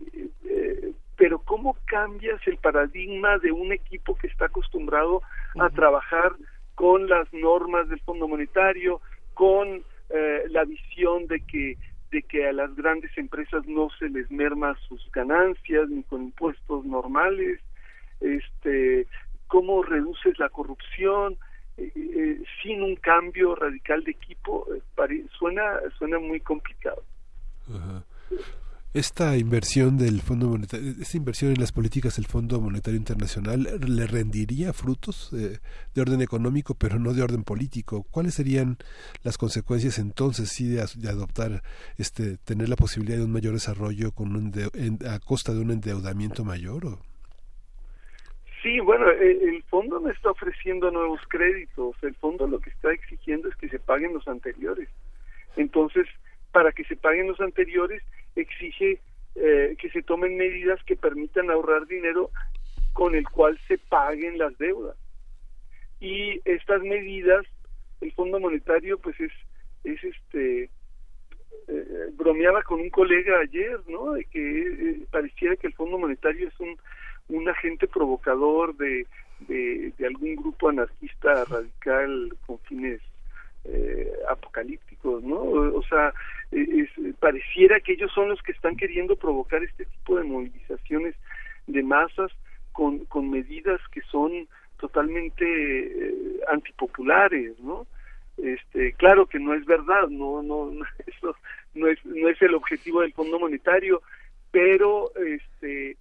eh, 0.46 0.92
pero 1.18 1.40
cómo 1.40 1.76
cambias 1.86 2.40
el 2.48 2.58
paradigma 2.58 3.40
de 3.40 3.52
un 3.52 3.74
equipo 3.74 4.16
que 4.16 4.28
está 4.28 4.46
acostumbrado 4.46 5.22
a 5.60 5.70
trabajar 5.70 6.34
con 6.76 7.10
las 7.10 7.32
normas 7.34 7.90
del 7.90 8.00
Fondo 8.02 8.28
Monetario, 8.28 9.02
con 9.34 9.84
la 10.50 10.64
visión 10.64 11.28
de 11.28 11.42
que 11.42 11.78
de 12.12 12.22
que 12.24 12.48
a 12.48 12.54
las 12.54 12.74
grandes 12.76 13.12
empresas 13.18 13.66
no 13.68 13.90
se 14.00 14.08
les 14.08 14.32
merma 14.32 14.78
sus 14.88 15.12
ganancias 15.12 15.90
ni 15.90 16.04
con 16.04 16.24
impuestos 16.24 16.86
normales, 16.86 17.60
este, 18.20 19.08
cómo 19.48 19.84
reduces 19.84 20.38
la 20.40 20.50
corrupción 20.50 21.38
eh, 21.78 21.92
eh, 21.96 22.44
sin 22.62 22.82
un 22.82 22.96
cambio 22.96 23.54
radical 23.54 24.04
de 24.04 24.12
equipo, 24.12 24.68
eh, 24.74 25.26
suena, 25.38 25.80
suena 25.98 26.18
muy 26.20 26.40
complicado. 26.40 27.04
Esta 28.94 29.38
inversión 29.38 29.98
del 29.98 30.22
Fondo 30.22 30.48
Monetario, 30.48 30.96
esta 31.00 31.18
inversión 31.18 31.52
en 31.52 31.60
las 31.60 31.72
políticas 31.72 32.16
del 32.16 32.26
Fondo 32.26 32.60
Monetario 32.60 32.98
Internacional 32.98 33.80
le 33.86 34.08
rendiría 34.08 34.74
frutos 34.74 35.30
de 35.32 36.02
orden 36.02 36.22
económico, 36.22 36.74
pero 36.74 36.98
no 36.98 37.14
de 37.14 37.22
orden 37.22 37.44
político. 37.44 38.08
¿Cuáles 38.10 38.34
serían 38.34 38.78
las 39.22 39.38
consecuencias 39.38 40.00
entonces 40.00 40.50
sí 40.50 40.68
de, 40.68 40.82
adoptar, 40.82 41.62
este, 41.98 42.38
tener 42.38 42.70
la 42.70 42.76
posibilidad 42.76 43.18
de 43.18 43.26
un 43.26 43.32
mayor 43.32 43.54
desarrollo 43.54 44.14
con 44.14 44.36
un 44.36 44.52
a 45.08 45.20
costa 45.20 45.54
de 45.54 45.60
un 45.60 45.70
endeudamiento 45.70 46.44
mayor? 46.44 46.86
O? 46.88 47.00
Sí, 48.62 48.80
bueno, 48.80 49.10
eh, 49.12 49.40
el, 49.44 49.64
fondo 49.64 50.00
no 50.00 50.10
está 50.10 50.32
ofreciendo 50.32 50.90
nuevos 50.92 51.22
créditos, 51.30 51.96
el 52.02 52.16
fondo 52.16 52.48
lo 52.48 52.60
que 52.60 52.72
está 52.72 52.92
exigiendo 52.92 53.50
es 53.50 53.56
que 53.56 53.70
se 53.70 53.80
paguen 53.80 54.14
los 54.14 54.28
anteriores. 54.28 54.90
Entonces, 55.56 56.08
para 56.52 56.72
que 56.72 56.84
se 56.86 56.96
paguen 56.96 57.28
los 57.28 57.40
anteriores, 57.40 58.02
exige 58.36 59.00
eh, 59.36 59.76
que 59.80 59.90
se 59.92 60.02
tomen 60.02 60.38
medidas 60.38 60.84
que 60.84 60.96
permitan 60.96 61.52
ahorrar 61.52 61.86
dinero 61.86 62.32
con 62.94 63.14
el 63.14 63.28
cual 63.30 63.60
se 63.68 63.78
paguen 63.78 64.38
las 64.38 64.58
deudas. 64.58 64.98
Y 66.00 66.42
estas 66.46 66.82
medidas 66.82 67.46
el 68.02 68.12
Fondo 68.14 68.40
Monetario 68.40 69.00
pues 69.00 69.20
es 69.20 69.32
es 69.84 70.04
este 70.04 70.70
eh, 71.68 72.10
bromeaba 72.14 72.64
con 72.64 72.80
un 72.80 72.90
colega 72.90 73.40
ayer, 73.40 73.80
¿no? 73.88 74.14
De 74.14 74.26
que 74.26 74.40
eh, 74.40 75.06
pareciera 75.12 75.56
que 75.56 75.68
el 75.68 75.74
Fondo 75.74 75.98
Monetario 75.98 76.48
es 76.48 76.60
un, 76.60 76.78
un 77.30 77.50
agente 77.50 77.88
provocador 77.88 78.76
de, 78.78 79.06
de, 79.48 79.94
algún 80.06 80.36
grupo 80.36 80.70
anarquista 80.70 81.46
radical 81.46 82.34
con 82.46 82.60
fines 82.60 83.02
eh, 83.66 84.12
apocalípticos, 84.30 85.24
¿no? 85.24 85.38
O, 85.40 85.84
sea, 85.84 86.14
es, 86.52 86.90
pareciera 87.20 87.80
que 87.80 87.94
ellos 87.94 88.12
son 88.14 88.30
los 88.30 88.42
que 88.42 88.54
están 88.54 88.78
queriendo 88.78 89.16
provocar 89.16 89.64
este 89.64 89.86
tipo 89.86 90.18
de 90.18 90.24
movilizaciones 90.24 91.16
de 91.68 91.84
masas 91.84 92.32
con, 92.72 93.06
con 93.06 93.30
medidas 93.30 93.82
que 93.92 94.02
son 94.04 94.48
totalmente 94.80 96.14
antipopulares, 96.48 97.60
¿no? 97.60 97.86
Este, 98.38 98.94
claro 98.94 99.26
que 99.26 99.40
no 99.40 99.56
es 99.56 99.66
verdad, 99.66 100.08
no, 100.10 100.44
no, 100.44 100.72
eso 101.08 101.36
no 101.74 101.88
es, 101.88 102.04
no 102.06 102.30
es 102.30 102.42
el 102.42 102.54
objetivo 102.54 103.02
del 103.02 103.14
Fondo 103.14 103.40
Monetario, 103.40 104.02
pero 104.52 105.12
este, 105.16 105.98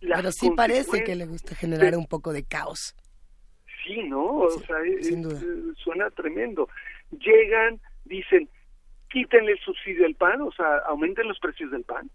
pero 0.00 0.32
sí 0.32 0.50
parece 0.56 1.04
que 1.04 1.14
le 1.14 1.26
gusta 1.26 1.54
generar 1.54 1.96
un 1.96 2.06
poco 2.06 2.32
de 2.32 2.44
caos. 2.44 2.94
Sí, 3.84 4.02
¿no? 4.04 4.40
O 4.40 4.50
sea, 4.50 4.76
suena 5.76 6.10
tremendo. 6.10 6.68
Llegan, 7.10 7.80
dicen, 8.04 8.48
quítenle 9.10 9.52
el 9.52 9.58
subsidio 9.60 10.06
al 10.06 10.14
pan, 10.14 10.42
o 10.42 10.52
sea, 10.52 10.78
aumenten 10.86 11.28
los 11.28 11.38
precios 11.38 11.70
del 11.70 11.84
pan, 11.84 12.10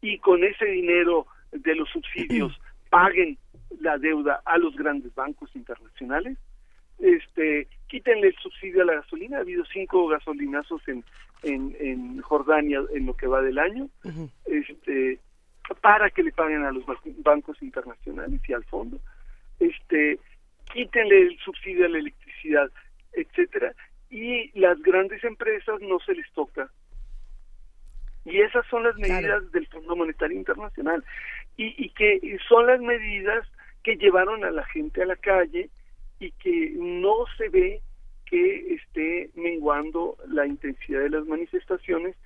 y 0.00 0.18
con 0.18 0.44
ese 0.44 0.66
dinero 0.66 1.26
de 1.52 1.74
los 1.74 1.88
subsidios 1.90 2.52
paguen 2.90 3.38
la 3.80 3.98
deuda 3.98 4.42
a 4.44 4.58
los 4.58 4.76
grandes 4.76 5.14
bancos 5.14 5.54
internacionales 5.54 6.38
este 6.98 7.68
quítenle 7.88 8.28
el 8.28 8.36
subsidio 8.36 8.82
a 8.82 8.86
la 8.86 8.94
gasolina 8.94 9.38
ha 9.38 9.40
habido 9.40 9.64
cinco 9.72 10.06
gasolinazos 10.08 10.80
en 10.88 11.04
en, 11.42 11.76
en 11.78 12.20
Jordania 12.22 12.80
en 12.94 13.06
lo 13.06 13.14
que 13.14 13.26
va 13.26 13.42
del 13.42 13.58
año 13.58 13.88
este 14.46 15.20
para 15.80 16.10
que 16.10 16.22
le 16.22 16.32
paguen 16.32 16.64
a 16.64 16.72
los 16.72 16.84
bancos 17.18 17.60
internacionales 17.62 18.40
y 18.46 18.52
al 18.52 18.64
fondo. 18.64 18.98
Este 19.58 20.18
quítenle 20.72 21.22
el 21.22 21.38
subsidio 21.38 21.86
a 21.86 21.88
la 21.88 21.98
electricidad 21.98 22.70
etcétera 23.12 23.74
y 24.10 24.58
las 24.58 24.80
grandes 24.82 25.22
empresas 25.24 25.80
no 25.80 25.98
se 26.00 26.14
les 26.14 26.30
toca. 26.32 26.70
Y 28.24 28.40
esas 28.40 28.66
son 28.66 28.84
las 28.84 28.96
medidas 28.96 29.50
del 29.52 29.66
Fondo 29.68 29.94
Monetario 29.94 30.36
Internacional. 30.36 31.04
Y, 31.56 31.74
y 31.82 31.90
que 31.90 32.38
son 32.48 32.66
las 32.66 32.80
medidas 32.80 33.46
que 33.82 33.96
llevaron 33.96 34.44
a 34.44 34.50
la 34.50 34.64
gente 34.66 35.02
a 35.02 35.06
la 35.06 35.16
calle 35.16 35.70
y 36.18 36.32
que 36.32 36.72
no 36.76 37.24
se 37.36 37.48
ve 37.48 37.80
que 38.24 38.74
esté 38.74 39.30
menguando 39.36 40.16
la 40.28 40.46
intensidad 40.46 41.00
de 41.00 41.10
las 41.10 41.26
manifestaciones. 41.26 42.16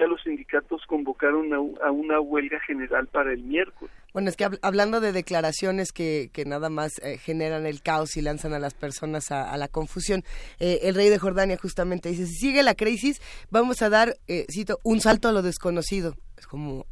Ya 0.00 0.06
los 0.06 0.22
sindicatos 0.22 0.80
convocaron 0.86 1.52
a, 1.52 1.90
una 1.90 2.20
huelga 2.20 2.58
general 2.60 3.06
para 3.08 3.34
el 3.34 3.42
miércoles. 3.42 3.94
Bueno, 4.14 4.30
es 4.30 4.36
que 4.36 4.48
hablando 4.62 4.98
de 5.00 5.12
declaraciones 5.12 5.92
que, 5.92 6.30
que 6.32 6.46
nada 6.46 6.70
más 6.70 6.92
eh, 7.02 7.18
generan 7.18 7.66
el 7.66 7.82
caos 7.82 8.16
y 8.16 8.22
lanzan 8.22 8.54
a 8.54 8.58
las 8.58 8.72
personas 8.72 9.30
a, 9.30 9.54
la 9.58 9.68
confusión, 9.68 10.24
eh, 10.58 10.80
el 10.84 10.94
rey 10.94 11.10
de 11.10 11.18
Jordania 11.18 11.58
justamente 11.58 12.08
dice, 12.08 12.24
si 12.26 12.34
sigue 12.34 12.62
la 12.62 12.74
crisis, 12.74 13.20
vamos 13.50 13.82
a 13.82 13.90
dar, 13.90 14.16
eh, 14.26 14.46
cito, 14.50 14.78
un 14.84 15.00
salto 15.00 15.28
a 15.28 15.32
lo 15.32 15.42
desconocido. 15.42 16.14
Es 16.38 16.46
como, 16.46 16.86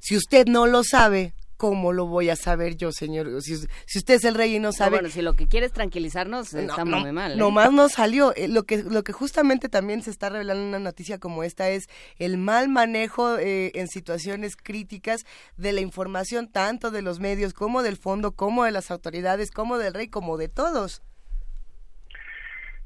si 0.00 0.16
usted 0.16 0.46
no 0.46 0.66
lo 0.66 0.82
sabe, 0.82 1.34
¿cómo 1.58 1.92
lo 1.92 2.06
voy 2.06 2.30
a 2.30 2.36
saber 2.36 2.76
yo, 2.76 2.92
señor? 2.92 3.42
Si, 3.42 3.54
usted 3.54 4.14
es 4.14 4.24
el 4.24 4.34
rey 4.34 4.56
y 4.56 4.60
no 4.60 4.72
sabe... 4.72 4.92
bueno, 4.92 5.10
si 5.10 5.20
lo 5.20 5.34
que 5.34 5.48
quiere 5.48 5.66
es 5.66 5.72
tranquilizarnos, 5.72 6.54
estamos 6.54 7.02
muy 7.02 7.12
mal. 7.12 7.32
¿eh? 7.32 7.36
Nomás 7.36 7.72
no 7.72 7.88
salió. 7.88 8.32
Eh, 8.36 8.48
lo, 8.48 8.62
que, 8.62 8.78
lo 8.84 9.02
que 9.02 9.12
justamente 9.12 9.68
también 9.68 10.00
se 10.02 10.10
está 10.10 10.30
revelando 10.30 10.62
en 10.62 10.68
una 10.68 10.78
noticia 10.78 11.18
como 11.18 11.42
esta 11.42 11.68
es 11.68 11.88
el 12.18 12.38
mal 12.38 12.68
manejo 12.68 13.38
eh, 13.38 13.72
en 13.74 13.88
situaciones 13.88 14.56
críticas 14.56 15.26
de 15.56 15.72
la 15.72 15.80
información, 15.80 16.48
tanto 16.48 16.90
de 16.90 17.02
los 17.02 17.18
medios 17.18 17.52
como 17.52 17.82
del 17.82 17.96
fondo, 17.96 18.32
como 18.32 18.64
de 18.64 18.70
las 18.70 18.90
autoridades, 18.92 19.50
como 19.50 19.78
del 19.78 19.92
rey, 19.92 20.08
como 20.08 20.38
de 20.38 20.48
todos. 20.48 21.02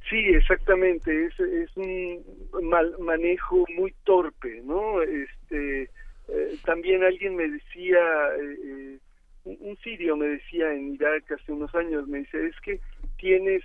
Sí, 0.08 0.16
exactamente. 0.30 1.26
Es, 1.26 1.38
es 1.38 1.76
un 1.76 2.24
mal 2.62 2.96
manejo 2.98 3.66
muy 3.76 3.94
torpe, 4.04 4.62
¿no? 4.64 5.02
Este 5.02 5.90
eh, 6.28 6.56
también 6.64 7.02
alguien 7.02 7.36
me 7.36 7.48
decía, 7.48 7.98
eh, 8.38 8.58
eh, 8.64 8.98
un, 9.44 9.76
sirio 9.78 10.16
me 10.16 10.26
decía 10.26 10.72
en 10.72 10.94
Irak 10.94 11.30
hace 11.32 11.52
unos 11.52 11.74
años, 11.74 12.06
me 12.06 12.18
dice, 12.18 12.46
es 12.46 12.58
que 12.60 12.80
tienes 13.18 13.62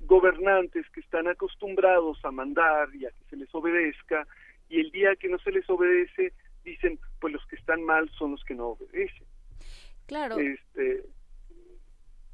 gobernantes 0.00 0.88
que 0.90 1.00
están 1.00 1.28
acostumbrados 1.28 2.24
a 2.24 2.30
mandar 2.30 2.88
y 2.94 3.06
a 3.06 3.10
que 3.10 3.24
se 3.30 3.36
les 3.36 3.54
obedezca, 3.54 4.26
y 4.68 4.80
el 4.80 4.90
día 4.90 5.14
que 5.16 5.28
no 5.28 5.38
se 5.38 5.52
les 5.52 5.68
obedece, 5.68 6.32
dicen, 6.64 6.98
pues 7.20 7.34
los 7.34 7.46
que 7.46 7.56
están 7.56 7.82
mal 7.82 8.08
son 8.18 8.32
los 8.32 8.44
que 8.44 8.54
no 8.54 8.68
obedecen. 8.68 9.26
Claro. 10.06 10.38
Este, 10.38 11.04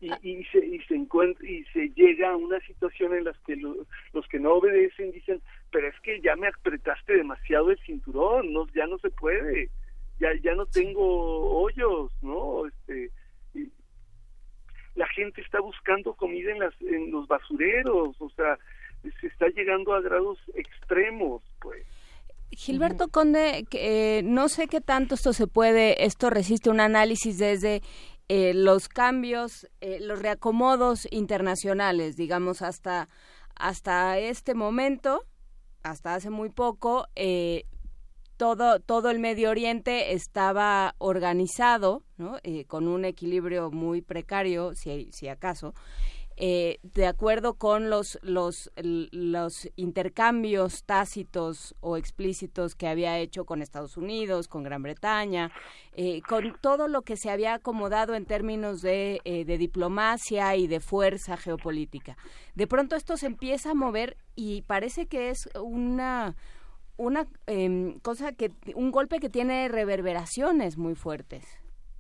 y, 0.00 0.10
y, 0.22 0.44
se, 0.44 0.58
y 0.58 0.78
se 0.80 0.94
encuentra 0.94 1.48
y 1.48 1.64
se 1.72 1.88
llega 1.90 2.30
a 2.30 2.36
una 2.36 2.60
situación 2.60 3.14
en 3.14 3.24
la 3.24 3.32
que 3.46 3.56
los 3.56 4.28
que 4.28 4.38
no 4.38 4.54
obedecen 4.54 5.10
dicen 5.10 5.40
pero 5.70 5.88
es 5.88 5.98
que 6.00 6.20
ya 6.20 6.36
me 6.36 6.48
apretaste 6.48 7.14
demasiado 7.14 7.70
el 7.70 7.78
cinturón 7.78 8.52
no 8.52 8.66
ya 8.74 8.86
no 8.86 8.98
se 8.98 9.10
puede 9.10 9.70
ya 10.20 10.28
ya 10.42 10.54
no 10.54 10.66
tengo 10.66 11.62
hoyos 11.62 12.12
no 12.22 12.66
este 12.66 13.10
la 14.94 15.06
gente 15.08 15.40
está 15.40 15.60
buscando 15.60 16.14
comida 16.14 16.52
en 16.52 16.58
las 16.58 16.74
en 16.82 17.10
los 17.10 17.26
basureros 17.26 18.20
o 18.20 18.28
sea 18.30 18.58
se 19.20 19.26
está 19.28 19.48
llegando 19.48 19.94
a 19.94 20.00
grados 20.00 20.38
extremos 20.54 21.42
pues. 21.60 21.86
Gilberto 22.52 23.08
Conde, 23.08 23.66
eh, 23.72 24.22
no 24.24 24.48
sé 24.48 24.68
qué 24.68 24.80
tanto 24.80 25.16
esto 25.16 25.32
se 25.32 25.46
puede, 25.48 26.04
esto 26.04 26.30
resiste 26.30 26.70
un 26.70 26.80
análisis 26.80 27.38
desde 27.38 27.82
eh, 28.28 28.54
los 28.54 28.88
cambios, 28.88 29.68
eh, 29.80 29.98
los 30.00 30.18
reacomodos 30.20 31.06
internacionales, 31.12 32.16
digamos, 32.16 32.60
hasta, 32.60 33.08
hasta 33.54 34.18
este 34.18 34.54
momento, 34.54 35.24
hasta 35.84 36.14
hace 36.14 36.30
muy 36.30 36.50
poco, 36.50 37.06
eh, 37.14 37.66
todo, 38.36 38.80
todo 38.80 39.10
el 39.10 39.20
Medio 39.20 39.50
Oriente 39.50 40.12
estaba 40.12 40.96
organizado, 40.98 42.02
¿no? 42.16 42.38
con 42.66 42.88
un 42.88 43.04
equilibrio 43.04 43.70
muy 43.70 44.02
precario, 44.02 44.74
si, 44.74 45.08
si 45.12 45.28
acaso, 45.28 45.72
eh, 46.38 46.78
de 46.82 47.06
acuerdo 47.06 47.54
con 47.54 47.88
los, 47.88 48.18
los, 48.22 48.70
los 48.76 49.70
intercambios 49.76 50.84
tácitos 50.84 51.74
o 51.80 51.96
explícitos 51.96 52.74
que 52.74 52.88
había 52.88 53.18
hecho 53.18 53.46
con 53.46 53.62
Estados 53.62 53.96
Unidos, 53.96 54.46
con 54.46 54.62
Gran 54.62 54.82
Bretaña, 54.82 55.50
eh, 55.94 56.20
con 56.28 56.54
todo 56.60 56.88
lo 56.88 57.02
que 57.02 57.16
se 57.16 57.30
había 57.30 57.54
acomodado 57.54 58.14
en 58.14 58.26
términos 58.26 58.82
de, 58.82 59.20
eh, 59.24 59.46
de 59.46 59.56
diplomacia 59.56 60.56
y 60.56 60.66
de 60.66 60.80
fuerza 60.80 61.38
geopolítica. 61.38 62.18
De 62.54 62.66
pronto 62.66 62.96
esto 62.96 63.16
se 63.16 63.26
empieza 63.26 63.70
a 63.70 63.74
mover 63.74 64.18
y 64.34 64.62
parece 64.62 65.06
que 65.06 65.30
es 65.30 65.48
una 65.58 66.36
una 66.98 67.26
em, 67.46 67.98
cosa 68.00 68.32
que 68.32 68.52
un 68.74 68.90
golpe 68.90 69.20
que 69.20 69.28
tiene 69.28 69.68
reverberaciones 69.68 70.78
muy 70.78 70.94
fuertes 70.94 71.44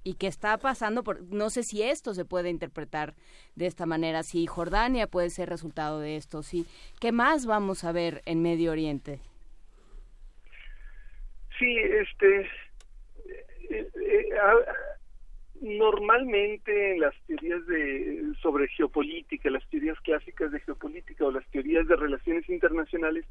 y 0.06 0.14
que 0.14 0.28
está 0.28 0.56
pasando 0.56 1.02
por 1.02 1.20
no 1.34 1.50
sé 1.50 1.64
si 1.64 1.82
esto 1.82 2.14
se 2.14 2.24
puede 2.24 2.48
interpretar 2.48 3.14
de 3.56 3.66
esta 3.66 3.86
manera 3.86 4.22
si 4.22 4.46
Jordania 4.46 5.08
puede 5.08 5.30
ser 5.30 5.48
resultado 5.48 5.98
de 5.98 6.14
esto 6.14 6.44
sí 6.44 6.64
qué 7.00 7.10
más 7.10 7.44
vamos 7.44 7.82
a 7.82 7.90
ver 7.90 8.22
en 8.24 8.40
Medio 8.40 8.70
Oriente 8.70 9.18
sí 11.58 11.76
este 11.76 12.42
eh, 13.68 13.88
eh, 14.00 14.28
normalmente 15.60 16.92
en 16.92 17.00
las 17.00 17.14
teorías 17.26 17.66
de 17.66 18.32
sobre 18.40 18.68
geopolítica 18.68 19.50
las 19.50 19.68
teorías 19.70 19.98
clásicas 20.02 20.52
de 20.52 20.60
geopolítica 20.60 21.24
o 21.24 21.32
las 21.32 21.46
teorías 21.48 21.88
de 21.88 21.96
relaciones 21.96 22.48
internacionales 22.48 23.24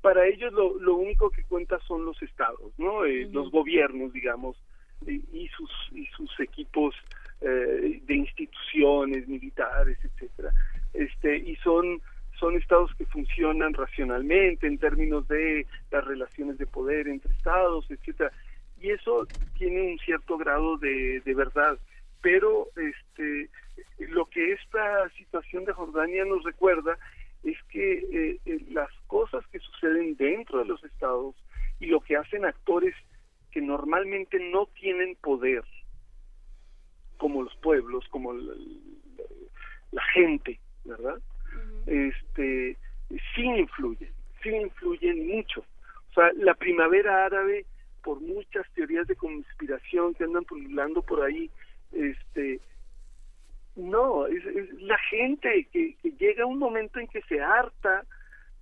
para 0.00 0.28
ellos 0.28 0.52
lo, 0.52 0.78
lo 0.78 0.94
único 0.94 1.30
que 1.30 1.42
cuenta 1.42 1.80
son 1.88 2.04
los 2.04 2.22
estados 2.22 2.72
no 2.78 3.04
eh, 3.04 3.28
los 3.32 3.50
gobiernos 3.50 4.12
digamos 4.12 4.56
y 5.06 5.48
sus 5.56 5.70
y 5.92 6.06
sus 6.06 6.30
equipos 6.40 6.94
eh, 7.40 8.00
de 8.06 8.14
instituciones 8.14 9.26
militares 9.28 9.98
etcétera. 10.02 10.52
Este 10.92 11.36
y 11.38 11.56
son 11.56 12.00
son 12.38 12.56
estados 12.56 12.90
que 12.96 13.06
funcionan 13.06 13.74
racionalmente 13.74 14.66
en 14.66 14.78
términos 14.78 15.28
de 15.28 15.66
las 15.90 16.04
relaciones 16.04 16.58
de 16.58 16.66
poder 16.66 17.08
entre 17.08 17.32
estados 17.32 17.90
etcétera. 17.90 18.32
Y 18.80 18.90
eso 18.90 19.26
tiene 19.58 19.92
un 19.92 19.98
cierto 19.98 20.38
grado 20.38 20.78
de, 20.78 21.20
de 21.24 21.34
verdad. 21.34 21.78
Pero 22.22 22.68
este 22.76 23.48
lo 23.98 24.26
que 24.26 24.52
esta 24.52 25.08
situación 25.10 25.64
de 25.64 25.72
Jordania 25.72 26.24
nos 26.24 26.42
recuerda 26.44 26.98
es 27.42 27.56
que 27.70 27.92
eh, 27.92 28.40
eh, 28.44 28.58
las 28.70 28.90
cosas 29.06 29.46
que 29.46 29.58
suceden 29.58 30.16
dentro 30.16 30.58
de 30.58 30.66
los 30.66 30.82
estados 30.84 31.34
y 31.78 31.86
lo 31.86 32.00
que 32.00 32.16
hacen 32.16 32.44
actores 32.44 32.94
que 33.50 33.60
normalmente 33.60 34.38
no 34.50 34.66
tienen 34.66 35.16
poder, 35.16 35.64
como 37.16 37.42
los 37.42 37.54
pueblos, 37.56 38.06
como 38.08 38.32
la, 38.32 40.02
gente, 40.14 40.58
¿verdad? 40.84 41.20
este, 41.86 42.76
sí 43.34 43.42
influyen, 43.42 44.10
sí 44.42 44.50
influyen 44.50 45.26
mucho. 45.28 45.64
O 46.10 46.12
sea, 46.14 46.32
la 46.34 46.54
primavera 46.54 47.26
árabe, 47.26 47.66
por 48.02 48.20
muchas 48.20 48.66
teorías 48.74 49.06
de 49.06 49.16
conspiración 49.16 50.14
que 50.14 50.24
andan 50.24 50.44
pululando 50.44 51.02
por 51.02 51.22
ahí, 51.22 51.50
este, 51.92 52.60
no, 53.76 54.26
es, 54.26 54.44
la 54.80 54.98
gente 55.10 55.68
que, 55.72 55.94
que 55.96 56.10
llega 56.12 56.46
un 56.46 56.58
momento 56.58 56.98
en 56.98 57.08
que 57.08 57.22
se 57.22 57.40
harta 57.40 58.04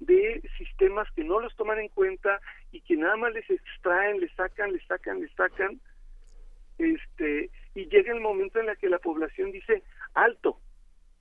de 0.01 0.43
sistemas 0.57 1.11
que 1.13 1.25
no 1.25 1.41
los 1.41 1.55
toman 1.57 1.81
en 1.81 1.89
cuenta 1.89 2.41
y 2.73 2.81
que 2.81 2.97
nada 2.97 3.17
más 3.17 3.33
les 3.33 3.49
extraen, 3.49 4.21
les 4.21 4.33
sacan, 4.33 4.73
les 4.73 4.85
sacan, 4.87 5.21
les 5.21 5.33
sacan, 5.33 5.81
este, 6.79 7.51
y 7.75 7.87
llega 7.87 8.13
el 8.13 8.21
momento 8.21 8.61
en 8.61 8.69
el 8.69 8.77
que 8.79 8.89
la 8.89 8.99
población 8.99 9.51
dice, 9.53 9.83
alto, 10.15 10.59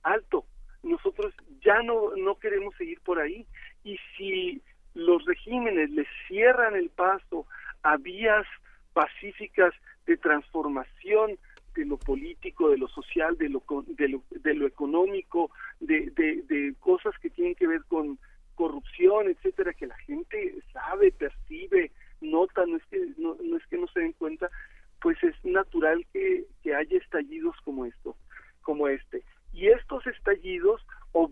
alto, 0.02 0.44
nosotros 0.82 1.34
ya 1.60 1.82
no, 1.82 2.14
no 2.16 2.38
queremos 2.38 2.74
seguir 2.76 3.00
por 3.00 3.18
ahí, 3.18 3.46
y 3.84 3.98
si 4.16 4.62
los 4.94 5.24
regímenes 5.24 5.90
les 5.90 6.06
cierran 6.26 6.76
el 6.76 6.90
paso 6.90 7.46
a 7.82 7.96
vías 7.96 8.46
pacíficas 8.92 9.74
de 10.06 10.16
transformación 10.16 11.38
de 11.74 11.84
lo 11.84 11.96
político, 11.96 12.70
de 12.70 12.78
lo 12.78 12.88
social, 12.88 13.36
de 13.38 13.48
lo, 13.48 13.62
de 13.86 14.08
lo, 14.08 14.22
de 14.30 14.54
lo 14.54 14.66
económico, 14.66 15.50
de, 15.80 16.10
de 16.10 16.74
cosas 16.80 17.16
que 17.18 17.30
tienen 17.30 17.54
que 17.54 17.68
ver 17.68 17.82
con 17.86 18.18
corrupción, 18.58 19.28
etcétera, 19.28 19.72
que 19.72 19.86
la 19.86 19.96
gente 19.98 20.52
sabe, 20.72 21.12
percibe, 21.12 21.92
nota, 22.20 22.66
no 22.66 22.76
es 22.76 22.84
que 22.86 22.98
no, 23.16 23.36
no 23.40 23.56
es 23.56 23.64
que 23.68 23.78
no 23.78 23.86
se 23.86 24.00
den 24.00 24.12
cuenta, 24.14 24.50
pues 25.00 25.16
es 25.22 25.36
natural 25.44 26.04
que, 26.12 26.44
que 26.64 26.74
haya 26.74 26.98
estallidos 26.98 27.54
como 27.64 27.86
esto, 27.86 28.16
como 28.62 28.88
este. 28.88 29.22
Y 29.52 29.68
estos 29.68 30.04
estallidos 30.08 30.84
o, 31.12 31.30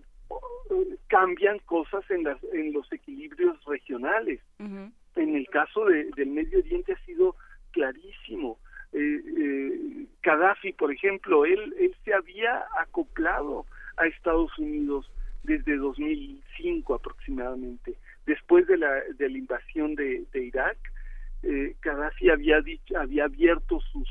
cambian 1.09 1.59
cosas 1.61 2.09
en 2.11 2.23
las 2.23 2.43
en 2.53 2.73
los 2.73 2.93
equilibrios 2.93 3.57
regionales. 3.65 4.41
En 4.59 5.37
el 5.37 5.49
caso 5.49 5.85
de, 5.87 6.05
del 6.17 6.29
Medio 6.29 6.61
Oriente 6.61 6.93
ha 6.93 7.05
sido 7.05 7.35
clarísimo. 7.73 8.59
Eh, 8.93 9.21
eh, 9.39 10.07
Gaddafi, 10.23 10.73
por 10.75 10.93
ejemplo, 10.93 11.45
él, 11.45 11.75
él 11.79 11.95
se 12.05 12.15
había 12.15 12.67
acoplado 12.79 13.67
a 13.97 14.07
Estados 14.07 14.57
Unidos 14.59 15.11
desde 15.47 15.77
2005 15.77 16.95
aproximadamente. 16.95 17.95
Después 18.27 18.67
de 18.67 18.77
la, 18.77 18.93
de 19.17 19.29
la 19.31 19.39
invasión 19.39 19.95
de, 19.95 20.27
Irak, 20.35 20.77
eh, 21.43 21.75
Gaddafi 21.81 22.31
había, 22.31 22.63
había 22.99 23.25
abierto 23.25 23.81
sus, 23.93 24.09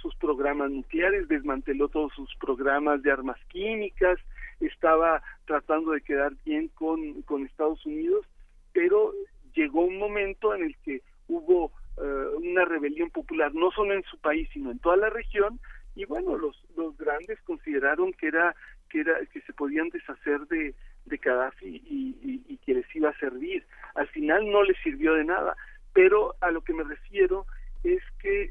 sus 0.00 0.14
programas 0.16 0.70
nucleares, 0.70 1.28
desmanteló 1.28 1.88
todos 1.88 2.12
sus 2.14 2.34
programas 2.36 3.02
de 3.02 3.12
armas 3.12 3.38
químicas, 3.48 4.18
estaba 4.60 5.22
tratando 5.46 5.92
de 5.92 6.00
quedar 6.00 6.32
bien 6.44 6.68
con, 6.68 7.22
con 7.22 7.44
Estados 7.44 7.84
Unidos, 7.84 8.24
pero 8.72 9.12
llegó 9.54 9.82
un 9.82 9.98
momento 9.98 10.54
en 10.54 10.64
el 10.64 10.76
que 10.78 11.02
hubo 11.28 11.72
eh, 11.98 12.26
una 12.36 12.64
rebelión 12.64 13.10
popular, 13.10 13.54
no 13.54 13.70
solo 13.72 13.94
en 13.94 14.04
su 14.04 14.18
país, 14.18 14.48
sino 14.52 14.70
en 14.70 14.78
toda 14.78 14.96
la 14.96 15.10
región, 15.10 15.58
y 15.94 16.04
bueno, 16.04 16.36
los, 16.36 16.62
los 16.76 16.96
grandes 16.98 17.40
consideraron 17.42 18.12
que 18.12 18.28
era 18.28 18.54
que 18.88 19.00
era 19.00 19.14
que 19.32 19.40
se 19.42 19.52
podían 19.52 19.88
deshacer 19.90 20.40
de, 20.48 20.74
de 21.06 21.16
Gaddafi 21.16 21.82
y, 21.84 22.58
que 22.64 22.74
les 22.74 22.96
iba 22.96 23.10
a 23.10 23.18
servir. 23.18 23.64
Al 23.94 24.08
final 24.08 24.50
no 24.50 24.64
les 24.64 24.76
sirvió 24.82 25.14
de 25.14 25.24
nada, 25.24 25.56
pero 25.92 26.34
a 26.40 26.50
lo 26.50 26.62
que 26.62 26.74
me 26.74 26.82
refiero 26.82 27.46
es 27.84 28.02
que 28.18 28.50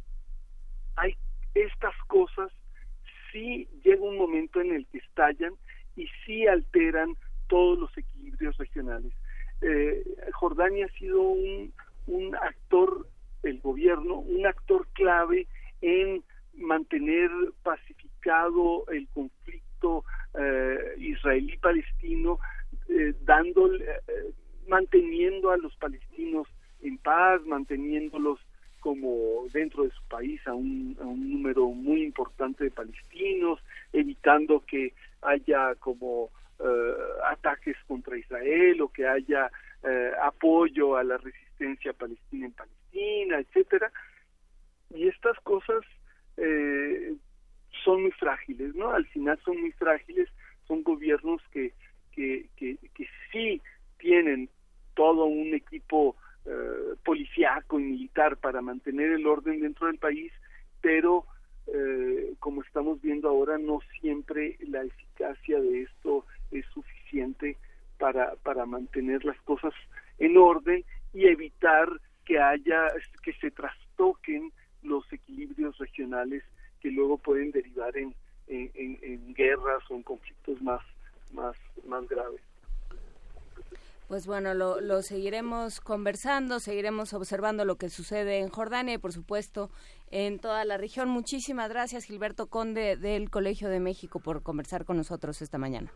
hay 0.96 1.18
estas 1.54 1.94
cosas 2.08 2.50
sí 3.32 3.68
llega 3.84 4.02
un 4.02 4.18
momento 4.18 4.62
en 4.62 4.72
el 4.72 4.88
que 4.88 5.00
estallan 5.00 5.54
y 5.98 6.08
sí 6.26 6.48
alteran 6.48 7.16
todos 7.48 7.78
los 7.78 7.98
equilibrios 7.98 8.58
regionales. 8.58 9.12
Eh, 9.62 10.04
Jordania 10.34 10.86
ha 10.86 10.98
sido 10.98 11.22
un, 11.22 11.74
un 12.08 12.36
actor, 12.36 13.06
el 13.44 13.60
gobierno, 13.60 14.20
un 14.20 14.48
actor 14.48 14.88
clave 14.94 15.48
en 15.82 16.24
mantener 16.54 17.30
pacificado 17.64 18.86
el 18.88 19.08
conflicto 19.10 19.65
eh, 20.34 20.96
israelí-palestino, 20.98 22.40
eh, 22.90 23.14
eh, 23.14 24.32
manteniendo 24.68 25.52
a 25.52 25.58
los 25.58 25.76
palestinos 25.78 26.48
en 26.82 26.98
paz, 26.98 27.42
manteniéndolos 27.46 28.40
como 28.80 29.48
dentro 29.52 29.84
de 29.84 29.92
su 29.92 30.04
país 30.08 30.40
a 30.48 30.54
un, 30.54 30.96
número 30.96 31.68
muy 31.68 32.04
importante 32.04 32.64
de 32.66 32.72
palestinos, 32.72 33.60
evitando 33.94 34.60
que 34.62 34.94
haya 35.22 35.74
como 35.76 36.30
ataques 37.32 37.76
contra 37.88 38.18
Israel 38.18 38.82
o 38.82 38.88
que 38.88 39.06
haya 39.06 39.52
apoyo 40.22 40.96
a 40.96 41.04
la 41.04 41.18
resistencia 41.18 41.92
palestina 41.94 42.46
en 42.46 42.52
Palestina, 42.54 43.40
etcétera. 43.40 43.92
Y 44.94 45.08
estas 45.08 45.38
cosas 45.42 45.84
eh, 46.38 47.16
son 47.86 48.02
muy 48.02 48.12
frágiles, 48.12 48.76
¿no? 48.76 48.90
Al 48.92 49.06
final 49.06 49.40
son 49.46 49.62
muy 49.62 49.72
frágiles, 49.74 50.28
son 50.68 50.84
gobiernos 50.84 51.42
que, 51.52 51.74
que, 52.12 52.50
que, 52.58 52.78
que 52.94 53.08
sí 53.32 53.62
tienen 54.00 54.50
todo 54.96 55.26
un 55.26 55.54
equipo 55.54 56.16
eh, 56.46 56.96
policíaco 57.04 57.80
y 57.80 57.84
militar 57.84 58.38
para 58.38 58.62
mantener 58.62 59.12
el 59.12 59.28
orden 59.28 59.62
dentro 59.62 59.88
del 59.88 60.00
país, 60.00 60.32
pero 60.82 61.26
eh, 61.68 62.34
como 62.40 62.64
estamos 62.64 63.02
viendo 63.02 63.30
ahora, 63.30 63.58
no 63.58 63.80
siempre 64.00 64.58
la 64.68 64.84
eficacia 64.84 65.60
de 65.60 65.84
esto 65.84 66.26
es 66.52 66.66
suficiente 66.68 67.58
para, 67.98 68.36
para 68.44 68.66
mantener 68.66 69.24
las 69.26 69.40
cosas 69.42 69.74
en 70.20 70.38
orden 70.38 70.84
y 71.14 71.26
evitar 71.26 71.90
que 72.26 72.40
haya, 72.40 72.88
que 73.24 73.34
se 73.34 73.52
trastoquen 73.52 74.52
los 74.84 75.12
equilibrios 75.12 75.78
regionales 75.78 76.44
que 76.86 76.92
luego 76.92 77.18
pueden 77.18 77.50
derivar 77.50 77.98
en, 77.98 78.14
en, 78.46 79.34
guerras 79.34 79.82
o 79.90 79.96
en 79.96 80.04
conflictos 80.04 80.62
más, 80.62 80.82
más, 81.34 81.56
más 81.84 82.08
graves. 82.08 82.40
Pues 84.08 84.28
bueno, 84.28 84.54
lo, 84.54 84.82
lo, 84.82 85.02
seguiremos 85.02 85.82
conversando, 85.82 86.60
seguiremos 86.60 87.16
observando 87.16 87.66
lo 87.66 87.78
que 87.78 87.90
sucede 87.90 88.38
en 88.38 88.50
Jordania 88.50 88.94
y 88.94 88.98
por 89.00 89.14
supuesto 89.14 89.72
en 90.12 90.38
toda 90.38 90.64
la 90.64 90.78
región. 90.78 91.10
Muchísimas 91.10 91.70
gracias 91.70 92.06
Gilberto 92.06 92.52
Conde 92.52 92.98
del 92.98 93.32
Colegio 93.32 93.68
de 93.70 93.80
México 93.80 94.20
por 94.20 94.44
conversar 94.44 94.86
con 94.86 94.98
nosotros 94.98 95.42
esta 95.42 95.58
mañana. 95.58 95.92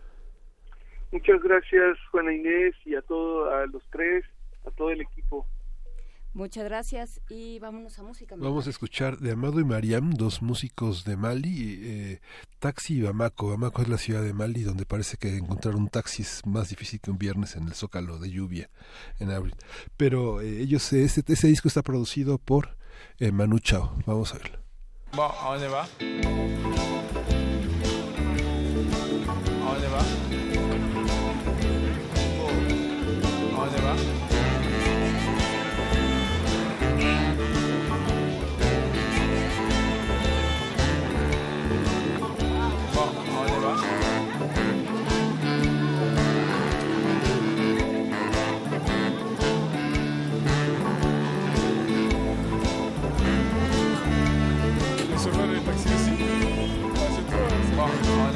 Muchas 1.12 1.40
gracias 1.44 2.00
Juana 2.10 2.34
Inés 2.34 2.74
y 2.84 2.96
a 2.96 3.04
todos, 3.04 3.54
a 3.54 3.68
los 3.68 3.84
tres, 3.92 4.26
a 4.66 4.72
todo 4.72 4.90
el 4.90 5.02
equipo. 5.02 5.46
Muchas 6.40 6.64
gracias 6.64 7.20
y 7.30 7.60
vámonos 7.60 8.00
a 8.00 8.04
música. 8.04 8.34
Vamos 8.38 8.66
a 8.66 8.70
escuchar 8.70 9.18
de 9.18 9.34
Amado 9.34 9.60
y 9.60 9.66
Mariam, 9.66 10.12
dos 10.12 10.42
músicos 10.42 11.04
de 11.04 11.18
Mali, 11.18 11.80
eh, 11.82 12.22
Taxi 12.60 12.94
y 12.94 13.02
Bamako. 13.02 13.50
Bamako 13.50 13.82
es 13.82 13.90
la 13.90 13.98
ciudad 13.98 14.24
de 14.24 14.32
Mali 14.32 14.64
donde 14.64 14.86
parece 14.86 15.18
que 15.18 15.36
encontrar 15.36 15.76
un 15.76 15.90
taxi 15.90 16.22
es 16.22 16.46
más 16.46 16.70
difícil 16.70 17.02
que 17.02 17.12
un 17.12 17.18
viernes 17.18 17.58
en 17.58 17.68
el 17.68 17.74
zócalo 17.74 18.20
de 18.20 18.32
lluvia 18.32 18.70
en 19.20 19.32
abril. 19.32 19.54
Pero 19.98 20.40
eh, 20.40 20.62
ellos, 20.62 20.94
ese, 20.94 21.26
ese, 21.28 21.48
disco 21.48 21.68
está 21.68 21.82
producido 21.82 22.38
por 22.38 22.78
eh, 23.18 23.34
Manu 23.34 23.60
Chao. 23.60 23.98
Vamos 24.06 24.34
a 24.34 24.38
verlo. 24.38 24.60
On 25.18 25.62
y 25.62 25.68
va. 25.68 27.09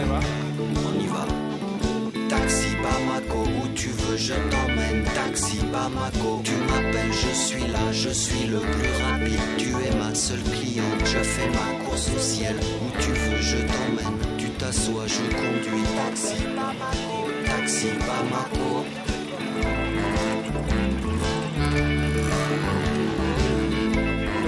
On 0.03 0.99
y 0.99 1.07
va. 1.07 1.25
Taxi 2.27 2.75
Bamako, 2.84 3.43
où 3.43 3.67
tu 3.73 3.89
veux, 3.89 4.17
je 4.17 4.34
t'emmène. 4.34 5.03
Taxi 5.15 5.59
Bamako, 5.71 6.41
tu 6.43 6.51
m'appelles, 6.67 7.13
je 7.13 7.34
suis 7.34 7.67
là, 7.71 7.91
je 7.91 8.09
suis 8.09 8.47
le 8.47 8.59
plus 8.59 8.91
rapide. 9.03 9.39
Tu 9.57 9.69
es 9.69 9.95
ma 9.97 10.13
seule 10.13 10.43
cliente, 10.43 10.99
je 11.05 11.19
fais 11.19 11.49
ma 11.49 11.85
course 11.85 12.09
au 12.15 12.19
ciel. 12.19 12.55
Où 12.57 13.01
tu 13.01 13.11
veux, 13.11 13.41
je 13.41 13.57
t'emmène. 13.57 14.19
Tu 14.38 14.49
t'assois, 14.49 15.07
je 15.07 15.21
conduis. 15.35 15.84
Taxi 15.95 16.43
Bamako, 16.55 17.30
taxi 17.45 17.88
Bamako. 17.99 18.85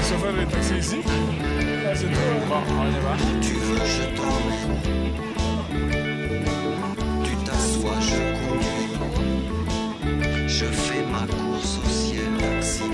Chauffeur 0.10 0.40
est 0.40 0.46
taxi 0.52 0.76
ici? 0.80 0.98
Ah, 1.04 1.96
c'est 1.96 2.06
tout. 2.06 2.40
Bon, 2.50 2.62
on 2.78 2.88
y 2.90 3.00
va. 3.02 3.16
Tu 3.42 3.54
veux, 3.54 3.86
je 3.86 4.16
t'emmène 4.16 5.35
je 8.08 8.20
conduis. 8.40 8.90
Je 10.48 10.66
fais 10.66 11.04
ma 11.12 11.24
course 11.34 11.74
au 11.84 11.90
ciel. 11.90 12.34
Taxi. 12.40 12.88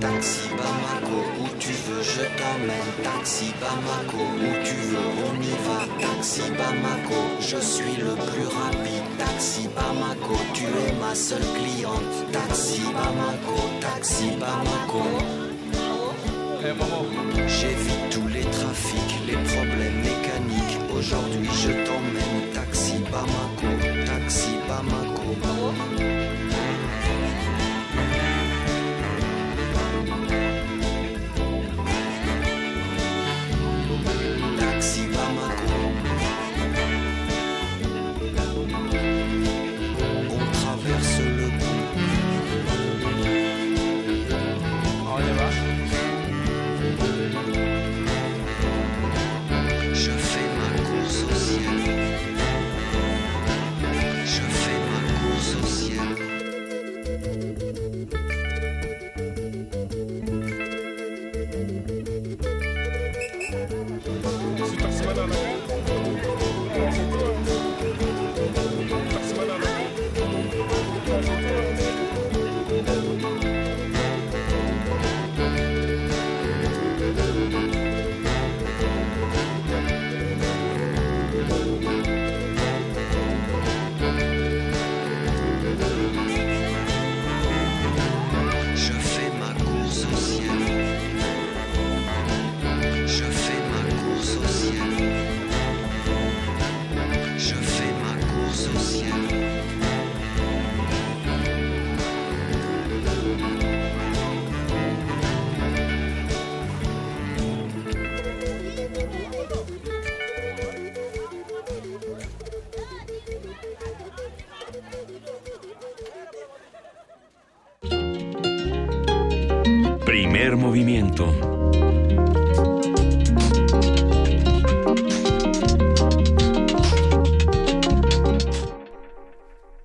Taxi 0.00 0.48
Bamako, 0.50 1.18
où 1.40 1.48
tu 1.58 1.72
veux, 1.72 2.02
je 2.02 2.22
t'emmène. 2.38 2.92
Taxi 3.02 3.52
Bamako, 3.60 4.22
où 4.38 4.64
tu 4.64 4.76
veux, 4.90 5.10
on 5.26 5.34
y 5.42 5.56
va. 5.66 5.80
Taxi 6.06 6.42
Bamako, 6.56 7.18
je 7.40 7.56
suis 7.56 7.96
le 7.98 8.14
plus 8.14 8.46
rapide. 8.46 9.06
Taxi 9.18 9.68
Bamako, 9.74 10.36
tu 10.54 10.64
es 10.64 10.92
ma 11.00 11.14
seule 11.16 11.48
cliente. 11.58 12.16
Taxi 12.30 12.82
Bamako, 12.94 13.58
Taxi 13.80 14.30
Bamako. 14.38 15.02
J'évite 17.48 18.10
tous 18.10 18.28
les 18.28 18.42
trafics, 18.42 19.14
les 19.26 19.38
problèmes 19.52 20.00
mécaniques. 20.02 20.78
Aujourd'hui, 20.96 21.48
je 21.62 21.72
t'emmène. 21.86 22.52
Taxi 22.54 22.98
Bamako, 23.10 23.45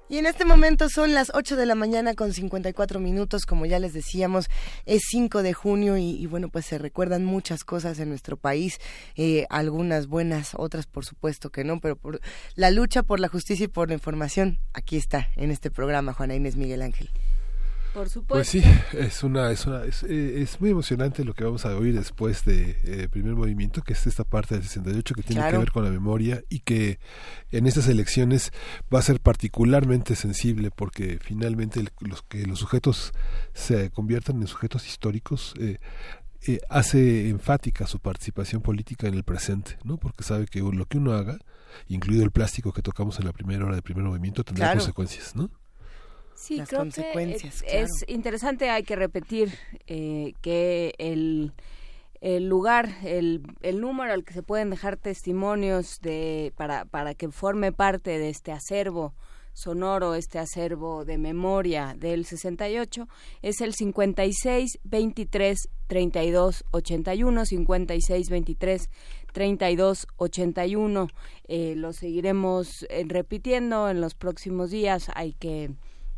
Y 0.10 0.18
en 0.18 0.26
este 0.26 0.44
momento 0.44 0.90
son 0.90 1.14
las 1.14 1.32
8 1.34 1.56
de 1.56 1.66
la 1.66 1.74
mañana 1.74 2.16
con 2.16 2.34
54 2.34 3.00
minutos, 3.00 3.46
como 3.46 3.66
ya 3.66 3.80
les 3.80 3.94
decíamos, 3.94 4.50
es 4.86 5.04
5 5.10 5.42
de 5.42 5.54
junio 5.54 5.98
y, 5.98 6.10
y 6.22 6.26
bueno, 6.26 6.50
pues 6.50 6.66
se 6.66 6.78
recuerdan 6.78 7.24
muchas 7.24 7.64
cosas 7.64 7.98
en 8.00 8.10
nuestro 8.10 8.36
país, 8.36 8.80
eh, 9.16 9.46
algunas 9.50 10.08
buenas, 10.08 10.52
otras 10.56 10.86
por 10.86 11.06
supuesto 11.06 11.50
que 11.50 11.64
no, 11.64 11.80
pero 11.80 11.96
por 11.96 12.20
la 12.56 12.72
lucha 12.72 13.04
por 13.04 13.22
la 13.22 13.30
justicia 13.30 13.64
y 13.64 13.70
por 13.70 13.88
la 13.88 13.94
información, 13.94 14.60
aquí 14.74 14.98
está 14.98 15.30
en 15.38 15.50
este 15.50 15.72
programa, 15.72 16.12
Juana 16.12 16.36
Inés 16.36 16.58
Miguel 16.58 16.82
Ángel. 16.82 17.10
Por 17.94 18.04
Pues 18.04 18.12
supuesto. 18.14 18.52
sí, 18.52 18.64
es 18.98 19.22
una, 19.24 19.52
es 19.52 19.66
una, 19.66 19.84
es, 19.84 20.04
eh, 20.04 20.42
es 20.42 20.62
muy 20.62 20.70
emocionante 20.70 21.26
lo 21.26 21.34
que 21.34 21.44
vamos 21.44 21.66
a 21.66 21.76
oír 21.76 21.94
después 21.94 22.46
de 22.46 22.78
eh, 22.86 23.10
primer 23.10 23.36
movimiento, 23.36 23.82
que 23.82 23.92
es 23.94 24.08
esta 24.08 24.24
parte 24.24 24.56
del 24.56 24.64
68 24.64 25.14
que 25.14 25.24
tiene 25.24 25.42
Claro. 25.42 25.52
que 25.52 25.58
ver 25.66 25.72
con 25.72 25.84
la 25.84 25.90
memoria 25.92 26.42
y 26.48 26.60
que 26.60 27.00
en 27.52 27.68
estas 27.68 27.90
elecciones 27.90 28.52
va 28.94 29.00
a 29.00 29.02
ser 29.02 29.20
particularmente 29.20 30.16
sensible 30.16 30.72
porque 30.72 31.20
finalmente 31.22 31.82
el- 31.82 31.90
los 32.00 32.22
que 32.24 32.46
los 32.46 32.60
sujetos 32.60 33.12
se 33.54 33.90
conviertan 33.92 34.40
en 34.42 34.48
sujetos 34.48 34.88
históricos 34.88 35.54
eh, 35.60 35.80
eh, 36.48 36.60
hace 36.70 37.30
enfática 37.30 37.86
su 37.88 38.00
participación 38.00 38.62
política 38.62 39.08
en 39.08 39.14
el 39.16 39.24
presente, 39.24 39.78
¿no? 39.84 39.98
Porque 39.98 40.24
sabe 40.24 40.46
que 40.48 40.60
lo 40.62 40.86
que 40.86 40.98
uno 40.98 41.12
haga, 41.14 41.38
incluido 41.88 42.24
el 42.24 42.32
plástico 42.32 42.72
que 42.74 42.82
tocamos 42.82 43.20
en 43.20 43.26
la 43.26 43.34
primera 43.34 43.66
hora 43.66 43.76
de 43.76 43.82
primer 43.82 44.04
movimiento, 44.06 44.44
tendrá 44.44 44.68
Claro. 44.68 44.80
consecuencias, 44.80 45.36
¿no? 45.36 45.52
Sí, 46.42 46.58
las 46.58 46.70
creo 46.70 46.82
consecuencias, 46.82 47.62
que 47.62 47.68
es, 47.68 47.72
claro. 47.72 47.86
es 47.86 48.06
interesante, 48.08 48.70
hay 48.72 48.82
que 48.82 48.96
repetir 48.96 49.54
eh, 49.86 50.34
que 50.42 50.96
el, 50.98 51.54
el 52.20 52.50
lugar, 52.50 52.90
el, 53.04 53.44
el 53.62 53.80
número 53.80 54.12
al 54.12 54.24
que 54.24 54.34
se 54.34 54.42
pueden 54.42 54.72
dejar 54.72 54.98
testimonios 54.98 56.00
de 56.02 56.52
para, 56.58 56.86
para 56.86 57.14
que 57.14 57.30
forme 57.30 57.72
parte 57.72 58.18
de 58.18 58.30
este 58.30 58.52
acervo 58.52 59.14
sonoro, 59.54 60.16
este 60.16 60.40
acervo 60.40 61.06
de 61.06 61.20
memoria 61.20 61.96
del 61.96 62.26
68, 62.26 63.08
es 63.44 63.62
el 63.62 63.76
56 63.76 64.80
23 64.84 65.70
32 65.86 66.64
81, 66.72 67.46
56 67.46 68.30
23 68.30 68.90
32 69.32 70.08
81. 70.18 71.08
Eh, 71.48 71.76
lo 71.76 71.94
seguiremos 71.94 72.84
eh, 72.90 73.04
repitiendo 73.08 73.90
en 73.90 74.02
los 74.02 74.16
próximos 74.16 74.72
días. 74.72 75.12
Hay 75.14 75.34
que 75.34 75.72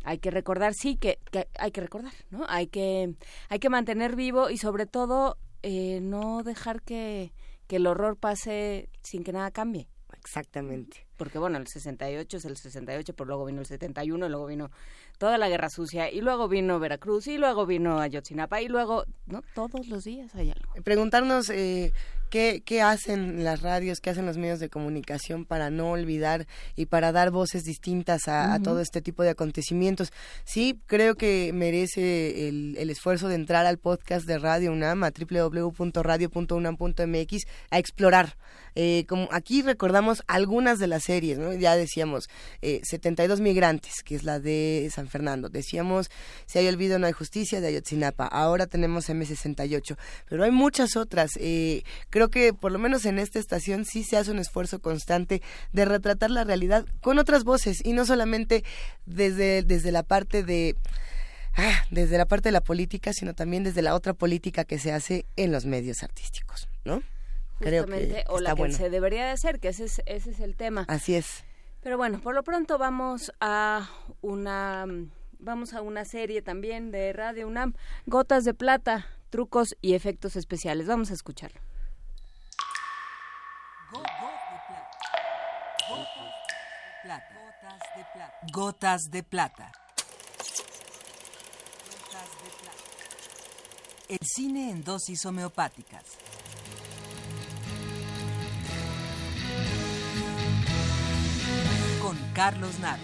hay 0.04 0.18
que 0.18 0.30
recordar, 0.30 0.74
sí, 0.74 0.96
que, 0.96 1.18
que 1.30 1.48
hay 1.58 1.70
que 1.70 1.80
recordar, 1.80 2.12
¿no? 2.30 2.44
Hay 2.48 2.66
que, 2.68 3.14
hay 3.48 3.58
que 3.58 3.70
mantener 3.70 4.16
vivo 4.16 4.50
y 4.50 4.58
sobre 4.58 4.86
todo 4.86 5.38
eh, 5.62 6.00
no 6.00 6.42
dejar 6.42 6.82
que, 6.82 7.32
que 7.66 7.76
el 7.76 7.86
horror 7.86 8.16
pase 8.16 8.88
sin 9.02 9.24
que 9.24 9.32
nada 9.32 9.50
cambie. 9.50 9.88
Exactamente. 10.24 11.06
Porque 11.16 11.38
bueno, 11.38 11.58
el 11.58 11.66
68 11.66 12.36
es 12.38 12.44
el 12.44 12.56
68, 12.56 13.14
pero 13.14 13.26
luego 13.28 13.44
vino 13.44 13.60
el 13.60 13.66
71, 13.66 14.26
y 14.26 14.28
luego 14.28 14.46
vino 14.46 14.70
toda 15.18 15.38
la 15.38 15.48
guerra 15.48 15.70
sucia, 15.70 16.10
y 16.10 16.20
luego 16.20 16.48
vino 16.48 16.80
Veracruz, 16.80 17.26
y 17.28 17.38
luego 17.38 17.66
vino 17.66 18.00
Ayotzinapa, 18.00 18.60
y 18.62 18.68
luego, 18.68 19.04
¿no? 19.26 19.42
Todos 19.54 19.86
los 19.88 20.04
días 20.04 20.34
hay 20.34 20.50
algo. 20.50 20.72
preguntarnos 20.82 21.50
eh, 21.50 21.92
qué, 22.34 22.62
qué 22.66 22.82
hacen 22.82 23.44
las 23.44 23.62
radios, 23.62 24.00
qué 24.00 24.10
hacen 24.10 24.26
los 24.26 24.38
medios 24.38 24.58
de 24.58 24.68
comunicación 24.68 25.44
para 25.44 25.70
no 25.70 25.92
olvidar 25.92 26.48
y 26.74 26.86
para 26.86 27.12
dar 27.12 27.30
voces 27.30 27.62
distintas 27.62 28.26
a, 28.26 28.58
todo 28.58 28.80
este 28.80 29.00
tipo 29.00 29.22
de 29.22 29.30
acontecimientos. 29.30 30.12
Sí, 30.42 30.80
creo 30.86 31.14
que 31.14 31.52
merece 31.54 32.48
el, 32.48 32.76
el 32.76 32.90
esfuerzo 32.90 33.28
de 33.28 33.36
entrar 33.36 33.66
al 33.66 33.78
podcast 33.78 34.26
de 34.26 34.38
Radio 34.38 34.72
UNAM 34.72 35.04
a 35.04 35.12
www.radio.unam.mx 35.12 37.44
a 37.70 37.78
explorar. 37.78 38.36
Eh, 38.74 39.04
como 39.08 39.28
aquí 39.30 39.62
recordamos 39.62 40.22
algunas 40.26 40.78
de 40.78 40.86
las 40.86 41.04
series, 41.04 41.38
¿no? 41.38 41.52
Ya 41.52 41.76
decíamos 41.76 42.28
eh, 42.62 42.80
72 42.82 43.40
migrantes, 43.40 44.02
que 44.04 44.14
es 44.14 44.24
la 44.24 44.40
de 44.40 44.90
San 44.92 45.08
Fernando. 45.08 45.48
Decíamos 45.48 46.10
Si 46.46 46.58
hay 46.58 46.68
olvido 46.68 46.98
no 46.98 47.06
hay 47.06 47.12
justicia 47.12 47.60
de 47.60 47.68
Ayotzinapa. 47.68 48.26
Ahora 48.26 48.66
tenemos 48.66 49.08
M68, 49.08 49.96
pero 50.28 50.44
hay 50.44 50.50
muchas 50.50 50.96
otras. 50.96 51.32
Eh, 51.38 51.82
creo 52.10 52.30
que 52.30 52.52
por 52.52 52.72
lo 52.72 52.78
menos 52.78 53.04
en 53.06 53.18
esta 53.18 53.38
estación 53.38 53.84
sí 53.84 54.04
se 54.04 54.16
hace 54.16 54.30
un 54.30 54.38
esfuerzo 54.38 54.80
constante 54.80 55.42
de 55.72 55.84
retratar 55.84 56.30
la 56.30 56.44
realidad 56.44 56.84
con 57.00 57.18
otras 57.18 57.44
voces 57.44 57.80
y 57.84 57.92
no 57.92 58.04
solamente 58.04 58.64
desde, 59.06 59.62
desde 59.62 59.92
la 59.92 60.02
parte 60.02 60.42
de 60.42 60.76
ah, 61.56 61.84
desde 61.90 62.18
la 62.18 62.26
parte 62.26 62.48
de 62.48 62.52
la 62.52 62.62
política, 62.62 63.12
sino 63.12 63.34
también 63.34 63.64
desde 63.64 63.82
la 63.82 63.94
otra 63.94 64.14
política 64.14 64.64
que 64.64 64.78
se 64.78 64.92
hace 64.92 65.26
en 65.36 65.52
los 65.52 65.64
medios 65.66 66.02
artísticos, 66.02 66.68
¿no? 66.84 67.02
Creo 67.60 67.86
que 67.86 68.24
o 68.28 68.40
la 68.40 68.54
que 68.54 68.58
bueno. 68.60 68.76
se 68.76 68.90
debería 68.90 69.24
de 69.24 69.30
hacer, 69.30 69.60
que 69.60 69.68
ese 69.68 69.84
es, 69.84 70.02
ese 70.06 70.30
es 70.30 70.40
el 70.40 70.56
tema. 70.56 70.84
Así 70.88 71.14
es. 71.14 71.44
Pero 71.82 71.96
bueno, 71.96 72.20
por 72.20 72.34
lo 72.34 72.42
pronto 72.42 72.78
vamos 72.78 73.32
a 73.40 73.88
una 74.22 74.86
vamos 75.38 75.74
a 75.74 75.82
una 75.82 76.04
serie 76.04 76.42
también 76.42 76.90
de 76.90 77.12
Radio 77.12 77.46
UNAM, 77.46 77.74
Gotas 78.06 78.44
de 78.44 78.54
plata, 78.54 79.06
trucos 79.30 79.76
y 79.82 79.94
efectos 79.94 80.36
especiales. 80.36 80.86
Vamos 80.86 81.10
a 81.10 81.14
escucharlo. 81.14 81.60
Gotas 88.52 89.10
de 89.10 89.22
plata. 89.22 89.70
El 94.08 94.18
cine 94.22 94.70
en 94.70 94.84
dosis 94.84 95.24
homeopáticas. 95.26 96.23
Carlos 102.34 102.78
Naro. 102.80 103.02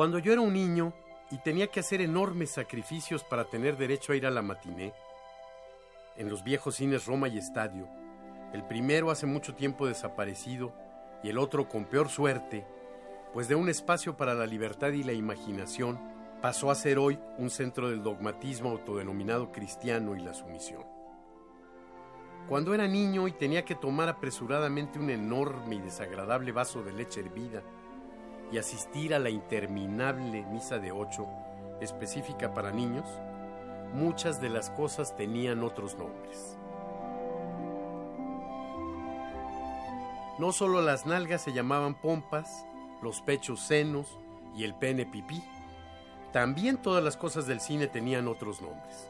Cuando 0.00 0.18
yo 0.18 0.32
era 0.32 0.40
un 0.40 0.54
niño 0.54 0.94
y 1.30 1.36
tenía 1.38 1.66
que 1.66 1.80
hacer 1.80 2.00
enormes 2.00 2.52
sacrificios 2.52 3.22
para 3.22 3.44
tener 3.44 3.76
derecho 3.76 4.12
a 4.12 4.16
ir 4.16 4.24
a 4.24 4.30
la 4.30 4.40
matiné, 4.40 4.94
en 6.16 6.30
los 6.30 6.42
viejos 6.42 6.76
cines 6.76 7.04
Roma 7.04 7.28
y 7.28 7.36
Estadio, 7.36 7.86
el 8.54 8.64
primero 8.64 9.10
hace 9.10 9.26
mucho 9.26 9.54
tiempo 9.54 9.86
desaparecido 9.86 10.72
y 11.22 11.28
el 11.28 11.36
otro 11.36 11.68
con 11.68 11.84
peor 11.84 12.08
suerte, 12.08 12.64
pues 13.32 13.48
de 13.48 13.54
un 13.54 13.68
espacio 13.68 14.16
para 14.16 14.34
la 14.34 14.46
libertad 14.46 14.90
y 14.90 15.02
la 15.02 15.12
imaginación 15.12 16.00
pasó 16.40 16.70
a 16.70 16.74
ser 16.74 16.98
hoy 16.98 17.18
un 17.38 17.50
centro 17.50 17.88
del 17.88 18.02
dogmatismo 18.02 18.70
autodenominado 18.70 19.52
cristiano 19.52 20.16
y 20.16 20.20
la 20.20 20.34
sumisión. 20.34 20.84
Cuando 22.48 22.74
era 22.74 22.88
niño 22.88 23.28
y 23.28 23.32
tenía 23.32 23.64
que 23.64 23.74
tomar 23.74 24.08
apresuradamente 24.08 24.98
un 24.98 25.10
enorme 25.10 25.76
y 25.76 25.80
desagradable 25.80 26.50
vaso 26.50 26.82
de 26.82 26.92
leche 26.92 27.20
hervida 27.20 27.62
y 28.50 28.58
asistir 28.58 29.14
a 29.14 29.20
la 29.20 29.30
interminable 29.30 30.44
misa 30.46 30.78
de 30.78 30.90
ocho, 30.90 31.28
específica 31.80 32.52
para 32.52 32.72
niños, 32.72 33.06
muchas 33.94 34.40
de 34.40 34.48
las 34.48 34.70
cosas 34.70 35.14
tenían 35.16 35.62
otros 35.62 35.96
nombres. 35.96 36.56
No 40.38 40.52
solo 40.52 40.80
las 40.80 41.06
nalgas 41.06 41.42
se 41.42 41.52
llamaban 41.52 41.94
pompas, 41.94 42.66
los 43.02 43.20
pechos 43.22 43.60
senos 43.60 44.18
y 44.54 44.64
el 44.64 44.74
pene 44.74 45.06
pipí, 45.06 45.42
también 46.32 46.76
todas 46.76 47.02
las 47.02 47.16
cosas 47.16 47.46
del 47.46 47.60
cine 47.60 47.86
tenían 47.86 48.28
otros 48.28 48.60
nombres. 48.60 49.08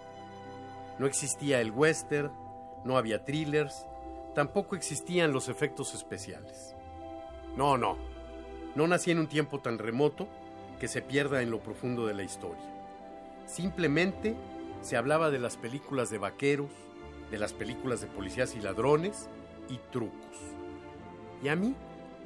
No 0.99 1.07
existía 1.07 1.61
el 1.61 1.71
western, 1.71 2.33
no 2.85 2.97
había 2.97 3.25
thrillers, 3.25 3.87
tampoco 4.35 4.77
existían 4.77 5.33
los 5.33 5.49
efectos 5.49 5.95
especiales. 5.95 6.75
No, 7.57 7.77
no, 7.77 7.97
no 8.75 8.87
nací 8.87 9.11
en 9.11 9.19
un 9.19 9.27
tiempo 9.27 9.61
tan 9.61 9.79
remoto 9.79 10.29
que 10.79 10.89
se 10.89 11.03
pierda 11.03 11.43
en 11.43 11.51
lo 11.51 11.61
profundo 11.61 12.07
de 12.07 12.15
la 12.15 12.23
historia. 12.23 12.63
Simplemente 13.47 14.35
se 14.81 14.97
hablaba 14.97 15.31
de 15.31 15.39
las 15.39 15.57
películas 15.57 16.11
de 16.11 16.19
vaqueros, 16.19 16.71
de 17.31 17.39
las 17.39 17.53
películas 17.53 18.01
de 18.01 18.07
policías 18.07 18.55
y 18.55 18.61
ladrones 18.61 19.29
y 19.69 19.79
trucos. 19.91 20.37
Y 21.43 21.49
a 21.49 21.57
mí 21.57 21.75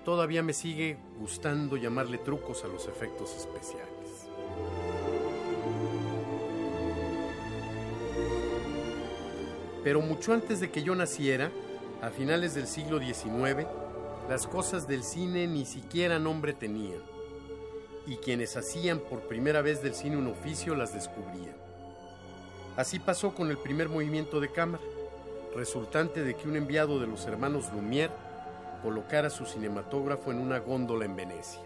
todavía 0.04 0.42
me 0.42 0.52
sigue 0.52 0.98
gustando 1.18 1.76
llamarle 1.76 2.18
trucos 2.18 2.62
a 2.64 2.68
los 2.68 2.86
efectos 2.86 3.34
especiales. 3.34 4.28
Pero 9.82 10.00
mucho 10.00 10.32
antes 10.32 10.60
de 10.60 10.70
que 10.70 10.82
yo 10.82 10.94
naciera, 10.94 11.50
a 12.00 12.10
finales 12.10 12.54
del 12.54 12.66
siglo 12.66 12.98
XIX, 12.98 13.66
las 14.28 14.46
cosas 14.46 14.86
del 14.88 15.02
cine 15.02 15.46
ni 15.46 15.66
siquiera 15.66 16.18
nombre 16.18 16.52
tenían. 16.52 17.02
Y 18.06 18.16
quienes 18.16 18.56
hacían 18.56 18.98
por 18.98 19.22
primera 19.22 19.62
vez 19.62 19.82
del 19.82 19.94
cine 19.94 20.16
un 20.16 20.26
oficio 20.26 20.74
las 20.74 20.94
descubrían. 20.94 21.56
Así 22.76 22.98
pasó 22.98 23.34
con 23.34 23.50
el 23.50 23.58
primer 23.58 23.88
movimiento 23.88 24.40
de 24.40 24.50
cámara, 24.50 24.82
resultante 25.54 26.24
de 26.24 26.34
que 26.34 26.48
un 26.48 26.56
enviado 26.56 26.98
de 26.98 27.06
los 27.06 27.26
hermanos 27.26 27.70
Lumière 27.72 28.10
colocara 28.84 29.30
su 29.30 29.46
cinematógrafo 29.46 30.30
en 30.30 30.38
una 30.38 30.58
góndola 30.58 31.06
en 31.06 31.16
Venecia. 31.16 31.62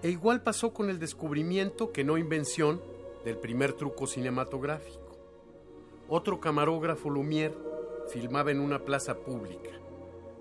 E 0.00 0.10
igual 0.10 0.44
pasó 0.44 0.72
con 0.72 0.90
el 0.90 1.00
descubrimiento, 1.00 1.90
que 1.90 2.04
no 2.04 2.18
invención, 2.18 2.80
del 3.24 3.36
primer 3.36 3.72
truco 3.72 4.06
cinematográfico. 4.06 5.18
Otro 6.08 6.38
camarógrafo 6.38 7.10
Lumière 7.10 7.52
filmaba 8.12 8.52
en 8.52 8.60
una 8.60 8.84
plaza 8.84 9.16
pública. 9.16 9.70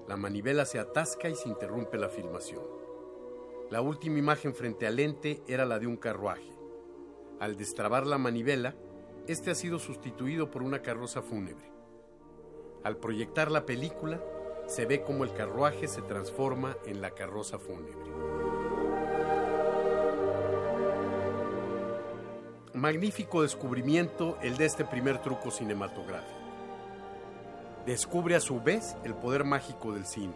La 0.07 0.15
manivela 0.15 0.63
se 0.63 0.77
atasca 0.77 1.27
y 1.27 1.35
se 1.35 1.49
interrumpe 1.49 1.97
la 1.97 2.09
filmación. 2.09 2.61
La 3.71 3.81
última 3.81 4.19
imagen 4.19 4.53
frente 4.53 4.85
al 4.85 4.97
lente 4.97 5.41
era 5.47 5.65
la 5.65 5.79
de 5.79 5.88
un 5.88 5.97
carruaje. 5.97 6.53
Al 7.39 7.57
destrabar 7.57 8.05
la 8.05 8.19
manivela, 8.19 8.75
este 9.27 9.49
ha 9.49 9.55
sido 9.55 9.79
sustituido 9.79 10.51
por 10.51 10.61
una 10.61 10.84
carroza 10.84 11.23
fúnebre. 11.23 11.65
Al 12.84 12.97
proyectar 12.97 13.49
la 13.49 13.65
película, 13.65 14.21
se 14.68 14.85
ve 14.85 15.02
como 15.02 15.23
el 15.23 15.34
carruaje 15.34 15.88
se 15.88 16.02
transforma 16.02 16.77
en 16.85 17.02
la 17.02 17.11
carroza 17.11 17.57
fúnebre. 17.57 17.95
Magnífico 22.73 23.41
descubrimiento 23.41 24.38
el 24.44 24.57
de 24.57 24.65
este 24.65 24.85
primer 24.85 25.19
truco 25.22 25.49
cinematográfico. 25.49 26.38
Descubre 27.85 28.35
a 28.35 28.41
su 28.41 28.61
vez 28.61 28.98
el 29.03 29.15
poder 29.15 29.45
mágico 29.45 29.94
del 29.94 30.06
cine. 30.06 30.35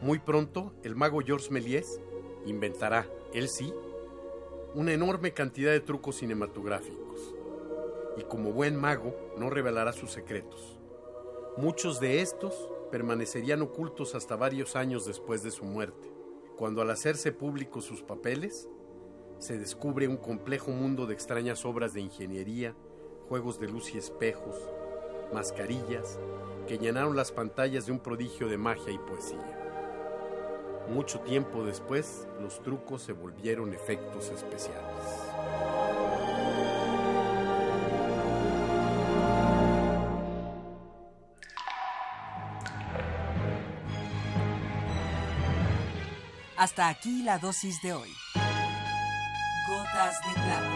Muy 0.00 0.18
pronto, 0.18 0.72
el 0.82 0.96
mago 0.96 1.20
Georges 1.20 1.50
Méliès 1.50 2.00
inventará, 2.46 3.06
él 3.34 3.48
sí, 3.48 3.72
una 4.74 4.92
enorme 4.92 5.32
cantidad 5.32 5.70
de 5.70 5.80
trucos 5.80 6.16
cinematográficos. 6.16 7.34
Y 8.16 8.22
como 8.22 8.52
buen 8.52 8.74
mago, 8.74 9.14
no 9.36 9.50
revelará 9.50 9.92
sus 9.92 10.10
secretos. 10.10 10.78
Muchos 11.58 12.00
de 12.00 12.22
estos 12.22 12.70
permanecerían 12.92 13.62
ocultos 13.62 14.14
hasta 14.14 14.36
varios 14.36 14.76
años 14.76 15.06
después 15.06 15.42
de 15.42 15.50
su 15.50 15.64
muerte, 15.64 16.12
cuando 16.56 16.82
al 16.82 16.90
hacerse 16.90 17.32
públicos 17.32 17.86
sus 17.86 18.02
papeles, 18.02 18.68
se 19.38 19.58
descubre 19.58 20.06
un 20.06 20.18
complejo 20.18 20.70
mundo 20.72 21.06
de 21.06 21.14
extrañas 21.14 21.64
obras 21.64 21.94
de 21.94 22.02
ingeniería, 22.02 22.76
juegos 23.28 23.58
de 23.58 23.68
luz 23.68 23.94
y 23.94 23.98
espejos, 23.98 24.54
mascarillas, 25.32 26.20
que 26.68 26.76
llenaron 26.76 27.16
las 27.16 27.32
pantallas 27.32 27.86
de 27.86 27.92
un 27.92 27.98
prodigio 27.98 28.46
de 28.46 28.58
magia 28.58 28.92
y 28.92 28.98
poesía. 28.98 29.58
Mucho 30.90 31.20
tiempo 31.20 31.64
después, 31.64 32.28
los 32.42 32.62
trucos 32.62 33.00
se 33.00 33.14
volvieron 33.14 33.72
efectos 33.72 34.28
especiales. 34.28 35.91
Hasta 46.62 46.86
aquí 46.86 47.24
la 47.24 47.38
dosis 47.38 47.82
de 47.82 47.92
hoy. 47.92 48.08
Gotas 49.66 50.14
de 50.22 50.32
plata. 50.42 50.70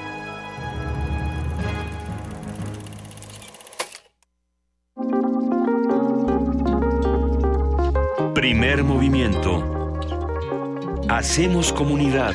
Primer 8.35 8.83
movimiento. 8.83 9.63
Hacemos 11.09 11.73
comunidad. 11.73 12.35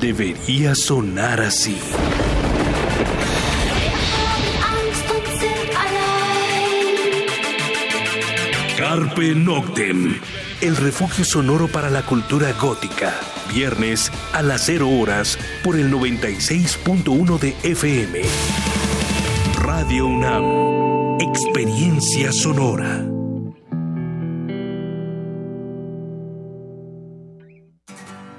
debería 0.00 0.74
sonar 0.74 1.40
así. 1.40 1.78
Carpe 8.76 9.34
Noctem, 9.34 10.20
el 10.60 10.76
refugio 10.76 11.24
sonoro 11.24 11.68
para 11.68 11.88
la 11.90 12.02
cultura 12.02 12.52
gótica. 12.52 13.14
Viernes 13.52 14.12
a 14.32 14.42
las 14.42 14.62
0 14.66 14.88
horas 14.88 15.38
por 15.64 15.76
el 15.76 15.90
96.1 15.90 17.38
de 17.38 17.56
FM. 17.62 18.22
Radio 19.58 20.06
UNAM, 20.06 21.20
experiencia 21.20 22.32
sonora. 22.32 23.15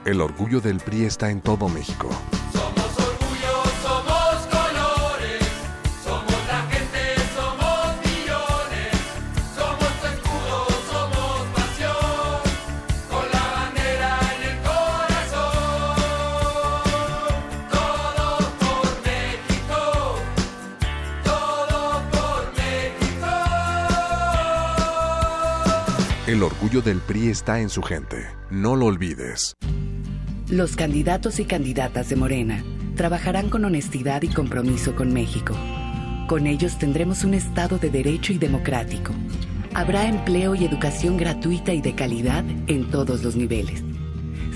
El 0.08 0.22
orgullo 0.22 0.62
del 0.62 0.80
PRI 0.80 1.04
está 1.04 1.30
en 1.30 1.42
todo 1.42 1.68
México. 1.68 2.08
Somos 2.54 2.98
orgullo, 2.98 3.64
somos 3.84 4.48
colores, 4.48 5.44
somos 6.02 6.48
la 6.48 6.62
gente, 6.72 7.18
somos 7.36 7.98
millones, 8.06 8.96
somos 9.54 9.92
tu 10.00 10.08
escudo, 10.08 10.66
somos 10.90 11.42
pasión, 11.54 12.40
con 13.10 13.26
la 13.34 13.46
bandera 13.52 14.12
en 14.38 14.44
el 14.50 14.58
corazón. 14.64 16.00
Todo 17.70 18.26
por 18.62 18.88
México, 19.04 19.82
todo 21.26 22.02
por 22.12 22.44
México. 22.56 23.28
El 26.28 26.44
orgullo 26.44 26.82
del 26.82 27.02
PRI 27.02 27.28
está 27.28 27.60
en 27.60 27.70
su 27.70 27.82
gente. 27.82 28.26
No 28.50 28.78
lo 28.78 28.86
olvides. 28.86 29.54
Los 30.50 30.78
candidatos 30.78 31.42
y 31.42 31.46
candidatas 31.46 32.08
de 32.08 32.16
Morena 32.16 32.64
trabajarán 32.96 33.50
con 33.50 33.66
honestidad 33.66 34.22
y 34.22 34.30
compromiso 34.30 34.96
con 34.96 35.12
México. 35.12 35.54
Con 36.30 36.48
ellos 36.48 36.80
tendremos 36.80 37.26
un 37.26 37.34
Estado 37.34 37.78
de 37.80 37.90
derecho 37.90 38.32
y 38.32 38.38
democrático. 38.38 39.14
Habrá 39.74 40.08
empleo 40.08 40.56
y 40.56 40.64
educación 40.64 41.18
gratuita 41.18 41.74
y 41.74 41.82
de 41.82 41.96
calidad 41.96 42.46
en 42.68 42.90
todos 42.90 43.26
los 43.26 43.36
niveles. 43.36 43.84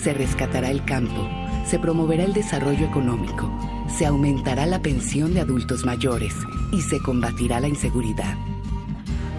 Se 0.01 0.13
rescatará 0.13 0.72
el 0.72 0.85
campo, 0.85 1.30
se 1.68 1.77
promoverá 1.77 2.23
el 2.23 2.31
desarrollo 2.31 2.85
económico, 2.85 3.51
se 3.89 4.05
aumentará 4.05 4.65
la 4.68 4.81
pensión 4.81 5.34
de 5.34 5.41
adultos 5.41 5.85
mayores 5.85 6.34
y 6.72 6.81
se 6.84 7.01
combatirá 7.01 7.59
la 7.59 7.68
inseguridad. 7.68 8.38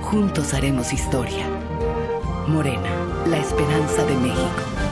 Juntos 0.02 0.52
haremos 0.52 0.92
historia. 0.92 1.46
Morena, 2.46 2.90
la 3.26 3.38
esperanza 3.38 4.04
de 4.04 4.16
México. 4.16 4.91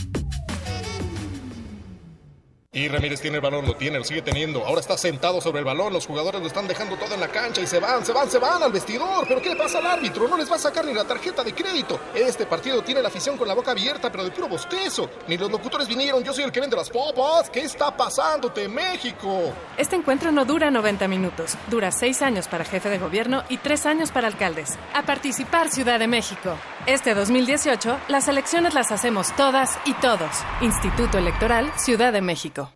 Y 2.73 2.87
Ramírez 2.87 3.19
tiene 3.19 3.35
el 3.35 3.41
balón, 3.41 3.65
lo 3.65 3.75
tiene, 3.75 3.97
lo 3.97 4.05
sigue 4.05 4.21
teniendo. 4.21 4.65
Ahora 4.65 4.79
está 4.79 4.97
sentado 4.97 5.41
sobre 5.41 5.59
el 5.59 5.65
balón. 5.65 5.91
Los 5.91 6.07
jugadores 6.07 6.39
lo 6.39 6.47
están 6.47 6.69
dejando 6.69 6.95
todo 6.95 7.13
en 7.13 7.19
la 7.19 7.27
cancha 7.27 7.59
y 7.59 7.67
se 7.67 7.81
van, 7.81 8.05
se 8.05 8.13
van, 8.13 8.31
se 8.31 8.39
van 8.39 8.63
al 8.63 8.71
vestidor. 8.71 9.27
¿Pero 9.27 9.41
qué 9.41 9.49
le 9.49 9.57
pasa 9.57 9.79
al 9.79 9.87
árbitro? 9.87 10.25
No 10.29 10.37
les 10.37 10.49
va 10.49 10.55
a 10.55 10.59
sacar 10.59 10.85
ni 10.85 10.93
la 10.93 11.03
tarjeta 11.03 11.43
de 11.43 11.53
crédito. 11.53 11.99
Este 12.15 12.45
partido 12.45 12.81
tiene 12.81 13.01
la 13.01 13.09
afición 13.09 13.35
con 13.35 13.45
la 13.45 13.55
boca 13.55 13.71
abierta, 13.71 14.09
pero 14.09 14.23
de 14.23 14.31
puro 14.31 14.47
bostezo. 14.47 15.09
Ni 15.27 15.37
los 15.37 15.51
locutores 15.51 15.85
vinieron. 15.85 16.23
Yo 16.23 16.31
soy 16.31 16.45
el 16.45 16.51
que 16.53 16.61
vende 16.61 16.77
las 16.77 16.89
popas. 16.89 17.49
¿Qué 17.49 17.59
está 17.59 17.93
pasándote, 17.97 18.69
México? 18.69 19.51
Este 19.77 19.97
encuentro 19.97 20.31
no 20.31 20.45
dura 20.45 20.71
90 20.71 21.09
minutos, 21.09 21.57
dura 21.69 21.91
6 21.91 22.21
años 22.21 22.47
para 22.47 22.63
jefe 22.63 22.89
de 22.89 22.99
gobierno 22.99 23.43
y 23.49 23.57
3 23.57 23.85
años 23.85 24.11
para 24.11 24.27
alcaldes. 24.27 24.79
A 24.93 25.03
participar 25.03 25.69
Ciudad 25.69 25.99
de 25.99 26.07
México. 26.07 26.55
Este 26.87 27.13
2018, 27.13 27.99
las 28.07 28.27
elecciones 28.27 28.73
las 28.73 28.91
hacemos 28.91 29.35
todas 29.35 29.77
y 29.85 29.93
todos. 29.93 30.31
Instituto 30.61 31.19
Electoral 31.19 31.71
Ciudad 31.77 32.11
de 32.11 32.21
México. 32.21 32.71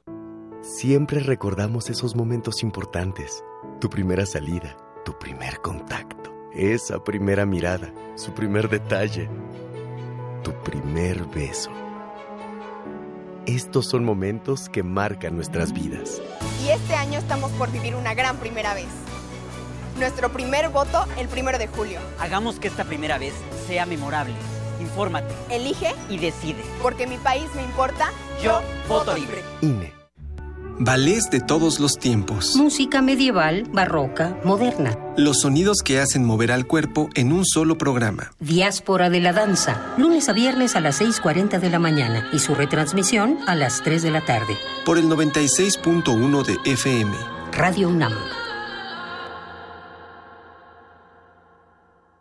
Siempre 0.61 1.21
recordamos 1.21 1.89
esos 1.89 2.15
momentos 2.15 2.61
importantes. 2.61 3.43
Tu 3.81 3.89
primera 3.89 4.27
salida, 4.27 4.77
tu 5.03 5.17
primer 5.17 5.59
contacto, 5.59 6.31
esa 6.53 7.03
primera 7.03 7.47
mirada, 7.47 7.91
su 8.13 8.31
primer 8.35 8.69
detalle, 8.69 9.27
tu 10.43 10.53
primer 10.61 11.25
beso. 11.25 11.71
Estos 13.47 13.87
son 13.87 14.05
momentos 14.05 14.69
que 14.69 14.83
marcan 14.83 15.35
nuestras 15.35 15.73
vidas. 15.73 16.21
Y 16.63 16.69
este 16.69 16.93
año 16.93 17.17
estamos 17.17 17.51
por 17.53 17.71
vivir 17.71 17.95
una 17.95 18.13
gran 18.13 18.37
primera 18.37 18.75
vez. 18.75 18.87
Nuestro 19.97 20.31
primer 20.31 20.69
voto 20.69 21.05
el 21.17 21.27
primero 21.27 21.57
de 21.57 21.67
julio. 21.67 21.99
Hagamos 22.19 22.59
que 22.59 22.67
esta 22.67 22.83
primera 22.83 23.17
vez 23.17 23.33
sea 23.65 23.85
memorable. 23.85 24.35
Infórmate. 24.81 25.33
Elige 25.49 25.93
y 26.09 26.17
decide. 26.17 26.61
Porque 26.81 27.07
mi 27.07 27.17
país 27.17 27.45
me 27.55 27.63
importa. 27.63 28.11
Yo 28.43 28.61
voto 28.89 29.15
libre. 29.15 29.41
INE. 29.61 29.93
Ballets 30.77 31.29
de 31.29 31.39
todos 31.39 31.79
los 31.79 31.97
tiempos. 31.97 32.57
Música 32.57 33.01
medieval, 33.01 33.63
barroca, 33.71 34.37
moderna. 34.43 34.97
Los 35.15 35.39
sonidos 35.39 35.77
que 35.81 36.01
hacen 36.01 36.25
mover 36.25 36.51
al 36.51 36.67
cuerpo 36.67 37.09
en 37.15 37.31
un 37.31 37.45
solo 37.45 37.77
programa. 37.77 38.33
Diáspora 38.41 39.09
de 39.09 39.21
la 39.21 39.31
danza. 39.31 39.93
Lunes 39.97 40.27
a 40.27 40.33
viernes 40.33 40.75
a 40.75 40.81
las 40.81 40.99
6.40 40.99 41.59
de 41.61 41.69
la 41.69 41.79
mañana 41.79 42.27
y 42.33 42.39
su 42.39 42.55
retransmisión 42.55 43.37
a 43.47 43.55
las 43.55 43.81
3 43.83 44.03
de 44.03 44.11
la 44.11 44.25
tarde. 44.25 44.57
Por 44.85 44.97
el 44.97 45.05
96.1 45.05 46.43
de 46.43 46.71
FM. 46.71 47.15
Radio 47.53 47.87
UNAM. 47.87 48.11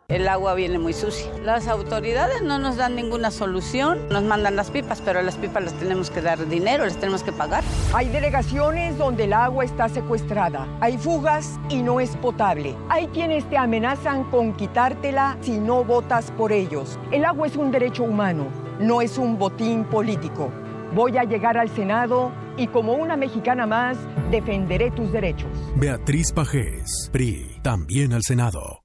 El 0.07 0.27
agua 0.27 0.53
viene 0.53 0.77
muy 0.77 0.93
sucia. 0.93 1.31
Las 1.43 1.67
autoridades 1.67 2.43
no 2.43 2.59
nos 2.59 2.77
dan 2.77 2.95
ninguna 2.95 3.31
solución. 3.31 4.07
Nos 4.09 4.23
mandan 4.23 4.55
las 4.55 4.69
pipas, 4.69 5.01
pero 5.01 5.19
a 5.19 5.23
las 5.23 5.35
pipas 5.35 5.63
les 5.63 5.73
tenemos 5.73 6.11
que 6.11 6.21
dar 6.21 6.47
dinero, 6.47 6.85
les 6.85 6.97
tenemos 6.97 7.23
que 7.23 7.31
pagar. 7.31 7.63
Hay 7.91 8.09
delegaciones 8.09 8.99
donde 8.99 9.23
el 9.23 9.33
agua 9.33 9.65
está 9.65 9.89
secuestrada. 9.89 10.67
Hay 10.79 10.99
fugas 10.99 11.59
y 11.69 11.81
no 11.81 11.99
es 11.99 12.15
potable. 12.17 12.75
Hay 12.89 13.07
quienes 13.07 13.49
te 13.49 13.57
amenazan 13.57 14.25
con 14.25 14.53
quitártela 14.53 15.37
si 15.41 15.57
no 15.57 15.83
votas 15.83 16.29
por 16.31 16.51
ellos. 16.51 16.99
El 17.11 17.25
agua 17.25 17.47
es 17.47 17.55
un 17.55 17.71
derecho 17.71 18.03
humano, 18.03 18.45
no 18.79 19.01
es 19.01 19.17
un 19.17 19.39
botín 19.39 19.85
político. 19.85 20.51
Voy 20.93 21.17
a 21.17 21.23
llegar 21.23 21.57
al 21.57 21.69
Senado 21.69 22.31
y 22.57 22.67
como 22.67 22.93
una 22.93 23.17
mexicana 23.17 23.65
más 23.65 23.97
defenderé 24.29 24.91
tus 24.91 25.11
derechos. 25.11 25.49
Beatriz 25.75 26.31
Pajés, 26.31 27.09
PRI, 27.11 27.59
también 27.63 28.13
al 28.13 28.21
Senado. 28.21 28.84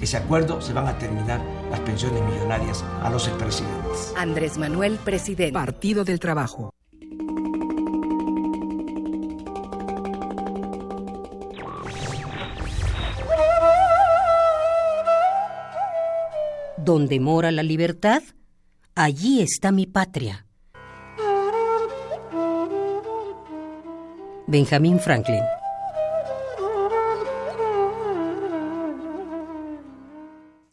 ese 0.00 0.16
acuerdo 0.16 0.60
se 0.60 0.72
van 0.72 0.86
a 0.86 0.98
terminar 0.98 1.40
las 1.70 1.80
pensiones 1.80 2.22
millonarias 2.22 2.84
a 3.02 3.10
los 3.10 3.26
expresidentes. 3.26 4.12
Andrés 4.16 4.56
Manuel, 4.58 4.98
presidente. 5.04 5.52
Partido 5.52 6.04
del 6.04 6.20
Trabajo. 6.20 6.72
Donde 16.76 17.20
mora 17.20 17.50
la 17.50 17.62
libertad, 17.62 18.22
allí 18.94 19.42
está 19.42 19.72
mi 19.72 19.86
patria. 19.86 20.46
Benjamín 24.46 24.98
Franklin. 24.98 25.42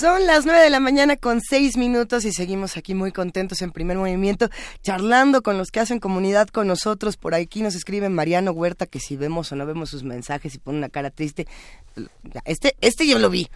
Son 0.00 0.26
las 0.26 0.46
nueve 0.46 0.62
de 0.62 0.70
la 0.70 0.80
mañana 0.80 1.18
con 1.18 1.42
seis 1.42 1.76
minutos 1.76 2.24
y 2.24 2.32
seguimos 2.32 2.78
aquí 2.78 2.94
muy 2.94 3.12
contentos 3.12 3.60
en 3.60 3.70
primer 3.70 3.98
movimiento, 3.98 4.48
charlando 4.82 5.42
con 5.42 5.58
los 5.58 5.70
que 5.70 5.78
hacen 5.78 6.00
comunidad 6.00 6.48
con 6.48 6.68
nosotros. 6.68 7.18
Por 7.18 7.34
aquí 7.34 7.60
nos 7.60 7.74
escribe 7.74 8.08
Mariano 8.08 8.52
Huerta 8.52 8.86
que 8.86 8.98
si 8.98 9.16
vemos 9.16 9.52
o 9.52 9.56
no 9.56 9.66
vemos 9.66 9.90
sus 9.90 10.02
mensajes 10.02 10.54
y 10.54 10.58
pone 10.58 10.78
una 10.78 10.88
cara 10.88 11.10
triste. 11.10 11.46
Este, 12.46 12.76
este 12.80 13.06
yo 13.06 13.18
lo 13.18 13.28
vi. 13.28 13.50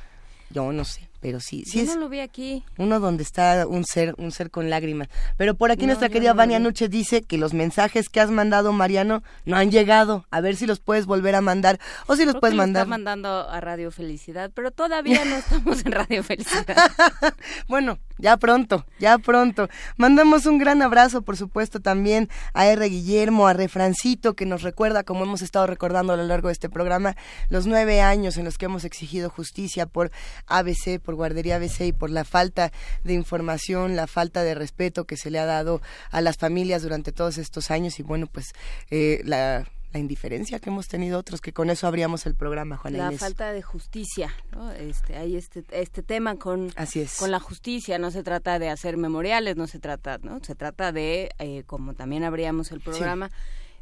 Yo 0.50 0.70
no 0.70 0.84
sé 0.84 1.08
pero 1.24 1.40
sí, 1.40 1.64
sí 1.64 1.78
Yo 1.78 1.84
es 1.84 1.94
no 1.94 2.02
lo 2.02 2.10
vi 2.10 2.20
aquí. 2.20 2.62
uno 2.76 3.00
donde 3.00 3.22
está 3.22 3.66
un 3.66 3.86
ser, 3.86 4.14
un 4.18 4.30
ser 4.30 4.50
con 4.50 4.68
lágrimas. 4.68 5.08
Pero 5.38 5.54
por 5.54 5.70
aquí 5.70 5.86
No, 5.86 5.86
nuestra 5.86 6.10
querida 6.10 6.32
no 6.32 6.36
Vania. 6.36 6.58
Nuche 6.58 6.86
dice 6.90 7.22
que 7.22 7.38
los 7.38 7.54
mensajes 7.54 8.10
que 8.10 8.20
has 8.20 8.30
mandado, 8.30 8.74
Mariano, 8.74 9.22
no 9.46 9.56
han 9.56 9.70
llegado. 9.70 10.26
A 10.30 10.42
ver 10.42 10.54
si 10.54 10.66
los 10.66 10.80
puedes 10.80 11.06
volver 11.06 11.34
a 11.34 11.40
mandar 11.40 11.80
o 12.08 12.14
si 12.14 12.26
los 12.26 12.34
puedes 12.34 12.52
que 12.52 12.58
mandar. 12.58 12.82
Está 12.82 12.90
mandando 12.90 13.48
a 13.48 13.58
Radio 13.62 13.90
Felicidad, 13.90 14.50
pero 14.54 14.70
todavía 14.70 15.24
no 15.24 15.36
estamos 15.36 15.86
en 15.86 15.92
Radio 15.92 16.22
Felicidad. 16.22 16.76
Bueno, 17.68 17.98
ya 18.18 18.36
pronto, 18.36 18.84
ya 18.98 19.16
pronto. 19.18 19.68
Mandamos 19.96 20.44
un 20.46 20.58
gran 20.58 20.82
abrazo, 20.82 21.22
por 21.22 21.36
supuesto, 21.36 21.80
también 21.80 22.28
a 22.52 22.66
R. 22.66 22.86
Guillermo, 22.86 23.46
a 23.46 23.54
Refrancito, 23.54 24.34
que 24.34 24.44
nos 24.44 24.62
recuerda, 24.62 25.04
como 25.04 25.24
hemos 25.24 25.40
estado 25.40 25.66
recordando 25.66 26.12
a 26.12 26.16
lo 26.16 26.24
largo 26.24 26.48
de 26.48 26.52
este 26.52 26.68
programa, 26.68 27.16
los 27.48 27.66
nueve 27.66 28.02
años 28.02 28.36
en 28.36 28.44
los 28.44 28.58
que 28.58 28.66
hemos 28.66 28.84
exigido 28.84 29.30
justicia 29.30 29.86
por 29.86 30.10
ABC, 30.46 31.00
por 31.00 31.13
Guardería 31.14 31.56
ABC 31.56 31.80
y 31.82 31.92
por 31.92 32.10
la 32.10 32.24
falta 32.24 32.72
de 33.02 33.14
información, 33.14 33.96
la 33.96 34.06
falta 34.06 34.42
de 34.42 34.54
respeto 34.54 35.04
que 35.04 35.16
se 35.16 35.30
le 35.30 35.38
ha 35.38 35.46
dado 35.46 35.80
a 36.10 36.20
las 36.20 36.36
familias 36.36 36.82
durante 36.82 37.12
todos 37.12 37.38
estos 37.38 37.70
años 37.70 37.98
y 37.98 38.02
bueno, 38.02 38.26
pues 38.26 38.52
eh, 38.90 39.20
la, 39.24 39.66
la 39.92 40.00
indiferencia 40.00 40.58
que 40.58 40.70
hemos 40.70 40.88
tenido 40.88 41.18
otros, 41.18 41.40
que 41.40 41.52
con 41.52 41.70
eso 41.70 41.86
abríamos 41.86 42.26
el 42.26 42.34
programa, 42.34 42.76
Juana 42.76 42.98
la 42.98 43.06
Inés. 43.10 43.20
falta 43.20 43.52
de 43.52 43.62
justicia, 43.62 44.34
¿no? 44.50 44.72
Este, 44.72 45.16
hay 45.16 45.36
este, 45.36 45.64
este 45.70 46.02
tema 46.02 46.34
con, 46.34 46.72
Así 46.74 47.00
es. 47.00 47.14
con 47.16 47.30
la 47.30 47.38
justicia, 47.38 47.96
no 47.98 48.10
se 48.10 48.24
trata 48.24 48.58
de 48.58 48.70
hacer 48.70 48.96
memoriales, 48.96 49.56
no 49.56 49.68
se 49.68 49.78
trata, 49.78 50.18
¿no? 50.18 50.40
Se 50.42 50.56
trata 50.56 50.90
de, 50.90 51.30
eh, 51.38 51.62
como 51.66 51.94
también 51.94 52.24
abríamos 52.24 52.72
el 52.72 52.80
programa, 52.80 53.30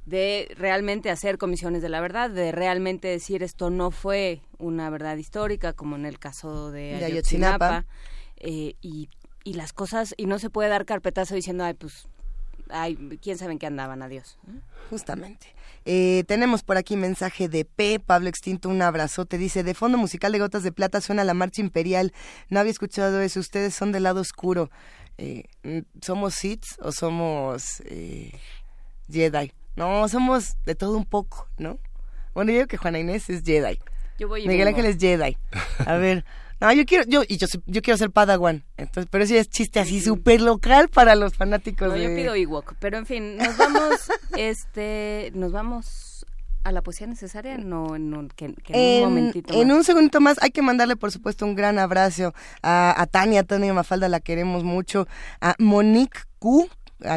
de 0.06 0.52
realmente 0.56 1.10
hacer 1.10 1.38
comisiones 1.38 1.82
de 1.82 1.88
la 1.88 2.00
verdad, 2.00 2.30
de 2.30 2.52
realmente 2.52 3.08
decir 3.08 3.42
esto 3.42 3.70
no 3.70 3.90
fue 3.90 4.40
una 4.58 4.90
verdad 4.90 5.16
histórica, 5.16 5.72
como 5.72 5.96
en 5.96 6.06
el 6.06 6.18
caso 6.18 6.70
de 6.70 6.98
De 6.98 7.04
Ayotzinapa, 7.04 7.66
Ayotzinapa. 7.66 7.86
eh, 8.36 8.74
y, 8.80 9.08
y 9.44 9.54
las 9.54 9.72
cosas, 9.72 10.14
y 10.16 10.26
no 10.26 10.38
se 10.38 10.50
puede 10.50 10.68
dar 10.68 10.84
carpetazo 10.84 11.34
diciendo, 11.34 11.64
ay, 11.64 11.74
pues, 11.74 12.08
ay, 12.68 12.96
quién 13.22 13.38
sabe 13.38 13.52
en 13.52 13.58
qué 13.58 13.66
andaban, 13.66 14.02
adiós. 14.02 14.38
Justamente. 14.90 15.54
Eh, 15.84 16.24
tenemos 16.28 16.62
por 16.62 16.76
aquí 16.76 16.96
mensaje 16.96 17.48
de 17.48 17.64
P. 17.64 17.98
Pablo 17.98 18.28
Extinto, 18.28 18.68
un 18.68 18.82
abrazote. 18.82 19.36
Dice, 19.38 19.62
de 19.64 19.74
fondo 19.74 19.98
musical 19.98 20.30
de 20.32 20.38
Gotas 20.38 20.62
de 20.62 20.70
Plata 20.72 21.00
suena 21.00 21.24
la 21.24 21.34
marcha 21.34 21.60
imperial. 21.60 22.12
No 22.50 22.60
había 22.60 22.70
escuchado 22.70 23.20
eso. 23.20 23.40
Ustedes 23.40 23.74
son 23.74 23.90
del 23.90 24.04
lado 24.04 24.20
oscuro. 24.20 24.70
Eh, 25.18 25.44
mm, 25.64 25.78
¿Somos 26.00 26.34
Sith 26.34 26.64
o 26.80 26.92
somos 26.92 27.82
eh, 27.86 28.32
Jedi? 29.10 29.52
No, 29.76 30.08
somos 30.08 30.56
de 30.66 30.74
todo 30.74 30.96
un 30.96 31.04
poco, 31.06 31.48
¿no? 31.58 31.78
Bueno, 32.34 32.50
yo 32.52 32.58
digo 32.58 32.68
que 32.68 32.76
Juana 32.76 32.98
Inés 32.98 33.28
es 33.30 33.42
Jedi. 33.42 33.78
Yo 34.18 34.28
voy 34.28 34.44
y 34.44 34.48
Miguel 34.48 34.66
vengo. 34.66 34.78
Ángel 34.78 34.90
es 34.94 34.98
Jedi. 35.00 35.36
A 35.86 35.96
ver. 35.96 36.24
No, 36.60 36.72
yo 36.72 36.84
quiero, 36.86 37.04
yo, 37.08 37.22
y 37.26 37.38
yo, 37.38 37.48
soy- 37.48 37.62
yo 37.66 37.82
quiero 37.82 37.98
ser 37.98 38.10
Padawan. 38.12 38.62
Entonces, 38.76 39.08
pero 39.10 39.24
ese 39.24 39.38
es 39.38 39.48
chiste 39.50 39.80
así 39.80 40.00
súper 40.00 40.40
local 40.40 40.88
para 40.88 41.16
los 41.16 41.34
fanáticos 41.34 41.88
No, 41.88 41.94
de... 41.94 42.04
yo 42.04 42.14
pido 42.14 42.34
Ewok, 42.36 42.74
pero 42.78 42.98
en 42.98 43.06
fin, 43.06 43.36
nos 43.36 43.56
vamos, 43.56 44.10
este, 44.36 45.32
nos 45.34 45.50
vamos 45.50 46.24
a 46.64 46.70
la 46.70 46.80
poesía 46.82 47.08
necesaria, 47.08 47.58
no, 47.58 47.96
en 47.96 48.14
un, 48.14 48.28
que, 48.28 48.54
que 48.62 48.98
en, 48.98 49.02
un 49.04 49.08
momentito 49.14 49.52
en 49.52 49.66
más. 49.66 49.76
un 49.78 49.82
segundito 49.84 50.20
más 50.20 50.40
hay 50.40 50.50
que 50.52 50.62
mandarle 50.62 50.94
por 50.94 51.10
supuesto 51.10 51.44
un 51.44 51.56
gran 51.56 51.80
abrazo 51.80 52.32
a, 52.62 52.94
a 53.02 53.06
Tania, 53.08 53.42
Tania 53.42 53.74
Mafalda 53.74 54.08
la 54.08 54.20
queremos 54.20 54.62
mucho, 54.62 55.08
a 55.40 55.56
Monique 55.58 56.20
Q 56.38 56.68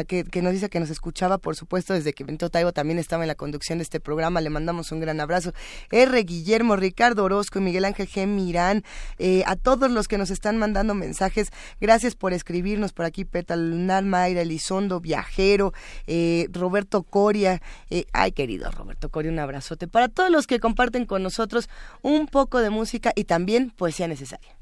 que, 0.06 0.42
nos 0.42 0.52
dice 0.52 0.68
que 0.68 0.80
nos 0.80 0.90
escuchaba, 0.90 1.38
por 1.38 1.56
supuesto, 1.56 1.94
desde 1.94 2.12
que 2.12 2.24
Benito 2.24 2.50
Taibo 2.50 2.72
también 2.72 2.98
estaba 2.98 3.24
en 3.24 3.28
la 3.28 3.34
conducción 3.34 3.78
de 3.78 3.82
este 3.82 4.00
programa. 4.00 4.40
Le 4.40 4.50
mandamos 4.50 4.92
un 4.92 5.00
gran 5.00 5.20
abrazo. 5.20 5.52
R. 5.90 6.22
Guillermo, 6.22 6.76
Ricardo 6.76 7.24
Orozco 7.24 7.58
y 7.58 7.62
Miguel 7.62 7.84
Ángel 7.84 8.08
G. 8.08 8.26
Mirán, 8.26 8.84
eh, 9.18 9.42
a 9.46 9.56
todos 9.56 9.90
los 9.90 10.08
que 10.08 10.18
nos 10.18 10.30
están 10.30 10.58
mandando 10.58 10.94
mensajes, 10.94 11.50
gracias 11.80 12.14
por 12.14 12.32
escribirnos 12.32 12.92
por 12.92 13.04
aquí, 13.04 13.24
Pétalo 13.24 13.62
Lunar, 13.62 14.04
Mayra 14.04 14.42
Elizondo, 14.42 15.00
Viajero, 15.00 15.72
eh, 16.06 16.48
Roberto 16.52 17.02
Coria. 17.02 17.60
eh, 17.90 18.04
ay, 18.12 18.32
querido 18.32 18.70
Roberto 18.70 19.08
Coria, 19.08 19.30
un 19.30 19.38
abrazote. 19.38 19.88
Para 19.88 20.08
todos 20.08 20.30
los 20.30 20.46
que 20.46 20.60
comparten 20.60 21.06
con 21.06 21.22
nosotros 21.22 21.68
un 22.02 22.26
poco 22.26 22.60
de 22.60 22.70
música 22.70 23.12
y 23.14 23.24
también 23.24 23.70
poesía 23.70 24.08
necesaria. 24.08 24.56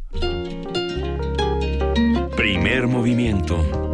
Primer 2.37 2.87
movimiento. 2.87 3.94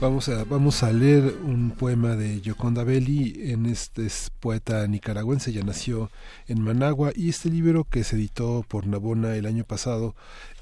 Vamos 0.00 0.28
a, 0.28 0.44
vamos 0.44 0.84
a 0.84 0.92
leer 0.92 1.24
un 1.42 1.72
poema 1.72 2.14
de 2.14 2.40
Yoconda 2.40 2.84
Belli, 2.84 3.50
en 3.50 3.66
este 3.66 4.06
es 4.06 4.30
poeta 4.38 4.86
nicaragüense, 4.86 5.52
ya 5.52 5.64
nació 5.64 6.08
en 6.46 6.60
Managua, 6.60 7.10
y 7.16 7.28
este 7.28 7.50
libro 7.50 7.82
que 7.82 8.04
se 8.04 8.14
editó 8.14 8.64
por 8.68 8.86
Nabona 8.86 9.34
el 9.34 9.44
año 9.44 9.64
pasado 9.64 10.14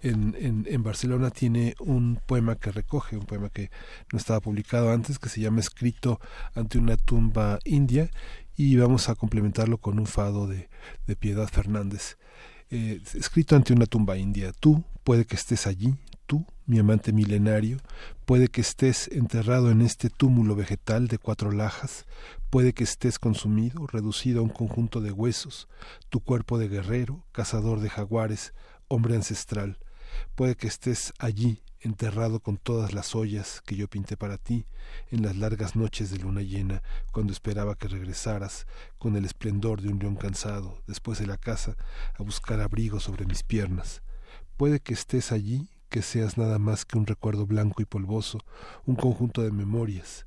en, 0.02 0.34
en, 0.40 0.66
en 0.70 0.82
Barcelona 0.82 1.28
tiene 1.30 1.74
un 1.80 2.18
poema 2.24 2.56
que 2.56 2.72
recoge, 2.72 3.18
un 3.18 3.26
poema 3.26 3.50
que 3.50 3.70
no 4.10 4.18
estaba 4.18 4.40
publicado 4.40 4.90
antes, 4.90 5.18
que 5.18 5.28
se 5.28 5.42
llama 5.42 5.60
Escrito 5.60 6.18
ante 6.54 6.78
una 6.78 6.96
tumba 6.96 7.58
india, 7.64 8.08
y 8.56 8.76
vamos 8.76 9.10
a 9.10 9.16
complementarlo 9.16 9.76
con 9.76 9.98
un 9.98 10.06
fado 10.06 10.46
de, 10.46 10.70
de 11.06 11.14
Piedad 11.14 11.46
Fernández. 11.48 12.16
Eh, 12.70 13.02
escrito 13.12 13.54
ante 13.54 13.74
una 13.74 13.84
tumba 13.84 14.16
india, 14.16 14.52
tú 14.58 14.82
puede 15.04 15.26
que 15.26 15.36
estés 15.36 15.66
allí, 15.66 15.94
tú, 16.26 16.46
mi 16.66 16.78
amante 16.78 17.12
milenario, 17.12 17.78
puede 18.24 18.48
que 18.48 18.60
estés 18.60 19.08
enterrado 19.08 19.70
en 19.70 19.80
este 19.80 20.10
túmulo 20.10 20.54
vegetal 20.54 21.08
de 21.08 21.18
cuatro 21.18 21.52
lajas, 21.52 22.04
puede 22.50 22.72
que 22.72 22.84
estés 22.84 23.18
consumido, 23.18 23.86
reducido 23.86 24.40
a 24.40 24.42
un 24.42 24.50
conjunto 24.50 25.00
de 25.00 25.12
huesos, 25.12 25.68
tu 26.08 26.20
cuerpo 26.20 26.58
de 26.58 26.68
guerrero, 26.68 27.24
cazador 27.32 27.80
de 27.80 27.90
jaguares, 27.90 28.52
hombre 28.88 29.16
ancestral, 29.16 29.78
puede 30.34 30.56
que 30.56 30.66
estés 30.66 31.12
allí, 31.18 31.62
enterrado 31.80 32.40
con 32.40 32.56
todas 32.56 32.92
las 32.92 33.14
ollas 33.14 33.62
que 33.64 33.76
yo 33.76 33.88
pinté 33.88 34.16
para 34.16 34.38
ti 34.38 34.66
en 35.10 35.22
las 35.22 35.36
largas 35.36 35.76
noches 35.76 36.10
de 36.10 36.18
luna 36.18 36.42
llena, 36.42 36.82
cuando 37.12 37.32
esperaba 37.32 37.76
que 37.76 37.88
regresaras 37.88 38.66
con 38.98 39.16
el 39.16 39.24
esplendor 39.24 39.80
de 39.80 39.88
un 39.88 39.98
león 39.98 40.16
cansado, 40.16 40.82
después 40.86 41.18
de 41.18 41.26
la 41.26 41.36
casa, 41.36 41.76
a 42.14 42.22
buscar 42.22 42.60
abrigo 42.60 42.98
sobre 42.98 43.24
mis 43.24 43.42
piernas. 43.42 44.02
Puede 44.56 44.80
que 44.80 44.94
estés 44.94 45.32
allí, 45.32 45.68
que 45.88 46.02
seas 46.02 46.38
nada 46.38 46.58
más 46.58 46.84
que 46.84 46.98
un 46.98 47.06
recuerdo 47.06 47.46
blanco 47.46 47.82
y 47.82 47.84
polvoso, 47.84 48.40
un 48.84 48.96
conjunto 48.96 49.42
de 49.42 49.50
memorias. 49.50 50.26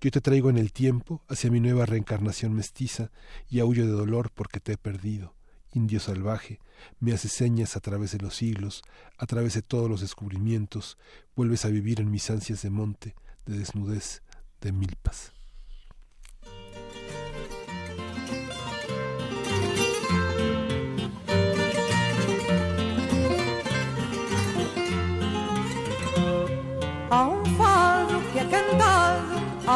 Yo 0.00 0.10
te 0.10 0.20
traigo 0.20 0.50
en 0.50 0.58
el 0.58 0.72
tiempo 0.72 1.22
hacia 1.28 1.50
mi 1.50 1.60
nueva 1.60 1.86
reencarnación 1.86 2.52
mestiza 2.54 3.10
y 3.48 3.60
aullo 3.60 3.86
de 3.86 3.92
dolor 3.92 4.30
porque 4.30 4.60
te 4.60 4.72
he 4.72 4.76
perdido. 4.76 5.34
Indio 5.72 6.00
salvaje, 6.00 6.60
me 7.00 7.12
haces 7.12 7.32
señas 7.32 7.76
a 7.76 7.80
través 7.80 8.12
de 8.12 8.18
los 8.18 8.36
siglos, 8.36 8.82
a 9.18 9.26
través 9.26 9.54
de 9.54 9.62
todos 9.62 9.90
los 9.90 10.00
descubrimientos, 10.00 10.98
vuelves 11.34 11.64
a 11.64 11.68
vivir 11.68 12.00
en 12.00 12.10
mis 12.10 12.30
ansias 12.30 12.62
de 12.62 12.70
monte, 12.70 13.14
de 13.46 13.58
desnudez, 13.58 14.22
de 14.60 14.72
milpas. 14.72 15.35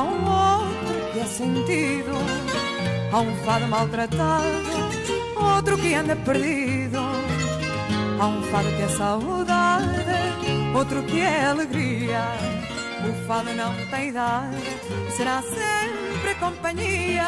Há 0.01 0.02
um 0.02 0.24
outro 0.24 1.12
que 1.12 1.20
é 1.20 1.24
sentido, 1.24 2.12
há 3.12 3.20
um 3.20 3.36
fado 3.44 3.66
maltratado, 3.68 4.47
outro 5.36 5.77
que 5.77 5.94
anda 5.94 6.16
perdido, 6.16 6.98
há 8.18 8.27
um 8.27 8.43
fado 8.44 8.68
que 8.77 8.82
é 8.82 8.89
saudade, 8.89 9.86
outro 10.74 11.02
que 11.02 11.20
é 11.20 11.44
alegria. 11.44 12.22
O 13.09 13.27
fado 13.27 13.51
não 13.55 13.74
tem 13.90 14.09
idade, 14.09 14.56
será 15.16 15.43
sempre 15.43 16.35
companhia. 16.39 17.27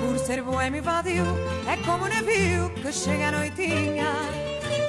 Por 0.00 0.18
ser 0.18 0.42
boêmio 0.42 0.78
e 0.78 0.80
vadio, 0.80 1.24
é 1.66 1.76
como 1.84 2.04
um 2.04 2.08
navio 2.08 2.70
que 2.70 2.92
chega 2.92 3.28
à 3.28 3.32
noitinha. 3.32 4.10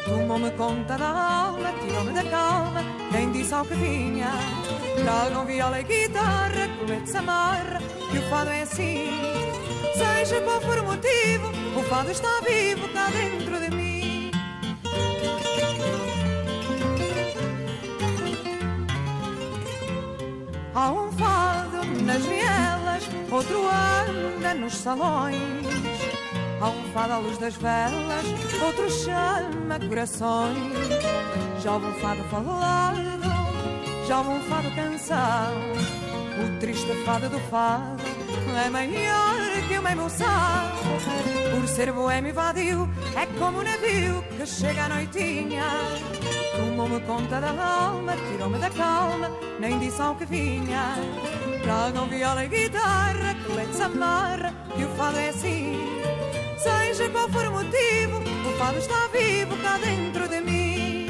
Tomou-me 0.06 0.52
conta 0.52 0.98
da 0.98 1.10
alma, 1.10 1.72
tirou-me 1.82 2.11
da 2.11 2.23
calma, 2.23 2.84
quem 3.11 3.32
disse 3.32 3.53
ao 3.53 3.64
que 3.65 3.76
vinha. 3.76 4.32
Tragam 5.03 5.45
viola 5.45 5.80
e 5.80 5.84
guitarra, 5.84 6.68
colete 6.80 7.18
amarra, 7.18 7.80
que 8.11 8.18
o 8.18 8.30
fado 8.30 8.49
é 8.49 8.61
assim. 8.64 9.10
Seja 9.95 10.41
qual 10.41 10.61
for 10.61 10.78
o 10.80 10.84
motivo, 10.84 11.49
o 11.80 11.84
fado 11.84 12.11
está 12.11 12.41
vivo 12.41 12.88
cá 12.90 13.10
dentro 13.10 13.60
de 13.60 13.76
mim. 13.76 14.32
Há 20.73 20.91
um 20.91 21.11
fado 21.11 21.86
nas 22.03 22.26
vielas, 22.26 23.10
outro 23.30 23.68
anda 23.68 24.53
nos 24.53 24.73
salões. 24.73 26.10
Há 26.61 26.69
um 26.69 26.83
fado 26.93 27.13
à 27.13 27.17
luz 27.17 27.39
das 27.39 27.55
velas, 27.55 28.23
outro 28.63 28.88
chama 28.91 29.79
corações. 29.89 30.73
Já 31.59 31.73
houve 31.73 31.88
um 31.88 31.93
fado 31.93 32.23
falado, 32.25 32.97
já 34.07 34.19
houve 34.19 34.29
um 34.29 34.41
fado 34.41 34.69
cansado. 34.75 35.55
O 36.38 36.59
triste 36.59 36.93
fado 37.03 37.29
do 37.29 37.39
fado 37.49 38.03
é 38.63 38.69
maior 38.69 39.67
que 39.67 39.79
uma 39.79 39.91
emoção. 39.91 40.27
Por 41.49 41.67
ser 41.67 41.91
boêmio 41.91 42.29
e 42.29 42.31
vadio, 42.31 42.89
é 43.15 43.25
como 43.39 43.59
um 43.59 43.63
navio 43.63 44.23
que 44.38 44.45
chega 44.45 44.83
à 44.85 44.89
noitinha. 44.89 45.65
Tomou-me 46.55 46.99
conta 47.01 47.41
da 47.41 47.49
alma, 47.49 48.13
tirou-me 48.29 48.59
da 48.59 48.69
calma, 48.69 49.31
nem 49.59 49.79
disse 49.79 49.99
ao 49.99 50.13
que 50.13 50.25
vinha. 50.25 50.93
Tragam 51.63 52.07
viola 52.07 52.45
e 52.45 52.47
guitarra, 52.49 53.35
se 53.73 53.81
amarra, 53.81 54.53
que 54.75 54.83
o 54.83 54.89
fado 54.89 55.17
é 55.17 55.29
assim. 55.29 56.01
Seja 57.02 57.14
qual 57.14 57.30
for 57.30 57.48
o 57.48 57.52
motivo, 57.52 58.19
o 58.19 58.57
fado 58.60 58.78
está 58.78 59.07
vivo 59.07 59.57
cá 59.57 59.80
dentro 59.80 60.28
de 60.28 60.40
mim. 60.41 61.07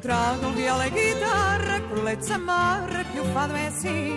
Tragam 0.00 0.52
viola 0.52 0.86
e 0.86 0.90
guitarra, 0.90 1.80
colete 1.90 2.24
se 2.24 2.32
amarra, 2.32 3.04
que 3.04 3.20
o 3.20 3.24
fado 3.34 3.54
é 3.54 3.66
assim. 3.66 4.16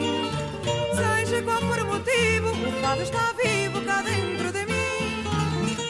Seja 0.96 1.42
qual 1.42 1.60
for 1.60 1.80
o 1.80 1.86
motivo, 1.88 2.52
o 2.52 2.82
fado 2.82 3.02
está 3.02 3.34
vivo 3.44 3.82
cá 3.82 4.02
dentro 4.02 4.50
de 4.50 4.66
mim. 4.66 5.26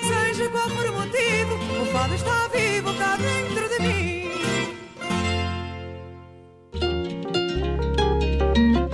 Seja 0.01 0.49
qual 0.49 0.67
for 0.71 0.85
o 0.87 0.93
motivo, 0.93 1.53
o 1.79 1.85
fado 1.93 2.15
está 2.15 2.47
vivo 2.47 2.91
cá 2.97 3.17
dentro 3.17 3.69
de 3.69 3.79
mim. 3.87 4.12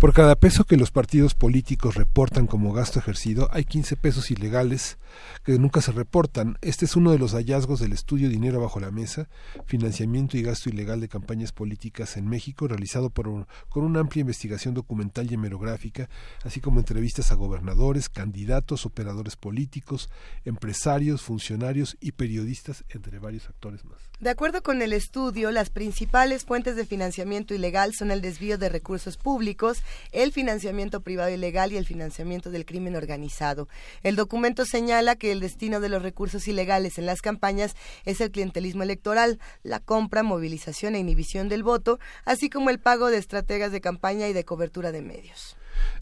Por 0.00 0.14
cada 0.14 0.34
peso 0.34 0.64
que 0.64 0.78
los 0.78 0.90
partidos 0.90 1.34
políticos 1.34 1.94
reportan 1.94 2.46
como 2.46 2.72
gasto 2.72 2.98
ejercido, 2.98 3.50
hay 3.52 3.64
15 3.66 3.96
pesos 3.96 4.30
ilegales 4.30 4.96
que 5.44 5.58
nunca 5.58 5.82
se 5.82 5.92
reportan. 5.92 6.56
Este 6.62 6.86
es 6.86 6.96
uno 6.96 7.10
de 7.12 7.18
los 7.18 7.32
hallazgos 7.34 7.80
del 7.80 7.92
estudio 7.92 8.30
Dinero 8.30 8.62
bajo 8.62 8.80
la 8.80 8.90
mesa, 8.90 9.28
financiamiento 9.66 10.38
y 10.38 10.42
gasto 10.42 10.70
ilegal 10.70 11.02
de 11.02 11.10
campañas 11.10 11.52
políticas 11.52 12.16
en 12.16 12.26
México, 12.26 12.66
realizado 12.66 13.10
por 13.10 13.28
un- 13.28 13.46
con 13.68 13.84
una 13.84 14.00
amplia 14.00 14.22
investigación 14.22 14.72
documental 14.72 15.30
y 15.30 15.34
hemerográfica, 15.34 16.08
así 16.44 16.60
como 16.60 16.80
entrevistas 16.80 17.30
a 17.30 17.34
gobernadores, 17.34 18.08
candidatos, 18.08 18.86
operadores 18.86 19.36
políticos, 19.36 20.08
empresarios, 20.46 21.20
funcionarios 21.20 21.98
y 22.00 22.12
periodistas, 22.12 22.84
entre 22.88 23.18
varios 23.18 23.50
actores 23.50 23.84
más. 23.84 24.09
De 24.20 24.28
acuerdo 24.28 24.62
con 24.62 24.82
el 24.82 24.92
estudio, 24.92 25.50
las 25.50 25.70
principales 25.70 26.44
fuentes 26.44 26.76
de 26.76 26.84
financiamiento 26.84 27.54
ilegal 27.54 27.94
son 27.94 28.10
el 28.10 28.20
desvío 28.20 28.58
de 28.58 28.68
recursos 28.68 29.16
públicos, 29.16 29.82
el 30.12 30.30
financiamiento 30.30 31.00
privado 31.00 31.30
ilegal 31.30 31.72
y 31.72 31.78
el 31.78 31.86
financiamiento 31.86 32.50
del 32.50 32.66
crimen 32.66 32.96
organizado. 32.96 33.66
El 34.02 34.16
documento 34.16 34.66
señala 34.66 35.16
que 35.16 35.32
el 35.32 35.40
destino 35.40 35.80
de 35.80 35.88
los 35.88 36.02
recursos 36.02 36.46
ilegales 36.48 36.98
en 36.98 37.06
las 37.06 37.22
campañas 37.22 37.74
es 38.04 38.20
el 38.20 38.30
clientelismo 38.30 38.82
electoral, 38.82 39.38
la 39.62 39.80
compra, 39.80 40.22
movilización 40.22 40.96
e 40.96 40.98
inhibición 40.98 41.48
del 41.48 41.62
voto, 41.62 41.98
así 42.26 42.50
como 42.50 42.68
el 42.68 42.78
pago 42.78 43.06
de 43.06 43.16
estrategas 43.16 43.72
de 43.72 43.80
campaña 43.80 44.28
y 44.28 44.34
de 44.34 44.44
cobertura 44.44 44.92
de 44.92 45.00
medios. 45.00 45.56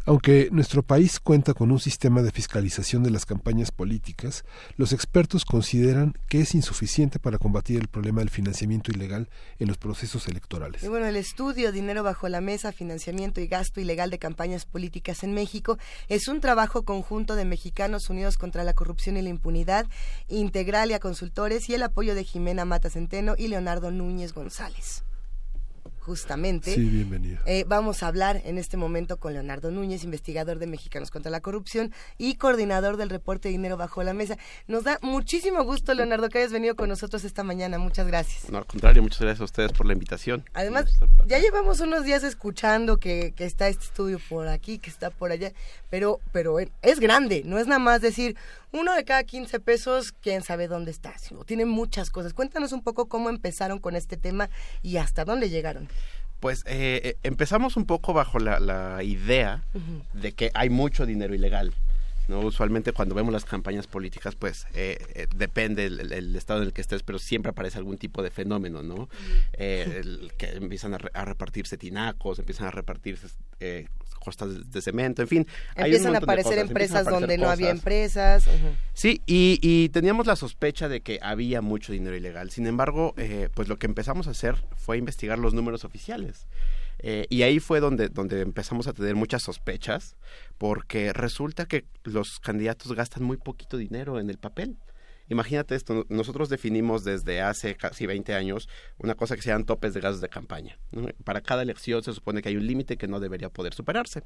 Aunque 0.04 0.48
nuestro 0.52 0.82
país 0.82 1.20
cuenta 1.20 1.52
con 1.52 1.70
un 1.70 1.80
sistema 1.80 2.22
de 2.22 2.30
fiscalización 2.30 3.02
de 3.02 3.10
las 3.10 3.26
campañas 3.26 3.70
políticas, 3.70 4.44
los 4.76 4.92
expertos 4.92 5.44
consideran 5.44 6.14
que 6.28 6.40
es 6.40 6.54
insuficiente 6.54 7.18
para 7.18 7.38
combatir 7.38 7.78
el 7.78 7.88
problema 7.88 8.20
del 8.20 8.30
financiamiento 8.30 8.90
ilegal 8.90 9.28
en 9.58 9.68
los 9.68 9.76
procesos 9.76 10.26
electorales. 10.28 10.88
Bueno, 10.88 11.06
el 11.06 11.16
estudio 11.16 11.72
Dinero 11.72 12.02
bajo 12.02 12.28
la 12.28 12.40
mesa, 12.40 12.72
financiamiento 12.72 13.40
y 13.40 13.48
gasto 13.48 13.80
ilegal 13.80 14.10
de 14.10 14.18
campañas 14.18 14.64
políticas 14.64 15.22
en 15.24 15.34
México 15.34 15.78
es 16.08 16.28
un 16.28 16.40
trabajo 16.40 16.84
conjunto 16.84 17.34
de 17.34 17.44
mexicanos 17.44 18.08
unidos 18.08 18.38
contra 18.38 18.64
la 18.64 18.74
corrupción 18.74 19.16
y 19.16 19.22
la 19.22 19.28
impunidad, 19.28 19.86
integral 20.28 20.90
y 20.90 20.94
a 20.94 21.00
consultores 21.00 21.68
y 21.68 21.74
el 21.74 21.82
apoyo 21.82 22.14
de 22.14 22.24
Jimena 22.24 22.64
Mata 22.64 22.90
Centeno 22.90 23.34
y 23.36 23.48
Leonardo 23.48 23.90
Núñez 23.90 24.32
González. 24.32 25.04
Justamente. 26.08 26.72
Sí, 26.72 26.84
bienvenido. 26.84 27.38
Eh, 27.44 27.66
vamos 27.68 28.02
a 28.02 28.06
hablar 28.06 28.40
en 28.46 28.56
este 28.56 28.78
momento 28.78 29.18
con 29.18 29.34
Leonardo 29.34 29.70
Núñez, 29.70 30.04
investigador 30.04 30.58
de 30.58 30.66
Mexicanos 30.66 31.10
contra 31.10 31.30
la 31.30 31.42
Corrupción 31.42 31.92
y 32.16 32.36
coordinador 32.36 32.96
del 32.96 33.10
reporte 33.10 33.50
Dinero 33.50 33.76
bajo 33.76 34.02
la 34.02 34.14
mesa. 34.14 34.38
Nos 34.68 34.84
da 34.84 34.98
muchísimo 35.02 35.62
gusto, 35.64 35.92
Leonardo, 35.92 36.30
que 36.30 36.38
hayas 36.38 36.50
venido 36.50 36.76
con 36.76 36.88
nosotros 36.88 37.24
esta 37.24 37.42
mañana. 37.42 37.76
Muchas 37.76 38.06
gracias. 38.06 38.50
No, 38.50 38.56
al 38.56 38.64
contrario, 38.64 39.02
muchas 39.02 39.20
gracias 39.20 39.42
a 39.42 39.44
ustedes 39.44 39.72
por 39.72 39.84
la 39.84 39.92
invitación. 39.92 40.46
Además, 40.54 40.86
ya 41.26 41.40
llevamos 41.40 41.80
unos 41.80 42.04
días 42.04 42.24
escuchando 42.24 42.96
que, 42.96 43.34
que 43.36 43.44
está 43.44 43.68
este 43.68 43.84
estudio 43.84 44.18
por 44.30 44.48
aquí, 44.48 44.78
que 44.78 44.88
está 44.88 45.10
por 45.10 45.30
allá, 45.30 45.52
pero, 45.90 46.20
pero 46.32 46.56
es 46.58 47.00
grande, 47.00 47.42
no 47.44 47.58
es 47.58 47.66
nada 47.66 47.80
más 47.80 48.00
decir 48.00 48.34
uno 48.70 48.94
de 48.94 49.04
cada 49.04 49.24
15 49.24 49.60
pesos, 49.60 50.12
quién 50.12 50.42
sabe 50.42 50.68
dónde 50.68 50.90
está, 50.90 51.16
sino 51.16 51.44
tiene 51.44 51.64
muchas 51.64 52.10
cosas. 52.10 52.34
Cuéntanos 52.34 52.72
un 52.72 52.82
poco 52.82 53.08
cómo 53.08 53.30
empezaron 53.30 53.78
con 53.78 53.96
este 53.96 54.18
tema 54.18 54.50
y 54.82 54.98
hasta 54.98 55.24
dónde 55.24 55.48
llegaron. 55.48 55.88
Pues 56.40 56.64
eh, 56.66 57.00
eh, 57.04 57.16
empezamos 57.22 57.76
un 57.76 57.84
poco 57.84 58.12
bajo 58.12 58.38
la, 58.38 58.60
la 58.60 59.02
idea 59.02 59.64
de 60.12 60.32
que 60.32 60.50
hay 60.54 60.70
mucho 60.70 61.04
dinero 61.06 61.34
ilegal. 61.34 61.72
¿No? 62.28 62.40
Usualmente 62.40 62.92
cuando 62.92 63.14
vemos 63.14 63.32
las 63.32 63.44
campañas 63.44 63.86
políticas, 63.86 64.36
pues 64.36 64.66
eh, 64.74 64.98
eh, 65.14 65.26
depende 65.34 65.86
el, 65.86 66.12
el 66.12 66.36
estado 66.36 66.60
en 66.60 66.66
el 66.68 66.72
que 66.72 66.80
estés, 66.82 67.02
pero 67.02 67.18
siempre 67.18 67.50
aparece 67.50 67.78
algún 67.78 67.98
tipo 67.98 68.22
de 68.22 68.30
fenómeno, 68.30 68.82
¿no? 68.82 69.08
Eh, 69.54 70.00
el 70.04 70.32
que 70.38 70.50
empiezan 70.50 70.94
a, 70.94 70.98
re- 70.98 71.10
a 71.14 71.24
repartirse 71.24 71.76
tinacos, 71.76 72.38
empiezan 72.38 72.66
a 72.66 72.70
repartirse 72.70 73.26
eh, 73.60 73.86
costas 74.20 74.70
de, 74.70 74.82
cemento, 74.82 75.22
en 75.22 75.28
fin. 75.28 75.46
hay 75.74 75.90
un 75.90 75.96
Empiezan 75.96 76.08
a 76.16 76.18
de 76.18 76.24
aparecer 76.24 76.52
cosas, 76.52 76.68
empresas 76.68 76.68
empiezan 76.68 76.96
a 76.96 77.00
aparecer 77.00 77.20
donde 77.20 77.38
no 77.38 77.50
había 77.50 77.70
empresas. 77.70 78.44
Sí, 78.92 79.22
y, 79.26 79.58
y 79.62 79.88
teníamos 79.88 80.26
la 80.26 80.36
sospecha 80.36 80.88
de 80.88 81.00
que 81.00 81.18
había 81.22 81.62
mucho 81.62 81.92
dinero 81.92 82.14
ilegal. 82.16 82.50
Sin 82.50 82.66
embargo, 82.66 83.14
eh, 83.16 83.48
pues 83.54 83.68
lo 83.68 83.78
que 83.78 83.86
empezamos 83.86 84.26
a 84.26 84.32
hacer 84.32 84.56
fue 84.76 84.98
investigar 84.98 85.38
los 85.38 85.54
números 85.54 85.84
oficiales. 85.84 86.46
Eh, 87.00 87.26
y 87.30 87.42
ahí 87.42 87.60
fue 87.60 87.78
donde, 87.78 88.08
donde 88.08 88.40
empezamos 88.40 88.88
a 88.88 88.92
tener 88.92 89.14
muchas 89.14 89.44
sospechas, 89.44 90.16
porque 90.58 91.12
resulta 91.12 91.66
que 91.66 91.86
los 92.04 92.40
candidatos 92.40 92.92
gastan 92.92 93.22
muy 93.22 93.36
poquito 93.36 93.76
dinero 93.76 94.20
en 94.20 94.28
el 94.28 94.38
papel. 94.38 94.76
Imagínate 95.30 95.74
esto, 95.74 96.06
nosotros 96.08 96.48
definimos 96.48 97.04
desde 97.04 97.42
hace 97.42 97.76
casi 97.76 98.06
20 98.06 98.34
años 98.34 98.68
una 98.96 99.14
cosa 99.14 99.36
que 99.36 99.42
se 99.42 99.50
llaman 99.50 99.66
topes 99.66 99.92
de 99.92 100.00
gastos 100.00 100.22
de 100.22 100.28
campaña. 100.30 100.78
Para 101.24 101.42
cada 101.42 101.62
elección 101.62 102.02
se 102.02 102.12
supone 102.12 102.40
que 102.40 102.48
hay 102.48 102.56
un 102.56 102.66
límite 102.66 102.96
que 102.96 103.08
no 103.08 103.20
debería 103.20 103.50
poder 103.50 103.74
superarse. 103.74 104.22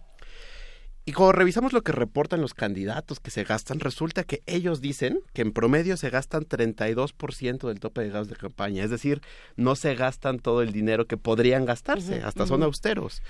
Y 1.05 1.13
cuando 1.13 1.33
revisamos 1.33 1.73
lo 1.73 1.83
que 1.83 1.91
reportan 1.91 2.41
los 2.41 2.55
candidatos 2.55 3.19
que 3.19 3.33
se 3.33 3.43
gastan, 3.43 3.81
resulta 3.81 4.23
que 4.23 4.43
ellos 4.47 4.81
dicen 4.81 5.21
que 5.33 5.43
en 5.43 5.53
promedio 5.53 5.97
se 5.97 6.11
gastan 6.11 6.45
32% 6.45 7.67
del 7.67 7.81
tope 7.81 8.03
de 8.03 8.11
gastos 8.11 8.29
de 8.29 8.37
campaña. 8.37 8.85
Es 8.85 8.91
decir, 8.91 9.21
no 9.57 9.75
se 9.75 9.97
gastan 9.97 10.39
todo 10.39 10.63
el 10.63 10.73
dinero 10.73 11.07
que 11.07 11.17
podrían 11.17 11.65
gastarse, 11.65 12.23
hasta 12.23 12.47
son 12.47 12.63
austeros. 12.63 13.21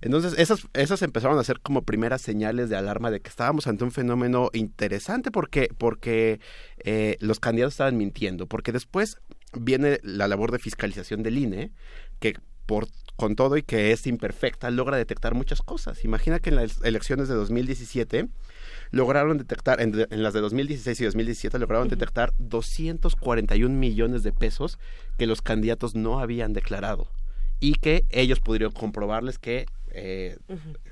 Entonces, 0.00 0.34
esas, 0.38 0.68
esas 0.72 1.02
empezaron 1.02 1.38
a 1.38 1.44
ser 1.44 1.60
como 1.60 1.82
primeras 1.82 2.22
señales 2.22 2.70
de 2.70 2.76
alarma 2.76 3.10
de 3.10 3.20
que 3.20 3.28
estábamos 3.28 3.66
ante 3.66 3.84
un 3.84 3.90
fenómeno 3.90 4.48
interesante 4.54 5.30
porque, 5.30 5.68
porque 5.76 6.40
eh, 6.78 7.16
los 7.20 7.40
candidatos 7.40 7.74
estaban 7.74 7.98
mintiendo. 7.98 8.46
Porque 8.46 8.72
después 8.72 9.18
viene 9.52 10.00
la 10.02 10.28
labor 10.28 10.50
de 10.50 10.60
fiscalización 10.60 11.22
del 11.22 11.36
INE, 11.36 11.72
que 12.20 12.34
por 12.64 12.86
con 13.18 13.34
todo 13.34 13.56
y 13.56 13.64
que 13.64 13.90
es 13.90 14.06
imperfecta, 14.06 14.70
logra 14.70 14.96
detectar 14.96 15.34
muchas 15.34 15.60
cosas. 15.60 16.04
Imagina 16.04 16.38
que 16.38 16.50
en 16.50 16.56
las 16.56 16.80
elecciones 16.84 17.26
de 17.26 17.34
2017 17.34 18.28
lograron 18.92 19.38
detectar, 19.38 19.80
en, 19.80 20.06
en 20.08 20.22
las 20.22 20.34
de 20.34 20.40
2016 20.40 21.00
y 21.00 21.04
2017 21.04 21.58
lograron 21.58 21.88
detectar 21.88 22.32
241 22.38 23.74
millones 23.74 24.22
de 24.22 24.32
pesos 24.32 24.78
que 25.16 25.26
los 25.26 25.42
candidatos 25.42 25.96
no 25.96 26.20
habían 26.20 26.52
declarado 26.52 27.10
y 27.58 27.74
que 27.74 28.04
ellos 28.10 28.38
pudieron 28.38 28.70
comprobarles 28.70 29.40
que 29.40 29.66
eh, 29.90 30.38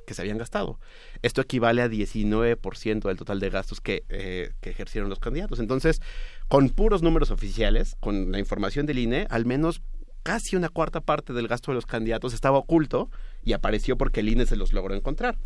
que 0.04 0.14
se 0.14 0.22
habían 0.22 0.38
gastado. 0.38 0.80
Esto 1.22 1.40
equivale 1.40 1.82
a 1.82 1.88
19% 1.88 3.02
del 3.06 3.16
total 3.16 3.40
de 3.40 3.50
gastos 3.50 3.80
que, 3.80 4.04
eh, 4.08 4.52
que 4.60 4.70
ejercieron 4.70 5.10
los 5.10 5.18
candidatos. 5.18 5.60
Entonces, 5.60 6.00
con 6.48 6.70
puros 6.70 7.02
números 7.02 7.30
oficiales, 7.30 7.96
con 8.00 8.32
la 8.32 8.38
información 8.38 8.86
del 8.86 8.98
INE, 8.98 9.26
al 9.30 9.44
menos 9.44 9.82
casi 10.26 10.56
una 10.56 10.68
cuarta 10.68 11.00
parte 11.00 11.32
del 11.32 11.46
gasto 11.46 11.70
de 11.70 11.76
los 11.76 11.86
candidatos 11.86 12.34
estaba 12.34 12.58
oculto 12.58 13.10
y 13.44 13.52
apareció 13.52 13.96
porque 13.96 14.18
el 14.18 14.28
INE 14.28 14.44
se 14.44 14.56
los 14.56 14.72
logró 14.72 14.92
encontrar. 14.96 15.38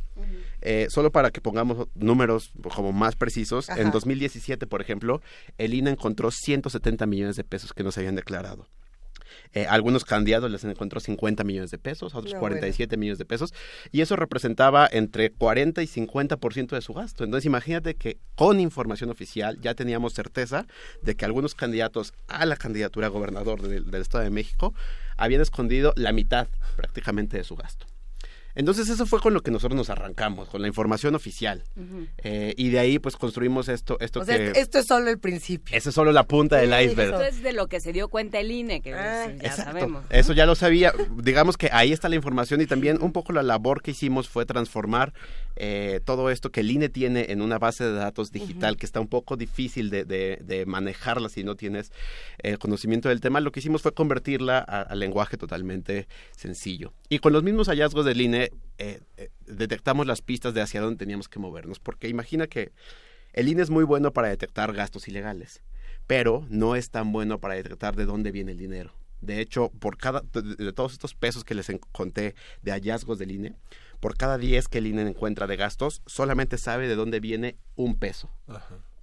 Eh, 0.62 0.86
solo 0.88 1.12
para 1.12 1.30
que 1.30 1.42
pongamos 1.42 1.88
números 1.94 2.50
como 2.74 2.90
más 2.90 3.14
precisos, 3.14 3.68
en 3.68 3.82
Ajá. 3.82 3.90
2017, 3.90 4.66
por 4.66 4.80
ejemplo, 4.80 5.20
el 5.58 5.74
INE 5.74 5.90
encontró 5.90 6.30
170 6.30 7.04
millones 7.04 7.36
de 7.36 7.44
pesos 7.44 7.74
que 7.74 7.84
no 7.84 7.92
se 7.92 8.00
habían 8.00 8.14
declarado. 8.14 8.68
Eh, 9.52 9.66
a 9.66 9.72
algunos 9.72 10.04
candidatos 10.04 10.50
les 10.50 10.64
encontró 10.64 11.00
50 11.00 11.44
millones 11.44 11.70
de 11.70 11.78
pesos, 11.78 12.14
a 12.14 12.18
otros 12.18 12.34
No, 12.34 12.40
47 12.40 12.96
millones 12.96 13.18
de 13.18 13.24
pesos, 13.24 13.54
y 13.92 14.00
eso 14.00 14.16
representaba 14.16 14.88
entre 14.90 15.30
40 15.30 15.82
y 15.82 15.86
50% 15.86 16.68
de 16.70 16.80
su 16.80 16.94
gasto. 16.94 17.24
Entonces 17.24 17.46
imagínate 17.46 17.94
que 17.94 18.18
con 18.34 18.60
información 18.60 19.10
oficial 19.10 19.58
ya 19.60 19.74
teníamos 19.74 20.14
certeza 20.14 20.66
de 21.02 21.14
que 21.14 21.24
algunos 21.24 21.54
candidatos 21.54 22.12
a 22.28 22.46
la 22.46 22.56
candidatura 22.56 23.08
a 23.08 23.10
gobernador 23.10 23.62
del, 23.62 23.90
del 23.90 24.02
Estado 24.02 24.24
de 24.24 24.30
México 24.30 24.74
habían 25.16 25.40
escondido 25.40 25.92
la 25.96 26.12
mitad 26.12 26.48
prácticamente 26.76 27.36
de 27.36 27.44
su 27.44 27.56
gasto. 27.56 27.89
Entonces 28.54 28.88
eso 28.88 29.06
fue 29.06 29.20
con 29.20 29.32
lo 29.34 29.42
que 29.42 29.50
nosotros 29.50 29.76
nos 29.76 29.90
arrancamos, 29.90 30.48
con 30.48 30.60
la 30.62 30.68
información 30.68 31.14
oficial. 31.14 31.64
Eh, 32.18 32.54
y 32.56 32.70
de 32.70 32.78
ahí 32.78 32.98
pues 32.98 33.16
construimos 33.16 33.68
esto, 33.68 33.96
esto 34.00 34.20
O 34.20 34.24
sea, 34.24 34.36
que... 34.36 34.52
esto 34.60 34.78
es 34.78 34.86
solo 34.86 35.08
el 35.10 35.18
principio. 35.18 35.76
Eso 35.76 35.88
es 35.90 35.94
solo 35.94 36.12
la 36.12 36.24
punta 36.24 36.56
del 36.56 36.70
iceberg. 36.84 37.20
es 37.22 37.42
de 37.42 37.52
lo 37.52 37.68
que 37.68 37.80
se 37.80 37.92
dio 37.92 38.08
cuenta 38.08 38.38
el 38.40 38.50
INE, 38.50 38.80
que 38.80 38.94
Ah, 38.94 39.22
pues, 39.26 39.38
ya 39.40 39.48
Exacto. 39.48 39.72
sabemos. 39.72 40.04
Eso 40.10 40.32
ya 40.32 40.46
lo 40.46 40.54
sabía. 40.54 40.92
Digamos 41.22 41.56
que 41.56 41.70
ahí 41.72 41.92
está 41.92 42.08
la 42.08 42.16
información 42.16 42.60
y 42.60 42.66
también 42.66 42.98
un 43.02 43.12
poco 43.12 43.32
la 43.32 43.42
labor 43.42 43.82
que 43.82 43.92
hicimos 43.92 44.28
fue 44.28 44.44
transformar 44.46 45.12
eh, 45.56 46.00
todo 46.04 46.30
esto 46.30 46.50
que 46.50 46.60
el 46.60 46.70
INE 46.70 46.88
tiene 46.88 47.26
en 47.30 47.42
una 47.42 47.58
base 47.58 47.84
de 47.84 47.92
datos 47.92 48.32
digital 48.32 48.76
que 48.76 48.86
está 48.86 49.00
un 49.00 49.08
poco 49.08 49.36
difícil 49.36 49.90
de, 49.90 50.04
de- 50.04 50.38
de 50.42 50.66
manejarla 50.66 51.28
si 51.28 51.44
no 51.44 51.54
tienes 51.56 51.92
eh, 52.42 52.56
conocimiento 52.56 53.08
del 53.08 53.20
tema. 53.20 53.40
Lo 53.40 53.52
que 53.52 53.60
hicimos 53.60 53.82
fue 53.82 53.92
convertirla 53.92 54.58
a, 54.58 54.94
lenguaje 54.94 55.36
totalmente 55.36 56.08
sencillo. 56.36 56.92
Y 57.08 57.18
con 57.18 57.32
los 57.32 57.42
mismos 57.42 57.68
hallazgos 57.68 58.04
del 58.04 58.20
INE 58.20 58.50
eh, 58.78 59.00
eh, 59.16 59.30
detectamos 59.46 60.06
las 60.06 60.22
pistas 60.22 60.54
de 60.54 60.60
hacia 60.62 60.80
dónde 60.80 60.98
teníamos 60.98 61.28
que 61.28 61.38
movernos. 61.38 61.78
Porque 61.78 62.08
imagina 62.08 62.46
que 62.46 62.72
el 63.32 63.48
INE 63.48 63.62
es 63.62 63.70
muy 63.70 63.84
bueno 63.84 64.12
para 64.12 64.28
detectar 64.28 64.72
gastos 64.72 65.08
ilegales, 65.08 65.62
pero 66.06 66.46
no 66.48 66.74
es 66.76 66.90
tan 66.90 67.12
bueno 67.12 67.38
para 67.38 67.54
detectar 67.54 67.94
de 67.96 68.04
dónde 68.06 68.32
viene 68.32 68.52
el 68.52 68.58
dinero. 68.58 68.92
De 69.20 69.40
hecho, 69.40 69.70
por 69.80 69.98
cada 69.98 70.22
de, 70.32 70.72
todos 70.72 70.92
estos 70.92 71.14
pesos 71.14 71.44
que 71.44 71.54
les 71.54 71.70
conté 71.92 72.34
de 72.62 72.70
hallazgos 72.72 73.18
del 73.18 73.32
INE, 73.32 73.52
por 74.00 74.16
cada 74.16 74.38
10 74.38 74.68
que 74.68 74.78
el 74.78 74.86
INE 74.86 75.02
encuentra 75.02 75.46
de 75.46 75.56
gastos, 75.56 76.02
solamente 76.06 76.58
sabe 76.58 76.88
de 76.88 76.96
dónde 76.96 77.20
viene 77.20 77.56
un 77.76 77.98
peso. 77.98 78.30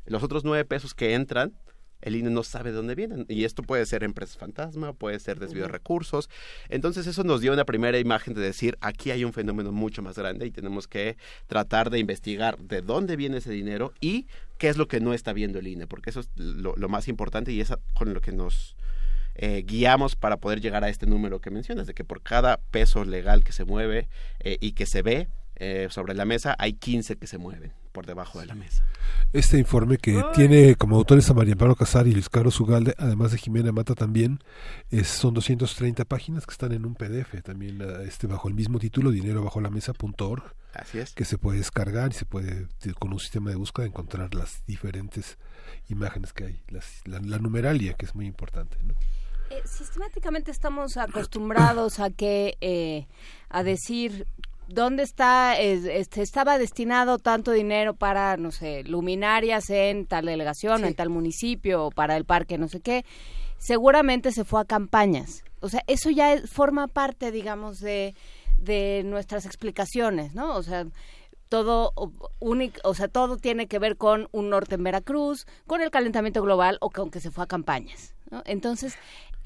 Los 0.05 0.23
otros 0.23 0.43
nueve 0.43 0.65
pesos 0.65 0.93
que 0.93 1.13
entran, 1.13 1.53
el 2.01 2.15
INE 2.15 2.29
no 2.29 2.43
sabe 2.43 2.71
de 2.71 2.77
dónde 2.77 2.95
vienen. 2.95 3.25
Y 3.27 3.43
esto 3.43 3.63
puede 3.63 3.85
ser 3.85 4.03
empresas 4.03 4.37
fantasma, 4.37 4.93
puede 4.93 5.19
ser 5.19 5.39
desvío 5.39 5.63
de 5.63 5.69
recursos. 5.69 6.29
Entonces 6.69 7.07
eso 7.07 7.23
nos 7.23 7.41
dio 7.41 7.53
una 7.53 7.65
primera 7.65 7.99
imagen 7.99 8.33
de 8.33 8.41
decir, 8.41 8.77
aquí 8.81 9.11
hay 9.11 9.23
un 9.23 9.33
fenómeno 9.33 9.71
mucho 9.71 10.01
más 10.01 10.17
grande 10.17 10.45
y 10.45 10.51
tenemos 10.51 10.87
que 10.87 11.17
tratar 11.47 11.89
de 11.89 11.99
investigar 11.99 12.57
de 12.59 12.81
dónde 12.81 13.15
viene 13.15 13.37
ese 13.37 13.51
dinero 13.51 13.93
y 13.99 14.27
qué 14.57 14.69
es 14.69 14.77
lo 14.77 14.87
que 14.87 14.99
no 14.99 15.13
está 15.13 15.33
viendo 15.33 15.59
el 15.59 15.67
INE, 15.67 15.87
porque 15.87 16.09
eso 16.09 16.21
es 16.21 16.29
lo, 16.35 16.75
lo 16.75 16.89
más 16.89 17.07
importante 17.07 17.51
y 17.51 17.61
es 17.61 17.73
con 17.93 18.13
lo 18.13 18.21
que 18.21 18.31
nos 18.31 18.76
eh, 19.37 19.63
guiamos 19.65 20.15
para 20.15 20.37
poder 20.37 20.59
llegar 20.61 20.83
a 20.83 20.89
este 20.89 21.05
número 21.05 21.39
que 21.39 21.49
mencionas, 21.51 21.87
de 21.87 21.93
que 21.93 22.03
por 22.03 22.21
cada 22.21 22.57
peso 22.57 23.05
legal 23.05 23.43
que 23.43 23.51
se 23.53 23.63
mueve 23.65 24.07
eh, 24.39 24.57
y 24.59 24.73
que 24.73 24.85
se 24.85 25.01
ve 25.01 25.27
eh, 25.55 25.87
sobre 25.89 26.13
la 26.13 26.25
mesa, 26.25 26.55
hay 26.59 26.73
15 26.73 27.15
que 27.17 27.25
se 27.27 27.37
mueven 27.37 27.71
por 27.91 28.05
debajo 28.05 28.39
de 28.39 28.45
la 28.45 28.53
mesa. 28.53 28.83
Este 29.33 29.57
informe 29.57 29.97
que 29.97 30.23
tiene 30.35 30.75
como 30.75 30.95
autores 30.97 31.27
a 31.31 31.33
María 31.33 31.53
Amparo 31.53 31.75
Casar 31.75 32.05
y 32.07 32.11
Luis 32.11 32.29
Carlos 32.29 32.59
Ugalde, 32.59 32.93
además 32.99 33.31
de 33.31 33.39
Jimena 33.39 33.71
Mata 33.71 33.95
también, 33.95 34.39
es, 34.91 35.07
son 35.07 35.33
230 35.33 36.05
páginas 36.05 36.45
que 36.45 36.51
están 36.51 36.73
en 36.73 36.85
un 36.85 36.93
PDF 36.93 37.41
también 37.43 37.81
ah, 37.81 38.03
este 38.03 38.27
bajo 38.27 38.47
el 38.49 38.53
mismo 38.53 38.77
título, 38.77 39.09
dinero 39.09 39.43
bajo 39.43 39.59
la 39.59 39.71
mesa.org, 39.71 40.43
Así 40.73 40.99
es. 40.99 41.13
que 41.13 41.25
se 41.25 41.39
puede 41.39 41.57
descargar 41.57 42.11
y 42.11 42.13
se 42.13 42.25
puede 42.25 42.67
t- 42.77 42.93
con 42.93 43.11
un 43.11 43.19
sistema 43.19 43.49
de 43.49 43.55
búsqueda 43.55 43.87
encontrar 43.87 44.35
las 44.35 44.63
diferentes 44.67 45.39
imágenes 45.89 46.33
que 46.33 46.45
hay, 46.45 46.61
las- 46.67 47.01
la, 47.05 47.19
la 47.19 47.39
numeralia 47.39 47.93
que 47.93 48.05
es 48.05 48.13
muy 48.13 48.27
importante. 48.27 48.77
¿no? 48.83 48.93
Eh, 49.49 49.61
sistemáticamente 49.65 50.51
estamos 50.51 50.97
acostumbrados 50.97 51.99
a 51.99 52.09
que 52.09 52.57
eh, 52.59 53.07
a 53.49 53.63
decir 53.63 54.27
dónde 54.67 55.03
está 55.03 55.57
es- 55.57 55.85
este 55.85 56.21
estaba 56.21 56.57
destinado 56.57 57.17
tanto 57.17 57.51
dinero 57.51 57.93
para 57.93 58.35
no 58.35 58.51
sé 58.51 58.83
luminarias 58.83 59.69
en 59.69 60.05
tal 60.05 60.25
delegación 60.25 60.83
o 60.83 60.87
en 60.87 60.93
tal 60.95 61.09
municipio 61.09 61.85
o 61.85 61.91
para 61.91 62.17
el 62.17 62.25
parque 62.25 62.57
no 62.57 62.67
sé 62.67 62.81
qué 62.81 63.05
seguramente 63.57 64.31
se 64.33 64.43
fue 64.43 64.59
a 64.61 64.65
campañas. 64.65 65.43
O 65.61 65.69
sea 65.69 65.81
eso 65.87 66.09
ya 66.09 66.33
es- 66.33 66.49
forma 66.49 66.87
parte 66.87 67.31
digamos 67.31 67.79
de 67.79 68.15
de 68.57 69.03
nuestras 69.05 69.45
explicaciones 69.45 70.33
no 70.33 70.55
o 70.57 70.63
sea 70.63 70.85
todo 71.47 71.93
o- 71.95 72.11
únic- 72.41 72.81
o 72.83 72.93
sea 72.93 73.07
todo 73.07 73.37
tiene 73.37 73.67
que 73.67 73.79
ver 73.79 73.95
con 73.95 74.27
un 74.33 74.49
norte 74.49 74.75
en 74.75 74.83
Veracruz 74.83 75.45
con 75.65 75.79
el 75.81 75.89
calentamiento 75.91 76.41
global 76.41 76.77
o 76.81 76.89
con 76.89 77.09
que 77.11 77.21
se 77.21 77.31
fue 77.31 77.45
a 77.45 77.47
campañas 77.47 78.13
¿no? 78.29 78.41
entonces 78.45 78.95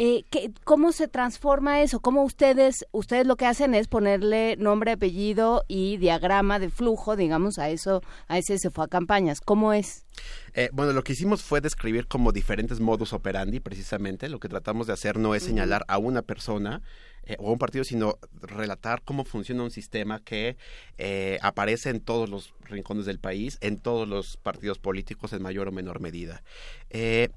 eh, 0.03 0.23
¿qué- 0.31 0.51
cómo 0.63 0.91
se 0.91 1.07
transforma 1.07 1.81
eso 1.83 1.99
cómo 1.99 2.23
ustedes 2.23 2.85
ustedes 2.91 3.27
lo 3.27 3.35
que 3.35 3.45
hacen 3.45 3.75
es 3.75 3.87
ponerle 3.87 4.55
nombre 4.57 4.93
apellido 4.93 5.63
y 5.67 5.97
diagrama 5.97 6.57
de 6.57 6.69
flujo 6.71 7.15
digamos 7.15 7.59
a 7.59 7.69
eso 7.69 8.01
a 8.27 8.39
ese 8.39 8.57
se 8.57 8.71
fue 8.71 8.85
a 8.85 8.87
campañas 8.87 9.41
cómo 9.41 9.73
es 9.73 10.05
Eh, 10.53 10.69
bueno, 10.73 10.91
lo 10.91 11.03
que 11.03 11.13
hicimos 11.13 11.43
fue 11.43 11.61
describir 11.61 12.07
como 12.07 12.31
diferentes 12.33 12.79
modus 12.81 13.13
operandi, 13.13 13.59
precisamente. 13.61 14.27
Lo 14.27 14.39
que 14.39 14.49
tratamos 14.49 14.85
de 14.87 14.91
hacer 14.93 15.17
no 15.17 15.33
es 15.35 15.43
señalar 15.43 15.85
a 15.87 15.97
una 15.97 16.21
persona 16.21 16.81
eh, 17.23 17.37
o 17.39 17.47
a 17.49 17.51
un 17.53 17.57
partido, 17.57 17.85
sino 17.85 18.17
relatar 18.41 19.01
cómo 19.03 19.23
funciona 19.23 19.63
un 19.63 19.71
sistema 19.71 20.19
que 20.19 20.57
eh, 20.97 21.37
aparece 21.41 21.89
en 21.89 22.01
todos 22.01 22.29
los 22.29 22.53
rincones 22.65 23.05
del 23.05 23.19
país, 23.19 23.57
en 23.61 23.77
todos 23.79 24.07
los 24.07 24.35
partidos 24.37 24.79
políticos 24.79 25.31
en 25.31 25.41
mayor 25.41 25.69
o 25.69 25.71
menor 25.71 26.01
medida. 26.01 26.43
Eh, 26.89 27.29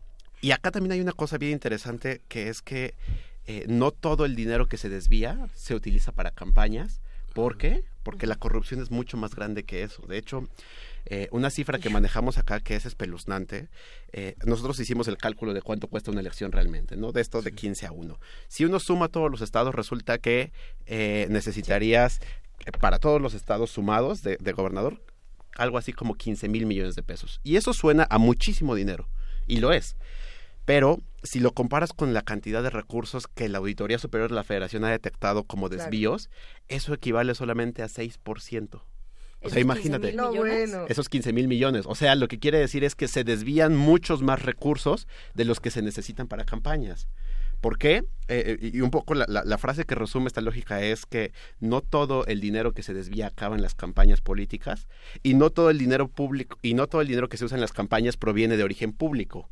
y 0.44 0.52
acá 0.52 0.70
también 0.70 0.92
hay 0.92 1.00
una 1.00 1.12
cosa 1.12 1.38
bien 1.38 1.52
interesante 1.52 2.20
que 2.28 2.50
es 2.50 2.60
que 2.60 2.92
eh, 3.46 3.64
no 3.66 3.92
todo 3.92 4.26
el 4.26 4.36
dinero 4.36 4.68
que 4.68 4.76
se 4.76 4.90
desvía 4.90 5.48
se 5.54 5.74
utiliza 5.74 6.12
para 6.12 6.32
campañas. 6.32 7.00
¿Por 7.32 7.56
qué? 7.56 7.82
Porque 8.02 8.26
la 8.26 8.36
corrupción 8.36 8.82
es 8.82 8.90
mucho 8.90 9.16
más 9.16 9.34
grande 9.34 9.62
que 9.62 9.82
eso. 9.82 10.02
De 10.06 10.18
hecho, 10.18 10.46
eh, 11.06 11.28
una 11.30 11.48
cifra 11.48 11.78
que 11.78 11.88
manejamos 11.88 12.36
acá 12.36 12.60
que 12.60 12.76
es 12.76 12.84
espeluznante, 12.84 13.70
eh, 14.12 14.36
nosotros 14.44 14.78
hicimos 14.80 15.08
el 15.08 15.16
cálculo 15.16 15.54
de 15.54 15.62
cuánto 15.62 15.88
cuesta 15.88 16.10
una 16.10 16.20
elección 16.20 16.52
realmente, 16.52 16.94
¿no? 16.94 17.10
De 17.10 17.22
esto 17.22 17.40
de 17.40 17.52
15 17.52 17.86
a 17.86 17.92
1. 17.92 18.20
Si 18.46 18.66
uno 18.66 18.80
suma 18.80 19.08
todos 19.08 19.30
los 19.30 19.40
estados, 19.40 19.74
resulta 19.74 20.18
que 20.18 20.52
necesitarías, 21.30 22.20
para 22.80 22.98
todos 22.98 23.18
los 23.18 23.32
estados 23.32 23.70
sumados 23.70 24.22
de, 24.22 24.36
de 24.36 24.52
gobernador, 24.52 25.00
algo 25.56 25.78
así 25.78 25.94
como 25.94 26.16
15 26.16 26.50
mil 26.50 26.66
millones 26.66 26.96
de 26.96 27.02
pesos. 27.02 27.40
Y 27.44 27.56
eso 27.56 27.72
suena 27.72 28.06
a 28.10 28.18
muchísimo 28.18 28.74
dinero, 28.74 29.08
y 29.46 29.60
lo 29.60 29.72
es. 29.72 29.96
Pero 30.64 30.98
si 31.22 31.40
lo 31.40 31.52
comparas 31.52 31.92
con 31.92 32.14
la 32.14 32.22
cantidad 32.22 32.62
de 32.62 32.70
recursos 32.70 33.26
que 33.26 33.48
la 33.48 33.58
Auditoría 33.58 33.98
Superior 33.98 34.30
de 34.30 34.36
la 34.36 34.44
Federación 34.44 34.84
ha 34.84 34.90
detectado 34.90 35.44
como 35.44 35.68
Claro. 35.68 35.82
desvíos, 35.84 36.30
eso 36.68 36.94
equivale 36.94 37.34
solamente 37.34 37.82
a 37.82 37.88
6%. 37.88 38.82
O 39.40 39.48
¿Esos 39.48 39.52
sea, 39.52 39.60
imagínate. 39.62 40.12
15,000 40.12 40.16
No, 40.16 40.30
millones? 40.30 40.70
bueno. 40.70 40.86
Esos 40.88 41.08
15 41.10 41.32
mil 41.34 41.48
millones. 41.48 41.84
O 41.86 41.94
sea, 41.94 42.14
lo 42.14 42.28
que 42.28 42.38
quiere 42.38 42.58
decir 42.58 42.82
es 42.82 42.94
que 42.94 43.08
se 43.08 43.24
desvían 43.24 43.76
muchos 43.76 44.22
más 44.22 44.42
recursos 44.42 45.06
de 45.34 45.44
los 45.44 45.60
que 45.60 45.70
se 45.70 45.82
necesitan 45.82 46.28
para 46.28 46.44
campañas. 46.44 47.08
¿Por 47.60 47.76
qué? 47.78 48.04
Eh, 48.28 48.58
y 48.74 48.80
un 48.80 48.90
poco 48.90 49.14
la, 49.14 49.26
la- 49.28 49.44
la 49.44 49.58
frase 49.58 49.84
que 49.84 49.94
resume 49.94 50.28
esta 50.28 50.40
lógica 50.40 50.82
es 50.82 51.04
que 51.06 51.32
no 51.60 51.82
todo 51.82 52.24
el 52.26 52.40
dinero 52.40 52.72
que 52.72 52.82
se 52.82 52.94
desvía 52.94 53.26
acaba 53.28 53.54
en 53.54 53.62
las 53.62 53.74
campañas 53.74 54.20
políticas 54.22 54.86
y 55.22 55.34
no 55.34 55.50
todo 55.50 55.68
el 55.70 55.78
dinero 55.78 56.08
público 56.08 56.58
y 56.62 56.72
no 56.74 56.86
todo 56.86 57.00
el 57.02 57.08
dinero 57.08 57.28
que 57.28 57.36
se 57.36 57.44
usa 57.44 57.56
en 57.56 57.62
las 57.62 57.72
campañas 57.72 58.16
proviene 58.18 58.56
de 58.58 58.64
origen 58.64 58.92
público, 58.92 59.48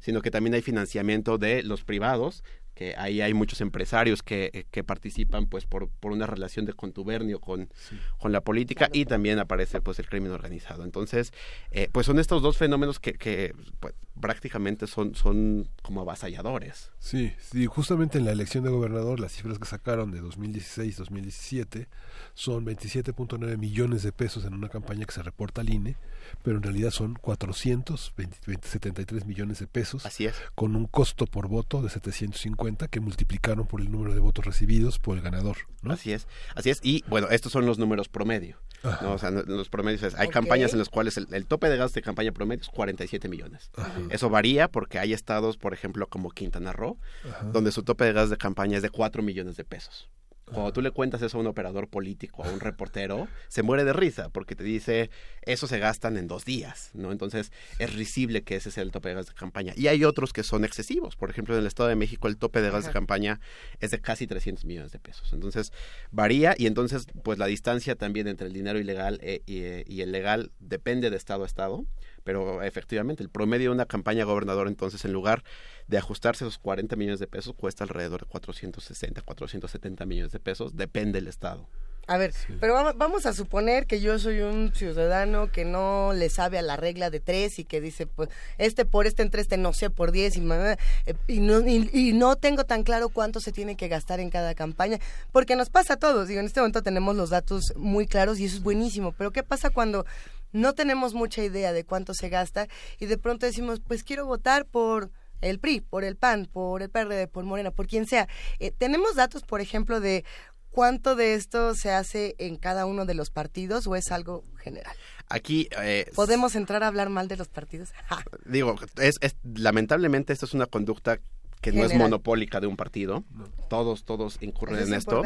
sino 0.00 0.22
que 0.22 0.30
también 0.30 0.54
hay 0.54 0.62
financiamiento 0.62 1.38
de 1.38 1.62
los 1.62 1.84
privados 1.84 2.42
que 2.80 2.94
ahí 2.96 3.20
hay 3.20 3.34
muchos 3.34 3.60
empresarios 3.60 4.22
que, 4.22 4.48
eh, 4.54 4.64
que 4.70 4.82
participan 4.82 5.46
pues 5.46 5.66
por, 5.66 5.90
por 5.90 6.12
una 6.12 6.26
relación 6.26 6.64
de 6.64 6.72
contubernio 6.72 7.38
con, 7.38 7.68
con 8.16 8.32
la 8.32 8.40
política 8.40 8.88
y 8.90 9.04
también 9.04 9.38
aparece 9.38 9.82
pues 9.82 9.98
el 9.98 10.08
crimen 10.08 10.32
organizado. 10.32 10.84
Entonces, 10.84 11.34
eh, 11.72 11.90
pues 11.92 12.06
son 12.06 12.18
estos 12.18 12.40
dos 12.40 12.56
fenómenos 12.56 12.98
que, 12.98 13.12
que 13.12 13.54
pues, 13.80 13.92
prácticamente 14.18 14.86
son, 14.86 15.14
son 15.14 15.68
como 15.82 16.00
avasalladores. 16.00 16.90
Sí, 16.98 17.34
sí, 17.38 17.66
justamente 17.66 18.16
en 18.16 18.24
la 18.24 18.32
elección 18.32 18.64
de 18.64 18.70
gobernador, 18.70 19.20
las 19.20 19.32
cifras 19.32 19.58
que 19.58 19.66
sacaron 19.66 20.10
de 20.10 20.22
2016-2017 20.22 21.86
son 22.32 22.64
27.9 22.64 23.58
millones 23.58 24.02
de 24.02 24.12
pesos 24.12 24.46
en 24.46 24.54
una 24.54 24.70
campaña 24.70 25.04
que 25.04 25.12
se 25.12 25.22
reporta 25.22 25.60
al 25.60 25.68
INE, 25.68 25.96
pero 26.42 26.56
en 26.56 26.62
realidad 26.62 26.92
son 26.92 27.12
473 27.14 29.26
millones 29.26 29.58
de 29.58 29.66
pesos, 29.66 30.06
Así 30.06 30.24
es. 30.26 30.36
con 30.54 30.76
un 30.76 30.86
costo 30.86 31.26
por 31.26 31.48
voto 31.48 31.82
de 31.82 31.90
750 31.90 32.69
cuenta 32.70 32.86
que 32.88 33.00
multiplicaron 33.00 33.66
por 33.66 33.80
el 33.80 33.90
número 33.90 34.14
de 34.14 34.20
votos 34.20 34.44
recibidos 34.44 34.98
por 35.00 35.16
el 35.16 35.22
ganador. 35.24 35.56
¿no? 35.82 35.92
Así 35.92 36.12
es, 36.12 36.28
así 36.54 36.70
es. 36.70 36.78
Y 36.84 37.04
bueno, 37.08 37.28
estos 37.30 37.50
son 37.50 37.66
los 37.66 37.78
números 37.78 38.08
promedio. 38.08 38.58
¿no? 39.02 39.12
O 39.12 39.18
sea, 39.18 39.30
no- 39.32 39.42
los 39.42 39.68
promedios 39.68 40.02
es- 40.04 40.14
hay 40.14 40.28
campañas 40.28 40.72
en 40.72 40.78
las 40.78 40.88
cuales 40.88 41.16
el, 41.18 41.26
el 41.32 41.46
tope 41.46 41.68
de 41.68 41.76
gas 41.76 41.92
de 41.92 42.00
campaña 42.00 42.30
promedio 42.32 42.62
es 42.62 42.68
47 42.68 43.28
millones. 43.28 43.70
Eso 44.10 44.30
varía 44.30 44.68
porque 44.68 44.98
hay 45.00 45.12
estados, 45.12 45.56
por 45.58 45.74
ejemplo, 45.74 46.06
como 46.06 46.30
Quintana 46.30 46.72
Roo, 46.72 46.96
Ajá. 47.28 47.44
donde 47.46 47.72
su 47.72 47.82
tope 47.82 48.04
de 48.04 48.12
gas 48.12 48.30
de 48.30 48.36
campaña 48.38 48.76
es 48.76 48.82
de 48.82 48.90
4 48.90 49.22
millones 49.22 49.56
de 49.56 49.64
pesos. 49.64 50.08
Cuando 50.52 50.72
tú 50.72 50.82
le 50.82 50.90
cuentas 50.90 51.22
eso 51.22 51.38
a 51.38 51.40
un 51.40 51.46
operador 51.46 51.88
político, 51.88 52.44
a 52.44 52.50
un 52.50 52.60
reportero, 52.60 53.28
se 53.48 53.62
muere 53.62 53.84
de 53.84 53.92
risa 53.92 54.28
porque 54.30 54.54
te 54.54 54.64
dice, 54.64 55.10
eso 55.42 55.66
se 55.66 55.78
gastan 55.78 56.16
en 56.16 56.28
dos 56.28 56.44
días, 56.44 56.90
¿no? 56.94 57.12
Entonces, 57.12 57.52
es 57.78 57.94
risible 57.94 58.42
que 58.42 58.56
ese 58.56 58.70
sea 58.70 58.82
el 58.82 58.90
tope 58.90 59.10
de 59.10 59.16
gas 59.16 59.26
de 59.26 59.34
campaña. 59.34 59.72
Y 59.76 59.88
hay 59.88 60.04
otros 60.04 60.32
que 60.32 60.42
son 60.42 60.64
excesivos. 60.64 61.16
Por 61.16 61.30
ejemplo, 61.30 61.54
en 61.54 61.60
el 61.60 61.66
Estado 61.66 61.88
de 61.88 61.96
México, 61.96 62.28
el 62.28 62.36
tope 62.36 62.60
de 62.62 62.70
gas 62.70 62.86
de 62.86 62.92
campaña 62.92 63.40
es 63.80 63.90
de 63.90 64.00
casi 64.00 64.26
300 64.26 64.64
millones 64.64 64.92
de 64.92 64.98
pesos. 64.98 65.32
Entonces, 65.32 65.72
varía 66.10 66.54
y 66.58 66.66
entonces, 66.66 67.06
pues 67.22 67.38
la 67.38 67.46
distancia 67.46 67.94
también 67.94 68.28
entre 68.28 68.46
el 68.46 68.52
dinero 68.52 68.78
ilegal 68.78 69.18
eh, 69.22 69.42
y, 69.46 69.62
eh, 69.62 69.84
y 69.86 70.02
el 70.02 70.12
legal 70.12 70.52
depende 70.58 71.10
de 71.10 71.16
Estado 71.16 71.44
a 71.44 71.46
Estado. 71.46 71.84
Pero 72.24 72.62
efectivamente, 72.62 73.22
el 73.22 73.30
promedio 73.30 73.70
de 73.70 73.74
una 73.74 73.86
campaña 73.86 74.24
gobernador, 74.24 74.68
entonces, 74.68 75.04
en 75.04 75.12
lugar 75.12 75.42
de 75.86 75.98
ajustarse 75.98 76.44
esos 76.44 76.58
40 76.58 76.96
millones 76.96 77.20
de 77.20 77.26
pesos, 77.26 77.54
cuesta 77.56 77.84
alrededor 77.84 78.20
de 78.20 78.26
460, 78.26 79.22
470 79.22 80.06
millones 80.06 80.32
de 80.32 80.40
pesos, 80.40 80.76
depende 80.76 81.20
del 81.20 81.28
Estado. 81.28 81.68
A 82.10 82.16
ver, 82.16 82.34
pero 82.58 82.74
vamos, 82.74 82.96
vamos 82.96 83.26
a 83.26 83.32
suponer 83.32 83.86
que 83.86 84.00
yo 84.00 84.18
soy 84.18 84.40
un 84.40 84.72
ciudadano 84.74 85.52
que 85.52 85.64
no 85.64 86.12
le 86.12 86.28
sabe 86.28 86.58
a 86.58 86.62
la 86.62 86.76
regla 86.76 87.08
de 87.08 87.20
tres 87.20 87.60
y 87.60 87.64
que 87.64 87.80
dice, 87.80 88.08
pues, 88.08 88.28
este 88.58 88.84
por 88.84 89.06
este 89.06 89.22
entre 89.22 89.40
este 89.42 89.56
no 89.56 89.72
sé, 89.72 89.90
por 89.90 90.10
diez 90.10 90.36
y, 90.36 90.40
y, 90.40 91.38
no, 91.38 91.60
y, 91.60 91.88
y 91.92 92.12
no 92.12 92.34
tengo 92.34 92.64
tan 92.64 92.82
claro 92.82 93.10
cuánto 93.10 93.38
se 93.38 93.52
tiene 93.52 93.76
que 93.76 93.86
gastar 93.86 94.18
en 94.18 94.30
cada 94.30 94.56
campaña, 94.56 94.98
porque 95.30 95.54
nos 95.54 95.70
pasa 95.70 95.94
a 95.94 95.96
todos, 95.98 96.26
digo, 96.26 96.40
en 96.40 96.46
este 96.46 96.58
momento 96.58 96.82
tenemos 96.82 97.14
los 97.14 97.30
datos 97.30 97.74
muy 97.76 98.08
claros 98.08 98.40
y 98.40 98.46
eso 98.46 98.56
es 98.56 98.62
buenísimo, 98.64 99.12
pero 99.12 99.30
¿qué 99.30 99.44
pasa 99.44 99.70
cuando 99.70 100.04
no 100.52 100.74
tenemos 100.74 101.14
mucha 101.14 101.42
idea 101.42 101.72
de 101.72 101.84
cuánto 101.84 102.14
se 102.14 102.28
gasta 102.28 102.68
y 102.98 103.06
de 103.06 103.18
pronto 103.18 103.46
decimos, 103.46 103.80
pues 103.80 104.04
quiero 104.04 104.26
votar 104.26 104.66
por 104.66 105.10
el 105.40 105.58
PRI, 105.58 105.80
por 105.80 106.04
el 106.04 106.16
PAN, 106.16 106.46
por 106.46 106.82
el 106.82 106.90
PRD, 106.90 107.26
por 107.28 107.44
Morena, 107.44 107.70
por 107.70 107.86
quien 107.86 108.06
sea. 108.06 108.28
Eh, 108.58 108.70
tenemos 108.70 109.14
datos, 109.14 109.42
por 109.42 109.60
ejemplo, 109.60 110.00
de 110.00 110.24
cuánto 110.70 111.16
de 111.16 111.34
esto 111.34 111.74
se 111.74 111.90
hace 111.92 112.36
en 112.38 112.56
cada 112.56 112.86
uno 112.86 113.06
de 113.06 113.14
los 113.14 113.30
partidos 113.30 113.86
o 113.86 113.96
es 113.96 114.12
algo 114.12 114.44
general. 114.58 114.94
Aquí, 115.28 115.68
eh, 115.80 116.10
¿Podemos 116.14 116.54
entrar 116.56 116.82
a 116.82 116.88
hablar 116.88 117.08
mal 117.08 117.26
de 117.28 117.36
los 117.36 117.48
partidos? 117.48 117.90
Digo, 118.44 118.76
es, 118.96 119.16
es- 119.20 119.36
lamentablemente 119.42 120.32
esto 120.32 120.46
es 120.46 120.54
una 120.54 120.66
conducta 120.66 121.20
que 121.60 121.72
no 121.72 121.84
es 121.84 121.94
monopólica 121.94 122.60
de 122.60 122.66
un 122.66 122.76
partido. 122.76 123.24
Todos, 123.68 124.04
todos 124.04 124.38
incurren 124.40 124.76
Eso 124.76 124.84
es 124.84 124.88
en 124.90 124.94
esto. 124.94 125.22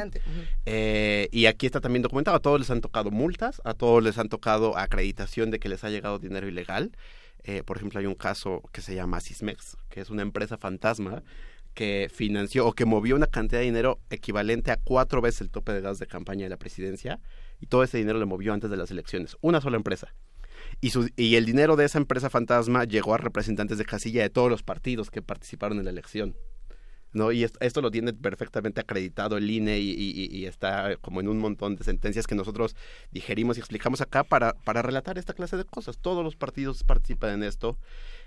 Eh, 0.66 1.28
y 1.32 1.46
aquí 1.46 1.66
está 1.66 1.80
también 1.80 2.02
documentado, 2.02 2.36
a 2.36 2.40
todos 2.40 2.58
les 2.58 2.70
han 2.70 2.80
tocado 2.80 3.10
multas, 3.10 3.60
a 3.64 3.74
todos 3.74 4.02
les 4.02 4.18
han 4.18 4.28
tocado 4.28 4.76
acreditación 4.76 5.50
de 5.50 5.58
que 5.58 5.68
les 5.68 5.84
ha 5.84 5.90
llegado 5.90 6.18
dinero 6.18 6.48
ilegal. 6.48 6.92
Eh, 7.44 7.62
por 7.62 7.76
ejemplo, 7.76 8.00
hay 8.00 8.06
un 8.06 8.14
caso 8.14 8.62
que 8.72 8.80
se 8.80 8.94
llama 8.94 9.20
Sismex, 9.20 9.76
que 9.90 10.00
es 10.00 10.10
una 10.10 10.22
empresa 10.22 10.56
fantasma 10.56 11.22
que 11.74 12.08
financió 12.12 12.66
o 12.66 12.72
que 12.72 12.84
movió 12.84 13.16
una 13.16 13.26
cantidad 13.26 13.60
de 13.60 13.66
dinero 13.66 14.00
equivalente 14.08 14.70
a 14.70 14.76
cuatro 14.76 15.20
veces 15.20 15.42
el 15.42 15.50
tope 15.50 15.72
de 15.72 15.80
gas 15.80 15.98
de 15.98 16.06
campaña 16.06 16.44
de 16.44 16.50
la 16.50 16.56
presidencia 16.56 17.20
y 17.60 17.66
todo 17.66 17.82
ese 17.82 17.98
dinero 17.98 18.18
le 18.18 18.26
movió 18.26 18.52
antes 18.52 18.70
de 18.70 18.76
las 18.76 18.90
elecciones. 18.90 19.36
Una 19.40 19.60
sola 19.60 19.76
empresa. 19.76 20.14
Y, 20.84 20.90
su- 20.90 21.08
y 21.16 21.36
el 21.36 21.46
dinero 21.46 21.76
de 21.76 21.84
esa 21.86 21.98
empresa 21.98 22.28
fantasma 22.30 22.84
llegó 22.84 23.14
a 23.14 23.18
representantes 23.18 23.78
de 23.78 23.84
casilla 23.84 24.22
de 24.22 24.30
todos 24.30 24.50
los 24.50 24.62
partidos 24.62 25.10
que 25.10 25.22
participaron 25.22 25.78
en 25.78 25.84
la 25.84 25.90
elección. 25.90 26.36
¿no? 27.12 27.30
Y 27.30 27.44
esto, 27.44 27.58
esto 27.60 27.80
lo 27.80 27.92
tiene 27.92 28.12
perfectamente 28.12 28.80
acreditado 28.80 29.36
el 29.36 29.48
INE 29.48 29.78
y, 29.78 29.90
y- 29.92 30.36
y 30.36 30.46
está 30.46 30.96
como 31.00 31.20
en 31.20 31.28
un 31.28 31.38
montón 31.38 31.76
de 31.76 31.84
sentencias 31.84 32.26
que 32.26 32.34
nosotros 32.34 32.74
digerimos 33.12 33.56
y 33.56 33.60
explicamos 33.60 34.00
acá 34.00 34.24
para, 34.24 34.52
para 34.64 34.82
relatar 34.82 35.16
esta 35.16 35.32
clase 35.32 35.56
de 35.56 35.64
cosas. 35.64 35.96
Todos 35.98 36.24
los 36.24 36.34
partidos 36.34 36.82
participan 36.82 37.30
en 37.34 37.42
esto 37.44 37.78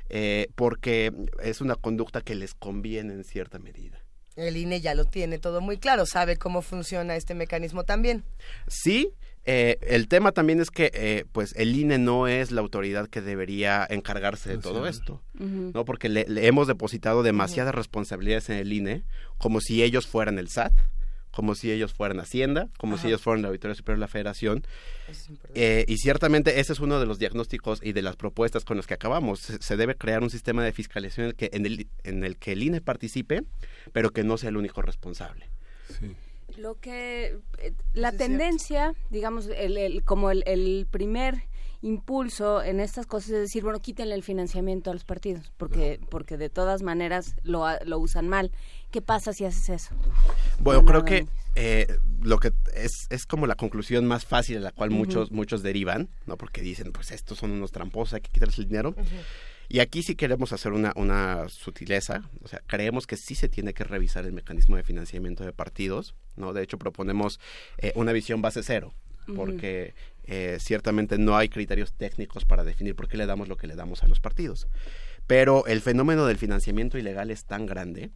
eh, 0.10 0.48
porque 0.56 1.12
es 1.44 1.60
una 1.60 1.76
conducta 1.76 2.22
que 2.22 2.34
les 2.36 2.54
conviene 2.54 3.14
en 3.14 3.24
cierta 3.26 3.60
medida. 3.60 4.02
El 4.38 4.56
INE 4.56 4.80
ya 4.80 4.96
lo 4.96 5.04
tiene 5.04 5.38
todo 5.38 5.60
muy 5.60 5.78
claro, 5.80 6.06
sabe 6.06 6.38
cómo 6.38 6.62
funciona 6.62 7.16
este 7.18 7.34
mecanismo 7.36 7.84
también. 7.84 8.24
Sí, 8.68 9.12
eh, 9.50 9.78
el 9.82 10.10
tema 10.10 10.34
también 10.34 10.60
es 10.60 10.70
que 10.70 10.92
eh, 10.94 11.24
pues 11.32 11.54
el 11.56 11.74
INE 11.74 11.98
no 11.98 12.28
es 12.28 12.52
la 12.52 12.60
autoridad 12.60 13.08
que 13.08 13.22
debería 13.22 13.88
encargarse 13.90 14.50
de 14.50 14.58
todo 14.58 14.86
esto. 14.88 15.22
¿no? 15.34 15.86
Porque 15.86 16.10
le, 16.10 16.26
le 16.28 16.48
hemos 16.48 16.68
depositado 16.68 17.24
demasiadas 17.24 17.74
responsabilidades 17.74 18.50
en 18.50 18.58
el 18.58 18.74
INE, 18.74 19.04
como 19.38 19.62
si 19.62 19.84
ellos 19.84 20.06
fueran 20.06 20.38
el 20.38 20.50
SAT, 20.50 20.74
como 21.32 21.56
si 21.56 21.72
ellos 21.72 21.94
fueran 21.94 22.20
Hacienda, 22.20 22.68
como 22.78 22.98
si 22.98 23.08
ellos 23.08 23.22
fueran 23.22 23.42
la 23.42 23.48
Auditoría 23.48 23.76
Superior 23.76 24.00
de 24.00 24.02
la 24.02 24.08
Federación. 24.10 24.66
Eh, 25.54 25.86
y 25.88 25.98
ciertamente 25.98 26.60
ese 26.60 26.74
es 26.74 26.80
uno 26.80 27.00
de 27.00 27.06
los 27.06 27.18
diagnósticos 27.18 27.80
y 27.82 27.94
de 27.94 28.02
las 28.02 28.18
propuestas 28.18 28.66
con 28.66 28.76
las 28.76 28.86
que 28.86 28.96
acabamos. 28.96 29.40
Se, 29.40 29.62
se 29.62 29.78
debe 29.78 29.96
crear 29.96 30.24
un 30.24 30.30
sistema 30.30 30.62
de 30.64 30.74
fiscalización 30.74 31.26
en 31.26 31.30
el, 31.30 31.36
que, 31.36 31.50
en, 31.54 31.66
el, 31.66 31.88
en 32.04 32.24
el 32.24 32.38
que 32.38 32.52
el 32.52 32.64
INE 32.64 32.82
participe, 32.82 33.44
pero 33.94 34.10
que 34.10 34.24
no 34.24 34.38
sea 34.38 34.50
el 34.50 34.58
único 34.58 34.82
responsable. 34.82 35.48
Lo 36.58 36.80
que 36.80 37.38
eh, 37.60 37.74
la 37.94 38.12
tendencia, 38.18 38.94
digamos, 39.10 39.48
el, 39.48 39.78
el- 39.78 40.04
como 40.04 40.32
el, 40.32 40.44
el 40.48 40.88
primer 40.90 41.44
impulso 41.84 42.64
en 42.64 42.80
estas 42.80 43.06
cosas 43.06 43.30
es 43.30 43.40
decir, 43.42 43.64
bueno, 43.64 43.80
quítenle 43.80 44.16
el 44.16 44.24
financiamiento 44.24 44.90
a 44.90 44.94
los 44.94 45.04
partidos, 45.06 45.52
porque 45.58 46.00
porque 46.10 46.36
de 46.38 46.50
todas 46.50 46.82
maneras 46.82 47.36
lo, 47.44 47.66
lo 47.86 48.00
usan 48.00 48.28
mal. 48.28 48.52
¿Qué 48.92 49.02
pasa 49.02 49.32
si 49.34 49.46
haces 49.46 49.70
eso? 49.70 49.96
Bueno, 50.60 50.84
creo 50.86 51.06
que 51.06 51.28
eh, 51.56 51.88
lo 52.24 52.40
que 52.40 52.52
es, 52.76 53.06
es 53.12 53.26
como 53.28 53.46
la 53.46 53.56
conclusión 53.56 54.06
más 54.08 54.26
fácil 54.26 54.58
a 54.58 54.62
la 54.62 54.72
cual 54.72 54.90
muchos 54.90 55.32
muchos 55.32 55.62
derivan, 55.62 56.10
¿no? 56.26 56.36
Porque 56.38 56.62
dicen, 56.62 56.92
pues 56.92 57.12
estos 57.12 57.38
son 57.38 57.52
unos 57.52 57.72
tramposos, 57.72 58.16
hay 58.16 58.22
que 58.22 58.32
quitarles 58.32 58.58
el 58.58 58.68
dinero. 58.68 58.96
Y 59.70 59.80
aquí 59.80 60.02
sí 60.02 60.16
queremos 60.16 60.54
hacer 60.54 60.72
una, 60.72 60.94
una 60.96 61.50
sutileza, 61.50 62.30
o 62.42 62.48
sea, 62.48 62.62
creemos 62.68 63.06
que 63.06 63.18
sí 63.18 63.36
se 63.36 63.50
tiene 63.50 63.74
que 63.74 63.84
revisar 63.84 64.26
el 64.26 64.32
mecanismo 64.32 64.78
de 64.78 64.84
financiamiento 64.84 65.44
de 65.44 65.52
partidos, 65.52 66.16
¿no? 66.38 66.54
De 66.54 66.64
hecho, 66.64 66.78
proponemos 66.78 67.40
eh, 67.78 67.92
una 67.96 68.14
visión 68.14 68.42
base 68.42 68.64
cero, 68.64 68.94
porque 69.36 69.94
eh, 70.24 70.58
ciertamente 70.62 71.18
no 71.18 71.36
hay 71.36 71.50
criterios 71.50 71.92
técnicos 71.92 72.46
para 72.46 72.64
definir 72.64 72.96
por 72.96 73.10
qué 73.10 73.18
le 73.18 73.26
damos 73.26 73.50
lo 73.50 73.58
que 73.58 73.68
le 73.68 73.76
damos 73.76 74.04
a 74.04 74.08
los 74.08 74.22
partidos. 74.22 74.68
Pero 75.28 75.66
el 75.68 75.82
fenómeno 75.82 76.26
del 76.26 76.38
financiamiento 76.38 76.98
ilegal 76.98 77.30
es 77.30 77.44
tan 77.44 77.66
grande 77.66 78.12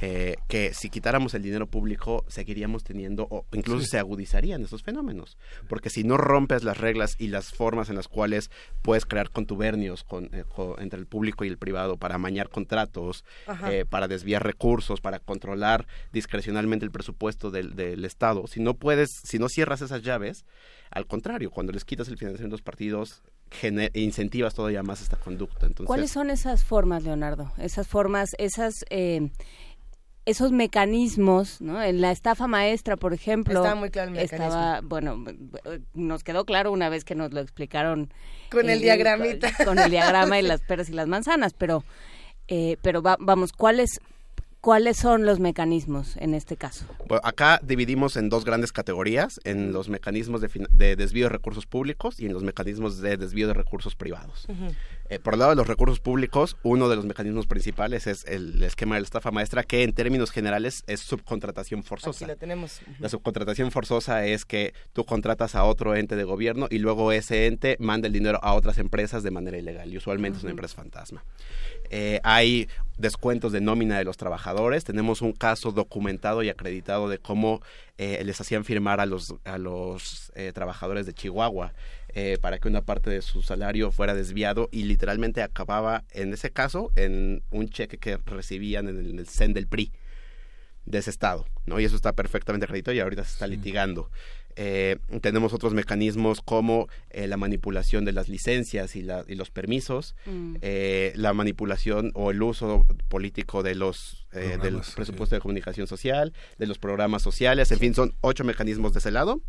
eh, 0.00 0.36
que 0.48 0.74
si 0.74 0.90
quitáramos 0.90 1.32
el 1.34 1.42
dinero 1.42 1.66
público 1.68 2.24
seguiríamos 2.28 2.82
teniendo 2.84 3.26
o 3.30 3.46
incluso 3.52 3.82
Sí. 3.84 3.90
se 3.92 3.98
agudizarían 3.98 4.62
esos 4.64 4.82
fenómenos 4.82 5.38
porque 5.68 5.90
si 5.90 6.02
no 6.04 6.16
rompes 6.16 6.64
las 6.64 6.76
reglas 6.78 7.14
y 7.18 7.28
las 7.28 7.52
formas 7.52 7.88
en 7.88 7.94
las 7.96 8.08
cuales 8.08 8.50
puedes 8.82 9.06
crear 9.06 9.30
contubernios 9.30 10.02
con, 10.04 10.24
eh, 10.34 10.44
co- 10.48 10.76
entre 10.80 10.98
el 10.98 11.06
público 11.06 11.44
y 11.44 11.48
el 11.48 11.56
privado 11.56 11.96
para 11.96 12.16
amañar 12.16 12.48
contratos 12.48 13.24
eh, 13.66 13.84
para 13.88 14.08
desviar 14.08 14.42
recursos 14.44 15.00
para 15.00 15.18
controlar 15.20 15.86
discrecionalmente 16.12 16.84
el 16.84 16.90
presupuesto 16.90 17.50
del, 17.50 17.76
del 17.76 18.04
estado 18.04 18.46
si 18.48 18.60
no 18.60 18.74
puedes 18.74 19.08
si 19.22 19.38
no 19.38 19.48
cierras 19.48 19.82
esas 19.82 20.02
llaves 20.02 20.44
al 20.90 21.06
contrario 21.06 21.50
cuando 21.50 21.72
les 21.72 21.84
quitas 21.84 22.08
el 22.08 22.18
financiamiento 22.18 22.54
a 22.54 22.58
los 22.58 22.62
partidos 22.62 23.22
incentivas 23.94 24.54
todavía 24.54 24.82
más 24.82 25.00
esta 25.00 25.16
conducta 25.16 25.66
entonces 25.66 25.86
¿Cuáles 25.86 26.10
son 26.10 26.30
esas 26.30 26.64
formas, 26.64 27.04
Leonardo? 27.04 27.52
Esas 27.58 27.86
formas, 27.86 28.30
esas 28.38 28.74
eh, 28.90 29.30
esos 30.26 30.50
mecanismos, 30.52 31.60
¿no? 31.60 31.82
En 31.82 32.00
la 32.00 32.10
estafa 32.10 32.46
maestra, 32.48 32.96
por 32.96 33.14
ejemplo. 33.14 33.54
Estaba 33.60 33.74
muy 33.76 33.90
claro 33.90 34.10
el 34.10 34.18
Estaba, 34.18 34.80
bueno, 34.82 35.24
nos 35.94 36.24
quedó 36.24 36.44
claro 36.44 36.72
una 36.72 36.88
vez 36.88 37.04
que 37.04 37.14
nos 37.14 37.32
lo 37.32 37.40
explicaron. 37.40 38.12
Con 38.50 38.68
el 38.68 38.80
diagramita. 38.80 39.52
Con, 39.56 39.66
con 39.66 39.78
el 39.78 39.90
diagrama 39.90 40.38
y 40.38 40.42
las 40.46 40.60
peras 40.60 40.88
y 40.90 40.92
las 40.92 41.06
manzanas, 41.08 41.54
pero, 41.54 41.84
eh, 42.48 42.76
pero 42.82 43.02
va- 43.02 43.16
vamos, 43.20 43.52
¿cuáles, 43.52 44.00
¿cuáles 44.60 44.96
son 44.96 45.24
los 45.26 45.38
mecanismos 45.38 46.16
en 46.16 46.34
este 46.34 46.56
caso? 46.56 46.84
Bueno, 47.08 47.20
acá 47.24 47.60
dividimos 47.62 48.16
en 48.16 48.28
dos 48.28 48.44
grandes 48.44 48.72
categorías, 48.72 49.38
en 49.44 49.72
los 49.72 49.88
mecanismos 49.88 50.40
de 50.40 50.96
desvío 50.96 51.26
de 51.26 51.30
recursos 51.30 51.66
públicos 51.66 52.18
y 52.20 52.26
en 52.26 52.32
los 52.32 52.42
mecanismos 52.42 53.00
de 53.00 53.16
desvío 53.16 53.46
de 53.46 53.54
recursos 53.54 53.94
privados. 53.94 54.46
Eh, 55.08 55.18
por 55.18 55.34
el 55.34 55.38
lado 55.40 55.50
de 55.50 55.56
los 55.56 55.66
recursos 55.66 56.00
públicos, 56.00 56.56
uno 56.62 56.88
de 56.88 56.96
los 56.96 57.04
mecanismos 57.04 57.46
principales 57.46 58.06
es 58.06 58.24
el 58.24 58.62
esquema 58.62 58.96
de 58.96 59.02
la 59.02 59.04
estafa 59.04 59.30
maestra, 59.30 59.62
que 59.62 59.82
en 59.82 59.92
términos 59.92 60.30
generales 60.30 60.82
es 60.86 61.00
subcontratación 61.00 61.80
Aquí 61.80 61.88
forzosa. 61.88 62.26
lo 62.26 62.36
tenemos. 62.36 62.80
La 62.98 63.08
subcontratación 63.08 63.70
forzosa 63.70 64.26
es 64.26 64.44
que 64.44 64.74
tú 64.92 65.04
contratas 65.04 65.54
a 65.54 65.64
otro 65.64 65.94
ente 65.94 66.16
de 66.16 66.24
gobierno 66.24 66.66
y 66.70 66.78
luego 66.78 67.12
ese 67.12 67.46
ente 67.46 67.76
manda 67.78 68.06
el 68.06 68.12
dinero 68.12 68.40
a 68.42 68.54
otras 68.54 68.78
empresas 68.78 69.22
de 69.22 69.30
manera 69.30 69.58
ilegal 69.58 69.92
y 69.92 69.96
usualmente 69.96 70.38
es 70.38 70.44
una 70.44 70.50
empresa 70.52 70.74
fantasma. 70.76 71.24
Eh, 71.90 72.20
hay 72.24 72.68
descuentos 72.98 73.52
de 73.52 73.60
nómina 73.60 73.98
de 73.98 74.04
los 74.04 74.16
trabajadores. 74.16 74.84
Tenemos 74.84 75.22
un 75.22 75.32
caso 75.32 75.70
documentado 75.70 76.42
y 76.42 76.48
acreditado 76.48 77.08
de 77.08 77.18
cómo 77.18 77.62
eh, 77.98 78.22
les 78.24 78.40
hacían 78.40 78.64
firmar 78.64 79.00
a 79.00 79.06
los, 79.06 79.34
a 79.44 79.58
los 79.58 80.32
eh, 80.34 80.52
trabajadores 80.52 81.06
de 81.06 81.12
Chihuahua 81.12 81.72
eh, 82.18 82.38
para 82.40 82.58
que 82.58 82.66
una 82.68 82.80
parte 82.80 83.10
de 83.10 83.20
su 83.20 83.42
salario 83.42 83.92
fuera 83.92 84.14
desviado 84.14 84.68
y 84.72 84.84
literalmente 84.84 85.42
acababa, 85.42 86.02
en 86.12 86.32
ese 86.32 86.50
caso, 86.50 86.90
en 86.96 87.42
un 87.50 87.68
cheque 87.68 87.98
que 87.98 88.16
recibían 88.24 88.88
en 88.88 88.98
el, 88.98 89.10
en 89.10 89.18
el 89.18 89.28
CEN 89.28 89.52
del 89.52 89.66
PRI. 89.68 89.92
de 90.86 90.98
ese 90.98 91.10
estado, 91.10 91.46
¿no? 91.66 91.80
Y 91.80 91.84
eso 91.84 91.96
está 91.96 92.12
perfectamente 92.12 92.64
acreditado 92.64 92.94
y 92.94 93.00
ahorita 93.00 93.24
se 93.24 93.32
está 93.32 93.46
litigando. 93.48 94.08
Eh, 94.58 94.96
tenemos 95.20 95.52
otros 95.52 95.74
mecanismos 95.74 96.40
como 96.40 96.88
eh, 97.10 97.26
la 97.26 97.36
manipulación 97.36 98.04
de 98.04 98.12
las 98.12 98.28
licencias 98.28 98.94
y, 98.96 99.02
la, 99.02 99.24
y 99.28 99.34
los 99.34 99.50
permisos, 99.50 100.14
Mm. 100.26 100.56
eh, 100.62 101.12
la 101.16 101.32
manipulación 101.34 102.12
o 102.14 102.30
el 102.30 102.40
uso 102.40 102.86
político 103.08 103.62
de 103.64 103.74
los 103.74 104.26
eh, 104.32 104.58
del 104.62 104.80
presupuesto 104.94 105.34
de 105.34 105.40
comunicación 105.40 105.86
social, 105.88 106.32
de 106.58 106.66
los 106.66 106.78
programas 106.78 107.20
sociales, 107.22 107.70
en 107.72 107.78
fin, 107.80 107.92
son 107.94 108.14
ocho 108.20 108.44
mecanismos 108.44 108.92
de 108.92 109.00
ese 109.00 109.10
lado. 109.10 109.40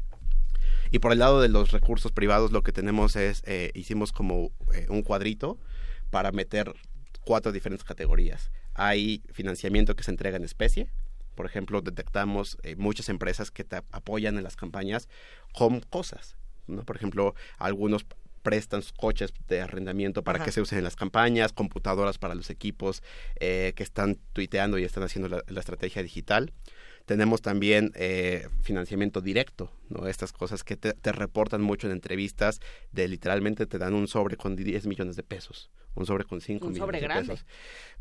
Y 0.91 0.99
por 0.99 1.11
el 1.11 1.19
lado 1.19 1.41
de 1.41 1.49
los 1.49 1.71
recursos 1.71 2.11
privados, 2.11 2.51
lo 2.51 2.61
que 2.63 2.71
tenemos 2.71 3.15
es, 3.15 3.43
eh, 3.45 3.71
hicimos 3.73 4.11
como 4.11 4.51
eh, 4.73 4.85
un 4.89 5.01
cuadrito 5.03 5.57
para 6.09 6.31
meter 6.31 6.73
cuatro 7.25 7.51
diferentes 7.51 7.83
categorías. 7.83 8.51
Hay 8.73 9.21
financiamiento 9.31 9.95
que 9.95 10.03
se 10.03 10.11
entrega 10.11 10.37
en 10.37 10.43
especie. 10.43 10.89
Por 11.35 11.45
ejemplo, 11.45 11.81
detectamos 11.81 12.57
eh, 12.63 12.75
muchas 12.77 13.09
empresas 13.09 13.51
que 13.51 13.63
te 13.63 13.77
apoyan 13.91 14.37
en 14.37 14.43
las 14.43 14.55
campañas 14.55 15.07
con 15.53 15.81
cosas. 15.81 16.37
¿no? 16.67 16.83
Por 16.83 16.95
ejemplo, 16.95 17.35
algunos 17.57 18.05
prestan 18.43 18.81
sus 18.81 18.93
coches 18.93 19.33
de 19.49 19.59
arrendamiento 19.61 20.23
para 20.23 20.37
Ajá. 20.37 20.45
que 20.45 20.51
se 20.53 20.61
usen 20.61 20.77
en 20.77 20.85
las 20.85 20.95
campañas, 20.95 21.51
computadoras 21.51 22.17
para 22.17 22.33
los 22.33 22.49
equipos 22.49 23.03
eh, 23.41 23.73
que 23.75 23.83
están 23.83 24.17
tuiteando 24.31 24.77
y 24.77 24.85
están 24.85 25.03
haciendo 25.03 25.27
la- 25.27 25.43
la 25.47 25.59
estrategia 25.59 26.01
digital. 26.01 26.53
Tenemos 27.07 27.41
también 27.41 27.93
eh, 27.95 28.49
financiamiento 28.61 29.21
directo, 29.21 29.71
¿no? 29.87 30.07
Estas 30.07 30.33
cosas 30.33 30.65
que 30.65 30.75
te, 30.75 30.91
te 30.91 31.13
reportan 31.13 31.61
mucho 31.61 31.87
en 31.87 31.93
entrevistas 31.93 32.59
de 32.91 33.07
literalmente 33.07 33.65
te 33.65 33.77
dan 33.77 33.93
un 33.93 34.09
sobre 34.09 34.35
con 34.35 34.57
10 34.57 34.87
millones 34.87 35.15
de 35.15 35.23
pesos, 35.23 35.71
un 35.95 36.05
sobre 36.05 36.25
con 36.25 36.41
5 36.41 36.65
Un 36.65 36.73
millones 36.73 36.85
sobre 36.85 36.99
de 36.99 37.07
grande. 37.07 37.29
pesos. 37.29 37.45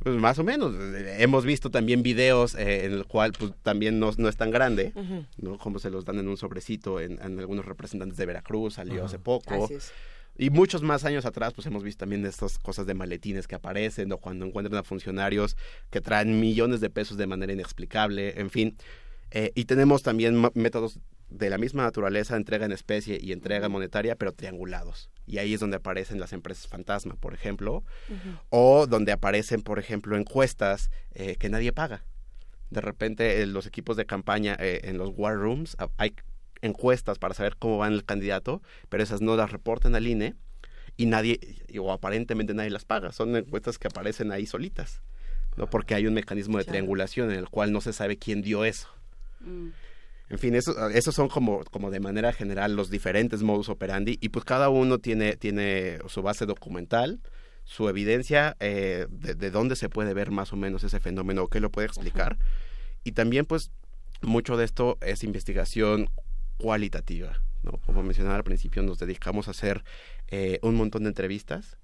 Pues 0.00 0.16
más 0.16 0.40
o 0.40 0.44
menos. 0.44 0.74
Eh, 0.74 1.18
Hemos 1.20 1.44
visto 1.44 1.70
también 1.70 2.02
videos 2.02 2.56
eh, 2.56 2.84
en 2.84 2.94
el 2.94 3.06
cual 3.06 3.30
pues, 3.38 3.52
también 3.62 4.00
no, 4.00 4.10
no 4.18 4.28
es 4.28 4.36
tan 4.36 4.50
grande. 4.50 4.92
¿no? 5.38 5.56
Como 5.56 5.78
se 5.78 5.88
los 5.88 6.04
dan 6.04 6.18
en 6.18 6.26
un 6.26 6.36
sobrecito 6.36 6.98
en, 7.00 7.12
en 7.22 7.38
algunos 7.38 7.64
representantes 7.64 8.18
de 8.18 8.26
Veracruz, 8.26 8.74
salió 8.74 9.04
hace 9.04 9.20
poco. 9.20 9.64
Así 9.64 9.74
es. 9.74 9.92
Y 10.38 10.50
muchos 10.50 10.82
más 10.82 11.04
años 11.04 11.24
atrás, 11.24 11.54
pues 11.54 11.66
hemos 11.66 11.82
visto 11.82 12.00
también 12.00 12.24
estas 12.26 12.58
cosas 12.58 12.86
de 12.86 12.94
maletines 12.94 13.46
que 13.46 13.54
aparecen 13.54 14.12
o 14.12 14.18
cuando 14.18 14.44
encuentran 14.44 14.78
a 14.78 14.82
funcionarios 14.82 15.56
que 15.90 16.00
traen 16.00 16.40
millones 16.40 16.80
de 16.80 16.90
pesos 16.90 17.16
de 17.16 17.26
manera 17.26 17.52
inexplicable, 17.52 18.38
en 18.38 18.50
fin. 18.50 18.76
Eh, 19.30 19.52
y 19.54 19.64
tenemos 19.64 20.02
también 20.02 20.50
métodos 20.54 21.00
de 21.30 21.50
la 21.50 21.58
misma 21.58 21.82
naturaleza, 21.82 22.36
entrega 22.36 22.66
en 22.66 22.72
especie 22.72 23.18
y 23.20 23.32
entrega 23.32 23.68
monetaria, 23.68 24.14
pero 24.14 24.32
triangulados. 24.32 25.10
Y 25.26 25.38
ahí 25.38 25.54
es 25.54 25.60
donde 25.60 25.78
aparecen 25.78 26.20
las 26.20 26.32
empresas 26.32 26.68
fantasma, 26.68 27.16
por 27.16 27.34
ejemplo, 27.34 27.82
o 28.50 28.86
donde 28.86 29.12
aparecen, 29.12 29.62
por 29.62 29.78
ejemplo, 29.78 30.16
encuestas 30.16 30.90
eh, 31.14 31.36
que 31.36 31.48
nadie 31.48 31.72
paga. 31.72 32.04
De 32.70 32.80
repente, 32.80 33.42
eh, 33.42 33.46
los 33.46 33.66
equipos 33.66 33.96
de 33.96 34.06
campaña 34.06 34.56
en 34.58 34.98
los 34.98 35.12
war 35.16 35.34
rooms 35.36 35.76
ah, 35.78 35.88
hay 35.96 36.14
encuestas 36.66 37.18
para 37.18 37.34
saber 37.34 37.56
cómo 37.58 37.78
va 37.78 37.88
el 37.88 38.04
candidato, 38.04 38.62
pero 38.88 39.02
esas 39.02 39.20
no 39.20 39.36
las 39.36 39.50
reportan 39.52 39.94
al 39.94 40.06
INE 40.06 40.34
y 40.96 41.06
nadie, 41.06 41.38
o 41.80 41.92
aparentemente 41.92 42.54
nadie 42.54 42.70
las 42.70 42.84
paga. 42.84 43.12
Son 43.12 43.34
encuestas 43.36 43.78
que 43.78 43.88
aparecen 43.88 44.32
ahí 44.32 44.46
solitas, 44.46 45.02
¿no? 45.56 45.68
Porque 45.68 45.94
hay 45.94 46.06
un 46.06 46.14
mecanismo 46.14 46.58
de 46.58 46.64
Claro. 46.64 46.74
triangulación 46.74 47.30
en 47.30 47.38
el 47.38 47.48
cual 47.48 47.72
no 47.72 47.80
se 47.80 47.92
sabe 47.92 48.16
quién 48.18 48.42
dio 48.42 48.64
eso. 48.64 48.88
Mm. 49.40 49.68
En 50.28 50.38
fin, 50.38 50.54
eso, 50.56 50.88
esos 50.88 51.14
son 51.14 51.28
como, 51.28 51.62
como 51.70 51.90
de 51.90 52.00
manera 52.00 52.32
general 52.32 52.74
los 52.74 52.90
diferentes 52.90 53.42
modus 53.42 53.68
operandi 53.68 54.18
y 54.20 54.30
pues 54.30 54.44
cada 54.44 54.68
uno 54.70 54.98
tiene, 54.98 55.36
tiene 55.36 55.98
su 56.08 56.20
base 56.20 56.46
documental, 56.46 57.20
su 57.64 57.88
evidencia 57.88 58.56
eh, 58.58 59.06
de, 59.08 59.34
de 59.34 59.50
dónde 59.50 59.76
se 59.76 59.88
puede 59.88 60.14
ver 60.14 60.30
más 60.32 60.52
o 60.52 60.56
menos 60.56 60.82
ese 60.82 60.98
fenómeno, 60.98 61.44
o 61.44 61.48
qué 61.48 61.60
lo 61.60 61.70
puede 61.70 61.86
explicar. 61.86 62.38
Y 63.04 63.12
también 63.12 63.44
pues 63.44 63.70
mucho 64.22 64.56
de 64.56 64.64
esto 64.64 64.98
es 65.00 65.22
investigación 65.22 66.08
cualitativa. 66.58 67.40
¿no? 67.62 67.72
Como 67.84 68.02
mencionaba 68.02 68.36
al 68.36 68.44
principio, 68.44 68.82
nos 68.82 68.98
dedicamos 68.98 69.48
a 69.48 69.52
hacer 69.52 69.84
eh, 70.28 70.58
un 70.62 70.74
montón 70.74 71.04
de 71.04 71.08
entrevistas, 71.08 71.78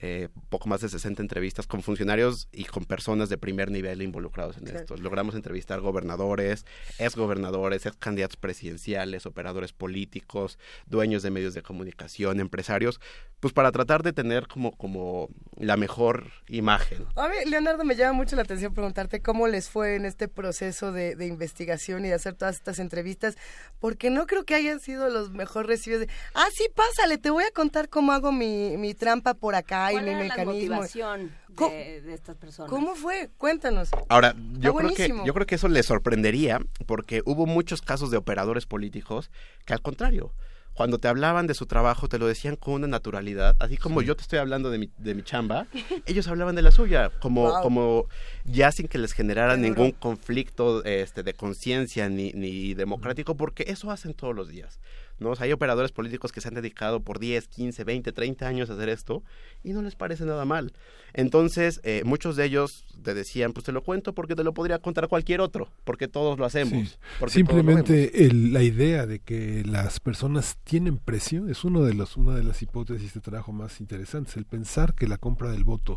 eh, 0.00 0.28
poco 0.48 0.68
más 0.68 0.80
de 0.80 0.88
60 0.88 1.22
entrevistas 1.22 1.66
con 1.66 1.82
funcionarios 1.82 2.48
y 2.52 2.64
con 2.64 2.84
personas 2.84 3.28
de 3.28 3.38
primer 3.38 3.70
nivel 3.70 4.02
involucrados 4.02 4.56
en 4.58 4.64
Claro. 4.64 4.80
esto. 4.80 4.96
Logramos 4.96 5.34
entrevistar 5.34 5.80
gobernadores, 5.80 6.66
exgobernadores, 6.98 7.86
ex 7.86 7.96
candidatos 7.96 8.36
presidenciales, 8.36 9.26
operadores 9.26 9.72
políticos, 9.72 10.58
dueños 10.86 11.22
de 11.22 11.30
medios 11.30 11.54
de 11.54 11.62
comunicación, 11.62 12.40
empresarios, 12.40 13.00
pues 13.40 13.52
para 13.54 13.72
tratar 13.72 14.02
de 14.02 14.12
tener 14.12 14.48
como, 14.48 14.72
como 14.76 15.28
la 15.56 15.76
mejor 15.76 16.30
imagen. 16.48 17.06
A 17.16 17.28
ver, 17.28 17.46
Leonardo, 17.48 17.84
me 17.84 17.94
llama 17.96 18.12
mucho 18.14 18.36
la 18.36 18.42
atención 18.42 18.74
preguntarte 18.74 19.20
cómo 19.22 19.46
les 19.48 19.68
fue 19.70 19.94
en 19.96 20.04
este 20.04 20.28
proceso 20.28 20.92
de, 20.92 21.16
de 21.16 21.26
investigación 21.26 22.04
y 22.04 22.08
de 22.08 22.14
hacer 22.14 22.34
todas 22.34 22.56
estas 22.56 22.78
entrevistas, 22.78 23.36
porque 23.78 24.10
no 24.10 24.26
creo 24.26 24.44
que 24.44 24.54
hayan 24.54 24.80
sido 24.80 25.08
los 25.08 25.30
mejor 25.30 25.66
recibidos 25.66 26.06
de, 26.06 26.12
ah, 26.34 26.46
sí, 26.54 26.66
pásale, 26.74 27.18
te 27.18 27.30
voy 27.30 27.44
a 27.44 27.50
contar 27.50 27.88
cómo 27.88 28.12
hago 28.12 28.32
mi, 28.32 28.76
mi 28.76 28.94
trampa 28.94 29.34
por 29.34 29.54
acá 29.54 29.85
y 29.90 29.94
¿Cuál 29.94 30.08
era 30.08 30.18
la 30.18 30.24
mecanismo. 30.24 30.52
motivación 30.52 31.32
¿Cómo- 31.54 31.70
de, 31.74 32.00
de 32.02 32.14
estas 32.14 32.36
personas? 32.36 32.70
¿Cómo 32.70 32.94
fue? 32.94 33.30
Cuéntanos. 33.38 33.90
Ahora, 34.08 34.34
yo 34.58 34.74
creo, 34.74 34.94
que, 34.94 35.08
yo 35.24 35.34
creo 35.34 35.46
que 35.46 35.54
eso 35.56 35.68
le 35.68 35.82
sorprendería 35.82 36.60
porque 36.86 37.22
hubo 37.24 37.46
muchos 37.46 37.82
casos 37.82 38.10
de 38.10 38.16
operadores 38.16 38.66
políticos 38.66 39.30
que 39.64 39.72
al 39.74 39.82
contrario, 39.82 40.32
cuando 40.74 40.98
te 40.98 41.08
hablaban 41.08 41.46
de 41.46 41.54
su 41.54 41.64
trabajo 41.64 42.06
te 42.06 42.18
lo 42.18 42.26
decían 42.26 42.56
con 42.56 42.74
una 42.74 42.86
naturalidad, 42.86 43.56
así 43.60 43.78
como 43.78 44.02
yo 44.02 44.14
te 44.14 44.20
estoy 44.20 44.38
hablando 44.40 44.70
de 44.70 44.76
mi, 44.78 44.90
de 44.98 45.14
mi 45.14 45.22
chamba, 45.22 45.66
ellos 46.04 46.28
hablaban 46.28 46.54
de 46.54 46.60
la 46.60 46.70
suya, 46.70 47.10
como, 47.20 47.44
Wow. 47.50 47.62
como 47.62 48.06
ya 48.44 48.70
sin 48.72 48.86
que 48.86 48.98
les 48.98 49.12
generara 49.14 49.54
Qué 49.54 49.62
ningún 49.62 49.86
duro. 49.92 49.98
conflicto 50.00 50.84
este, 50.84 51.22
de 51.22 51.32
conciencia 51.32 52.10
ni, 52.10 52.32
ni 52.32 52.74
democrático, 52.74 53.36
porque 53.38 53.64
eso 53.68 53.90
hacen 53.90 54.12
todos 54.12 54.34
los 54.36 54.48
días. 54.48 54.78
¿No? 55.18 55.30
O 55.30 55.36
sea, 55.36 55.44
hay 55.46 55.52
operadores 55.52 55.92
políticos 55.92 56.30
que 56.32 56.40
se 56.40 56.48
han 56.48 56.54
dedicado 56.54 57.00
por 57.00 57.18
10, 57.18 57.48
15, 57.48 57.84
20, 57.84 58.12
30 58.12 58.46
años 58.46 58.68
a 58.70 58.74
hacer 58.74 58.88
esto 58.88 59.22
y 59.64 59.72
no 59.72 59.82
les 59.82 59.94
parece 59.96 60.24
nada 60.24 60.44
mal. 60.44 60.72
Entonces, 61.14 61.80
eh, 61.84 62.02
muchos 62.04 62.36
de 62.36 62.44
ellos 62.44 62.84
te 63.02 63.14
decían, 63.14 63.52
pues 63.52 63.64
te 63.64 63.72
lo 63.72 63.82
cuento 63.82 64.14
porque 64.14 64.34
te 64.34 64.44
lo 64.44 64.52
podría 64.52 64.78
contar 64.80 65.08
cualquier 65.08 65.40
otro, 65.40 65.72
porque 65.84 66.08
todos 66.08 66.38
lo 66.38 66.44
hacemos. 66.44 66.90
Sí. 66.90 66.96
porque 67.18 67.42
todos 67.44 67.56
lo 67.56 67.64
vemos". 67.64 67.86
Simplemente 67.86 68.26
el- 68.26 68.52
la 68.52 68.62
idea 68.62 69.06
de 69.06 69.20
que 69.20 69.62
las 69.64 70.00
personas 70.00 70.58
tienen 70.64 70.98
precio 70.98 71.48
es 71.48 71.64
uno 71.64 71.82
de 71.84 71.94
los, 71.94 72.16
una 72.16 72.34
de 72.34 72.42
las 72.44 72.60
hipótesis 72.62 73.14
de 73.14 73.20
trabajo 73.20 73.52
más 73.52 73.80
interesantes. 73.80 74.36
El 74.36 74.44
pensar 74.44 74.94
que 74.94 75.06
la 75.06 75.16
compra 75.18 75.50
del 75.50 75.64
voto 75.64 75.96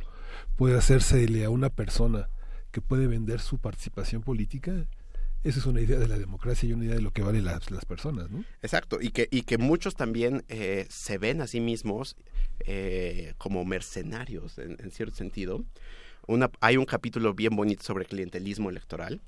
puede 0.56 0.78
hacérsele 0.78 1.44
a 1.44 1.50
una 1.50 1.70
persona 1.70 2.30
que 2.72 2.82
puede 2.82 3.08
vender 3.08 3.40
su 3.42 3.58
participación 3.58 4.22
política, 4.22 4.86
esa 5.44 5.60
es 5.60 5.66
una 5.66 5.82
idea 5.82 6.00
de 6.00 6.08
la 6.08 6.18
democracia 6.18 6.68
y 6.68 6.74
una 6.74 6.86
idea 6.86 6.96
de 6.96 7.02
lo 7.02 7.12
que 7.12 7.22
valen 7.22 7.46
las, 7.46 7.62
personas, 7.86 8.30
¿no? 8.30 8.44
Exacto, 8.62 9.00
y 9.02 9.12
que, 9.12 9.28
y 9.32 9.44
que 9.44 9.58
muchos 9.58 9.96
también 9.96 10.44
eh, 10.50 10.86
se 10.90 11.18
ven 11.18 11.42
a 11.42 11.48
sí 11.48 11.60
mismos 11.60 12.16
eh, 12.62 13.34
como 13.38 13.64
mercenarios, 13.66 14.58
en, 14.58 14.78
en 14.80 14.92
cierto 14.92 15.16
sentido. 15.16 15.64
Una, 16.28 16.52
hay 16.60 16.78
un 16.78 16.86
capítulo 16.86 17.34
bien 17.34 17.56
bonito 17.56 17.84
sobre 17.84 18.06
clientelismo 18.06 18.70
electoral 18.70 19.22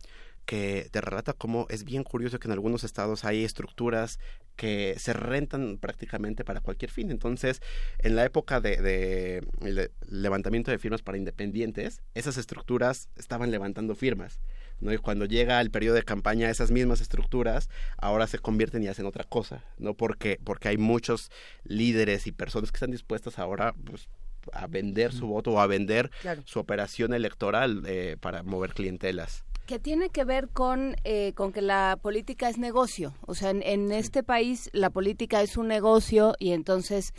que 0.45 0.89
te 0.91 1.01
relata 1.01 1.33
cómo 1.33 1.65
es 1.69 1.83
bien 1.83 2.03
curioso 2.03 2.39
que 2.39 2.47
en 2.47 2.51
algunos 2.51 2.83
estados 2.83 3.25
hay 3.25 3.43
estructuras 3.43 4.19
que 4.55 4.95
se 4.97 5.13
rentan 5.13 5.77
prácticamente 5.77 6.43
para 6.43 6.59
cualquier 6.59 6.91
fin. 6.91 7.09
Entonces, 7.11 7.61
en 7.99 8.15
la 8.15 8.25
época 8.25 8.59
de, 8.59 8.77
de 8.81 9.43
el 9.61 9.91
levantamiento 10.09 10.71
de 10.71 10.77
firmas 10.77 11.01
para 11.01 11.17
independientes, 11.17 12.01
esas 12.15 12.37
estructuras 12.37 13.09
estaban 13.15 13.51
levantando 13.51 13.95
firmas. 13.95 14.39
¿No? 14.81 14.91
Y 14.93 14.97
cuando 14.97 15.25
llega 15.25 15.61
el 15.61 15.71
periodo 15.71 15.95
de 15.95 16.03
campaña, 16.03 16.49
esas 16.49 16.71
mismas 16.71 16.99
estructuras 17.01 17.69
ahora 17.97 18.27
se 18.27 18.39
convierten 18.39 18.83
y 18.83 18.87
hacen 18.87 19.05
otra 19.05 19.23
cosa, 19.23 19.63
¿no? 19.77 19.93
Porque, 19.93 20.39
porque 20.43 20.67
hay 20.69 20.77
muchos 20.77 21.31
líderes 21.63 22.27
y 22.27 22.31
personas 22.31 22.71
que 22.71 22.77
están 22.77 22.91
dispuestas 22.91 23.39
ahora 23.39 23.73
pues, 23.85 24.09
a 24.53 24.67
vender 24.67 25.13
su 25.13 25.27
voto 25.27 25.51
o 25.51 25.59
a 25.59 25.67
vender 25.67 26.09
Claro. 26.21 26.41
su 26.45 26.59
operación 26.59 27.13
electoral 27.13 27.83
eh, 27.85 28.17
para 28.19 28.43
mover 28.43 28.73
clientelas. 28.73 29.43
que 29.67 29.77
tiene 29.79 30.09
que 30.09 30.25
ver 30.25 30.49
con, 30.49 30.95
eh, 31.05 31.31
con 31.33 31.53
que 31.53 31.61
la 31.61 31.97
política 32.01 32.49
es 32.49 32.57
negocio. 32.57 33.13
O 33.21 33.35
sea, 33.35 33.51
en, 33.51 33.61
en 33.63 33.91
este 33.93 34.21
país 34.23 34.69
la 34.73 34.89
política 34.89 35.41
es 35.43 35.55
un 35.55 35.67
negocio 35.67 36.33
y 36.39 36.51
entonces, 36.51 37.13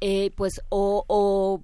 eh, 0.00 0.30
pues, 0.34 0.62
o, 0.70 1.04
o, 1.06 1.62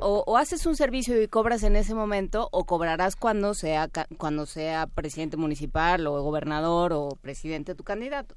o- 0.00 0.24
o 0.26 0.36
haces 0.36 0.66
un 0.66 0.76
servicio 0.76 1.20
y 1.20 1.28
cobras 1.28 1.62
en 1.62 1.76
ese 1.76 1.94
momento 1.94 2.48
o 2.52 2.64
cobrarás 2.64 3.16
cuando 3.16 3.54
sea, 3.54 3.88
cuando 4.18 4.46
sea 4.46 4.86
presidente 4.86 5.36
municipal 5.36 6.06
o 6.06 6.22
gobernador 6.22 6.92
o 6.92 7.16
presidente 7.20 7.74
tu 7.74 7.84
candidato. 7.84 8.34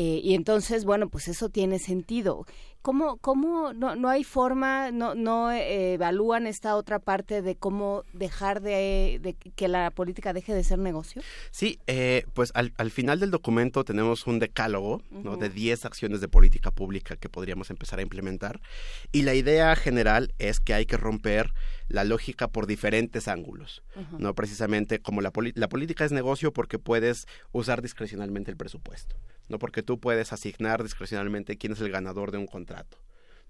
Eh, 0.00 0.20
y 0.22 0.34
entonces, 0.34 0.84
bueno, 0.84 1.08
pues 1.08 1.26
eso 1.26 1.48
tiene 1.48 1.80
sentido. 1.80 2.46
¿Cómo, 2.82 3.16
cómo 3.16 3.72
no, 3.72 3.96
no 3.96 4.08
hay 4.08 4.22
forma, 4.22 4.92
no, 4.92 5.16
no 5.16 5.50
eh, 5.50 5.94
evalúan 5.94 6.46
esta 6.46 6.76
otra 6.76 7.00
parte 7.00 7.42
de 7.42 7.56
cómo 7.56 8.04
dejar 8.12 8.60
de, 8.62 9.18
de 9.20 9.34
que 9.34 9.66
la 9.66 9.90
política 9.90 10.32
deje 10.32 10.54
de 10.54 10.62
ser 10.62 10.78
negocio? 10.78 11.20
Sí, 11.50 11.80
eh, 11.88 12.24
pues 12.32 12.52
al, 12.54 12.72
al, 12.76 12.92
final 12.92 13.18
del 13.18 13.32
documento 13.32 13.82
tenemos 13.82 14.28
un 14.28 14.38
decálogo 14.38 15.02
¿no? 15.10 15.36
de 15.36 15.48
10 15.48 15.84
acciones 15.84 16.20
de 16.20 16.28
política 16.28 16.70
pública 16.70 17.16
que 17.16 17.28
podríamos 17.28 17.68
empezar 17.70 17.98
a 17.98 18.02
implementar. 18.02 18.60
Y 19.10 19.22
la 19.22 19.34
idea 19.34 19.74
general 19.74 20.32
es 20.38 20.60
que 20.60 20.74
hay 20.74 20.86
que 20.86 20.96
romper 20.96 21.52
la 21.88 22.04
lógica 22.04 22.46
por 22.46 22.68
diferentes 22.68 23.26
ángulos, 23.26 23.82
uh 23.96 24.00
-huh. 24.00 24.18
no 24.18 24.34
precisamente 24.34 25.00
como 25.00 25.22
la, 25.22 25.32
la 25.54 25.68
política 25.68 26.04
es 26.04 26.12
negocio 26.12 26.52
porque 26.52 26.78
puedes 26.78 27.26
usar 27.50 27.82
discrecionalmente 27.82 28.50
el 28.50 28.56
presupuesto, 28.56 29.16
no 29.48 29.58
porque 29.58 29.82
tú 29.82 29.98
puedes 29.98 30.32
asignar 30.32 30.82
discrecionalmente 30.82 31.56
quién 31.56 31.72
es 31.72 31.80
el 31.80 31.90
ganador 31.90 32.30
de 32.30 32.38
un 32.38 32.46
contrato. 32.46 32.98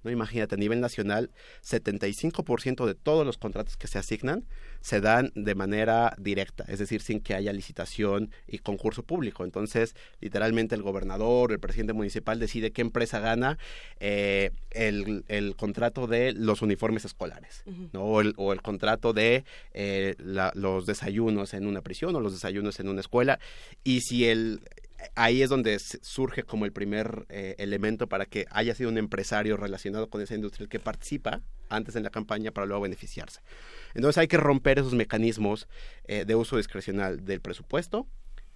No 0.04 0.10
imagínate, 0.10 0.54
a 0.54 0.58
nivel 0.58 0.80
nacional, 0.80 1.30
75% 1.64 2.86
de 2.86 2.94
todos 2.94 3.26
los 3.26 3.36
contratos 3.36 3.76
que 3.76 3.88
se 3.88 3.98
asignan 3.98 4.44
se 4.80 5.00
dan 5.00 5.32
de 5.34 5.56
manera 5.56 6.14
directa, 6.18 6.64
es 6.68 6.78
decir, 6.78 7.00
sin 7.02 7.20
que 7.20 7.34
haya 7.34 7.52
licitación 7.52 8.30
y 8.46 8.58
concurso 8.58 9.02
público. 9.02 9.44
Entonces, 9.44 9.96
literalmente 10.20 10.76
el 10.76 10.82
gobernador, 10.82 11.50
el 11.50 11.58
presidente 11.58 11.94
municipal 11.94 12.38
decide 12.38 12.70
qué 12.70 12.82
empresa 12.82 13.18
gana 13.18 13.58
eh, 13.98 14.52
el, 14.70 15.24
el, 15.26 15.56
contrato 15.56 16.06
de 16.06 16.32
los 16.32 16.62
uniformes 16.62 17.04
escolares, 17.04 17.64
uh 17.66 17.70
-huh. 17.70 17.90
¿no? 17.92 18.02
o, 18.04 18.20
el, 18.20 18.34
o, 18.36 18.52
el, 18.52 18.62
contrato 18.62 19.12
de 19.12 19.44
eh, 19.74 20.14
la, 20.18 20.52
los 20.54 20.86
desayunos 20.86 21.54
en 21.54 21.66
una 21.66 21.82
prisión 21.82 22.14
o 22.14 22.20
los 22.20 22.32
desayunos 22.32 22.78
en 22.78 22.88
una 22.88 23.00
escuela. 23.00 23.40
Y 23.82 24.02
si 24.02 24.26
el 24.26 24.60
ahí 25.14 25.42
es 25.42 25.50
donde 25.50 25.78
surge 25.78 26.42
como 26.42 26.64
el 26.64 26.72
primer 26.72 27.26
eh, 27.28 27.54
elemento 27.58 28.08
para 28.08 28.26
que 28.26 28.46
haya 28.50 28.74
sido 28.74 28.90
un 28.90 28.98
empresario 28.98 29.56
relacionado 29.56 30.08
con 30.08 30.20
esa 30.20 30.34
industria 30.34 30.64
el 30.64 30.68
que 30.68 30.80
participa 30.80 31.40
antes 31.68 31.96
en 31.96 32.02
la 32.02 32.10
campaña 32.10 32.50
para 32.50 32.66
luego 32.66 32.82
beneficiarse. 32.82 33.40
Entonces 33.94 34.18
hay 34.18 34.28
que 34.28 34.36
romper 34.36 34.78
esos 34.78 34.94
mecanismos 34.94 35.68
eh, 36.04 36.24
de 36.24 36.34
uso 36.34 36.56
discrecional 36.56 37.24
del 37.24 37.40
presupuesto, 37.40 38.06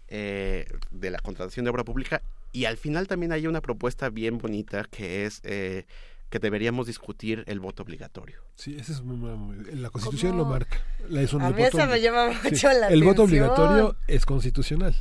eh, 0.09 0.67
de 0.91 1.11
la 1.11 1.19
contratación 1.19 1.65
de 1.65 1.71
obra 1.71 1.85
pública 1.85 2.23
y 2.53 2.67
al 2.67 2.77
final 2.77 3.09
también 3.09 3.33
hay 3.33 3.47
una 3.47 3.61
propuesta 3.61 4.11
bien 4.11 4.39
bonita 4.39 4.85
que 4.91 5.25
es 5.25 5.41
eh, 5.45 5.87
que 6.29 6.39
deberíamos 6.39 6.87
discutir 6.87 7.45
el 7.47 7.61
voto 7.61 7.83
obligatorio. 7.83 8.41
Sí, 8.55 8.77
esa 8.79 8.93
es 8.93 9.03
muy, 9.03 9.17
muy, 9.17 9.57
la 9.75 9.91
Constitución 9.91 10.33
¿Cómo? 10.33 10.45
lo 10.45 10.51
marca. 10.51 10.79
La, 11.09 11.23
es 11.23 11.33
un, 11.33 11.43
a 11.43 11.51
mí 11.51 11.63
eso 11.63 11.87
me 11.87 12.01
llama 12.01 12.29
mucho 12.43 12.57
sí, 12.57 12.67
la 12.67 12.73
El 12.73 12.83
atención. 12.85 13.05
voto 13.05 13.23
obligatorio 13.25 13.97
es 14.07 14.25
constitucional. 14.27 14.95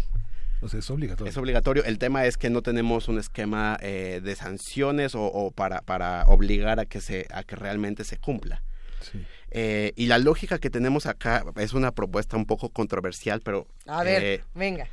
O 0.61 0.69
sea, 0.69 0.79
es 0.79 0.89
obligatorio. 0.89 1.29
Es 1.29 1.37
obligatorio. 1.37 1.83
El 1.83 1.97
tema 1.97 2.25
es 2.25 2.37
que 2.37 2.49
no 2.49 2.61
tenemos 2.61 3.07
un 3.07 3.17
esquema 3.17 3.77
eh, 3.81 4.21
de 4.23 4.35
sanciones 4.35 5.15
o, 5.15 5.23
o, 5.23 5.51
para, 5.51 5.81
para 5.81 6.25
obligar 6.27 6.79
a 6.79 6.85
que, 6.85 7.01
se, 7.01 7.27
a 7.31 7.43
que 7.43 7.55
realmente 7.55 8.03
se 8.03 8.17
cumpla. 8.17 8.61
Sí. 9.01 9.25
Eh, 9.49 9.91
y 9.95 10.05
la 10.05 10.19
lógica 10.19 10.59
que 10.59 10.69
tenemos 10.69 11.07
acá 11.07 11.43
es 11.57 11.73
una 11.73 11.91
propuesta 11.91 12.37
un 12.37 12.45
poco 12.45 12.69
controversial, 12.69 13.41
pero... 13.43 13.67
A 13.87 14.03
ver, 14.03 14.23
eh, 14.23 14.43
venga. 14.53 14.87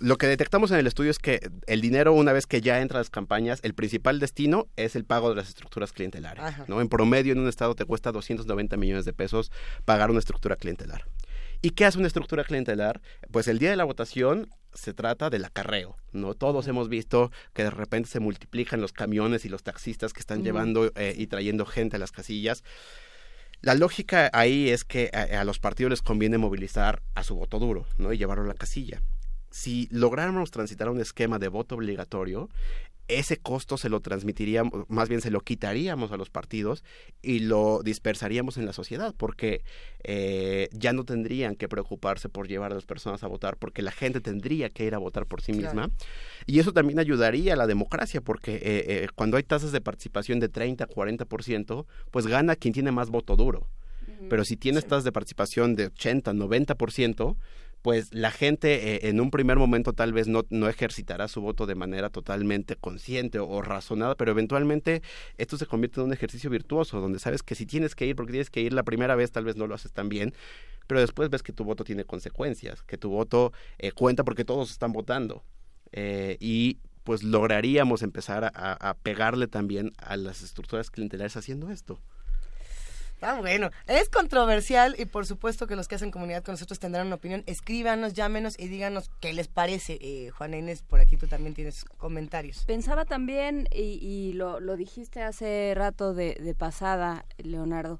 lo 0.00 0.16
que 0.18 0.26
detectamos 0.26 0.72
en 0.72 0.78
el 0.78 0.86
estudio 0.88 1.12
es 1.12 1.18
que 1.18 1.40
el 1.66 1.80
dinero, 1.80 2.12
una 2.12 2.32
vez 2.32 2.46
que 2.46 2.60
ya 2.60 2.80
entra 2.80 2.98
a 2.98 3.00
las 3.00 3.10
campañas, 3.10 3.60
el 3.62 3.74
principal 3.74 4.18
destino 4.18 4.66
es 4.76 4.96
el 4.96 5.04
pago 5.04 5.30
de 5.30 5.36
las 5.36 5.48
estructuras 5.48 5.92
clientelares. 5.92 6.44
¿no? 6.66 6.80
En 6.80 6.88
promedio, 6.88 7.32
en 7.32 7.38
un 7.38 7.48
estado 7.48 7.76
te 7.76 7.84
cuesta 7.84 8.10
290 8.10 8.76
millones 8.76 9.04
de 9.04 9.12
pesos 9.12 9.52
pagar 9.84 10.10
una 10.10 10.18
estructura 10.18 10.56
clientelar. 10.56 11.04
¿Y 11.60 11.70
qué 11.70 11.84
hace 11.84 11.98
una 11.98 12.06
estructura 12.06 12.44
clientelar? 12.44 13.00
Pues 13.32 13.48
el 13.48 13.58
día 13.58 13.70
de 13.70 13.76
la 13.76 13.84
votación 13.84 14.48
se 14.74 14.94
trata 14.94 15.28
del 15.28 15.44
acarreo, 15.44 15.96
¿no? 16.12 16.34
Todos 16.34 16.68
hemos 16.68 16.88
visto 16.88 17.32
que 17.52 17.64
de 17.64 17.70
repente 17.70 18.08
se 18.08 18.20
multiplican 18.20 18.80
los 18.80 18.92
camiones 18.92 19.44
y 19.44 19.48
los 19.48 19.64
taxistas 19.64 20.12
que 20.12 20.20
están 20.20 20.38
uh 20.38 20.40
-huh. 20.42 20.44
llevando 20.44 20.92
eh, 20.94 21.14
y 21.16 21.26
trayendo 21.26 21.66
gente 21.66 21.96
a 21.96 21.98
las 21.98 22.12
casillas. 22.12 22.62
La 23.60 23.74
lógica 23.74 24.30
ahí 24.32 24.68
es 24.68 24.84
que 24.84 25.10
a, 25.12 25.40
a, 25.40 25.44
los 25.44 25.58
partidos 25.58 25.90
les 25.90 26.02
conviene 26.02 26.38
movilizar 26.38 27.02
a 27.16 27.24
su 27.24 27.34
voto 27.34 27.58
duro, 27.58 27.86
¿no? 27.96 28.12
Y 28.12 28.18
llevarlo 28.18 28.44
a 28.44 28.48
la 28.48 28.54
casilla. 28.54 29.02
Si 29.50 29.88
lográramos 29.90 30.52
transitar 30.52 30.86
a 30.86 30.92
un 30.92 31.00
esquema 31.00 31.40
de 31.40 31.48
voto 31.48 31.74
obligatorio, 31.74 32.50
ese 33.08 33.38
costo 33.38 33.78
se 33.78 33.88
lo 33.88 34.00
transmitiríamos, 34.00 34.84
más 34.88 35.08
bien 35.08 35.22
se 35.22 35.30
lo 35.30 35.40
quitaríamos 35.40 36.12
a 36.12 36.18
los 36.18 36.28
partidos 36.28 36.84
y 37.22 37.40
lo 37.40 37.80
dispersaríamos 37.82 38.58
en 38.58 38.66
la 38.66 38.74
sociedad, 38.74 39.14
porque 39.16 39.62
eh, 40.04 40.68
ya 40.72 40.92
no 40.92 41.04
tendrían 41.04 41.56
que 41.56 41.68
preocuparse 41.68 42.28
por 42.28 42.48
llevar 42.48 42.72
a 42.72 42.74
las 42.74 42.84
personas 42.84 43.24
a 43.24 43.26
votar, 43.26 43.56
porque 43.56 43.80
la 43.80 43.92
gente 43.92 44.20
tendría 44.20 44.68
que 44.68 44.84
ir 44.84 44.94
a 44.94 44.98
votar 44.98 45.24
por 45.26 45.40
sí 45.40 45.52
misma. 45.52 45.88
Claro. 45.88 45.92
Y 46.46 46.58
eso 46.58 46.72
también 46.72 46.98
ayudaría 46.98 47.54
a 47.54 47.56
la 47.56 47.66
democracia, 47.66 48.20
porque 48.20 48.56
eh, 48.56 48.60
eh, 48.62 49.08
cuando 49.14 49.38
hay 49.38 49.42
tasas 49.42 49.72
de 49.72 49.80
participación 49.80 50.38
de 50.38 50.50
30, 50.50 50.86
40%, 50.86 51.86
pues 52.10 52.26
gana 52.26 52.56
quien 52.56 52.74
tiene 52.74 52.92
más 52.92 53.08
voto 53.08 53.36
duro. 53.36 53.68
Uh 54.06 54.10
-huh. 54.10 54.28
Pero 54.28 54.44
si 54.44 54.56
tienes 54.56 54.84
sí. 54.84 54.90
tasas 54.90 55.04
de 55.04 55.12
participación 55.12 55.74
de 55.76 55.86
80, 55.86 56.32
90%, 56.34 57.36
pues 57.82 58.12
la 58.12 58.30
gente 58.30 58.94
eh, 58.94 59.08
en 59.08 59.20
un 59.20 59.30
primer 59.30 59.56
momento 59.56 59.92
tal 59.92 60.12
vez 60.12 60.26
no, 60.28 60.44
no, 60.50 60.68
ejercitará 60.68 61.28
su 61.28 61.40
voto 61.40 61.66
de 61.66 61.74
manera 61.74 62.10
totalmente 62.10 62.76
consciente 62.76 63.38
o, 63.38 63.62
razonada, 63.62 64.14
pero 64.16 64.32
eventualmente 64.32 65.02
esto 65.36 65.56
se 65.56 65.66
convierte 65.66 66.00
en 66.00 66.06
un 66.06 66.12
ejercicio 66.12 66.50
virtuoso, 66.50 67.00
donde 67.00 67.18
sabes 67.18 67.42
que 67.42 67.54
si 67.54 67.66
tienes 67.66 67.94
que 67.94 68.06
ir, 68.06 68.16
porque 68.16 68.32
tienes 68.32 68.50
que 68.50 68.60
ir 68.60 68.72
la 68.72 68.82
primera 68.82 69.14
vez, 69.14 69.30
tal 69.30 69.44
vez 69.44 69.56
no 69.56 69.66
lo 69.66 69.74
haces 69.74 69.92
tan 69.92 70.08
bien, 70.08 70.34
pero 70.86 71.00
después 71.00 71.30
ves 71.30 71.42
que 71.42 71.52
tu 71.52 71.64
voto 71.64 71.84
tiene 71.84 72.04
consecuencias, 72.04 72.82
que 72.82 72.98
tu 72.98 73.10
voto 73.10 73.52
eh, 73.78 73.92
cuenta 73.92 74.24
porque 74.24 74.44
todos 74.44 74.70
están 74.70 74.92
votando. 74.92 75.44
Eh, 75.92 76.36
y 76.40 76.78
pues 77.04 77.22
lograríamos 77.22 78.02
empezar 78.02 78.44
a, 78.44 78.50
a 78.90 78.94
pegarle 78.94 79.46
también 79.46 79.92
a 79.98 80.16
las 80.16 80.42
estructuras 80.42 80.90
clientelares 80.90 81.36
haciendo 81.36 81.70
esto. 81.70 82.00
Está 83.18 83.40
bueno. 83.40 83.70
Es 83.88 84.08
controversial 84.10 84.94
y 84.96 85.04
por 85.04 85.26
supuesto 85.26 85.66
que 85.66 85.74
los 85.74 85.88
que 85.88 85.96
hacen 85.96 86.12
comunidad 86.12 86.44
con 86.44 86.52
nosotros 86.52 86.78
tendrán 86.78 87.08
una 87.08 87.16
opinión. 87.16 87.42
Escríbanos, 87.46 88.12
llámenos 88.12 88.54
y 88.56 88.68
díganos 88.68 89.10
qué 89.18 89.32
les 89.32 89.48
parece. 89.48 89.98
Eh, 90.00 90.30
Juan 90.30 90.54
Inés, 90.54 90.82
por 90.82 91.00
aquí 91.00 91.16
tú 91.16 91.26
también 91.26 91.52
tienes 91.52 91.84
comentarios. 91.84 92.64
Pensaba 92.64 93.04
también, 93.06 93.66
y, 93.74 93.98
y 94.00 94.34
lo, 94.34 94.60
lo, 94.60 94.76
dijiste 94.76 95.20
hace 95.20 95.72
rato 95.74 96.14
de, 96.14 96.34
de, 96.36 96.54
pasada, 96.54 97.24
Leonardo, 97.38 97.98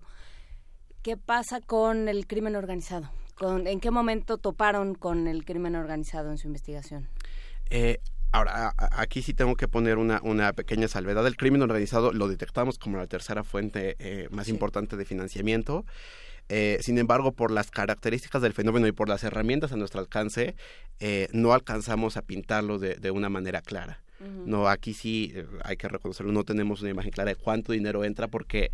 ¿qué 1.02 1.16
pasa 1.16 1.60
con 1.60 2.08
el 2.08 2.28
crimen 2.28 2.54
organizado? 2.54 3.10
¿Con, 3.34 3.66
¿En 3.66 3.80
qué 3.80 3.90
momento 3.90 4.38
toparon 4.38 4.94
con 4.94 5.26
el 5.26 5.44
crimen 5.44 5.74
organizado 5.74 6.30
en 6.30 6.38
su 6.38 6.46
investigación? 6.46 7.08
Eh, 7.70 7.98
Ahora, 8.30 8.74
aquí 8.92 9.22
sí 9.22 9.32
tengo 9.32 9.56
que 9.56 9.68
poner 9.68 9.96
una, 9.96 10.20
una 10.22 10.52
pequeña 10.52 10.86
salvedad. 10.86 11.26
El 11.26 11.36
crimen 11.36 11.62
organizado 11.62 12.12
lo 12.12 12.28
detectamos 12.28 12.78
como 12.78 12.98
la 12.98 13.06
tercera 13.06 13.42
fuente 13.42 13.96
eh, 13.98 14.28
más 14.30 14.46
sí. 14.46 14.52
importante 14.52 14.96
de 14.96 15.04
financiamiento. 15.04 15.86
Eh, 16.50 16.78
sin 16.80 16.98
embargo, 16.98 17.32
por 17.32 17.50
las 17.50 17.70
características 17.70 18.42
del 18.42 18.52
fenómeno 18.52 18.86
y 18.86 18.92
por 18.92 19.08
las 19.08 19.24
herramientas 19.24 19.72
a 19.72 19.76
nuestro 19.76 20.00
alcance, 20.00 20.56
eh, 21.00 21.28
no 21.32 21.52
alcanzamos 21.52 22.16
a 22.16 22.22
pintarlo 22.22 22.78
de, 22.78 22.96
de 22.96 23.10
una 23.10 23.28
manera 23.28 23.62
clara. 23.62 24.00
Uh 24.20 24.24
-huh. 24.24 24.46
No, 24.46 24.68
aquí 24.68 24.94
sí 24.94 25.32
eh, 25.34 25.46
hay 25.64 25.76
que 25.76 25.88
reconocerlo, 25.88 26.32
no 26.32 26.44
tenemos 26.44 26.80
una 26.80 26.90
imagen 26.90 27.12
clara 27.12 27.30
de 27.30 27.36
cuánto 27.36 27.72
dinero 27.72 28.04
entra 28.04 28.26
porque 28.28 28.70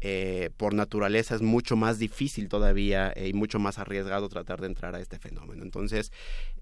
eh, 0.00 0.50
por 0.56 0.74
naturaleza 0.74 1.34
es 1.34 1.42
mucho 1.42 1.76
más 1.76 1.98
difícil 1.98 2.48
todavía 2.48 3.12
eh, 3.16 3.28
y 3.28 3.32
mucho 3.32 3.58
más 3.58 3.78
arriesgado 3.78 4.28
tratar 4.28 4.60
de 4.60 4.68
entrar 4.68 4.94
a 4.94 5.00
este 5.00 5.18
fenómeno. 5.18 5.64
Entonces, 5.64 6.12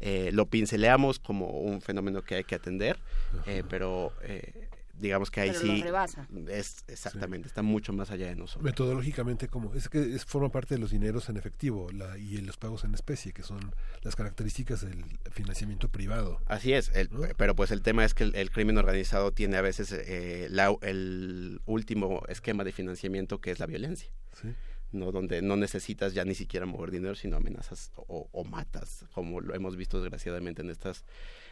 eh, 0.01 0.31
lo 0.33 0.47
pinceleamos 0.47 1.19
como 1.19 1.47
un 1.49 1.81
fenómeno 1.83 2.23
que 2.23 2.37
hay 2.37 2.45
que 2.45 2.55
atender, 2.55 2.99
eh, 3.47 3.63
pero 3.69 4.13
eh, 4.23 4.66
digamos 4.99 5.31
que 5.31 5.41
ahí 5.41 5.50
pero 5.50 5.60
sí 5.60 5.83
rebasa. 5.83 6.28
es 6.49 6.84
exactamente 6.89 7.49
sí. 7.49 7.50
está 7.50 7.62
mucho 7.62 7.92
más 7.92 8.10
allá 8.10 8.26
de 8.26 8.36
nosotros 8.36 8.65
metodológicamente 8.65 9.49
como 9.49 9.75
es 9.75 9.89
que 9.89 10.15
es, 10.15 10.25
forma 10.25 10.50
parte 10.50 10.75
de 10.75 10.81
los 10.81 10.91
dineros 10.91 11.28
en 11.28 11.36
efectivo 11.36 11.91
la, 11.92 12.16
y 12.18 12.39
los 12.39 12.57
pagos 12.57 12.84
en 12.84 12.94
especie 12.94 13.33
que 13.33 13.42
son 13.42 13.75
las 14.02 14.16
características 14.16 14.83
del 14.83 15.05
financiamiento 15.31 15.89
privado 15.89 16.41
así 16.47 16.73
es 16.73 16.91
el, 16.94 17.08
¿no? 17.10 17.23
pero 17.36 17.55
pues 17.55 17.70
el 17.70 17.83
tema 17.83 18.05
es 18.05 18.15
que 18.15 18.25
el, 18.25 18.34
el 18.34 18.50
crimen 18.50 18.78
organizado 18.78 19.33
tiene 19.33 19.57
a 19.57 19.62
veces 19.62 19.92
eh, 19.92 20.49
la, 20.50 20.75
el 20.83 21.60
último 21.66 22.23
esquema 22.28 22.65
de 22.65 22.73
financiamiento 22.73 23.41
que 23.41 23.50
es 23.50 23.58
la 23.58 23.66
violencia 23.66 24.10
¿Sí? 24.41 24.49
¿no? 24.92 25.12
donde 25.12 25.42
no 25.42 25.57
necesitas 25.57 26.15
ya 26.15 26.25
ni 26.25 26.34
siquiera 26.34 26.66
mover 26.66 26.91
dinero, 26.91 27.15
sino 27.15 27.36
amenazas 27.36 27.92
o, 27.97 28.28
o 28.33 28.44
matas, 28.44 29.05
como 29.12 29.41
lo 29.41 29.55
hemos 29.55 29.76
visto 29.76 30.00
desgraciadamente 30.00 30.62
en 30.62 30.70
estas 30.70 31.05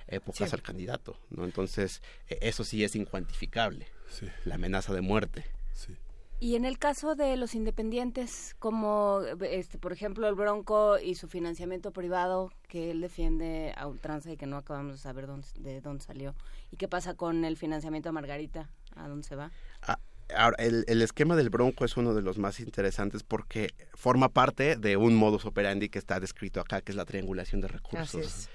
épocas 0.06 0.50
sí. 0.50 0.54
al 0.54 0.62
candidato. 0.62 1.18
¿no? 1.30 1.44
Entonces, 1.44 2.02
e, 2.28 2.38
eso 2.42 2.64
sí 2.64 2.84
es 2.84 2.96
incuantificable, 2.96 3.86
sí. 4.08 4.26
la 4.44 4.56
amenaza 4.56 4.92
de 4.92 5.00
muerte. 5.00 5.44
Sí. 5.72 5.96
Y 6.40 6.56
en 6.56 6.64
el 6.64 6.78
caso 6.78 7.14
de 7.14 7.36
los 7.36 7.54
independientes, 7.54 8.54
como 8.58 9.20
este, 9.40 9.78
por 9.78 9.92
ejemplo 9.92 10.28
el 10.28 10.34
Bronco 10.34 10.98
y 10.98 11.14
su 11.14 11.28
financiamiento 11.28 11.92
privado 11.92 12.52
que 12.68 12.90
él 12.90 13.00
defiende 13.00 13.72
a 13.76 13.86
ultranza 13.86 14.32
y 14.32 14.36
que 14.36 14.46
no 14.46 14.56
acabamos 14.56 14.92
de 14.92 14.98
saber 14.98 15.26
dónde, 15.26 15.46
de 15.60 15.80
dónde 15.80 16.04
salió, 16.04 16.34
¿y 16.70 16.76
qué 16.76 16.88
pasa 16.88 17.14
con 17.14 17.44
el 17.44 17.56
financiamiento 17.56 18.08
a 18.08 18.12
Margarita? 18.12 18.68
¿A 18.96 19.08
dónde 19.08 19.26
se 19.26 19.36
va? 19.36 19.52
Ah, 19.82 19.98
Ahora, 20.34 20.56
el, 20.58 20.84
el, 20.88 21.02
esquema 21.02 21.36
del 21.36 21.50
Bronco 21.50 21.84
es 21.84 21.98
uno 21.98 22.14
de 22.14 22.22
los 22.22 22.38
más 22.38 22.58
interesantes 22.58 23.22
porque 23.22 23.74
forma 23.92 24.30
parte 24.30 24.76
de 24.76 24.96
un 24.96 25.14
modus 25.14 25.44
operandi 25.44 25.90
que 25.90 25.98
está 25.98 26.18
descrito 26.18 26.60
acá, 26.60 26.80
que 26.80 26.92
es 26.92 26.96
la 26.96 27.04
triangulación 27.04 27.60
de 27.60 27.68
recursos. 27.68 28.48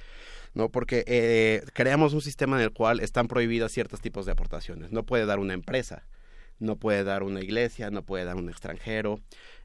¿No? 0.53 0.69
Porque 0.69 1.03
eh, 1.07 1.63
creamos 1.73 2.13
un 2.13 2.21
sistema 2.21 2.57
en 2.57 2.63
el 2.63 2.71
cual 2.71 2.99
están 2.99 3.27
prohibidas 3.27 3.71
ciertos 3.71 4.01
tipos 4.01 4.25
de 4.25 4.31
aportaciones. 4.31 4.91
No 4.91 5.03
puede 5.03 5.25
dar 5.25 5.39
una 5.39 5.53
empresa, 5.53 6.03
no 6.59 6.75
puede 6.75 7.03
dar 7.03 7.23
una 7.23 7.41
iglesia, 7.41 7.89
no 7.91 8.03
puede 8.03 8.25
dar 8.25 8.35
un 8.35 8.49
extranjero. 8.49 9.19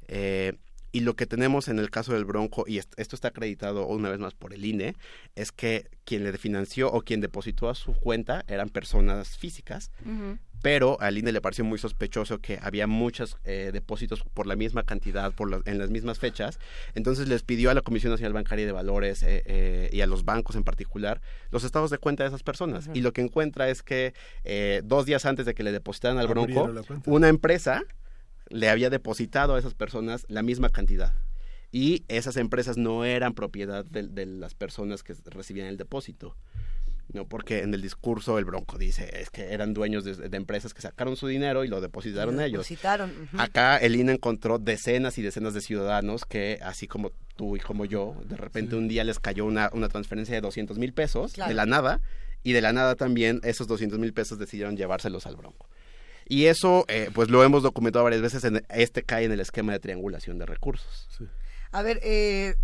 Eh, 0.09 0.55
y 0.95 1.01
lo 1.01 1.17
que 1.17 1.27
tenemos 1.27 1.67
en 1.67 1.81
el 1.81 1.91
caso 1.91 2.13
del 2.13 2.25
Bronco, 2.25 2.67
y 2.69 2.79
esto 2.79 3.17
está 3.17 3.29
acreditado 3.29 3.89
una 3.89 4.11
vez 4.11 4.21
más 4.21 4.33
por 4.33 4.55
el 4.55 4.65
INE, 4.65 4.95
es 5.35 5.51
que 5.51 5.89
quien 6.05 6.23
le 6.23 6.33
financió 6.39 6.89
o 6.93 7.03
quien 7.03 7.21
depositó 7.21 7.69
a 7.69 7.75
su 7.75 7.95
cuenta 7.95 8.45
eran 8.47 8.69
personas 8.69 9.37
físicas, 9.37 9.91
pero 10.65 10.97
al 11.03 11.19
INE 11.19 11.31
le 11.31 11.43
pareció 11.43 11.63
muy 11.63 11.79
sospechoso 11.79 12.39
que 12.39 12.59
había 12.63 12.87
muchos 12.87 13.37
eh, 13.45 13.69
depósitos 13.71 14.23
por 14.23 14.47
la 14.47 14.57
misma 14.57 14.83
cantidad, 14.83 15.31
por 15.31 15.63
en 15.67 15.77
las 15.77 15.91
mismas 15.91 16.19
fechas. 16.19 16.59
Entonces 16.95 17.29
les 17.29 17.43
pidió 17.43 17.69
a 17.71 17.75
la 17.75 17.83
Comisión 17.83 18.13
Nacional 18.13 18.33
Bancaria 18.33 18.65
de 18.65 18.73
Valores 18.73 19.23
eh, 19.25 19.43
eh, 19.45 19.91
y 19.93 20.01
a 20.01 20.07
los 20.07 20.25
bancos 20.25 20.57
en 20.57 20.65
particular 20.65 21.21
los 21.51 21.65
estados 21.65 21.91
de 21.91 21.99
cuenta 21.99 22.23
de 22.23 22.29
esas 22.29 22.43
personas. 22.43 22.89
Y 22.95 23.03
lo 23.03 23.13
que 23.13 23.21
encuentra 23.21 23.69
es 23.69 23.83
que 23.83 24.15
dos 24.85 25.05
días 25.05 25.27
antes 25.27 25.45
de 25.45 25.53
que 25.53 25.65
le 25.65 25.71
depositaran 25.71 26.17
al 26.17 26.29
Bronco, 26.29 26.73
una 27.05 27.29
empresa 27.29 27.83
le 28.49 28.71
había 28.71 28.89
depositado 28.89 29.57
a 29.57 29.59
esas 29.59 29.75
personas 29.75 30.25
la 30.31 30.43
misma 30.43 30.71
cantidad. 30.71 31.13
Y 31.73 32.05
esas 32.09 32.39
empresas 32.39 32.79
no 32.79 33.05
eran 33.05 33.35
propiedad 33.35 33.85
de, 33.85 34.25
las 34.25 34.55
personas 34.55 35.03
que 35.03 35.13
recibían 35.27 35.67
el 35.67 35.77
depósito. 35.77 36.35
No, 37.13 37.27
porque 37.27 37.61
en 37.61 37.75
el 37.75 37.83
discurso 37.83 38.39
el 38.39 38.45
Bronco 38.45 38.79
dice 38.79 39.21
es 39.21 39.31
que 39.31 39.53
eran 39.53 39.75
dueños 39.75 40.05
de, 40.05 40.37
empresas 40.37 40.75
que 40.75 40.81
sacaron 40.81 41.17
su 41.17 41.27
dinero 41.27 41.65
y 41.65 41.69
lo 41.69 41.81
depositaron 41.81 42.41
ellos. 42.41 42.67
Acá 43.39 43.77
el 43.77 43.97
INE 43.97 44.13
encontró 44.13 44.59
decenas 44.59 45.19
y 45.19 45.23
decenas 45.23 45.55
de 45.55 45.61
ciudadanos 45.61 46.25
que, 46.25 46.59
así 46.63 46.89
como 46.89 47.13
tú 47.37 47.57
y 47.57 47.61
como 47.61 47.85
yo, 47.85 48.17
de 48.25 48.37
repente 48.37 48.77
un 48.77 48.89
día 48.89 49.05
les 49.05 49.19
cayó 49.21 49.45
una, 49.45 49.71
una 49.73 49.89
transferencia 49.89 50.35
de 50.35 50.41
200 50.41 50.79
mil 50.79 50.93
pesos 50.93 51.35
de 51.35 51.55
la 51.55 51.67
nada 51.67 52.01
y 52.43 52.53
de 52.53 52.61
la 52.61 52.73
nada 52.73 52.95
también 52.95 53.41
esos 53.43 53.67
200 53.67 53.99
mil 53.99 54.13
pesos 54.13 54.39
decidieron 54.39 54.77
llevárselos 54.77 55.27
al 55.27 55.37
Bronco. 55.37 55.69
Y 56.27 56.47
eso, 56.47 56.85
eh, 56.89 57.11
pues 57.13 57.31
lo 57.31 57.45
hemos 57.45 57.63
documentado 57.63 58.05
varias 58.05 58.23
veces, 58.23 58.45
en, 58.45 58.65
este 58.71 59.03
cae 59.03 59.25
en 59.25 59.33
el 59.33 59.41
esquema 59.41 59.73
de 59.73 59.79
triangulación 59.79 60.39
de 60.39 60.47
recursos. 60.47 61.09
A 61.71 61.83
ver, 61.83 62.01
eh, 62.03 62.55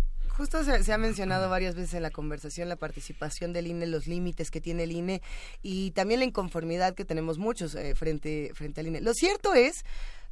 justo 0.41 0.63
se, 0.63 0.91
ha 0.91 0.97
mencionado 0.97 1.51
varias 1.51 1.75
veces 1.75 1.93
en 1.93 2.01
la 2.01 2.09
conversación 2.09 2.67
la 2.67 2.75
participación 2.75 3.53
del 3.53 3.67
INE, 3.67 3.85
los 3.85 4.07
límites 4.07 4.49
que 4.49 4.59
tiene 4.59 4.85
el 4.85 4.91
INE 4.91 5.21
y 5.61 5.91
también 5.91 6.19
la 6.19 6.25
inconformidad 6.25 6.95
que 6.95 7.05
tenemos 7.05 7.37
muchos 7.37 7.75
eh, 7.75 7.93
frente, 7.93 8.51
frente 8.55 8.81
al 8.81 8.87
INE. 8.87 9.01
Lo 9.01 9.13
cierto 9.13 9.53
es 9.53 9.85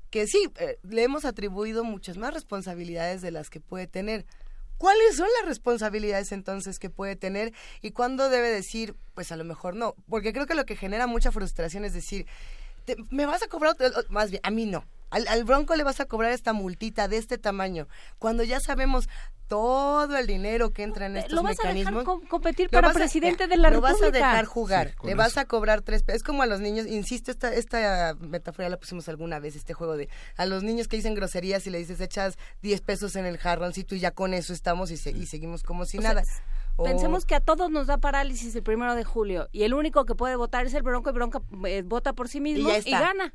que 0.09 0.25
sí, 0.25 0.49
le 0.81 1.03
hemos 1.03 1.25
atribuido 1.25 1.83
muchas 1.83 2.17
más 2.17 2.33
responsabilidades 2.33 3.21
de 3.21 3.29
las 3.29 3.51
que 3.51 3.59
puede 3.59 3.85
tener. 3.85 4.25
¿Cuáles 4.79 5.15
son 5.15 5.27
las 5.39 5.47
responsabilidades 5.47 6.31
entonces 6.31 6.79
que 6.79 6.89
puede 6.89 7.15
tener 7.15 7.53
y 7.83 7.91
cuándo 7.91 8.29
debe 8.29 8.49
decir, 8.49 8.95
pues 9.13 9.31
a 9.31 9.35
lo 9.35 9.43
mejor 9.43 9.75
no? 9.75 9.93
Porque 10.09 10.33
creo 10.33 10.47
que 10.47 10.55
lo 10.55 10.65
que 10.65 10.75
genera 10.75 11.05
mucha 11.05 11.31
frustración 11.31 11.85
es 11.85 11.93
decir, 11.93 12.25
me 13.09 13.25
vas 13.25 13.43
a 13.43 13.47
cobrar, 13.47 13.75
más 14.09 14.31
bien, 14.31 14.41
a 14.43 14.51
mí 14.51 14.65
no. 14.65 14.85
Al, 15.11 15.43
Bronco 15.43 15.75
le 15.75 15.83
vas 15.83 15.99
a 15.99 16.05
cobrar 16.05 16.31
esta 16.31 16.53
multita 16.53 17.07
de 17.07 17.17
este 17.17 17.37
tamaño, 17.39 17.87
cuando 18.19 18.43
ya 18.43 18.59
sabemos 18.59 19.09
todo 19.47 20.15
el 20.15 20.27
dinero 20.27 20.71
que 20.71 20.83
entra 20.83 21.07
en 21.07 21.17
estos 21.17 21.33
lo 21.33 21.41
vas 21.41 21.57
mecanismos. 21.57 22.07
A 22.07 22.11
dejar 22.11 22.27
competir 22.29 22.69
para 22.69 22.93
presidente 22.93 23.47
de 23.47 23.57
la 23.57 23.71
República. 23.71 23.97
Lo 23.97 24.01
vas 24.01 24.07
a 24.07 24.11
dejar 24.11 24.45
jugar, 24.45 24.95
le 25.03 25.15
vas 25.15 25.37
a 25.37 25.45
cobrar 25.45 25.81
tres 25.81 26.03
pesos. 26.03 26.17
Es 26.17 26.23
como 26.23 26.43
a 26.43 26.45
los 26.45 26.59
niños, 26.59 26.85
insisto, 26.85 27.31
esta, 27.31 27.51
esta 27.51 28.15
metáfora 28.19 28.69
la 28.69 28.77
pusimos 28.77 29.09
alguna 29.09 29.39
vez, 29.39 29.55
este 29.55 29.73
juego 29.73 29.97
de 29.97 30.07
a 30.37 30.45
los 30.45 30.61
niños 30.61 30.87
que 30.87 30.97
dicen 30.97 31.15
groserías 31.15 31.65
y 31.65 31.71
le 31.71 31.79
dices 31.79 31.99
echas 31.99 32.37
diez 32.61 32.81
pesos 32.81 33.15
en 33.15 33.25
el 33.25 33.39
jarroncito 33.39 33.95
y 33.95 33.99
ya 33.99 34.11
con 34.11 34.35
eso 34.35 34.53
estamos 34.53 34.91
y, 34.91 35.09
y 35.09 35.25
seguimos 35.25 35.63
como 35.63 35.85
si 35.85 35.97
nada. 35.97 36.23
Pensemos 36.83 37.25
que 37.25 37.35
a 37.35 37.39
todos 37.39 37.69
nos 37.69 37.87
da 37.87 37.97
parálisis 37.97 38.55
el 38.55 38.63
primero 38.63 38.95
de 38.95 39.03
julio 39.03 39.49
y 39.51 39.63
el 39.63 39.73
único 39.73 40.05
que 40.05 40.15
puede 40.15 40.35
votar 40.35 40.65
es 40.65 40.73
el 40.73 40.83
Bronco 40.83 41.09
y 41.09 41.13
Bronco 41.13 41.43
eh, 41.65 41.83
vota 41.85 42.13
por 42.13 42.27
sí 42.27 42.39
mismo 42.39 42.69
y, 42.69 42.91
gana. 42.91 43.33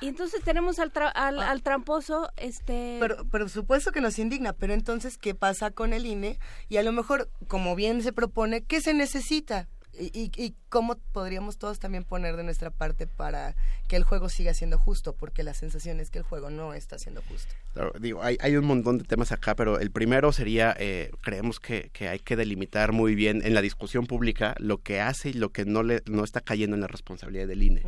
y 0.00 0.08
entonces 0.08 0.42
tenemos 0.42 0.78
al, 0.78 0.92
al, 1.14 1.40
ah. 1.40 1.50
al, 1.50 1.62
tramposo, 1.62 2.30
este... 2.36 2.98
Pero, 3.00 3.24
por 3.28 3.48
supuesto 3.48 3.92
que 3.92 4.00
nos 4.00 4.18
indigna, 4.18 4.52
pero 4.52 4.74
entonces, 4.74 5.18
¿qué 5.18 5.34
pasa 5.34 5.70
con 5.70 5.92
el 5.92 6.06
INE? 6.06 6.38
Y 6.68 6.76
a 6.76 6.82
lo 6.82 6.92
mejor, 6.92 7.30
como 7.48 7.74
bien 7.74 8.02
se 8.02 8.12
propone, 8.12 8.64
¿qué 8.64 8.80
se 8.80 8.94
necesita? 8.94 9.68
Y, 9.98 10.30
y, 10.36 10.54
cómo 10.68 10.96
podríamos 11.12 11.58
todos 11.58 11.78
también 11.78 12.04
poner 12.04 12.36
de 12.36 12.44
nuestra 12.44 12.70
parte 12.70 13.06
para 13.06 13.56
que 13.88 13.96
el 13.96 14.04
juego 14.04 14.28
siga 14.28 14.52
siendo 14.54 14.78
justo, 14.78 15.14
porque 15.14 15.42
la 15.42 15.54
sensación 15.54 16.00
es 16.00 16.10
que 16.10 16.18
el 16.18 16.24
juego 16.24 16.50
no 16.50 16.74
está 16.74 16.98
siendo 16.98 17.22
justo. 17.22 17.54
digo, 18.00 18.22
hay, 18.22 18.36
hay, 18.40 18.56
un 18.56 18.66
montón 18.66 18.98
de 18.98 19.04
temas 19.04 19.32
acá, 19.32 19.54
pero 19.54 19.78
el 19.78 19.90
primero 19.90 20.32
sería, 20.32 20.74
eh, 20.78 21.10
creemos 21.22 21.60
que, 21.60 21.90
que, 21.92 22.08
hay 22.08 22.18
que 22.18 22.36
delimitar 22.36 22.92
muy 22.92 23.14
bien 23.14 23.42
en 23.44 23.54
la 23.54 23.62
discusión 23.62 24.06
pública 24.06 24.54
lo 24.58 24.78
que 24.78 25.00
hace 25.00 25.30
y 25.30 25.34
lo 25.34 25.50
que 25.50 25.64
no, 25.64 25.82
le, 25.82 26.02
no 26.06 26.24
está 26.24 26.40
cayendo 26.40 26.74
en 26.76 26.80
la 26.80 26.88
responsabilidad 26.88 27.46
del 27.46 27.62
INE. 27.62 27.82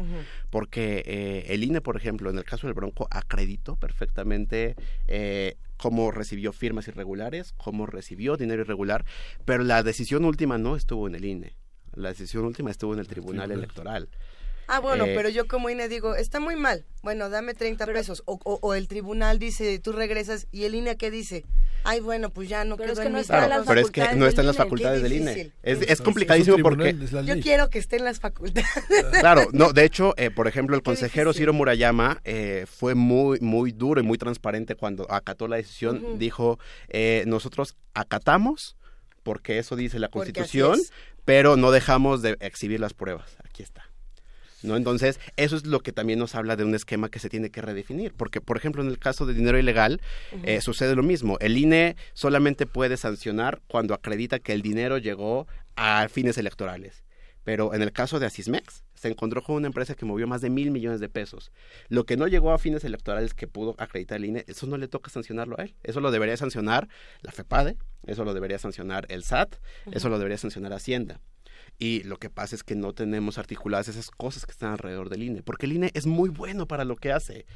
Porque 0.50 1.02
eh, 1.06 1.44
el 1.48 1.64
INE, 1.64 1.80
por 1.80 1.96
ejemplo, 1.96 2.30
en 2.30 2.38
el 2.38 2.44
caso 2.44 2.66
del 2.66 2.74
Bronco, 2.74 3.08
acreditó 3.10 3.76
perfectamente... 3.76 4.76
Eh, 5.06 5.56
cómo 5.78 6.10
recibió 6.10 6.52
firmas 6.52 6.88
irregulares, 6.88 7.54
cómo 7.56 7.86
recibió 7.86 8.36
dinero 8.36 8.62
irregular, 8.62 9.06
pero 9.46 9.64
la 9.64 9.82
decisión 9.82 10.24
última 10.24 10.58
no 10.58 10.76
estuvo 10.76 11.06
en 11.06 11.14
el 11.14 11.24
INE. 11.24 11.56
La 11.98 12.10
decisión 12.10 12.44
última 12.44 12.70
estuvo 12.70 12.94
en 12.94 13.00
el 13.00 13.08
Tribunal 13.08 13.50
Electoral. 13.50 14.08
Ah, 14.70 14.80
bueno, 14.80 15.06
eh, 15.06 15.12
pero 15.16 15.30
yo 15.30 15.48
como 15.48 15.70
INE 15.70 15.88
digo, 15.88 16.14
está 16.14 16.40
muy 16.40 16.54
mal. 16.54 16.84
Bueno, 17.02 17.30
dame 17.30 17.54
30 17.54 17.86
pesos. 17.86 18.22
O, 18.26 18.38
o, 18.44 18.74
el 18.74 18.86
tribunal 18.86 19.38
dice, 19.38 19.78
tú 19.78 19.92
regresas. 19.92 20.46
¿Y 20.52 20.64
el 20.64 20.74
INE 20.74 20.98
qué 20.98 21.10
dice? 21.10 21.46
Ay, 21.84 22.00
bueno, 22.00 22.28
pues 22.28 22.50
ya 22.50 22.64
no 22.66 22.76
pero 22.76 22.92
quedó 22.92 23.00
es 23.00 23.06
que 23.06 23.12
no 23.12 23.18
está 23.18 23.46
en 23.46 23.64
Pero 23.64 23.80
es 23.80 23.90
que 23.90 24.14
no 24.14 24.26
está 24.26 24.42
en 24.42 24.46
las 24.46 24.56
facultades 24.58 25.02
del 25.02 25.14
INE. 25.14 25.52
Es, 25.62 26.02
complicadísimo 26.02 26.58
porque... 26.58 26.94
yo 27.24 27.40
quiero 27.40 27.70
que 27.70 27.78
esté 27.78 27.96
en 27.96 28.04
las 28.04 28.20
facultades. 28.20 28.68
Claro, 29.20 29.48
no, 29.52 29.72
de 29.72 29.84
hecho, 29.84 30.12
eh, 30.18 30.30
por 30.30 30.46
ejemplo, 30.48 30.76
el 30.76 30.82
consejero 30.82 31.32
Ciro 31.32 31.54
Murayama 31.54 32.20
eh, 32.24 32.66
fue 32.68 32.94
muy, 32.94 33.40
muy 33.40 33.72
duro 33.72 34.00
y 34.00 34.04
muy 34.04 34.18
transparente 34.18 34.74
cuando 34.74 35.10
acató 35.10 35.48
la 35.48 35.56
decisión. 35.56 36.18
Dijo, 36.18 36.58
nosotros 37.24 37.74
acatamos 37.94 38.76
porque 39.28 39.58
eso 39.58 39.76
dice 39.76 39.98
la 39.98 40.08
Constitución, 40.08 40.80
pero 41.26 41.58
no 41.58 41.70
dejamos 41.70 42.22
de 42.22 42.38
exhibir 42.40 42.80
las 42.80 42.94
pruebas. 42.94 43.36
Aquí 43.44 43.62
está. 43.62 43.90
¿No? 44.62 44.74
Entonces, 44.74 45.20
eso 45.36 45.54
es 45.54 45.66
lo 45.66 45.80
que 45.80 45.92
también 45.92 46.18
nos 46.18 46.34
habla 46.34 46.56
de 46.56 46.64
un 46.64 46.74
esquema 46.74 47.10
que 47.10 47.18
se 47.18 47.28
tiene 47.28 47.50
que 47.50 47.60
redefinir, 47.60 48.14
porque, 48.14 48.40
por 48.40 48.56
ejemplo, 48.56 48.80
en 48.80 48.88
el 48.88 48.98
caso 48.98 49.26
de 49.26 49.34
dinero 49.34 49.58
ilegal, 49.58 50.00
eh, 50.44 50.62
sucede 50.62 50.96
lo 50.96 51.02
mismo. 51.02 51.36
El 51.40 51.58
INE 51.58 51.96
solamente 52.14 52.64
puede 52.64 52.96
sancionar 52.96 53.60
cuando 53.66 53.92
acredita 53.92 54.38
que 54.38 54.54
el 54.54 54.62
dinero 54.62 54.96
llegó 54.96 55.46
a 55.76 56.08
fines 56.08 56.38
electorales. 56.38 57.04
Pero 57.44 57.74
en 57.74 57.82
el 57.82 57.92
caso 57.92 58.18
de 58.18 58.24
Asismex, 58.24 58.82
se 58.98 59.08
encontró 59.08 59.42
con 59.42 59.56
una 59.56 59.68
empresa 59.68 59.94
que 59.94 60.04
movió 60.04 60.26
más 60.26 60.40
de 60.40 60.50
mil 60.50 60.70
millones 60.70 61.00
de 61.00 61.08
pesos. 61.08 61.52
Lo 61.88 62.04
que 62.04 62.16
no 62.16 62.26
llegó 62.26 62.52
a 62.52 62.58
fines 62.58 62.84
electorales 62.84 63.34
que 63.34 63.46
pudo 63.46 63.74
acreditar 63.78 64.16
el 64.16 64.24
INE, 64.24 64.44
eso 64.48 64.66
no 64.66 64.76
le 64.76 64.88
toca 64.88 65.10
sancionarlo 65.10 65.56
a 65.58 65.62
él. 65.62 65.74
Eso 65.82 66.00
lo 66.00 66.10
debería 66.10 66.36
sancionar 66.36 66.88
la 67.22 67.32
FEPADE, 67.32 67.76
eso 68.06 68.24
lo 68.24 68.34
debería 68.34 68.58
sancionar 68.58 69.06
el 69.08 69.22
SAT, 69.22 69.56
eso 69.92 70.08
lo 70.08 70.18
debería 70.18 70.38
sancionar 70.38 70.72
Hacienda. 70.72 71.20
Y 71.78 72.02
lo 72.02 72.18
que 72.18 72.28
pasa 72.28 72.56
es 72.56 72.64
que 72.64 72.74
no 72.74 72.92
tenemos 72.92 73.38
articuladas 73.38 73.88
esas 73.88 74.10
cosas 74.10 74.46
que 74.46 74.52
están 74.52 74.72
alrededor 74.72 75.10
del 75.10 75.22
INE, 75.22 75.42
porque 75.42 75.66
el 75.66 75.72
INE 75.72 75.90
es 75.94 76.06
muy 76.06 76.28
bueno 76.28 76.66
para 76.66 76.84
lo 76.84 76.96
que 76.96 77.12
hace. 77.12 77.46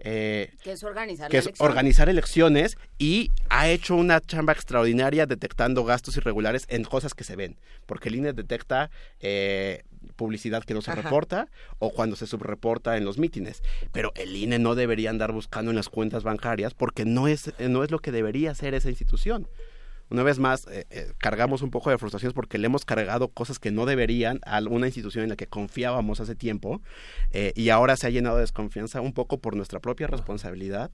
Eh, 0.00 0.52
que 0.62 0.72
es 0.72 0.84
organizar 0.84 1.28
que 1.28 1.38
es 1.38 1.50
organizar 1.58 2.08
elecciones 2.08 2.78
y 2.98 3.32
ha 3.48 3.68
hecho 3.68 3.96
una 3.96 4.20
chamba 4.20 4.52
extraordinaria 4.52 5.26
detectando 5.26 5.84
gastos 5.84 6.16
irregulares 6.16 6.66
en 6.68 6.84
cosas 6.84 7.14
que 7.14 7.24
se 7.24 7.36
ven, 7.36 7.56
porque 7.86 8.08
el 8.08 8.16
INE 8.16 8.32
detecta 8.32 8.90
eh, 9.20 9.82
publicidad 10.18 10.64
que 10.64 10.74
no 10.74 10.82
se 10.82 10.94
reporta 10.94 11.48
o 11.78 11.90
cuando 11.90 12.16
se 12.16 12.26
subreporta 12.26 12.98
en 12.98 13.06
los 13.06 13.16
mítines, 13.16 13.62
pero 13.92 14.12
el 14.16 14.36
INE 14.36 14.58
no 14.58 14.74
debería 14.74 15.08
andar 15.08 15.32
buscando 15.32 15.70
en 15.70 15.76
las 15.76 15.88
cuentas 15.88 16.24
bancarias 16.24 16.74
porque 16.74 17.06
no 17.06 17.28
es, 17.28 17.54
no 17.58 17.84
es 17.84 17.90
lo 17.90 18.00
que 18.00 18.12
debería 18.12 18.50
hacer 18.50 18.74
esa 18.74 18.90
institución. 18.90 19.48
Una 20.10 20.22
vez 20.22 20.38
más, 20.38 20.66
eh, 20.68 20.86
eh, 20.90 21.12
cargamos 21.18 21.60
un 21.60 21.70
poco 21.70 21.90
de 21.90 21.98
frustraciones 21.98 22.32
porque 22.32 22.56
le 22.56 22.66
hemos 22.66 22.86
cargado 22.86 23.28
cosas 23.28 23.58
que 23.58 23.70
no 23.70 23.84
deberían 23.84 24.40
a 24.46 24.58
una 24.60 24.86
institución 24.86 25.24
en 25.24 25.30
la 25.30 25.36
que 25.36 25.46
confiábamos 25.46 26.20
hace 26.20 26.34
tiempo 26.34 26.80
eh, 27.32 27.52
y 27.54 27.68
ahora 27.68 27.94
se 27.96 28.06
ha 28.06 28.10
llenado 28.10 28.36
de 28.36 28.42
desconfianza 28.42 29.02
un 29.02 29.12
poco 29.12 29.38
por 29.38 29.54
nuestra 29.54 29.80
propia 29.80 30.06
responsabilidad. 30.06 30.90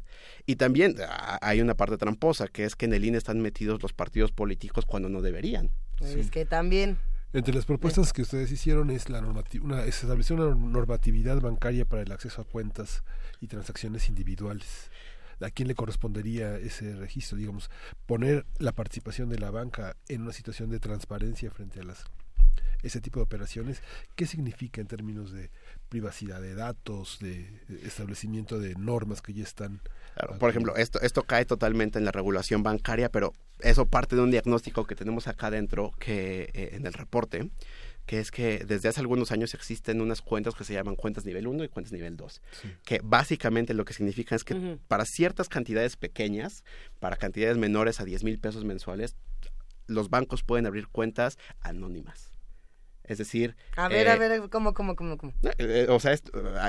Y 0.47 0.57
también 0.57 0.97
ah, 1.09 1.39
hay 1.43 1.61
una 1.61 1.75
parte 1.75 1.97
tramposa, 1.97 2.49
que 2.49 2.65
es 2.65 2.75
que 2.75 2.87
en 2.87 2.95
el 2.95 3.05
INE 3.05 3.19
están 3.19 3.41
metidos 3.41 3.81
los 3.83 3.93
partidos 3.93 4.33
políticos 4.33 4.85
cuando 4.85 5.09
no 5.09 5.23
deberían. 5.23 5.71
Es 6.01 6.31
que 6.31 6.45
también... 6.45 6.99
Entre 7.35 7.53
las 7.53 7.65
propuestas 7.65 8.13
que 8.13 8.23
ustedes 8.23 8.53
hicieron 8.53 8.91
es 8.91 9.11
la 9.11 9.19
una, 9.19 9.83
es 9.83 10.05
establecer 10.05 10.39
una 10.39 10.55
normatividad 10.55 11.41
bancaria 11.41 11.85
para 11.85 12.03
el 12.03 12.13
acceso 12.13 12.41
a 12.41 12.45
cuentas 12.45 13.03
y 13.41 13.49
transacciones 13.49 14.09
individuales. 14.09 14.89
A 15.41 15.51
quién 15.51 15.67
le 15.67 15.75
correspondería 15.75 16.57
ese 16.59 16.95
registro, 16.95 17.37
digamos, 17.37 17.73
poner 18.07 18.47
la 18.61 18.71
participación 18.71 19.31
de 19.31 19.41
la 19.41 19.51
banca 19.51 19.97
en 20.07 20.23
una 20.23 20.33
situación 20.33 20.71
de 20.71 20.79
transparencia 20.79 21.51
frente 21.51 21.81
a 21.81 21.83
las 21.83 22.05
ese 22.85 23.01
tipo 23.01 23.19
de 23.19 23.25
operaciones, 23.25 23.83
¿qué 24.15 24.27
significa 24.27 24.81
en 24.81 24.87
términos 24.87 25.33
de 25.33 25.51
privacidad 25.89 26.41
de 26.41 26.55
datos, 26.55 27.19
de 27.21 27.49
establecimiento 27.85 28.59
de 28.59 28.75
normas 28.75 29.23
que 29.23 29.33
ya 29.35 29.45
están? 29.45 29.81
por 30.39 30.49
ejemplo, 30.49 30.77
esto, 30.77 31.01
esto 31.01 31.25
cae 31.25 31.45
totalmente 31.45 31.99
en 31.99 32.05
la 32.05 32.13
regulación 32.13 32.63
bancaria, 32.63 33.09
pero 33.09 33.33
eso 33.61 33.87
parte 33.87 34.15
de 34.15 34.23
un 34.23 34.31
diagnóstico 34.31 34.87
que 34.87 34.95
tenemos 34.95 35.27
acá 35.27 35.51
dentro 35.51 35.91
que 35.99 36.51
eh, 36.55 36.71
en 36.73 36.87
el 36.87 36.93
reporte 36.93 37.51
que 38.07 38.21
es 38.21 38.31
que 38.31 38.65
desde 38.67 38.89
hace 38.89 39.01
algunos 39.01 39.33
años 39.33 39.55
existen 39.55 40.01
unas 40.01 40.21
cuentas 40.21 40.55
que 40.55 40.65
se 40.65 40.75
llaman 40.75 40.95
cuentas 40.95 41.25
nivel 41.25 41.47
1 41.47 41.65
y 41.65 41.69
cuentas 41.69 41.93
nivel 41.93 42.17
2, 42.17 42.43
que 42.85 43.01
básicamente 43.03 43.73
lo 43.73 43.85
que 43.85 43.95
significa 43.95 44.37
es 44.37 44.45
que 44.45 44.79
para 44.89 45.07
ciertas 45.07 45.49
cantidades 45.49 45.97
pequeñas, 45.97 46.65
para 47.01 47.17
cantidades 47.17 47.57
menores 47.57 48.01
a 48.01 48.05
10 48.05 48.25
mil 48.25 48.39
pesos 48.39 48.65
mensuales, 48.65 49.17
los 49.87 50.11
bancos 50.11 50.43
pueden 50.43 50.67
abrir 50.67 50.89
cuentas 50.89 51.39
anónimas. 51.61 52.34
Es 53.05 53.19
decir... 53.19 53.57
A 53.77 53.89
ver, 53.89 54.09
a 54.09 54.15
eh, 54.15 54.19
ver, 54.19 54.51
¿cómo, 54.51 54.75
cómo, 54.75 54.97
cómo? 54.97 55.19
cómo? 55.19 55.33
Eh, 55.43 55.55
eh, 55.59 55.87
o 55.89 56.01
sea, 56.01 56.17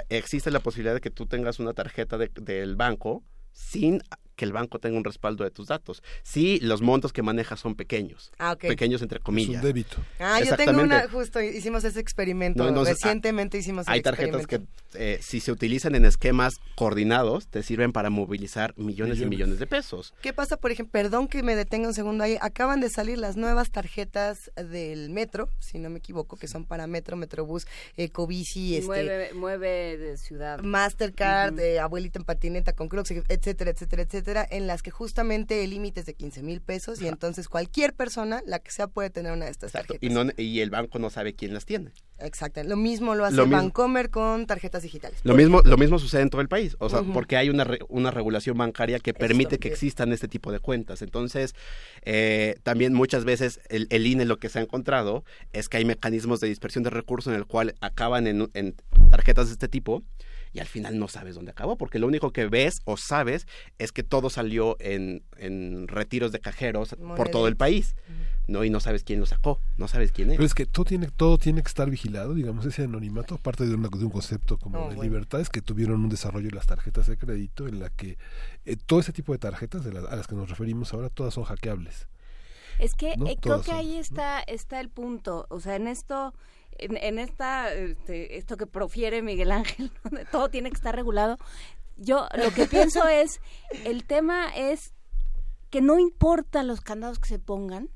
existe 0.09 0.51
la 0.51 0.59
posibilidad 0.59 0.93
de 0.93 1.01
que 1.01 1.11
tú 1.11 1.25
tengas 1.25 1.59
una 1.59 1.73
tarjeta 1.73 2.17
del 2.17 2.75
banco 2.75 3.23
sin 3.51 4.01
que 4.35 4.45
el 4.45 4.51
banco 4.51 4.79
tenga 4.79 4.97
un 4.97 5.03
respaldo 5.03 5.43
de 5.43 5.51
tus 5.51 5.67
datos. 5.67 6.03
Sí, 6.23 6.59
los 6.61 6.81
montos 6.81 7.13
que 7.13 7.21
manejas 7.21 7.59
son 7.59 7.75
pequeños. 7.75 8.31
Ah, 8.37 8.55
pequeños 8.55 9.01
entre 9.01 9.19
comillas. 9.19 9.49
Es 9.49 9.55
un 9.57 9.61
débito. 9.61 9.97
Ah, 10.19 10.39
yo 10.41 10.55
tengo 10.55 10.81
una, 10.81 11.07
justo 11.09 11.41
hicimos 11.41 11.83
ese 11.83 11.99
experimento. 11.99 12.65
Recientemente 12.83 13.57
hicimos 13.57 13.87
Hay 13.87 14.01
tarjetas 14.01 14.45
que 14.47 14.61
eh, 14.93 15.19
si 15.21 15.39
se 15.39 15.51
utilizan 15.51 15.95
en 15.95 16.05
esquemas 16.05 16.55
coordinados, 16.75 17.47
te 17.47 17.63
sirven 17.63 17.91
para 17.91 18.09
movilizar 18.09 18.73
millones, 18.77 19.19
y 19.19 19.25
millones 19.25 19.59
de 19.59 19.67
pesos. 19.67 20.13
¿Qué 20.21 20.33
pasa, 20.33 20.57
por 20.57 20.71
ejemplo? 20.71 20.91
Perdón 20.91 21.27
que 21.27 21.43
me 21.43 21.55
detenga 21.55 21.87
un 21.87 21.93
segundo 21.93 22.23
ahí. 22.23 22.37
Acaban 22.41 22.79
de 22.79 22.89
salir 22.89 23.17
las 23.17 23.37
nuevas 23.37 23.71
tarjetas 23.71 24.51
del 24.55 25.09
metro, 25.09 25.49
si 25.59 25.79
no 25.79 25.89
me 25.89 25.99
equivoco, 25.99 26.37
que 26.37 26.47
son 26.47 26.65
para 26.65 26.87
metro, 26.87 27.15
metrobús, 27.17 27.67
ecobici, 27.97 28.75
este... 28.75 28.87
Mueve, 28.87 29.33
mueve 29.33 29.97
de 29.97 30.17
ciudad. 30.17 30.61
Mastercard, 30.61 31.59
eh, 31.59 31.79
abuelita 31.79 32.19
en 32.19 32.25
patineta 32.25 32.73
con 32.73 32.87
Crocs, 32.89 33.11
etcétera, 33.11 33.71
etcétera, 33.71 34.03
etcétera 34.03 34.24
en 34.49 34.67
las 34.67 34.81
que 34.81 34.91
justamente 34.91 35.63
el 35.63 35.69
límite 35.69 35.99
es 36.01 36.05
de 36.05 36.13
15 36.13 36.43
mil 36.43 36.61
pesos 36.61 37.01
y 37.01 37.07
entonces 37.07 37.47
cualquier 37.47 37.93
persona, 37.93 38.41
la 38.45 38.59
que 38.59 38.71
sea, 38.71 38.87
puede 38.87 39.09
tener 39.09 39.31
una 39.31 39.45
de 39.45 39.51
estas 39.51 39.71
tarjetas. 39.71 40.01
Y, 40.01 40.09
no, 40.09 40.25
y 40.37 40.59
el 40.61 40.69
banco 40.69 40.99
no 40.99 41.09
sabe 41.09 41.33
quién 41.33 41.53
las 41.53 41.65
tiene. 41.65 41.91
Exacto. 42.17 42.63
Lo 42.63 42.77
mismo 42.77 43.13
lo 43.13 43.25
hace 43.25 43.41
Bancomer 43.41 44.09
con 44.09 44.45
tarjetas 44.45 44.83
digitales. 44.83 45.19
Lo 45.23 45.35
mismo, 45.35 45.61
lo 45.65 45.77
mismo 45.77 45.99
sucede 45.99 46.21
en 46.21 46.29
todo 46.29 46.41
el 46.41 46.47
país. 46.47 46.75
O 46.79 46.89
sea, 46.89 47.01
porque 47.01 47.35
hay 47.35 47.49
una, 47.49 47.67
una 47.89 48.09
regulación 48.11 48.57
bancaria 48.57 48.99
que 48.99 49.13
permite 49.13 49.59
que 49.59 49.67
existan 49.67 50.13
este 50.13 50.27
tipo 50.27 50.51
de 50.51 50.59
cuentas. 50.59 51.01
Entonces, 51.01 51.55
eh, 52.03 52.55
también 52.63 52.93
muchas 52.93 53.25
veces 53.25 53.59
el, 53.69 53.87
el, 53.89 54.07
INE 54.07 54.25
lo 54.25 54.37
que 54.37 54.49
se 54.49 54.59
ha 54.59 54.61
encontrado 54.61 55.25
es 55.51 55.67
que 55.67 55.77
hay 55.77 55.85
mecanismos 55.85 56.39
de 56.39 56.47
dispersión 56.47 56.83
de 56.83 56.89
recursos 56.89 57.33
en 57.33 57.37
el 57.37 57.45
cual 57.45 57.75
acaban 57.81 58.27
en, 58.27 58.49
en 58.53 58.75
tarjetas 59.11 59.47
de 59.47 59.53
este 59.53 59.67
tipo 59.67 60.03
y 60.55 60.59
al 60.61 60.67
final 60.67 60.97
no 60.97 61.09
sabes 61.09 61.35
dónde 61.35 61.51
acabó, 61.51 61.77
porque 61.77 61.99
lo 61.99 62.07
único 62.07 62.31
que 62.31 62.47
ves 62.47 62.81
o 62.85 62.95
sabes 62.95 63.45
es 63.77 63.91
que 63.91 64.03
todo 64.03 64.29
salió 64.29 64.77
en, 64.79 65.21
en 65.35 65.89
retiros 65.89 66.31
de 66.31 66.39
cajeros 66.39 66.95
por 67.17 67.27
todo 67.27 67.49
el 67.49 67.57
país. 67.57 67.93
¿no? 68.47 68.63
Y 68.63 68.69
no 68.69 68.79
sabes 68.79 69.03
quién 69.03 69.19
lo 69.19 69.25
sacó, 69.25 69.59
no 69.75 69.89
sabes 69.89 70.13
quién 70.13 70.29
es. 70.29 70.37
Pero 70.37 70.45
es 70.45 70.53
que 70.53 70.65
todo 70.65 70.85
tiene, 70.85 71.07
todo 71.07 71.37
tiene 71.37 71.61
que 71.61 71.67
estar 71.67 71.89
vigilado, 71.89 72.35
digamos, 72.35 72.65
ese 72.65 72.83
anonimato, 72.83 73.35
aparte 73.35 73.65
de, 73.65 73.75
una, 73.75 73.89
de 73.89 74.05
un 74.05 74.11
concepto 74.11 74.57
como 74.57 74.87
de 74.89 74.95
libertades 74.95 75.49
que 75.49 75.61
tuvieron 75.61 76.01
un 76.01 76.09
desarrollo 76.09 76.47
en 76.47 76.55
las 76.55 76.67
tarjetas 76.67 77.07
de 77.07 77.17
crédito, 77.17 77.67
en 77.67 77.79
la 77.79 77.89
que 77.89 78.17
eh, 78.63 78.77
todo 78.77 79.01
ese 79.01 79.11
tipo 79.11 79.33
de 79.33 79.39
tarjetas 79.39 79.83
de 79.83 79.97
a 79.97 80.15
las 80.15 80.27
que 80.27 80.35
nos 80.35 80.49
referimos 80.49 80.93
ahora, 80.93 81.09
todas 81.09 81.33
son 81.33 81.43
hackeables. 81.43 82.07
Es 82.79 82.93
que 82.93 83.13
eh, 83.13 83.37
creo 83.41 83.61
que 83.61 83.71
ahí 83.71 83.97
está, 83.97 84.41
está 84.41 84.79
el 84.79 84.89
punto, 84.89 85.47
o 85.49 85.59
sea, 85.59 85.75
en 85.75 85.87
esto 85.87 86.33
en, 86.77 87.19
esta, 87.19 87.73
este, 87.73 88.37
esto 88.37 88.57
que 88.57 88.67
profiere 88.67 89.21
Miguel 89.21 89.51
Ángel, 89.51 89.91
donde 90.03 90.25
todo 90.25 90.49
tiene 90.49 90.69
que 90.69 90.75
estar 90.75 90.95
regulado, 90.95 91.37
yo 91.97 92.27
lo 92.35 92.51
que 92.51 92.65
pienso 92.65 93.07
es, 93.07 93.41
el 93.85 94.05
tema 94.05 94.47
es 94.55 94.93
que 95.69 95.81
no 95.81 95.99
importa 95.99 96.63
los 96.63 96.81
candados 96.81 97.19
que 97.19 97.29
se 97.29 97.39
pongan, 97.39 97.89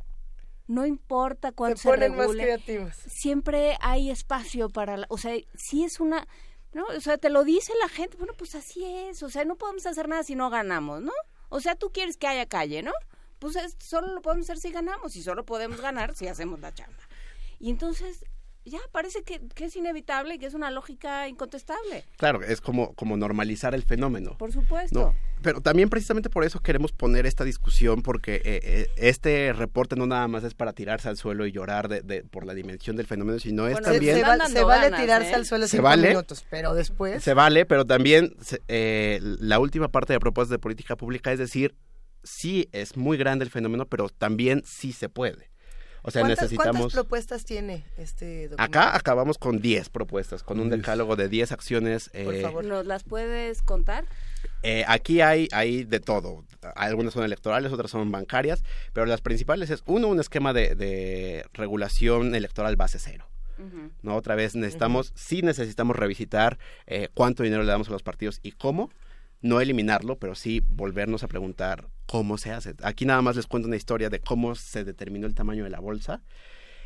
no 0.68 0.86
importa 0.86 1.52
cuánto 1.52 1.78
se, 1.78 1.98
se 1.98 2.10
Más 2.10 2.28
creativos. 2.28 2.96
Siempre 3.08 3.76
hay 3.82 4.12
espacio 4.12 4.70
para, 4.70 5.06
o 5.10 5.18
sea, 5.18 5.36
si 5.56 5.84
es 5.84 6.00
una, 6.00 6.28
¿no? 6.74 6.86
O 6.96 7.02
sea, 7.02 7.18
te 7.18 7.30
lo 7.30 7.44
dice 7.44 7.74
la 7.82 7.90
gente, 7.90 8.18
bueno, 8.18 8.34
pues 8.38 8.54
así 8.56 8.86
es, 8.86 9.24
o 9.24 9.30
sea, 9.30 9.46
no 9.46 9.56
podemos 9.56 9.86
hacer 9.86 10.08
nada 10.08 10.24
si 10.24 10.36
no 10.36 10.50
ganamos, 10.50 11.02
¿no? 11.02 11.14
O 11.50 11.60
sea, 11.60 11.76
tú 11.76 11.92
quieres 11.92 12.18
que 12.18 12.28
haya 12.28 12.46
calle, 12.46 12.84
¿no? 12.84 12.92
Pues 13.40 13.58
solo 13.80 14.14
lo 14.14 14.22
podemos 14.22 14.46
hacer 14.46 14.60
si 14.60 14.72
ganamos 14.72 15.16
y 15.16 15.24
solo 15.24 15.46
podemos 15.46 15.82
ganar 15.82 16.16
si 16.16 16.28
hacemos 16.28 16.60
la 16.60 16.74
chamba. 16.74 17.00
Y 17.60 17.70
entonces 17.72 18.26
ya 18.66 18.80
parece 18.92 19.24
que, 19.24 19.42
es 19.58 19.76
inevitable 19.76 20.36
y 20.36 20.40
que 20.40 20.46
es 20.46 20.54
una 20.54 20.72
lógica 20.72 21.28
incontestable. 21.28 22.04
Claro, 22.18 22.42
es 22.42 22.62
como, 22.62 22.94
como 22.94 23.18
normalizar 23.18 23.74
el 23.74 23.84
fenómeno. 23.84 24.38
Por 24.38 24.52
supuesto. 24.52 25.14
Pero 25.42 25.62
también 25.62 25.90
precisamente 25.90 26.30
por 26.30 26.44
eso 26.44 26.60
queremos 26.60 26.92
poner 26.92 27.26
esta 27.26 27.46
discusión, 27.46 28.02
porque 28.02 28.36
eh, 28.36 28.42
eh, 28.64 28.88
este 28.98 29.54
reporte 29.54 29.96
no 29.96 30.06
nada 30.06 30.28
más 30.28 30.44
es 30.44 30.54
para 30.54 30.74
tirarse 30.74 31.08
al 31.08 31.18
suelo 31.18 31.46
y 31.46 31.52
llorar 31.52 31.88
de, 31.88 32.24
por 32.24 32.46
la 32.46 32.54
dimensión 32.54 32.98
del 32.98 33.08
fenómeno, 33.08 33.40
sino 33.40 33.68
es 33.68 33.80
también... 33.82 34.18
Se, 34.50 34.64
vale 34.64 34.92
tirarse 34.98 35.32
¿eh? 35.32 35.36
al 35.36 35.46
suelo 35.46 35.68
cinco 35.68 35.96
minutos, 35.96 36.46
pero 36.50 36.74
después... 36.74 37.24
Se 37.24 37.34
vale, 37.34 37.66
pero 37.66 37.86
también 37.86 38.36
la 38.68 39.60
última 39.60 39.88
parte 39.88 40.14
de 40.14 40.20
propuestas 40.20 40.52
de 40.52 40.60
política 40.60 40.96
pública 40.98 41.32
es 41.32 41.40
decir, 41.40 41.76
sí 42.24 42.70
es 42.72 42.98
muy 42.98 43.18
grande 43.18 43.46
el 43.46 43.52
fenómeno, 43.52 43.86
pero 43.88 44.10
también 44.10 44.64
sí 44.66 44.92
se 44.92 45.10
puede. 45.10 45.50
O 46.02 46.12
sea, 46.12 46.24
necesitamos... 46.24 46.82
¿Cuántas 46.82 46.94
propuestas 46.94 47.46
tiene 47.46 47.84
este 47.98 48.50
documento? 48.50 48.64
Acá 48.64 48.96
acabamos 48.96 49.38
con 49.38 49.60
10 49.60 49.90
propuestas, 49.90 50.44
con 50.44 50.60
un 50.60 50.70
decálogo 50.70 51.16
de 51.16 51.30
10 51.30 51.52
acciones. 51.52 52.10
Por 52.10 52.36
eh, 52.36 52.42
favor, 52.42 52.66
¿nos 52.66 52.86
las 52.86 53.04
puedes 53.04 53.62
contar? 53.62 54.06
Eh, 54.64 54.84
aquí 54.88 55.22
hay, 55.22 55.48
hay 55.52 55.84
de 55.84 56.00
todo. 56.00 56.44
Algunas 56.76 57.14
son 57.14 57.24
electorales, 57.24 57.72
otras 57.72 57.92
son 57.92 58.12
bancarias, 58.12 58.64
pero 58.94 59.06
las 59.06 59.22
principales 59.22 59.70
es, 59.70 59.84
uno, 59.86 60.08
un 60.08 60.20
esquema 60.20 60.54
de, 60.54 61.46
regulación 61.54 62.36
electoral 62.36 62.76
base 62.76 63.00
cero. 63.00 63.26
¿no? 64.04 64.16
Otra 64.16 64.36
vez 64.36 64.56
necesitamos, 64.56 65.12
sí 65.16 65.42
necesitamos 65.42 65.98
revisitar 65.98 66.58
eh, 66.88 67.10
cuánto 67.14 67.44
dinero 67.44 67.64
le 67.64 67.72
damos 67.72 67.90
a 67.90 67.92
los 67.92 68.04
partidos 68.04 68.40
y 68.42 68.54
cómo, 68.54 68.90
no 69.42 69.60
eliminarlo, 69.60 70.18
pero 70.18 70.34
sí 70.34 70.64
volvernos 70.66 71.24
a 71.24 71.28
preguntar 71.28 71.90
cómo 72.10 72.40
se 72.40 72.50
hace. 72.52 72.74
Aquí 72.82 73.06
nada 73.06 73.22
más 73.22 73.36
les 73.36 73.46
cuento 73.46 73.68
una 73.68 73.78
historia 73.78 74.10
de 74.10 74.20
cómo 74.20 74.56
se 74.56 74.84
determinó 74.84 75.28
el 75.28 75.36
tamaño 75.36 75.64
de 75.64 75.70
la 75.70 75.80
bolsa. 75.80 76.24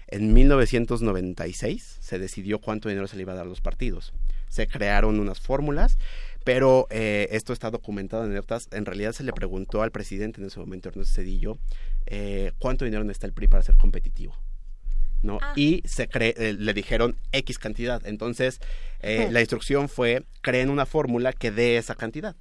En 0.07 0.33
1996 0.33 1.99
se 2.01 2.19
decidió 2.19 2.59
cuánto 2.59 2.89
dinero 2.89 3.07
se 3.07 3.15
le 3.15 3.21
iba 3.21 3.31
a 3.31 3.37
dar 3.37 3.45
a 3.45 3.49
los 3.49 3.61
partidos. 3.61 4.11
Se 4.49 4.67
crearon 4.67 5.21
unas 5.21 5.39
fórmulas, 5.39 5.97
pero 6.43 6.87
eh, 6.89 7.29
esto 7.31 7.53
está 7.53 7.71
documentado 7.71 8.25
en 8.25 8.33
notas. 8.33 8.67
En 8.71 8.85
realidad 8.85 9.13
se 9.13 9.23
le 9.23 9.31
preguntó 9.31 9.81
al 9.81 9.91
presidente 9.91 10.41
en 10.41 10.47
ese 10.47 10.59
momento, 10.59 10.89
Ernesto 10.89 11.13
Cedillo, 11.13 11.57
eh, 12.05 12.51
cuánto 12.59 12.83
dinero 12.83 13.05
necesita 13.05 13.27
el 13.27 13.33
PRI 13.33 13.47
para 13.47 13.63
ser 13.63 13.77
competitivo. 13.77 14.35
¿no? 15.21 15.39
Ah. 15.41 15.53
Y 15.55 15.83
se 15.85 16.09
eh, 16.11 16.53
le 16.59 16.73
dijeron 16.73 17.15
X 17.31 17.59
cantidad. 17.59 18.05
Entonces, 18.05 18.59
la 19.01 19.39
instrucción 19.39 19.87
fue, 19.87 20.25
creen 20.41 20.69
una 20.69 20.85
fórmula 20.85 21.31
que 21.31 21.49
dé 21.49 21.77
esa 21.77 21.95
cantidad 21.95 22.35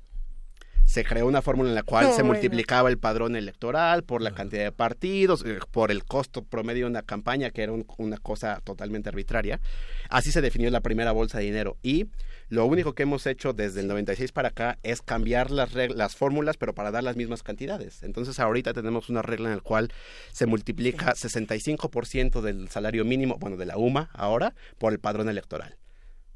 se 0.85 1.05
creó 1.05 1.27
una 1.27 1.43
fórmula 1.43 1.69
en 1.69 1.75
la 1.75 1.83
cual 1.83 2.13
se 2.13 2.23
multiplicaba 2.23 2.89
el 2.89 2.99
padrón 2.99 3.37
electoral 3.37 4.03
por 4.03 4.21
la 4.23 4.33
cantidad 4.33 4.65
de 4.65 4.73
partidos, 4.73 5.45
eh, 5.45 5.59
por 5.71 5.91
el 5.91 6.05
costo 6.05 6.43
promedio 6.43 6.85
de 6.85 6.91
una 6.91 7.03
campaña, 7.03 7.51
que 7.51 7.63
era 7.63 7.73
una 7.73 8.19
cosa 8.19 8.61
totalmente 8.65 9.09
arbitraria. 9.09 9.61
Así 10.09 10.33
se 10.33 10.41
definió 10.41 10.71
la 10.71 10.81
primera 10.81 11.13
bolsa 11.13 11.39
de 11.39 11.45
dinero. 11.45 11.77
Y 11.83 12.07
lo 12.49 12.67
único 12.67 12.95
que 12.95 13.05
hemos 13.05 13.27
hecho 13.27 13.53
desde 13.53 13.81
el 13.81 13.89
96 13.89 14.33
para 14.33 14.49
acá 14.49 14.79
es 14.83 15.01
cambiar 15.01 15.51
las, 15.51 15.75
las 15.75 16.17
fórmulas, 16.17 16.57
pero 16.57 16.75
para 16.75 16.91
dar 16.91 17.03
las 17.03 17.17
mismas 17.17 17.43
cantidades. 17.43 18.03
Entonces 18.03 18.39
ahorita 18.39 18.75
tenemos 18.75 19.09
una 19.09 19.23
regla 19.23 19.49
en 19.49 19.57
la 19.57 19.63
cual 19.63 19.93
se 20.33 20.47
multiplica 20.47 21.15
65% 21.15 22.41
del 22.43 22.69
salario 22.69 23.05
mínimo, 23.05 23.39
bueno, 23.39 23.57
de 23.57 23.67
la 23.67 23.79
UMA 23.79 24.11
ahora, 24.13 24.55
por 24.79 24.93
el 24.93 24.99
padrón 24.99 25.29
electoral. 25.29 25.79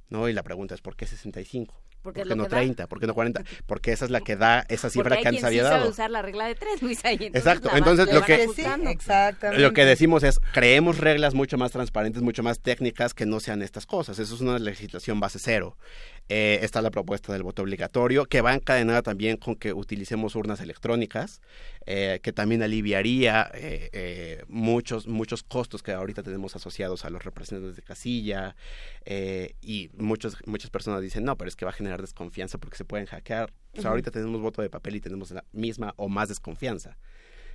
¿no? 0.08 0.28
Y 0.28 0.32
la 0.32 0.42
pregunta 0.42 0.74
es, 0.74 0.80
¿por 0.80 0.96
qué 0.96 1.06
65? 1.06 1.82
¿Por 2.06 2.14
qué 2.14 2.36
no 2.36 2.46
30? 2.46 2.86
¿Por 2.86 3.00
qué 3.00 3.06
no 3.08 3.14
40? 3.14 3.42
Porque 3.66 3.90
esa 3.90 4.04
es 4.04 4.12
la 4.12 4.20
que 4.20 4.36
da 4.36 4.64
esa 4.68 4.90
cifra 4.90 5.16
que 5.16 5.26
antes 5.26 5.42
había 5.42 5.64
dado. 5.64 5.90
usar 5.90 6.08
la 6.08 6.22
regla 6.22 6.46
de 6.46 6.54
tres, 6.54 6.80
Exacto. 7.02 7.68
Entonces, 7.74 8.12
lo 8.14 8.22
que, 8.22 8.46
lo 9.56 9.72
que 9.72 9.84
decimos 9.84 10.22
es, 10.22 10.38
creemos 10.52 10.98
reglas 10.98 11.34
mucho 11.34 11.58
más 11.58 11.72
transparentes, 11.72 12.22
mucho 12.22 12.44
más 12.44 12.60
técnicas 12.60 13.12
que 13.12 13.26
no 13.26 13.40
sean 13.40 13.60
estas 13.60 13.86
cosas. 13.86 14.20
Eso 14.20 14.36
es 14.36 14.40
una 14.40 14.60
legislación 14.60 15.18
base 15.18 15.40
cero. 15.40 15.76
Eh, 16.28 16.58
está 16.62 16.82
la 16.82 16.90
propuesta 16.90 17.32
del 17.32 17.44
voto 17.44 17.62
obligatorio, 17.62 18.26
que 18.26 18.40
va 18.40 18.52
encadenada 18.52 19.02
también 19.02 19.36
con 19.36 19.54
que 19.54 19.72
utilicemos 19.72 20.34
urnas 20.34 20.60
electrónicas, 20.60 21.40
eh, 21.86 22.18
que 22.20 22.32
también 22.32 22.62
aliviaría 22.64 23.48
eh, 23.54 24.42
muchos, 24.48 25.06
muchos 25.06 25.44
costos 25.44 25.84
que 25.84 25.92
ahorita 25.92 26.24
tenemos 26.24 26.56
asociados 26.56 27.04
a 27.04 27.10
los 27.10 27.24
representantes 27.24 27.76
de 27.76 27.82
casilla. 27.82 28.56
y 29.60 29.90
muchos, 29.96 30.36
muchas 30.46 30.70
personas 30.70 31.00
dicen, 31.00 31.24
no, 31.24 31.36
pero 31.36 31.48
es 31.48 31.54
que 31.54 31.64
va 31.64 31.70
a 31.70 31.74
generar 31.74 32.00
desconfianza 32.00 32.58
porque 32.58 32.76
se 32.76 32.84
pueden 32.84 33.06
hackear. 33.06 33.52
ahorita 33.84 34.10
tenemos 34.10 34.40
voto 34.40 34.62
de 34.62 34.70
papel 34.70 34.96
y 34.96 35.00
tenemos 35.00 35.30
la 35.30 35.44
misma 35.52 35.94
o 35.96 36.08
más 36.08 36.28
desconfianza. 36.28 36.96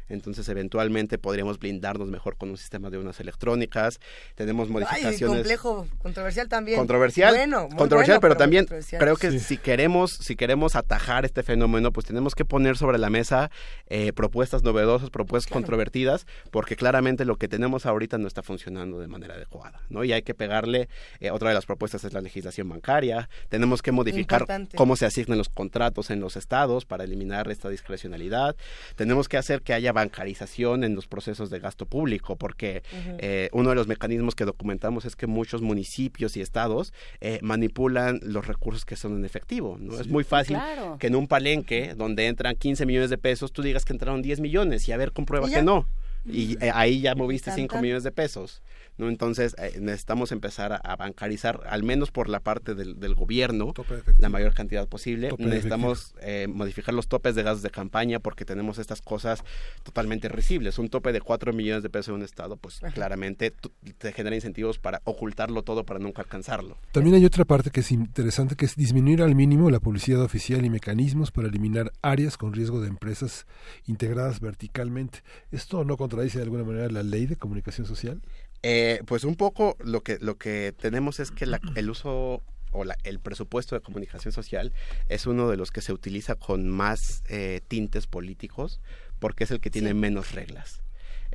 Entonces 0.09 0.47
eventualmente 0.49 1.17
podríamos 1.17 1.59
blindarnos 1.59 2.09
mejor 2.09 2.37
con 2.37 2.49
un 2.49 2.57
sistema 2.57 2.89
de 2.89 2.97
unas 2.97 3.19
electrónicas. 3.19 3.99
Tenemos 4.35 4.69
modificaciones. 4.69 5.21
Ay, 5.21 5.27
complejo, 5.27 5.87
controversial 5.99 6.47
también. 6.47 6.77
Controversial, 6.77 7.35
bueno, 7.35 7.69
controversial, 7.75 8.19
bueno, 8.19 8.21
pero, 8.21 8.35
también 8.35 8.63
controversial. 8.65 9.01
creo 9.01 9.15
que 9.15 9.39
si 9.39 9.57
queremos 9.57 10.11
si 10.11 10.35
queremos 10.35 10.75
atajar 10.75 11.25
este 11.25 11.43
fenómeno, 11.43 11.91
pues 11.91 12.05
tenemos 12.05 12.35
que 12.35 12.45
poner 12.45 12.77
sobre 12.77 12.97
la 12.97 13.09
mesa 13.09 13.51
eh, 13.87 14.13
propuestas 14.13 14.63
novedosas, 14.63 15.09
propuestas 15.09 15.51
controvertidas, 15.51 16.25
porque 16.51 16.75
claramente 16.75 17.25
lo 17.25 17.37
que 17.37 17.47
tenemos 17.47 17.85
ahorita 17.85 18.17
no 18.17 18.27
está 18.27 18.43
funcionando 18.43 18.99
de 18.99 19.07
manera 19.07 19.35
adecuada, 19.35 19.81
¿no? 19.89 20.03
Y 20.03 20.13
hay 20.13 20.21
que 20.21 20.33
pegarle. 20.33 20.89
eh, 21.19 21.31
otra 21.31 21.49
de 21.49 21.55
las 21.55 21.65
propuestas 21.65 22.03
es 22.03 22.13
la 22.13 22.21
legislación 22.21 22.69
bancaria. 22.69 23.29
Tenemos 23.49 23.81
que 23.81 23.91
modificar 23.91 24.41
Importante. 24.41 24.77
cómo 24.77 24.95
se 24.95 25.05
asignan 25.05 25.37
los 25.37 25.49
contratos 25.49 26.09
en 26.09 26.19
los 26.19 26.35
estados 26.35 26.85
para 26.85 27.03
eliminar 27.03 27.49
esta 27.49 27.69
discrecionalidad. 27.69 28.55
Tenemos 28.95 29.27
que 29.27 29.37
hacer 29.37 29.61
que 29.61 29.73
haya 29.73 29.91
bancarización 30.01 30.83
en 30.83 30.95
los 30.95 31.07
procesos 31.07 31.49
de 31.49 31.59
gasto 31.59 31.85
público, 31.85 32.35
porque 32.35 32.83
eh, 33.19 33.49
uno 33.53 33.69
de 33.69 33.75
los 33.75 33.87
mecanismos 33.87 34.35
que 34.35 34.45
documentamos 34.45 35.05
es 35.05 35.15
que 35.15 35.27
muchos 35.27 35.61
municipios 35.61 36.35
y 36.37 36.41
estados 36.41 36.93
eh, 37.21 37.39
manipulan 37.41 38.19
los 38.23 38.45
recursos 38.47 38.85
que 38.85 38.95
son 38.95 39.15
en 39.17 39.25
efectivo. 39.25 39.77
¿no? 39.79 39.99
Es 39.99 40.07
muy 40.07 40.23
fácil 40.23 40.57
Claro. 40.57 40.97
que 40.99 41.07
en 41.07 41.15
un 41.15 41.27
palenque 41.27 41.93
donde 41.95 42.27
entran 42.27 42.55
15 42.55 42.85
millones 42.85 43.09
de 43.09 43.17
pesos, 43.17 43.51
tú 43.51 43.61
digas 43.61 43.85
que 43.85 43.93
entraron 43.93 44.21
10 44.21 44.39
millones 44.41 44.87
y 44.87 44.91
a 44.91 44.97
ver, 44.97 45.11
comprueba 45.11 45.47
que 45.49 45.61
no. 45.61 45.87
Y 46.23 46.53
eh, 46.63 46.71
ahí 46.73 47.01
ya 47.01 47.15
moviste 47.15 47.49
Tan, 47.49 47.55
5 47.61 47.73
tan. 47.73 47.81
millones 47.81 48.03
de 48.03 48.11
pesos. 48.11 48.61
¿No? 48.97 49.09
Entonces 49.09 49.55
eh, 49.57 49.77
necesitamos 49.79 50.31
empezar 50.31 50.73
a, 50.73 50.77
a 50.77 50.95
bancarizar, 50.95 51.61
al 51.67 51.83
menos 51.83 52.11
por 52.11 52.29
la 52.29 52.39
parte 52.39 52.75
del, 52.75 52.99
del 52.99 53.15
gobierno, 53.15 53.73
la 54.19 54.29
mayor 54.29 54.53
cantidad 54.53 54.87
posible. 54.87 55.29
Tope 55.29 55.45
necesitamos 55.45 56.13
eh, 56.21 56.47
modificar 56.49 56.93
los 56.93 57.07
topes 57.07 57.35
de 57.35 57.43
gastos 57.43 57.63
de 57.63 57.69
campaña 57.69 58.19
porque 58.19 58.45
tenemos 58.45 58.77
estas 58.77 59.01
cosas 59.01 59.43
totalmente 59.83 60.29
risibles. 60.29 60.79
Un 60.79 60.89
tope 60.89 61.11
de 61.11 61.21
4 61.21 61.53
millones 61.53 61.83
de 61.83 61.89
pesos 61.89 62.09
en 62.09 62.15
un 62.15 62.23
estado, 62.23 62.57
pues 62.57 62.83
Ajá. 62.83 62.93
claramente 62.93 63.53
te 63.97 64.11
genera 64.13 64.35
incentivos 64.35 64.79
para 64.79 65.01
ocultarlo 65.03 65.63
todo 65.63 65.85
para 65.85 65.99
nunca 65.99 66.21
alcanzarlo. 66.21 66.77
También 66.91 67.15
hay 67.15 67.25
otra 67.25 67.45
parte 67.45 67.69
que 67.69 67.81
es 67.81 67.91
interesante, 67.91 68.55
que 68.55 68.65
es 68.65 68.75
disminuir 68.75 69.21
al 69.21 69.35
mínimo 69.35 69.69
la 69.69 69.79
publicidad 69.79 70.21
oficial 70.21 70.65
y 70.65 70.69
mecanismos 70.69 71.31
para 71.31 71.47
eliminar 71.47 71.91
áreas 72.01 72.37
con 72.37 72.53
riesgo 72.53 72.81
de 72.81 72.87
empresas 72.87 73.45
integradas 73.85 74.39
verticalmente. 74.39 75.19
¿Esto 75.51 75.83
no 75.83 75.97
contradice 75.97 76.37
de 76.37 76.43
alguna 76.43 76.63
manera 76.63 76.89
la 76.89 77.03
ley 77.03 77.25
de 77.25 77.35
comunicación 77.35 77.87
social? 77.87 78.21
Eh, 78.63 79.01
pues 79.07 79.23
un 79.23 79.35
poco 79.35 79.75
lo 79.83 80.01
que 80.01 80.17
lo 80.21 80.37
que 80.37 80.73
tenemos 80.77 81.19
es 81.19 81.31
que 81.31 81.45
la- 81.45 81.59
el 81.75 81.89
uso 81.89 82.43
o 82.71 82.83
la- 82.85 82.97
el 83.03 83.19
presupuesto 83.19 83.75
de 83.75 83.81
comunicación 83.81 84.31
social 84.31 84.71
es 85.09 85.25
uno 85.25 85.49
de 85.49 85.57
los 85.57 85.71
que 85.71 85.81
se 85.81 85.93
utiliza 85.93 86.35
con 86.35 86.69
más 86.69 87.23
eh, 87.27 87.61
tintes 87.67 88.05
políticos 88.07 88.79
porque 89.19 89.43
es 89.45 89.51
el 89.51 89.59
que 89.59 89.69
tiene 89.71 89.93
menos 89.93 90.31
reglas. 90.33 90.81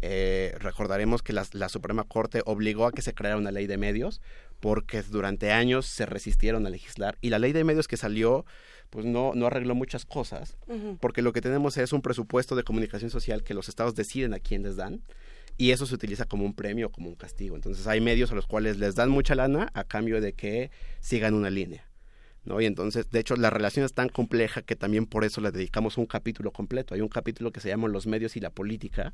Eh, 0.03 0.55
recordaremos 0.61 1.23
que 1.23 1.33
la, 1.33 1.47
la 1.53 1.69
Suprema 1.71 2.05
Corte 2.05 2.43
obligó 2.45 2.87
a 2.87 2.93
que 2.93 3.01
se 3.03 3.15
creara 3.15 3.39
una 3.39 3.51
ley 3.51 3.67
de 3.67 3.79
medios 3.79 4.21
porque 4.61 5.03
durante 5.03 5.53
años 5.53 5.87
se 5.87 6.05
resistieron 6.07 6.67
a 6.67 6.71
legislar 6.71 7.17
y 7.23 7.31
la 7.31 7.39
ley 7.39 7.53
de 7.53 7.65
medios 7.65 7.89
que 7.89 7.97
salió 7.97 8.45
pues 8.91 9.05
no, 9.05 9.33
no 9.35 9.47
arregló 9.47 9.75
muchas 9.75 10.05
cosas 10.05 10.57
porque 11.01 11.23
lo 11.23 11.33
que 11.33 11.41
tenemos 11.41 11.77
es 11.79 11.93
un 11.93 12.03
presupuesto 12.03 12.55
de 12.57 12.63
comunicación 12.63 13.11
social 13.11 13.43
que 13.43 13.55
los 13.55 13.69
estados 13.69 13.95
deciden 13.95 14.33
a 14.35 14.39
quién 14.39 14.63
les 14.63 14.77
dan 14.77 15.01
y 15.57 15.70
eso 15.70 15.86
se 15.86 15.94
utiliza 15.94 16.26
como 16.26 16.44
un 16.44 16.55
premio 16.55 16.89
o 16.89 16.91
como 16.91 17.09
un 17.09 17.15
castigo. 17.15 17.57
Entonces 17.57 17.86
hay 17.86 18.01
medios 18.01 18.33
a 18.33 18.35
los 18.35 18.47
cuales 18.47 18.78
les 18.78 18.94
dan 18.94 19.10
mucha 19.10 19.35
lana 19.35 19.70
a 19.75 19.85
cambio 19.85 20.20
de 20.20 20.35
que 20.35 20.70
sigan 21.01 21.35
una 21.35 21.51
línea. 21.51 21.86
¿no? 22.47 22.60
Y 22.60 22.67
entonces, 22.67 23.10
de 23.10 23.18
hecho, 23.18 23.36
la 23.36 23.51
relación 23.51 23.85
es 23.85 23.93
tan 23.93 24.09
compleja 24.09 24.62
que 24.62 24.76
también 24.76 25.07
por 25.07 25.25
eso 25.25 25.41
le 25.41 25.51
dedicamos 25.51 25.99
un 25.99 26.07
capítulo 26.07 26.52
completo. 26.52 26.94
Hay 26.94 27.01
un 27.01 27.09
capítulo 27.09 27.51
que 27.51 27.60
se 27.60 27.68
llama 27.68 27.89
Los 27.89 28.07
medios 28.07 28.36
y 28.36 28.41
la 28.41 28.51
política, 28.51 29.12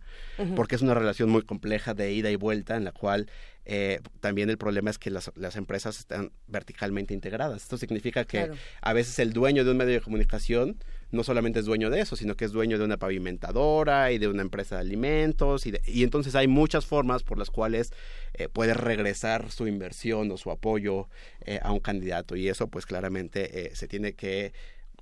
porque 0.54 0.76
es 0.76 0.82
una 0.82 0.94
relación 0.94 1.30
muy 1.30 1.42
compleja 1.42 1.94
de 1.94 2.12
ida 2.12 2.30
y 2.30 2.36
vuelta 2.36 2.76
en 2.76 2.84
la 2.84 2.92
cual 2.92 3.28
eh, 3.64 4.00
también 4.20 4.50
el 4.50 4.58
problema 4.58 4.90
es 4.90 4.98
que 4.98 5.10
las, 5.10 5.30
las 5.36 5.56
empresas 5.56 5.98
están 5.98 6.32
verticalmente 6.48 7.14
integradas. 7.14 7.62
Esto 7.62 7.76
significa 7.78 8.24
que 8.24 8.38
Claro. 8.38 8.54
a 8.80 8.92
veces 8.92 9.18
el 9.18 9.32
dueño 9.32 9.64
de 9.64 9.70
un 9.70 9.76
medio 9.76 9.94
de 9.94 10.00
comunicación 10.00 10.76
no 11.12 11.22
solamente 11.24 11.58
es 11.60 11.66
dueño 11.66 11.90
de 11.90 12.00
eso, 12.00 12.16
sino 12.16 12.36
que 12.36 12.44
es 12.46 12.52
dueño 12.52 12.78
de 12.78 12.84
una 12.84 12.96
pavimentadora 12.96 14.12
y 14.12 14.18
de 14.18 14.28
una 14.28 14.42
empresa 14.42 14.76
de 14.76 14.80
alimentos. 14.80 15.66
Y, 15.66 15.70
de- 15.72 15.82
y 15.86 16.02
entonces 16.04 16.34
hay 16.34 16.48
muchas 16.48 16.86
formas 16.86 17.22
por 17.22 17.38
las 17.38 17.50
cuales 17.50 17.92
eh, 18.34 18.48
puede 18.48 18.74
regresar 18.74 19.50
su 19.52 19.66
inversión 19.66 20.30
o 20.30 20.36
su 20.38 20.50
apoyo 20.50 21.08
eh, 21.42 21.60
a 21.62 21.70
un 21.72 21.80
candidato. 21.80 22.34
Y 22.36 22.48
eso 22.48 22.66
pues 22.68 22.86
claramente 22.86 23.66
eh, 23.66 23.76
se 23.76 23.88
tiene 23.88 24.14
que 24.14 24.52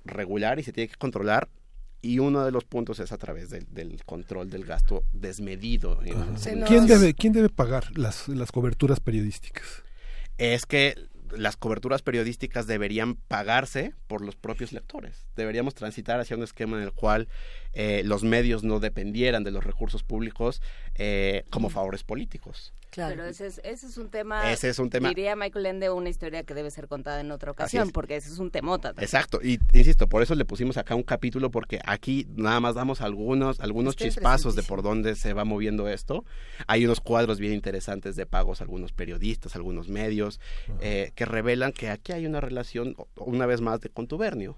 regular 0.05 0.59
y 0.59 0.63
se 0.63 0.73
tiene 0.73 0.89
que 0.89 0.97
controlar. 0.97 1.47
Y 2.01 2.19
uno 2.19 2.43
de 2.43 2.51
los 2.51 2.63
puntos 2.65 2.99
es 2.99 3.11
a 3.11 3.17
través 3.17 3.49
del, 3.49 3.67
del 3.71 4.03
control 4.05 4.49
del 4.49 4.65
gasto 4.65 5.03
desmedido. 5.13 5.99
en- 6.03 6.63
¿Quién 6.65 6.87
debe, 6.87 7.13
quién 7.13 7.33
debe 7.33 7.49
pagar 7.49 7.95
las, 7.97 8.27
las 8.27 8.51
coberturas 8.51 8.99
periodísticas? 8.99 9.83
es 10.37 10.65
que 10.65 10.95
las 11.37 11.55
coberturas 11.55 12.01
periodísticas 12.01 12.65
deberían 12.65 13.13
pagarse 13.15 13.93
por 14.07 14.21
los 14.25 14.35
propios 14.35 14.71
lectores. 14.73 15.27
Deberíamos 15.35 15.75
transitar 15.75 16.19
hacia 16.19 16.35
un 16.35 16.41
esquema 16.43 16.77
en 16.77 16.83
el 16.83 16.91
cual 16.93 17.27
eh, 17.73 18.01
los 18.05 18.23
medios 18.23 18.63
no 18.63 18.79
dependieran 18.79 19.43
de 19.43 19.51
los 19.51 19.63
recursos 19.63 20.03
públicos 20.03 20.61
eh, 20.95 21.45
como 21.49 21.69
favores 21.69 22.03
políticos. 22.03 22.73
Pero 22.93 23.23
ese 23.23 23.47
es, 23.47 23.61
ese 23.63 23.87
es 23.87 23.97
un 23.97 24.09
tema, 24.09 24.51
Ese 24.51 24.67
es 24.67 24.77
un 24.77 24.89
tema- 24.89 25.07
diría 25.07 25.33
Michael 25.37 25.65
Ende, 25.65 25.89
una 25.89 26.09
historia 26.09 26.43
que 26.43 26.53
debe 26.53 26.69
ser 26.71 26.89
contada 26.89 27.21
en 27.21 27.31
otra 27.31 27.51
ocasión, 27.51 27.87
es. 27.87 27.93
porque 27.93 28.17
ese 28.17 28.29
es 28.29 28.37
un 28.37 28.51
temota. 28.51 28.89
también. 28.89 29.05
Exacto, 29.05 29.39
y 29.41 29.59
insisto, 29.71 30.07
por 30.09 30.21
eso 30.21 30.35
le 30.35 30.43
pusimos 30.43 30.75
acá 30.75 30.95
un 30.95 31.03
capítulo 31.03 31.51
porque 31.51 31.79
aquí 31.85 32.27
nada 32.35 32.59
más 32.59 32.75
damos 32.75 32.99
algunos 32.99 33.61
algunos 33.61 33.93
Está 33.93 34.03
chispazos 34.05 34.55
de 34.55 34.63
por 34.63 34.81
dónde 34.81 35.15
se 35.15 35.31
va 35.31 35.45
moviendo 35.45 35.87
esto. 35.87 36.25
Hay 36.67 36.83
unos 36.83 36.99
cuadros 36.99 37.39
bien 37.39 37.53
interesantes 37.53 38.17
de 38.17 38.25
pagos 38.25 38.59
a 38.59 38.65
algunos 38.65 38.91
periodistas, 38.91 39.55
algunos 39.55 39.87
medios 39.87 40.41
eh, 40.81 41.11
que 41.15 41.23
revelan 41.25 41.71
que 41.71 41.89
aquí 41.89 42.11
hay 42.11 42.25
una 42.25 42.41
relación 42.41 42.95
una 43.15 43.45
vez 43.45 43.61
más 43.61 43.79
de 43.79 43.87
contubernio. 43.89 44.57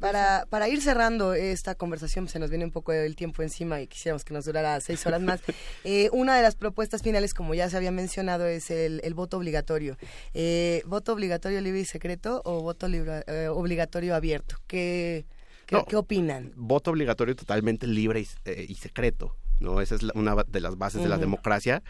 Para, 0.00 0.46
para 0.48 0.68
ir 0.68 0.80
cerrando 0.80 1.34
esta 1.34 1.74
conversación, 1.74 2.28
se 2.28 2.38
nos 2.38 2.50
viene 2.50 2.64
un 2.64 2.70
poco 2.70 2.92
el 2.92 3.16
tiempo 3.16 3.42
encima 3.42 3.80
y 3.80 3.86
quisiéramos 3.88 4.24
que 4.24 4.32
nos 4.32 4.44
durara 4.44 4.80
seis 4.80 5.04
horas 5.06 5.20
más. 5.20 5.40
Eh, 5.84 6.08
una 6.12 6.36
de 6.36 6.42
las 6.42 6.54
propuestas 6.54 7.02
finales, 7.02 7.34
como 7.34 7.54
ya 7.54 7.70
se 7.70 7.76
había 7.76 7.90
mencionado, 7.90 8.46
es 8.46 8.70
el, 8.70 9.00
el 9.04 9.14
voto 9.14 9.36
obligatorio. 9.38 9.96
Eh, 10.34 10.82
¿Voto 10.86 11.12
obligatorio 11.12 11.60
libre 11.60 11.80
y 11.80 11.84
secreto 11.84 12.42
o 12.44 12.60
voto 12.62 12.88
libra- 12.88 13.24
eh, 13.26 13.48
obligatorio 13.48 14.14
abierto? 14.14 14.56
¿Qué, 14.66 15.24
qué, 15.66 15.76
No. 15.76 15.84
qué 15.84 15.96
opinan? 15.96 16.52
voto 16.56 16.90
obligatorio 16.90 17.34
totalmente 17.36 17.86
libre 17.86 18.20
y, 18.20 18.28
eh, 18.44 18.66
y 18.68 18.74
secreto, 18.74 19.36
¿no? 19.60 19.80
Esa 19.80 19.94
es 19.94 20.02
la- 20.02 20.12
una 20.14 20.34
de 20.46 20.60
las 20.60 20.76
bases 20.76 21.02
de 21.02 21.08
la 21.08 21.16
democracia. 21.18 21.82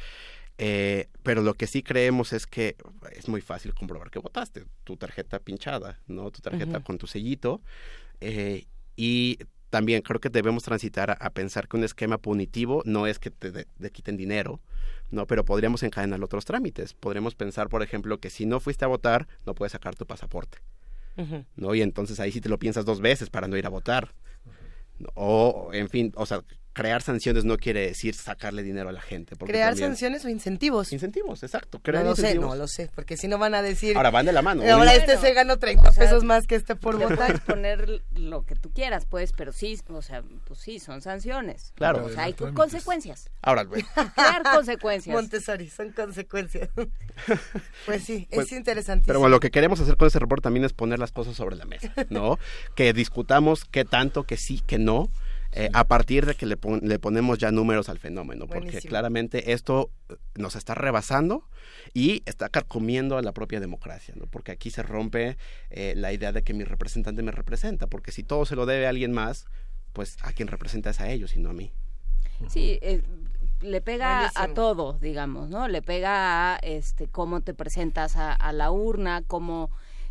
Eh, 0.58 1.08
pero 1.22 1.42
lo 1.42 1.54
que 1.54 1.66
sí 1.68 1.82
creemos 1.84 2.32
es 2.32 2.46
que 2.46 2.76
es 3.12 3.28
muy 3.28 3.40
fácil 3.40 3.74
comprobar 3.74 4.10
que 4.10 4.18
votaste. 4.18 4.64
Tu 4.84 4.96
tarjeta 4.96 5.38
pinchada, 5.38 6.00
¿no? 6.08 6.30
Tu 6.30 6.40
tarjeta 6.40 6.80
con 6.80 6.98
tu 6.98 7.06
sellito. 7.06 7.60
Eh, 8.20 8.64
y 8.96 9.38
también 9.70 10.02
creo 10.02 10.18
que 10.20 10.30
debemos 10.30 10.64
transitar 10.64 11.10
a, 11.10 11.14
a 11.14 11.30
pensar 11.30 11.68
que 11.68 11.76
un 11.76 11.84
esquema 11.84 12.18
punitivo 12.18 12.82
no 12.86 13.06
es 13.06 13.18
que 13.18 13.30
te, 13.30 13.52
de- 13.52 13.66
te 13.80 13.90
quiten 13.92 14.16
dinero, 14.16 14.60
¿no? 15.10 15.26
Pero 15.26 15.44
podríamos 15.44 15.82
encadenar 15.84 16.22
otros 16.24 16.44
trámites. 16.44 16.94
Podríamos 16.94 17.34
pensar, 17.36 17.68
por 17.68 17.82
ejemplo, 17.82 18.18
que 18.18 18.30
si 18.30 18.44
no 18.46 18.58
fuiste 18.58 18.84
a 18.84 18.88
votar, 18.88 19.28
no 19.46 19.54
puedes 19.54 19.72
sacar 19.72 19.94
tu 19.94 20.06
pasaporte. 20.06 20.58
¿no? 21.56 21.74
Y 21.74 21.82
entonces 21.82 22.18
ahí 22.20 22.30
sí 22.32 22.40
te 22.40 22.48
lo 22.48 22.58
piensas 22.58 22.84
dos 22.84 23.00
veces 23.00 23.28
para 23.28 23.46
no 23.48 23.56
ir 23.56 23.66
a 23.66 23.70
votar. 23.70 24.14
O, 25.14 25.70
en 25.72 25.88
fin, 25.88 26.12
o 26.16 26.26
sea, 26.26 26.42
crear 26.78 27.02
sanciones 27.02 27.44
no 27.44 27.56
quiere 27.58 27.80
decir 27.88 28.14
sacarle 28.14 28.62
dinero 28.62 28.88
a 28.88 28.92
la 28.92 29.00
gente. 29.00 29.34
porque 29.36 29.52
¿Crear 29.52 29.70
también- 29.70 29.90
sanciones 29.90 30.24
o 30.24 30.28
incentivos? 30.28 30.92
Incentivos, 30.92 31.42
exacto. 31.42 31.78
No 31.78 31.82
crear 31.82 32.04
lo 32.04 32.14
sé, 32.14 32.34
no 32.36 32.54
lo 32.54 32.68
sé, 32.68 32.88
porque 32.94 33.16
si 33.16 33.26
no 33.26 33.36
van 33.38 33.54
a 33.54 33.62
decir... 33.62 33.96
Ahora 33.96 34.10
van 34.10 34.26
de 34.26 34.32
la 34.32 34.42
mano. 34.42 34.62
Ahora 34.62 34.76
Bueno. 34.76 34.92
este 34.92 35.16
se 35.18 35.32
ganó 35.34 35.58
30 35.58 35.90
pesos 35.92 36.22
más 36.24 36.46
que 36.46 36.54
este 36.54 36.76
por 36.76 36.96
Le 36.96 37.06
votar. 37.06 37.18
puedes 37.26 37.40
poner 37.40 38.02
lo 38.14 38.42
que 38.46 38.54
tú 38.54 38.70
quieras, 38.70 39.06
pues, 39.06 39.32
pero 39.36 39.52
sí, 39.52 39.76
o 39.88 40.02
sea, 40.02 40.22
pues 40.46 40.60
sí, 40.60 40.78
son 40.78 41.02
sanciones. 41.02 41.72
Claro. 41.74 42.04
O 42.04 42.08
sea, 42.10 42.24
hay 42.24 42.32
Trámites. 42.34 42.56
consecuencias. 42.56 43.30
Ahora, 43.42 43.64
güey, 43.64 43.82
Crear 44.14 44.42
consecuencias. 44.54 45.14
Montessori, 45.14 45.68
son 45.68 45.90
consecuencias. 45.92 46.68
pues 47.86 48.04
sí, 48.04 48.28
Pues, 48.32 48.46
es 48.46 48.52
interesantísimo. 48.52 49.06
Pero 49.06 49.18
bueno, 49.20 49.34
lo 49.36 49.40
que 49.40 49.50
queremos 49.50 49.80
hacer 49.80 49.96
con 49.96 50.08
ese 50.08 50.18
reporte 50.18 50.42
también 50.44 50.64
es 50.64 50.72
poner 50.72 50.98
las 50.98 51.12
cosas 51.12 51.34
sobre 51.36 51.56
la 51.56 51.64
mesa, 51.64 51.92
¿no? 52.10 52.38
que 52.74 52.92
discutamos 52.92 53.64
qué 53.64 53.84
tanto, 53.84 54.22
que 54.24 54.36
sí, 54.36 54.60
que 54.66 54.78
no, 54.78 55.08
eh, 55.52 55.70
a 55.72 55.84
partir 55.88 56.26
de 56.26 56.34
que 56.34 56.46
le, 56.46 56.56
pon- 56.56 56.80
le 56.82 56.98
ponemos 56.98 57.38
ya 57.38 57.50
números 57.50 57.88
al 57.88 57.98
fenómeno, 57.98 58.46
porque 58.46 58.78
claramente 58.88 59.52
esto 59.52 59.90
eh, 60.08 60.16
nos 60.36 60.56
está 60.56 60.74
rebasando 60.74 61.44
y 61.94 62.22
está 62.26 62.48
carcomiendo 62.48 63.16
a 63.16 63.22
la 63.22 63.32
propia 63.32 63.60
democracia, 63.60 64.14
¿no? 64.16 64.26
Porque 64.26 64.52
aquí 64.52 64.70
se 64.70 64.82
rompe 64.82 65.36
eh, 65.70 65.94
la 65.96 66.12
idea 66.12 66.32
de 66.32 66.42
que 66.42 66.54
mi 66.54 66.64
representante 66.64 67.22
me 67.22 67.32
representa, 67.32 67.86
porque 67.86 68.12
si 68.12 68.22
todo 68.24 68.44
se 68.44 68.56
lo 68.56 68.66
debe 68.66 68.86
a 68.86 68.90
alguien 68.90 69.12
más, 69.12 69.46
pues 69.94 70.16
a 70.22 70.32
quien 70.32 70.48
representa 70.48 70.90
es 70.90 71.00
a 71.00 71.10
ellos 71.10 71.34
y 71.34 71.40
no 71.40 71.50
a 71.50 71.54
mí. 71.54 71.72
Sí, 72.48 72.78
eh, 72.82 73.02
le 73.60 73.80
pega 73.80 74.30
a 74.34 74.48
todo, 74.54 74.98
digamos, 75.00 75.48
¿no? 75.48 75.66
Le 75.66 75.82
pega 75.82 76.54
a 76.54 76.56
este 76.58 77.08
cómo 77.08 77.40
te 77.40 77.54
presentas 77.54 78.16
a, 78.16 78.32
a 78.32 78.52
la 78.52 78.70
urna, 78.70 79.22
cómo, 79.26 79.70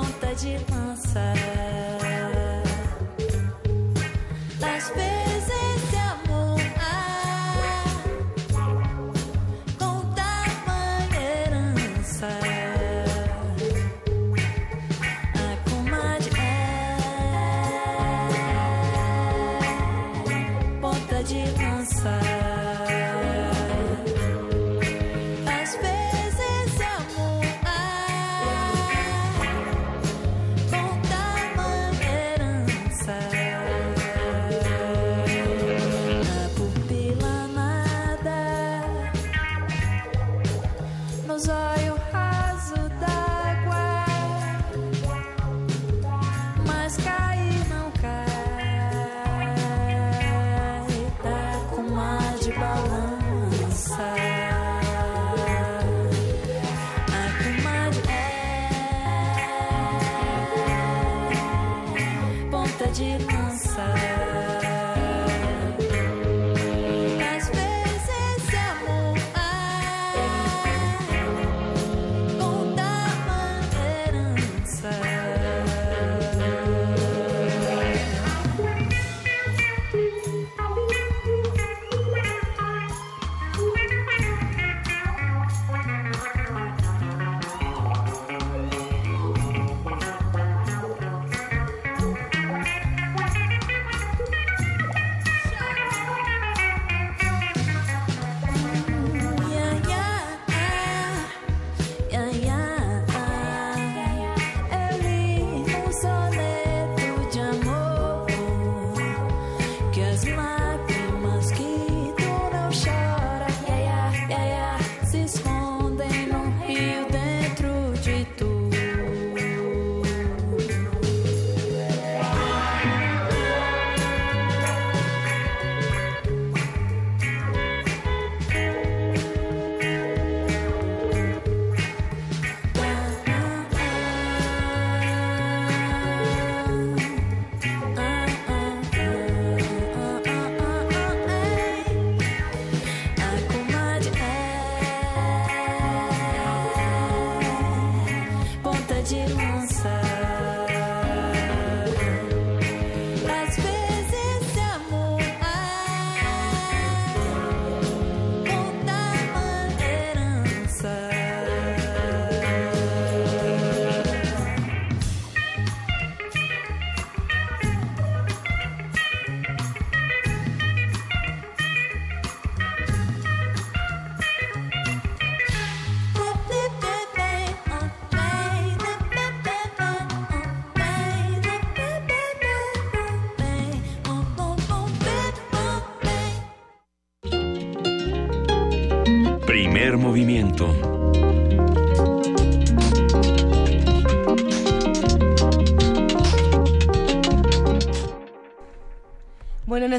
ponta 0.01 0.35
de 0.35 0.57
lança. 0.73 1.33
Às 4.62 4.89
vezes 4.91 5.19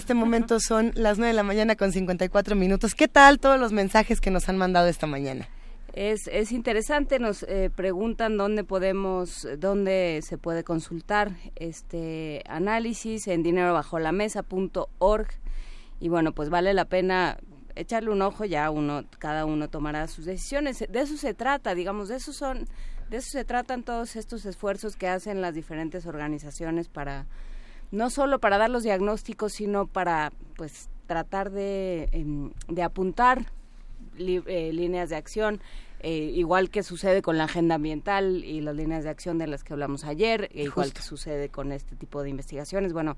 este 0.02 0.16
momento 0.16 0.60
son 0.60 0.92
las 0.96 1.20
9 1.20 1.28
de 1.28 1.36
la 1.36 1.44
mañana 1.44 1.76
con 1.76 1.92
54 1.92 2.56
minutos. 2.56 2.96
¿Qué 2.96 3.08
tal 3.08 3.40
todos 3.40 3.60
los 3.60 3.72
mensajes 3.72 4.20
que 4.20 4.32
nos 4.32 4.50
han 4.50 4.58
mandado 4.58 4.88
esta 4.88 5.06
mañana? 5.06 5.48
Es, 5.94 6.28
es 6.28 6.52
interesante, 6.52 7.20
nos 7.20 7.44
eh, 7.44 7.70
preguntan 7.76 8.36
dónde 8.36 8.64
podemos, 8.64 9.48
dónde 9.60 10.22
se 10.24 10.40
puede 10.40 10.64
consultar 10.64 11.34
este 11.56 12.42
análisis 12.48 13.28
en 13.28 13.44
dinerobajolaMesa.org 13.44 15.28
y 16.00 16.10
bueno, 16.10 16.32
pues 16.32 16.50
vale 16.50 16.74
la 16.74 16.86
pena 16.86 17.38
echarle 17.76 18.10
un 18.10 18.24
ojo, 18.24 18.44
ya 18.46 18.72
uno, 18.72 19.04
cada 19.20 19.46
uno 19.46 19.70
tomará 19.70 20.08
sus 20.08 20.26
decisiones. 20.26 20.84
De 20.90 21.00
eso 21.00 21.16
se 21.16 21.36
trata, 21.36 21.76
digamos, 21.76 22.08
de 22.08 22.16
eso 22.16 22.34
son, 22.34 22.66
de 23.12 23.18
eso 23.18 23.30
se 23.30 23.46
tratan 23.46 23.84
todos 23.84 24.16
estos 24.16 24.48
esfuerzos 24.48 24.96
que 24.96 25.08
hacen 25.08 25.42
las 25.42 25.54
diferentes 25.54 26.08
organizaciones 26.08 26.88
para, 26.88 27.28
no 27.92 28.10
solo 28.10 28.40
para 28.40 28.58
dar 28.58 28.70
los 28.70 28.84
diagnósticos, 28.84 29.53
sino 29.53 29.88
para 29.88 30.32
pues 30.56 30.90
tratar 31.08 31.52
de, 31.52 32.08
em, 32.11 32.52
de 32.68 32.84
apuntar 32.84 33.45
li- 34.18 34.44
eh, 34.48 34.72
líneas 34.74 35.10
de 35.10 35.16
acción. 35.18 35.60
Eh, 36.03 36.32
igual 36.34 36.72
que 36.72 36.82
sucede 36.82 37.22
con 37.22 37.38
la 37.38 37.44
agenda 37.44 37.76
ambiental 37.76 38.44
y 38.44 38.61
las 38.61 38.76
líneas 38.76 39.03
de 39.03 39.11
acción 39.11 39.38
de 39.38 39.45
las 39.45 39.64
que 39.64 39.74
hablamos 39.74 40.03
ayer, 40.03 40.50
e 40.53 40.64
igual 40.64 40.94
que 40.94 41.02
sucede 41.03 41.50
con 41.50 41.72
este 41.72 41.95
tipo 41.95 42.24
de 42.24 42.30
investigaciones, 42.32 42.92
bueno, 42.92 43.18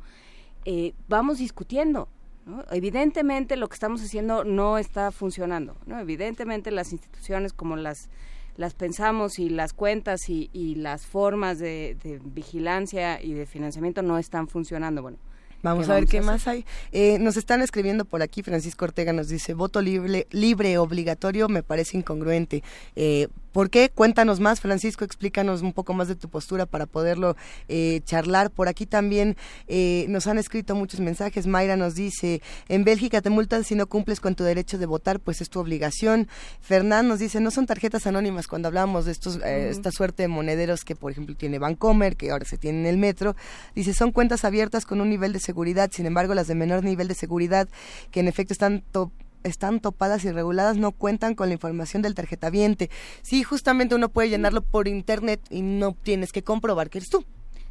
eh, 0.65 0.93
vamos 1.07 1.37
discutiendo. 1.37 2.09
¿no? 2.45 2.65
Evidentemente 2.71 3.55
lo 3.55 3.69
que 3.69 3.75
estamos 3.75 4.01
haciendo 4.03 4.43
no 4.43 4.77
está 4.77 5.11
funcionando. 5.11 5.77
¿no? 5.85 5.97
Evidentemente 5.99 6.71
las 6.71 6.91
instituciones 6.91 7.53
como 7.53 7.77
las 7.77 8.09
las 8.57 8.73
pensamos 8.73 9.39
y 9.39 9.49
las 9.49 9.73
cuentas 9.73 10.29
y, 10.29 10.49
y 10.53 10.75
las 10.75 11.05
formas 11.05 11.59
de, 11.59 11.97
de 12.03 12.19
vigilancia 12.23 13.21
y 13.21 13.33
de 13.33 13.45
financiamiento 13.45 14.01
no 14.01 14.17
están 14.17 14.47
funcionando. 14.47 15.01
Bueno, 15.01 15.17
Vamos 15.63 15.85
¿qué 15.85 15.91
a 15.91 15.95
ver 15.95 16.05
qué 16.07 16.21
más 16.21 16.47
hay. 16.47 16.65
Eh, 16.91 17.17
nos 17.19 17.37
están 17.37 17.61
escribiendo 17.61 18.03
por 18.03 18.21
aquí, 18.21 18.43
Francisco 18.43 18.83
Ortega 18.83 19.13
nos 19.13 19.29
dice, 19.29 19.53
voto 19.53 19.81
libre, 19.81 20.27
libre 20.31 20.77
obligatorio 20.77 21.47
me 21.47 21.63
parece 21.63 21.97
incongruente. 21.97 22.63
Eh, 22.97 23.29
¿Por 23.53 23.69
qué? 23.69 23.89
Cuéntanos 23.89 24.39
más, 24.39 24.61
Francisco, 24.61 25.05
explícanos 25.05 25.61
un 25.61 25.73
poco 25.73 25.93
más 25.93 26.07
de 26.07 26.15
tu 26.15 26.27
postura 26.27 26.65
para 26.65 26.87
poderlo 26.87 27.37
eh, 27.67 28.01
charlar. 28.03 28.49
Por 28.49 28.67
aquí 28.67 28.87
también 28.87 29.37
eh, 29.67 30.07
nos 30.09 30.25
han 30.25 30.39
escrito 30.39 30.73
muchos 30.73 30.99
mensajes. 30.99 31.45
Mayra 31.45 31.77
nos 31.77 31.93
dice, 31.93 32.41
en 32.67 32.83
Bélgica 32.83 33.21
te 33.21 33.29
multan 33.29 33.63
si 33.63 33.75
no 33.75 33.85
cumples 33.85 34.19
con 34.19 34.33
tu 34.33 34.43
derecho 34.43 34.79
de 34.79 34.87
votar, 34.87 35.19
pues 35.19 35.39
es 35.39 35.51
tu 35.51 35.59
obligación. 35.59 36.27
Fernán 36.61 37.07
nos 37.07 37.19
dice, 37.19 37.39
no 37.41 37.51
son 37.51 37.67
tarjetas 37.67 38.07
anónimas 38.07 38.47
cuando 38.47 38.69
hablamos 38.69 39.05
de 39.05 39.11
estos, 39.11 39.37
eh, 39.43 39.69
esta 39.69 39.91
suerte 39.91 40.23
de 40.23 40.29
monederos 40.29 40.83
que, 40.83 40.95
por 40.95 41.11
ejemplo, 41.11 41.35
tiene 41.35 41.59
Bancomer, 41.59 42.17
que 42.17 42.31
ahora 42.31 42.45
se 42.45 42.57
tiene 42.57 42.79
en 42.79 42.85
el 42.87 42.97
metro. 42.97 43.35
Dice, 43.75 43.93
son 43.93 44.11
cuentas 44.11 44.45
abiertas 44.45 44.87
con 44.87 44.99
un 44.99 45.09
nivel 45.09 45.31
de 45.31 45.39
seguridad, 45.39 45.91
sin 45.93 46.07
embargo, 46.07 46.33
las 46.33 46.47
de 46.47 46.55
menor 46.55 46.83
nivel 46.83 47.07
de 47.07 47.13
seguridad, 47.13 47.69
que 48.09 48.19
en 48.21 48.27
efecto 48.27 48.51
están 48.53 48.83
to- 48.91 49.11
están 49.43 49.79
topadas 49.79 50.23
y 50.25 50.31
reguladas, 50.31 50.77
no 50.77 50.91
cuentan 50.91 51.35
con 51.35 51.47
la 51.49 51.53
información 51.53 52.01
del 52.01 52.15
tarjetaviente. 52.15 52.89
Sí, 53.21 53.43
justamente 53.43 53.95
uno 53.95 54.09
puede 54.09 54.29
llenarlo 54.29 54.61
por 54.61 54.87
internet 54.87 55.41
y 55.49 55.61
no 55.61 55.95
tienes 56.03 56.31
que 56.31 56.43
comprobar 56.43 56.89
que 56.89 56.99
eres 56.99 57.09
tú. 57.09 57.23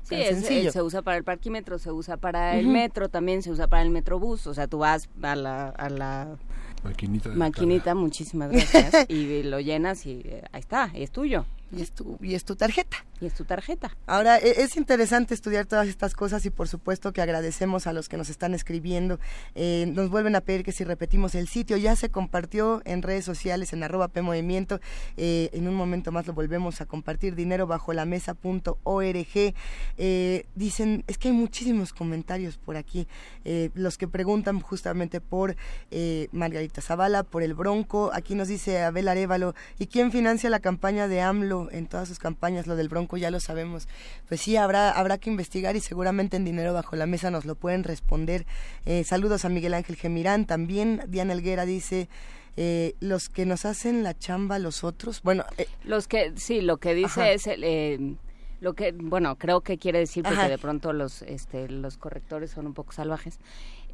Sí, 0.04 0.16
es- 0.16 0.28
sencillo. 0.40 0.70
eh, 0.70 0.72
se 0.72 0.82
usa 0.82 1.02
para 1.02 1.16
el 1.16 1.24
parquímetro, 1.24 1.78
se 1.78 1.92
usa 1.92 2.16
para 2.16 2.58
el 2.58 2.66
metro, 2.66 3.08
también 3.08 3.42
se 3.42 3.50
usa 3.50 3.68
para 3.68 3.82
el 3.82 3.90
metrobús. 3.90 4.46
O 4.46 4.54
sea, 4.54 4.66
tú 4.66 4.78
vas 4.78 5.08
a 5.22 5.36
la, 5.36 5.68
a 5.68 5.88
la 5.88 6.36
Maquinita 6.82 7.28
de 7.30 7.36
maquinita, 7.36 7.94
muchísimas 7.94 8.50
gracias, 8.50 8.92
y 9.08 9.44
lo 9.44 9.60
llenas 9.60 10.04
y 10.04 10.22
eh, 10.24 10.42
ahí 10.50 10.58
está, 10.60 10.90
es 10.94 11.12
tuyo. 11.12 11.46
Y 11.74 11.80
es 11.80 11.90
tu, 11.92 12.18
y 12.20 12.34
es 12.34 12.44
tu 12.44 12.54
tarjeta. 12.54 12.98
Y 13.20 13.26
es 13.26 13.34
tu 13.34 13.44
tarjeta. 13.44 13.96
Ahora, 14.06 14.38
e- 14.38 14.62
es 14.62 14.76
interesante 14.76 15.32
estudiar 15.32 15.64
todas 15.64 15.88
estas 15.88 16.12
cosas 16.14 16.44
y 16.44 16.50
por 16.50 16.68
supuesto 16.68 17.12
que 17.12 17.22
agradecemos 17.22 17.86
a 17.86 17.92
los 17.92 18.08
que 18.08 18.16
nos 18.18 18.28
están 18.28 18.52
escribiendo. 18.52 19.18
Eh, 19.54 19.86
nos 19.88 20.10
vuelven 20.10 20.36
a 20.36 20.40
pedir 20.42 20.64
que 20.64 20.72
si 20.72 20.84
repetimos 20.84 21.34
el 21.34 21.48
sitio, 21.48 21.76
ya 21.78 21.96
se 21.96 22.10
compartió 22.10 22.82
en 22.84 23.00
redes 23.00 23.24
sociales 23.24 23.72
en 23.72 23.82
arroba 23.84 24.08
PMovimiento. 24.08 24.80
Eh, 25.16 25.48
en 25.52 25.66
un 25.66 25.74
momento 25.74 26.12
más 26.12 26.26
lo 26.26 26.34
volvemos 26.34 26.80
a 26.80 26.86
compartir, 26.86 27.34
dinero 27.34 27.66
bajo 27.66 27.92
la 27.92 28.04
mesa.org. 28.04 29.54
Eh, 29.98 30.46
dicen, 30.54 31.04
es 31.06 31.16
que 31.16 31.28
hay 31.28 31.34
muchísimos 31.34 31.92
comentarios 31.92 32.58
por 32.58 32.76
aquí. 32.76 33.06
Eh, 33.44 33.70
los 33.74 33.96
que 33.98 34.08
preguntan 34.08 34.60
justamente 34.60 35.20
por 35.20 35.56
eh, 35.90 36.28
Margarita 36.32 36.82
Zavala, 36.82 37.22
por 37.22 37.42
el 37.42 37.54
Bronco. 37.54 38.10
Aquí 38.12 38.34
nos 38.34 38.48
dice 38.48 38.82
Abel 38.82 39.08
Arevalo, 39.08 39.54
¿y 39.78 39.86
quién 39.86 40.12
financia 40.12 40.50
la 40.50 40.60
campaña 40.60 41.08
de 41.08 41.20
AMLO 41.20 41.61
en 41.70 41.86
todas 41.86 42.08
sus 42.08 42.18
campañas? 42.18 42.66
Lo 42.66 42.76
del 42.76 42.88
Bronco 42.88 43.16
ya 43.16 43.30
lo 43.30 43.40
sabemos. 43.40 43.86
Pues 44.28 44.40
sí, 44.40 44.56
habrá, 44.56 44.90
habrá 44.90 45.18
que 45.18 45.30
investigar 45.30 45.76
y 45.76 45.80
seguramente 45.80 46.36
en 46.36 46.44
Dinero 46.44 46.72
Bajo 46.74 46.96
la 46.96 47.06
Mesa 47.06 47.30
nos 47.30 47.44
lo 47.44 47.54
pueden 47.54 47.84
responder. 47.84 48.46
Eh, 48.86 49.04
saludos 49.04 49.44
a 49.44 49.48
Miguel 49.48 49.74
Ángel 49.74 49.96
Gemirán. 49.96 50.46
También 50.46 51.02
Diana 51.08 51.32
Elguera 51.34 51.64
dice... 51.64 52.08
eh, 52.56 52.94
los 53.00 53.28
que 53.30 53.46
nos 53.46 53.64
hacen 53.64 54.02
la 54.02 54.12
chamba 54.18 54.58
los 54.58 54.84
otros, 54.84 55.22
bueno, 55.22 55.44
eh, 55.56 55.66
Los 55.84 56.06
que, 56.06 56.32
sí, 56.36 56.60
lo 56.60 56.76
que 56.76 56.94
dice 56.94 57.22
Ajá. 57.22 57.30
es 57.30 57.46
el, 57.46 57.64
eh, 57.64 58.14
lo 58.60 58.74
que, 58.74 58.92
bueno, 58.92 59.36
creo 59.38 59.62
que 59.62 59.78
quiere 59.78 60.00
decir 60.00 60.22
porque 60.22 60.38
Ajá. 60.38 60.48
de 60.50 60.58
pronto 60.58 60.92
los, 60.92 61.22
este, 61.22 61.68
los 61.68 61.96
correctores 61.96 62.50
son 62.50 62.66
un 62.66 62.74
poco 62.74 62.92
salvajes. 62.92 63.38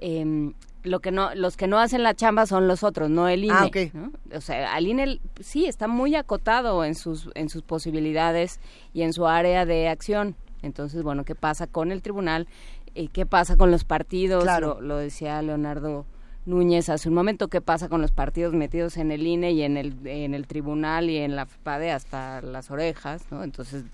Em, 0.01 0.55
lo 0.89 1.01
que 1.01 1.11
no, 1.11 1.35
los 1.35 1.57
que 1.57 1.67
no 1.67 1.79
hacen 1.79 2.03
la 2.03 2.15
chamba 2.15 2.47
son 2.47 2.69
los 2.69 2.83
otros, 2.83 3.11
no 3.11 3.29
el 3.29 3.45
INE. 3.45 3.55
Ah, 3.55 3.67
ok. 3.67 3.77
¿no? 3.95 4.13
O 4.35 4.41
sea, 4.41 4.75
al 4.75 4.87
INE 4.87 5.21
sí 5.41 5.67
está 5.67 5.89
muy 5.89 6.15
acotado 6.15 6.85
en 6.85 6.95
sus, 6.95 7.31
en 7.35 7.49
sus 7.49 7.63
posibilidades 7.63 8.61
y 8.93 9.03
en 9.03 9.13
su 9.13 9.27
área 9.27 9.67
de 9.67 9.89
acción. 9.89 10.35
Entonces, 10.63 11.03
bueno, 11.03 11.25
¿qué 11.25 11.35
pasa 11.35 11.67
con 11.67 11.93
el 11.93 12.03
tribunal? 12.03 12.49
Eh, 12.95 13.09
¿Qué 13.09 13.27
pasa 13.27 13.57
con 13.57 13.71
los 13.71 13.85
partidos? 13.85 14.43
Claro. 14.43 14.79
Lo, 14.81 14.89
lo 14.89 14.97
decía 14.97 15.41
Leonardo 15.43 16.05
Núñez 16.49 16.89
hace 16.89 17.09
un 17.09 17.15
momento, 17.15 17.49
¿qué 17.49 17.61
pasa 17.61 17.89
con 17.89 18.01
los 18.01 18.11
partidos 18.11 18.55
metidos 18.55 18.97
en 18.97 19.13
el 19.13 19.27
INE 19.27 19.53
y 19.53 19.63
en 19.63 19.77
el, 19.77 19.95
en 20.07 20.35
el 20.35 20.47
tribunal 20.47 21.11
y 21.11 21.19
en 21.19 21.37
la 21.37 21.45
FPADE 21.45 21.93
hasta 21.93 22.41
las 22.41 22.71
orejas? 22.71 23.23
¿no? 23.31 23.45
Entonces, 23.45 23.85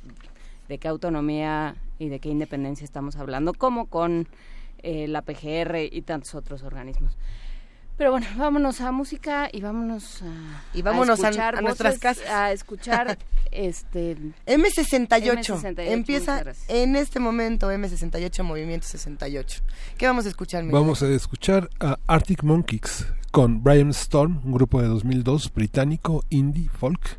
¿de 0.68 0.78
qué 0.78 0.88
autonomía 0.88 1.74
y 1.98 2.08
de 2.08 2.20
qué 2.20 2.28
independencia 2.28 2.84
estamos 2.84 3.16
hablando? 3.16 3.54
Como 3.54 3.86
con 3.86 4.28
eh, 4.84 5.08
la 5.08 5.22
PGR 5.22 5.88
y 5.90 6.02
tantos 6.02 6.34
otros 6.34 6.62
organismos. 6.62 7.16
Pero 7.96 8.10
bueno, 8.10 8.26
vámonos 8.36 8.80
a 8.80 8.90
música 8.90 9.48
y 9.52 9.60
vámonos 9.60 10.20
a, 10.22 10.62
Y 10.76 10.82
vámonos 10.82 11.20
a- 11.22 11.28
escuchar 11.28 11.56
a 11.56 11.60
nuestras 11.60 11.94
voces, 11.94 12.00
casas. 12.18 12.28
A 12.28 12.50
escuchar 12.52 13.18
este 13.52 14.16
M68, 14.46 15.44
M68, 15.46 15.74
empieza 15.92 16.42
en 16.66 16.96
este 16.96 17.20
momento 17.20 17.70
M68 17.70 18.42
Movimiento 18.42 18.88
68. 18.88 19.62
¿Qué 19.96 20.06
vamos 20.06 20.26
a 20.26 20.28
escuchar? 20.28 20.64
Miguel? 20.64 20.80
Vamos 20.80 21.02
a 21.02 21.08
escuchar 21.08 21.70
a 21.78 21.98
Arctic 22.08 22.42
Monkeys 22.42 23.06
con 23.30 23.62
Brian 23.62 23.90
Storm, 23.90 24.40
un 24.44 24.52
grupo 24.52 24.82
de 24.82 24.88
2002 24.88 25.52
británico, 25.54 26.24
indie, 26.30 26.68
folk, 26.68 27.18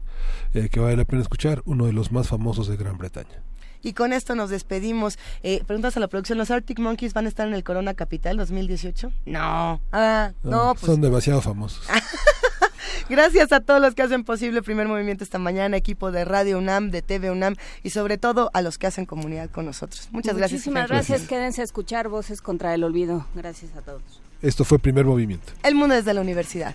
eh, 0.54 0.68
que 0.70 0.82
vale 0.82 0.98
la 0.98 1.06
pena 1.06 1.22
escuchar, 1.22 1.62
uno 1.66 1.86
de 1.86 1.94
los 1.94 2.12
más 2.12 2.28
famosos 2.28 2.68
de 2.68 2.76
Gran 2.76 2.98
Bretaña. 2.98 3.45
Y 3.86 3.94
con 3.94 4.14
esto 4.14 4.34
nos 4.34 4.50
despedimos. 4.50 5.20
Eh, 5.44 5.64
preguntas 5.66 5.96
a 5.96 6.00
la 6.00 6.08
producción, 6.08 6.40
¿los 6.40 6.50
Arctic 6.50 6.80
Monkeys 6.80 7.14
van 7.14 7.28
a 7.28 7.30
estar 7.30 7.48
en 7.48 7.54
el 7.54 7.64
Corona 7.64 7.94
Capital 7.94 8.36
2018? 8.36 9.12
No. 9.28 9.80
Ah, 9.92 10.32
no, 10.42 10.74
pues 10.74 10.88
Son 10.88 11.02
demasiado 11.02 11.40
famosos. 11.40 11.86
Gracias 13.10 13.52
a 13.52 13.60
todos 13.60 13.80
los 13.80 13.94
que 13.94 14.02
hacen 14.02 14.24
posible 14.24 14.58
el 14.58 14.64
primer 14.64 14.88
movimiento 14.88 15.24
esta 15.24 15.38
mañana, 15.38 15.78
equipo 15.78 16.12
de 16.12 16.26
Radio 16.26 16.58
UNAM, 16.58 16.90
de 16.90 17.04
TV 17.04 17.30
UNAM 17.30 17.58
y 17.84 17.92
sobre 17.92 18.18
todo 18.18 18.50
a 18.56 18.64
los 18.64 18.80
que 18.80 18.88
hacen 18.88 19.06
comunidad 19.06 19.52
con 19.52 19.66
nosotros. 19.66 20.10
Muchas 20.12 20.36
gracias. 20.36 20.62
Muchísimas 20.62 20.90
gracias. 20.90 21.22
Quédense 21.28 21.62
a 21.62 21.64
escuchar 21.66 22.10
Voces 22.10 22.42
contra 22.42 22.74
el 22.74 22.84
Olvido. 22.84 23.28
Gracias 23.36 23.76
a 23.76 23.82
todos. 23.82 24.02
Esto 24.42 24.66
fue 24.66 24.80
Primer 24.80 25.06
Movimiento. 25.06 25.54
El 25.62 25.76
mundo 25.76 25.94
desde 25.94 26.12
la 26.16 26.22
universidad. 26.22 26.74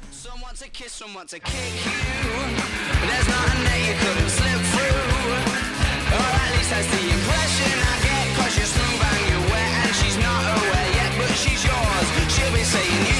saying 12.71 13.07
you 13.07 13.20